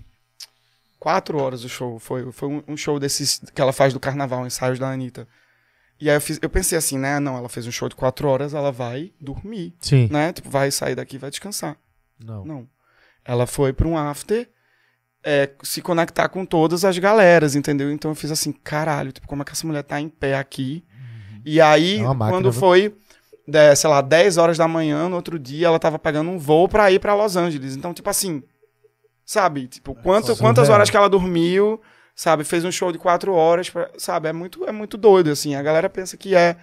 quatro 0.99 1.37
horas 1.37 1.63
o 1.63 1.69
show. 1.69 1.99
Foi, 1.99 2.31
foi 2.31 2.63
um, 2.67 2.77
show 2.77 2.99
desses 2.99 3.41
que 3.53 3.61
ela 3.61 3.73
faz 3.73 3.93
do 3.93 3.99
carnaval, 3.99 4.45
ensaios 4.45 4.79
da 4.79 4.89
Anitta. 4.89 5.27
E 5.99 6.09
aí 6.09 6.15
eu, 6.15 6.21
fiz, 6.21 6.39
eu 6.41 6.49
pensei 6.49 6.77
assim, 6.77 6.97
né? 6.97 7.19
Não, 7.19 7.37
ela 7.37 7.49
fez 7.49 7.67
um 7.67 7.71
show 7.71 7.89
de 7.89 7.95
quatro 7.95 8.27
horas, 8.29 8.53
ela 8.53 8.71
vai 8.71 9.11
dormir, 9.19 9.73
Sim. 9.81 10.07
né? 10.09 10.31
Tipo, 10.31 10.49
vai 10.49 10.71
sair 10.71 10.95
daqui 10.95 11.17
e 11.17 11.19
vai 11.19 11.29
descansar. 11.29 11.75
Não. 12.17 12.45
Não. 12.45 12.69
Ela 13.25 13.45
foi 13.45 13.73
pra 13.73 13.87
um 13.87 13.97
after 13.97 14.47
é, 15.23 15.49
se 15.61 15.81
conectar 15.81 16.29
com 16.29 16.45
todas 16.45 16.85
as 16.85 16.97
galeras, 16.97 17.55
entendeu? 17.55 17.91
Então 17.91 18.11
eu 18.11 18.15
fiz 18.15 18.31
assim, 18.31 18.51
caralho, 18.51 19.11
tipo, 19.11 19.27
como 19.27 19.41
é 19.41 19.45
que 19.45 19.51
essa 19.51 19.67
mulher 19.67 19.83
tá 19.83 19.99
em 19.99 20.09
pé 20.09 20.37
aqui? 20.37 20.83
E 21.45 21.59
aí, 21.61 21.99
É 21.99 22.03
máquina, 22.03 22.29
quando 22.29 22.51
foi 22.53 22.95
de- 23.47 23.75
sei 23.75 23.89
lá, 23.89 24.01
10 24.01 24.37
horas 24.37 24.57
da 24.57 24.67
manhã, 24.67 25.09
no 25.09 25.15
outro 25.15 25.39
dia 25.39 25.67
ela 25.67 25.79
tava 25.79 25.97
pegando 25.97 26.29
um 26.29 26.37
voo 26.37 26.67
pra 26.67 26.91
ir 26.91 26.99
pra 26.99 27.15
Los 27.15 27.35
Angeles. 27.35 27.75
Então, 27.75 27.93
tipo 27.93 28.09
assim, 28.09 28.43
sabe? 29.25 29.67
Tipo, 29.67 29.95
quanto, 29.95 30.27
surreal. 30.27 30.37
quantas 30.39 30.69
horas 30.69 30.89
que 30.89 30.97
ela 30.97 31.09
dormiu, 31.09 31.81
sabe? 32.15 32.43
Fez 32.43 32.63
um 32.65 32.71
show 32.71 32.91
de 32.91 32.97
4 32.97 33.33
horas, 33.33 33.69
pra- 33.69 33.89
sabe? 33.97 34.27
É 34.29 34.33
muito, 34.33 34.65
é 34.65 34.71
muito 34.71 34.97
doido, 34.97 35.29
assim. 35.31 35.55
A 35.55 35.61
galera 35.63 35.89
pensa 35.89 36.15
que 36.17 36.35
é, 36.35 36.55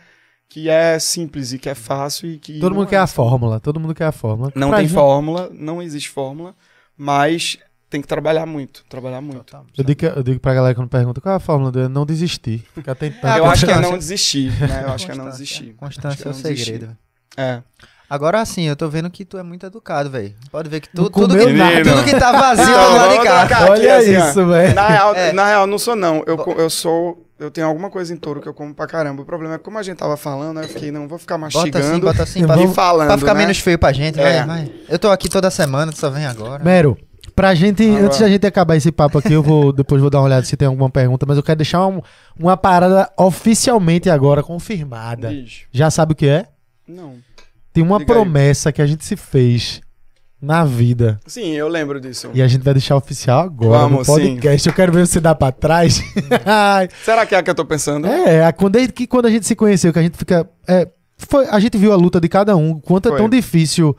que 0.49 0.69
é 0.69 0.99
simples 0.99 1.53
e 1.53 1.59
que 1.59 1.69
é 1.69 1.75
fácil 1.75 2.29
e 2.31 2.39
que. 2.39 2.61
Todo 2.61 2.75
mundo 2.75 2.87
é, 2.87 2.91
quer 2.91 2.99
a 2.99 3.07
fórmula, 3.07 3.59
todo 3.61 3.81
mundo 3.81 3.95
quer 3.95 4.07
a 4.07 4.13
fórmula. 4.13 4.53
Não 4.55 4.69
Pra 4.69 4.79
tem 4.79 4.87
gente- 4.87 4.95
fórmula, 4.97 5.51
não 5.53 5.83
existe 5.83 6.09
fórmula, 6.11 6.55
mas 6.97 7.59
tem 7.89 8.01
que 8.01 8.09
trabalhar 8.09 8.47
muito, 8.47 8.85
trabalhar 8.89 9.21
muito. 9.21 9.57
Eu 9.77 9.85
digo, 9.85 9.99
que- 9.99 10.07
eu 10.07 10.23
digo 10.23 10.41
pra 10.41 10.55
galera 10.55 10.75
quando 10.75 10.89
pergunta 10.89 11.21
qual 11.21 11.35
é 11.35 11.37
a 11.37 11.41
fórmula 11.41 11.71
dele, 11.73 11.89
não 11.89 12.05
desistir. 12.07 12.65
Ficar 12.75 12.95
tentando. 12.97 13.37
eu 13.39 13.47
acho 13.47 13.65
que 13.67 13.73
é 13.73 13.81
não 13.81 13.97
desistir, 13.99 14.51
né? 14.61 14.85
Eu 14.87 14.93
acho 14.93 15.07
que 15.07 15.13
é 15.13 15.15
não 15.15 15.29
desistir. 15.31 15.75
Constância 15.77 16.17
que 16.23 16.29
é 16.29 16.31
o 16.31 16.35
não 16.35 16.41
segredo. 16.41 16.97
É. 17.37 17.63
Agora 18.09 18.45
sim, 18.45 18.63
eu 18.69 18.77
tô 18.77 18.89
vendo 18.89 19.11
que 19.11 19.25
tu 19.25 19.37
é 19.37 19.43
muito 19.43 19.67
educado, 19.67 20.09
velho. 20.09 20.33
Pode 20.53 20.69
ver 20.69 20.79
que 20.81 20.89
tu, 20.89 21.03
Não 21.03 21.11
tudo, 21.11 21.37
que, 21.37 21.53
nada. 21.53 21.83
tudo 21.83 22.05
que 22.05 22.17
tá 22.17 22.31
vazio 22.31 22.65
tá 22.65 22.89
do 22.89 22.95
lado 22.97 23.11
de 23.11 23.25
cá. 23.25 23.47
trocar 23.47 23.63
aqui, 23.65 23.71
Olha 23.73 23.97
assim, 23.99 24.17
isso, 24.31 24.47
velho. 24.47 24.75
Na 24.77 24.89
real, 24.89 25.15
É. 25.17 25.33
na 25.33 25.47
real, 25.47 25.67
não 25.67 25.77
sou 25.79 25.97
não. 25.97 26.23
Eu, 26.25 26.37
eu 26.57 26.71
sou. 26.71 27.25
Eu 27.39 27.51
tenho 27.51 27.67
alguma 27.67 27.91
coisa 27.91 28.15
em 28.15 28.17
touro 28.17 28.41
que 28.41 28.49
eu 28.49 28.55
como 28.55 28.73
pra 28.75 28.87
caramba. 28.87 29.21
O 29.23 29.25
problema 29.27 29.57
é 29.57 29.59
que, 29.59 29.65
como 29.65 29.77
a 29.77 29.83
gente 29.83 29.99
tava 29.99 30.17
falando, 30.17 30.61
eu 30.61 30.69
fiquei, 30.69 30.91
não 30.93 31.07
vou 31.09 31.19
ficar 31.19 31.37
Bota 31.37 31.49
assim, 31.49 31.59
mastigando 31.71 32.07
bota 32.07 32.23
assim, 32.23 32.41
Eu 32.43 32.47
pra, 32.47 32.57
vou- 32.57 32.71
e 32.71 32.75
falando. 32.75 33.09
pra 33.09 33.19
ficar 33.19 33.35
né? 33.35 33.41
menos 33.41 33.59
feio 33.59 33.79
pra 33.79 33.93
gente, 33.93 34.19
É. 34.21 34.23
vai, 34.23 34.47
vai. 34.47 34.73
Eu 34.89 34.99
tô 35.01 35.11
aqui 35.11 35.29
toda 35.29 35.51
semana, 35.51 35.93
tu 35.93 35.99
só 35.99 36.09
vem 36.09 36.25
agora. 36.25 36.65
Mero, 36.65 36.97
pra 37.37 37.55
gente, 37.55 37.85
Agora. 37.87 38.07
antes 38.07 38.19
da 38.19 38.29
gente 38.29 38.47
acabar 38.47 38.75
esse 38.77 38.91
papo 38.91 39.19
aqui, 39.19 39.33
eu 39.33 39.43
vou 39.43 39.71
depois 39.75 40.01
vou 40.01 40.11
dar 40.11 40.19
uma 40.19 40.25
olhada 40.25 40.45
se 40.45 40.57
tem 40.57 40.67
alguma 40.67 40.91
pergunta, 40.91 41.25
mas 41.27 41.37
eu 41.37 41.43
quero 41.43 41.59
deixar 41.59 41.87
um- 41.87 42.01
uma 42.37 42.57
parada 42.57 43.09
oficialmente 43.17 44.09
agora 44.11 44.43
confirmada. 44.43 45.29
Diz. 45.29 45.65
Já 45.71 45.91
sabe 45.91 46.13
o 46.15 46.17
que 46.17 46.27
é? 46.27 46.47
Não. 46.89 47.15
Tem 47.73 47.85
uma 47.85 47.99
Diga 47.99 48.13
aí. 48.13 48.17
promessa 48.17 48.73
que 48.73 48.81
a 48.81 48.87
gente 48.87 49.05
se 49.05 49.15
fez 49.17 49.81
na 50.41 50.65
vida. 50.65 51.19
Sim, 51.27 51.53
eu 51.53 51.69
lembro 51.69 52.01
disso. 52.01 52.31
E 52.33 52.41
a 52.43 52.49
gente 52.49 52.63
vai 52.63 52.73
deixar 52.75 52.97
oficial 52.97 53.41
agora 53.45 53.83
no 53.83 53.89
Vamos, 54.03 54.07
sim. 54.07 54.13
podcast. 54.13 54.69
Eu 54.69 54.75
quero 54.75 54.93
ver 54.93 55.07
você 55.07 55.21
dar 55.21 55.35
pra 55.35 55.53
trás. 55.53 56.03
Será 57.05 57.27
que 57.27 57.35
é 57.35 57.39
a 57.39 57.43
que 57.43 57.51
eu 57.51 57.55
tô 57.55 57.65
pensando? 57.65 58.07
é, 58.07 58.53
desde 58.71 58.93
que 58.93 59.07
quando 59.07 59.27
a 59.27 59.31
gente 59.31 59.47
se 59.47 59.55
conheceu, 59.55 59.93
que 59.93 59.99
a 59.99 60.03
gente 60.03 60.17
fica. 60.17 60.49
é, 60.67 60.89
foi, 61.19 61.47
a 61.49 61.59
gente 61.61 61.77
viu 61.79 61.93
a 61.93 61.97
luta 61.97 62.21
de 62.21 62.29
cada 62.29 62.57
um, 62.57 62.79
quanto 62.79 63.07
é 63.09 63.11
Foi. 63.11 63.19
tão 63.19 63.29
difícil 63.29 63.97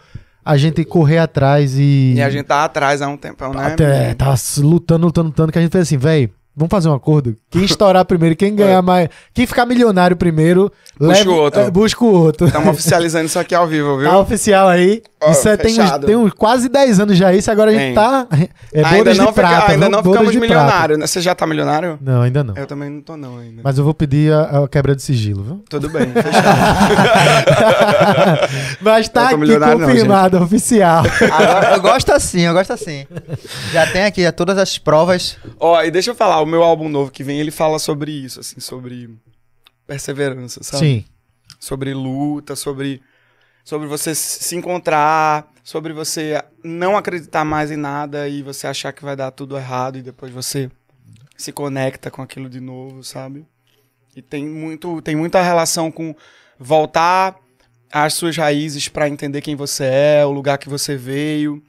a 0.48 0.58
gente 0.58 0.84
correr 0.86 1.18
atrás 1.18 1.76
e. 1.78 2.14
E 2.16 2.22
a 2.22 2.30
gente 2.30 2.46
tá 2.46 2.64
atrás 2.64 3.02
há 3.02 3.08
um 3.08 3.18
tempão, 3.18 3.54
né? 3.54 3.66
Até, 3.74 4.12
s- 4.34 4.62
lutando, 4.62 5.06
lutando, 5.06 5.28
lutando, 5.28 5.52
que 5.52 5.60
a 5.60 5.62
gente 5.62 5.72
fez 5.72 5.84
assim, 5.84 5.98
véi, 5.98 6.30
vamos 6.58 6.72
fazer 6.72 6.90
um 6.90 6.94
acordo? 6.94 7.36
Quem 7.52 7.64
estourar 7.64 8.04
primeiro, 8.04 8.36
quem 8.36 8.56
ganhar 8.56 8.82
mais. 8.82 9.08
Quem 9.34 9.46
ficar 9.46 9.66
milionário 9.66 10.18
primeiro, 10.18 10.72
É. 11.00 11.06
Busca 11.06 11.20
leva, 11.20 11.30
o 11.32 11.36
outro. 11.36 11.60
é, 11.62 11.70
busca 11.72 12.04
o 12.04 12.12
outro. 12.12 12.48
Estamos 12.48 12.70
oficializando 12.70 13.26
isso 13.28 13.38
aqui 13.40 13.54
ao 13.54 13.68
vivo, 13.68 13.98
viu? 14.00 14.10
Tá 14.10 14.18
oficial 14.18 14.68
aí. 14.68 15.02
Ó, 15.22 15.32
isso 15.32 15.48
é, 15.50 15.56
tem, 15.58 15.80
uns, 15.82 15.92
tem 16.06 16.16
uns 16.16 16.34
quase 16.34 16.68
10 16.70 17.00
anos 17.00 17.18
já 17.18 17.34
isso, 17.34 17.50
agora 17.50 17.72
a 17.72 17.74
gente 17.74 17.96
tá. 17.96 18.28
É 18.74 18.84
ainda 18.84 19.14
não, 19.16 19.26
de 19.26 19.32
fica- 19.32 19.34
prata. 19.34 19.72
ainda 19.72 19.90
não 19.90 20.04
ficamos 20.04 20.32
de 20.32 20.40
prata. 20.40 20.54
milionários, 20.54 21.00
né? 21.00 21.08
Você 21.08 21.22
já 21.22 21.34
tá 21.34 21.48
milionário? 21.48 21.98
Não, 22.02 22.22
ainda 22.22 22.44
não. 22.44 22.56
Eu 22.56 22.66
também 22.68 22.90
não 22.90 23.02
tô 23.02 23.16
não 23.18 23.38
ainda. 23.38 23.62
Mas 23.64 23.78
eu 23.78 23.84
vou 23.84 23.94
pedir 23.94 24.32
a, 24.34 24.64
a 24.64 24.68
quebra 24.68 24.96
de 24.96 25.02
sigilo, 25.02 25.44
viu? 25.44 25.64
Tudo 25.70 25.90
bem, 25.90 26.06
fechado. 26.12 26.58
Mas 28.82 29.10
tá 29.10 29.28
aqui 29.30 29.38
milionário 29.38 29.80
não, 29.80 29.88
confirmado, 29.88 30.38
oficial. 30.44 31.04
Agora, 31.32 31.74
eu 31.76 31.82
gosto 31.82 32.12
assim, 32.12 32.42
eu 32.42 32.54
gosto 32.54 32.74
assim. 32.74 33.06
Já 33.72 33.88
tem 33.88 34.04
aqui 34.06 34.22
já 34.24 34.32
todas 34.32 34.58
as 34.58 34.78
provas. 34.78 35.38
Ó, 35.60 35.82
e 35.84 35.90
deixa 35.92 36.12
eu 36.12 36.16
falar, 36.16 36.42
o 36.42 36.46
meu 36.48 36.64
álbum 36.64 36.90
novo 36.90 37.12
que 37.12 37.24
vem, 37.24 37.40
ele 37.40 37.52
fala 37.52 37.80
sobre 37.80 38.12
isso, 38.12 38.40
assim, 38.40 38.60
sobre 38.60 39.10
perseverança, 39.86 40.64
sabe? 40.64 40.86
Sim. 40.86 41.06
Sobre 41.60 41.94
luta, 41.94 42.56
sobre 42.56 43.02
sobre 43.64 43.88
você 43.88 44.16
se 44.16 44.56
encontrar, 44.56 45.52
sobre 45.64 45.92
você 45.92 46.42
não 46.64 46.96
acreditar 46.96 47.44
mais 47.44 47.70
em 47.70 47.76
nada 47.76 48.28
e 48.30 48.42
você 48.42 48.66
achar 48.66 48.94
que 48.94 49.04
vai 49.04 49.16
dar 49.16 49.32
tudo 49.32 49.58
errado 49.58 49.98
e 49.98 50.02
depois 50.02 50.32
você 50.32 50.72
se 51.36 51.52
conecta 51.52 52.10
com 52.10 52.22
aquilo 52.22 52.50
de 52.50 52.62
novo, 52.62 53.04
sabe? 53.04 53.46
E 54.16 54.22
tem 54.22 54.46
muito 54.46 55.02
tem 55.02 55.16
muita 55.16 55.42
relação 55.42 55.92
com 55.92 56.16
voltar 56.58 57.36
às 57.92 58.14
suas 58.14 58.38
raízes 58.38 58.88
pra 58.88 59.10
entender 59.10 59.42
quem 59.42 59.56
você 59.56 59.84
é, 59.84 60.26
o 60.26 60.32
lugar 60.32 60.58
que 60.58 60.70
você 60.70 60.96
veio 60.96 61.62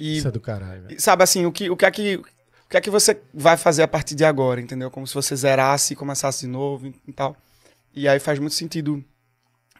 e 0.00 0.16
Isso 0.16 0.28
é 0.28 0.30
do 0.30 0.40
caralho, 0.40 0.86
sabe 0.98 1.22
assim, 1.22 1.44
o 1.44 1.52
que, 1.52 1.68
o 1.68 1.76
que 1.76 1.84
é 1.84 1.90
que. 1.90 2.22
O 2.70 2.72
que 2.72 2.76
é 2.76 2.80
que 2.80 2.88
você 2.90 3.20
vai 3.34 3.56
fazer 3.56 3.82
a 3.82 3.88
partir 3.88 4.14
de 4.14 4.24
agora, 4.24 4.60
entendeu? 4.60 4.92
Como 4.92 5.04
se 5.04 5.12
você 5.12 5.34
zerasse 5.34 5.92
e 5.92 5.96
começasse 5.96 6.42
de 6.42 6.46
novo 6.46 6.86
e, 6.86 6.94
e 7.08 7.12
tal. 7.12 7.36
E 7.92 8.06
aí 8.06 8.20
faz 8.20 8.38
muito 8.38 8.54
sentido 8.54 9.02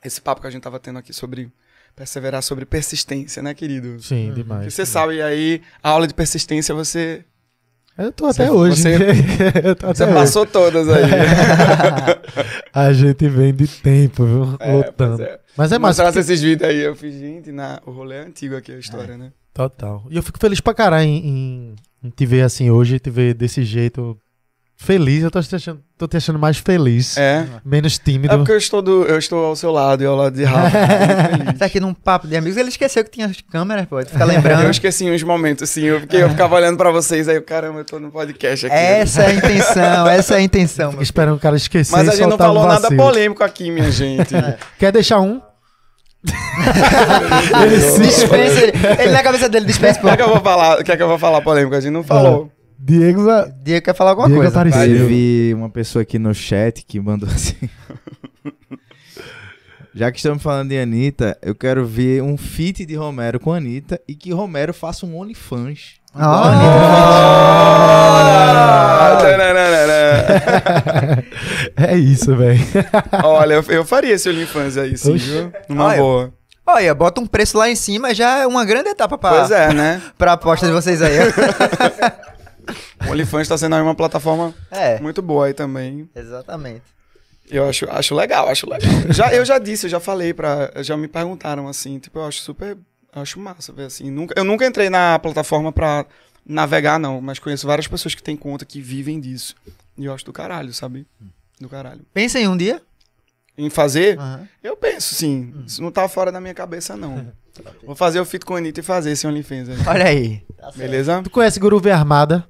esse 0.04 0.20
papo 0.20 0.40
que 0.40 0.48
a 0.48 0.50
gente 0.50 0.62
tava 0.62 0.80
tendo 0.80 0.98
aqui 0.98 1.12
sobre 1.12 1.52
perseverar, 1.94 2.42
sobre 2.42 2.64
persistência, 2.66 3.40
né, 3.44 3.54
querido? 3.54 4.02
Sim, 4.02 4.32
demais. 4.34 4.62
Porque 4.62 4.70
você 4.72 4.84
sabe, 4.84 5.22
aí, 5.22 5.62
a 5.80 5.88
aula 5.90 6.08
de 6.08 6.14
persistência 6.14 6.74
você, 6.74 7.24
Eu 7.96 8.10
tô 8.10 8.26
até 8.26 8.46
Você- 8.46 8.50
hoje. 8.50 8.82
você- 8.82 8.96
eu 9.62 9.76
tô 9.76 9.86
até 9.86 9.94
você 9.98 10.04
hoje. 10.04 10.14
passou 10.14 10.46
todas 10.46 10.88
aí. 10.88 11.04
A 12.74 12.92
gente 12.92 13.28
vem 13.28 13.54
de 13.54 13.68
tempo, 13.68 14.24
viu? 14.24 14.56
É, 14.58 14.78
é. 14.80 15.40
Mas 15.56 15.70
é 15.72 15.78
massa. 15.78 16.02
Mostrasse 16.02 16.18
porque- 16.18 16.32
esses 16.32 16.40
vídeos 16.40 16.68
aí, 16.68 16.78
eu 16.78 16.96
fiz, 16.96 17.14
gente, 17.14 17.52
na, 17.52 17.80
o 17.86 17.90
rolê 17.90 18.16
é 18.16 18.20
antigo 18.22 18.56
aqui, 18.56 18.72
a 18.72 18.78
história, 18.78 19.16
né? 19.16 19.32
Total. 19.52 20.04
E 20.10 20.16
eu 20.16 20.22
fico 20.22 20.38
feliz 20.38 20.60
pra 20.60 20.72
caralho 20.74 21.06
em- 21.06 21.26
em 21.28 21.76
te 22.08 22.24
ver 22.24 22.42
assim 22.42 22.70
hoje, 22.70 22.98
te 22.98 23.10
ver 23.10 23.34
desse 23.34 23.64
jeito 23.64 24.16
feliz. 24.80 25.22
Eu 25.22 25.30
tô 25.30 25.40
te 25.42 25.54
achando, 25.54 25.80
tô 25.98 26.08
te 26.08 26.16
achando 26.16 26.38
mais 26.38 26.56
feliz. 26.56 27.16
É. 27.18 27.46
Menos 27.64 27.98
tímido. 27.98 28.32
É 28.32 28.36
porque 28.36 28.52
eu 28.52 28.56
estou, 28.56 28.80
do, 28.80 29.04
eu 29.04 29.18
estou 29.18 29.44
ao 29.44 29.54
seu 29.54 29.70
lado 29.70 30.02
e 30.02 30.06
ao 30.06 30.16
lado 30.16 30.34
de 30.34 30.44
Rafa. 30.44 30.70
feliz. 31.36 31.58
Tá 31.58 31.66
aqui 31.66 31.78
num 31.78 31.92
papo 31.92 32.26
de 32.26 32.36
amigos. 32.36 32.56
Ele 32.56 32.70
esqueceu 32.70 33.04
que 33.04 33.10
tinha 33.10 33.26
as 33.26 33.40
câmeras, 33.42 33.84
pô. 33.86 34.00
Fica 34.04 34.24
lembrando. 34.24 34.64
Eu 34.70 34.70
esqueci 34.70 35.10
uns 35.10 35.22
momentos, 35.22 35.64
assim, 35.64 35.82
eu, 35.82 36.00
porque 36.00 36.16
eu 36.16 36.30
ficava 36.30 36.54
olhando 36.54 36.76
pra 36.76 36.90
vocês, 36.90 37.28
aí 37.28 37.36
eu, 37.36 37.42
caramba, 37.42 37.80
eu 37.80 37.84
tô 37.84 37.98
no 37.98 38.10
podcast 38.10 38.66
aqui. 38.66 38.74
Essa 38.74 39.22
é 39.22 39.26
a 39.26 39.34
intenção, 39.34 40.06
essa 40.06 40.34
é 40.34 40.36
a 40.36 40.40
intenção. 40.40 40.90
Fico 40.92 41.02
esperando 41.02 41.36
o 41.36 41.40
cara 41.40 41.56
esquecer 41.56 41.92
Mas 41.92 42.08
a 42.08 42.12
gente 42.12 42.22
não 42.22 42.30
soltar 42.30 42.50
um 42.50 42.54
falou 42.54 42.68
nada 42.68 42.88
polêmico 42.94 43.42
aqui, 43.42 43.70
minha 43.70 43.90
gente. 43.90 44.34
Quer 44.78 44.92
deixar 44.92 45.20
um? 45.20 45.40
Dispensa 48.00 48.60
ele. 48.62 48.72
Ele 49.02 49.12
na 49.12 49.22
cabeça 49.22 49.48
dele 49.48 49.64
dispensa, 49.66 50.00
O 50.00 50.02
que 50.02 50.08
é 50.10 50.16
que 50.16 50.22
eu 50.22 50.28
vou 50.28 50.40
falar? 50.40 50.80
O 50.80 50.84
que 50.84 50.92
é 50.92 50.96
que 50.96 51.02
eu 51.02 51.08
vou 51.08 51.18
falar 51.18 51.40
polêmico? 51.40 51.74
A 51.74 51.80
gente 51.80 51.92
não 51.92 52.02
falou. 52.04 52.50
Diego 52.78 53.22
Diego 53.62 53.84
quer 53.84 53.94
falar 53.94 54.10
alguma 54.10 54.28
Diego 54.28 54.42
coisa. 54.42 54.60
apareceu. 54.60 54.82
Teve 55.06 55.52
uma 55.54 55.68
pessoa 55.70 56.02
aqui 56.02 56.18
no 56.18 56.34
chat 56.34 56.84
que 56.86 57.00
mandou 57.00 57.28
assim. 57.34 57.56
Já 59.94 60.10
que 60.12 60.18
estamos 60.18 60.42
falando 60.42 60.68
de 60.70 60.78
Anitta, 60.78 61.36
eu 61.42 61.54
quero 61.54 61.84
ver 61.84 62.22
um 62.22 62.36
feat 62.38 62.86
de 62.86 62.94
Romero 62.94 63.40
com 63.40 63.52
Anitta 63.52 64.00
e 64.08 64.14
que 64.14 64.32
Romero 64.32 64.72
faça 64.72 65.04
um 65.04 65.18
OnlyFans. 65.18 65.94
Ah, 66.14 66.50
Ah, 69.12 69.16
tananana. 69.20 71.24
É 71.76 71.96
isso, 71.96 72.34
velho. 72.36 72.60
Olha, 73.24 73.54
eu, 73.54 73.62
eu 73.68 73.84
faria 73.84 74.14
esse 74.14 74.28
OnlyFans 74.28 74.76
aí, 74.76 74.96
sim, 74.96 75.14
Oxe. 75.14 75.24
viu? 75.30 75.52
Numa 75.68 75.84
Olha. 75.86 75.98
boa. 75.98 76.34
Olha, 76.66 76.94
bota 76.94 77.20
um 77.20 77.26
preço 77.26 77.58
lá 77.58 77.68
em 77.68 77.74
cima, 77.74 78.14
já 78.14 78.38
é 78.38 78.46
uma 78.46 78.64
grande 78.64 78.90
etapa 78.90 79.18
pra, 79.18 79.30
Pois 79.30 79.50
é, 79.50 79.72
né? 79.74 80.00
pra 80.16 80.32
aposta 80.34 80.66
de 80.66 80.72
vocês 80.72 81.00
aí. 81.02 81.16
O 83.08 83.10
OnlyFans 83.12 83.48
tá 83.48 83.58
sendo 83.58 83.74
aí 83.74 83.82
uma 83.82 83.94
plataforma 83.94 84.54
é, 84.70 85.00
muito 85.00 85.20
boa 85.22 85.46
aí 85.46 85.54
também. 85.54 86.08
exatamente. 86.14 86.82
Eu 87.50 87.68
acho, 87.68 87.90
acho 87.90 88.14
legal, 88.14 88.48
acho 88.48 88.68
legal. 88.68 88.88
Já, 89.08 89.34
eu 89.34 89.44
já 89.44 89.58
disse, 89.58 89.86
eu 89.86 89.90
já 89.90 89.98
falei 89.98 90.32
pra. 90.32 90.70
Já 90.82 90.96
me 90.96 91.08
perguntaram 91.08 91.66
assim, 91.66 91.98
tipo, 91.98 92.20
eu 92.20 92.26
acho 92.26 92.40
super. 92.42 92.76
Eu 93.12 93.22
acho 93.22 93.40
massa, 93.40 93.72
ver 93.72 93.86
assim. 93.86 94.08
Nunca, 94.08 94.34
eu 94.36 94.44
nunca 94.44 94.64
entrei 94.64 94.88
na 94.88 95.18
plataforma 95.18 95.72
pra 95.72 96.06
navegar, 96.46 97.00
não, 97.00 97.20
mas 97.20 97.40
conheço 97.40 97.66
várias 97.66 97.88
pessoas 97.88 98.14
que 98.14 98.22
têm 98.22 98.36
conta 98.36 98.64
que 98.64 98.80
vivem 98.80 99.18
disso. 99.18 99.56
E 99.98 100.04
eu 100.04 100.14
acho 100.14 100.24
do 100.24 100.32
caralho, 100.32 100.72
sabe? 100.72 101.04
Do 101.60 101.68
caralho. 101.68 102.00
Pensa 102.14 102.40
em 102.40 102.48
um 102.48 102.56
dia. 102.56 102.80
Em 103.58 103.68
fazer, 103.68 104.18
Aham. 104.18 104.48
eu 104.62 104.74
penso, 104.76 105.14
sim. 105.14 105.52
Isso 105.66 105.82
não 105.82 105.90
tá 105.92 106.08
fora 106.08 106.32
da 106.32 106.40
minha 106.40 106.54
cabeça, 106.54 106.96
não. 106.96 107.26
Vou 107.84 107.94
fazer 107.94 108.18
o 108.20 108.24
fit 108.24 108.44
com 108.46 108.54
a 108.54 108.58
Anitta 108.58 108.80
e 108.80 108.82
fazer 108.82 109.10
esse 109.10 109.26
OnlyFans 109.26 109.68
aí. 109.68 109.76
Olha 109.86 110.04
aí. 110.06 110.42
Beleza? 110.76 111.20
Tu 111.22 111.28
conhece 111.28 111.60
Groove 111.60 111.90
Armada? 111.90 112.44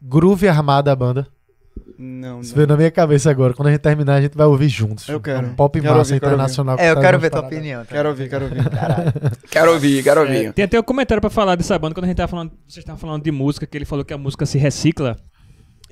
Groove 0.00 0.48
Armada, 0.48 0.90
a 0.90 0.96
banda. 0.96 1.26
Não, 1.98 2.40
Isso 2.40 2.50
não. 2.50 2.56
veio 2.56 2.66
na 2.68 2.76
minha 2.76 2.90
cabeça 2.90 3.30
agora. 3.30 3.52
Quando 3.52 3.68
a 3.68 3.70
gente 3.72 3.80
terminar, 3.80 4.14
a 4.14 4.20
gente 4.22 4.36
vai 4.36 4.46
ouvir 4.46 4.68
juntos. 4.68 5.08
Eu 5.08 5.20
quero. 5.20 5.46
Um 5.48 5.54
pop 5.54 5.78
Quero 5.78 5.92
massa 5.94 6.10
ouvir, 6.12 6.20
quero 6.20 6.32
internacional. 6.32 6.76
que 6.76 6.82
É, 6.82 6.90
eu 6.90 6.94
faz 6.94 7.06
quero 7.06 7.18
ver 7.18 7.30
tua 7.30 7.40
opinião. 7.40 7.84
tá? 7.84 7.94
Quero 7.94 8.08
ouvir, 8.08 8.28
quero 8.30 8.44
ouvir. 8.46 8.56
Quero 9.50 9.72
ouvir, 9.72 10.02
quero 10.02 10.20
ouvir. 10.22 10.46
É, 10.46 10.52
tem 10.52 10.64
até 10.64 10.80
um 10.80 10.82
comentário 10.82 11.20
pra 11.20 11.30
falar 11.30 11.54
dessa 11.56 11.78
banda 11.78 11.94
quando 11.94 12.04
a 12.04 12.08
gente 12.08 12.16
tava 12.16 12.28
falando, 12.28 12.50
vocês 12.66 12.78
estavam 12.78 12.98
falando 12.98 13.22
de 13.22 13.30
música, 13.30 13.66
que 13.66 13.76
ele 13.76 13.84
falou 13.84 14.04
que 14.04 14.14
a 14.14 14.18
música 14.18 14.46
se 14.46 14.56
recicla. 14.58 15.16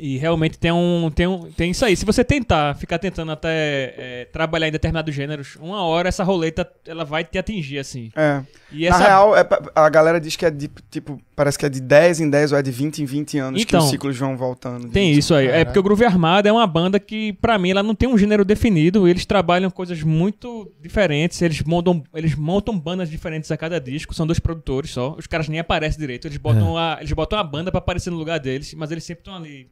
E 0.00 0.16
realmente 0.16 0.58
tem 0.58 0.72
um, 0.72 1.10
tem 1.14 1.26
um. 1.26 1.50
Tem 1.52 1.70
isso 1.70 1.84
aí. 1.84 1.94
Se 1.94 2.06
você 2.06 2.24
tentar, 2.24 2.74
ficar 2.74 2.98
tentando 2.98 3.32
até 3.32 3.94
é, 3.98 4.28
trabalhar 4.32 4.66
em 4.66 4.72
determinados 4.72 5.14
gêneros, 5.14 5.56
uma 5.60 5.82
hora 5.82 6.08
essa 6.08 6.24
roleta 6.24 6.66
ela 6.86 7.04
vai 7.04 7.22
te 7.22 7.36
atingir, 7.36 7.78
assim. 7.78 8.10
É. 8.16 8.42
E 8.72 8.88
Na 8.88 8.96
essa. 8.96 9.04
real, 9.04 9.36
é 9.36 9.46
a 9.74 9.88
galera 9.90 10.18
diz 10.18 10.36
que 10.36 10.46
é 10.46 10.50
de, 10.50 10.70
tipo, 10.90 11.20
parece 11.36 11.58
que 11.58 11.66
é 11.66 11.68
de 11.68 11.82
10 11.82 12.20
em 12.20 12.30
10 12.30 12.52
ou 12.52 12.58
é 12.58 12.62
de 12.62 12.70
20 12.70 13.02
em 13.02 13.04
20 13.04 13.38
anos 13.38 13.60
Então, 13.60 13.80
que 13.80 13.84
os 13.84 13.90
ciclos 13.90 14.16
vão 14.16 14.38
voltando. 14.38 14.88
Tem 14.88 15.12
isso 15.12 15.34
aí. 15.34 15.48
É 15.48 15.66
porque 15.66 15.78
o 15.78 15.82
Groove 15.82 16.04
Armada 16.06 16.48
é 16.48 16.52
uma 16.52 16.66
banda 16.66 16.98
que, 16.98 17.34
pra 17.34 17.58
mim, 17.58 17.70
ela 17.70 17.82
não 17.82 17.94
tem 17.94 18.08
um 18.08 18.16
gênero 18.16 18.42
definido. 18.42 19.06
Eles 19.06 19.26
trabalham 19.26 19.70
coisas 19.70 20.02
muito 20.02 20.72
diferentes. 20.80 21.42
Eles 21.42 21.62
montam, 21.62 22.02
eles 22.14 22.34
montam 22.34 22.78
bandas 22.78 23.10
diferentes 23.10 23.50
a 23.50 23.56
cada 23.56 23.78
disco. 23.78 24.14
São 24.14 24.26
dois 24.26 24.38
produtores 24.38 24.92
só. 24.92 25.14
Os 25.18 25.26
caras 25.26 25.46
nem 25.46 25.60
aparecem 25.60 26.00
direito. 26.00 26.26
Eles 26.26 26.38
botam, 26.38 26.78
a, 26.78 26.96
eles 27.00 27.12
botam 27.12 27.38
a 27.38 27.44
banda 27.44 27.70
pra 27.70 27.78
aparecer 27.78 28.10
no 28.10 28.16
lugar 28.16 28.40
deles, 28.40 28.72
mas 28.72 28.90
eles 28.90 29.04
sempre 29.04 29.20
estão 29.20 29.34
ali 29.34 29.68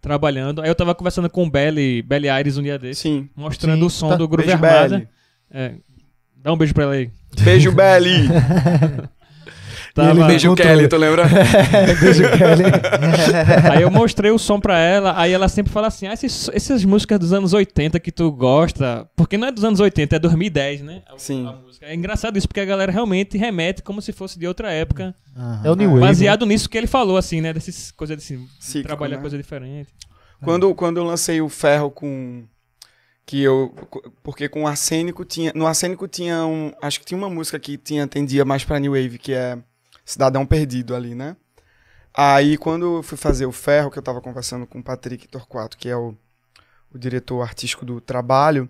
trabalhando. 0.00 0.62
Aí 0.62 0.68
eu 0.68 0.74
tava 0.74 0.94
conversando 0.94 1.28
com 1.28 1.44
o 1.44 1.50
Belly, 1.50 2.02
Belly 2.02 2.28
Aires 2.28 2.56
um 2.56 2.62
dia 2.62 2.78
desse, 2.78 3.02
Sim. 3.02 3.28
mostrando 3.36 3.80
Sim, 3.80 3.86
o 3.86 3.90
som 3.90 4.08
tá. 4.10 4.16
do 4.16 4.26
Groove 4.28 4.48
Beijo, 4.48 4.64
Armada. 4.64 5.08
É. 5.50 5.74
Dá 6.36 6.52
um 6.52 6.56
beijo 6.56 6.72
pra 6.72 6.84
ela 6.84 6.92
aí. 6.94 7.10
Beijo, 7.42 7.72
Belly. 7.72 8.28
Tava- 9.94 10.26
Beijo, 10.26 10.54
Kelly, 10.54 10.88
tu 10.88 10.96
lembra? 10.96 11.24
Beijo, 12.00 12.22
Kelly. 12.38 12.64
Aí 13.72 13.82
eu 13.82 13.90
mostrei 13.90 14.30
o 14.30 14.38
som 14.38 14.60
pra 14.60 14.78
ela, 14.78 15.18
aí 15.18 15.32
ela 15.32 15.48
sempre 15.48 15.72
fala 15.72 15.88
assim: 15.88 16.06
ah, 16.06 16.12
esses, 16.12 16.48
essas 16.52 16.84
músicas 16.84 17.18
dos 17.18 17.32
anos 17.32 17.52
80 17.52 17.98
que 17.98 18.12
tu 18.12 18.30
gosta, 18.30 19.08
porque 19.16 19.36
não 19.36 19.48
é 19.48 19.52
dos 19.52 19.64
anos 19.64 19.80
80, 19.80 20.16
é 20.16 20.18
2010, 20.18 20.82
né? 20.82 21.02
A- 21.08 21.18
Sim. 21.18 21.46
a. 21.46 21.70
É 21.82 21.94
engraçado 21.94 22.36
isso, 22.36 22.46
porque 22.46 22.60
a 22.60 22.64
galera 22.64 22.92
realmente 22.92 23.38
remete 23.38 23.82
como 23.82 24.02
se 24.02 24.12
fosse 24.12 24.38
de 24.38 24.46
outra 24.46 24.70
época, 24.70 25.14
É 25.64 25.70
o 25.70 25.74
New 25.74 25.88
Wave. 25.90 26.00
baseado 26.00 26.44
nisso 26.44 26.68
que 26.68 26.76
ele 26.76 26.86
falou, 26.86 27.16
assim, 27.16 27.40
né? 27.40 27.52
Dessas 27.52 27.90
coisas 27.90 28.18
assim, 28.18 28.46
Cíclico, 28.60 28.86
trabalhar 28.88 29.16
né? 29.16 29.22
coisa 29.22 29.36
diferente. 29.36 29.88
Quando, 30.42 30.74
quando 30.74 30.98
eu 30.98 31.04
lancei 31.04 31.40
o 31.40 31.48
ferro 31.48 31.90
com. 31.90 32.44
Que 33.26 33.42
eu. 33.42 33.74
Porque 34.22 34.48
com 34.48 34.64
o 34.64 34.66
arsênico 34.66 35.24
tinha. 35.24 35.52
No 35.54 35.66
arsênico 35.66 36.06
tinha 36.08 36.44
um. 36.46 36.72
Acho 36.82 36.98
que 37.00 37.06
tinha 37.06 37.16
uma 37.18 37.28
música 37.30 37.58
que 37.58 37.76
tinha, 37.76 38.06
tendia 38.06 38.44
mais 38.44 38.64
pra 38.64 38.78
New 38.78 38.92
Wave, 38.92 39.18
que 39.18 39.32
é 39.32 39.58
Cidadão 40.10 40.44
Perdido 40.44 40.94
ali, 40.94 41.14
né? 41.14 41.36
Aí 42.12 42.56
quando 42.56 42.96
eu 42.96 43.02
fui 43.02 43.16
fazer 43.16 43.46
o 43.46 43.52
ferro, 43.52 43.90
que 43.90 43.98
eu 43.98 44.02
tava 44.02 44.20
conversando 44.20 44.66
com 44.66 44.80
o 44.80 44.82
Patrick 44.82 45.28
Torquato, 45.28 45.78
que 45.78 45.88
é 45.88 45.96
o, 45.96 46.16
o 46.92 46.98
diretor 46.98 47.40
artístico 47.42 47.84
do 47.84 48.00
trabalho, 48.00 48.68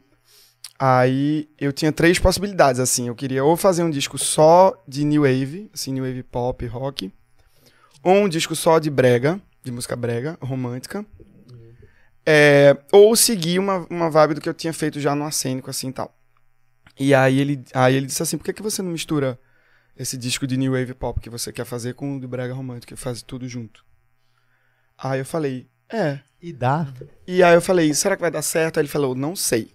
aí 0.78 1.48
eu 1.58 1.72
tinha 1.72 1.90
três 1.90 2.18
possibilidades, 2.18 2.80
assim. 2.80 3.08
Eu 3.08 3.14
queria 3.14 3.42
ou 3.42 3.56
fazer 3.56 3.82
um 3.82 3.90
disco 3.90 4.18
só 4.18 4.74
de 4.86 5.04
New 5.04 5.22
Wave, 5.22 5.70
assim, 5.72 5.92
New 5.92 6.04
Wave 6.04 6.22
pop, 6.24 6.66
rock, 6.66 7.10
ou 8.02 8.14
um 8.14 8.28
disco 8.28 8.54
só 8.54 8.78
de 8.78 8.90
brega, 8.90 9.40
de 9.64 9.72
música 9.72 9.96
brega, 9.96 10.38
romântica. 10.42 11.04
É, 12.26 12.76
ou 12.92 13.16
seguir 13.16 13.58
uma, 13.58 13.86
uma 13.88 14.10
vibe 14.10 14.34
do 14.34 14.40
que 14.42 14.48
eu 14.48 14.54
tinha 14.54 14.72
feito 14.72 15.00
já 15.00 15.14
no 15.14 15.24
Arsênico, 15.24 15.70
assim 15.70 15.90
tal. 15.90 16.14
E 16.98 17.14
aí 17.14 17.40
ele, 17.40 17.64
aí 17.72 17.94
ele 17.94 18.06
disse 18.06 18.22
assim: 18.22 18.36
por 18.36 18.44
que, 18.44 18.52
que 18.52 18.62
você 18.62 18.82
não 18.82 18.90
mistura 18.90 19.40
esse 20.00 20.16
disco 20.16 20.46
de 20.46 20.56
New 20.56 20.72
Wave 20.72 20.94
Pop 20.94 21.20
que 21.20 21.28
você 21.28 21.52
quer 21.52 21.66
fazer 21.66 21.92
com 21.94 22.16
o 22.16 22.20
de 22.20 22.26
Brega 22.26 22.54
Romântico, 22.54 22.94
que 22.94 23.00
faz 23.00 23.20
tudo 23.20 23.46
junto? 23.46 23.84
Aí 24.96 25.20
eu 25.20 25.26
falei: 25.26 25.68
é. 25.92 26.20
E 26.40 26.54
dá. 26.54 26.90
E 27.26 27.42
aí 27.42 27.54
eu 27.54 27.60
falei: 27.60 27.92
será 27.92 28.16
que 28.16 28.22
vai 28.22 28.30
dar 28.30 28.40
certo? 28.42 28.78
Aí 28.78 28.82
ele 28.82 28.88
falou: 28.88 29.14
não 29.14 29.36
sei. 29.36 29.74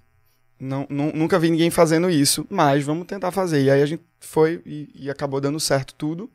Não, 0.60 0.88
nu- 0.90 1.12
nunca 1.14 1.38
vi 1.38 1.52
ninguém 1.52 1.70
fazendo 1.70 2.10
isso, 2.10 2.48
mas 2.50 2.84
vamos 2.84 3.06
tentar 3.06 3.30
fazer. 3.32 3.64
E 3.64 3.70
aí 3.70 3.82
a 3.82 3.86
gente 3.86 4.04
foi 4.20 4.62
e, 4.66 4.90
e 4.96 5.10
acabou 5.12 5.40
dando 5.40 5.60
certo 5.60 5.94
tudo. 5.94 6.30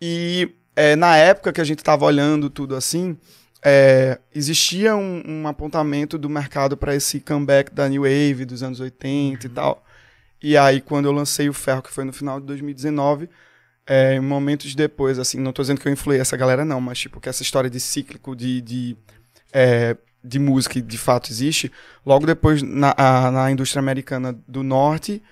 E 0.00 0.54
é, 0.74 0.96
na 0.96 1.16
época 1.16 1.52
que 1.52 1.60
a 1.60 1.64
gente 1.64 1.80
estava 1.80 2.04
olhando 2.06 2.48
tudo 2.48 2.74
assim, 2.76 3.18
é, 3.62 4.18
existia 4.34 4.96
um, 4.96 5.22
um 5.26 5.48
apontamento 5.48 6.16
do 6.16 6.30
mercado 6.30 6.76
para 6.76 6.94
esse 6.94 7.20
comeback 7.20 7.74
da 7.74 7.88
New 7.88 8.02
Wave 8.02 8.44
dos 8.46 8.62
anos 8.62 8.80
80 8.80 9.44
e 9.46 9.50
tal. 9.50 9.84
E 10.42 10.56
aí, 10.56 10.80
quando 10.80 11.06
eu 11.06 11.12
lancei 11.12 11.48
o 11.48 11.52
Ferro, 11.52 11.82
que 11.82 11.90
foi 11.92 12.04
no 12.04 12.12
final 12.12 12.38
de 12.40 12.46
2019, 12.46 13.28
é, 13.86 14.20
momentos 14.20 14.74
depois, 14.74 15.18
assim, 15.18 15.38
não 15.40 15.52
tô 15.52 15.62
dizendo 15.62 15.80
que 15.80 15.88
eu 15.88 15.92
influí 15.92 16.18
essa 16.18 16.36
galera, 16.36 16.64
não, 16.64 16.80
mas 16.80 16.98
tipo, 16.98 17.20
que 17.20 17.28
essa 17.28 17.42
história 17.42 17.68
de 17.70 17.80
cíclico 17.80 18.36
de, 18.36 18.60
de, 18.60 18.96
é, 19.52 19.96
de 20.22 20.38
música 20.38 20.80
de 20.80 20.98
fato 20.98 21.30
existe, 21.30 21.72
logo 22.04 22.26
depois, 22.26 22.62
na, 22.62 22.94
a- 22.96 23.30
na 23.30 23.50
indústria 23.50 23.80
americana 23.80 24.36
do 24.46 24.62
norte, 24.62 25.22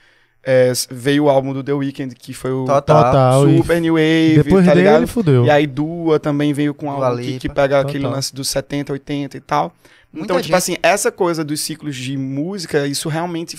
é, 0.43 0.73
veio 0.91 1.25
o 1.25 1.28
álbum 1.28 1.52
do 1.52 1.62
The 1.62 1.73
Weeknd, 1.73 2.15
que 2.15 2.33
foi 2.33 2.52
o 2.52 2.65
Total. 2.65 3.05
Total. 3.05 3.49
e 3.51 3.57
Super 3.59 3.81
New 3.81 3.94
Wave, 3.94 4.43
Depois 4.44 4.65
tá 4.65 4.73
dele, 4.75 4.85
ligado? 4.86 5.07
fudeu. 5.09 5.44
E 5.44 5.51
aí 5.51 5.67
Dua 5.67 6.18
também 6.20 6.52
veio 6.52 6.73
com 6.73 6.86
Dua 6.86 7.09
algo 7.09 7.20
que, 7.23 7.39
que 7.39 7.49
pega 7.49 7.81
aquele 7.81 8.01
Total. 8.05 8.12
lance 8.12 8.35
dos 8.35 8.49
70, 8.49 8.93
80 8.93 9.36
e 9.36 9.41
tal. 9.41 9.75
Muita 10.12 10.25
então, 10.25 10.36
tipo 10.36 10.44
gente- 10.47 10.55
assim, 10.55 10.76
essa 10.83 11.10
coisa 11.12 11.44
dos 11.44 11.60
ciclos 11.60 11.94
de 11.97 12.17
música, 12.17 12.86
isso 12.86 13.09
realmente 13.09 13.59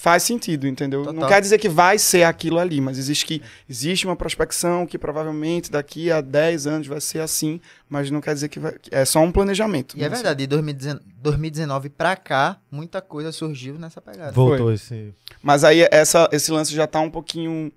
faz 0.00 0.22
sentido, 0.22 0.66
entendeu? 0.66 1.04
Não 1.04 1.12
Total. 1.12 1.28
quer 1.28 1.40
dizer 1.42 1.58
que 1.58 1.68
vai 1.68 1.98
ser 1.98 2.22
aquilo 2.22 2.58
ali, 2.58 2.80
mas 2.80 2.96
existe 2.96 3.26
que 3.26 3.42
existe 3.68 4.06
uma 4.06 4.16
prospecção 4.16 4.86
que 4.86 4.98
provavelmente 4.98 5.70
daqui 5.70 6.10
a 6.10 6.22
10 6.22 6.66
anos 6.66 6.86
vai 6.86 7.02
ser 7.02 7.18
assim, 7.18 7.60
mas 7.86 8.10
não 8.10 8.18
quer 8.18 8.32
dizer 8.32 8.48
que 8.48 8.58
vai, 8.58 8.76
é 8.90 9.04
só 9.04 9.20
um 9.20 9.30
planejamento. 9.30 9.98
E 9.98 10.02
é 10.02 10.08
verdade, 10.08 10.38
de 10.38 10.46
2019, 10.46 11.04
2019 11.18 11.90
pra 11.90 12.16
cá, 12.16 12.58
muita 12.70 13.02
coisa 13.02 13.30
surgiu 13.30 13.78
nessa 13.78 14.00
pegada. 14.00 14.32
Voltou 14.32 14.72
esse. 14.72 15.12
Mas 15.42 15.64
aí 15.64 15.86
essa, 15.90 16.30
esse 16.32 16.50
lance 16.50 16.74
já 16.74 16.86
tá 16.86 16.98
um 17.00 17.10
pouquinho 17.10 17.70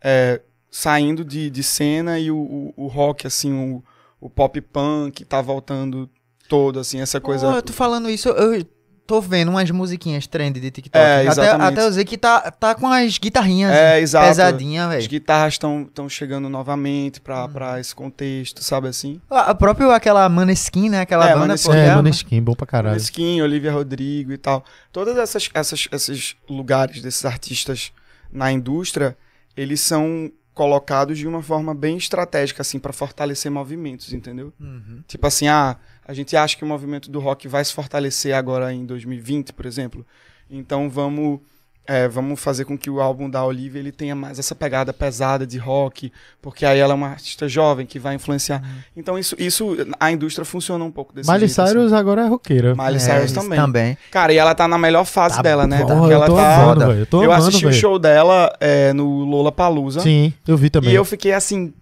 é, 0.00 0.40
saindo 0.70 1.24
de, 1.24 1.50
de 1.50 1.62
cena 1.64 2.20
e 2.20 2.30
o, 2.30 2.36
o, 2.36 2.84
o 2.84 2.86
rock, 2.86 3.26
assim, 3.26 3.52
o, 3.52 3.82
o 4.20 4.30
pop 4.30 4.60
punk 4.60 5.24
tá 5.24 5.42
voltando 5.42 6.08
todo, 6.48 6.78
assim, 6.78 7.00
essa 7.00 7.20
coisa. 7.20 7.50
Pô, 7.50 7.56
eu 7.56 7.62
tô 7.62 7.72
falando 7.72 8.08
isso, 8.08 8.28
eu 8.28 8.64
tô 9.06 9.20
vendo 9.20 9.50
umas 9.50 9.70
musiquinhas 9.70 10.26
trend 10.26 10.58
de 10.58 10.70
TikTok. 10.70 10.98
É, 11.04 11.20
até, 11.20 11.26
exatamente. 11.28 11.72
até 11.72 11.86
eu 11.86 11.92
sei 11.92 12.04
que 12.04 12.16
tá, 12.16 12.50
tá 12.50 12.74
com 12.74 12.86
as 12.88 13.18
guitarrinhas 13.18 13.72
É, 13.72 14.00
exato. 14.00 14.26
pesadinhas, 14.28 14.86
As 14.86 14.94
velho. 14.94 15.08
guitarras 15.08 15.54
estão 15.54 16.08
chegando 16.08 16.48
novamente 16.48 17.20
pra, 17.20 17.44
Uhum. 17.44 17.52
pra 17.52 17.80
esse 17.80 17.94
contexto, 17.94 18.62
sabe 18.64 18.88
assim? 18.88 19.20
A 19.30 19.50
a 19.50 19.54
própria 19.54 19.94
aquela 19.94 20.28
Maneskin, 20.28 20.88
né? 20.88 21.00
Aquela 21.00 21.26
É, 21.26 21.32
banda, 21.34 21.40
Maneskin. 21.48 21.68
pô, 21.68 21.74
É, 21.74 21.86
é, 21.86 21.94
Maneskin, 21.94 22.42
bom 22.42 22.54
pra 22.54 22.66
caralho. 22.66 22.96
Skin, 22.96 23.42
Olivia 23.42 23.72
Rodrigo 23.72 24.32
e 24.32 24.38
tal. 24.38 24.64
Todas 24.92 25.16
essas, 25.18 25.48
essas 25.52 25.88
esses 25.92 26.36
lugares 26.48 27.02
desses 27.02 27.24
artistas 27.24 27.92
na 28.32 28.50
indústria, 28.50 29.16
eles 29.56 29.80
são 29.80 30.30
colocados 30.54 31.18
de 31.18 31.26
uma 31.26 31.42
forma 31.42 31.74
bem 31.74 31.96
estratégica 31.96 32.62
assim 32.62 32.78
para 32.78 32.92
fortalecer 32.92 33.50
movimentos, 33.50 34.12
entendeu? 34.12 34.52
Uhum. 34.60 35.02
Tipo 35.06 35.26
assim, 35.26 35.48
ah, 35.48 35.76
a 36.06 36.12
gente 36.14 36.36
acha 36.36 36.56
que 36.56 36.64
o 36.64 36.66
movimento 36.66 37.10
do 37.10 37.20
rock 37.20 37.48
vai 37.48 37.64
se 37.64 37.72
fortalecer 37.72 38.34
agora 38.34 38.72
em 38.72 38.84
2020, 38.84 39.52
por 39.52 39.66
exemplo. 39.66 40.04
Então 40.50 40.88
vamos 40.90 41.40
é, 41.86 42.08
vamos 42.08 42.40
fazer 42.40 42.64
com 42.64 42.78
que 42.78 42.88
o 42.88 42.98
álbum 42.98 43.28
da 43.28 43.44
Olivia 43.44 43.78
ele 43.78 43.92
tenha 43.92 44.14
mais 44.14 44.38
essa 44.38 44.54
pegada 44.54 44.90
pesada 44.90 45.46
de 45.46 45.58
rock, 45.58 46.10
porque 46.40 46.64
aí 46.64 46.78
ela 46.78 46.94
é 46.94 46.96
uma 46.96 47.08
artista 47.08 47.46
jovem 47.46 47.84
que 47.84 47.98
vai 47.98 48.14
influenciar. 48.14 48.62
Então 48.96 49.18
isso, 49.18 49.36
isso 49.38 49.76
a 50.00 50.10
indústria 50.10 50.46
funciona 50.46 50.82
um 50.82 50.90
pouco 50.90 51.14
desse 51.14 51.30
Miley 51.30 51.46
jeito. 51.46 51.60
assim. 51.60 51.72
Cyrus 51.74 51.92
agora 51.92 52.22
é 52.22 52.26
roqueira. 52.26 52.74
Miley 52.74 52.96
É, 52.96 52.98
Cyrus 52.98 53.32
também. 53.32 53.58
também. 53.58 53.98
Cara, 54.10 54.32
e 54.32 54.38
ela 54.38 54.54
tá 54.54 54.66
na 54.66 54.78
melhor 54.78 55.04
fase 55.04 55.36
Tá 55.36 55.42
dela, 55.42 55.66
né? 55.66 55.82
porra, 55.82 55.94
Porque 55.96 56.06
eu 56.12 56.16
ela 56.16 56.26
tô 56.26 56.36
tá. 56.36 56.62
amando. 56.62 56.92
Eu 56.92 57.04
tô 57.06 57.22
eu 57.22 57.30
amando, 57.30 57.48
assisti 57.48 57.66
o 57.66 57.68
velho. 57.68 57.80
show 57.80 57.98
dela 57.98 58.50
é, 58.60 58.94
no 58.94 59.22
Lola 59.24 59.52
Palusa. 59.52 60.00
Sim, 60.00 60.32
eu 60.48 60.56
vi 60.56 60.70
também. 60.70 60.90
E 60.90 60.94
eu 60.94 61.04
fiquei 61.04 61.34
assim, 61.34 61.74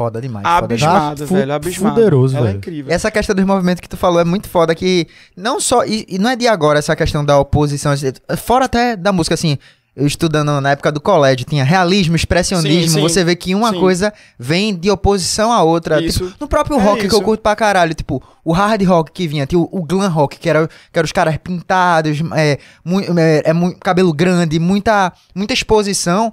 Foda 0.00 0.18
demais. 0.20 0.46
Foda 0.46 0.74
demais. 0.74 0.82
abismado, 0.94 1.24
Ah, 1.24 1.26
fu- 1.26 1.34
velho. 1.34 1.52
Abismado. 1.52 1.94
fuderoso, 1.94 2.36
ela 2.36 2.46
velho. 2.46 2.54
é 2.54 2.58
incrível. 2.58 2.92
Essa 2.94 3.10
questão 3.10 3.36
dos 3.36 3.44
movimentos 3.44 3.80
que 3.82 3.88
tu 3.88 3.98
falou 3.98 4.18
é 4.18 4.24
muito 4.24 4.48
foda, 4.48 4.74
que 4.74 5.06
não 5.36 5.60
só. 5.60 5.84
E, 5.84 6.06
e 6.08 6.18
não 6.18 6.30
é 6.30 6.36
de 6.36 6.48
agora 6.48 6.78
essa 6.78 6.96
questão 6.96 7.22
da 7.22 7.38
oposição. 7.38 7.92
Fora 8.38 8.64
até 8.64 8.96
da 8.96 9.12
música, 9.12 9.34
assim. 9.34 9.58
Eu 9.96 10.06
estudando 10.06 10.58
na 10.60 10.70
época 10.70 10.90
do 10.92 11.00
colégio, 11.00 11.44
tinha 11.44 11.64
realismo, 11.64 12.14
expressionismo. 12.14 12.88
Sim, 12.92 12.94
sim. 12.94 13.00
você 13.02 13.24
vê 13.24 13.34
que 13.34 13.54
uma 13.56 13.70
Sim. 13.72 13.80
coisa 13.80 14.12
vem 14.38 14.74
de 14.74 14.88
oposição 14.88 15.52
à 15.52 15.62
outra. 15.64 16.00
Isso. 16.00 16.24
Tipo, 16.26 16.36
no 16.40 16.48
próprio 16.48 16.78
É 16.78 16.80
rock 16.82 17.00
que 17.00 17.06
eu 17.06 17.18
isso. 17.18 17.22
curto 17.22 17.42
pra 17.42 17.56
caralho, 17.56 17.92
tipo, 17.92 18.22
o 18.44 18.52
hard 18.52 18.80
rock 18.84 19.10
que 19.10 19.26
vinha, 19.26 19.46
tinha 19.46 19.58
o, 19.58 19.68
o 19.70 19.82
glam 19.82 20.08
rock, 20.08 20.38
que 20.38 20.48
era, 20.48 20.66
que 20.68 20.98
era 20.98 21.04
os 21.04 21.10
caras 21.12 21.36
pintados, 21.38 22.18
é, 22.36 22.58
mui- 22.84 23.04
é, 23.18 23.42
é 23.50 23.52
cabelo 23.80 24.12
grande, 24.14 24.58
muita, 24.60 25.12
muita 25.34 25.52
exposição. 25.52 26.32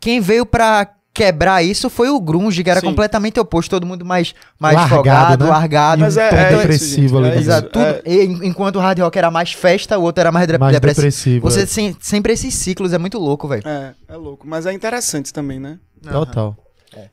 Quem 0.00 0.18
veio 0.20 0.46
pra 0.46 0.88
quebrar 1.14 1.62
isso 1.62 1.88
foi 1.88 2.10
o 2.10 2.20
grunge, 2.20 2.64
que 2.64 2.68
era 2.68 2.80
Sim. 2.80 2.86
completamente 2.88 3.38
oposto, 3.38 3.70
todo 3.70 3.86
mundo 3.86 4.04
mais, 4.04 4.34
mais 4.58 4.74
Largado, 4.74 4.94
folgado, 4.96 5.44
né? 5.44 5.50
largado. 5.50 6.00
Mas 6.00 6.16
é, 6.16 6.28
é 6.28 6.56
depressivo 6.56 7.06
isso, 7.06 7.16
ali 7.18 7.28
é. 7.28 7.36
Exato, 7.38 7.68
tudo, 7.70 7.84
é. 7.84 8.02
e 8.04 8.24
en- 8.26 8.46
enquanto 8.48 8.76
o 8.76 8.80
hard 8.80 8.98
rock 8.98 9.16
era 9.16 9.30
mais 9.30 9.52
festa, 9.52 9.96
o 9.96 10.02
outro 10.02 10.20
era 10.20 10.32
mais, 10.32 10.46
de- 10.48 10.58
Mais 10.58 10.72
depressivo. 10.72 11.02
depressivo. 11.06 11.50
Você 11.50 11.60
é. 11.62 11.66
sem- 11.66 11.96
sempre 12.00 12.32
esses 12.32 12.52
ciclos, 12.52 12.92
é 12.92 12.98
muito 12.98 13.16
louco, 13.18 13.46
velho. 13.46 13.62
É, 13.64 13.92
é 14.08 14.16
louco. 14.16 14.44
Mas 14.46 14.66
é 14.66 14.72
interessante 14.72 15.32
também, 15.32 15.60
né? 15.60 15.78
Total. 16.10 16.56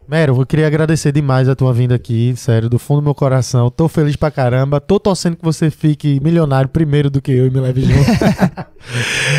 Mero, 0.07 0.39
eu 0.39 0.45
queria 0.45 0.67
agradecer 0.67 1.11
demais 1.11 1.49
a 1.49 1.55
tua 1.55 1.73
vinda 1.73 1.95
aqui, 1.95 2.35
sério, 2.38 2.69
do 2.69 2.77
fundo 2.77 3.01
do 3.01 3.03
meu 3.05 3.15
coração. 3.15 3.69
Tô 3.71 3.88
feliz 3.88 4.15
pra 4.15 4.30
caramba. 4.30 4.80
Tô 4.80 4.99
torcendo 4.99 5.35
que 5.35 5.43
você 5.43 5.71
fique 5.71 6.19
milionário 6.21 6.69
primeiro 6.69 7.09
do 7.09 7.19
que 7.19 7.31
eu 7.31 7.47
e 7.47 7.49
me 7.49 7.59
leve 7.59 7.81
junto. 7.81 8.09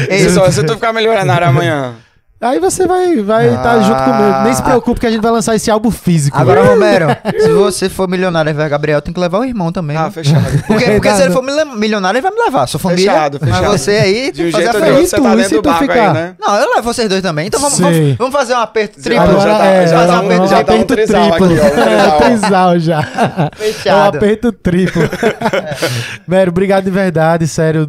Ei, 0.09 0.19
Se, 0.19 0.31
só, 0.31 0.51
se 0.51 0.65
tu 0.65 0.75
ficar 0.75 0.93
milionário 0.93 1.47
amanhã. 1.47 1.95
Aí 2.43 2.59
você 2.59 2.87
vai 2.89 3.13
estar 3.15 3.23
vai 3.25 3.57
tá 3.63 3.73
Ah. 3.73 3.81
junto 3.83 4.03
comigo. 4.03 4.43
Nem 4.45 4.53
se 4.55 4.63
preocupe 4.63 5.01
que 5.01 5.07
a 5.07 5.11
gente 5.11 5.23
vai 5.23 5.31
lançar 5.31 5.55
esse 5.55 5.71
álbum 5.71 5.91
físico. 5.93 6.37
Agora, 6.37 6.63
Romero, 6.67 7.07
se 7.41 7.49
você 7.53 7.89
for 7.89 8.09
milionário 8.09 8.51
e 8.51 8.53
vai 8.53 8.69
Gabriel, 8.69 9.01
tem 9.01 9.15
que 9.15 9.21
levar 9.21 9.39
o 9.39 9.45
irmão 9.45 9.71
também. 9.71 9.97
Ah, 9.97 10.05
né? 10.05 10.11
fechado. 10.11 10.43
Porque, 10.67 10.85
porque 10.91 11.09
Tá, 11.09 11.17
se 11.17 11.23
ele 11.23 11.31
for 11.33 11.43
mil- 11.43 11.77
milionário, 11.77 12.19
ele 12.19 12.23
vai 12.23 12.33
me 12.33 12.43
levar. 12.45 12.67
Sua 12.67 12.81
família. 12.81 13.13
Fechado, 13.13 13.39
fechado. 13.39 13.63
Mas 13.63 13.81
você 13.81 13.91
aí 13.93 14.33
De 14.33 14.47
um 14.47 14.51
fazer 14.51 14.65
jeito 14.65 14.77
a 14.77 14.81
outro, 14.89 15.07
você 15.07 15.21
tá 15.21 15.35
e 15.37 15.45
se 15.45 15.63
tu 15.63 15.75
ficar? 15.75 16.09
aí, 16.09 16.13
né? 16.15 16.35
Não, 16.41 16.57
eu 16.57 16.71
levo 16.75 16.83
vocês 16.83 17.09
dois 17.09 17.23
também. 17.23 17.47
Então 17.47 17.61
vamos, 17.61 17.79
vamos, 17.79 18.17
vamos 18.17 18.33
fazer 18.33 18.55
um 18.55 18.59
aperto 18.59 19.01
triplo. 19.01 19.23
Agora 19.23 19.41
já 19.51 19.59
tá- 19.59 19.67
é, 19.67 19.87
já 19.87 20.03
é, 20.03 20.07
tá 20.07 20.21
um, 20.21 20.33
é 20.33 20.41
um 20.41 20.47
já 20.49 20.49
tá 20.49 20.57
um 20.57 20.61
aperto 20.61 20.95
trisal 20.95 21.31
triplo. 21.31 21.47
aqui, 21.47 21.61
ó, 21.61 21.65
um 21.65 22.23
É, 22.25 22.31
trisal. 22.39 22.79
já. 22.81 22.99
É 23.01 23.45
um 23.45 23.57
Fechado. 23.73 24.17
aperto 24.17 24.53
triplo. 24.53 25.03
Mero, 26.27 26.51
obrigado 26.51 26.85
de 26.85 26.91
verdade, 26.91 27.47
sério. 27.47 27.89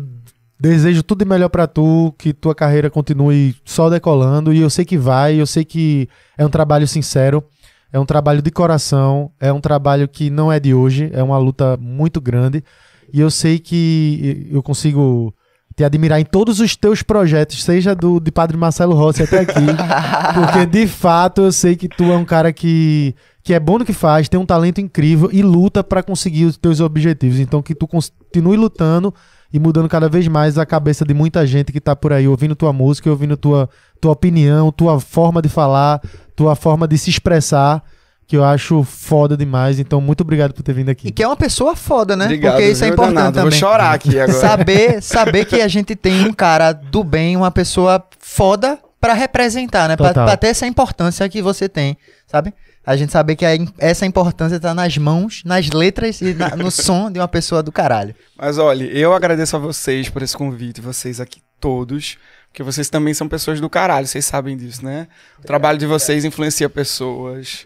Desejo 0.63 1.03
tudo 1.03 1.25
de 1.25 1.29
melhor 1.29 1.49
pra 1.49 1.67
tu, 1.67 2.15
que 2.17 2.31
tua 2.31 2.55
carreira 2.55 2.89
continue 2.89 3.53
só 3.65 3.89
decolando. 3.89 4.53
E 4.53 4.61
eu 4.61 4.69
sei 4.69 4.85
que 4.85 4.97
vai, 4.97 5.35
eu 5.35 5.45
sei 5.45 5.65
que 5.65 6.07
é 6.37 6.45
um 6.45 6.49
trabalho 6.49 6.87
sincero, 6.87 7.43
é 7.91 7.99
um 7.99 8.05
trabalho 8.05 8.41
de 8.41 8.49
coração, 8.49 9.29
é 9.41 9.51
um 9.51 9.59
trabalho 9.59 10.07
que 10.07 10.29
não 10.29 10.49
é 10.49 10.61
de 10.61 10.73
hoje, 10.73 11.11
é 11.11 11.21
uma 11.21 11.37
luta 11.37 11.75
muito 11.81 12.21
grande. 12.21 12.63
E 13.11 13.19
eu 13.19 13.29
sei 13.29 13.59
que 13.59 14.47
eu 14.49 14.63
consigo 14.63 15.35
te 15.75 15.83
admirar 15.83 16.21
em 16.21 16.23
todos 16.23 16.61
os 16.61 16.77
teus 16.77 17.03
projetos, 17.03 17.61
seja 17.61 17.93
do 17.93 18.17
de 18.17 18.31
Padre 18.31 18.55
Marcelo 18.55 18.95
Rossi 18.95 19.23
até 19.23 19.39
aqui. 19.39 19.65
Porque 20.33 20.65
de 20.65 20.87
fato 20.87 21.41
eu 21.41 21.51
sei 21.51 21.75
que 21.75 21.89
tu 21.89 22.05
é 22.05 22.15
um 22.15 22.23
cara 22.23 22.53
que, 22.53 23.13
que 23.43 23.53
é 23.53 23.59
bom 23.59 23.79
no 23.79 23.83
que 23.83 23.91
faz, 23.91 24.29
tem 24.29 24.39
um 24.39 24.45
talento 24.45 24.79
incrível 24.79 25.29
e 25.29 25.41
luta 25.43 25.83
pra 25.83 26.01
conseguir 26.01 26.45
os 26.45 26.55
teus 26.55 26.79
objetivos. 26.79 27.37
Então 27.37 27.61
que 27.61 27.75
tu 27.75 27.85
continue 27.85 28.55
lutando 28.55 29.13
e 29.53 29.59
mudando 29.59 29.87
cada 29.87 30.09
vez 30.09 30.27
mais 30.27 30.57
a 30.57 30.65
cabeça 30.65 31.05
de 31.05 31.13
muita 31.13 31.45
gente 31.45 31.71
que 31.71 31.79
tá 31.79 31.95
por 31.95 32.11
aí 32.11 32.27
ouvindo 32.27 32.55
tua 32.55 32.73
música, 32.73 33.07
ouvindo 33.07 33.37
tua, 33.37 33.69
tua 34.01 34.11
opinião, 34.11 34.71
tua 34.71 34.99
forma 34.99 35.43
de 35.43 35.47
falar, 35.47 36.01
tua 36.35 36.55
forma 36.55 36.87
de 36.87 36.97
se 36.97 37.11
expressar, 37.11 37.83
que 38.25 38.35
eu 38.35 38.43
acho 38.43 38.83
foda 38.83 39.37
demais. 39.37 39.77
Então 39.79 40.01
muito 40.01 40.21
obrigado 40.21 40.53
por 40.53 40.63
ter 40.63 40.73
vindo 40.73 40.89
aqui. 40.89 41.09
E 41.09 41.11
que 41.11 41.21
é 41.21 41.27
uma 41.27 41.37
pessoa 41.37 41.75
foda, 41.75 42.15
né? 42.15 42.25
Obrigado, 42.25 42.53
Porque 42.53 42.69
isso 42.71 42.83
é 42.83 42.87
importante 42.87 43.15
danado? 43.15 43.35
também. 43.35 43.51
Vou 43.51 43.59
chorar 43.59 43.93
aqui 43.93 44.19
agora. 44.19 44.33
Saber, 44.41 45.03
saber 45.03 45.45
que 45.45 45.61
a 45.61 45.67
gente 45.67 45.95
tem 45.95 46.25
um 46.25 46.33
cara 46.33 46.73
do 46.73 47.03
bem, 47.03 47.37
uma 47.37 47.51
pessoa 47.51 48.03
foda 48.17 48.79
pra 48.99 49.13
representar, 49.13 49.87
né? 49.87 49.95
Pra 49.95 50.35
ter 50.35 50.47
essa 50.47 50.65
importância 50.65 51.29
que 51.29 51.43
você 51.43 51.69
tem, 51.69 51.95
sabe? 52.25 52.51
A 52.85 52.95
gente 52.97 53.11
saber 53.13 53.35
que 53.37 53.45
a 53.45 53.51
essa 53.77 54.05
importância 54.05 54.59
tá 54.59 54.73
nas 54.73 54.97
mãos, 54.97 55.41
nas 55.45 55.69
letras 55.69 56.19
e 56.21 56.33
na- 56.33 56.55
no 56.55 56.69
som 56.69 57.09
de 57.09 57.19
uma 57.19 57.27
pessoa 57.27 57.63
do 57.63 57.71
caralho. 57.71 58.13
Mas 58.35 58.57
olha, 58.57 58.83
eu 58.85 59.13
agradeço 59.13 59.55
a 59.55 59.59
vocês 59.59 60.09
por 60.09 60.21
esse 60.21 60.35
convite, 60.35 60.81
vocês 60.81 61.21
aqui 61.21 61.41
todos, 61.61 62.17
porque 62.49 62.61
vocês 62.61 62.89
também 62.89 63.13
são 63.13 63.27
pessoas 63.29 63.61
do 63.61 63.69
caralho, 63.69 64.05
vocês 64.05 64.25
sabem 64.25 64.57
disso, 64.57 64.83
né? 64.83 65.07
O 65.39 65.43
trabalho 65.43 65.77
de 65.79 65.85
vocês 65.85 66.25
influencia 66.25 66.69
pessoas, 66.69 67.65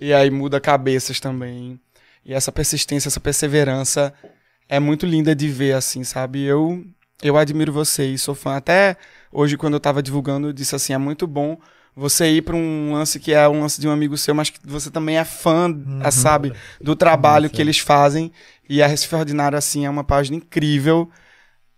e 0.00 0.12
aí 0.12 0.30
muda 0.30 0.60
cabeças 0.60 1.18
também. 1.18 1.80
E 2.24 2.34
essa 2.34 2.52
persistência, 2.52 3.08
essa 3.08 3.20
perseverança 3.20 4.12
é 4.68 4.78
muito 4.78 5.06
linda 5.06 5.34
de 5.34 5.48
ver, 5.48 5.72
assim, 5.72 6.04
sabe? 6.04 6.44
Eu, 6.44 6.84
eu 7.22 7.38
admiro 7.38 7.72
vocês, 7.72 8.20
sou 8.20 8.34
fã. 8.34 8.56
Até 8.56 8.98
hoje, 9.32 9.56
quando 9.56 9.74
eu 9.74 9.80
tava 9.80 10.02
divulgando, 10.02 10.48
eu 10.48 10.52
disse 10.52 10.74
assim: 10.76 10.92
é 10.92 10.98
muito 10.98 11.26
bom 11.26 11.56
você 11.98 12.30
ir 12.30 12.42
pra 12.42 12.54
um 12.54 12.92
lance 12.92 13.18
que 13.18 13.32
é 13.32 13.48
um 13.48 13.60
lance 13.60 13.80
de 13.80 13.88
um 13.88 13.90
amigo 13.90 14.16
seu, 14.16 14.32
mas 14.32 14.50
que 14.50 14.60
você 14.64 14.88
também 14.88 15.18
é 15.18 15.24
fã, 15.24 15.68
ah, 16.00 16.12
sabe, 16.12 16.52
do 16.80 16.94
trabalho 16.94 17.50
que 17.50 17.60
eles 17.60 17.80
fazem. 17.80 18.30
E 18.68 18.80
a 18.80 18.86
Recife 18.86 19.16
Ordinário, 19.16 19.58
assim, 19.58 19.84
é 19.84 19.90
uma 19.90 20.04
página 20.04 20.36
incrível. 20.36 21.10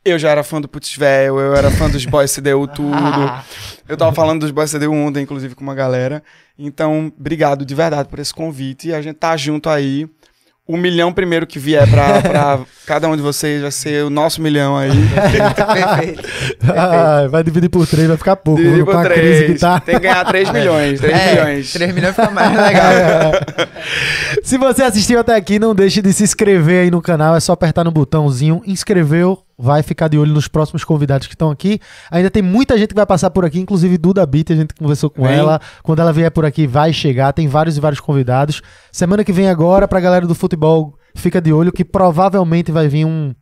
Eu 0.05 0.19
já 0.19 0.31
era 0.31 0.43
fã 0.43 0.61
do 0.61 0.69
Putz 0.69 0.95
Velho, 0.95 1.41
eu 1.41 1.55
era 1.55 1.71
fã 1.71 1.89
dos 1.89 2.05
Boys 2.05 2.31
CDU, 2.33 2.67
tudo. 2.69 2.95
Eu 3.89 3.97
tava 3.97 4.15
falando 4.15 4.41
dos 4.41 4.53
Boys 4.53 4.71
CDU 4.71 4.93
ontem, 4.93 5.23
inclusive, 5.23 5.55
com 5.55 5.65
uma 5.65 5.75
galera. 5.75 6.23
Então, 6.57 7.13
obrigado 7.19 7.65
de 7.65 7.75
verdade 7.75 8.09
por 8.09 8.21
esse 8.21 8.33
convite. 8.33 8.89
E 8.89 8.95
a 8.95 9.03
gente 9.03 9.17
tá 9.17 9.37
junto 9.37 9.69
aí. 9.69 10.09
O 10.71 10.77
milhão 10.77 11.13
primeiro 11.13 11.47
que 11.47 11.59
vier 11.59 11.89
pra, 11.91 12.23
pra 12.23 12.61
cada 12.87 13.09
um 13.09 13.17
de 13.17 13.23
vocês 13.23 13.61
vai 13.63 13.73
ser 13.73 14.05
o 14.05 14.11
nosso 14.11 14.41
milhão 14.41 14.77
aí. 14.77 14.91
Perfeito. 15.75 16.29
Ah, 16.69 17.27
vai 17.29 17.43
dividir 17.43 17.69
por 17.69 17.87
três, 17.87 18.07
vai 18.07 18.17
ficar 18.17 18.37
pouco. 18.37 18.61
Dividir 18.63 18.85
por 18.85 19.05
crise 19.09 19.41
que 19.41 19.45
três. 19.47 19.61
tá. 19.61 19.81
Tem 19.81 19.97
que 19.97 20.03
ganhar 20.03 20.25
3 20.25 20.51
milhões. 20.51 21.01
3 21.01 21.13
É, 21.19 21.31
milhões. 21.35 21.73
3 21.73 21.95
milhões 21.95 22.15
fica 22.15 22.31
mais 22.31 22.53
legal. 22.57 23.33
Se 24.45 24.57
você 24.59 24.83
assistiu 24.83 25.19
até 25.19 25.35
aqui, 25.35 25.59
não 25.59 25.75
deixe 25.75 26.01
de 26.01 26.13
se 26.13 26.23
inscrever 26.23 26.85
aí 26.85 26.91
no 26.91 27.03
canal. 27.03 27.35
É 27.37 27.41
só 27.41 27.53
apertar 27.53 27.85
no 27.85 27.91
botãozinho. 27.91 28.63
Inscreveu, 28.67 29.39
vai 29.61 29.83
ficar 29.83 30.09
de 30.09 30.19
olho 30.19 30.33
nos 30.33 30.49
próximos 30.49 30.85
convidados 30.85 31.27
que 31.27 31.35
estão 31.35 31.51
aqui. 31.51 31.79
Ainda 32.11 32.31
tem 32.31 32.43
muita 32.43 32.79
gente 32.79 32.89
que 32.89 32.95
vai 32.95 33.07
passar 33.07 33.31
por 33.31 33.45
aqui, 33.45 33.61
inclusive 33.61 33.99
Duda 33.99 34.25
Beat, 34.25 34.51
a 34.51 34.57
gente 34.57 34.75
conversou 34.75 35.11
com 35.11 35.23
Vem. 35.23 35.37
ela. 35.37 35.61
Quando 35.83 36.01
ela 36.01 36.13
vier 36.13 36.31
por 36.31 36.45
aqui, 36.45 36.67
vai 36.67 36.93
chegar. 36.93 37.33
Tem 37.33 37.47
vários 37.47 37.77
e 37.77 37.81
vários 37.81 38.01
convidados. 38.01 38.63
Semana 38.91 39.23
que 39.23 39.33
vem 39.33 39.49
agora, 39.49 39.87
pra 39.87 40.01
galera 40.01 40.27
do 40.27 40.35
futebol, 40.35 40.95
fica 41.15 41.41
de 41.41 41.53
olho 41.53 41.71
que 41.71 41.85
provavelmente 41.85 42.73
vai 42.73 42.89
vir 42.89 43.05
um, 43.05 43.35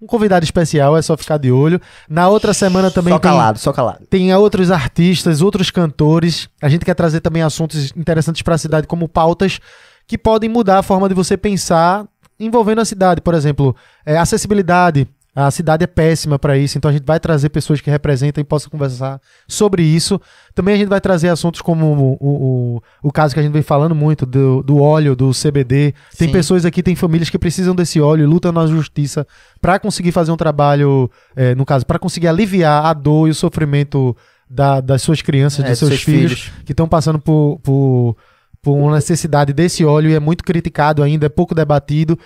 um 0.00 0.06
convidado 0.06 0.44
especial. 0.44 0.96
É 0.96 1.02
só 1.02 1.16
ficar 1.16 1.36
de 1.36 1.52
olho. 1.52 1.80
Na 2.08 2.28
outra 2.28 2.52
semana 2.52 2.90
também 2.90 3.12
só 3.12 3.18
tem... 3.18 3.30
calado, 3.30 3.58
só 3.58 3.72
calado. 3.72 4.06
Tem 4.08 4.34
outros 4.34 4.70
artistas, 4.70 5.40
outros 5.40 5.70
cantores. 5.70 6.48
A 6.60 6.68
gente 6.68 6.84
quer 6.84 6.94
trazer 6.94 7.20
também 7.20 7.42
assuntos 7.42 7.92
interessantes 7.96 8.42
para 8.42 8.54
a 8.54 8.58
cidade, 8.58 8.86
como 8.86 9.08
pautas 9.08 9.60
que 10.06 10.18
podem 10.18 10.50
mudar 10.50 10.78
a 10.78 10.82
forma 10.82 11.08
de 11.08 11.14
você 11.14 11.36
pensar 11.36 12.04
envolvendo 12.38 12.80
a 12.80 12.84
cidade. 12.84 13.20
Por 13.20 13.34
exemplo, 13.34 13.76
é, 14.04 14.18
acessibilidade. 14.18 15.06
A 15.46 15.50
cidade 15.50 15.84
é 15.84 15.86
péssima 15.86 16.38
para 16.38 16.58
isso, 16.58 16.76
então 16.76 16.88
a 16.88 16.92
gente 16.92 17.04
vai 17.04 17.18
trazer 17.18 17.48
pessoas 17.48 17.80
que 17.80 17.90
representam 17.90 18.40
e 18.40 18.44
possam 18.44 18.70
conversar 18.70 19.20
sobre 19.48 19.82
isso. 19.82 20.20
Também 20.54 20.74
a 20.74 20.78
gente 20.78 20.88
vai 20.88 21.00
trazer 21.00 21.28
assuntos 21.28 21.60
como 21.62 21.86
o, 21.86 22.16
o, 22.20 22.82
o, 23.02 23.12
caso 23.12 23.32
que 23.32 23.40
a 23.40 23.42
gente 23.42 23.52
vem 23.52 23.62
falando 23.62 23.94
muito 23.94 24.26
do, 24.26 24.62
do 24.62 24.80
óleo, 24.82 25.16
do 25.16 25.30
CBD. 25.30 25.94
Tem 26.18 26.28
Sim. 26.28 26.32
pessoas 26.32 26.64
aqui, 26.64 26.82
tem 26.82 26.94
famílias 26.94 27.30
que 27.30 27.38
precisam 27.38 27.74
desse 27.74 28.00
óleo, 28.00 28.28
lutam 28.28 28.52
na 28.52 28.66
justiça 28.66 29.26
para 29.60 29.78
conseguir 29.78 30.12
fazer 30.12 30.32
um 30.32 30.36
trabalho, 30.36 31.10
é, 31.34 31.54
no 31.54 31.64
caso, 31.64 31.86
para 31.86 31.98
conseguir 31.98 32.28
aliviar 32.28 32.84
a 32.86 32.92
dor 32.92 33.28
e 33.28 33.30
o 33.30 33.34
sofrimento 33.34 34.16
da- 34.48 34.80
das 34.80 35.00
suas 35.00 35.22
crianças, 35.22 35.64
É, 35.64 35.68
dos 35.68 35.78
seus, 35.78 36.02
filhos, 36.02 36.50
que 36.64 36.72
estão 36.72 36.88
passando 36.88 37.18
por, 37.18 37.60
por, 37.62 38.16
por 38.60 38.72
uma 38.72 38.96
necessidade 38.96 39.52
desse 39.52 39.84
óleo 39.84 40.10
e 40.10 40.14
é 40.14 40.20
muito 40.20 40.44
criticado 40.44 41.02
ainda, 41.02 41.26
é 41.26 41.28
pouco 41.28 41.54
debatido. 41.54 42.18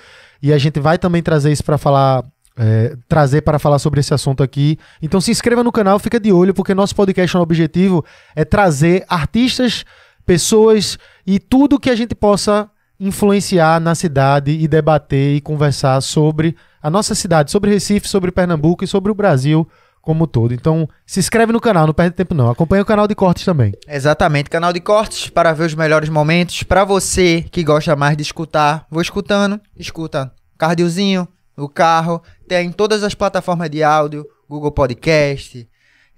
E 0.42 0.52
a 0.52 0.58
gente 0.58 0.80
vai 0.80 0.98
também 0.98 1.22
trazer 1.22 1.52
isso 1.52 1.64
para 1.64 1.78
falar. 1.78 2.24
É, 2.56 2.96
trazer 3.08 3.42
para 3.42 3.58
falar 3.58 3.78
sobre 3.78 4.00
esse 4.00 4.14
assunto 4.14 4.42
aqui. 4.42 4.78
Então 5.02 5.20
se 5.20 5.30
inscreva 5.30 5.62
no 5.64 5.72
canal, 5.72 5.98
fica 5.98 6.20
de 6.20 6.32
olho, 6.32 6.54
porque 6.54 6.74
nosso 6.74 6.94
podcast, 6.94 7.36
o 7.36 7.40
objetivo 7.40 8.04
é 8.34 8.44
trazer 8.44 9.04
artistas, 9.08 9.84
pessoas 10.24 10.98
e 11.26 11.38
tudo 11.38 11.78
que 11.78 11.90
a 11.90 11.96
gente 11.96 12.14
possa 12.14 12.68
influenciar 12.98 13.80
na 13.80 13.94
cidade 13.94 14.52
e 14.52 14.68
debater 14.68 15.36
e 15.36 15.40
conversar 15.40 16.00
sobre 16.00 16.56
a 16.82 16.88
nossa 16.88 17.14
cidade, 17.14 17.50
sobre 17.50 17.70
Recife, 17.70 18.08
sobre 18.08 18.30
Pernambuco 18.30 18.84
e 18.84 18.86
sobre 18.86 19.10
o 19.10 19.14
Brasil 19.14 19.68
como 20.00 20.26
todo. 20.26 20.52
Então, 20.52 20.86
se 21.06 21.18
inscreve 21.18 21.50
no 21.50 21.60
canal, 21.60 21.86
não 21.86 21.94
perde 21.94 22.14
tempo 22.14 22.34
não. 22.34 22.50
Acompanha 22.50 22.82
o 22.82 22.86
canal 22.86 23.08
de 23.08 23.14
cortes 23.14 23.44
também. 23.44 23.72
Exatamente, 23.88 24.50
canal 24.50 24.70
de 24.70 24.80
cortes 24.80 25.30
para 25.30 25.52
ver 25.54 25.64
os 25.64 25.74
melhores 25.74 26.10
momentos. 26.10 26.62
Para 26.62 26.84
você 26.84 27.42
que 27.50 27.64
gosta 27.64 27.96
mais 27.96 28.16
de 28.16 28.22
escutar, 28.22 28.86
vou 28.90 29.00
escutando, 29.00 29.58
escuta 29.76 30.30
cardiozinho, 30.58 31.26
no 31.56 31.68
carro, 31.68 32.22
tem 32.46 32.68
em 32.68 32.72
todas 32.72 33.02
as 33.02 33.14
plataformas 33.14 33.70
de 33.70 33.82
áudio, 33.82 34.26
Google 34.48 34.70
Podcast, 34.72 35.66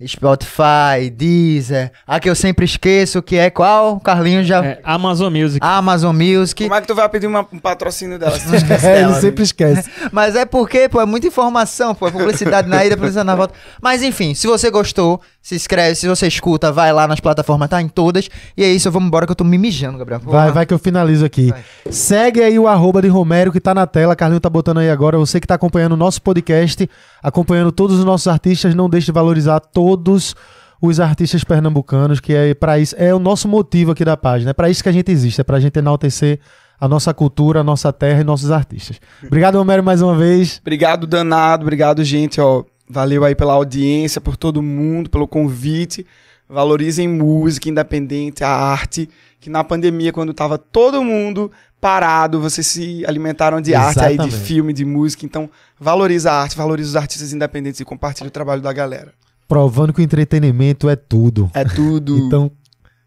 Spotify, 0.06 1.08
Deezer. 1.12 1.92
A 2.06 2.18
que 2.20 2.28
eu 2.28 2.34
sempre 2.34 2.64
esqueço, 2.64 3.22
que 3.22 3.36
é 3.36 3.48
qual? 3.50 3.98
Carlinhos 4.00 4.46
já. 4.46 4.64
É, 4.64 4.80
Amazon 4.84 5.32
Music. 5.32 5.58
Amazon 5.62 6.14
Music. 6.16 6.64
Como 6.64 6.74
é 6.74 6.80
que 6.80 6.86
tu 6.86 6.94
vai 6.94 7.08
pedir 7.08 7.26
uma- 7.26 7.46
um 7.52 7.58
patrocínio 7.58 8.18
dela 8.18 8.38
se 8.38 8.54
esquece 8.56 8.86
É, 8.86 8.92
ele 8.96 9.06
dela? 9.08 9.20
sempre 9.20 9.42
esquece. 9.44 9.90
Mas 10.12 10.34
é 10.36 10.44
porque, 10.44 10.88
pô, 10.88 11.00
é 11.00 11.06
muita 11.06 11.26
informação, 11.26 11.94
pô, 11.94 12.08
é 12.08 12.10
publicidade 12.10 12.68
na 12.68 12.84
ida, 12.84 12.96
publicidade 12.96 13.26
na 13.26 13.34
volta. 13.34 13.54
Mas 13.80 14.02
enfim, 14.02 14.34
se 14.34 14.46
você 14.46 14.70
gostou, 14.70 15.20
se 15.46 15.54
inscreve, 15.54 15.94
se 15.94 16.08
você 16.08 16.26
escuta, 16.26 16.72
vai 16.72 16.92
lá 16.92 17.06
nas 17.06 17.20
plataformas, 17.20 17.68
tá 17.68 17.80
em 17.80 17.86
todas. 17.86 18.28
E 18.56 18.64
é 18.64 18.68
isso, 18.68 18.90
vamos 18.90 19.06
embora 19.06 19.26
que 19.26 19.30
eu 19.30 19.36
tô 19.36 19.44
me 19.44 19.56
mijando, 19.56 19.96
Gabriel. 19.96 20.20
Vai, 20.24 20.50
vai 20.50 20.66
que 20.66 20.74
eu 20.74 20.78
finalizo 20.78 21.24
aqui. 21.24 21.50
Vai. 21.50 21.64
Segue 21.88 22.42
aí 22.42 22.58
o 22.58 22.66
arroba 22.66 23.00
de 23.00 23.06
Romero 23.06 23.52
que 23.52 23.60
tá 23.60 23.72
na 23.72 23.86
tela. 23.86 24.16
Carlinho 24.16 24.40
tá 24.40 24.50
botando 24.50 24.78
aí 24.78 24.90
agora. 24.90 25.16
Você 25.18 25.38
que 25.38 25.46
tá 25.46 25.54
acompanhando 25.54 25.92
o 25.92 25.96
nosso 25.96 26.20
podcast, 26.20 26.90
acompanhando 27.22 27.70
todos 27.70 27.96
os 27.96 28.04
nossos 28.04 28.26
artistas, 28.26 28.74
não 28.74 28.90
deixe 28.90 29.06
de 29.06 29.12
valorizar 29.12 29.60
todos 29.60 30.34
os 30.82 30.98
artistas 30.98 31.44
pernambucanos, 31.44 32.18
que 32.18 32.34
é 32.34 32.52
para 32.52 32.80
isso 32.80 32.96
é 32.98 33.14
o 33.14 33.20
nosso 33.20 33.46
motivo 33.46 33.92
aqui 33.92 34.04
da 34.04 34.16
página. 34.16 34.50
É 34.50 34.52
para 34.52 34.68
isso 34.68 34.82
que 34.82 34.88
a 34.88 34.92
gente 34.92 35.12
existe, 35.12 35.40
é 35.42 35.44
pra 35.44 35.60
gente 35.60 35.78
enaltecer 35.78 36.40
a 36.80 36.88
nossa 36.88 37.14
cultura, 37.14 37.60
a 37.60 37.64
nossa 37.64 37.92
terra 37.92 38.20
e 38.20 38.24
nossos 38.24 38.50
artistas. 38.50 38.98
Obrigado, 39.24 39.58
Romero, 39.58 39.84
mais 39.84 40.02
uma 40.02 40.16
vez. 40.16 40.58
Obrigado, 40.60 41.06
danado. 41.06 41.62
Obrigado, 41.62 42.02
gente. 42.02 42.40
Ó, 42.40 42.64
valeu 42.88 43.24
aí 43.24 43.34
pela 43.34 43.52
audiência, 43.54 44.20
por 44.20 44.36
todo 44.36 44.62
mundo, 44.62 45.10
pelo 45.10 45.26
convite. 45.28 46.06
Valorizem 46.48 47.08
música 47.08 47.68
independente, 47.68 48.44
a 48.44 48.48
arte. 48.48 49.08
Que 49.40 49.50
na 49.50 49.62
pandemia, 49.64 50.12
quando 50.12 50.32
tava 50.32 50.56
todo 50.58 51.02
mundo 51.04 51.50
parado, 51.80 52.40
vocês 52.40 52.66
se 52.66 53.04
alimentaram 53.06 53.60
de 53.60 53.74
arte 53.74 54.00
aí, 54.00 54.16
de 54.16 54.22
Exatamente. 54.22 54.46
filme, 54.46 54.72
de 54.72 54.84
música. 54.84 55.24
Então, 55.26 55.48
valoriza 55.78 56.32
a 56.32 56.42
arte, 56.42 56.56
valoriza 56.56 56.90
os 56.90 56.96
artistas 56.96 57.32
independentes 57.32 57.80
e 57.80 57.84
compartilha 57.84 58.28
o 58.28 58.30
trabalho 58.30 58.62
da 58.62 58.72
galera. 58.72 59.12
provando 59.46 59.92
que 59.92 60.00
o 60.00 60.02
entretenimento 60.02 60.88
é 60.88 60.96
tudo. 60.96 61.50
É 61.54 61.64
tudo. 61.64 62.16
Então, 62.26 62.50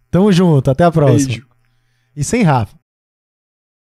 tamo 0.09 0.31
junto, 0.31 0.71
até 0.71 0.83
a 0.85 0.91
próxima. 0.91 1.27
Beijo. 1.33 1.47
E 2.15 2.23
sem 2.23 2.43
Rafa. 2.43 2.78